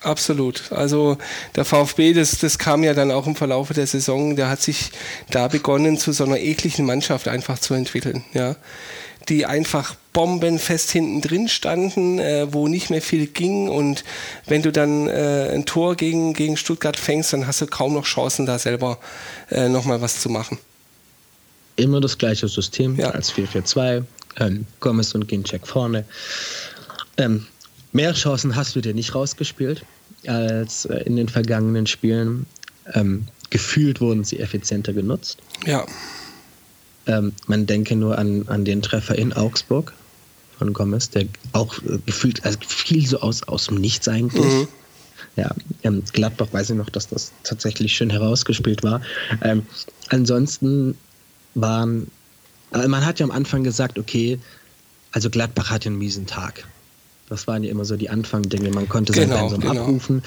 Absolut. 0.00 0.70
Also 0.72 1.18
der 1.56 1.64
VfB, 1.64 2.12
das, 2.12 2.38
das 2.38 2.58
kam 2.58 2.84
ja 2.84 2.94
dann 2.94 3.10
auch 3.10 3.26
im 3.26 3.34
Verlauf 3.34 3.72
der 3.72 3.86
Saison, 3.86 4.36
der 4.36 4.48
hat 4.48 4.62
sich 4.62 4.90
da 5.30 5.48
begonnen, 5.48 5.98
zu 5.98 6.12
so 6.12 6.24
einer 6.24 6.38
ekligen 6.38 6.86
Mannschaft 6.86 7.28
einfach 7.28 7.58
zu 7.58 7.74
entwickeln. 7.74 8.24
Ja 8.32 8.56
die 9.28 9.46
einfach 9.46 9.96
bombenfest 10.12 10.90
hinten 10.90 11.20
drin 11.20 11.48
standen, 11.48 12.18
äh, 12.18 12.52
wo 12.52 12.68
nicht 12.68 12.90
mehr 12.90 13.02
viel 13.02 13.26
ging. 13.26 13.68
Und 13.68 14.04
wenn 14.46 14.62
du 14.62 14.72
dann 14.72 15.08
äh, 15.08 15.50
ein 15.52 15.66
Tor 15.66 15.96
gegen, 15.96 16.32
gegen 16.32 16.56
Stuttgart 16.56 16.96
fängst, 16.96 17.32
dann 17.32 17.46
hast 17.46 17.60
du 17.60 17.66
kaum 17.66 17.94
noch 17.94 18.04
Chancen, 18.04 18.46
da 18.46 18.58
selber 18.58 18.98
äh, 19.50 19.68
nochmal 19.68 20.00
was 20.00 20.20
zu 20.20 20.28
machen. 20.28 20.58
Immer 21.76 22.00
das 22.00 22.16
gleiche 22.16 22.48
System 22.48 22.96
ja. 22.96 23.10
als 23.10 23.32
4-4-2. 23.32 24.04
Ähm, 24.38 24.66
Gomez 24.80 25.14
und 25.14 25.28
Ginczek 25.28 25.66
vorne. 25.66 26.04
Ähm, 27.18 27.46
mehr 27.92 28.12
Chancen 28.12 28.56
hast 28.56 28.76
du 28.76 28.80
dir 28.80 28.94
nicht 28.94 29.14
rausgespielt 29.14 29.84
als 30.26 30.86
äh, 30.86 30.98
in 31.04 31.16
den 31.16 31.28
vergangenen 31.28 31.86
Spielen. 31.86 32.46
Ähm, 32.94 33.26
gefühlt 33.50 34.00
wurden 34.00 34.24
sie 34.24 34.38
effizienter 34.38 34.92
genutzt. 34.92 35.38
Ja. 35.66 35.86
Ähm, 37.06 37.32
man 37.46 37.66
denke 37.66 37.96
nur 37.96 38.18
an, 38.18 38.48
an 38.48 38.64
den 38.64 38.82
Treffer 38.82 39.16
in 39.16 39.32
Augsburg 39.32 39.92
von 40.58 40.72
Gomez, 40.72 41.10
der 41.10 41.26
auch 41.52 41.78
äh, 41.78 41.98
gefühlt, 42.04 42.44
also 42.44 42.58
fiel 42.66 43.06
so 43.06 43.20
aus, 43.20 43.42
aus 43.44 43.66
dem 43.66 43.76
Nichts 43.76 44.08
eigentlich. 44.08 44.52
Mhm. 44.52 44.68
Ja, 45.36 45.54
ähm, 45.82 46.02
Gladbach 46.12 46.48
weiß 46.52 46.70
ich 46.70 46.76
noch, 46.76 46.90
dass 46.90 47.08
das 47.08 47.32
tatsächlich 47.42 47.92
schön 47.92 48.10
herausgespielt 48.10 48.82
war. 48.82 49.00
Ähm, 49.42 49.66
ansonsten 50.08 50.96
waren, 51.54 52.10
äh, 52.72 52.88
man 52.88 53.04
hat 53.04 53.20
ja 53.20 53.24
am 53.24 53.30
Anfang 53.30 53.62
gesagt, 53.62 53.98
okay, 53.98 54.38
also 55.12 55.30
Gladbach 55.30 55.70
hat 55.70 55.86
einen 55.86 55.98
miesen 55.98 56.26
Tag. 56.26 56.66
Das 57.28 57.46
waren 57.46 57.64
ja 57.64 57.70
immer 57.70 57.84
so 57.84 57.96
die 57.96 58.08
Anfangdinge. 58.08 58.70
Man 58.70 58.88
konnte 58.88 59.12
sein 59.12 59.28
genau, 59.28 59.48
Pensum 59.48 59.60
genau. 59.60 59.82
abrufen. 59.82 60.22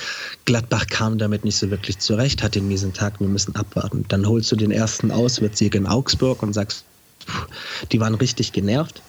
Gladbach 0.46 0.88
kam 0.88 1.18
damit 1.18 1.46
nicht 1.46 1.58
so 1.58 1.70
wirklich 1.72 2.00
zurecht, 2.00 2.44
hat 2.44 2.56
den 2.56 2.68
miesen 2.68 2.94
Tag, 2.94 3.20
wir 3.20 3.28
müssen 3.28 3.56
abwarten. 3.56 4.06
Dann 4.10 4.28
holst 4.28 4.52
du 4.52 4.56
den 4.56 4.72
ersten 4.72 5.12
Auswärtssieg 5.12 5.76
in 5.76 5.88
Augsburg 5.88 6.44
und 6.44 6.54
sagst, 6.54 6.84
pff, 7.26 7.48
die 7.92 8.00
waren 8.00 8.16
richtig 8.16 8.52
genervt. 8.52 9.02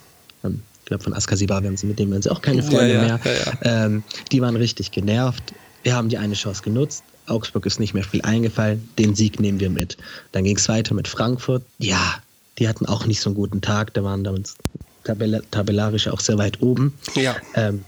Ähm, 0.45 0.63
ich 0.81 0.87
glaube, 0.87 1.05
von 1.05 1.15
Askasiba 1.15 1.63
werden 1.63 1.77
sie, 1.77 1.87
mit 1.87 1.99
dem 1.99 2.11
werden 2.11 2.23
sie 2.23 2.31
auch 2.31 2.43
keine 2.43 2.63
Freunde 2.63 2.95
ja, 2.95 3.03
ja, 3.03 3.03
mehr. 3.03 3.21
Ja, 3.63 3.87
ähm, 3.87 4.03
die 4.33 4.41
waren 4.41 4.57
richtig 4.57 4.91
genervt. 4.91 5.55
Wir 5.83 5.95
haben 5.95 6.09
die 6.09 6.19
eine 6.19 6.35
Chance 6.35 6.63
genutzt. 6.63 7.03
Augsburg 7.27 7.65
ist 7.67 7.81
nicht 7.81 7.95
mehr 7.95 8.05
viel 8.05 8.23
eingefallen. 8.23 8.89
Den 8.99 9.15
Sieg 9.15 9.41
nehmen 9.41 9.61
wir 9.61 9.71
mit. 9.71 9.97
Dann 10.33 10.45
ging 10.45 10.57
es 10.57 10.69
weiter 10.69 10.95
mit 10.95 11.09
Frankfurt. 11.09 11.63
Ja, 11.79 12.17
die 12.59 12.69
hatten 12.69 12.87
auch 12.87 13.07
nicht 13.07 13.21
so 13.21 13.31
einen 13.31 13.37
guten 13.37 13.61
Tag. 13.61 13.95
Da 13.95 14.03
waren 14.03 14.25
damals 14.25 14.57
tabellarisch 15.05 16.09
auch 16.09 16.21
sehr 16.21 16.39
weit 16.39 16.63
oben. 16.63 16.95
Ja. 17.15 17.37
Ähm, 17.55 17.85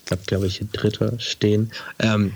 ich 0.00 0.06
glaube, 0.06 0.22
glaube 0.26 0.46
ich, 0.46 0.62
Dritter 0.72 1.18
stehen. 1.18 1.72
Ähm, 1.98 2.32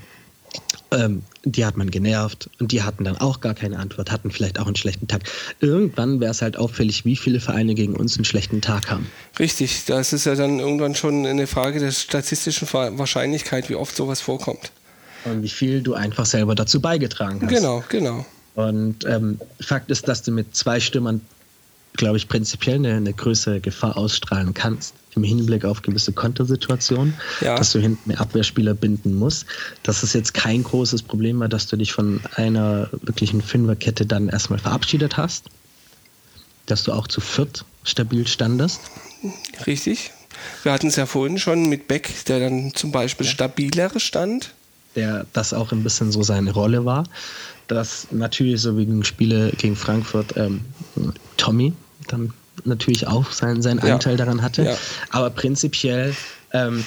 ähm, 0.92 1.22
die 1.44 1.64
hat 1.64 1.76
man 1.76 1.90
genervt 1.90 2.50
und 2.58 2.72
die 2.72 2.82
hatten 2.82 3.04
dann 3.04 3.16
auch 3.16 3.40
gar 3.40 3.54
keine 3.54 3.78
Antwort, 3.78 4.10
hatten 4.10 4.30
vielleicht 4.30 4.58
auch 4.58 4.66
einen 4.66 4.76
schlechten 4.76 5.06
Tag. 5.06 5.22
Irgendwann 5.60 6.20
wäre 6.20 6.32
es 6.32 6.42
halt 6.42 6.56
auffällig, 6.56 7.04
wie 7.04 7.16
viele 7.16 7.40
Vereine 7.40 7.74
gegen 7.74 7.94
uns 7.94 8.16
einen 8.16 8.24
schlechten 8.24 8.60
Tag 8.60 8.90
haben. 8.90 9.06
Richtig, 9.38 9.84
das 9.86 10.12
ist 10.12 10.26
ja 10.26 10.34
dann 10.34 10.58
irgendwann 10.58 10.94
schon 10.94 11.26
eine 11.26 11.46
Frage 11.46 11.78
der 11.78 11.92
statistischen 11.92 12.68
Wahrscheinlichkeit, 12.72 13.68
wie 13.68 13.76
oft 13.76 13.94
sowas 13.94 14.20
vorkommt. 14.20 14.72
Und 15.24 15.42
wie 15.42 15.48
viel 15.48 15.82
du 15.82 15.94
einfach 15.94 16.26
selber 16.26 16.54
dazu 16.54 16.80
beigetragen 16.80 17.40
hast. 17.42 17.50
Genau, 17.50 17.84
genau. 17.88 18.26
Und 18.54 19.04
ähm, 19.04 19.38
Fakt 19.60 19.90
ist, 19.90 20.08
dass 20.08 20.22
du 20.22 20.32
mit 20.32 20.56
zwei 20.56 20.80
Stimmern 20.80 21.20
glaube 21.94 22.16
ich, 22.16 22.28
prinzipiell 22.28 22.76
eine, 22.76 22.94
eine, 22.94 23.12
größere 23.12 23.60
Gefahr 23.60 23.96
ausstrahlen 23.96 24.54
kannst 24.54 24.94
im 25.16 25.24
Hinblick 25.24 25.64
auf 25.64 25.82
gewisse 25.82 26.12
Kontersituationen, 26.12 27.14
ja. 27.40 27.56
dass 27.56 27.72
du 27.72 27.80
hinten 27.80 28.08
mehr 28.08 28.20
Abwehrspieler 28.20 28.74
binden 28.74 29.18
musst. 29.18 29.46
Das 29.82 30.02
ist 30.02 30.14
jetzt 30.14 30.34
kein 30.34 30.62
großes 30.62 31.02
Problem 31.02 31.38
mehr, 31.38 31.48
dass 31.48 31.66
du 31.66 31.76
dich 31.76 31.92
von 31.92 32.20
einer 32.36 32.88
wirklichen 33.02 33.42
Fünferkette 33.42 34.06
dann 34.06 34.28
erstmal 34.28 34.60
verabschiedet 34.60 35.16
hast, 35.16 35.46
dass 36.66 36.84
du 36.84 36.92
auch 36.92 37.08
zu 37.08 37.20
viert 37.20 37.64
stabil 37.82 38.26
standest. 38.26 38.80
Richtig. 39.66 40.12
Wir 40.62 40.72
hatten 40.72 40.86
es 40.86 40.96
ja 40.96 41.06
vorhin 41.06 41.38
schon 41.38 41.68
mit 41.68 41.88
Beck, 41.88 42.24
der 42.26 42.40
dann 42.40 42.72
zum 42.74 42.92
Beispiel 42.92 43.26
ja. 43.26 43.32
stabiler 43.32 43.90
stand. 43.98 44.54
Der 44.96 45.24
das 45.32 45.52
auch 45.54 45.70
ein 45.70 45.84
bisschen 45.84 46.10
so 46.10 46.24
seine 46.24 46.52
Rolle 46.52 46.84
war 46.84 47.04
dass 47.70 48.08
natürlich 48.10 48.60
so 48.60 48.76
wegen 48.76 49.04
Spiele 49.04 49.52
gegen 49.56 49.76
Frankfurt 49.76 50.36
ähm, 50.36 50.60
Tommy 51.36 51.72
dann 52.08 52.32
natürlich 52.64 53.06
auch 53.06 53.30
seinen, 53.30 53.62
seinen 53.62 53.84
ja. 53.86 53.94
Anteil 53.94 54.16
daran 54.16 54.42
hatte. 54.42 54.64
Ja. 54.64 54.76
Aber 55.10 55.30
prinzipiell 55.30 56.14
ähm, 56.52 56.84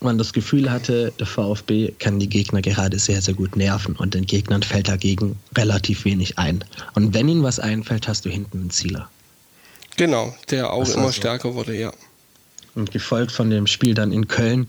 man 0.00 0.18
das 0.18 0.32
Gefühl 0.32 0.70
hatte, 0.70 1.12
der 1.18 1.26
VfB 1.26 1.92
kann 1.98 2.18
die 2.18 2.28
Gegner 2.28 2.62
gerade 2.62 2.98
sehr, 2.98 3.20
sehr 3.20 3.34
gut 3.34 3.56
nerven 3.56 3.96
und 3.96 4.14
den 4.14 4.26
Gegnern 4.26 4.62
fällt 4.62 4.88
dagegen 4.88 5.38
relativ 5.56 6.04
wenig 6.04 6.38
ein. 6.38 6.64
Und 6.94 7.14
wenn 7.14 7.28
ihnen 7.28 7.42
was 7.42 7.58
einfällt, 7.58 8.06
hast 8.08 8.24
du 8.24 8.30
hinten 8.30 8.60
einen 8.60 8.70
Zieler. 8.70 9.10
Genau, 9.96 10.34
der 10.50 10.72
auch 10.72 10.88
immer 10.88 11.06
so. 11.06 11.12
stärker 11.12 11.54
wurde, 11.54 11.76
ja. 11.76 11.92
Und 12.74 12.92
gefolgt 12.92 13.32
von 13.32 13.50
dem 13.50 13.66
Spiel 13.66 13.94
dann 13.94 14.12
in 14.12 14.28
Köln, 14.28 14.68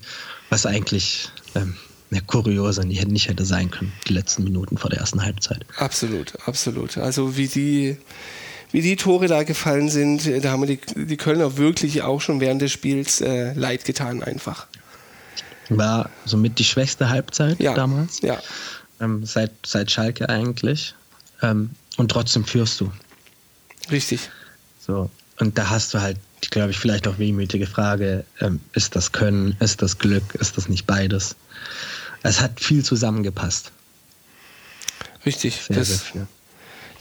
was 0.50 0.66
eigentlich 0.66 1.30
ähm, 1.56 1.76
kurioser 2.20 2.84
nicht, 2.84 3.08
nicht 3.08 3.30
hätte 3.30 3.46
sein 3.46 3.72
können, 3.72 3.94
die 4.08 4.14
letzten 4.14 4.44
Minuten 4.44 4.78
vor 4.78 4.90
der 4.90 5.00
ersten 5.00 5.24
Halbzeit. 5.24 5.66
Absolut, 5.78 6.34
absolut. 6.46 6.98
Also 6.98 7.38
wie 7.38 7.48
die, 7.48 7.98
wie 8.72 8.82
die 8.82 8.98
Tore 8.98 9.28
da 9.28 9.44
gefallen 9.44 9.90
sind, 9.90 10.30
da 10.44 10.52
haben 10.52 10.66
die, 10.68 10.80
die 10.96 11.18
Kölner 11.18 11.58
wirklich 11.58 12.02
auch 12.02 12.20
schon 12.20 12.42
während 12.42 12.62
des 12.62 12.72
Spiels 12.74 13.22
äh, 13.22 13.54
leid 13.54 13.86
getan 13.86 14.22
einfach. 14.22 14.68
War 15.70 16.10
somit 16.26 16.60
die 16.60 16.66
schwächste 16.66 17.10
Halbzeit 17.10 17.60
ja, 17.62 17.74
damals. 17.74 18.22
Ja. 18.22 18.42
Ähm, 19.00 19.26
seit, 19.26 19.52
seit 19.66 19.90
Schalke 19.90 20.28
eigentlich. 20.28 20.94
Ähm, 21.42 21.70
und 21.96 22.12
trotzdem 22.12 22.44
führst 22.44 22.82
du. 22.82 22.92
Richtig. 23.90 24.30
So. 24.86 25.10
Und 25.40 25.58
da 25.58 25.70
hast 25.70 25.94
du 25.94 26.02
halt, 26.02 26.18
glaube 26.50 26.72
ich, 26.72 26.80
vielleicht 26.80 27.08
auch 27.08 27.20
wehmütige 27.20 27.68
Frage, 27.68 28.26
ähm, 28.40 28.60
ist 28.74 28.96
das 28.96 29.12
Können, 29.12 29.56
ist 29.60 29.82
das 29.82 30.00
Glück, 30.00 30.36
ist 30.36 30.58
das 30.58 30.68
nicht 30.68 30.88
beides? 30.88 31.36
Es 32.24 32.42
hat 32.42 32.60
viel 32.60 32.84
zusammengepasst. 32.84 33.72
Richtig. 35.26 35.62
Sehr, 35.62 35.78
das, 35.78 35.88
sehr 35.88 35.98
viel. 35.98 36.28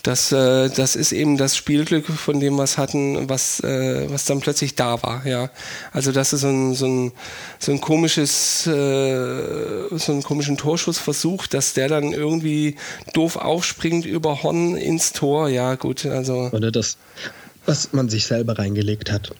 Das, 0.02 0.32
äh, 0.32 0.70
das 0.70 0.96
ist 0.96 1.12
eben 1.12 1.36
das 1.36 1.56
Spielglück, 1.56 2.06
von 2.06 2.40
dem 2.40 2.56
wir 2.56 2.62
es 2.62 2.78
hatten, 2.78 3.28
was, 3.28 3.60
äh, 3.60 4.10
was 4.10 4.24
dann 4.24 4.40
plötzlich 4.40 4.74
da 4.74 5.02
war. 5.02 5.26
Ja. 5.26 5.50
Also 5.92 6.10
das 6.10 6.32
ist 6.32 6.40
so 6.40 6.48
ein, 6.48 6.74
so 6.74 6.86
ein, 6.86 7.12
so 7.58 7.72
ein 7.72 7.80
komisches, 7.80 8.66
äh, 8.66 8.70
so 8.70 10.12
einen 10.12 10.22
komischen 10.22 10.56
Torschussversuch, 10.56 11.46
dass 11.48 11.74
der 11.74 11.88
dann 11.88 12.12
irgendwie 12.12 12.76
doof 13.12 13.36
aufspringt 13.36 14.06
über 14.06 14.42
Horn 14.42 14.76
ins 14.76 15.12
Tor. 15.12 15.48
Ja, 15.48 15.74
gut. 15.74 16.06
Also. 16.06 16.48
Oder 16.52 16.70
das, 16.70 16.96
was 17.70 17.92
man 17.92 18.08
sich 18.08 18.26
selber 18.26 18.58
reingelegt 18.58 19.10
hat. 19.10 19.30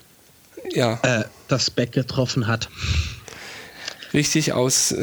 Ja. 0.73 1.01
Äh, 1.03 1.25
das 1.49 1.71
Beck 1.71 1.93
getroffen 1.93 2.47
hat 2.47 2.69
richtig 4.13 4.53
aus 4.53 4.95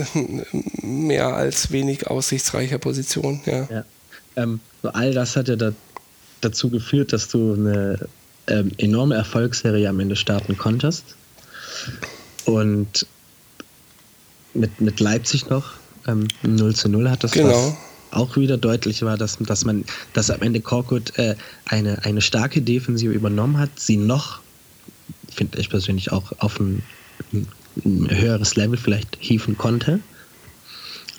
mehr 0.82 1.28
als 1.28 1.72
wenig 1.72 2.08
aussichtsreicher 2.08 2.78
Position. 2.78 3.42
Ja. 3.46 3.68
ja. 3.70 3.86
Ähm, 4.36 4.60
so 4.84 4.90
all 4.90 5.14
das 5.14 5.36
hat 5.36 5.48
ja 5.48 5.56
da, 5.56 5.72
dazu 6.42 6.70
geführt, 6.70 7.14
dass 7.14 7.30
du 7.30 7.54
eine 7.54 8.08
ähm, 8.48 8.72
enorme 8.78 9.16
Erfolgsserie 9.16 9.88
am 9.88 10.00
Ende 10.00 10.16
starten 10.16 10.58
konntest. 10.58 11.04
Und 12.46 13.06
mit, 14.54 14.80
mit 14.82 15.00
Leipzig 15.00 15.50
noch 15.50 15.74
ähm, 16.08 16.28
0 16.44 16.76
zu 16.76 16.90
0 16.90 17.10
hat 17.10 17.24
das 17.24 17.32
genau. 17.32 17.78
Auch 18.12 18.36
wieder 18.38 18.58
deutlich 18.58 19.02
war, 19.02 19.18
dass, 19.18 19.38
dass 19.38 19.66
man, 19.66 19.86
dass 20.14 20.30
am 20.30 20.42
Ende 20.42 20.62
Korkut 20.62 21.18
äh, 21.18 21.36
eine, 21.66 22.04
eine 22.06 22.22
starke 22.22 22.62
Defensive 22.62 23.14
übernommen 23.14 23.58
hat, 23.58 23.80
sie 23.80 23.98
noch, 23.98 24.40
finde 25.34 25.60
ich 25.60 25.70
persönlich 25.70 26.12
auch 26.12 26.32
auf 26.40 26.60
ein, 26.60 26.84
ein 27.34 28.10
höheres 28.10 28.56
Level 28.56 28.78
vielleicht 28.78 29.18
hieven 29.20 29.58
konnte. 29.58 30.00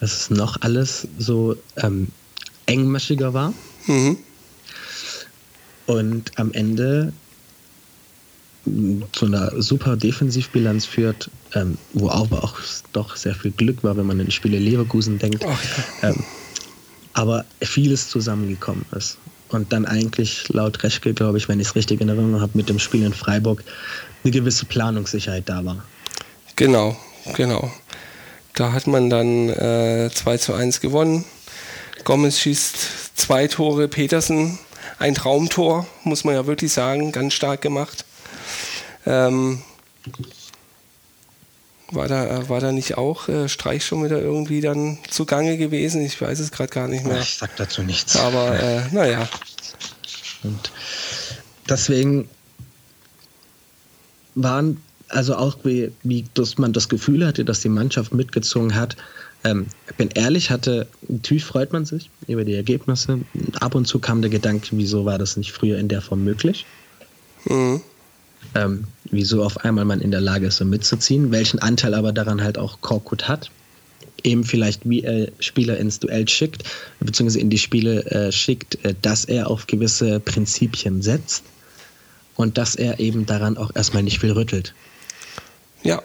Dass 0.00 0.12
es 0.12 0.30
noch 0.30 0.60
alles 0.60 1.08
so 1.18 1.56
ähm, 1.76 2.08
engmaschiger 2.66 3.34
war. 3.34 3.52
Mhm. 3.86 4.16
Und 5.86 6.38
am 6.38 6.52
Ende 6.52 7.12
zu 9.12 9.26
einer 9.26 9.60
super 9.60 9.96
Defensivbilanz 9.96 10.84
führt, 10.84 11.30
ähm, 11.54 11.78
wo 11.94 12.10
aber 12.10 12.44
auch 12.44 12.58
doch 12.92 13.16
sehr 13.16 13.34
viel 13.34 13.50
Glück 13.52 13.82
war, 13.82 13.96
wenn 13.96 14.06
man 14.06 14.20
in 14.20 14.30
Spiele 14.30 14.58
Leverkusen 14.58 15.18
denkt. 15.18 15.44
Oh, 15.44 15.48
ja. 16.02 16.10
ähm, 16.10 16.22
aber 17.18 17.44
vieles 17.60 18.08
zusammengekommen 18.08 18.84
ist. 18.96 19.18
Und 19.48 19.72
dann 19.72 19.86
eigentlich 19.86 20.48
laut 20.50 20.80
Reschke, 20.84 21.14
glaube 21.14 21.38
ich, 21.38 21.48
wenn 21.48 21.58
ich 21.58 21.66
es 21.66 21.74
richtig 21.74 22.00
in 22.00 22.08
Erinnerung 22.08 22.40
habe, 22.40 22.52
mit 22.54 22.68
dem 22.68 22.78
Spiel 22.78 23.04
in 23.04 23.12
Freiburg 23.12 23.64
eine 24.22 24.30
gewisse 24.30 24.66
Planungssicherheit 24.66 25.48
da 25.48 25.64
war. 25.64 25.82
Genau, 26.54 26.96
genau. 27.34 27.72
Da 28.54 28.72
hat 28.72 28.86
man 28.86 29.10
dann 29.10 29.48
äh, 29.48 30.10
2 30.14 30.36
zu 30.36 30.54
1 30.54 30.80
gewonnen. 30.80 31.24
Gomez 32.04 32.38
schießt 32.38 33.16
zwei 33.16 33.48
Tore, 33.48 33.88
Petersen 33.88 34.60
ein 35.00 35.14
Traumtor, 35.14 35.88
muss 36.04 36.22
man 36.22 36.34
ja 36.34 36.46
wirklich 36.46 36.72
sagen, 36.72 37.10
ganz 37.10 37.34
stark 37.34 37.62
gemacht. 37.62 38.04
Ähm, 39.06 39.62
war 41.90 42.08
da, 42.08 42.48
war 42.48 42.60
da 42.60 42.72
nicht 42.72 42.98
auch 42.98 43.28
äh, 43.28 43.48
Streich 43.48 43.84
schon 43.84 44.04
wieder 44.04 44.20
irgendwie 44.20 44.60
dann 44.60 44.98
zugange 45.08 45.56
gewesen? 45.56 46.02
Ich 46.04 46.20
weiß 46.20 46.38
es 46.38 46.50
gerade 46.50 46.70
gar 46.70 46.88
nicht 46.88 47.04
mehr. 47.04 47.20
Ich 47.20 47.36
sag 47.38 47.56
dazu 47.56 47.82
nichts. 47.82 48.16
Aber 48.16 48.58
äh, 48.60 48.82
naja. 48.92 49.28
Und 50.42 50.70
deswegen 51.68 52.28
waren 54.34 54.80
also 55.08 55.36
auch 55.36 55.56
wie, 55.64 55.90
wie 56.02 56.26
dass 56.34 56.58
man 56.58 56.72
das 56.72 56.88
Gefühl 56.88 57.26
hatte, 57.26 57.44
dass 57.44 57.60
die 57.60 57.68
Mannschaft 57.68 58.12
mitgezogen 58.12 58.74
hat. 58.74 58.96
Ähm, 59.44 59.66
ich 59.88 59.96
bin 59.96 60.10
ehrlich, 60.10 60.50
hatte, 60.50 60.86
natürlich 61.08 61.44
freut 61.44 61.72
man 61.72 61.86
sich 61.86 62.10
über 62.26 62.44
die 62.44 62.54
Ergebnisse. 62.54 63.20
Ab 63.60 63.74
und 63.74 63.86
zu 63.86 63.98
kam 63.98 64.20
der 64.20 64.30
Gedanke, 64.30 64.68
wieso 64.72 65.04
war 65.04 65.18
das 65.18 65.36
nicht 65.36 65.52
früher 65.52 65.78
in 65.78 65.88
der 65.88 66.02
Form 66.02 66.24
möglich? 66.24 66.66
Mhm. 67.46 67.80
Ähm, 68.54 68.84
wieso 69.10 69.44
auf 69.44 69.64
einmal 69.64 69.84
man 69.84 70.00
in 70.00 70.10
der 70.10 70.20
Lage 70.20 70.46
ist, 70.46 70.56
so 70.56 70.64
mitzuziehen, 70.64 71.30
welchen 71.30 71.58
Anteil 71.58 71.94
aber 71.94 72.12
daran 72.12 72.42
halt 72.42 72.58
auch 72.58 72.80
Korkut 72.80 73.28
hat. 73.28 73.50
Eben 74.24 74.44
vielleicht, 74.44 74.88
wie 74.88 75.02
er 75.02 75.28
Spieler 75.38 75.78
ins 75.78 76.00
Duell 76.00 76.28
schickt, 76.28 76.64
beziehungsweise 77.00 77.40
in 77.40 77.50
die 77.50 77.58
Spiele 77.58 78.04
äh, 78.06 78.32
schickt, 78.32 78.84
äh, 78.84 78.94
dass 79.00 79.24
er 79.24 79.48
auf 79.48 79.66
gewisse 79.66 80.18
Prinzipien 80.20 81.02
setzt 81.02 81.44
und 82.34 82.58
dass 82.58 82.74
er 82.74 82.98
eben 83.00 83.26
daran 83.26 83.56
auch 83.56 83.70
erstmal 83.74 84.02
nicht 84.02 84.20
viel 84.20 84.32
rüttelt. 84.32 84.74
Ja. 85.82 86.02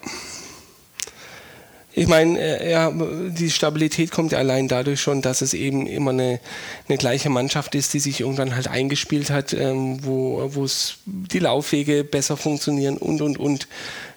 Ich 1.96 2.08
meine, 2.08 2.40
äh, 2.40 2.72
ja, 2.72 2.92
die 2.92 3.52
Stabilität 3.52 4.12
kommt 4.12 4.32
ja 4.32 4.40
allein 4.40 4.68
dadurch 4.68 5.00
schon, 5.00 5.22
dass 5.22 5.42
es 5.42 5.54
eben 5.54 5.86
immer 5.86 6.12
eine, 6.12 6.40
eine 6.88 6.98
gleiche 6.98 7.30
Mannschaft 7.30 7.76
ist, 7.76 7.94
die 7.94 8.00
sich 8.00 8.22
irgendwann 8.22 8.56
halt 8.56 8.68
eingespielt 8.68 9.30
hat, 9.30 9.54
ähm, 9.54 10.00
wo 10.04 10.64
es 10.64 10.98
die 11.06 11.40
Laufwege 11.40 12.04
besser 12.04 12.36
funktionieren 12.36 12.98
und 12.98 13.22
und 13.22 13.38
und. 13.38 13.68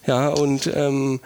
Ja, 0.07 0.29
und 0.29 0.71
ähm, 0.75 1.21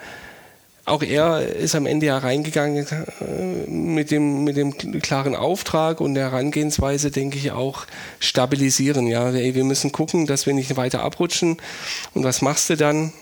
auch 0.85 1.03
er 1.03 1.47
ist 1.47 1.75
am 1.75 1.85
Ende 1.85 2.07
ja 2.07 2.17
reingegangen 2.17 2.85
äh, 2.85 3.69
mit 3.69 4.11
dem, 4.11 4.43
mit 4.43 4.57
dem 4.57 4.77
klaren 5.01 5.35
Auftrag 5.35 6.01
und 6.01 6.15
der 6.15 6.31
Herangehensweise, 6.31 7.11
denke 7.11 7.37
ich, 7.37 7.51
auch 7.51 7.85
stabilisieren. 8.19 9.07
Ja, 9.07 9.33
wir 9.33 9.63
müssen 9.63 9.91
gucken, 9.91 10.25
dass 10.25 10.45
wir 10.45 10.53
nicht 10.53 10.75
weiter 10.75 11.03
abrutschen. 11.03 11.57
Und 12.13 12.23
was 12.23 12.41
machst 12.41 12.69
du 12.69 12.77
dann? 12.77 13.13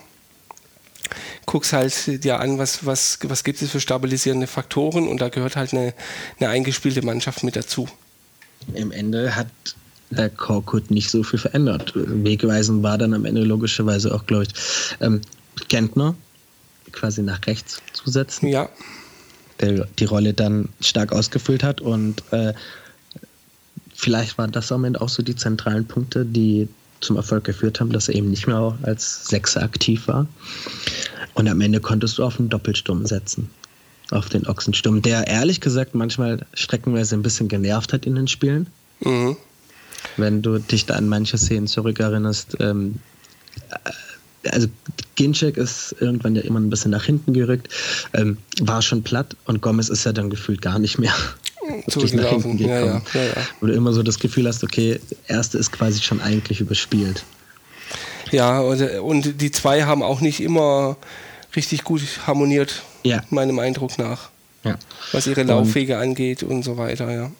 Guckst 1.46 1.74
halt 1.74 2.24
dir 2.24 2.40
an, 2.40 2.58
was, 2.58 2.86
was, 2.86 3.20
was 3.24 3.44
gibt 3.44 3.62
es 3.62 3.72
für 3.72 3.80
stabilisierende 3.80 4.48
Faktoren 4.48 5.08
und 5.08 5.22
da 5.22 5.30
gehört 5.30 5.56
halt 5.56 5.74
eine, 5.74 5.94
eine 6.40 6.50
eingespielte 6.50 7.04
Mannschaft 7.04 7.44
mit 7.44 7.56
dazu. 7.56 7.88
Im 8.74 8.92
Ende 8.92 9.36
hat 9.36 9.48
der 10.12 10.30
Korkut 10.30 10.92
nicht 10.92 11.10
so 11.10 11.24
viel 11.24 11.40
verändert. 11.40 11.94
Wegweisend 11.96 12.84
war 12.84 12.98
dann 12.98 13.14
am 13.14 13.26
Ende 13.26 13.44
logischerweise 13.44 14.14
auch, 14.14 14.26
glaube 14.26 14.44
ich, 14.44 14.50
ähm, 15.02 15.22
Gentner, 15.68 16.16
quasi 16.92 17.22
nach 17.22 17.46
rechts 17.46 17.82
zu 17.94 18.10
setzen. 18.10 18.48
Ja. 18.48 18.70
Der 19.60 19.86
die 19.86 20.06
Rolle 20.06 20.34
dann 20.34 20.70
stark 20.80 21.12
ausgefüllt 21.12 21.64
hat 21.64 21.82
und 21.82 22.24
äh, 22.32 22.54
vielleicht 23.94 24.38
waren 24.38 24.52
das 24.52 24.72
am 24.72 24.86
Ende 24.86 25.02
auch 25.02 25.10
so 25.10 25.22
die 25.22 25.36
zentralen 25.36 25.86
Punkte, 25.86 26.26
die 26.26 26.70
zum 27.02 27.16
Erfolg 27.16 27.44
geführt 27.44 27.80
haben, 27.80 27.92
dass 27.92 28.10
er 28.10 28.16
eben 28.16 28.30
nicht 28.30 28.48
mehr 28.48 28.78
als 28.84 29.28
Sechser 29.28 29.64
aktiv 29.64 30.08
war. 30.08 30.28
Und 31.34 31.48
am 31.48 31.62
Ende 31.62 31.80
konntest 31.80 32.18
du 32.18 32.24
auf 32.24 32.40
einen 32.40 32.50
Doppelsturm 32.50 33.06
setzen. 33.06 33.50
Auf 34.12 34.30
den 34.30 34.48
Ochsensturm, 34.48 35.02
der 35.02 35.28
ehrlich 35.28 35.62
gesagt 35.62 35.94
manchmal 35.96 36.46
streckenweise 36.54 37.16
ein 37.16 37.22
bisschen 37.22 37.48
genervt 37.48 37.94
hat 37.94 38.06
in 38.06 38.16
den 38.16 38.28
Spielen. 38.28 38.68
Mhm. 39.02 39.38
Wenn 40.18 40.42
du 40.42 40.58
dich 40.58 40.86
da 40.86 40.96
an 40.96 41.08
manche 41.08 41.38
Szenen 41.38 41.68
zurückerinnerst, 41.68 42.58
ähm, 42.60 42.96
also 44.46 44.68
Ginczek 45.16 45.58
ist 45.58 45.96
irgendwann 46.00 46.36
ja 46.36 46.42
immer 46.42 46.60
ein 46.60 46.70
bisschen 46.70 46.92
nach 46.92 47.04
hinten 47.04 47.34
gerückt, 47.34 47.70
ähm, 48.14 48.38
war 48.62 48.82
schon 48.82 49.04
platt 49.04 49.36
und 49.46 49.62
Gomez 49.62 49.90
ist 49.90 50.06
ja 50.06 50.14
dann 50.14 50.30
gefühlt 50.30 50.62
gar 50.62 50.80
nicht 50.80 50.98
mehr 50.98 51.14
hinten 51.70 52.58
gekommen. 52.58 52.60
Ja, 52.60 52.80
ja, 52.80 53.02
ja, 53.14 53.48
Wo 53.60 53.68
du 53.68 53.74
immer 53.74 53.94
so 53.94 54.04
das 54.04 54.20
Gefühl 54.20 54.48
hast, 54.48 54.64
okay, 54.64 55.00
erste 55.28 55.58
ist 55.58 55.72
quasi 55.72 56.02
schon 56.02 56.22
eigentlich 56.22 56.62
überspielt. 56.62 57.24
Ja, 58.32 58.60
und, 58.62 59.42
die 59.42 59.52
zwei 59.52 59.84
haben 59.84 60.04
auch 60.04 60.22
nicht 60.22 60.40
immer 60.40 60.98
richtig 61.56 61.84
gut 61.84 62.02
harmoniert, 62.28 62.84
ja. 63.04 63.24
meinem 63.30 63.60
Eindruck 63.60 63.98
nach. 63.98 64.30
Ja. 64.64 64.78
Was 65.12 65.26
ihre 65.26 65.44
Laufwege 65.44 65.96
und, 65.96 66.02
angeht 66.02 66.44
und 66.44 66.64
so 66.64 66.78
weiter, 66.78 67.12
ja. 67.12 67.32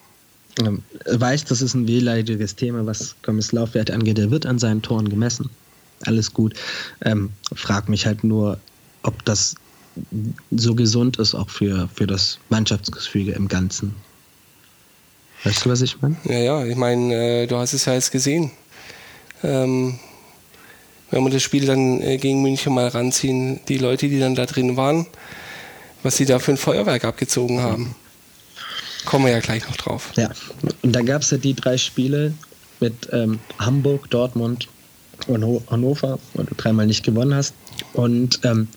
Ähm, 0.60 0.84
weiß, 1.06 1.46
das 1.46 1.62
ist 1.62 1.76
ein 1.76 1.88
wehleidiges 1.88 2.56
Thema, 2.56 2.86
was 2.86 3.16
Gomez 3.22 3.52
Laufwert 3.52 3.92
angeht. 3.92 4.18
Er 4.18 4.32
wird 4.32 4.46
an 4.46 4.58
seinen 4.58 4.82
Toren 4.82 5.10
gemessen 5.10 5.50
alles 6.06 6.34
gut. 6.34 6.54
Ähm, 7.02 7.32
frag 7.54 7.90
mich 7.90 8.06
halt 8.06 8.24
nur, 8.24 8.60
ob 9.04 9.24
das 9.26 9.56
so 10.52 10.76
gesund 10.76 11.18
ist, 11.18 11.36
auch 11.36 11.50
für, 11.50 11.90
für 11.94 12.08
das 12.08 12.40
Mannschaftsgefüge 12.50 13.32
im 13.34 13.48
Ganzen. 13.48 13.96
Weißt 15.44 15.66
du, 15.66 15.70
was 15.70 15.82
ich 15.82 16.02
meine? 16.02 16.18
Ja, 16.26 16.40
ja, 16.40 16.66
ich 16.66 16.76
meine, 16.76 17.44
äh, 17.44 17.48
du 17.48 17.58
hast 17.58 17.74
es 17.74 17.86
ja 17.86 17.94
jetzt 17.94 18.12
gesehen. 18.12 18.52
Ähm, 19.44 20.00
wenn 21.12 21.24
wir 21.24 21.30
das 21.30 21.44
Spiel 21.44 21.66
dann 21.66 22.02
äh, 22.02 22.18
gegen 22.18 22.42
München 22.42 22.74
mal 22.74 22.88
ranziehen, 22.88 23.62
die 23.68 23.78
Leute, 23.78 24.10
die 24.10 24.20
dann 24.20 24.36
da 24.36 24.46
drin 24.46 24.78
waren, 24.78 25.08
was 26.04 26.18
sie 26.18 26.26
da 26.26 26.40
für 26.40 26.52
ein 26.52 26.58
Feuerwerk 26.58 27.06
abgezogen 27.06 27.62
haben. 27.62 27.96
Kommen 29.06 29.26
wir 29.26 29.32
ja 29.32 29.40
gleich 29.40 29.68
noch 29.68 29.78
drauf. 29.78 30.12
Ja, 30.18 30.30
und 30.82 30.94
da 30.94 31.02
gab 31.02 31.22
es 31.22 31.32
ja 31.32 31.38
die 31.38 31.54
drei 31.54 31.78
Spiele 31.78 32.34
mit 32.80 33.10
ähm, 33.12 33.40
Hamburg, 33.58 34.10
Dortmund 34.10 34.68
Hannover, 35.28 36.20
wo 36.34 36.44
du 36.44 36.56
dreimal 36.56 36.86
nicht 36.86 37.04
gewonnen 37.04 37.34
hast. 37.34 37.54
Und 37.94 38.40
ähm, 38.44 38.68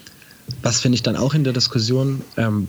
was 0.62 0.80
finde 0.80 0.96
ich 0.96 1.02
dann 1.02 1.16
auch 1.16 1.34
in 1.34 1.44
der 1.44 1.52
Diskussion, 1.52 2.22
ähm, 2.36 2.68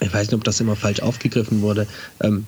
ich 0.00 0.12
weiß 0.12 0.28
nicht, 0.28 0.34
ob 0.34 0.44
das 0.44 0.60
immer 0.60 0.76
falsch 0.76 1.00
aufgegriffen 1.00 1.62
wurde, 1.62 1.86
ähm, 2.20 2.46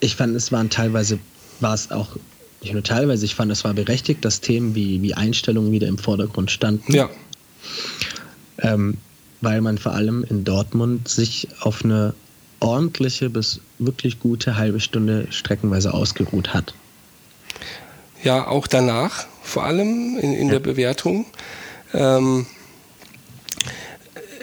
ich 0.00 0.16
fand, 0.16 0.34
es 0.36 0.52
waren 0.52 0.70
teilweise, 0.70 1.18
war 1.60 1.74
es 1.74 1.90
auch, 1.90 2.16
nicht 2.62 2.72
nur 2.72 2.82
teilweise, 2.82 3.24
ich 3.24 3.34
fand, 3.34 3.52
es 3.52 3.64
war 3.64 3.74
berechtigt, 3.74 4.24
dass 4.24 4.40
Themen 4.40 4.74
wie, 4.74 5.02
wie 5.02 5.14
Einstellungen 5.14 5.72
wieder 5.72 5.88
im 5.88 5.98
Vordergrund 5.98 6.50
standen. 6.50 6.92
Ja. 6.92 7.10
Ähm, 8.58 8.96
weil 9.40 9.60
man 9.60 9.78
vor 9.78 9.92
allem 9.92 10.24
in 10.24 10.44
Dortmund 10.44 11.08
sich 11.08 11.48
auf 11.60 11.84
eine 11.84 12.14
ordentliche 12.60 13.28
bis 13.28 13.60
wirklich 13.78 14.20
gute 14.20 14.56
halbe 14.56 14.80
Stunde 14.80 15.26
streckenweise 15.30 15.92
ausgeruht 15.92 16.54
hat 16.54 16.74
ja 18.24 18.46
auch 18.46 18.66
danach, 18.66 19.26
vor 19.42 19.64
allem 19.64 20.18
in, 20.18 20.32
in 20.32 20.48
der 20.48 20.58
Bewertung. 20.58 21.26
Ähm, 21.92 22.46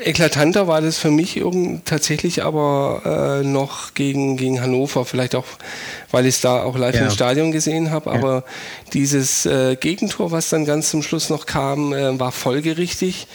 eklatanter 0.03 0.67
war 0.67 0.81
das 0.81 0.97
für 0.97 1.11
mich 1.11 1.37
irgend, 1.37 1.85
tatsächlich 1.85 2.43
aber 2.43 3.41
äh, 3.41 3.47
noch 3.47 3.93
gegen, 3.93 4.37
gegen 4.37 4.61
Hannover, 4.61 5.05
vielleicht 5.05 5.35
auch, 5.35 5.45
weil 6.11 6.25
ich 6.25 6.35
es 6.35 6.41
da 6.41 6.63
auch 6.63 6.77
live 6.77 6.95
ja. 6.95 7.05
im 7.05 7.11
Stadion 7.11 7.51
gesehen 7.51 7.91
habe, 7.91 8.11
aber 8.11 8.33
ja. 8.33 8.43
dieses 8.93 9.45
äh, 9.45 9.75
Gegentor, 9.75 10.31
was 10.31 10.49
dann 10.49 10.65
ganz 10.65 10.89
zum 10.89 11.03
Schluss 11.03 11.29
noch 11.29 11.45
kam, 11.45 11.93
äh, 11.93 12.19
war 12.19 12.31
folgerichtig, 12.31 13.27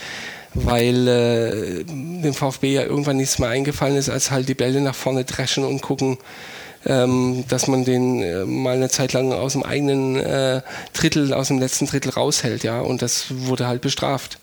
weil 0.54 1.08
äh, 1.08 1.84
dem 1.84 2.34
VfB 2.34 2.74
ja 2.74 2.82
irgendwann 2.82 3.16
nichts 3.16 3.38
mehr 3.38 3.48
eingefallen 3.48 3.96
ist, 3.96 4.08
als 4.08 4.30
halt 4.30 4.48
die 4.48 4.54
Bälle 4.54 4.80
nach 4.80 4.94
vorne 4.94 5.24
dreschen 5.24 5.64
und 5.64 5.82
gucken, 5.82 6.18
ähm, 6.86 7.44
dass 7.48 7.66
man 7.66 7.84
den 7.84 8.22
äh, 8.22 8.44
mal 8.44 8.76
eine 8.76 8.88
Zeit 8.88 9.12
lang 9.12 9.32
aus 9.32 9.52
dem 9.52 9.62
eigenen 9.64 10.16
äh, 10.16 10.62
Drittel, 10.92 11.34
aus 11.34 11.48
dem 11.48 11.58
letzten 11.58 11.86
Drittel 11.86 12.10
raushält, 12.10 12.62
ja, 12.62 12.80
und 12.80 13.02
das 13.02 13.26
wurde 13.30 13.66
halt 13.66 13.80
bestraft. 13.80 14.38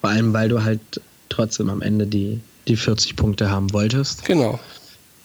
Vor 0.00 0.10
allem, 0.10 0.32
weil 0.32 0.48
du 0.48 0.62
halt 0.62 0.80
trotzdem 1.28 1.70
am 1.70 1.82
Ende 1.82 2.06
die, 2.06 2.40
die 2.66 2.76
40 2.76 3.16
Punkte 3.16 3.50
haben 3.50 3.72
wolltest. 3.72 4.24
Genau. 4.24 4.58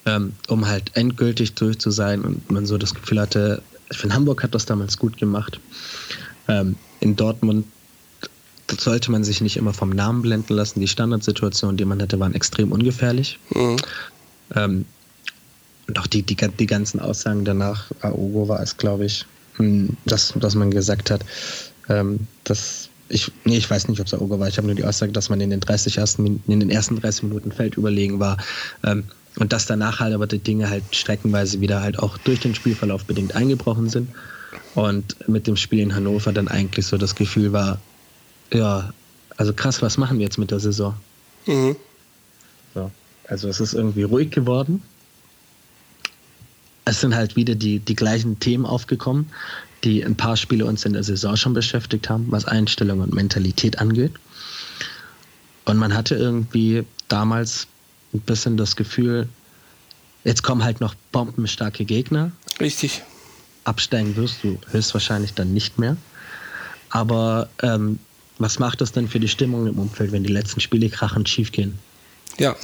Ähm, 0.05 0.33
um 0.49 0.67
halt 0.67 0.91
endgültig 0.95 1.53
durch 1.53 1.79
zu 1.79 1.91
sein 1.91 2.21
und 2.21 2.51
man 2.51 2.65
so 2.65 2.77
das 2.77 2.93
Gefühl 2.93 3.21
hatte, 3.21 3.61
ich 3.89 3.97
finde, 3.97 4.15
Hamburg 4.15 4.43
hat 4.43 4.53
das 4.53 4.65
damals 4.65 4.97
gut 4.97 5.17
gemacht. 5.17 5.59
Ähm, 6.47 6.75
in 6.99 7.15
Dortmund 7.15 7.65
sollte 8.79 9.11
man 9.11 9.23
sich 9.23 9.41
nicht 9.41 9.57
immer 9.57 9.73
vom 9.73 9.89
Namen 9.89 10.21
blenden 10.21 10.53
lassen. 10.55 10.79
Die 10.79 10.87
Standardsituationen, 10.87 11.77
die 11.77 11.85
man 11.85 12.01
hatte, 12.01 12.19
waren 12.19 12.33
extrem 12.33 12.71
ungefährlich. 12.71 13.39
Mhm. 13.53 13.77
Ähm, 14.55 14.85
und 15.87 15.99
auch 15.99 16.07
die, 16.07 16.23
die, 16.23 16.35
die 16.35 16.65
ganzen 16.65 16.99
Aussagen 16.99 17.45
danach, 17.45 17.91
Aogo 18.01 18.47
war 18.47 18.61
es, 18.61 18.77
glaube 18.77 19.05
ich, 19.05 19.25
hm, 19.57 19.95
dass, 20.05 20.33
dass 20.35 20.55
man 20.55 20.71
gesagt 20.71 21.11
hat, 21.11 21.23
ähm, 21.89 22.27
dass 22.43 22.82
ich, 23.13 23.31
nee, 23.45 23.57
ich 23.57 23.69
weiß 23.69 23.87
nicht, 23.87 23.99
ob 23.99 24.07
es 24.07 24.13
Aogo 24.13 24.39
war. 24.39 24.47
Ich 24.47 24.57
habe 24.57 24.67
nur 24.67 24.75
die 24.75 24.83
Aussage, 24.83 25.11
dass 25.11 25.29
man 25.29 25.39
in 25.41 25.49
den 25.49 25.59
30 25.59 25.97
ersten, 25.97 26.41
in 26.47 26.59
den 26.59 26.69
ersten 26.69 26.99
30 26.99 27.23
Minuten 27.23 27.51
Feld 27.51 27.75
überlegen 27.75 28.19
war. 28.19 28.37
Ähm, 28.83 29.05
und 29.37 29.53
dass 29.53 29.65
danach 29.65 29.99
halt 29.99 30.13
aber 30.13 30.27
die 30.27 30.39
Dinge 30.39 30.69
halt 30.69 30.83
streckenweise 30.91 31.59
wieder 31.59 31.81
halt 31.81 31.97
auch 31.99 32.17
durch 32.19 32.39
den 32.39 32.53
Spielverlauf 32.53 33.05
bedingt 33.05 33.35
eingebrochen 33.35 33.89
sind. 33.89 34.09
Und 34.75 35.27
mit 35.27 35.47
dem 35.47 35.55
Spiel 35.55 35.79
in 35.79 35.95
Hannover 35.95 36.33
dann 36.33 36.47
eigentlich 36.47 36.85
so 36.85 36.97
das 36.97 37.15
Gefühl 37.15 37.53
war, 37.53 37.79
ja, 38.51 38.93
also 39.37 39.53
krass, 39.53 39.81
was 39.81 39.97
machen 39.97 40.19
wir 40.19 40.25
jetzt 40.25 40.37
mit 40.37 40.51
der 40.51 40.59
Saison? 40.59 40.95
Mhm. 41.45 41.75
So. 42.73 42.91
Also 43.27 43.47
es 43.47 43.59
ist 43.59 43.73
irgendwie 43.73 44.03
ruhig 44.03 44.31
geworden 44.31 44.83
es 46.85 47.01
sind 47.01 47.15
halt 47.15 47.35
wieder 47.35 47.55
die, 47.55 47.79
die 47.79 47.95
gleichen 47.95 48.39
Themen 48.39 48.65
aufgekommen, 48.65 49.29
die 49.83 50.03
ein 50.03 50.15
paar 50.15 50.37
Spiele 50.37 50.65
uns 50.65 50.85
in 50.85 50.93
der 50.93 51.03
Saison 51.03 51.35
schon 51.35 51.53
beschäftigt 51.53 52.09
haben, 52.09 52.27
was 52.29 52.45
Einstellung 52.45 53.01
und 53.01 53.13
Mentalität 53.13 53.79
angeht. 53.79 54.13
Und 55.65 55.77
man 55.77 55.93
hatte 55.93 56.15
irgendwie 56.15 56.83
damals 57.07 57.67
ein 58.13 58.21
bisschen 58.21 58.57
das 58.57 58.75
Gefühl, 58.75 59.27
jetzt 60.23 60.43
kommen 60.43 60.63
halt 60.63 60.81
noch 60.81 60.95
bombenstarke 61.11 61.85
Gegner. 61.85 62.31
Richtig. 62.59 63.01
Absteigen 63.63 64.15
wirst 64.15 64.43
du 64.43 64.57
höchstwahrscheinlich 64.71 65.33
dann 65.33 65.53
nicht 65.53 65.79
mehr. 65.79 65.97
Aber 66.89 67.49
ähm, 67.61 67.99
was 68.37 68.59
macht 68.59 68.81
das 68.81 68.91
denn 68.91 69.07
für 69.07 69.19
die 69.19 69.27
Stimmung 69.27 69.67
im 69.67 69.79
Umfeld, 69.79 70.11
wenn 70.11 70.23
die 70.23 70.31
letzten 70.31 70.59
Spiele 70.59 70.89
krachend 70.89 71.29
schief 71.29 71.51
gehen? 71.51 71.77
Ja, 72.37 72.55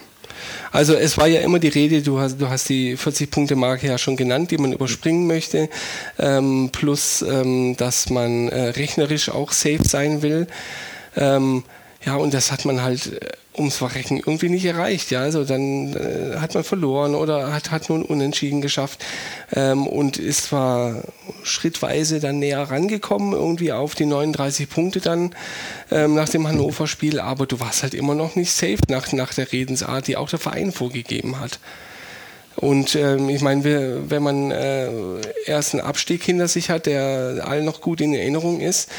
also 0.71 0.93
es 0.93 1.17
war 1.17 1.27
ja 1.27 1.41
immer 1.41 1.59
die 1.59 1.67
Rede, 1.67 2.01
du 2.01 2.19
hast, 2.19 2.39
du 2.39 2.49
hast 2.49 2.69
die 2.69 2.97
40-Punkte-Marke 2.97 3.87
ja 3.87 3.97
schon 3.97 4.17
genannt, 4.17 4.51
die 4.51 4.57
man 4.57 4.73
überspringen 4.73 5.27
möchte, 5.27 5.69
ähm, 6.17 6.69
plus 6.71 7.21
ähm, 7.21 7.75
dass 7.77 8.09
man 8.09 8.49
äh, 8.49 8.69
rechnerisch 8.69 9.29
auch 9.29 9.51
safe 9.51 9.83
sein 9.83 10.21
will. 10.21 10.47
Ähm, 11.15 11.63
ja, 12.05 12.15
und 12.15 12.33
das 12.33 12.51
hat 12.51 12.65
man 12.65 12.81
halt 12.81 13.13
äh, 13.13 13.29
ums 13.59 13.77
Verrecken 13.77 14.17
irgendwie 14.17 14.49
nicht 14.49 14.65
erreicht. 14.65 15.11
Ja, 15.11 15.21
also 15.21 15.43
dann 15.43 15.93
äh, 15.93 16.37
hat 16.37 16.55
man 16.55 16.63
verloren 16.63 17.13
oder 17.13 17.53
hat, 17.53 17.71
hat 17.71 17.89
nun 17.89 18.03
unentschieden 18.03 18.61
geschafft 18.61 19.05
ähm, 19.53 19.85
und 19.85 20.17
ist 20.17 20.45
zwar 20.45 21.03
schrittweise 21.43 22.19
dann 22.19 22.39
näher 22.39 22.63
rangekommen, 22.63 23.33
irgendwie 23.33 23.71
auf 23.71 23.93
die 23.93 24.05
39 24.05 24.69
Punkte 24.69 25.01
dann 25.01 25.35
ähm, 25.91 26.15
nach 26.15 26.29
dem 26.29 26.47
Hannover-Spiel, 26.47 27.19
aber 27.19 27.45
du 27.45 27.59
warst 27.59 27.83
halt 27.83 27.93
immer 27.93 28.15
noch 28.15 28.35
nicht 28.35 28.51
safe 28.51 28.79
nach, 28.87 29.11
nach 29.11 29.33
der 29.33 29.51
Redensart, 29.51 30.07
die 30.07 30.17
auch 30.17 30.29
der 30.29 30.39
Verein 30.39 30.71
vorgegeben 30.71 31.39
hat. 31.39 31.59
Und 32.59 32.93
ähm, 32.95 33.29
ich 33.29 33.41
meine, 33.41 33.63
wenn 34.09 34.21
man 34.21 34.51
äh, 34.51 34.89
erst 35.45 35.73
einen 35.73 35.81
Abstieg 35.83 36.23
hinter 36.23 36.49
sich 36.49 36.69
hat, 36.69 36.87
der 36.87 37.45
allen 37.47 37.63
noch 37.63 37.79
gut 37.79 38.01
in 38.01 38.13
Erinnerung 38.13 38.59
ist, 38.59 38.89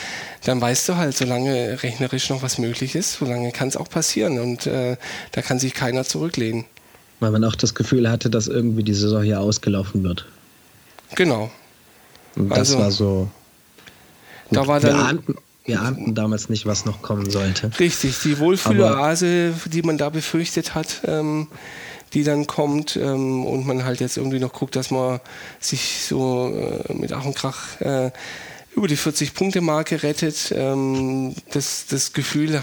dann 0.45 0.63
weißt 0.63 0.89
du 0.89 0.97
halt, 0.97 1.15
solange 1.15 1.83
rechnerisch 1.83 2.31
noch 2.31 2.43
was 2.43 2.57
möglich 2.57 2.95
ist, 2.95 3.19
solange 3.19 3.53
kann 3.53 3.69
es 3.69 3.77
auch 3.77 3.91
passieren. 3.91 4.39
Und 4.41 4.67
äh, 4.67 4.97
da 5.33 5.43
kann 5.43 5.59
sich 5.59 5.75
keiner 5.75 6.05
zurücklehnen. 6.05 6.65
Weil 7.21 7.33
man 7.33 7.45
auch 7.45 7.55
das 7.55 7.75
Gefühl 7.75 8.09
hatte, 8.11 8.31
dass 8.31 8.49
irgendwie 8.49 8.83
die 8.83 8.95
Saison 8.95 9.23
hier 9.23 9.41
ausgelaufen 9.41 10.03
wird. 10.05 10.27
Genau. 11.15 11.51
Und 12.37 12.49
das 12.49 12.59
Also, 12.61 12.79
war 12.79 12.91
so. 12.91 13.29
Da 14.51 14.67
war 14.67 14.83
wir, 14.83 14.89
dann- 14.91 15.01
ahnten, 15.01 15.35
wir 15.67 15.83
ahnten 15.83 16.15
damals 16.15 16.49
nicht, 16.49 16.65
was 16.65 16.87
noch 16.87 17.03
kommen 17.03 17.29
sollte. 17.31 17.71
Richtig, 17.79 18.21
die 18.25 18.39
Wohlfühloase, 18.39 19.53
die 19.67 19.83
man 19.83 19.99
da 19.99 20.09
befürchtet 20.09 20.75
hat, 20.75 21.03
ähm, 21.07 21.49
die 22.13 22.25
dann 22.25 22.47
kommt 22.47 22.97
ähm, 22.97 23.45
und 23.47 23.67
man 23.67 23.85
halt 23.85 24.01
jetzt 24.01 24.17
irgendwie 24.17 24.39
noch 24.41 24.53
guckt, 24.53 24.77
dass 24.77 24.91
man 24.91 25.21
sich 25.61 26.05
so 26.09 26.53
äh, 26.89 26.93
mit 26.93 27.13
Ach 27.13 27.25
und 27.25 27.35
Krach 27.37 27.81
äh, 27.81 28.11
über 28.75 28.89
die 28.89 28.97
40-Punkte-Marke 28.97 30.03
rettet. 30.03 30.53
Ähm, 30.57 31.35
das, 31.53 31.87
das 31.89 32.13
Gefühl, 32.13 32.61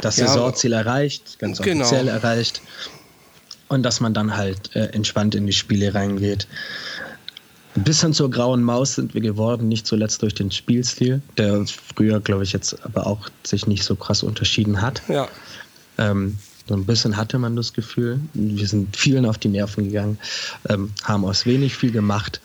Das 0.00 0.16
Ja, 0.16 0.26
Saisonziel 0.28 0.72
erreicht, 0.72 1.38
ganz 1.38 1.60
Genau. 1.60 1.84
offiziell 1.84 2.08
erreicht. 2.08 2.62
Und 3.68 3.82
dass 3.82 4.00
man 4.00 4.14
dann 4.14 4.36
halt 4.36 4.74
äh, 4.76 4.86
entspannt 4.92 5.34
in 5.34 5.46
die 5.46 5.52
Spiele 5.52 5.92
reingeht. 5.94 6.46
Ein 7.74 7.84
bisschen 7.84 8.14
zur 8.14 8.30
grauen 8.30 8.62
Maus 8.62 8.94
sind 8.94 9.12
wir 9.12 9.20
geworden, 9.20 9.68
nicht 9.68 9.86
zuletzt 9.86 10.22
durch 10.22 10.34
den 10.34 10.50
Spielstil, 10.50 11.20
der 11.36 11.64
früher, 11.94 12.20
glaube 12.20 12.42
ich, 12.44 12.52
jetzt 12.52 12.82
aber 12.84 13.06
auch 13.06 13.28
sich 13.44 13.66
nicht 13.66 13.84
so 13.84 13.96
krass 13.96 14.22
unterschieden 14.22 14.80
hat. 14.80 15.02
ja, 15.08 15.28
Ähm, 15.98 16.38
so 16.68 16.74
ein 16.74 16.84
bisschen 16.84 17.16
hatte 17.16 17.38
man 17.38 17.54
das 17.54 17.72
Gefühl. 17.72 18.20
Wir 18.34 18.66
sind 18.66 18.96
vielen 18.96 19.24
auf 19.24 19.38
die 19.38 19.48
Nerven 19.48 19.84
gegangen, 19.84 20.18
ähm, 20.68 20.92
haben 21.04 21.24
aus 21.24 21.46
wenig 21.46 21.76
viel 21.76 21.92
gemacht. 21.92 22.40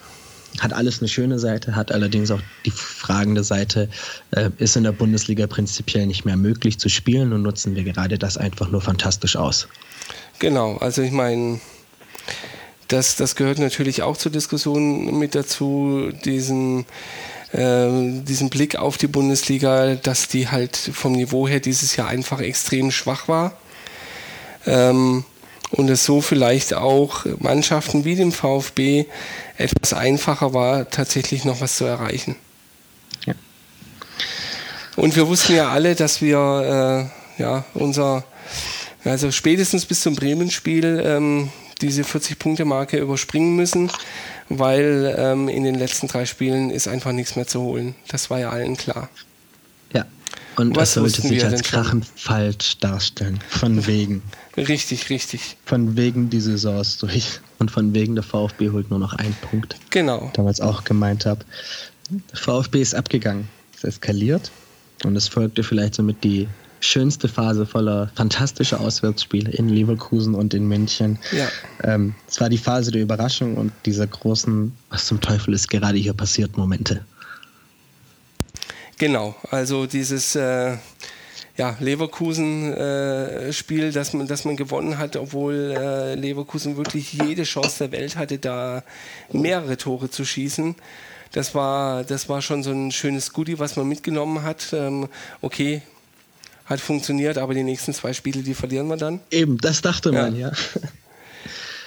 Hat 0.59 0.73
alles 0.73 0.99
eine 0.99 1.07
schöne 1.07 1.39
Seite, 1.39 1.75
hat 1.75 1.91
allerdings 1.91 2.29
auch 2.29 2.41
die 2.65 2.71
fragende 2.71 3.43
Seite, 3.43 3.89
äh, 4.31 4.49
ist 4.57 4.75
in 4.75 4.83
der 4.83 4.91
Bundesliga 4.91 5.47
prinzipiell 5.47 6.05
nicht 6.05 6.25
mehr 6.25 6.35
möglich 6.35 6.77
zu 6.77 6.89
spielen 6.89 7.31
und 7.33 7.41
nutzen 7.41 7.75
wir 7.75 7.83
gerade 7.83 8.19
das 8.19 8.37
einfach 8.37 8.69
nur 8.69 8.81
fantastisch 8.81 9.35
aus. 9.35 9.67
genau. 10.39 10.77
Also 10.77 11.01
ich 11.01 11.11
meine, 11.11 11.61
das, 12.89 13.15
das 13.15 13.35
gehört 13.35 13.59
natürlich 13.59 14.03
auch 14.03 14.17
zur 14.17 14.31
Diskussion 14.31 15.17
mit 15.17 15.33
dazu, 15.33 16.11
diesen, 16.25 16.85
äh, 17.53 18.21
diesen 18.23 18.49
Blick 18.49 18.75
auf 18.75 18.97
die 18.97 19.07
Bundesliga, 19.07 19.95
dass 19.95 20.27
die 20.27 20.49
halt 20.49 20.75
vom 20.75 21.13
Niveau 21.13 21.47
her 21.47 21.61
dieses 21.61 21.95
Jahr 21.95 22.09
einfach 22.09 22.41
extrem 22.41 22.91
schwach 22.91 23.29
war. 23.29 23.57
Ähm, 24.65 25.23
und 25.71 25.89
es 25.89 26.03
so 26.03 26.21
vielleicht 26.21 26.73
auch 26.73 27.25
Mannschaften 27.39 28.03
wie 28.03 28.15
dem 28.15 28.31
VfB 28.31 29.05
etwas 29.57 29.93
einfacher 29.93 30.53
war, 30.53 30.89
tatsächlich 30.89 31.45
noch 31.45 31.61
was 31.61 31.77
zu 31.77 31.85
erreichen. 31.85 32.35
Ja. 33.25 33.33
Und 34.97 35.15
wir 35.15 35.27
wussten 35.27 35.55
ja 35.55 35.69
alle, 35.69 35.95
dass 35.95 36.21
wir 36.21 37.09
äh, 37.37 37.41
ja, 37.41 37.65
unser, 37.73 38.23
also 39.05 39.31
spätestens 39.31 39.85
bis 39.85 40.01
zum 40.01 40.15
Bremen-Spiel 40.15 41.01
ähm, 41.05 41.49
diese 41.81 42.03
40-Punkte-Marke 42.03 42.97
überspringen 42.97 43.55
müssen, 43.55 43.91
weil 44.49 45.15
ähm, 45.17 45.47
in 45.47 45.63
den 45.63 45.75
letzten 45.75 46.07
drei 46.07 46.25
Spielen 46.25 46.69
ist 46.69 46.87
einfach 46.87 47.11
nichts 47.11 47.35
mehr 47.35 47.47
zu 47.47 47.61
holen. 47.61 47.95
Das 48.09 48.29
war 48.29 48.39
ja 48.39 48.49
allen 48.49 48.77
klar. 48.77 49.09
Ja. 49.93 50.05
Und 50.57 50.75
Was 50.75 50.93
sollte 50.93 51.21
sich 51.21 51.43
als 51.43 51.63
krachend 51.63 52.05
falsch 52.15 52.77
darstellen. 52.79 53.39
Von 53.49 53.87
wegen. 53.87 54.21
Richtig, 54.57 55.09
richtig. 55.09 55.57
Von 55.65 55.95
wegen 55.95 56.29
die 56.29 56.41
Saison 56.41 56.79
ist 56.79 57.01
durch. 57.01 57.39
Und 57.59 57.71
von 57.71 57.93
wegen 57.93 58.15
der 58.15 58.23
VfB 58.23 58.69
holt 58.69 58.89
nur 58.89 58.99
noch 58.99 59.13
einen 59.13 59.35
Punkt. 59.35 59.75
Genau. 59.91 60.31
damals 60.33 60.59
auch 60.59 60.83
gemeint 60.83 61.25
habe. 61.25 61.45
VfB 62.33 62.81
ist 62.81 62.95
abgegangen, 62.95 63.47
ist 63.73 63.85
eskaliert 63.85 64.51
und 65.05 65.15
es 65.15 65.27
folgte 65.27 65.63
vielleicht 65.63 65.95
somit 65.95 66.23
die 66.23 66.47
schönste 66.81 67.27
Phase 67.27 67.65
voller 67.65 68.11
fantastischer 68.15 68.79
Auswärtsspiele 68.79 69.51
in 69.51 69.69
Leverkusen 69.69 70.33
und 70.33 70.53
in 70.53 70.67
München. 70.67 71.19
Ja. 71.31 71.47
Ähm, 71.83 72.15
es 72.27 72.41
war 72.41 72.49
die 72.49 72.57
Phase 72.57 72.91
der 72.91 73.01
Überraschung 73.01 73.55
und 73.55 73.71
dieser 73.85 74.07
großen, 74.07 74.73
was 74.89 75.05
zum 75.05 75.21
Teufel 75.21 75.53
ist 75.53 75.69
gerade 75.69 75.97
hier 75.97 76.13
passiert, 76.13 76.57
Momente. 76.57 77.05
Genau, 78.97 79.35
also 79.49 79.85
dieses 79.85 80.35
äh, 80.35 80.77
ja, 81.61 81.77
Leverkusen-Spiel, 81.79 83.91
das, 83.91 84.13
man, 84.13 84.25
das 84.25 84.45
man 84.45 84.57
gewonnen 84.57 84.97
hat, 84.97 85.15
obwohl 85.15 85.75
äh, 85.77 86.15
Leverkusen 86.15 86.75
wirklich 86.75 87.13
jede 87.13 87.43
Chance 87.43 87.87
der 87.87 87.91
Welt 87.91 88.15
hatte, 88.15 88.39
da 88.39 88.81
mehrere 89.31 89.77
Tore 89.77 90.09
zu 90.09 90.25
schießen. 90.25 90.73
Das 91.33 91.53
war, 91.53 92.03
das 92.03 92.29
war 92.29 92.41
schon 92.41 92.63
so 92.63 92.71
ein 92.71 92.91
schönes 92.91 93.31
Goodie, 93.31 93.59
was 93.59 93.75
man 93.75 93.87
mitgenommen 93.87 94.41
hat. 94.41 94.73
Ähm, 94.73 95.07
okay, 95.41 95.83
hat 96.65 96.79
funktioniert, 96.79 97.37
aber 97.37 97.53
die 97.53 97.61
nächsten 97.61 97.93
zwei 97.93 98.13
Spiele, 98.13 98.41
die 98.41 98.55
verlieren 98.55 98.87
wir 98.87 98.97
dann. 98.97 99.19
Eben, 99.29 99.59
das 99.59 99.83
dachte 99.83 100.11
man, 100.11 100.35
ja. 100.35 100.51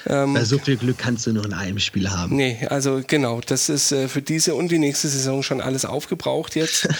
Ähm, 0.06 0.34
Weil 0.34 0.44
so 0.44 0.58
viel 0.58 0.76
Glück 0.76 0.98
kannst 0.98 1.26
du 1.26 1.32
nur 1.32 1.46
in 1.46 1.54
einem 1.54 1.78
Spiel 1.78 2.10
haben. 2.10 2.36
Nee, 2.36 2.66
also 2.68 3.00
genau, 3.06 3.40
das 3.40 3.70
ist 3.70 3.90
äh, 3.90 4.06
für 4.06 4.20
diese 4.20 4.54
und 4.54 4.70
die 4.70 4.78
nächste 4.78 5.08
Saison 5.08 5.42
schon 5.42 5.62
alles 5.62 5.86
aufgebraucht 5.86 6.56
jetzt. 6.56 6.86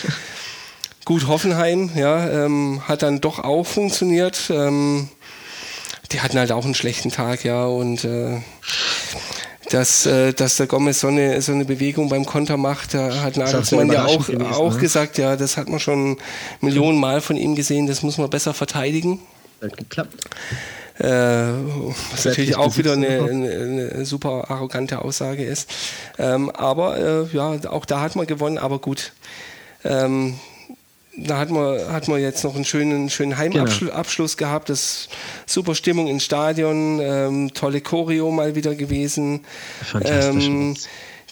Gut, 1.04 1.26
Hoffenheim, 1.26 1.90
ja, 1.94 2.46
ähm, 2.46 2.80
hat 2.88 3.02
dann 3.02 3.20
doch 3.20 3.38
auch 3.38 3.64
funktioniert. 3.64 4.50
Ähm, 4.50 5.08
die 6.12 6.20
hatten 6.20 6.38
halt 6.38 6.50
auch 6.50 6.64
einen 6.64 6.74
schlechten 6.74 7.10
Tag, 7.10 7.44
ja, 7.44 7.66
und 7.66 8.04
äh, 8.04 8.38
dass, 9.70 10.06
äh, 10.06 10.32
dass 10.32 10.56
der 10.56 10.66
Gomez 10.66 11.00
so 11.00 11.08
eine, 11.08 11.42
so 11.42 11.52
eine 11.52 11.66
Bewegung 11.66 12.08
beim 12.08 12.24
Konter 12.24 12.56
macht, 12.56 12.94
da 12.94 13.22
hat 13.22 13.36
Nagelsmann 13.36 13.92
ja 13.92 14.06
auch, 14.06 14.26
gewesen, 14.26 14.46
auch 14.46 14.74
ne? 14.74 14.80
gesagt, 14.80 15.18
ja, 15.18 15.36
das 15.36 15.56
hat 15.56 15.68
man 15.68 15.78
schon 15.80 16.16
Millionen 16.60 16.98
Mal 16.98 17.20
von 17.20 17.36
ihm 17.36 17.54
gesehen, 17.54 17.86
das 17.86 18.02
muss 18.02 18.16
man 18.16 18.30
besser 18.30 18.54
verteidigen. 18.54 19.20
Hat 19.60 19.76
geklappt. 19.76 20.14
Äh, 20.98 21.04
was 22.12 22.24
natürlich 22.24 22.56
auch 22.56 22.76
wieder 22.76 22.92
eine, 22.92 23.08
eine, 23.08 23.90
eine 23.92 24.04
super 24.06 24.48
arrogante 24.48 25.02
Aussage 25.02 25.44
ist. 25.44 25.68
Ähm, 26.18 26.50
aber 26.50 26.96
äh, 26.96 27.36
ja, 27.36 27.58
auch 27.68 27.84
da 27.84 28.00
hat 28.00 28.14
man 28.16 28.26
gewonnen, 28.26 28.58
aber 28.58 28.78
gut. 28.78 29.12
Ähm, 29.82 30.38
da 31.16 31.38
hat 31.38 31.50
man, 31.50 31.80
hat 31.92 32.08
man 32.08 32.20
jetzt 32.20 32.44
noch 32.44 32.54
einen 32.54 32.64
schönen, 32.64 33.10
schönen 33.10 33.36
Heimabschluss 33.36 34.36
gehabt. 34.36 34.68
Das 34.68 35.08
super 35.46 35.74
Stimmung 35.74 36.08
im 36.08 36.20
Stadion, 36.20 37.00
ähm, 37.00 37.54
tolle 37.54 37.80
Choreo 37.80 38.30
mal 38.30 38.54
wieder 38.54 38.74
gewesen. 38.74 39.44
Fantastisch. 39.84 40.46
Ähm, 40.46 40.76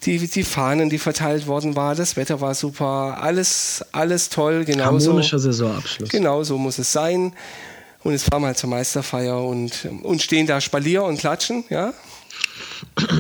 die, 0.05 0.19
die 0.27 0.43
Fahnen, 0.43 0.91
die 0.91 0.99
verteilt 0.99 1.47
worden 1.47 1.77
war, 1.77 1.95
das 1.95 2.17
Wetter 2.17 2.41
war 2.41 2.55
super, 2.55 3.19
alles, 3.21 3.85
alles 3.93 4.31
toll, 4.31 4.65
genauso. 4.65 5.11
Harmonischer 5.11 5.39
Saisonabschluss. 5.39 6.09
Genau, 6.09 6.43
so 6.43 6.59
muss 6.59 6.79
es 6.79 6.93
sein. 6.93 7.33
Und 8.03 8.13
jetzt 8.13 8.29
fahren 8.29 8.43
wir 8.43 8.49
halt 8.49 8.59
zur 8.59 8.69
Meisterfeier 8.69 9.41
und, 9.45 9.89
und 10.03 10.21
stehen 10.21 10.49
da 10.49 10.61
Spalier 10.61 11.05
und 11.05 11.19
klatschen, 11.19 11.65
ja. 11.71 11.93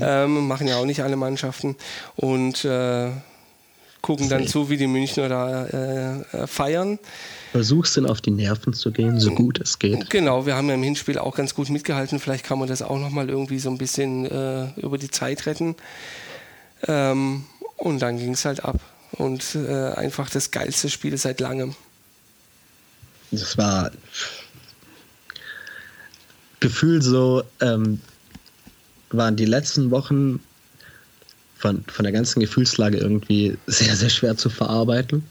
Ähm, 0.00 0.48
machen 0.48 0.66
ja 0.66 0.78
auch 0.78 0.86
nicht 0.86 1.04
alle 1.04 1.14
Mannschaften. 1.14 1.76
Und 2.16 2.64
äh, 2.64 3.10
gucken 4.04 4.28
dann 4.28 4.46
zu, 4.46 4.68
wie 4.68 4.76
die 4.76 4.86
Münchner 4.86 5.30
da 5.30 5.64
äh, 5.64 6.20
äh, 6.20 6.46
feiern. 6.46 6.98
Versuchst 7.52 7.96
dann 7.96 8.04
auf 8.04 8.20
die 8.20 8.32
Nerven 8.32 8.74
zu 8.74 8.92
gehen, 8.92 9.18
so 9.18 9.30
gut 9.30 9.58
es 9.58 9.78
geht. 9.78 10.10
Genau, 10.10 10.44
wir 10.44 10.56
haben 10.56 10.68
ja 10.68 10.74
im 10.74 10.82
Hinspiel 10.82 11.16
auch 11.16 11.34
ganz 11.34 11.54
gut 11.54 11.70
mitgehalten. 11.70 12.20
Vielleicht 12.20 12.44
kann 12.44 12.58
man 12.58 12.68
das 12.68 12.82
auch 12.82 12.98
nochmal 12.98 13.30
irgendwie 13.30 13.58
so 13.58 13.70
ein 13.70 13.78
bisschen 13.78 14.26
äh, 14.26 14.78
über 14.78 14.98
die 14.98 15.10
Zeit 15.10 15.46
retten. 15.46 15.74
Ähm, 16.86 17.46
und 17.78 18.02
dann 18.02 18.18
ging 18.18 18.34
es 18.34 18.44
halt 18.44 18.62
ab. 18.62 18.78
Und 19.12 19.54
äh, 19.54 19.92
einfach 19.94 20.28
das 20.28 20.50
geilste 20.50 20.90
Spiel 20.90 21.16
seit 21.16 21.40
langem. 21.40 21.74
Das 23.30 23.56
war 23.56 23.90
gefühlt 26.60 27.02
so, 27.02 27.42
ähm, 27.62 28.02
waren 29.12 29.36
die 29.36 29.46
letzten 29.46 29.90
Wochen 29.90 30.40
von, 31.64 31.82
von 31.86 32.02
der 32.02 32.12
ganzen 32.12 32.40
Gefühlslage 32.40 32.98
irgendwie 32.98 33.56
sehr, 33.66 33.96
sehr 33.96 34.10
schwer 34.10 34.36
zu 34.36 34.50
verarbeiten. 34.50 35.24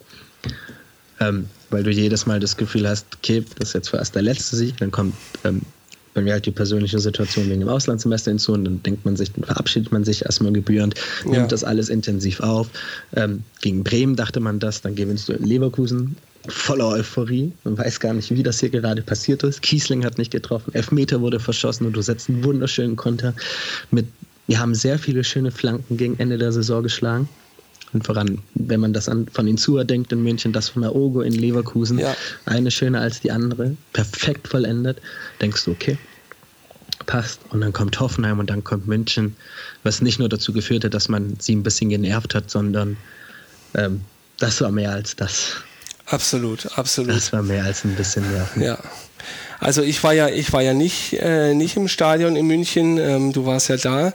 Ähm, 1.20 1.46
weil 1.70 1.84
du 1.84 1.92
jedes 1.92 2.26
Mal 2.26 2.40
das 2.40 2.58
Gefühl 2.58 2.90
hast, 2.90 3.06
okay, 3.18 3.46
das 3.60 3.70
ist 3.70 3.74
jetzt 3.76 3.90
vorerst 3.90 4.16
der 4.16 4.24
letzte 4.24 4.56
Sieg, 4.56 4.76
dann 4.78 4.90
kommt 4.90 5.14
ähm, 5.44 5.62
bei 6.16 6.22
mir 6.22 6.34
halt 6.34 6.48
die 6.48 6.52
persönliche 6.52 6.98
Situation 7.00 7.48
wegen 7.52 7.60
dem 7.60 7.70
Auslandssemester 7.70 8.32
hinzu 8.32 8.54
und 8.54 8.66
dann 8.66 8.82
denkt 8.82 9.06
man 9.06 9.16
sich, 9.16 9.32
dann 9.32 9.44
verabschiedet 9.44 9.92
man 9.92 10.04
sich 10.04 10.26
erstmal 10.26 10.52
gebührend, 10.52 10.96
nimmt 11.24 11.36
Ja. 11.36 11.46
das 11.48 11.64
alles 11.64 11.90
intensiv 11.90 12.40
auf. 12.40 12.68
Ähm, 13.16 13.44
gegen 13.62 13.84
Bremen 13.84 14.16
dachte 14.16 14.40
man 14.40 14.58
das, 14.60 14.82
dann 14.82 14.96
gewinnst 14.96 15.30
du 15.30 15.34
in 15.34 15.46
Leverkusen 15.46 16.16
voller 16.50 16.90
Euphorie. 16.90 17.52
Man 17.64 17.78
weiß 17.78 18.00
gar 18.00 18.14
nicht, 18.14 18.32
wie 18.34 18.44
das 18.44 18.60
hier 18.60 18.70
gerade 18.70 19.02
passiert 19.02 19.44
ist. 19.44 19.62
Kiesling 19.62 20.04
hat 20.04 20.18
nicht 20.18 20.32
getroffen, 20.32 20.74
Elfmeter 20.74 21.22
wurde 21.22 21.40
verschossen 21.40 21.86
und 21.86 21.94
du 21.94 22.02
setzt 22.02 22.28
einen 22.30 22.44
wunderschönen 22.44 22.96
Konter 22.96 23.34
mit, 23.92 24.08
wir 24.48 24.60
haben 24.60 24.76
sehr 24.76 25.00
viele 25.00 25.24
schöne 25.24 25.52
Flanken 25.52 25.98
gegen 25.98 26.20
Ende 26.20 26.38
der 26.38 26.52
Saison 26.52 26.84
geschlagen. 26.84 27.30
Und 27.94 28.06
voran, 28.06 28.40
wenn 28.56 28.80
man 28.80 28.92
das 28.92 29.08
an, 29.08 29.28
von 29.32 29.48
Insua 29.48 29.84
denkt 29.84 30.12
in 30.12 30.24
München, 30.24 30.52
das 30.52 30.70
von 30.70 30.84
Aogo 30.84 31.22
in 31.22 31.34
Leverkusen, 31.34 32.00
Ja. 32.00 32.16
eine 32.46 32.72
schöner 32.72 33.02
als 33.02 33.20
die 33.20 33.30
andere, 33.32 33.78
perfekt 33.94 34.48
vollendet, 34.48 35.00
denkst 35.40 35.64
du, 35.66 35.72
okay, 35.72 35.98
passt. 37.06 37.40
Und 37.52 37.62
dann 37.62 37.72
kommt 37.72 38.00
Hoffenheim 38.00 38.40
und 38.40 38.50
dann 38.50 38.64
kommt 38.64 38.88
München, 38.88 39.36
was 39.84 40.02
nicht 40.02 40.18
nur 40.18 40.28
dazu 40.28 40.54
geführt 40.54 40.84
hat, 40.86 40.96
dass 40.96 41.08
man 41.08 41.36
sie 41.40 41.56
ein 41.56 41.62
bisschen 41.62 41.90
genervt 41.90 42.34
hat, 42.34 42.50
sondern 42.50 42.98
ähm, 43.76 44.02
das 44.40 44.60
war 44.62 44.72
mehr 44.72 44.92
als 44.92 45.16
das. 45.16 45.58
Absolut, 46.08 46.66
absolut. 46.78 47.12
Das 47.12 47.32
war 47.32 47.44
mehr 47.44 47.64
als 47.64 47.86
ein 47.86 47.96
bisschen 47.96 48.30
nerven. 48.32 48.62
Ja. 48.64 48.80
Also 49.64 49.82
ich 49.82 50.04
war 50.04 50.14
ja, 50.14 50.28
ich 50.28 50.52
war 50.52 50.62
ja 50.62 50.74
nicht, 50.74 51.14
äh, 51.14 51.54
nicht 51.54 51.78
im 51.78 51.88
Stadion 51.88 52.36
in 52.36 52.46
München, 52.46 52.98
ähm, 52.98 53.32
du 53.32 53.46
warst 53.46 53.70
ja 53.70 53.78
da. 53.78 54.12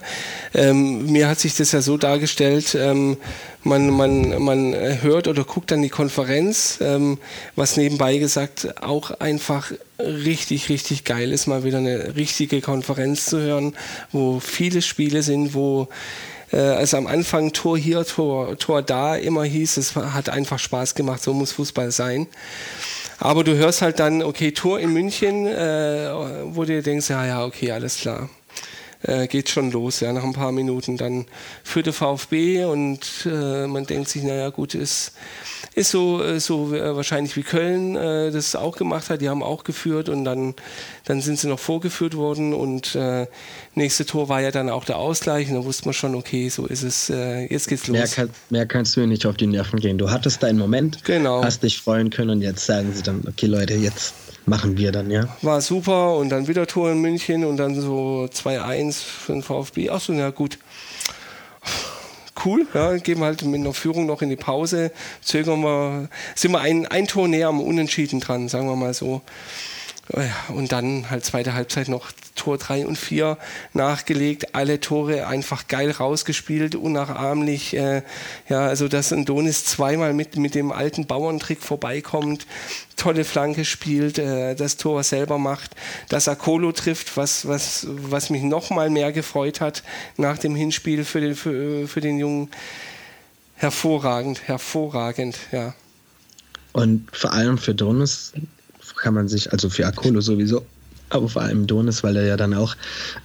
Ähm, 0.53 1.11
mir 1.11 1.27
hat 1.27 1.39
sich 1.39 1.55
das 1.55 1.71
ja 1.71 1.81
so 1.81 1.97
dargestellt, 1.97 2.77
ähm, 2.79 3.17
man, 3.63 3.89
man, 3.89 4.41
man 4.41 4.75
hört 5.01 5.27
oder 5.27 5.43
guckt 5.43 5.71
dann 5.71 5.81
die 5.81 5.89
Konferenz, 5.89 6.77
ähm, 6.81 7.17
was 7.55 7.77
nebenbei 7.77 8.17
gesagt 8.19 8.81
auch 8.81 9.09
einfach 9.19 9.71
richtig, 9.97 10.69
richtig 10.69 11.03
geil 11.03 11.31
ist, 11.31 11.47
mal 11.47 11.63
wieder 11.63 11.79
eine 11.79 12.15
richtige 12.15 12.61
Konferenz 12.61 13.25
zu 13.25 13.39
hören, 13.39 13.73
wo 14.11 14.39
viele 14.39 14.83
Spiele 14.83 15.23
sind, 15.23 15.55
wo 15.55 15.89
äh, 16.51 16.57
also 16.57 16.97
am 16.97 17.07
Anfang 17.07 17.53
Tor 17.53 17.77
hier, 17.77 18.05
Tor, 18.05 18.57
Tor 18.57 18.81
da 18.81 19.15
immer 19.15 19.43
hieß, 19.43 19.77
es 19.77 19.95
hat 19.95 20.29
einfach 20.29 20.59
Spaß 20.59 20.95
gemacht, 20.95 21.23
so 21.23 21.33
muss 21.33 21.51
Fußball 21.53 21.91
sein. 21.91 22.27
Aber 23.19 23.43
du 23.43 23.55
hörst 23.55 23.81
halt 23.81 23.99
dann, 23.99 24.23
okay, 24.23 24.51
Tor 24.51 24.79
in 24.79 24.93
München, 24.93 25.45
äh, 25.45 26.09
wo 26.45 26.63
du 26.63 26.81
denkst, 26.81 27.09
ja, 27.09 27.25
ja, 27.25 27.45
okay, 27.45 27.71
alles 27.71 27.97
klar. 27.97 28.29
Äh, 29.01 29.27
geht 29.27 29.49
schon 29.49 29.71
los, 29.71 29.99
ja, 29.99 30.11
nach 30.13 30.23
ein 30.23 30.33
paar 30.33 30.51
Minuten. 30.51 30.97
Dann 30.97 31.25
führt 31.63 31.85
der 31.85 31.93
VfB 31.93 32.65
und 32.65 33.27
äh, 33.29 33.67
man 33.67 33.85
denkt 33.85 34.09
sich, 34.09 34.23
naja, 34.23 34.49
gut, 34.49 34.73
ist 34.73 35.13
ist 35.79 35.91
so, 35.91 36.21
äh, 36.21 36.39
so 36.39 36.75
äh, 36.75 36.95
wahrscheinlich 36.95 37.35
wie 37.37 37.43
Köln 37.43 37.95
äh, 37.95 38.31
das 38.31 38.55
auch 38.55 38.75
gemacht 38.75 39.09
hat. 39.09 39.21
Die 39.21 39.29
haben 39.29 39.41
auch 39.41 39.63
geführt 39.63 40.09
und 40.09 40.25
dann, 40.25 40.53
dann 41.05 41.21
sind 41.21 41.39
sie 41.39 41.47
noch 41.47 41.59
vorgeführt 41.59 42.15
worden 42.15 42.53
und 42.53 42.95
äh, 42.95 43.27
nächste 43.75 44.05
Tor 44.05 44.27
war 44.27 44.41
ja 44.41 44.51
dann 44.51 44.69
auch 44.69 44.83
der 44.83 44.97
Ausgleich 44.97 45.47
und 45.49 45.55
da 45.55 45.63
wusste 45.63 45.85
man 45.85 45.93
schon, 45.93 46.15
okay, 46.15 46.49
so 46.49 46.65
ist 46.65 46.83
es, 46.83 47.09
äh, 47.09 47.45
jetzt 47.45 47.69
geht's 47.69 47.87
los. 47.87 47.97
Mehr, 47.97 48.07
kann, 48.07 48.29
mehr 48.49 48.65
kannst 48.65 48.97
du 48.97 49.05
nicht 49.07 49.25
auf 49.25 49.37
die 49.37 49.47
Nerven 49.47 49.79
gehen. 49.79 49.97
Du 49.97 50.11
hattest 50.11 50.43
deinen 50.43 50.59
Moment, 50.59 51.03
genau. 51.05 51.43
hast 51.43 51.63
dich 51.63 51.79
freuen 51.79 52.09
können 52.09 52.31
und 52.31 52.41
jetzt 52.41 52.65
sagen 52.65 52.91
sie 52.93 53.01
dann, 53.01 53.23
okay 53.27 53.45
Leute, 53.45 53.75
jetzt 53.75 54.13
machen 54.45 54.77
wir 54.77 54.91
dann, 54.91 55.09
ja. 55.09 55.29
War 55.41 55.61
super 55.61 56.17
und 56.17 56.29
dann 56.29 56.47
wieder 56.47 56.67
Tor 56.67 56.91
in 56.91 56.99
München 56.99 57.45
und 57.45 57.57
dann 57.57 57.79
so 57.79 58.27
2-1 58.31 58.97
für 59.01 59.31
den 59.31 59.43
VfB. 59.43 59.89
Achso, 59.89 60.11
na 60.11 60.31
gut 60.31 60.57
cool. 62.45 62.67
Ja, 62.73 62.97
gehen 62.97 63.19
wir 63.19 63.25
halt 63.25 63.43
mit 63.43 63.59
einer 63.59 63.73
Führung 63.73 64.05
noch 64.05 64.21
in 64.21 64.29
die 64.29 64.35
Pause, 64.35 64.91
zögern 65.21 65.61
wir, 65.61 66.09
sind 66.35 66.51
wir 66.51 66.59
ein, 66.59 66.85
ein 66.87 67.07
Tor 67.07 67.27
näher 67.27 67.47
am 67.47 67.61
Unentschieden 67.61 68.19
dran, 68.19 68.47
sagen 68.49 68.67
wir 68.67 68.75
mal 68.75 68.93
so. 68.93 69.21
Und 70.47 70.71
dann 70.71 71.11
halt 71.11 71.23
zweite 71.23 71.53
Halbzeit 71.53 71.87
noch 71.87 72.11
Tor 72.33 72.57
3 72.57 72.87
und 72.87 72.97
4 72.97 73.37
nachgelegt, 73.73 74.55
alle 74.55 74.79
Tore 74.79 75.27
einfach 75.27 75.67
geil 75.67 75.91
rausgespielt, 75.91 76.73
unnachahmlich. 76.73 77.75
Äh, 77.75 78.01
ja, 78.47 78.65
also 78.65 78.87
dass 78.87 79.13
ein 79.13 79.25
Donis 79.25 79.65
zweimal 79.65 80.13
mit, 80.13 80.35
mit 80.35 80.55
dem 80.55 80.71
alten 80.71 81.05
Bauerntrick 81.05 81.61
vorbeikommt, 81.61 82.47
tolle 82.95 83.23
Flanke 83.23 83.65
spielt, 83.65 84.17
äh, 84.17 84.55
das 84.55 84.77
Tor 84.77 85.03
selber 85.03 85.37
macht, 85.37 85.75
dass 86.09 86.27
Akolo 86.27 86.71
trifft, 86.71 87.15
was, 87.15 87.47
was, 87.47 87.85
was 87.89 88.31
mich 88.31 88.41
noch 88.41 88.71
mal 88.71 88.89
mehr 88.89 89.11
gefreut 89.11 89.61
hat 89.61 89.83
nach 90.17 90.39
dem 90.39 90.55
Hinspiel 90.55 91.05
für 91.05 91.21
den, 91.21 91.35
für, 91.35 91.87
für 91.87 92.01
den 92.01 92.17
Jungen. 92.17 92.49
Hervorragend, 93.57 94.47
hervorragend, 94.47 95.37
ja. 95.51 95.75
Und 96.71 97.09
vor 97.11 97.33
allem 97.33 97.57
für 97.57 97.75
Donis 97.75 98.33
kann 98.99 99.13
man 99.13 99.27
sich, 99.27 99.51
also 99.51 99.69
für 99.69 99.87
Akolo 99.87 100.21
sowieso, 100.21 100.65
aber 101.09 101.29
vor 101.29 101.41
allem 101.41 101.67
Donis, 101.67 102.03
weil 102.03 102.15
er 102.17 102.25
ja 102.25 102.37
dann 102.37 102.53
auch 102.53 102.75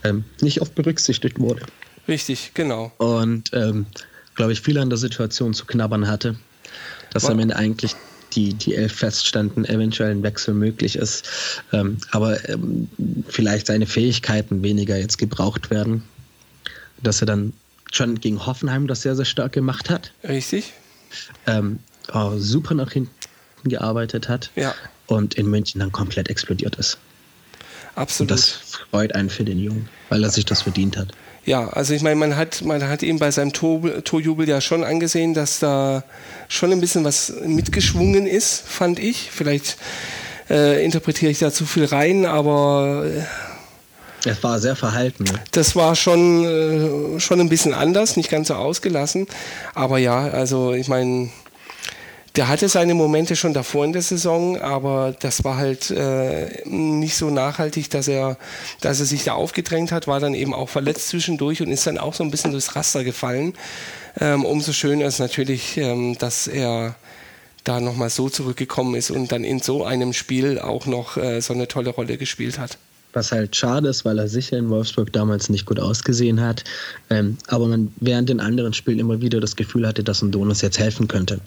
ähm, 0.02 0.24
nicht 0.40 0.60
oft 0.60 0.74
berücksichtigt 0.74 1.38
wurde. 1.38 1.62
Richtig, 2.08 2.52
genau. 2.54 2.92
Und 2.98 3.50
ähm, 3.52 3.86
glaube 4.34 4.52
ich, 4.52 4.60
viel 4.60 4.78
an 4.78 4.90
der 4.90 4.98
Situation 4.98 5.54
zu 5.54 5.66
knabbern 5.66 6.06
hatte, 6.06 6.36
dass 7.10 7.24
wow. 7.24 7.30
am 7.30 7.40
Ende 7.40 7.56
eigentlich 7.56 7.94
die, 8.32 8.54
die 8.54 8.74
elf 8.74 8.92
feststanden, 8.92 9.64
eventuell 9.64 10.10
ein 10.10 10.22
Wechsel 10.22 10.54
möglich 10.54 10.96
ist, 10.96 11.28
ähm, 11.72 11.98
aber 12.10 12.48
ähm, 12.48 12.88
vielleicht 13.28 13.68
seine 13.68 13.86
Fähigkeiten 13.86 14.62
weniger 14.62 14.98
jetzt 14.98 15.18
gebraucht 15.18 15.70
werden, 15.70 16.02
dass 17.02 17.22
er 17.22 17.26
dann 17.26 17.52
schon 17.92 18.16
gegen 18.20 18.44
Hoffenheim 18.44 18.88
das 18.88 19.02
sehr, 19.02 19.14
sehr 19.14 19.24
stark 19.24 19.52
gemacht 19.52 19.88
hat. 19.88 20.10
Richtig. 20.24 20.72
Ähm, 21.46 21.78
super 22.36 22.74
nach 22.74 22.90
hinten 22.90 23.10
gearbeitet 23.64 24.28
hat. 24.28 24.50
Ja 24.56 24.74
und 25.06 25.34
in 25.34 25.46
München 25.46 25.80
dann 25.80 25.92
komplett 25.92 26.28
explodiert 26.28 26.76
ist. 26.76 26.98
Absolut. 27.94 28.30
Und 28.30 28.38
das 28.38 28.50
freut 28.90 29.14
einen 29.14 29.30
für 29.30 29.44
den 29.44 29.58
Jungen, 29.58 29.88
weil 30.08 30.22
er 30.24 30.30
sich 30.30 30.44
das 30.44 30.62
verdient 30.62 30.96
hat. 30.96 31.08
Ja, 31.46 31.68
also 31.68 31.92
ich 31.92 32.02
meine, 32.02 32.16
man 32.16 32.36
hat, 32.36 32.62
man 32.62 32.88
hat 32.88 33.02
ihm 33.02 33.18
bei 33.18 33.30
seinem 33.30 33.52
Tor, 33.52 34.02
Torjubel 34.02 34.48
ja 34.48 34.60
schon 34.60 34.82
angesehen, 34.82 35.34
dass 35.34 35.58
da 35.58 36.02
schon 36.48 36.72
ein 36.72 36.80
bisschen 36.80 37.04
was 37.04 37.34
mitgeschwungen 37.44 38.26
ist, 38.26 38.66
fand 38.66 38.98
ich. 38.98 39.30
Vielleicht 39.30 39.76
äh, 40.48 40.82
interpretiere 40.82 41.30
ich 41.30 41.38
da 41.38 41.52
zu 41.52 41.66
viel 41.66 41.84
rein, 41.84 42.24
aber 42.24 43.04
äh, 43.06 43.22
es 44.26 44.42
war 44.42 44.58
sehr 44.58 44.74
verhalten. 44.74 45.24
Ne? 45.24 45.38
Das 45.50 45.76
war 45.76 45.94
schon, 45.94 46.44
äh, 46.44 47.20
schon 47.20 47.40
ein 47.40 47.50
bisschen 47.50 47.74
anders, 47.74 48.16
nicht 48.16 48.30
ganz 48.30 48.48
so 48.48 48.54
ausgelassen. 48.54 49.26
Aber 49.74 49.98
ja, 49.98 50.28
also 50.28 50.72
ich 50.72 50.88
meine, 50.88 51.28
der 52.36 52.48
hatte 52.48 52.68
seine 52.68 52.94
Momente 52.94 53.36
schon 53.36 53.54
davor 53.54 53.84
in 53.84 53.92
der 53.92 54.02
Saison, 54.02 54.60
aber 54.60 55.14
das 55.20 55.44
war 55.44 55.56
halt 55.56 55.90
äh, 55.92 56.68
nicht 56.68 57.16
so 57.16 57.30
nachhaltig, 57.30 57.90
dass 57.90 58.08
er, 58.08 58.38
dass 58.80 58.98
er 58.98 59.06
sich 59.06 59.22
da 59.22 59.34
aufgedrängt 59.34 59.92
hat, 59.92 60.08
war 60.08 60.18
dann 60.18 60.34
eben 60.34 60.52
auch 60.52 60.68
verletzt 60.68 61.08
zwischendurch 61.08 61.62
und 61.62 61.70
ist 61.70 61.86
dann 61.86 61.96
auch 61.96 62.12
so 62.12 62.24
ein 62.24 62.32
bisschen 62.32 62.50
durchs 62.50 62.74
Raster 62.74 63.04
gefallen. 63.04 63.54
Ähm, 64.18 64.44
umso 64.44 64.72
schöner 64.72 65.06
ist 65.06 65.20
natürlich, 65.20 65.76
ähm, 65.76 66.18
dass 66.18 66.48
er 66.48 66.96
da 67.62 67.80
nochmal 67.80 68.10
so 68.10 68.28
zurückgekommen 68.28 68.96
ist 68.96 69.12
und 69.12 69.30
dann 69.30 69.44
in 69.44 69.60
so 69.60 69.84
einem 69.84 70.12
Spiel 70.12 70.58
auch 70.58 70.86
noch 70.86 71.16
äh, 71.16 71.40
so 71.40 71.54
eine 71.54 71.68
tolle 71.68 71.90
Rolle 71.90 72.18
gespielt 72.18 72.58
hat. 72.58 72.78
Was 73.12 73.30
halt 73.30 73.54
schade 73.54 73.88
ist, 73.88 74.04
weil 74.04 74.18
er 74.18 74.26
sicher 74.26 74.58
in 74.58 74.70
Wolfsburg 74.70 75.12
damals 75.12 75.48
nicht 75.48 75.66
gut 75.66 75.78
ausgesehen 75.78 76.40
hat. 76.40 76.64
Ähm, 77.10 77.38
aber 77.46 77.68
man 77.68 77.92
während 78.00 78.28
den 78.28 78.40
anderen 78.40 78.74
Spielen 78.74 78.98
immer 78.98 79.20
wieder 79.20 79.40
das 79.40 79.54
Gefühl 79.54 79.86
hatte, 79.86 80.02
dass 80.02 80.20
ein 80.20 80.32
Donis 80.32 80.62
jetzt 80.62 80.80
helfen 80.80 81.06
könnte. 81.06 81.40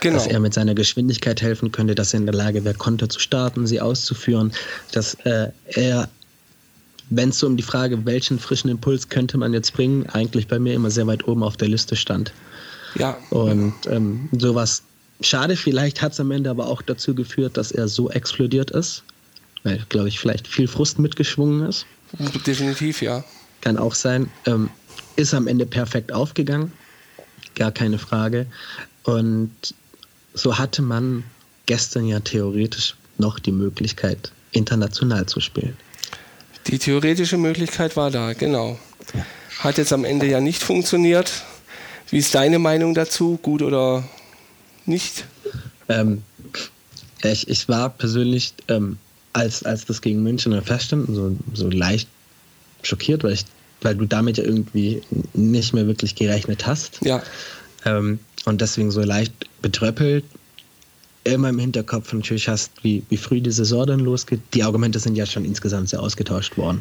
Genau. 0.00 0.16
Dass 0.16 0.26
er 0.26 0.40
mit 0.40 0.54
seiner 0.54 0.74
Geschwindigkeit 0.74 1.42
helfen 1.42 1.72
könnte, 1.72 1.94
dass 1.94 2.14
er 2.14 2.20
in 2.20 2.26
der 2.26 2.34
Lage 2.34 2.64
wäre, 2.64 2.74
Konter 2.74 3.08
zu 3.08 3.20
starten, 3.20 3.66
sie 3.66 3.80
auszuführen, 3.80 4.52
dass 4.92 5.14
äh, 5.24 5.48
er 5.66 6.08
wenn 7.10 7.30
es 7.30 7.40
so 7.40 7.46
um 7.46 7.56
die 7.56 7.62
Frage, 7.62 8.06
welchen 8.06 8.38
frischen 8.38 8.70
Impuls 8.70 9.08
könnte 9.08 9.36
man 9.36 9.52
jetzt 9.52 9.74
bringen, 9.74 10.06
eigentlich 10.10 10.46
bei 10.46 10.58
mir 10.58 10.74
immer 10.74 10.90
sehr 10.90 11.06
weit 11.08 11.26
oben 11.26 11.42
auf 11.42 11.56
der 11.56 11.68
Liste 11.68 11.96
stand. 11.96 12.32
Ja. 12.94 13.18
Und 13.30 13.74
ähm, 13.88 14.28
sowas 14.32 14.82
schade, 15.20 15.56
vielleicht 15.56 16.00
hat 16.00 16.12
es 16.12 16.20
am 16.20 16.30
Ende 16.30 16.50
aber 16.50 16.66
auch 16.66 16.82
dazu 16.82 17.14
geführt, 17.14 17.56
dass 17.56 17.72
er 17.72 17.88
so 17.88 18.10
explodiert 18.10 18.70
ist, 18.70 19.02
weil, 19.64 19.84
glaube 19.88 20.08
ich, 20.08 20.18
vielleicht 20.18 20.46
viel 20.46 20.68
Frust 20.68 20.98
mitgeschwungen 20.98 21.68
ist. 21.68 21.84
Definitiv, 22.46 23.02
ja. 23.02 23.24
Kann 23.60 23.76
auch 23.76 23.94
sein. 23.94 24.30
Ähm, 24.46 24.70
ist 25.16 25.34
am 25.34 25.46
Ende 25.46 25.66
perfekt 25.66 26.12
aufgegangen, 26.12 26.72
gar 27.56 27.72
keine 27.72 27.98
Frage. 27.98 28.46
Und 29.02 29.50
so 30.34 30.58
hatte 30.58 30.82
man 30.82 31.24
gestern 31.66 32.06
ja 32.06 32.20
theoretisch 32.20 32.96
noch 33.18 33.38
die 33.38 33.52
Möglichkeit, 33.52 34.32
international 34.52 35.26
zu 35.26 35.40
spielen. 35.40 35.76
Die 36.66 36.78
theoretische 36.78 37.36
Möglichkeit 37.36 37.96
war 37.96 38.10
da, 38.10 38.32
genau. 38.32 38.78
Hat 39.58 39.78
jetzt 39.78 39.92
am 39.92 40.04
Ende 40.04 40.26
ja 40.26 40.40
nicht 40.40 40.62
funktioniert. 40.62 41.42
Wie 42.10 42.18
ist 42.18 42.34
deine 42.34 42.58
Meinung 42.58 42.94
dazu? 42.94 43.38
Gut 43.42 43.62
oder 43.62 44.04
nicht? 44.86 45.24
Ähm, 45.88 46.22
ich, 47.22 47.48
ich 47.48 47.68
war 47.68 47.90
persönlich, 47.90 48.54
ähm, 48.68 48.98
als, 49.32 49.62
als 49.62 49.84
das 49.84 50.00
gegen 50.00 50.22
München 50.22 50.60
feststand, 50.62 51.06
so, 51.14 51.36
so 51.54 51.68
leicht 51.68 52.08
schockiert, 52.82 53.22
weil, 53.22 53.32
ich, 53.32 53.44
weil 53.82 53.94
du 53.94 54.06
damit 54.06 54.38
ja 54.38 54.44
irgendwie 54.44 55.02
nicht 55.34 55.72
mehr 55.72 55.86
wirklich 55.86 56.14
gerechnet 56.14 56.66
hast. 56.66 56.98
Ja. 57.02 57.22
Ähm, 57.84 58.18
und 58.50 58.60
deswegen 58.60 58.90
so 58.90 59.00
leicht 59.02 59.32
betröppelt. 59.62 60.24
Immer 61.24 61.50
im 61.50 61.58
Hinterkopf 61.58 62.12
natürlich 62.12 62.48
hast, 62.48 62.72
wie, 62.82 63.02
wie 63.10 63.16
früh 63.16 63.40
die 63.40 63.50
Saison 63.50 63.86
dann 63.86 64.00
losgeht. 64.00 64.40
Die 64.54 64.62
Argumente 64.62 64.98
sind 64.98 65.16
ja 65.16 65.26
schon 65.26 65.44
insgesamt 65.44 65.90
sehr 65.90 66.00
ausgetauscht 66.00 66.56
worden. 66.56 66.80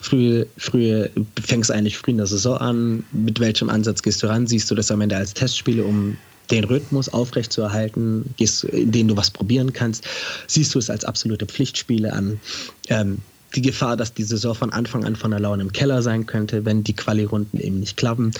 Früh, 0.00 0.44
früh 0.56 1.08
fängst 1.40 1.70
du 1.70 1.74
eigentlich 1.74 1.96
früh 1.96 2.10
in 2.10 2.16
der 2.16 2.26
Saison 2.26 2.58
an. 2.58 3.04
Mit 3.12 3.38
welchem 3.40 3.70
Ansatz 3.70 4.02
gehst 4.02 4.22
du 4.22 4.26
ran? 4.26 4.46
Siehst 4.46 4.70
du 4.70 4.74
das 4.74 4.90
am 4.90 5.00
Ende 5.00 5.16
als 5.16 5.32
Testspiele, 5.32 5.84
um 5.84 6.16
den 6.50 6.64
Rhythmus 6.64 7.08
aufrechtzuerhalten, 7.08 8.34
gehst, 8.36 8.64
in 8.64 8.90
denen 8.90 9.08
du 9.08 9.16
was 9.16 9.30
probieren 9.30 9.72
kannst, 9.72 10.04
siehst 10.46 10.74
du 10.74 10.78
es 10.78 10.90
als 10.90 11.04
absolute 11.04 11.46
Pflichtspiele 11.46 12.12
an. 12.12 12.40
Ähm, 12.88 13.18
die 13.54 13.62
Gefahr, 13.62 13.96
dass 13.96 14.12
die 14.12 14.24
Saison 14.24 14.54
von 14.54 14.72
Anfang 14.72 15.04
an 15.04 15.16
von 15.16 15.30
der 15.30 15.40
Laune 15.40 15.62
im 15.62 15.72
Keller 15.72 16.02
sein 16.02 16.26
könnte, 16.26 16.64
wenn 16.64 16.84
die 16.84 16.94
Quali-Runden 16.94 17.60
eben 17.60 17.80
nicht 17.80 17.96
klappen. 17.96 18.32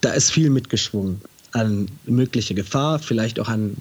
Da 0.00 0.12
ist 0.12 0.30
viel 0.30 0.50
mitgeschwungen. 0.50 1.20
An 1.54 1.86
mögliche 2.04 2.52
Gefahr, 2.54 2.98
vielleicht 2.98 3.38
auch 3.38 3.48
an 3.48 3.76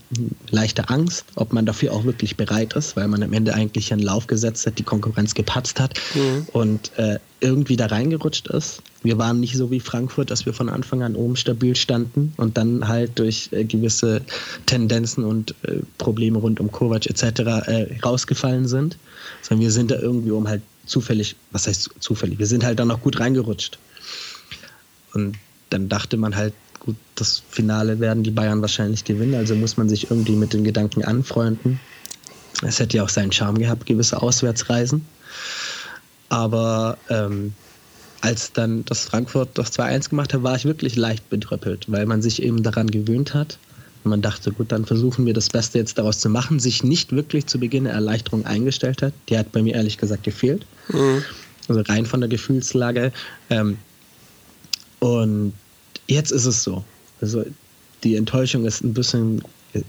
leichte 0.51 0.89
Angst, 0.89 1.25
ob 1.35 1.53
man 1.53 1.65
dafür 1.65 1.91
auch 1.91 2.05
wirklich 2.05 2.37
bereit 2.37 2.73
ist, 2.73 2.95
weil 2.95 3.07
man 3.07 3.23
am 3.23 3.33
Ende 3.33 3.53
eigentlich 3.55 3.91
einen 3.91 4.03
Lauf 4.03 4.27
gesetzt 4.27 4.67
hat, 4.67 4.77
die 4.77 4.83
Konkurrenz 4.83 5.33
gepatzt 5.33 5.79
hat 5.79 5.99
mhm. 6.13 6.47
und 6.53 6.91
äh, 6.97 7.17
irgendwie 7.39 7.75
da 7.75 7.87
reingerutscht 7.87 8.47
ist. 8.47 8.83
Wir 9.01 9.17
waren 9.17 9.39
nicht 9.39 9.57
so 9.57 9.71
wie 9.71 9.79
Frankfurt, 9.79 10.29
dass 10.29 10.45
wir 10.45 10.53
von 10.53 10.69
Anfang 10.69 11.01
an 11.01 11.15
oben 11.15 11.35
stabil 11.35 11.75
standen 11.75 12.33
und 12.37 12.57
dann 12.57 12.87
halt 12.87 13.17
durch 13.17 13.49
äh, 13.51 13.63
gewisse 13.63 14.21
Tendenzen 14.67 15.23
und 15.23 15.55
äh, 15.63 15.79
Probleme 15.97 16.37
rund 16.37 16.59
um 16.59 16.71
Kovac 16.71 17.07
etc. 17.07 17.39
Äh, 17.65 17.99
rausgefallen 18.05 18.67
sind, 18.67 18.97
sondern 19.41 19.63
wir 19.63 19.71
sind 19.71 19.89
da 19.89 19.97
irgendwie 19.97 20.31
um 20.31 20.47
halt 20.47 20.61
zufällig, 20.85 21.35
was 21.51 21.65
heißt 21.65 21.89
zufällig, 21.99 22.37
wir 22.37 22.47
sind 22.47 22.63
halt 22.63 22.77
dann 22.77 22.89
noch 22.89 23.01
gut 23.01 23.19
reingerutscht. 23.19 23.79
Und 25.13 25.37
dann 25.71 25.89
dachte 25.89 26.17
man 26.17 26.35
halt, 26.35 26.53
gut, 26.85 26.95
das 27.15 27.43
Finale 27.49 27.99
werden 27.99 28.23
die 28.23 28.31
Bayern 28.31 28.61
wahrscheinlich 28.61 29.03
gewinnen, 29.03 29.35
also 29.35 29.55
muss 29.55 29.77
man 29.77 29.89
sich 29.89 30.09
irgendwie 30.09 30.35
mit 30.35 30.53
den 30.53 30.63
Gedanken 30.63 31.03
anfreunden. 31.03 31.79
Es 32.61 32.79
hätte 32.79 32.97
ja 32.97 33.03
auch 33.03 33.09
seinen 33.09 33.31
Charme 33.31 33.57
gehabt, 33.57 33.85
gewisse 33.85 34.21
Auswärtsreisen. 34.21 35.05
Aber 36.29 36.97
ähm, 37.09 37.53
als 38.21 38.53
dann 38.53 38.85
das 38.85 39.05
Frankfurt 39.05 39.49
das 39.55 39.73
2-1 39.77 40.09
gemacht 40.09 40.33
hat, 40.33 40.43
war 40.43 40.55
ich 40.55 40.65
wirklich 40.65 40.95
leicht 40.95 41.29
bedröppelt, 41.29 41.91
weil 41.91 42.05
man 42.05 42.21
sich 42.21 42.41
eben 42.41 42.63
daran 42.63 42.89
gewöhnt 42.89 43.33
hat. 43.33 43.57
Und 44.03 44.09
man 44.09 44.21
dachte, 44.21 44.51
gut, 44.51 44.71
dann 44.71 44.85
versuchen 44.85 45.25
wir 45.25 45.33
das 45.33 45.49
Beste 45.49 45.77
jetzt 45.77 45.97
daraus 45.97 46.19
zu 46.19 46.29
machen, 46.29 46.59
sich 46.59 46.83
nicht 46.83 47.11
wirklich 47.13 47.47
zu 47.47 47.59
Beginn 47.59 47.87
eine 47.87 47.95
Erleichterung 47.95 48.45
eingestellt 48.45 49.01
hat. 49.01 49.13
Die 49.29 49.37
hat 49.37 49.51
bei 49.51 49.61
mir 49.61 49.75
ehrlich 49.75 49.97
gesagt 49.97 50.23
gefehlt. 50.23 50.65
Mhm. 50.89 51.23
Also 51.67 51.81
rein 51.81 52.05
von 52.05 52.19
der 52.19 52.29
Gefühlslage. 52.29 53.11
Ähm, 53.49 53.77
und 54.99 55.53
jetzt 56.07 56.31
ist 56.31 56.45
es 56.45 56.63
so. 56.63 56.83
Also 57.21 57.45
die 58.03 58.15
Enttäuschung 58.15 58.65
ist 58.65 58.83
ein 58.83 58.93
bisschen, 58.93 59.43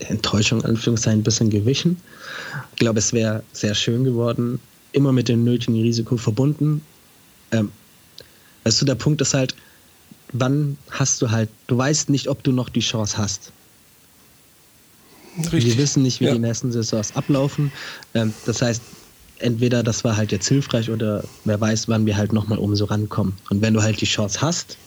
Enttäuschung, 0.08 0.64
Anführungszeichen, 0.64 1.20
ein 1.20 1.24
bisschen 1.24 1.50
gewichen. 1.50 1.96
Ich 2.72 2.78
glaube, 2.78 2.98
es 2.98 3.12
wäre 3.12 3.42
sehr 3.52 3.74
schön 3.74 4.04
geworden, 4.04 4.60
immer 4.92 5.12
mit 5.12 5.28
dem 5.28 5.44
nötigen 5.44 5.80
Risiko 5.80 6.16
verbunden. 6.16 6.82
Ähm, 7.52 7.70
weißt 8.64 8.80
du, 8.80 8.86
der 8.86 8.94
Punkt 8.94 9.20
ist 9.20 9.34
halt, 9.34 9.54
wann 10.32 10.78
hast 10.90 11.20
du 11.22 11.30
halt, 11.30 11.48
du 11.66 11.76
weißt 11.76 12.10
nicht, 12.10 12.28
ob 12.28 12.42
du 12.42 12.52
noch 12.52 12.68
die 12.68 12.80
Chance 12.80 13.18
hast. 13.18 13.52
Richtig. 15.36 15.66
Wir 15.66 15.78
wissen 15.78 16.02
nicht, 16.02 16.20
wie 16.20 16.26
ja. 16.26 16.32
die 16.32 16.38
nächsten 16.38 16.70
Saisons 16.70 17.14
ablaufen. 17.16 17.72
Ähm, 18.14 18.32
das 18.46 18.62
heißt, 18.62 18.82
entweder 19.38 19.82
das 19.82 20.04
war 20.04 20.16
halt 20.16 20.32
jetzt 20.32 20.48
hilfreich 20.48 20.90
oder 20.90 21.24
wer 21.44 21.60
weiß, 21.60 21.88
wann 21.88 22.06
wir 22.06 22.16
halt 22.16 22.32
nochmal 22.32 22.58
oben 22.58 22.76
so 22.76 22.84
rankommen. 22.84 23.34
Und 23.50 23.60
wenn 23.60 23.74
du 23.74 23.82
halt 23.82 24.00
die 24.00 24.06
Chance 24.06 24.40
hast, 24.40 24.78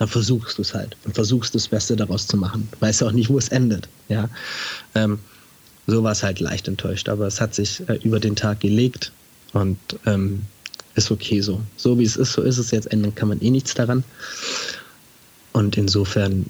dann 0.00 0.08
versuchst 0.08 0.56
du 0.56 0.62
es 0.62 0.72
halt 0.72 0.96
und 1.04 1.14
versuchst 1.14 1.54
das 1.54 1.68
Beste 1.68 1.94
daraus 1.94 2.26
zu 2.26 2.38
machen. 2.38 2.66
Du 2.72 2.80
weißt 2.80 3.02
auch 3.02 3.12
nicht, 3.12 3.28
wo 3.28 3.36
es 3.36 3.48
endet. 3.48 3.86
Ja? 4.08 4.30
Ähm, 4.94 5.18
so 5.86 6.02
war 6.02 6.12
es 6.12 6.22
halt 6.22 6.40
leicht 6.40 6.68
enttäuscht, 6.68 7.10
aber 7.10 7.26
es 7.26 7.38
hat 7.38 7.54
sich 7.54 7.86
äh, 7.86 8.00
über 8.02 8.18
den 8.18 8.34
Tag 8.34 8.60
gelegt 8.60 9.12
und 9.52 9.78
ähm, 10.06 10.40
ist 10.94 11.10
okay 11.10 11.42
so. 11.42 11.60
So 11.76 11.98
wie 11.98 12.04
es 12.04 12.16
ist, 12.16 12.32
so 12.32 12.40
ist 12.40 12.56
es 12.56 12.70
jetzt. 12.70 12.90
Ändern 12.90 13.14
kann 13.14 13.28
man 13.28 13.42
eh 13.42 13.50
nichts 13.50 13.74
daran. 13.74 14.02
Und 15.52 15.76
insofern 15.76 16.46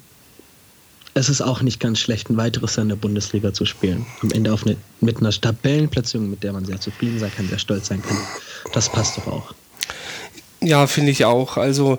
es 1.14 1.28
ist 1.28 1.40
auch 1.40 1.60
nicht 1.60 1.80
ganz 1.80 1.98
schlecht, 1.98 2.30
ein 2.30 2.36
weiteres 2.36 2.76
Jahr 2.76 2.82
in 2.82 2.90
der 2.90 2.96
Bundesliga 2.96 3.52
zu 3.52 3.66
spielen. 3.66 4.06
Am 4.22 4.30
Ende 4.30 4.56
eine, 4.64 4.76
mit 5.00 5.16
einer 5.16 5.32
Tabellenplatzierung, 5.32 6.30
mit 6.30 6.44
der 6.44 6.52
man 6.52 6.64
sehr 6.64 6.80
zufrieden 6.80 7.18
sein 7.18 7.32
kann, 7.36 7.48
sehr 7.48 7.58
stolz 7.58 7.88
sein 7.88 8.00
kann. 8.00 8.16
Das 8.72 8.88
passt 8.88 9.16
doch 9.16 9.26
auch. 9.26 9.54
Ja, 10.62 10.86
finde 10.86 11.10
ich 11.10 11.24
auch. 11.24 11.56
Also 11.56 11.98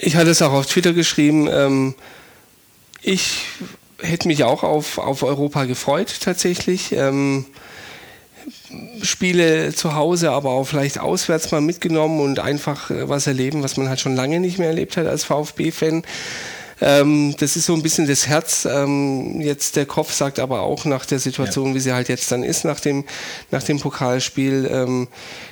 ich 0.00 0.16
hatte 0.16 0.30
es 0.30 0.42
auch 0.42 0.52
auf 0.52 0.66
Twitter 0.66 0.92
geschrieben. 0.92 1.48
Ähm, 1.50 1.94
ich 3.02 3.42
hätte 4.00 4.28
mich 4.28 4.44
auch 4.44 4.62
auf, 4.62 4.98
auf 4.98 5.22
Europa 5.22 5.64
gefreut, 5.64 6.14
tatsächlich. 6.20 6.92
Ähm, 6.92 7.46
Spiele 9.02 9.72
zu 9.74 9.94
Hause, 9.94 10.30
aber 10.30 10.50
auch 10.50 10.64
vielleicht 10.64 10.98
auswärts 10.98 11.50
mal 11.52 11.60
mitgenommen 11.60 12.20
und 12.20 12.40
einfach 12.40 12.90
äh, 12.90 13.08
was 13.08 13.26
erleben, 13.26 13.62
was 13.62 13.76
man 13.76 13.88
halt 13.88 14.00
schon 14.00 14.16
lange 14.16 14.40
nicht 14.40 14.58
mehr 14.58 14.68
erlebt 14.68 14.96
hat 14.96 15.06
als 15.06 15.24
VfB-Fan. 15.24 16.02
Ähm, 16.80 17.34
das 17.38 17.56
ist 17.56 17.66
so 17.66 17.74
ein 17.74 17.82
bisschen 17.82 18.06
das 18.06 18.26
Herz. 18.26 18.66
Ähm, 18.70 19.40
jetzt 19.40 19.76
der 19.76 19.86
Kopf 19.86 20.12
sagt 20.12 20.38
aber 20.38 20.60
auch 20.60 20.84
nach 20.84 21.06
der 21.06 21.18
Situation, 21.18 21.68
ja. 21.68 21.74
wie 21.74 21.80
sie 21.80 21.92
halt 21.92 22.08
jetzt 22.08 22.30
dann 22.32 22.42
ist, 22.42 22.64
nach 22.64 22.80
dem, 22.80 23.04
nach 23.50 23.62
dem 23.62 23.78
Pokalspiel, 23.80 24.68
ähm, 24.70 25.08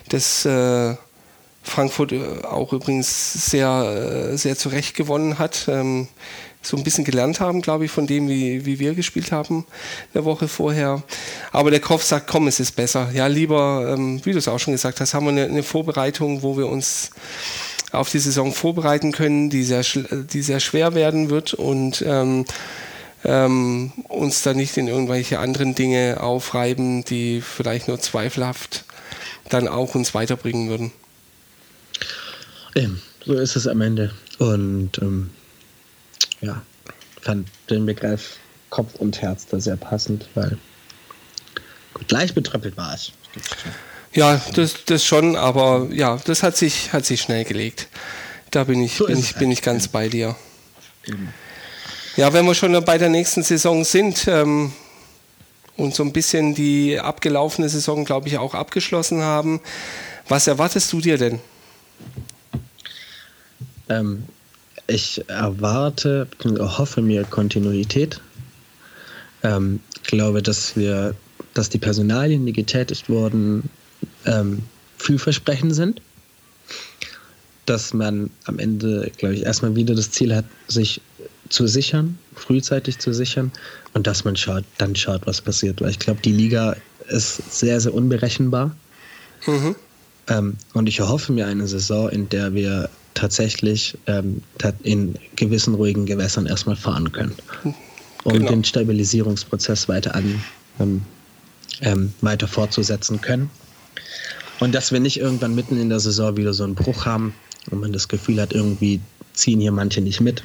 das 0.09 0.45
äh, 0.45 0.95
Frankfurt 1.63 2.13
äh, 2.13 2.45
auch 2.45 2.73
übrigens 2.73 3.51
sehr, 3.51 4.31
äh, 4.33 4.37
sehr 4.37 4.57
zurecht 4.57 4.95
gewonnen 4.95 5.39
hat. 5.39 5.67
Ähm, 5.69 6.09
so 6.63 6.77
ein 6.77 6.85
bisschen 6.85 7.05
gelernt 7.05 7.41
haben, 7.41 7.61
glaube 7.61 7.85
ich, 7.85 7.91
von 7.91 8.07
dem, 8.07 8.29
wie, 8.29 8.65
wie 8.65 8.79
wir 8.79 8.95
gespielt 8.95 9.33
haben 9.33 9.67
eine 10.15 10.25
Woche 10.25 10.47
vorher. 10.47 11.03
Aber 11.51 11.71
der 11.71 11.81
Kopf 11.81 12.05
sagt, 12.05 12.29
komm, 12.29 12.47
es 12.47 12.61
ist 12.61 12.77
besser. 12.77 13.11
Ja, 13.13 13.27
lieber, 13.27 13.93
ähm, 13.93 14.25
wie 14.25 14.33
du 14.33 14.39
es 14.39 14.49
auch 14.49 14.61
schon 14.61 14.73
gesagt 14.73 15.01
hast, 15.01 15.13
haben 15.13 15.27
wir 15.27 15.33
eine, 15.33 15.45
eine 15.45 15.63
Vorbereitung, 15.63 16.43
wo 16.43 16.57
wir 16.57 16.69
uns 16.69 17.11
auf 17.91 18.11
die 18.11 18.21
Saison 18.21 18.53
vorbereiten 18.53 19.13
können, 19.13 19.51
die 19.51 19.65
sehr, 19.65 19.83
die 19.83 20.43
sehr 20.43 20.61
schwer 20.61 20.95
werden 20.95 21.31
wird 21.31 21.53
und 21.53 22.03
ähm, 22.07 22.47
ähm, 23.25 23.93
uns 24.09 24.43
da 24.43 24.55
nicht 24.55 24.77
in 24.77 24.89
irgendwelche 24.89 25.39
anderen 25.39 25.75
Dinge 25.75 26.19
aufreiben, 26.21 27.05
die 27.05 27.41
vielleicht 27.41 27.89
nur 27.89 28.01
zweifelhaft 28.01 28.85
dann 29.49 29.69
auch 29.69 29.95
uns 29.95 30.15
weiterbringen 30.15 30.69
würden. 30.69 30.93
Eben, 32.75 33.03
so 33.25 33.35
ist 33.35 33.57
es 33.57 33.67
am 33.67 33.81
Ende. 33.81 34.13
Und 34.39 34.99
ähm, 34.99 35.31
ja, 36.41 36.63
fand 37.21 37.49
den 37.71 37.87
Begriff 37.87 38.39
Kopf 38.71 38.95
und 38.97 39.21
Herz 39.21 39.47
da 39.47 39.61
sehr 39.61 39.77
passend, 39.77 40.29
weil 40.35 40.57
gut, 41.93 42.09
gleich 42.09 42.35
betröppelt 42.35 42.77
war 42.77 42.95
es. 42.95 43.13
Ja, 44.15 44.41
das, 44.55 44.85
das 44.87 45.05
schon, 45.05 45.37
aber 45.37 45.89
ja, 45.91 46.19
das 46.25 46.43
hat 46.43 46.57
sich, 46.57 46.93
hat 46.93 47.05
sich 47.05 47.21
schnell 47.21 47.45
gelegt. 47.45 47.89
Da 48.51 48.65
bin 48.65 48.83
ich, 48.83 48.97
so 48.97 49.07
bin, 49.07 49.19
ich, 49.19 49.35
bin 49.37 49.51
ich 49.51 49.63
ganz 49.63 49.89
bei 49.89 50.09
dir. 50.09 50.37
Eben. 51.07 51.33
Ja, 52.17 52.33
wenn 52.33 52.45
wir 52.45 52.55
schon 52.55 52.73
bei 52.85 52.99
der 52.99 53.09
nächsten 53.09 53.43
Saison 53.43 53.85
sind 53.85 54.27
ähm, 54.29 54.73
und 55.77 55.95
so 55.95 56.03
ein 56.03 56.13
bisschen 56.13 56.55
die 56.55 56.99
abgelaufene 56.99 57.69
Saison, 57.69 58.05
glaube 58.05 58.29
ich, 58.29 58.37
auch 58.37 58.55
abgeschlossen 58.55 59.23
haben, 59.23 59.61
was 60.29 60.47
erwartest 60.47 60.93
du 60.93 61.01
dir 61.01 61.17
denn? 61.17 61.41
Ähm, 63.93 64.25
ich 64.87 65.23
erwarte, 65.29 66.27
hoffe 66.45 67.03
mir 67.03 67.25
Kontinuität. 67.25 68.21
Ähm, 69.43 69.81
ich 69.97 70.09
glaube, 70.09 70.43
dass 70.43 70.77
wir, 70.77 71.15
dass 71.55 71.69
die 71.69 71.79
Personalien, 71.79 72.45
die 72.47 72.53
getätigt 72.53 73.09
wurden, 73.09 73.69
ähm, 74.27 74.63
vielversprechend 74.99 75.75
sind. 75.75 76.01
Dass 77.67 77.95
man 77.95 78.31
am 78.45 78.59
Ende, 78.59 79.11
glaube 79.17 79.35
ich, 79.35 79.45
erstmal 79.45 79.77
wieder 79.77 79.95
das 79.95 80.11
Ziel 80.11 80.35
hat, 80.35 80.45
sich 80.67 81.01
zu 81.49 81.67
sichern, 81.67 82.19
frühzeitig 82.35 82.99
zu 82.99 83.13
sichern 83.13 83.53
und 83.95 84.07
dass 84.07 84.25
man 84.25 84.37
schaut, 84.37 84.65
dann 84.79 84.97
schaut, 84.97 85.27
was 85.27 85.41
passiert. 85.41 85.81
Weil 85.81 85.91
ich 85.91 85.99
glaube, 85.99 86.21
die 86.23 86.33
Liga 86.33 86.77
ist 87.09 87.37
sehr, 87.59 87.81
sehr 87.81 87.95
unberechenbar. 87.95 88.75
Mhm. 89.47 89.77
Ähm, 90.29 90.57
und 90.73 90.89
ich 90.89 90.99
erhoffe 90.99 91.33
mir 91.33 91.47
eine 91.47 91.67
Saison, 91.69 92.09
in 92.09 92.29
der 92.29 92.55
wir 92.55 92.89
tatsächlich 93.15 93.97
ähm, 94.07 94.43
in 94.83 95.17
gewissen 95.37 95.75
ruhigen 95.75 96.07
Gewässern 96.07 96.47
erstmal 96.47 96.77
fahren 96.77 97.13
können. 97.13 97.35
Um 98.25 98.35
genau. 98.35 98.51
den 98.51 98.65
Stabilisierungsprozess 98.65 99.89
weiter 99.89 100.15
an, 100.15 100.43
ähm, 100.79 101.03
ähm, 101.81 102.13
weiter 102.21 102.47
fortzusetzen 102.47 103.21
können. 103.21 103.51
Und 104.61 104.73
dass 104.75 104.93
wir 104.93 105.01
nicht 105.01 105.19
irgendwann 105.19 105.55
mitten 105.55 105.81
in 105.81 105.89
der 105.89 105.99
Saison 105.99 106.37
wieder 106.37 106.55
so 106.55 106.63
einen 106.63 106.77
Bruch 106.77 107.05
haben 107.05 107.35
und 107.71 107.81
man 107.81 107.93
das 107.93 108.07
Gefühl 108.07 108.41
hat, 108.41 108.53
irgendwie 108.53 109.01
ziehen 109.33 109.61
hier 109.61 109.73
manche 109.73 110.01
nicht 110.01 110.21
mit. 110.21 110.45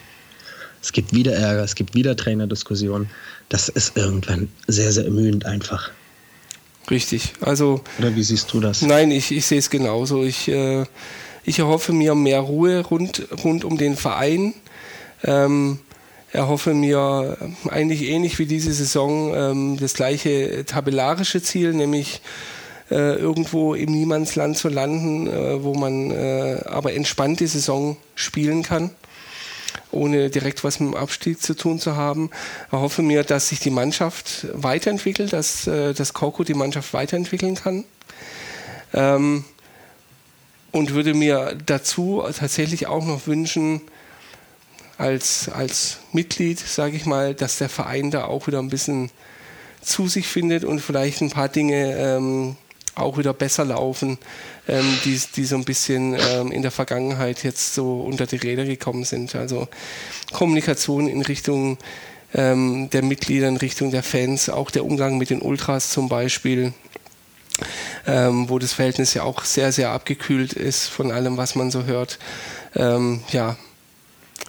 Es 0.81 0.91
gibt 0.91 1.13
wieder 1.13 1.33
Ärger, 1.33 1.63
es 1.63 1.75
gibt 1.75 1.93
wieder 1.93 2.15
Trainerdiskussionen. 2.15 3.09
Das 3.49 3.69
ist 3.69 3.95
irgendwann 3.95 4.49
sehr, 4.67 4.91
sehr 4.91 5.05
ermüdend 5.05 5.45
einfach. 5.45 5.91
Richtig. 6.89 7.33
Also. 7.41 7.83
Oder 7.99 8.15
wie 8.15 8.23
siehst 8.23 8.53
du 8.53 8.59
das? 8.59 8.81
Nein, 8.81 9.11
ich, 9.11 9.31
ich 9.31 9.45
sehe 9.45 9.59
es 9.59 9.69
genauso. 9.69 10.23
Ich 10.23 10.47
äh, 10.47 10.85
ich 11.47 11.59
erhoffe 11.59 11.93
mir 11.93 12.13
mehr 12.13 12.41
Ruhe 12.41 12.81
rund, 12.81 13.25
rund 13.41 13.63
um 13.63 13.77
den 13.77 13.95
Verein. 13.95 14.53
Ähm, 15.23 15.79
erhoffe 16.33 16.73
mir 16.73 17.37
eigentlich 17.69 18.03
ähnlich 18.03 18.37
wie 18.37 18.45
diese 18.45 18.73
Saison 18.73 19.33
ähm, 19.33 19.77
das 19.79 19.93
gleiche 19.93 20.65
tabellarische 20.65 21.41
Ziel, 21.41 21.73
nämlich 21.73 22.21
äh, 22.91 23.15
irgendwo 23.15 23.75
im 23.75 23.93
Niemandsland 23.93 24.57
zu 24.57 24.67
landen, 24.67 25.27
äh, 25.27 25.63
wo 25.63 25.73
man 25.73 26.11
äh, 26.11 26.63
aber 26.65 26.93
entspannt 26.93 27.39
die 27.39 27.47
Saison 27.47 27.95
spielen 28.15 28.61
kann, 28.61 28.89
ohne 29.89 30.29
direkt 30.29 30.65
was 30.65 30.81
mit 30.81 30.91
dem 30.91 30.97
Abstieg 30.97 31.41
zu 31.41 31.55
tun 31.55 31.79
zu 31.79 31.95
haben. 31.95 32.29
Erhoffe 32.73 33.01
mir, 33.03 33.23
dass 33.23 33.47
sich 33.47 33.61
die 33.61 33.71
Mannschaft 33.71 34.47
weiterentwickelt, 34.51 35.31
dass 35.31 35.65
äh, 35.65 35.93
das 35.93 36.13
Koko 36.13 36.43
die 36.43 36.55
Mannschaft 36.55 36.93
weiterentwickeln 36.93 37.55
kann. 37.55 37.85
Ähm, 38.93 39.45
und 40.77 40.93
würde 40.93 41.15
mir 41.15 41.57
dazu 41.65 42.23
tatsächlich 42.37 42.85
auch 42.85 43.03
noch 43.03 43.25
wünschen, 43.25 43.81
als, 44.99 45.49
als 45.49 45.97
Mitglied, 46.11 46.59
sage 46.59 46.95
ich 46.95 47.05
mal, 47.05 47.33
dass 47.33 47.57
der 47.57 47.69
Verein 47.69 48.11
da 48.11 48.25
auch 48.25 48.47
wieder 48.47 48.59
ein 48.59 48.69
bisschen 48.69 49.09
zu 49.81 50.07
sich 50.07 50.27
findet 50.27 50.63
und 50.63 50.79
vielleicht 50.79 51.21
ein 51.21 51.31
paar 51.31 51.49
Dinge 51.49 51.95
ähm, 51.97 52.55
auch 52.93 53.17
wieder 53.17 53.33
besser 53.33 53.65
laufen, 53.65 54.17
ähm, 54.67 54.97
die, 55.03 55.19
die 55.35 55.45
so 55.45 55.55
ein 55.55 55.65
bisschen 55.65 56.15
ähm, 56.19 56.51
in 56.51 56.61
der 56.61 56.71
Vergangenheit 56.71 57.43
jetzt 57.43 57.73
so 57.73 58.01
unter 58.01 58.25
die 58.27 58.37
Räder 58.37 58.65
gekommen 58.65 59.03
sind. 59.03 59.35
Also 59.35 59.67
Kommunikation 60.31 61.07
in 61.07 61.21
Richtung 61.21 61.77
ähm, 62.33 62.89
der 62.91 63.03
Mitglieder, 63.03 63.47
in 63.47 63.57
Richtung 63.57 63.91
der 63.91 64.03
Fans, 64.03 64.49
auch 64.49 64.69
der 64.69 64.85
Umgang 64.85 65.17
mit 65.17 65.29
den 65.29 65.41
Ultras 65.41 65.89
zum 65.89 66.09
Beispiel. 66.09 66.73
Ähm, 68.09 68.47
wo 68.47 68.57
das 68.57 68.71
Verhältnis 68.71 69.13
ja 69.13 69.23
auch 69.23 69.43
sehr, 69.43 69.73
sehr 69.73 69.89
abgekühlt 69.91 70.53
ist 70.53 70.87
von 70.87 71.11
allem, 71.11 71.35
was 71.35 71.55
man 71.55 71.71
so 71.71 71.83
hört. 71.83 72.19
Ähm, 72.73 73.21
ja, 73.33 73.57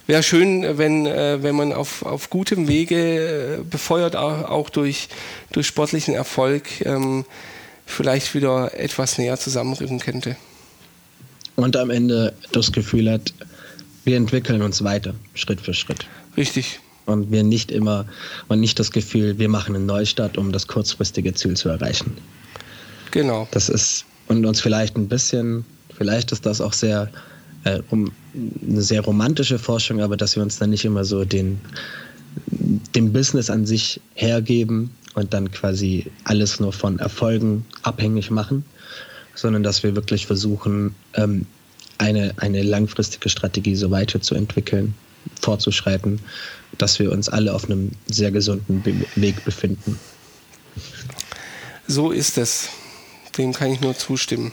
wäre 0.07 0.23
schön, 0.23 0.77
wenn, 0.77 1.05
äh, 1.05 1.43
wenn 1.43 1.55
man 1.55 1.73
auf, 1.73 2.03
auf 2.03 2.29
gutem 2.29 2.67
Wege, 2.67 3.59
äh, 3.59 3.63
befeuert 3.63 4.15
auch, 4.15 4.49
auch, 4.49 4.69
durch, 4.69 5.09
durch 5.51 5.67
sportlichen 5.67 6.13
Erfolg, 6.13 6.85
ähm, 6.85 7.25
vielleicht 7.85 8.33
wieder 8.33 8.73
etwas 8.79 9.17
näher 9.17 9.37
zusammenrücken 9.37 9.99
könnte. 9.99 10.35
Und 11.55 11.75
am 11.75 11.89
Ende 11.89 12.33
das 12.53 12.71
Gefühl 12.71 13.11
hat, 13.11 13.33
wir 14.05 14.15
entwickeln 14.17 14.61
uns 14.61 14.83
weiter, 14.83 15.13
Schritt 15.33 15.61
für 15.61 15.73
Schritt. 15.73 16.07
Richtig. 16.37 16.79
Und 17.05 17.31
wir 17.31 17.43
nicht 17.43 17.71
immer 17.71 18.05
und 18.47 18.59
nicht 18.59 18.79
das 18.79 18.91
Gefühl, 18.91 19.37
wir 19.37 19.49
machen 19.49 19.75
einen 19.75 19.85
Neustart, 19.85 20.37
um 20.37 20.51
das 20.51 20.67
kurzfristige 20.67 21.33
Ziel 21.33 21.57
zu 21.57 21.69
erreichen. 21.69 22.15
Genau. 23.11 23.47
Das 23.51 23.69
ist 23.69 24.05
und 24.27 24.45
uns 24.45 24.61
vielleicht 24.61 24.95
ein 24.95 25.07
bisschen, 25.07 25.65
vielleicht 25.95 26.31
ist 26.31 26.45
das 26.45 26.61
auch 26.61 26.73
sehr 26.73 27.09
äh, 27.63 27.81
um, 27.89 28.11
eine 28.33 28.81
sehr 28.81 29.01
romantische 29.01 29.59
Forschung, 29.59 30.01
aber 30.01 30.15
dass 30.17 30.35
wir 30.35 30.43
uns 30.43 30.59
dann 30.59 30.69
nicht 30.69 30.85
immer 30.85 31.03
so 31.03 31.25
den 31.25 31.59
dem 32.95 33.11
Business 33.11 33.49
an 33.49 33.65
sich 33.65 33.99
hergeben 34.13 34.91
und 35.15 35.33
dann 35.33 35.51
quasi 35.51 36.05
alles 36.25 36.59
nur 36.59 36.71
von 36.71 36.99
Erfolgen 36.99 37.65
abhängig 37.81 38.29
machen, 38.29 38.63
sondern 39.35 39.63
dass 39.63 39.83
wir 39.83 39.95
wirklich 39.95 40.27
versuchen, 40.27 40.95
ähm, 41.15 41.45
eine, 41.97 42.33
eine 42.37 42.63
langfristige 42.63 43.29
Strategie 43.29 43.75
so 43.75 43.91
weiterzuentwickeln, 43.91 44.93
fortzuschreiten, 45.41 46.19
dass 46.77 46.99
wir 46.99 47.11
uns 47.11 47.27
alle 47.29 47.53
auf 47.53 47.65
einem 47.65 47.91
sehr 48.07 48.31
gesunden 48.31 48.81
Be 48.81 48.93
Weg 49.15 49.43
befinden. 49.43 49.99
So 51.87 52.11
ist 52.11 52.37
es. 52.37 52.69
Dem 53.39 53.53
kann 53.53 53.71
ich 53.71 53.81
nur 53.81 53.97
zustimmen. 53.97 54.51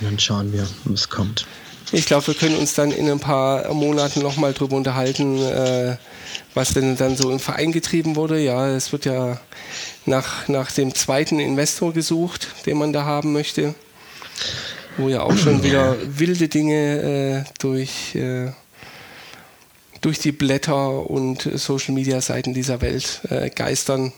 dann 0.00 0.18
schauen 0.18 0.52
wir, 0.52 0.68
was 0.84 1.08
kommt. 1.08 1.46
Ich 1.92 2.04
glaube, 2.04 2.26
wir 2.26 2.34
können 2.34 2.56
uns 2.56 2.74
dann 2.74 2.90
in 2.90 3.10
ein 3.10 3.20
paar 3.20 3.72
Monaten 3.72 4.20
nochmal 4.20 4.52
drüber 4.52 4.76
unterhalten, 4.76 5.38
äh, 5.38 5.96
was 6.52 6.74
denn 6.74 6.96
dann 6.96 7.16
so 7.16 7.30
im 7.30 7.40
Verein 7.40 7.72
getrieben 7.72 8.14
wurde. 8.14 8.38
Ja, 8.38 8.68
es 8.68 8.92
wird 8.92 9.06
ja 9.06 9.40
nach, 10.04 10.48
nach 10.48 10.70
dem 10.70 10.94
zweiten 10.94 11.38
Investor 11.38 11.94
gesucht, 11.94 12.48
den 12.66 12.76
man 12.76 12.92
da 12.92 13.04
haben 13.04 13.32
möchte, 13.32 13.74
wo 14.98 15.08
ja 15.08 15.22
auch 15.22 15.36
schon 15.36 15.62
wieder 15.62 15.96
wilde 16.06 16.48
Dinge 16.48 17.44
äh, 17.46 17.52
durch, 17.58 18.14
äh, 18.14 18.52
durch 20.02 20.18
die 20.18 20.32
Blätter 20.32 21.08
und 21.08 21.48
Social-Media-Seiten 21.54 22.52
dieser 22.52 22.82
Welt 22.82 23.20
äh, 23.30 23.48
geistern. 23.48 24.12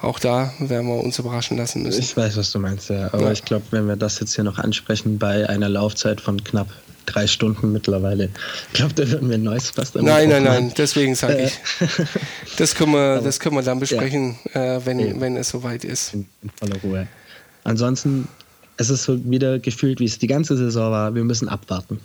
Auch 0.00 0.20
da 0.20 0.52
werden 0.60 0.86
wir 0.86 1.02
uns 1.02 1.18
überraschen 1.18 1.56
lassen 1.56 1.82
müssen. 1.82 2.00
Ich 2.00 2.16
weiß, 2.16 2.36
was 2.36 2.52
du 2.52 2.60
meinst, 2.60 2.88
ja. 2.88 3.08
Aber 3.12 3.24
ja. 3.24 3.32
ich 3.32 3.44
glaube, 3.44 3.64
wenn 3.72 3.88
wir 3.88 3.96
das 3.96 4.20
jetzt 4.20 4.34
hier 4.34 4.44
noch 4.44 4.58
ansprechen 4.58 5.18
bei 5.18 5.48
einer 5.48 5.68
Laufzeit 5.68 6.20
von 6.20 6.42
knapp 6.44 6.68
drei 7.06 7.26
Stunden 7.26 7.72
mittlerweile, 7.72 8.28
ich 8.68 8.74
glaube, 8.74 8.94
da 8.94 9.10
würden 9.10 9.28
wir 9.28 9.36
ein 9.36 9.42
neues 9.42 9.70
fast 9.70 9.96
Nein, 9.96 10.28
nein, 10.28 10.44
nein, 10.44 10.72
deswegen 10.76 11.14
sage 11.14 11.44
ich. 11.44 11.58
Das 12.58 12.74
können 12.74 12.92
wir, 12.92 13.20
das 13.20 13.40
können 13.40 13.56
wir 13.56 13.62
dann 13.62 13.80
besprechen, 13.80 14.36
ja. 14.54 14.76
äh, 14.76 14.86
wenn, 14.86 15.00
ja. 15.00 15.20
wenn 15.20 15.36
es 15.36 15.48
soweit 15.48 15.84
ist. 15.84 16.14
In, 16.14 16.26
in 16.42 16.50
voller 16.50 16.76
Ruhe. 16.82 17.08
Ansonsten, 17.64 18.28
es 18.76 18.90
ist 18.90 19.02
so 19.02 19.18
wieder 19.28 19.58
gefühlt, 19.58 19.98
wie 20.00 20.04
es 20.04 20.18
die 20.18 20.26
ganze 20.28 20.56
Saison 20.56 20.92
war. 20.92 21.14
Wir 21.14 21.24
müssen 21.24 21.48
abwarten. 21.48 22.00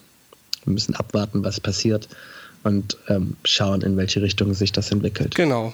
Wir 0.63 0.73
müssen 0.73 0.95
abwarten, 0.95 1.43
was 1.43 1.59
passiert 1.59 2.07
und 2.63 2.97
ähm, 3.07 3.35
schauen, 3.43 3.81
in 3.81 3.97
welche 3.97 4.21
Richtung 4.21 4.53
sich 4.53 4.71
das 4.71 4.91
entwickelt. 4.91 5.35
Genau 5.35 5.73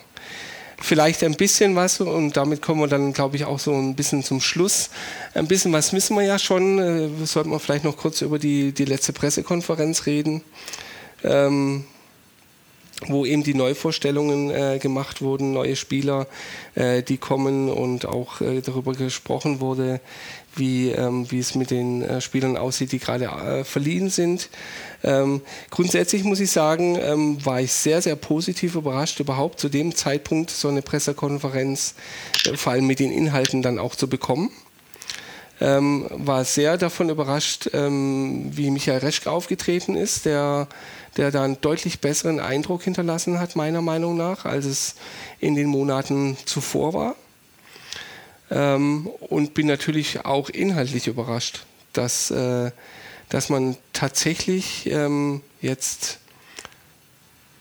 vielleicht 0.81 1.23
ein 1.23 1.35
bisschen 1.35 1.75
was 1.75 1.99
und 1.99 2.37
damit 2.37 2.61
kommen 2.61 2.81
wir 2.81 2.87
dann, 2.87 3.13
glaube 3.13 3.35
ich, 3.35 3.45
auch 3.45 3.59
so 3.59 3.73
ein 3.73 3.95
bisschen 3.95 4.23
zum 4.23 4.41
Schluss. 4.41 4.89
Ein 5.33 5.47
bisschen 5.47 5.73
was 5.73 5.93
wissen 5.93 6.15
wir 6.15 6.23
ja 6.23 6.39
schon. 6.39 6.79
Äh, 6.79 7.25
sollten 7.25 7.51
wir 7.51 7.59
vielleicht 7.59 7.83
noch 7.83 7.97
kurz 7.97 8.21
über 8.21 8.39
die, 8.39 8.71
die 8.71 8.85
letzte 8.85 9.13
Pressekonferenz 9.13 10.05
reden. 10.05 10.41
Ähm, 11.23 11.85
wo 13.07 13.25
eben 13.25 13.43
die 13.43 13.53
Neuvorstellungen 13.53 14.51
äh, 14.51 14.79
gemacht 14.79 15.21
wurden, 15.21 15.53
neue 15.53 15.75
Spieler, 15.75 16.27
äh, 16.75 17.01
die 17.01 17.17
kommen 17.17 17.69
und 17.69 18.05
auch 18.05 18.41
äh, 18.41 18.61
darüber 18.61 18.93
gesprochen 18.93 19.61
wurde, 19.61 20.01
wie, 20.55 20.89
ähm, 20.89 21.25
es 21.31 21.55
mit 21.55 21.71
den 21.71 22.01
äh, 22.01 22.19
Spielern 22.19 22.57
aussieht, 22.57 22.91
die 22.91 22.99
gerade 22.99 23.25
äh, 23.25 23.63
verliehen 23.63 24.09
sind. 24.09 24.49
Ähm, 25.03 25.41
grundsätzlich 25.69 26.23
muss 26.23 26.39
ich 26.39 26.51
sagen, 26.51 26.97
ähm, 27.01 27.43
war 27.45 27.61
ich 27.61 27.71
sehr, 27.71 28.01
sehr 28.01 28.15
positiv 28.15 28.75
überrascht, 28.75 29.19
überhaupt 29.19 29.59
zu 29.59 29.69
dem 29.69 29.95
Zeitpunkt 29.95 30.49
so 30.51 30.67
eine 30.67 30.81
Pressekonferenz, 30.81 31.95
äh, 32.45 32.57
vor 32.57 32.73
allem 32.73 32.87
mit 32.87 32.99
den 32.99 33.11
Inhalten 33.11 33.61
dann 33.61 33.79
auch 33.79 33.95
zu 33.95 34.09
bekommen. 34.09 34.51
Ähm, 35.61 36.07
war 36.11 36.45
sehr 36.45 36.77
davon 36.77 37.09
überrascht, 37.09 37.69
ähm, 37.73 38.49
wie 38.55 38.71
Michael 38.71 38.99
Reschke 38.99 39.29
aufgetreten 39.29 39.95
ist, 39.95 40.25
der, 40.25 40.67
der 41.17 41.31
da 41.31 41.43
einen 41.43 41.59
deutlich 41.59 41.99
besseren 41.99 42.39
Eindruck 42.39 42.83
hinterlassen 42.83 43.39
hat, 43.39 43.57
meiner 43.57 43.81
Meinung 43.81 44.15
nach, 44.15 44.45
als 44.45 44.65
es 44.65 44.95
in 45.39 45.55
den 45.55 45.67
Monaten 45.67 46.37
zuvor 46.45 46.93
war. 46.93 47.15
Ähm, 48.51 49.07
und 49.19 49.53
bin 49.53 49.67
natürlich 49.67 50.25
auch 50.25 50.49
inhaltlich 50.49 51.07
überrascht, 51.07 51.65
dass, 51.91 52.31
äh, 52.31 52.71
dass 53.29 53.49
man 53.49 53.77
tatsächlich 53.93 54.87
ähm, 54.87 55.41
jetzt 55.61 56.19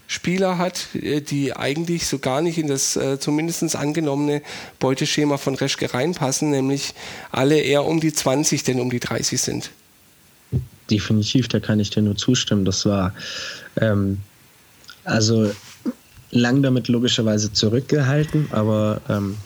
Spieler 0.06 0.56
hat, 0.56 0.94
äh, 0.94 1.20
die 1.20 1.54
eigentlich 1.54 2.06
so 2.06 2.18
gar 2.18 2.40
nicht 2.40 2.58
in 2.58 2.66
das 2.66 2.96
äh, 2.96 3.20
zumindest 3.20 3.76
angenommene 3.76 4.42
Beuteschema 4.80 5.36
von 5.36 5.54
Reschke 5.54 5.92
reinpassen, 5.92 6.50
nämlich 6.50 6.94
alle 7.30 7.60
eher 7.60 7.84
um 7.84 8.00
die 8.00 8.12
20, 8.12 8.64
denn 8.64 8.80
um 8.80 8.90
die 8.90 9.00
30 9.00 9.40
sind. 9.40 9.70
Definitiv, 10.90 11.48
da 11.48 11.60
kann 11.60 11.78
ich 11.78 11.90
dir 11.90 12.00
nur 12.00 12.16
zustimmen. 12.16 12.64
Das 12.64 12.86
war 12.86 13.14
ähm, 13.78 14.18
also 15.04 15.50
lang 16.30 16.62
damit 16.62 16.88
logischerweise 16.88 17.52
zurückgehalten, 17.52 18.48
aber 18.50 19.02
ähm, 19.10 19.36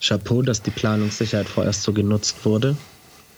Chapeau, 0.00 0.40
dass 0.40 0.62
die 0.62 0.70
Planungssicherheit 0.70 1.48
vorerst 1.48 1.82
so 1.82 1.92
genutzt 1.92 2.44
wurde. 2.44 2.76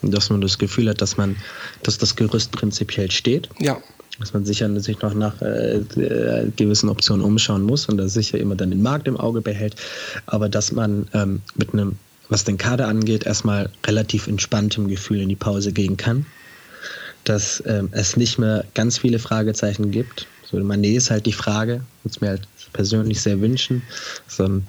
Dass 0.02 0.30
man 0.30 0.40
das 0.40 0.58
Gefühl 0.58 0.88
hat, 0.88 1.00
dass 1.00 1.16
man, 1.16 1.36
dass 1.82 1.98
das 1.98 2.14
Gerüst 2.16 2.52
prinzipiell 2.52 3.10
steht. 3.10 3.48
Ja. 3.58 3.78
Dass 4.20 4.32
man 4.32 4.44
sicher 4.44 4.68
sich 4.80 5.00
noch 5.00 5.14
nach 5.14 5.40
äh, 5.42 5.76
äh, 5.76 6.50
gewissen 6.56 6.88
Optionen 6.88 7.24
umschauen 7.24 7.62
muss 7.62 7.86
und 7.86 7.98
da 7.98 8.08
sicher 8.08 8.38
immer 8.38 8.56
dann 8.56 8.70
den 8.70 8.82
Markt 8.82 9.06
im 9.06 9.16
Auge 9.16 9.40
behält. 9.40 9.76
Aber 10.26 10.48
dass 10.48 10.72
man 10.72 11.06
ähm, 11.14 11.40
mit 11.56 11.72
einem, 11.72 11.96
was 12.28 12.44
den 12.44 12.58
Kader 12.58 12.88
angeht, 12.88 13.26
erstmal 13.26 13.70
relativ 13.86 14.26
entspanntem 14.26 14.88
Gefühl 14.88 15.20
in 15.20 15.28
die 15.28 15.36
Pause 15.36 15.72
gehen 15.72 15.96
kann. 15.96 16.26
Dass 17.24 17.62
ähm, 17.66 17.88
es 17.92 18.16
nicht 18.16 18.38
mehr 18.38 18.64
ganz 18.74 18.98
viele 18.98 19.18
Fragezeichen 19.18 19.90
gibt. 19.90 20.26
So, 20.44 20.56
Mané 20.58 20.96
ist 20.96 21.10
halt 21.10 21.26
die 21.26 21.32
Frage, 21.32 21.82
würde 22.02 22.14
es 22.14 22.20
mir 22.20 22.28
halt 22.28 22.48
persönlich 22.72 23.20
sehr 23.20 23.40
wünschen. 23.40 23.82
So 24.28 24.44
ein 24.44 24.66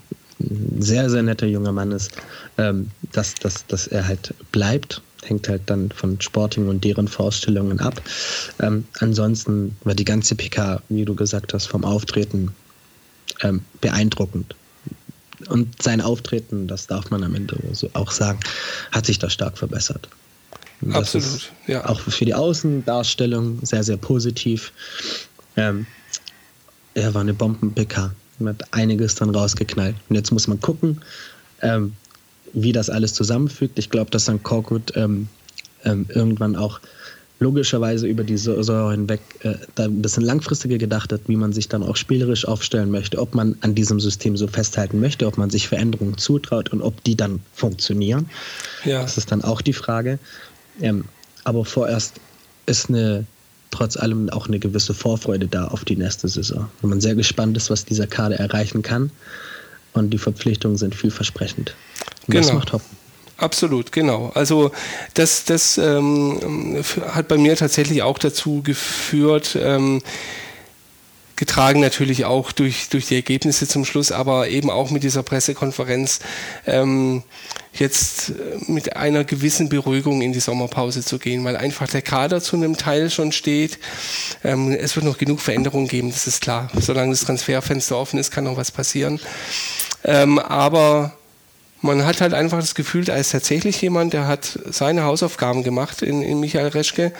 sehr, 0.79 1.09
sehr 1.09 1.23
netter 1.23 1.47
junger 1.47 1.71
Mann 1.71 1.91
ist, 1.91 2.11
ähm, 2.57 2.89
dass, 3.11 3.35
dass, 3.35 3.65
dass 3.67 3.87
er 3.87 4.07
halt 4.07 4.33
bleibt. 4.51 5.01
Hängt 5.23 5.47
halt 5.49 5.63
dann 5.65 5.91
von 5.91 6.19
Sporting 6.21 6.67
und 6.67 6.83
deren 6.83 7.07
Vorstellungen 7.07 7.79
ab. 7.79 8.01
Ähm, 8.61 8.85
ansonsten 8.99 9.75
war 9.83 9.93
die 9.93 10.05
ganze 10.05 10.35
PK, 10.35 10.81
wie 10.89 11.05
du 11.05 11.15
gesagt 11.15 11.53
hast, 11.53 11.67
vom 11.67 11.83
Auftreten 11.83 12.53
ähm, 13.41 13.61
beeindruckend. 13.81 14.55
Und 15.47 15.81
sein 15.81 16.01
Auftreten, 16.01 16.67
das 16.67 16.87
darf 16.87 17.09
man 17.11 17.23
am 17.23 17.35
Ende 17.35 17.57
so 17.71 17.89
auch 17.93 18.11
sagen, 18.11 18.39
hat 18.91 19.05
sich 19.05 19.19
da 19.19 19.29
stark 19.29 19.57
verbessert. 19.57 20.09
Absolut, 20.91 21.51
ja. 21.67 21.85
Auch 21.87 21.99
für 21.99 22.25
die 22.25 22.33
Außendarstellung 22.33 23.59
sehr, 23.63 23.83
sehr 23.83 23.97
positiv. 23.97 24.71
Ähm, 25.57 25.85
er 26.93 27.13
war 27.13 27.21
eine 27.21 27.33
Bomben-PK. 27.33 28.11
Hat 28.45 28.73
einiges 28.73 29.15
dann 29.15 29.29
rausgeknallt. 29.29 29.95
Und 30.07 30.15
jetzt 30.15 30.31
muss 30.31 30.47
man 30.47 30.59
gucken, 30.61 31.01
ähm, 31.61 31.95
wie 32.53 32.71
das 32.71 32.89
alles 32.89 33.13
zusammenfügt. 33.13 33.79
Ich 33.79 33.89
glaube, 33.89 34.11
dass 34.11 34.25
dann 34.25 34.43
Korkut 34.43 34.93
ähm, 34.95 35.27
ähm, 35.83 36.05
irgendwann 36.09 36.55
auch 36.55 36.79
logischerweise 37.39 38.05
über 38.05 38.23
die 38.23 38.37
Saison 38.37 38.91
hinweg 38.91 39.21
äh, 39.43 39.55
da 39.75 39.85
ein 39.85 40.01
bisschen 40.01 40.23
langfristiger 40.23 40.77
gedacht 40.77 41.13
hat, 41.13 41.21
wie 41.27 41.37
man 41.37 41.53
sich 41.53 41.69
dann 41.69 41.83
auch 41.83 41.95
spielerisch 41.95 42.45
aufstellen 42.45 42.91
möchte, 42.91 43.17
ob 43.17 43.33
man 43.33 43.55
an 43.61 43.75
diesem 43.75 43.99
System 43.99 44.35
so 44.35 44.47
festhalten 44.47 44.99
möchte, 44.99 45.25
ob 45.25 45.37
man 45.37 45.49
sich 45.49 45.69
Veränderungen 45.69 46.17
zutraut 46.17 46.69
und 46.69 46.81
ob 46.81 47.01
die 47.03 47.15
dann 47.15 47.39
funktionieren. 47.53 48.29
Ja. 48.83 49.01
Das 49.01 49.17
ist 49.17 49.31
dann 49.31 49.41
auch 49.41 49.61
die 49.61 49.73
Frage. 49.73 50.19
Ähm, 50.81 51.05
aber 51.45 51.63
vorerst 51.63 52.15
ist 52.65 52.89
eine 52.89 53.25
trotz 53.71 53.97
allem 53.97 54.29
auch 54.29 54.47
eine 54.47 54.59
gewisse 54.59 54.93
Vorfreude 54.93 55.47
da 55.47 55.67
auf 55.67 55.85
die 55.85 55.95
nächste 55.95 56.27
Saison. 56.27 56.69
Und 56.81 56.89
man 56.89 57.01
sehr 57.01 57.15
gespannt 57.15 57.55
ist, 57.55 57.69
was 57.69 57.85
dieser 57.85 58.07
Kader 58.07 58.35
erreichen 58.35 58.81
kann. 58.81 59.11
Und 59.93 60.11
die 60.11 60.17
Verpflichtungen 60.17 60.77
sind 60.77 60.95
vielversprechend. 60.95 61.75
Und 62.29 62.33
genau. 62.33 62.45
Das 62.45 62.53
macht 62.53 62.73
Hoffen. 62.73 62.97
Absolut, 63.37 63.91
genau. 63.91 64.31
Also 64.35 64.71
das, 65.13 65.45
das 65.45 65.77
ähm, 65.77 66.83
hat 67.07 67.27
bei 67.27 67.37
mir 67.37 67.55
tatsächlich 67.55 68.03
auch 68.03 68.19
dazu 68.19 68.61
geführt, 68.61 69.57
ähm, 69.59 70.01
getragen 71.37 71.79
natürlich 71.79 72.25
auch 72.25 72.51
durch, 72.51 72.89
durch 72.89 73.07
die 73.07 73.15
Ergebnisse 73.15 73.65
zum 73.65 73.85
Schluss, 73.85 74.11
aber 74.11 74.49
eben 74.49 74.69
auch 74.69 74.91
mit 74.91 75.03
dieser 75.03 75.23
Pressekonferenz 75.23 76.19
ähm, 76.67 77.23
jetzt 77.73 78.33
mit 78.67 78.97
einer 78.97 79.23
gewissen 79.23 79.69
Beruhigung 79.69 80.21
in 80.21 80.33
die 80.33 80.41
Sommerpause 80.41 81.03
zu 81.03 81.17
gehen, 81.17 81.45
weil 81.45 81.55
einfach 81.55 81.87
der 81.87 82.01
Kader 82.01 82.41
zu 82.41 82.57
einem 82.57 82.75
Teil 82.75 83.09
schon 83.09 83.31
steht. 83.31 83.79
Ähm, 84.43 84.73
es 84.73 84.97
wird 84.97 85.05
noch 85.05 85.17
genug 85.17 85.39
Veränderungen 85.39 85.87
geben, 85.87 86.11
das 86.11 86.27
ist 86.27 86.41
klar. 86.41 86.69
Solange 86.77 87.11
das 87.11 87.21
Transferfenster 87.21 87.97
offen 87.97 88.19
ist, 88.19 88.31
kann 88.31 88.43
noch 88.43 88.57
was 88.57 88.71
passieren. 88.71 89.21
Ähm, 90.03 90.39
aber 90.39 91.18
man 91.81 92.05
hat 92.05 92.21
halt 92.21 92.33
einfach 92.33 92.59
das 92.59 92.75
Gefühl, 92.75 93.05
da 93.05 93.15
ist 93.15 93.31
tatsächlich 93.31 93.81
jemand, 93.81 94.13
der 94.13 94.27
hat 94.27 94.59
seine 94.69 95.03
Hausaufgaben 95.03 95.63
gemacht 95.63 96.01
in, 96.01 96.21
in 96.21 96.39
Michael 96.39 96.67
Reschke 96.67 97.13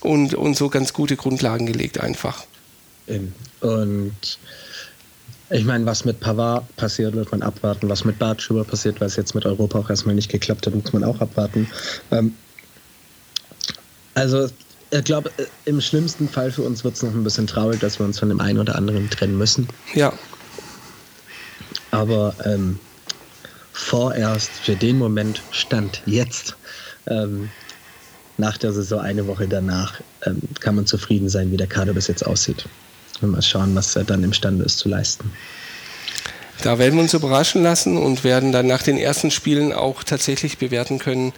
und, 0.00 0.34
und 0.34 0.56
so 0.56 0.68
ganz 0.68 0.92
gute 0.92 1.16
Grundlagen 1.16 1.66
gelegt 1.66 2.00
einfach. 2.00 2.44
Und 3.60 4.38
ich 5.50 5.64
meine, 5.64 5.84
was 5.84 6.04
mit 6.04 6.20
Pavard 6.20 6.76
passiert, 6.76 7.14
wird 7.14 7.30
man 7.32 7.42
abwarten. 7.42 7.88
Was 7.88 8.04
mit 8.04 8.18
Bartschuber 8.18 8.64
passiert, 8.64 9.00
was 9.00 9.16
jetzt 9.16 9.34
mit 9.34 9.44
Europa 9.44 9.80
auch 9.80 9.90
erstmal 9.90 10.14
nicht 10.14 10.30
geklappt 10.30 10.66
hat, 10.66 10.74
muss 10.74 10.92
man 10.92 11.04
auch 11.04 11.20
abwarten. 11.20 11.68
Ähm, 12.12 12.34
also, 14.14 14.48
ich 14.92 15.04
glaube, 15.04 15.30
im 15.64 15.80
schlimmsten 15.80 16.28
Fall 16.28 16.52
für 16.52 16.62
uns 16.62 16.84
wird 16.84 16.94
es 16.94 17.02
noch 17.02 17.12
ein 17.12 17.24
bisschen 17.24 17.46
traurig, 17.46 17.80
dass 17.80 17.98
wir 17.98 18.06
uns 18.06 18.18
von 18.18 18.28
dem 18.28 18.40
einen 18.40 18.58
oder 18.58 18.76
anderen 18.76 19.10
trennen 19.10 19.36
müssen. 19.36 19.68
Ja. 19.94 20.12
Aber 21.90 22.34
ähm, 22.44 22.78
vorerst 23.80 24.50
für 24.50 24.76
den 24.76 24.98
Moment 24.98 25.42
stand 25.50 26.02
jetzt. 26.06 26.56
Ähm, 27.06 27.50
nach 28.38 28.56
der 28.56 28.72
Saison, 28.72 29.00
eine 29.00 29.26
Woche 29.26 29.48
danach, 29.48 30.00
ähm, 30.24 30.40
kann 30.60 30.74
man 30.74 30.86
zufrieden 30.86 31.28
sein, 31.28 31.50
wie 31.50 31.56
der 31.56 31.66
Kader 31.66 31.92
bis 31.92 32.08
jetzt 32.08 32.26
aussieht. 32.26 32.66
Und 33.20 33.30
mal 33.30 33.42
schauen, 33.42 33.74
was 33.74 33.96
er 33.96 34.04
dann 34.04 34.24
imstande 34.24 34.64
ist 34.64 34.78
zu 34.78 34.88
leisten. 34.88 35.30
Da 36.62 36.78
werden 36.78 36.94
wir 36.94 37.02
uns 37.02 37.14
überraschen 37.14 37.62
lassen 37.62 37.96
und 37.96 38.22
werden 38.24 38.52
dann 38.52 38.66
nach 38.66 38.82
den 38.82 38.98
ersten 38.98 39.30
Spielen 39.30 39.72
auch 39.72 40.02
tatsächlich 40.04 40.58
bewerten 40.58 40.98
können, 40.98 41.32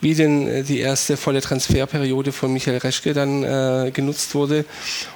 wie 0.00 0.14
denn 0.14 0.48
äh, 0.48 0.62
die 0.62 0.80
erste 0.80 1.16
volle 1.16 1.40
Transferperiode 1.40 2.32
von 2.32 2.52
Michael 2.52 2.78
Reschke 2.78 3.12
dann 3.12 3.42
äh, 3.42 3.90
genutzt 3.92 4.34
wurde 4.34 4.64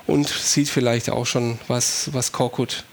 und 0.06 0.28
sieht 0.28 0.68
vielleicht 0.68 1.10
auch 1.10 1.26
schon, 1.26 1.58
was, 1.68 2.10
was 2.12 2.32
Korkut 2.32 2.84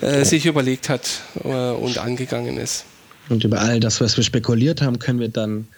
äh, 0.00 0.24
sich 0.24 0.46
überlegt 0.46 0.88
hat 0.88 1.20
äh, 1.44 1.48
und 1.48 1.98
angegangen 1.98 2.56
ist. 2.56 2.84
Und 3.28 3.44
über 3.44 3.60
all 3.60 3.80
das, 3.80 4.00
was 4.00 4.16
wir 4.16 4.24
spekuliert 4.24 4.80
haben, 4.80 4.98
können 4.98 5.20
wir 5.20 5.28
dann 5.28 5.68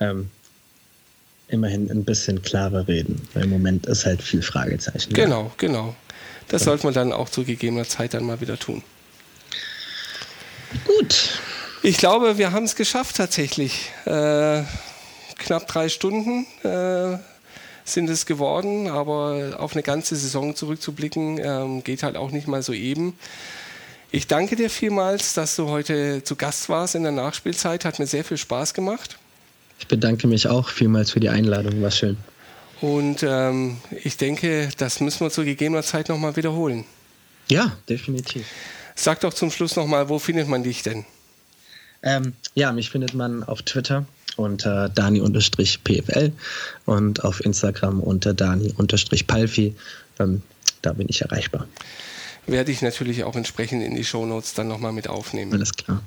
ähm, 0.00 0.30
immerhin 1.48 1.90
ein 1.90 2.04
bisschen 2.04 2.42
klarer 2.42 2.88
reden. 2.88 3.20
Weil 3.34 3.44
im 3.44 3.50
Moment 3.50 3.86
ist 3.86 4.04
halt 4.04 4.22
viel 4.22 4.42
Fragezeichen. 4.42 5.12
Genau, 5.12 5.44
ja. 5.44 5.50
genau. 5.56 5.96
Das 6.48 6.64
sollte 6.64 6.86
man 6.86 6.94
dann 6.94 7.12
auch 7.12 7.28
zu 7.28 7.44
gegebener 7.44 7.84
Zeit 7.84 8.14
dann 8.14 8.24
mal 8.24 8.40
wieder 8.40 8.58
tun. 8.58 8.82
Gut. 10.86 11.40
Ich 11.82 11.98
glaube, 11.98 12.38
wir 12.38 12.52
haben 12.52 12.64
es 12.64 12.74
geschafft 12.74 13.16
tatsächlich. 13.16 13.90
Äh, 14.04 14.62
knapp 15.38 15.68
drei 15.68 15.88
Stunden 15.88 16.46
äh, 16.64 17.18
sind 17.84 18.10
es 18.10 18.26
geworden, 18.26 18.88
aber 18.88 19.56
auf 19.58 19.74
eine 19.74 19.82
ganze 19.82 20.16
Saison 20.16 20.56
zurückzublicken, 20.56 21.38
ähm, 21.42 21.84
geht 21.84 22.02
halt 22.02 22.16
auch 22.16 22.30
nicht 22.30 22.48
mal 22.48 22.62
so 22.62 22.72
eben. 22.72 23.18
Ich 24.10 24.26
danke 24.26 24.56
dir 24.56 24.70
vielmals, 24.70 25.34
dass 25.34 25.56
du 25.56 25.68
heute 25.68 26.24
zu 26.24 26.34
Gast 26.34 26.68
warst 26.70 26.94
in 26.94 27.02
der 27.02 27.12
Nachspielzeit. 27.12 27.84
Hat 27.84 27.98
mir 27.98 28.06
sehr 28.06 28.24
viel 28.24 28.38
Spaß 28.38 28.72
gemacht. 28.72 29.18
Ich 29.78 29.86
bedanke 29.86 30.26
mich 30.26 30.48
auch 30.48 30.70
vielmals 30.70 31.10
für 31.10 31.20
die 31.20 31.28
Einladung, 31.28 31.82
war 31.82 31.90
schön. 31.90 32.16
Und 32.80 33.22
ähm, 33.22 33.78
ich 34.02 34.16
denke, 34.16 34.70
das 34.78 35.00
müssen 35.00 35.20
wir 35.20 35.30
zu 35.30 35.44
gegebener 35.44 35.82
Zeit 35.82 36.08
nochmal 36.08 36.36
wiederholen. 36.36 36.84
Ja, 37.50 37.76
definitiv. 37.88 38.46
Sag 38.94 39.20
doch 39.20 39.34
zum 39.34 39.50
Schluss 39.50 39.76
nochmal, 39.76 40.08
wo 40.08 40.18
findet 40.18 40.48
man 40.48 40.62
dich 40.62 40.82
denn? 40.82 41.04
Ähm, 42.02 42.32
ja, 42.54 42.72
mich 42.72 42.90
findet 42.90 43.14
man 43.14 43.42
auf 43.42 43.62
Twitter 43.62 44.06
unter 44.36 44.88
dani-pfl 44.88 46.32
und 46.86 47.24
auf 47.24 47.44
Instagram 47.44 48.00
unter 48.00 48.32
dani-palfi. 48.32 49.74
Ähm, 50.18 50.42
da 50.82 50.92
bin 50.92 51.08
ich 51.08 51.22
erreichbar. 51.22 51.66
Werde 52.48 52.72
ich 52.72 52.80
natürlich 52.80 53.24
auch 53.24 53.36
entsprechend 53.36 53.82
in 53.82 53.94
die 53.94 54.04
Shownotes 54.04 54.54
dann 54.54 54.68
nochmal 54.68 54.92
mit 54.92 55.08
aufnehmen. 55.08 55.52
Alles 55.52 55.74
klar. 55.74 56.02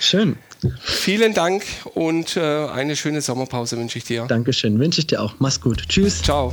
Schön. 0.00 0.36
Vielen 0.80 1.34
Dank 1.34 1.64
und 1.94 2.36
äh, 2.36 2.40
eine 2.40 2.96
schöne 2.96 3.20
Sommerpause 3.20 3.78
wünsche 3.78 3.98
ich 3.98 4.04
dir. 4.04 4.26
Dankeschön, 4.26 4.78
wünsche 4.80 5.00
ich 5.00 5.06
dir 5.06 5.22
auch. 5.22 5.34
Mach's 5.38 5.60
gut. 5.60 5.84
Tschüss. 5.88 6.20
Ciao. 6.20 6.52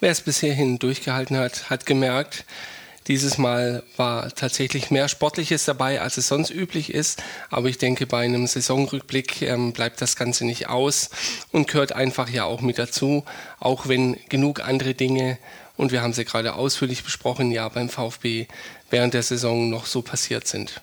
Wer 0.00 0.10
es 0.10 0.22
bisher 0.22 0.54
hin 0.54 0.78
durchgehalten 0.78 1.36
hat, 1.36 1.68
hat 1.68 1.84
gemerkt, 1.84 2.46
dieses 3.10 3.38
Mal 3.38 3.82
war 3.96 4.32
tatsächlich 4.32 4.92
mehr 4.92 5.08
Sportliches 5.08 5.64
dabei, 5.64 6.00
als 6.00 6.16
es 6.16 6.28
sonst 6.28 6.50
üblich 6.50 6.94
ist. 6.94 7.20
Aber 7.50 7.68
ich 7.68 7.76
denke, 7.76 8.06
bei 8.06 8.24
einem 8.24 8.46
Saisonrückblick 8.46 9.42
ähm, 9.42 9.72
bleibt 9.72 10.00
das 10.00 10.14
Ganze 10.14 10.46
nicht 10.46 10.68
aus 10.68 11.10
und 11.50 11.66
gehört 11.66 11.90
einfach 11.90 12.28
ja 12.28 12.44
auch 12.44 12.60
mit 12.60 12.78
dazu, 12.78 13.24
auch 13.58 13.88
wenn 13.88 14.16
genug 14.28 14.60
andere 14.60 14.94
Dinge 14.94 15.38
und 15.76 15.90
wir 15.90 16.02
haben 16.02 16.12
sie 16.12 16.24
gerade 16.24 16.54
ausführlich 16.54 17.02
besprochen, 17.02 17.50
ja, 17.50 17.68
beim 17.68 17.88
VfB 17.88 18.46
während 18.90 19.12
der 19.12 19.24
Saison 19.24 19.68
noch 19.68 19.86
so 19.86 20.02
passiert 20.02 20.46
sind. 20.46 20.80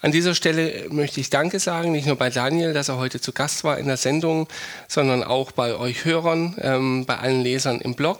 An 0.00 0.10
dieser 0.10 0.34
Stelle 0.34 0.86
möchte 0.88 1.20
ich 1.20 1.30
Danke 1.30 1.60
sagen, 1.60 1.92
nicht 1.92 2.08
nur 2.08 2.16
bei 2.16 2.30
Daniel, 2.30 2.72
dass 2.72 2.88
er 2.88 2.96
heute 2.96 3.20
zu 3.20 3.30
Gast 3.30 3.62
war 3.62 3.78
in 3.78 3.86
der 3.86 3.98
Sendung, 3.98 4.48
sondern 4.88 5.22
auch 5.22 5.52
bei 5.52 5.76
euch 5.76 6.04
Hörern, 6.04 6.56
ähm, 6.60 7.04
bei 7.06 7.18
allen 7.18 7.42
Lesern 7.42 7.80
im 7.80 7.94
Blog. 7.94 8.18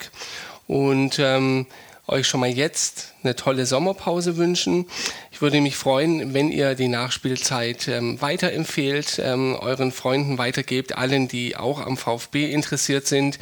Und 0.68 1.18
ähm, 1.18 1.66
euch 2.10 2.26
schon 2.26 2.40
mal 2.40 2.50
jetzt 2.50 3.14
eine 3.22 3.36
tolle 3.36 3.66
Sommerpause 3.66 4.36
wünschen. 4.36 4.86
Ich 5.30 5.40
würde 5.40 5.60
mich 5.60 5.76
freuen, 5.76 6.34
wenn 6.34 6.50
ihr 6.50 6.74
die 6.74 6.88
Nachspielzeit 6.88 7.88
ähm, 7.88 8.20
weiterempfehlt, 8.20 9.20
ähm, 9.24 9.56
euren 9.58 9.92
Freunden 9.92 10.36
weitergebt, 10.36 10.96
allen, 10.96 11.28
die 11.28 11.56
auch 11.56 11.80
am 11.80 11.96
VfB 11.96 12.50
interessiert 12.50 13.06
sind 13.06 13.38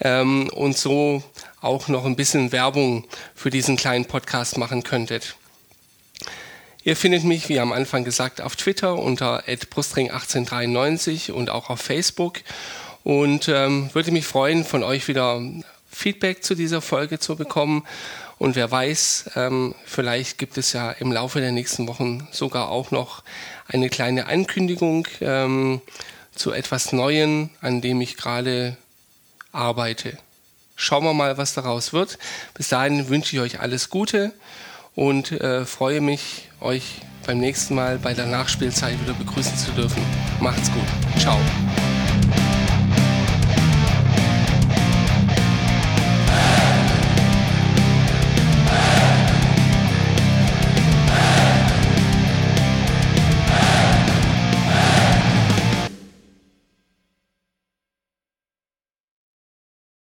ähm, 0.00 0.48
und 0.48 0.76
so 0.76 1.22
auch 1.60 1.88
noch 1.88 2.04
ein 2.04 2.16
bisschen 2.16 2.52
Werbung 2.52 3.04
für 3.34 3.50
diesen 3.50 3.76
kleinen 3.76 4.06
Podcast 4.06 4.58
machen 4.58 4.82
könntet. 4.82 5.36
Ihr 6.84 6.96
findet 6.96 7.24
mich, 7.24 7.48
wie 7.48 7.58
am 7.58 7.72
Anfang 7.72 8.04
gesagt, 8.04 8.40
auf 8.40 8.54
Twitter 8.54 8.96
unter 8.96 9.40
brustring1893 9.40 11.32
und 11.32 11.50
auch 11.50 11.68
auf 11.68 11.80
Facebook. 11.80 12.42
Und 13.02 13.48
ähm, 13.48 13.90
würde 13.92 14.12
mich 14.12 14.24
freuen, 14.24 14.64
von 14.64 14.84
euch 14.84 15.08
wieder 15.08 15.40
Feedback 15.96 16.44
zu 16.44 16.54
dieser 16.54 16.82
Folge 16.82 17.18
zu 17.18 17.36
bekommen. 17.36 17.84
Und 18.38 18.54
wer 18.54 18.70
weiß, 18.70 19.30
ähm, 19.34 19.74
vielleicht 19.86 20.36
gibt 20.36 20.58
es 20.58 20.74
ja 20.74 20.90
im 20.90 21.10
Laufe 21.10 21.40
der 21.40 21.52
nächsten 21.52 21.88
Wochen 21.88 22.28
sogar 22.30 22.68
auch 22.68 22.90
noch 22.90 23.22
eine 23.66 23.88
kleine 23.88 24.26
Ankündigung 24.26 25.08
ähm, 25.22 25.80
zu 26.34 26.52
etwas 26.52 26.92
Neuem, 26.92 27.48
an 27.62 27.80
dem 27.80 28.02
ich 28.02 28.18
gerade 28.18 28.76
arbeite. 29.52 30.18
Schauen 30.76 31.04
wir 31.04 31.14
mal, 31.14 31.38
was 31.38 31.54
daraus 31.54 31.94
wird. 31.94 32.18
Bis 32.52 32.68
dahin 32.68 33.08
wünsche 33.08 33.34
ich 33.34 33.40
euch 33.40 33.60
alles 33.60 33.88
Gute 33.88 34.32
und 34.94 35.32
äh, 35.32 35.64
freue 35.64 36.02
mich, 36.02 36.50
euch 36.60 37.00
beim 37.26 37.38
nächsten 37.38 37.74
Mal 37.74 37.98
bei 37.98 38.12
der 38.12 38.26
Nachspielzeit 38.26 39.00
wieder 39.00 39.14
begrüßen 39.14 39.56
zu 39.56 39.72
dürfen. 39.72 40.02
Macht's 40.40 40.70
gut. 40.70 40.86
Ciao. 41.18 41.40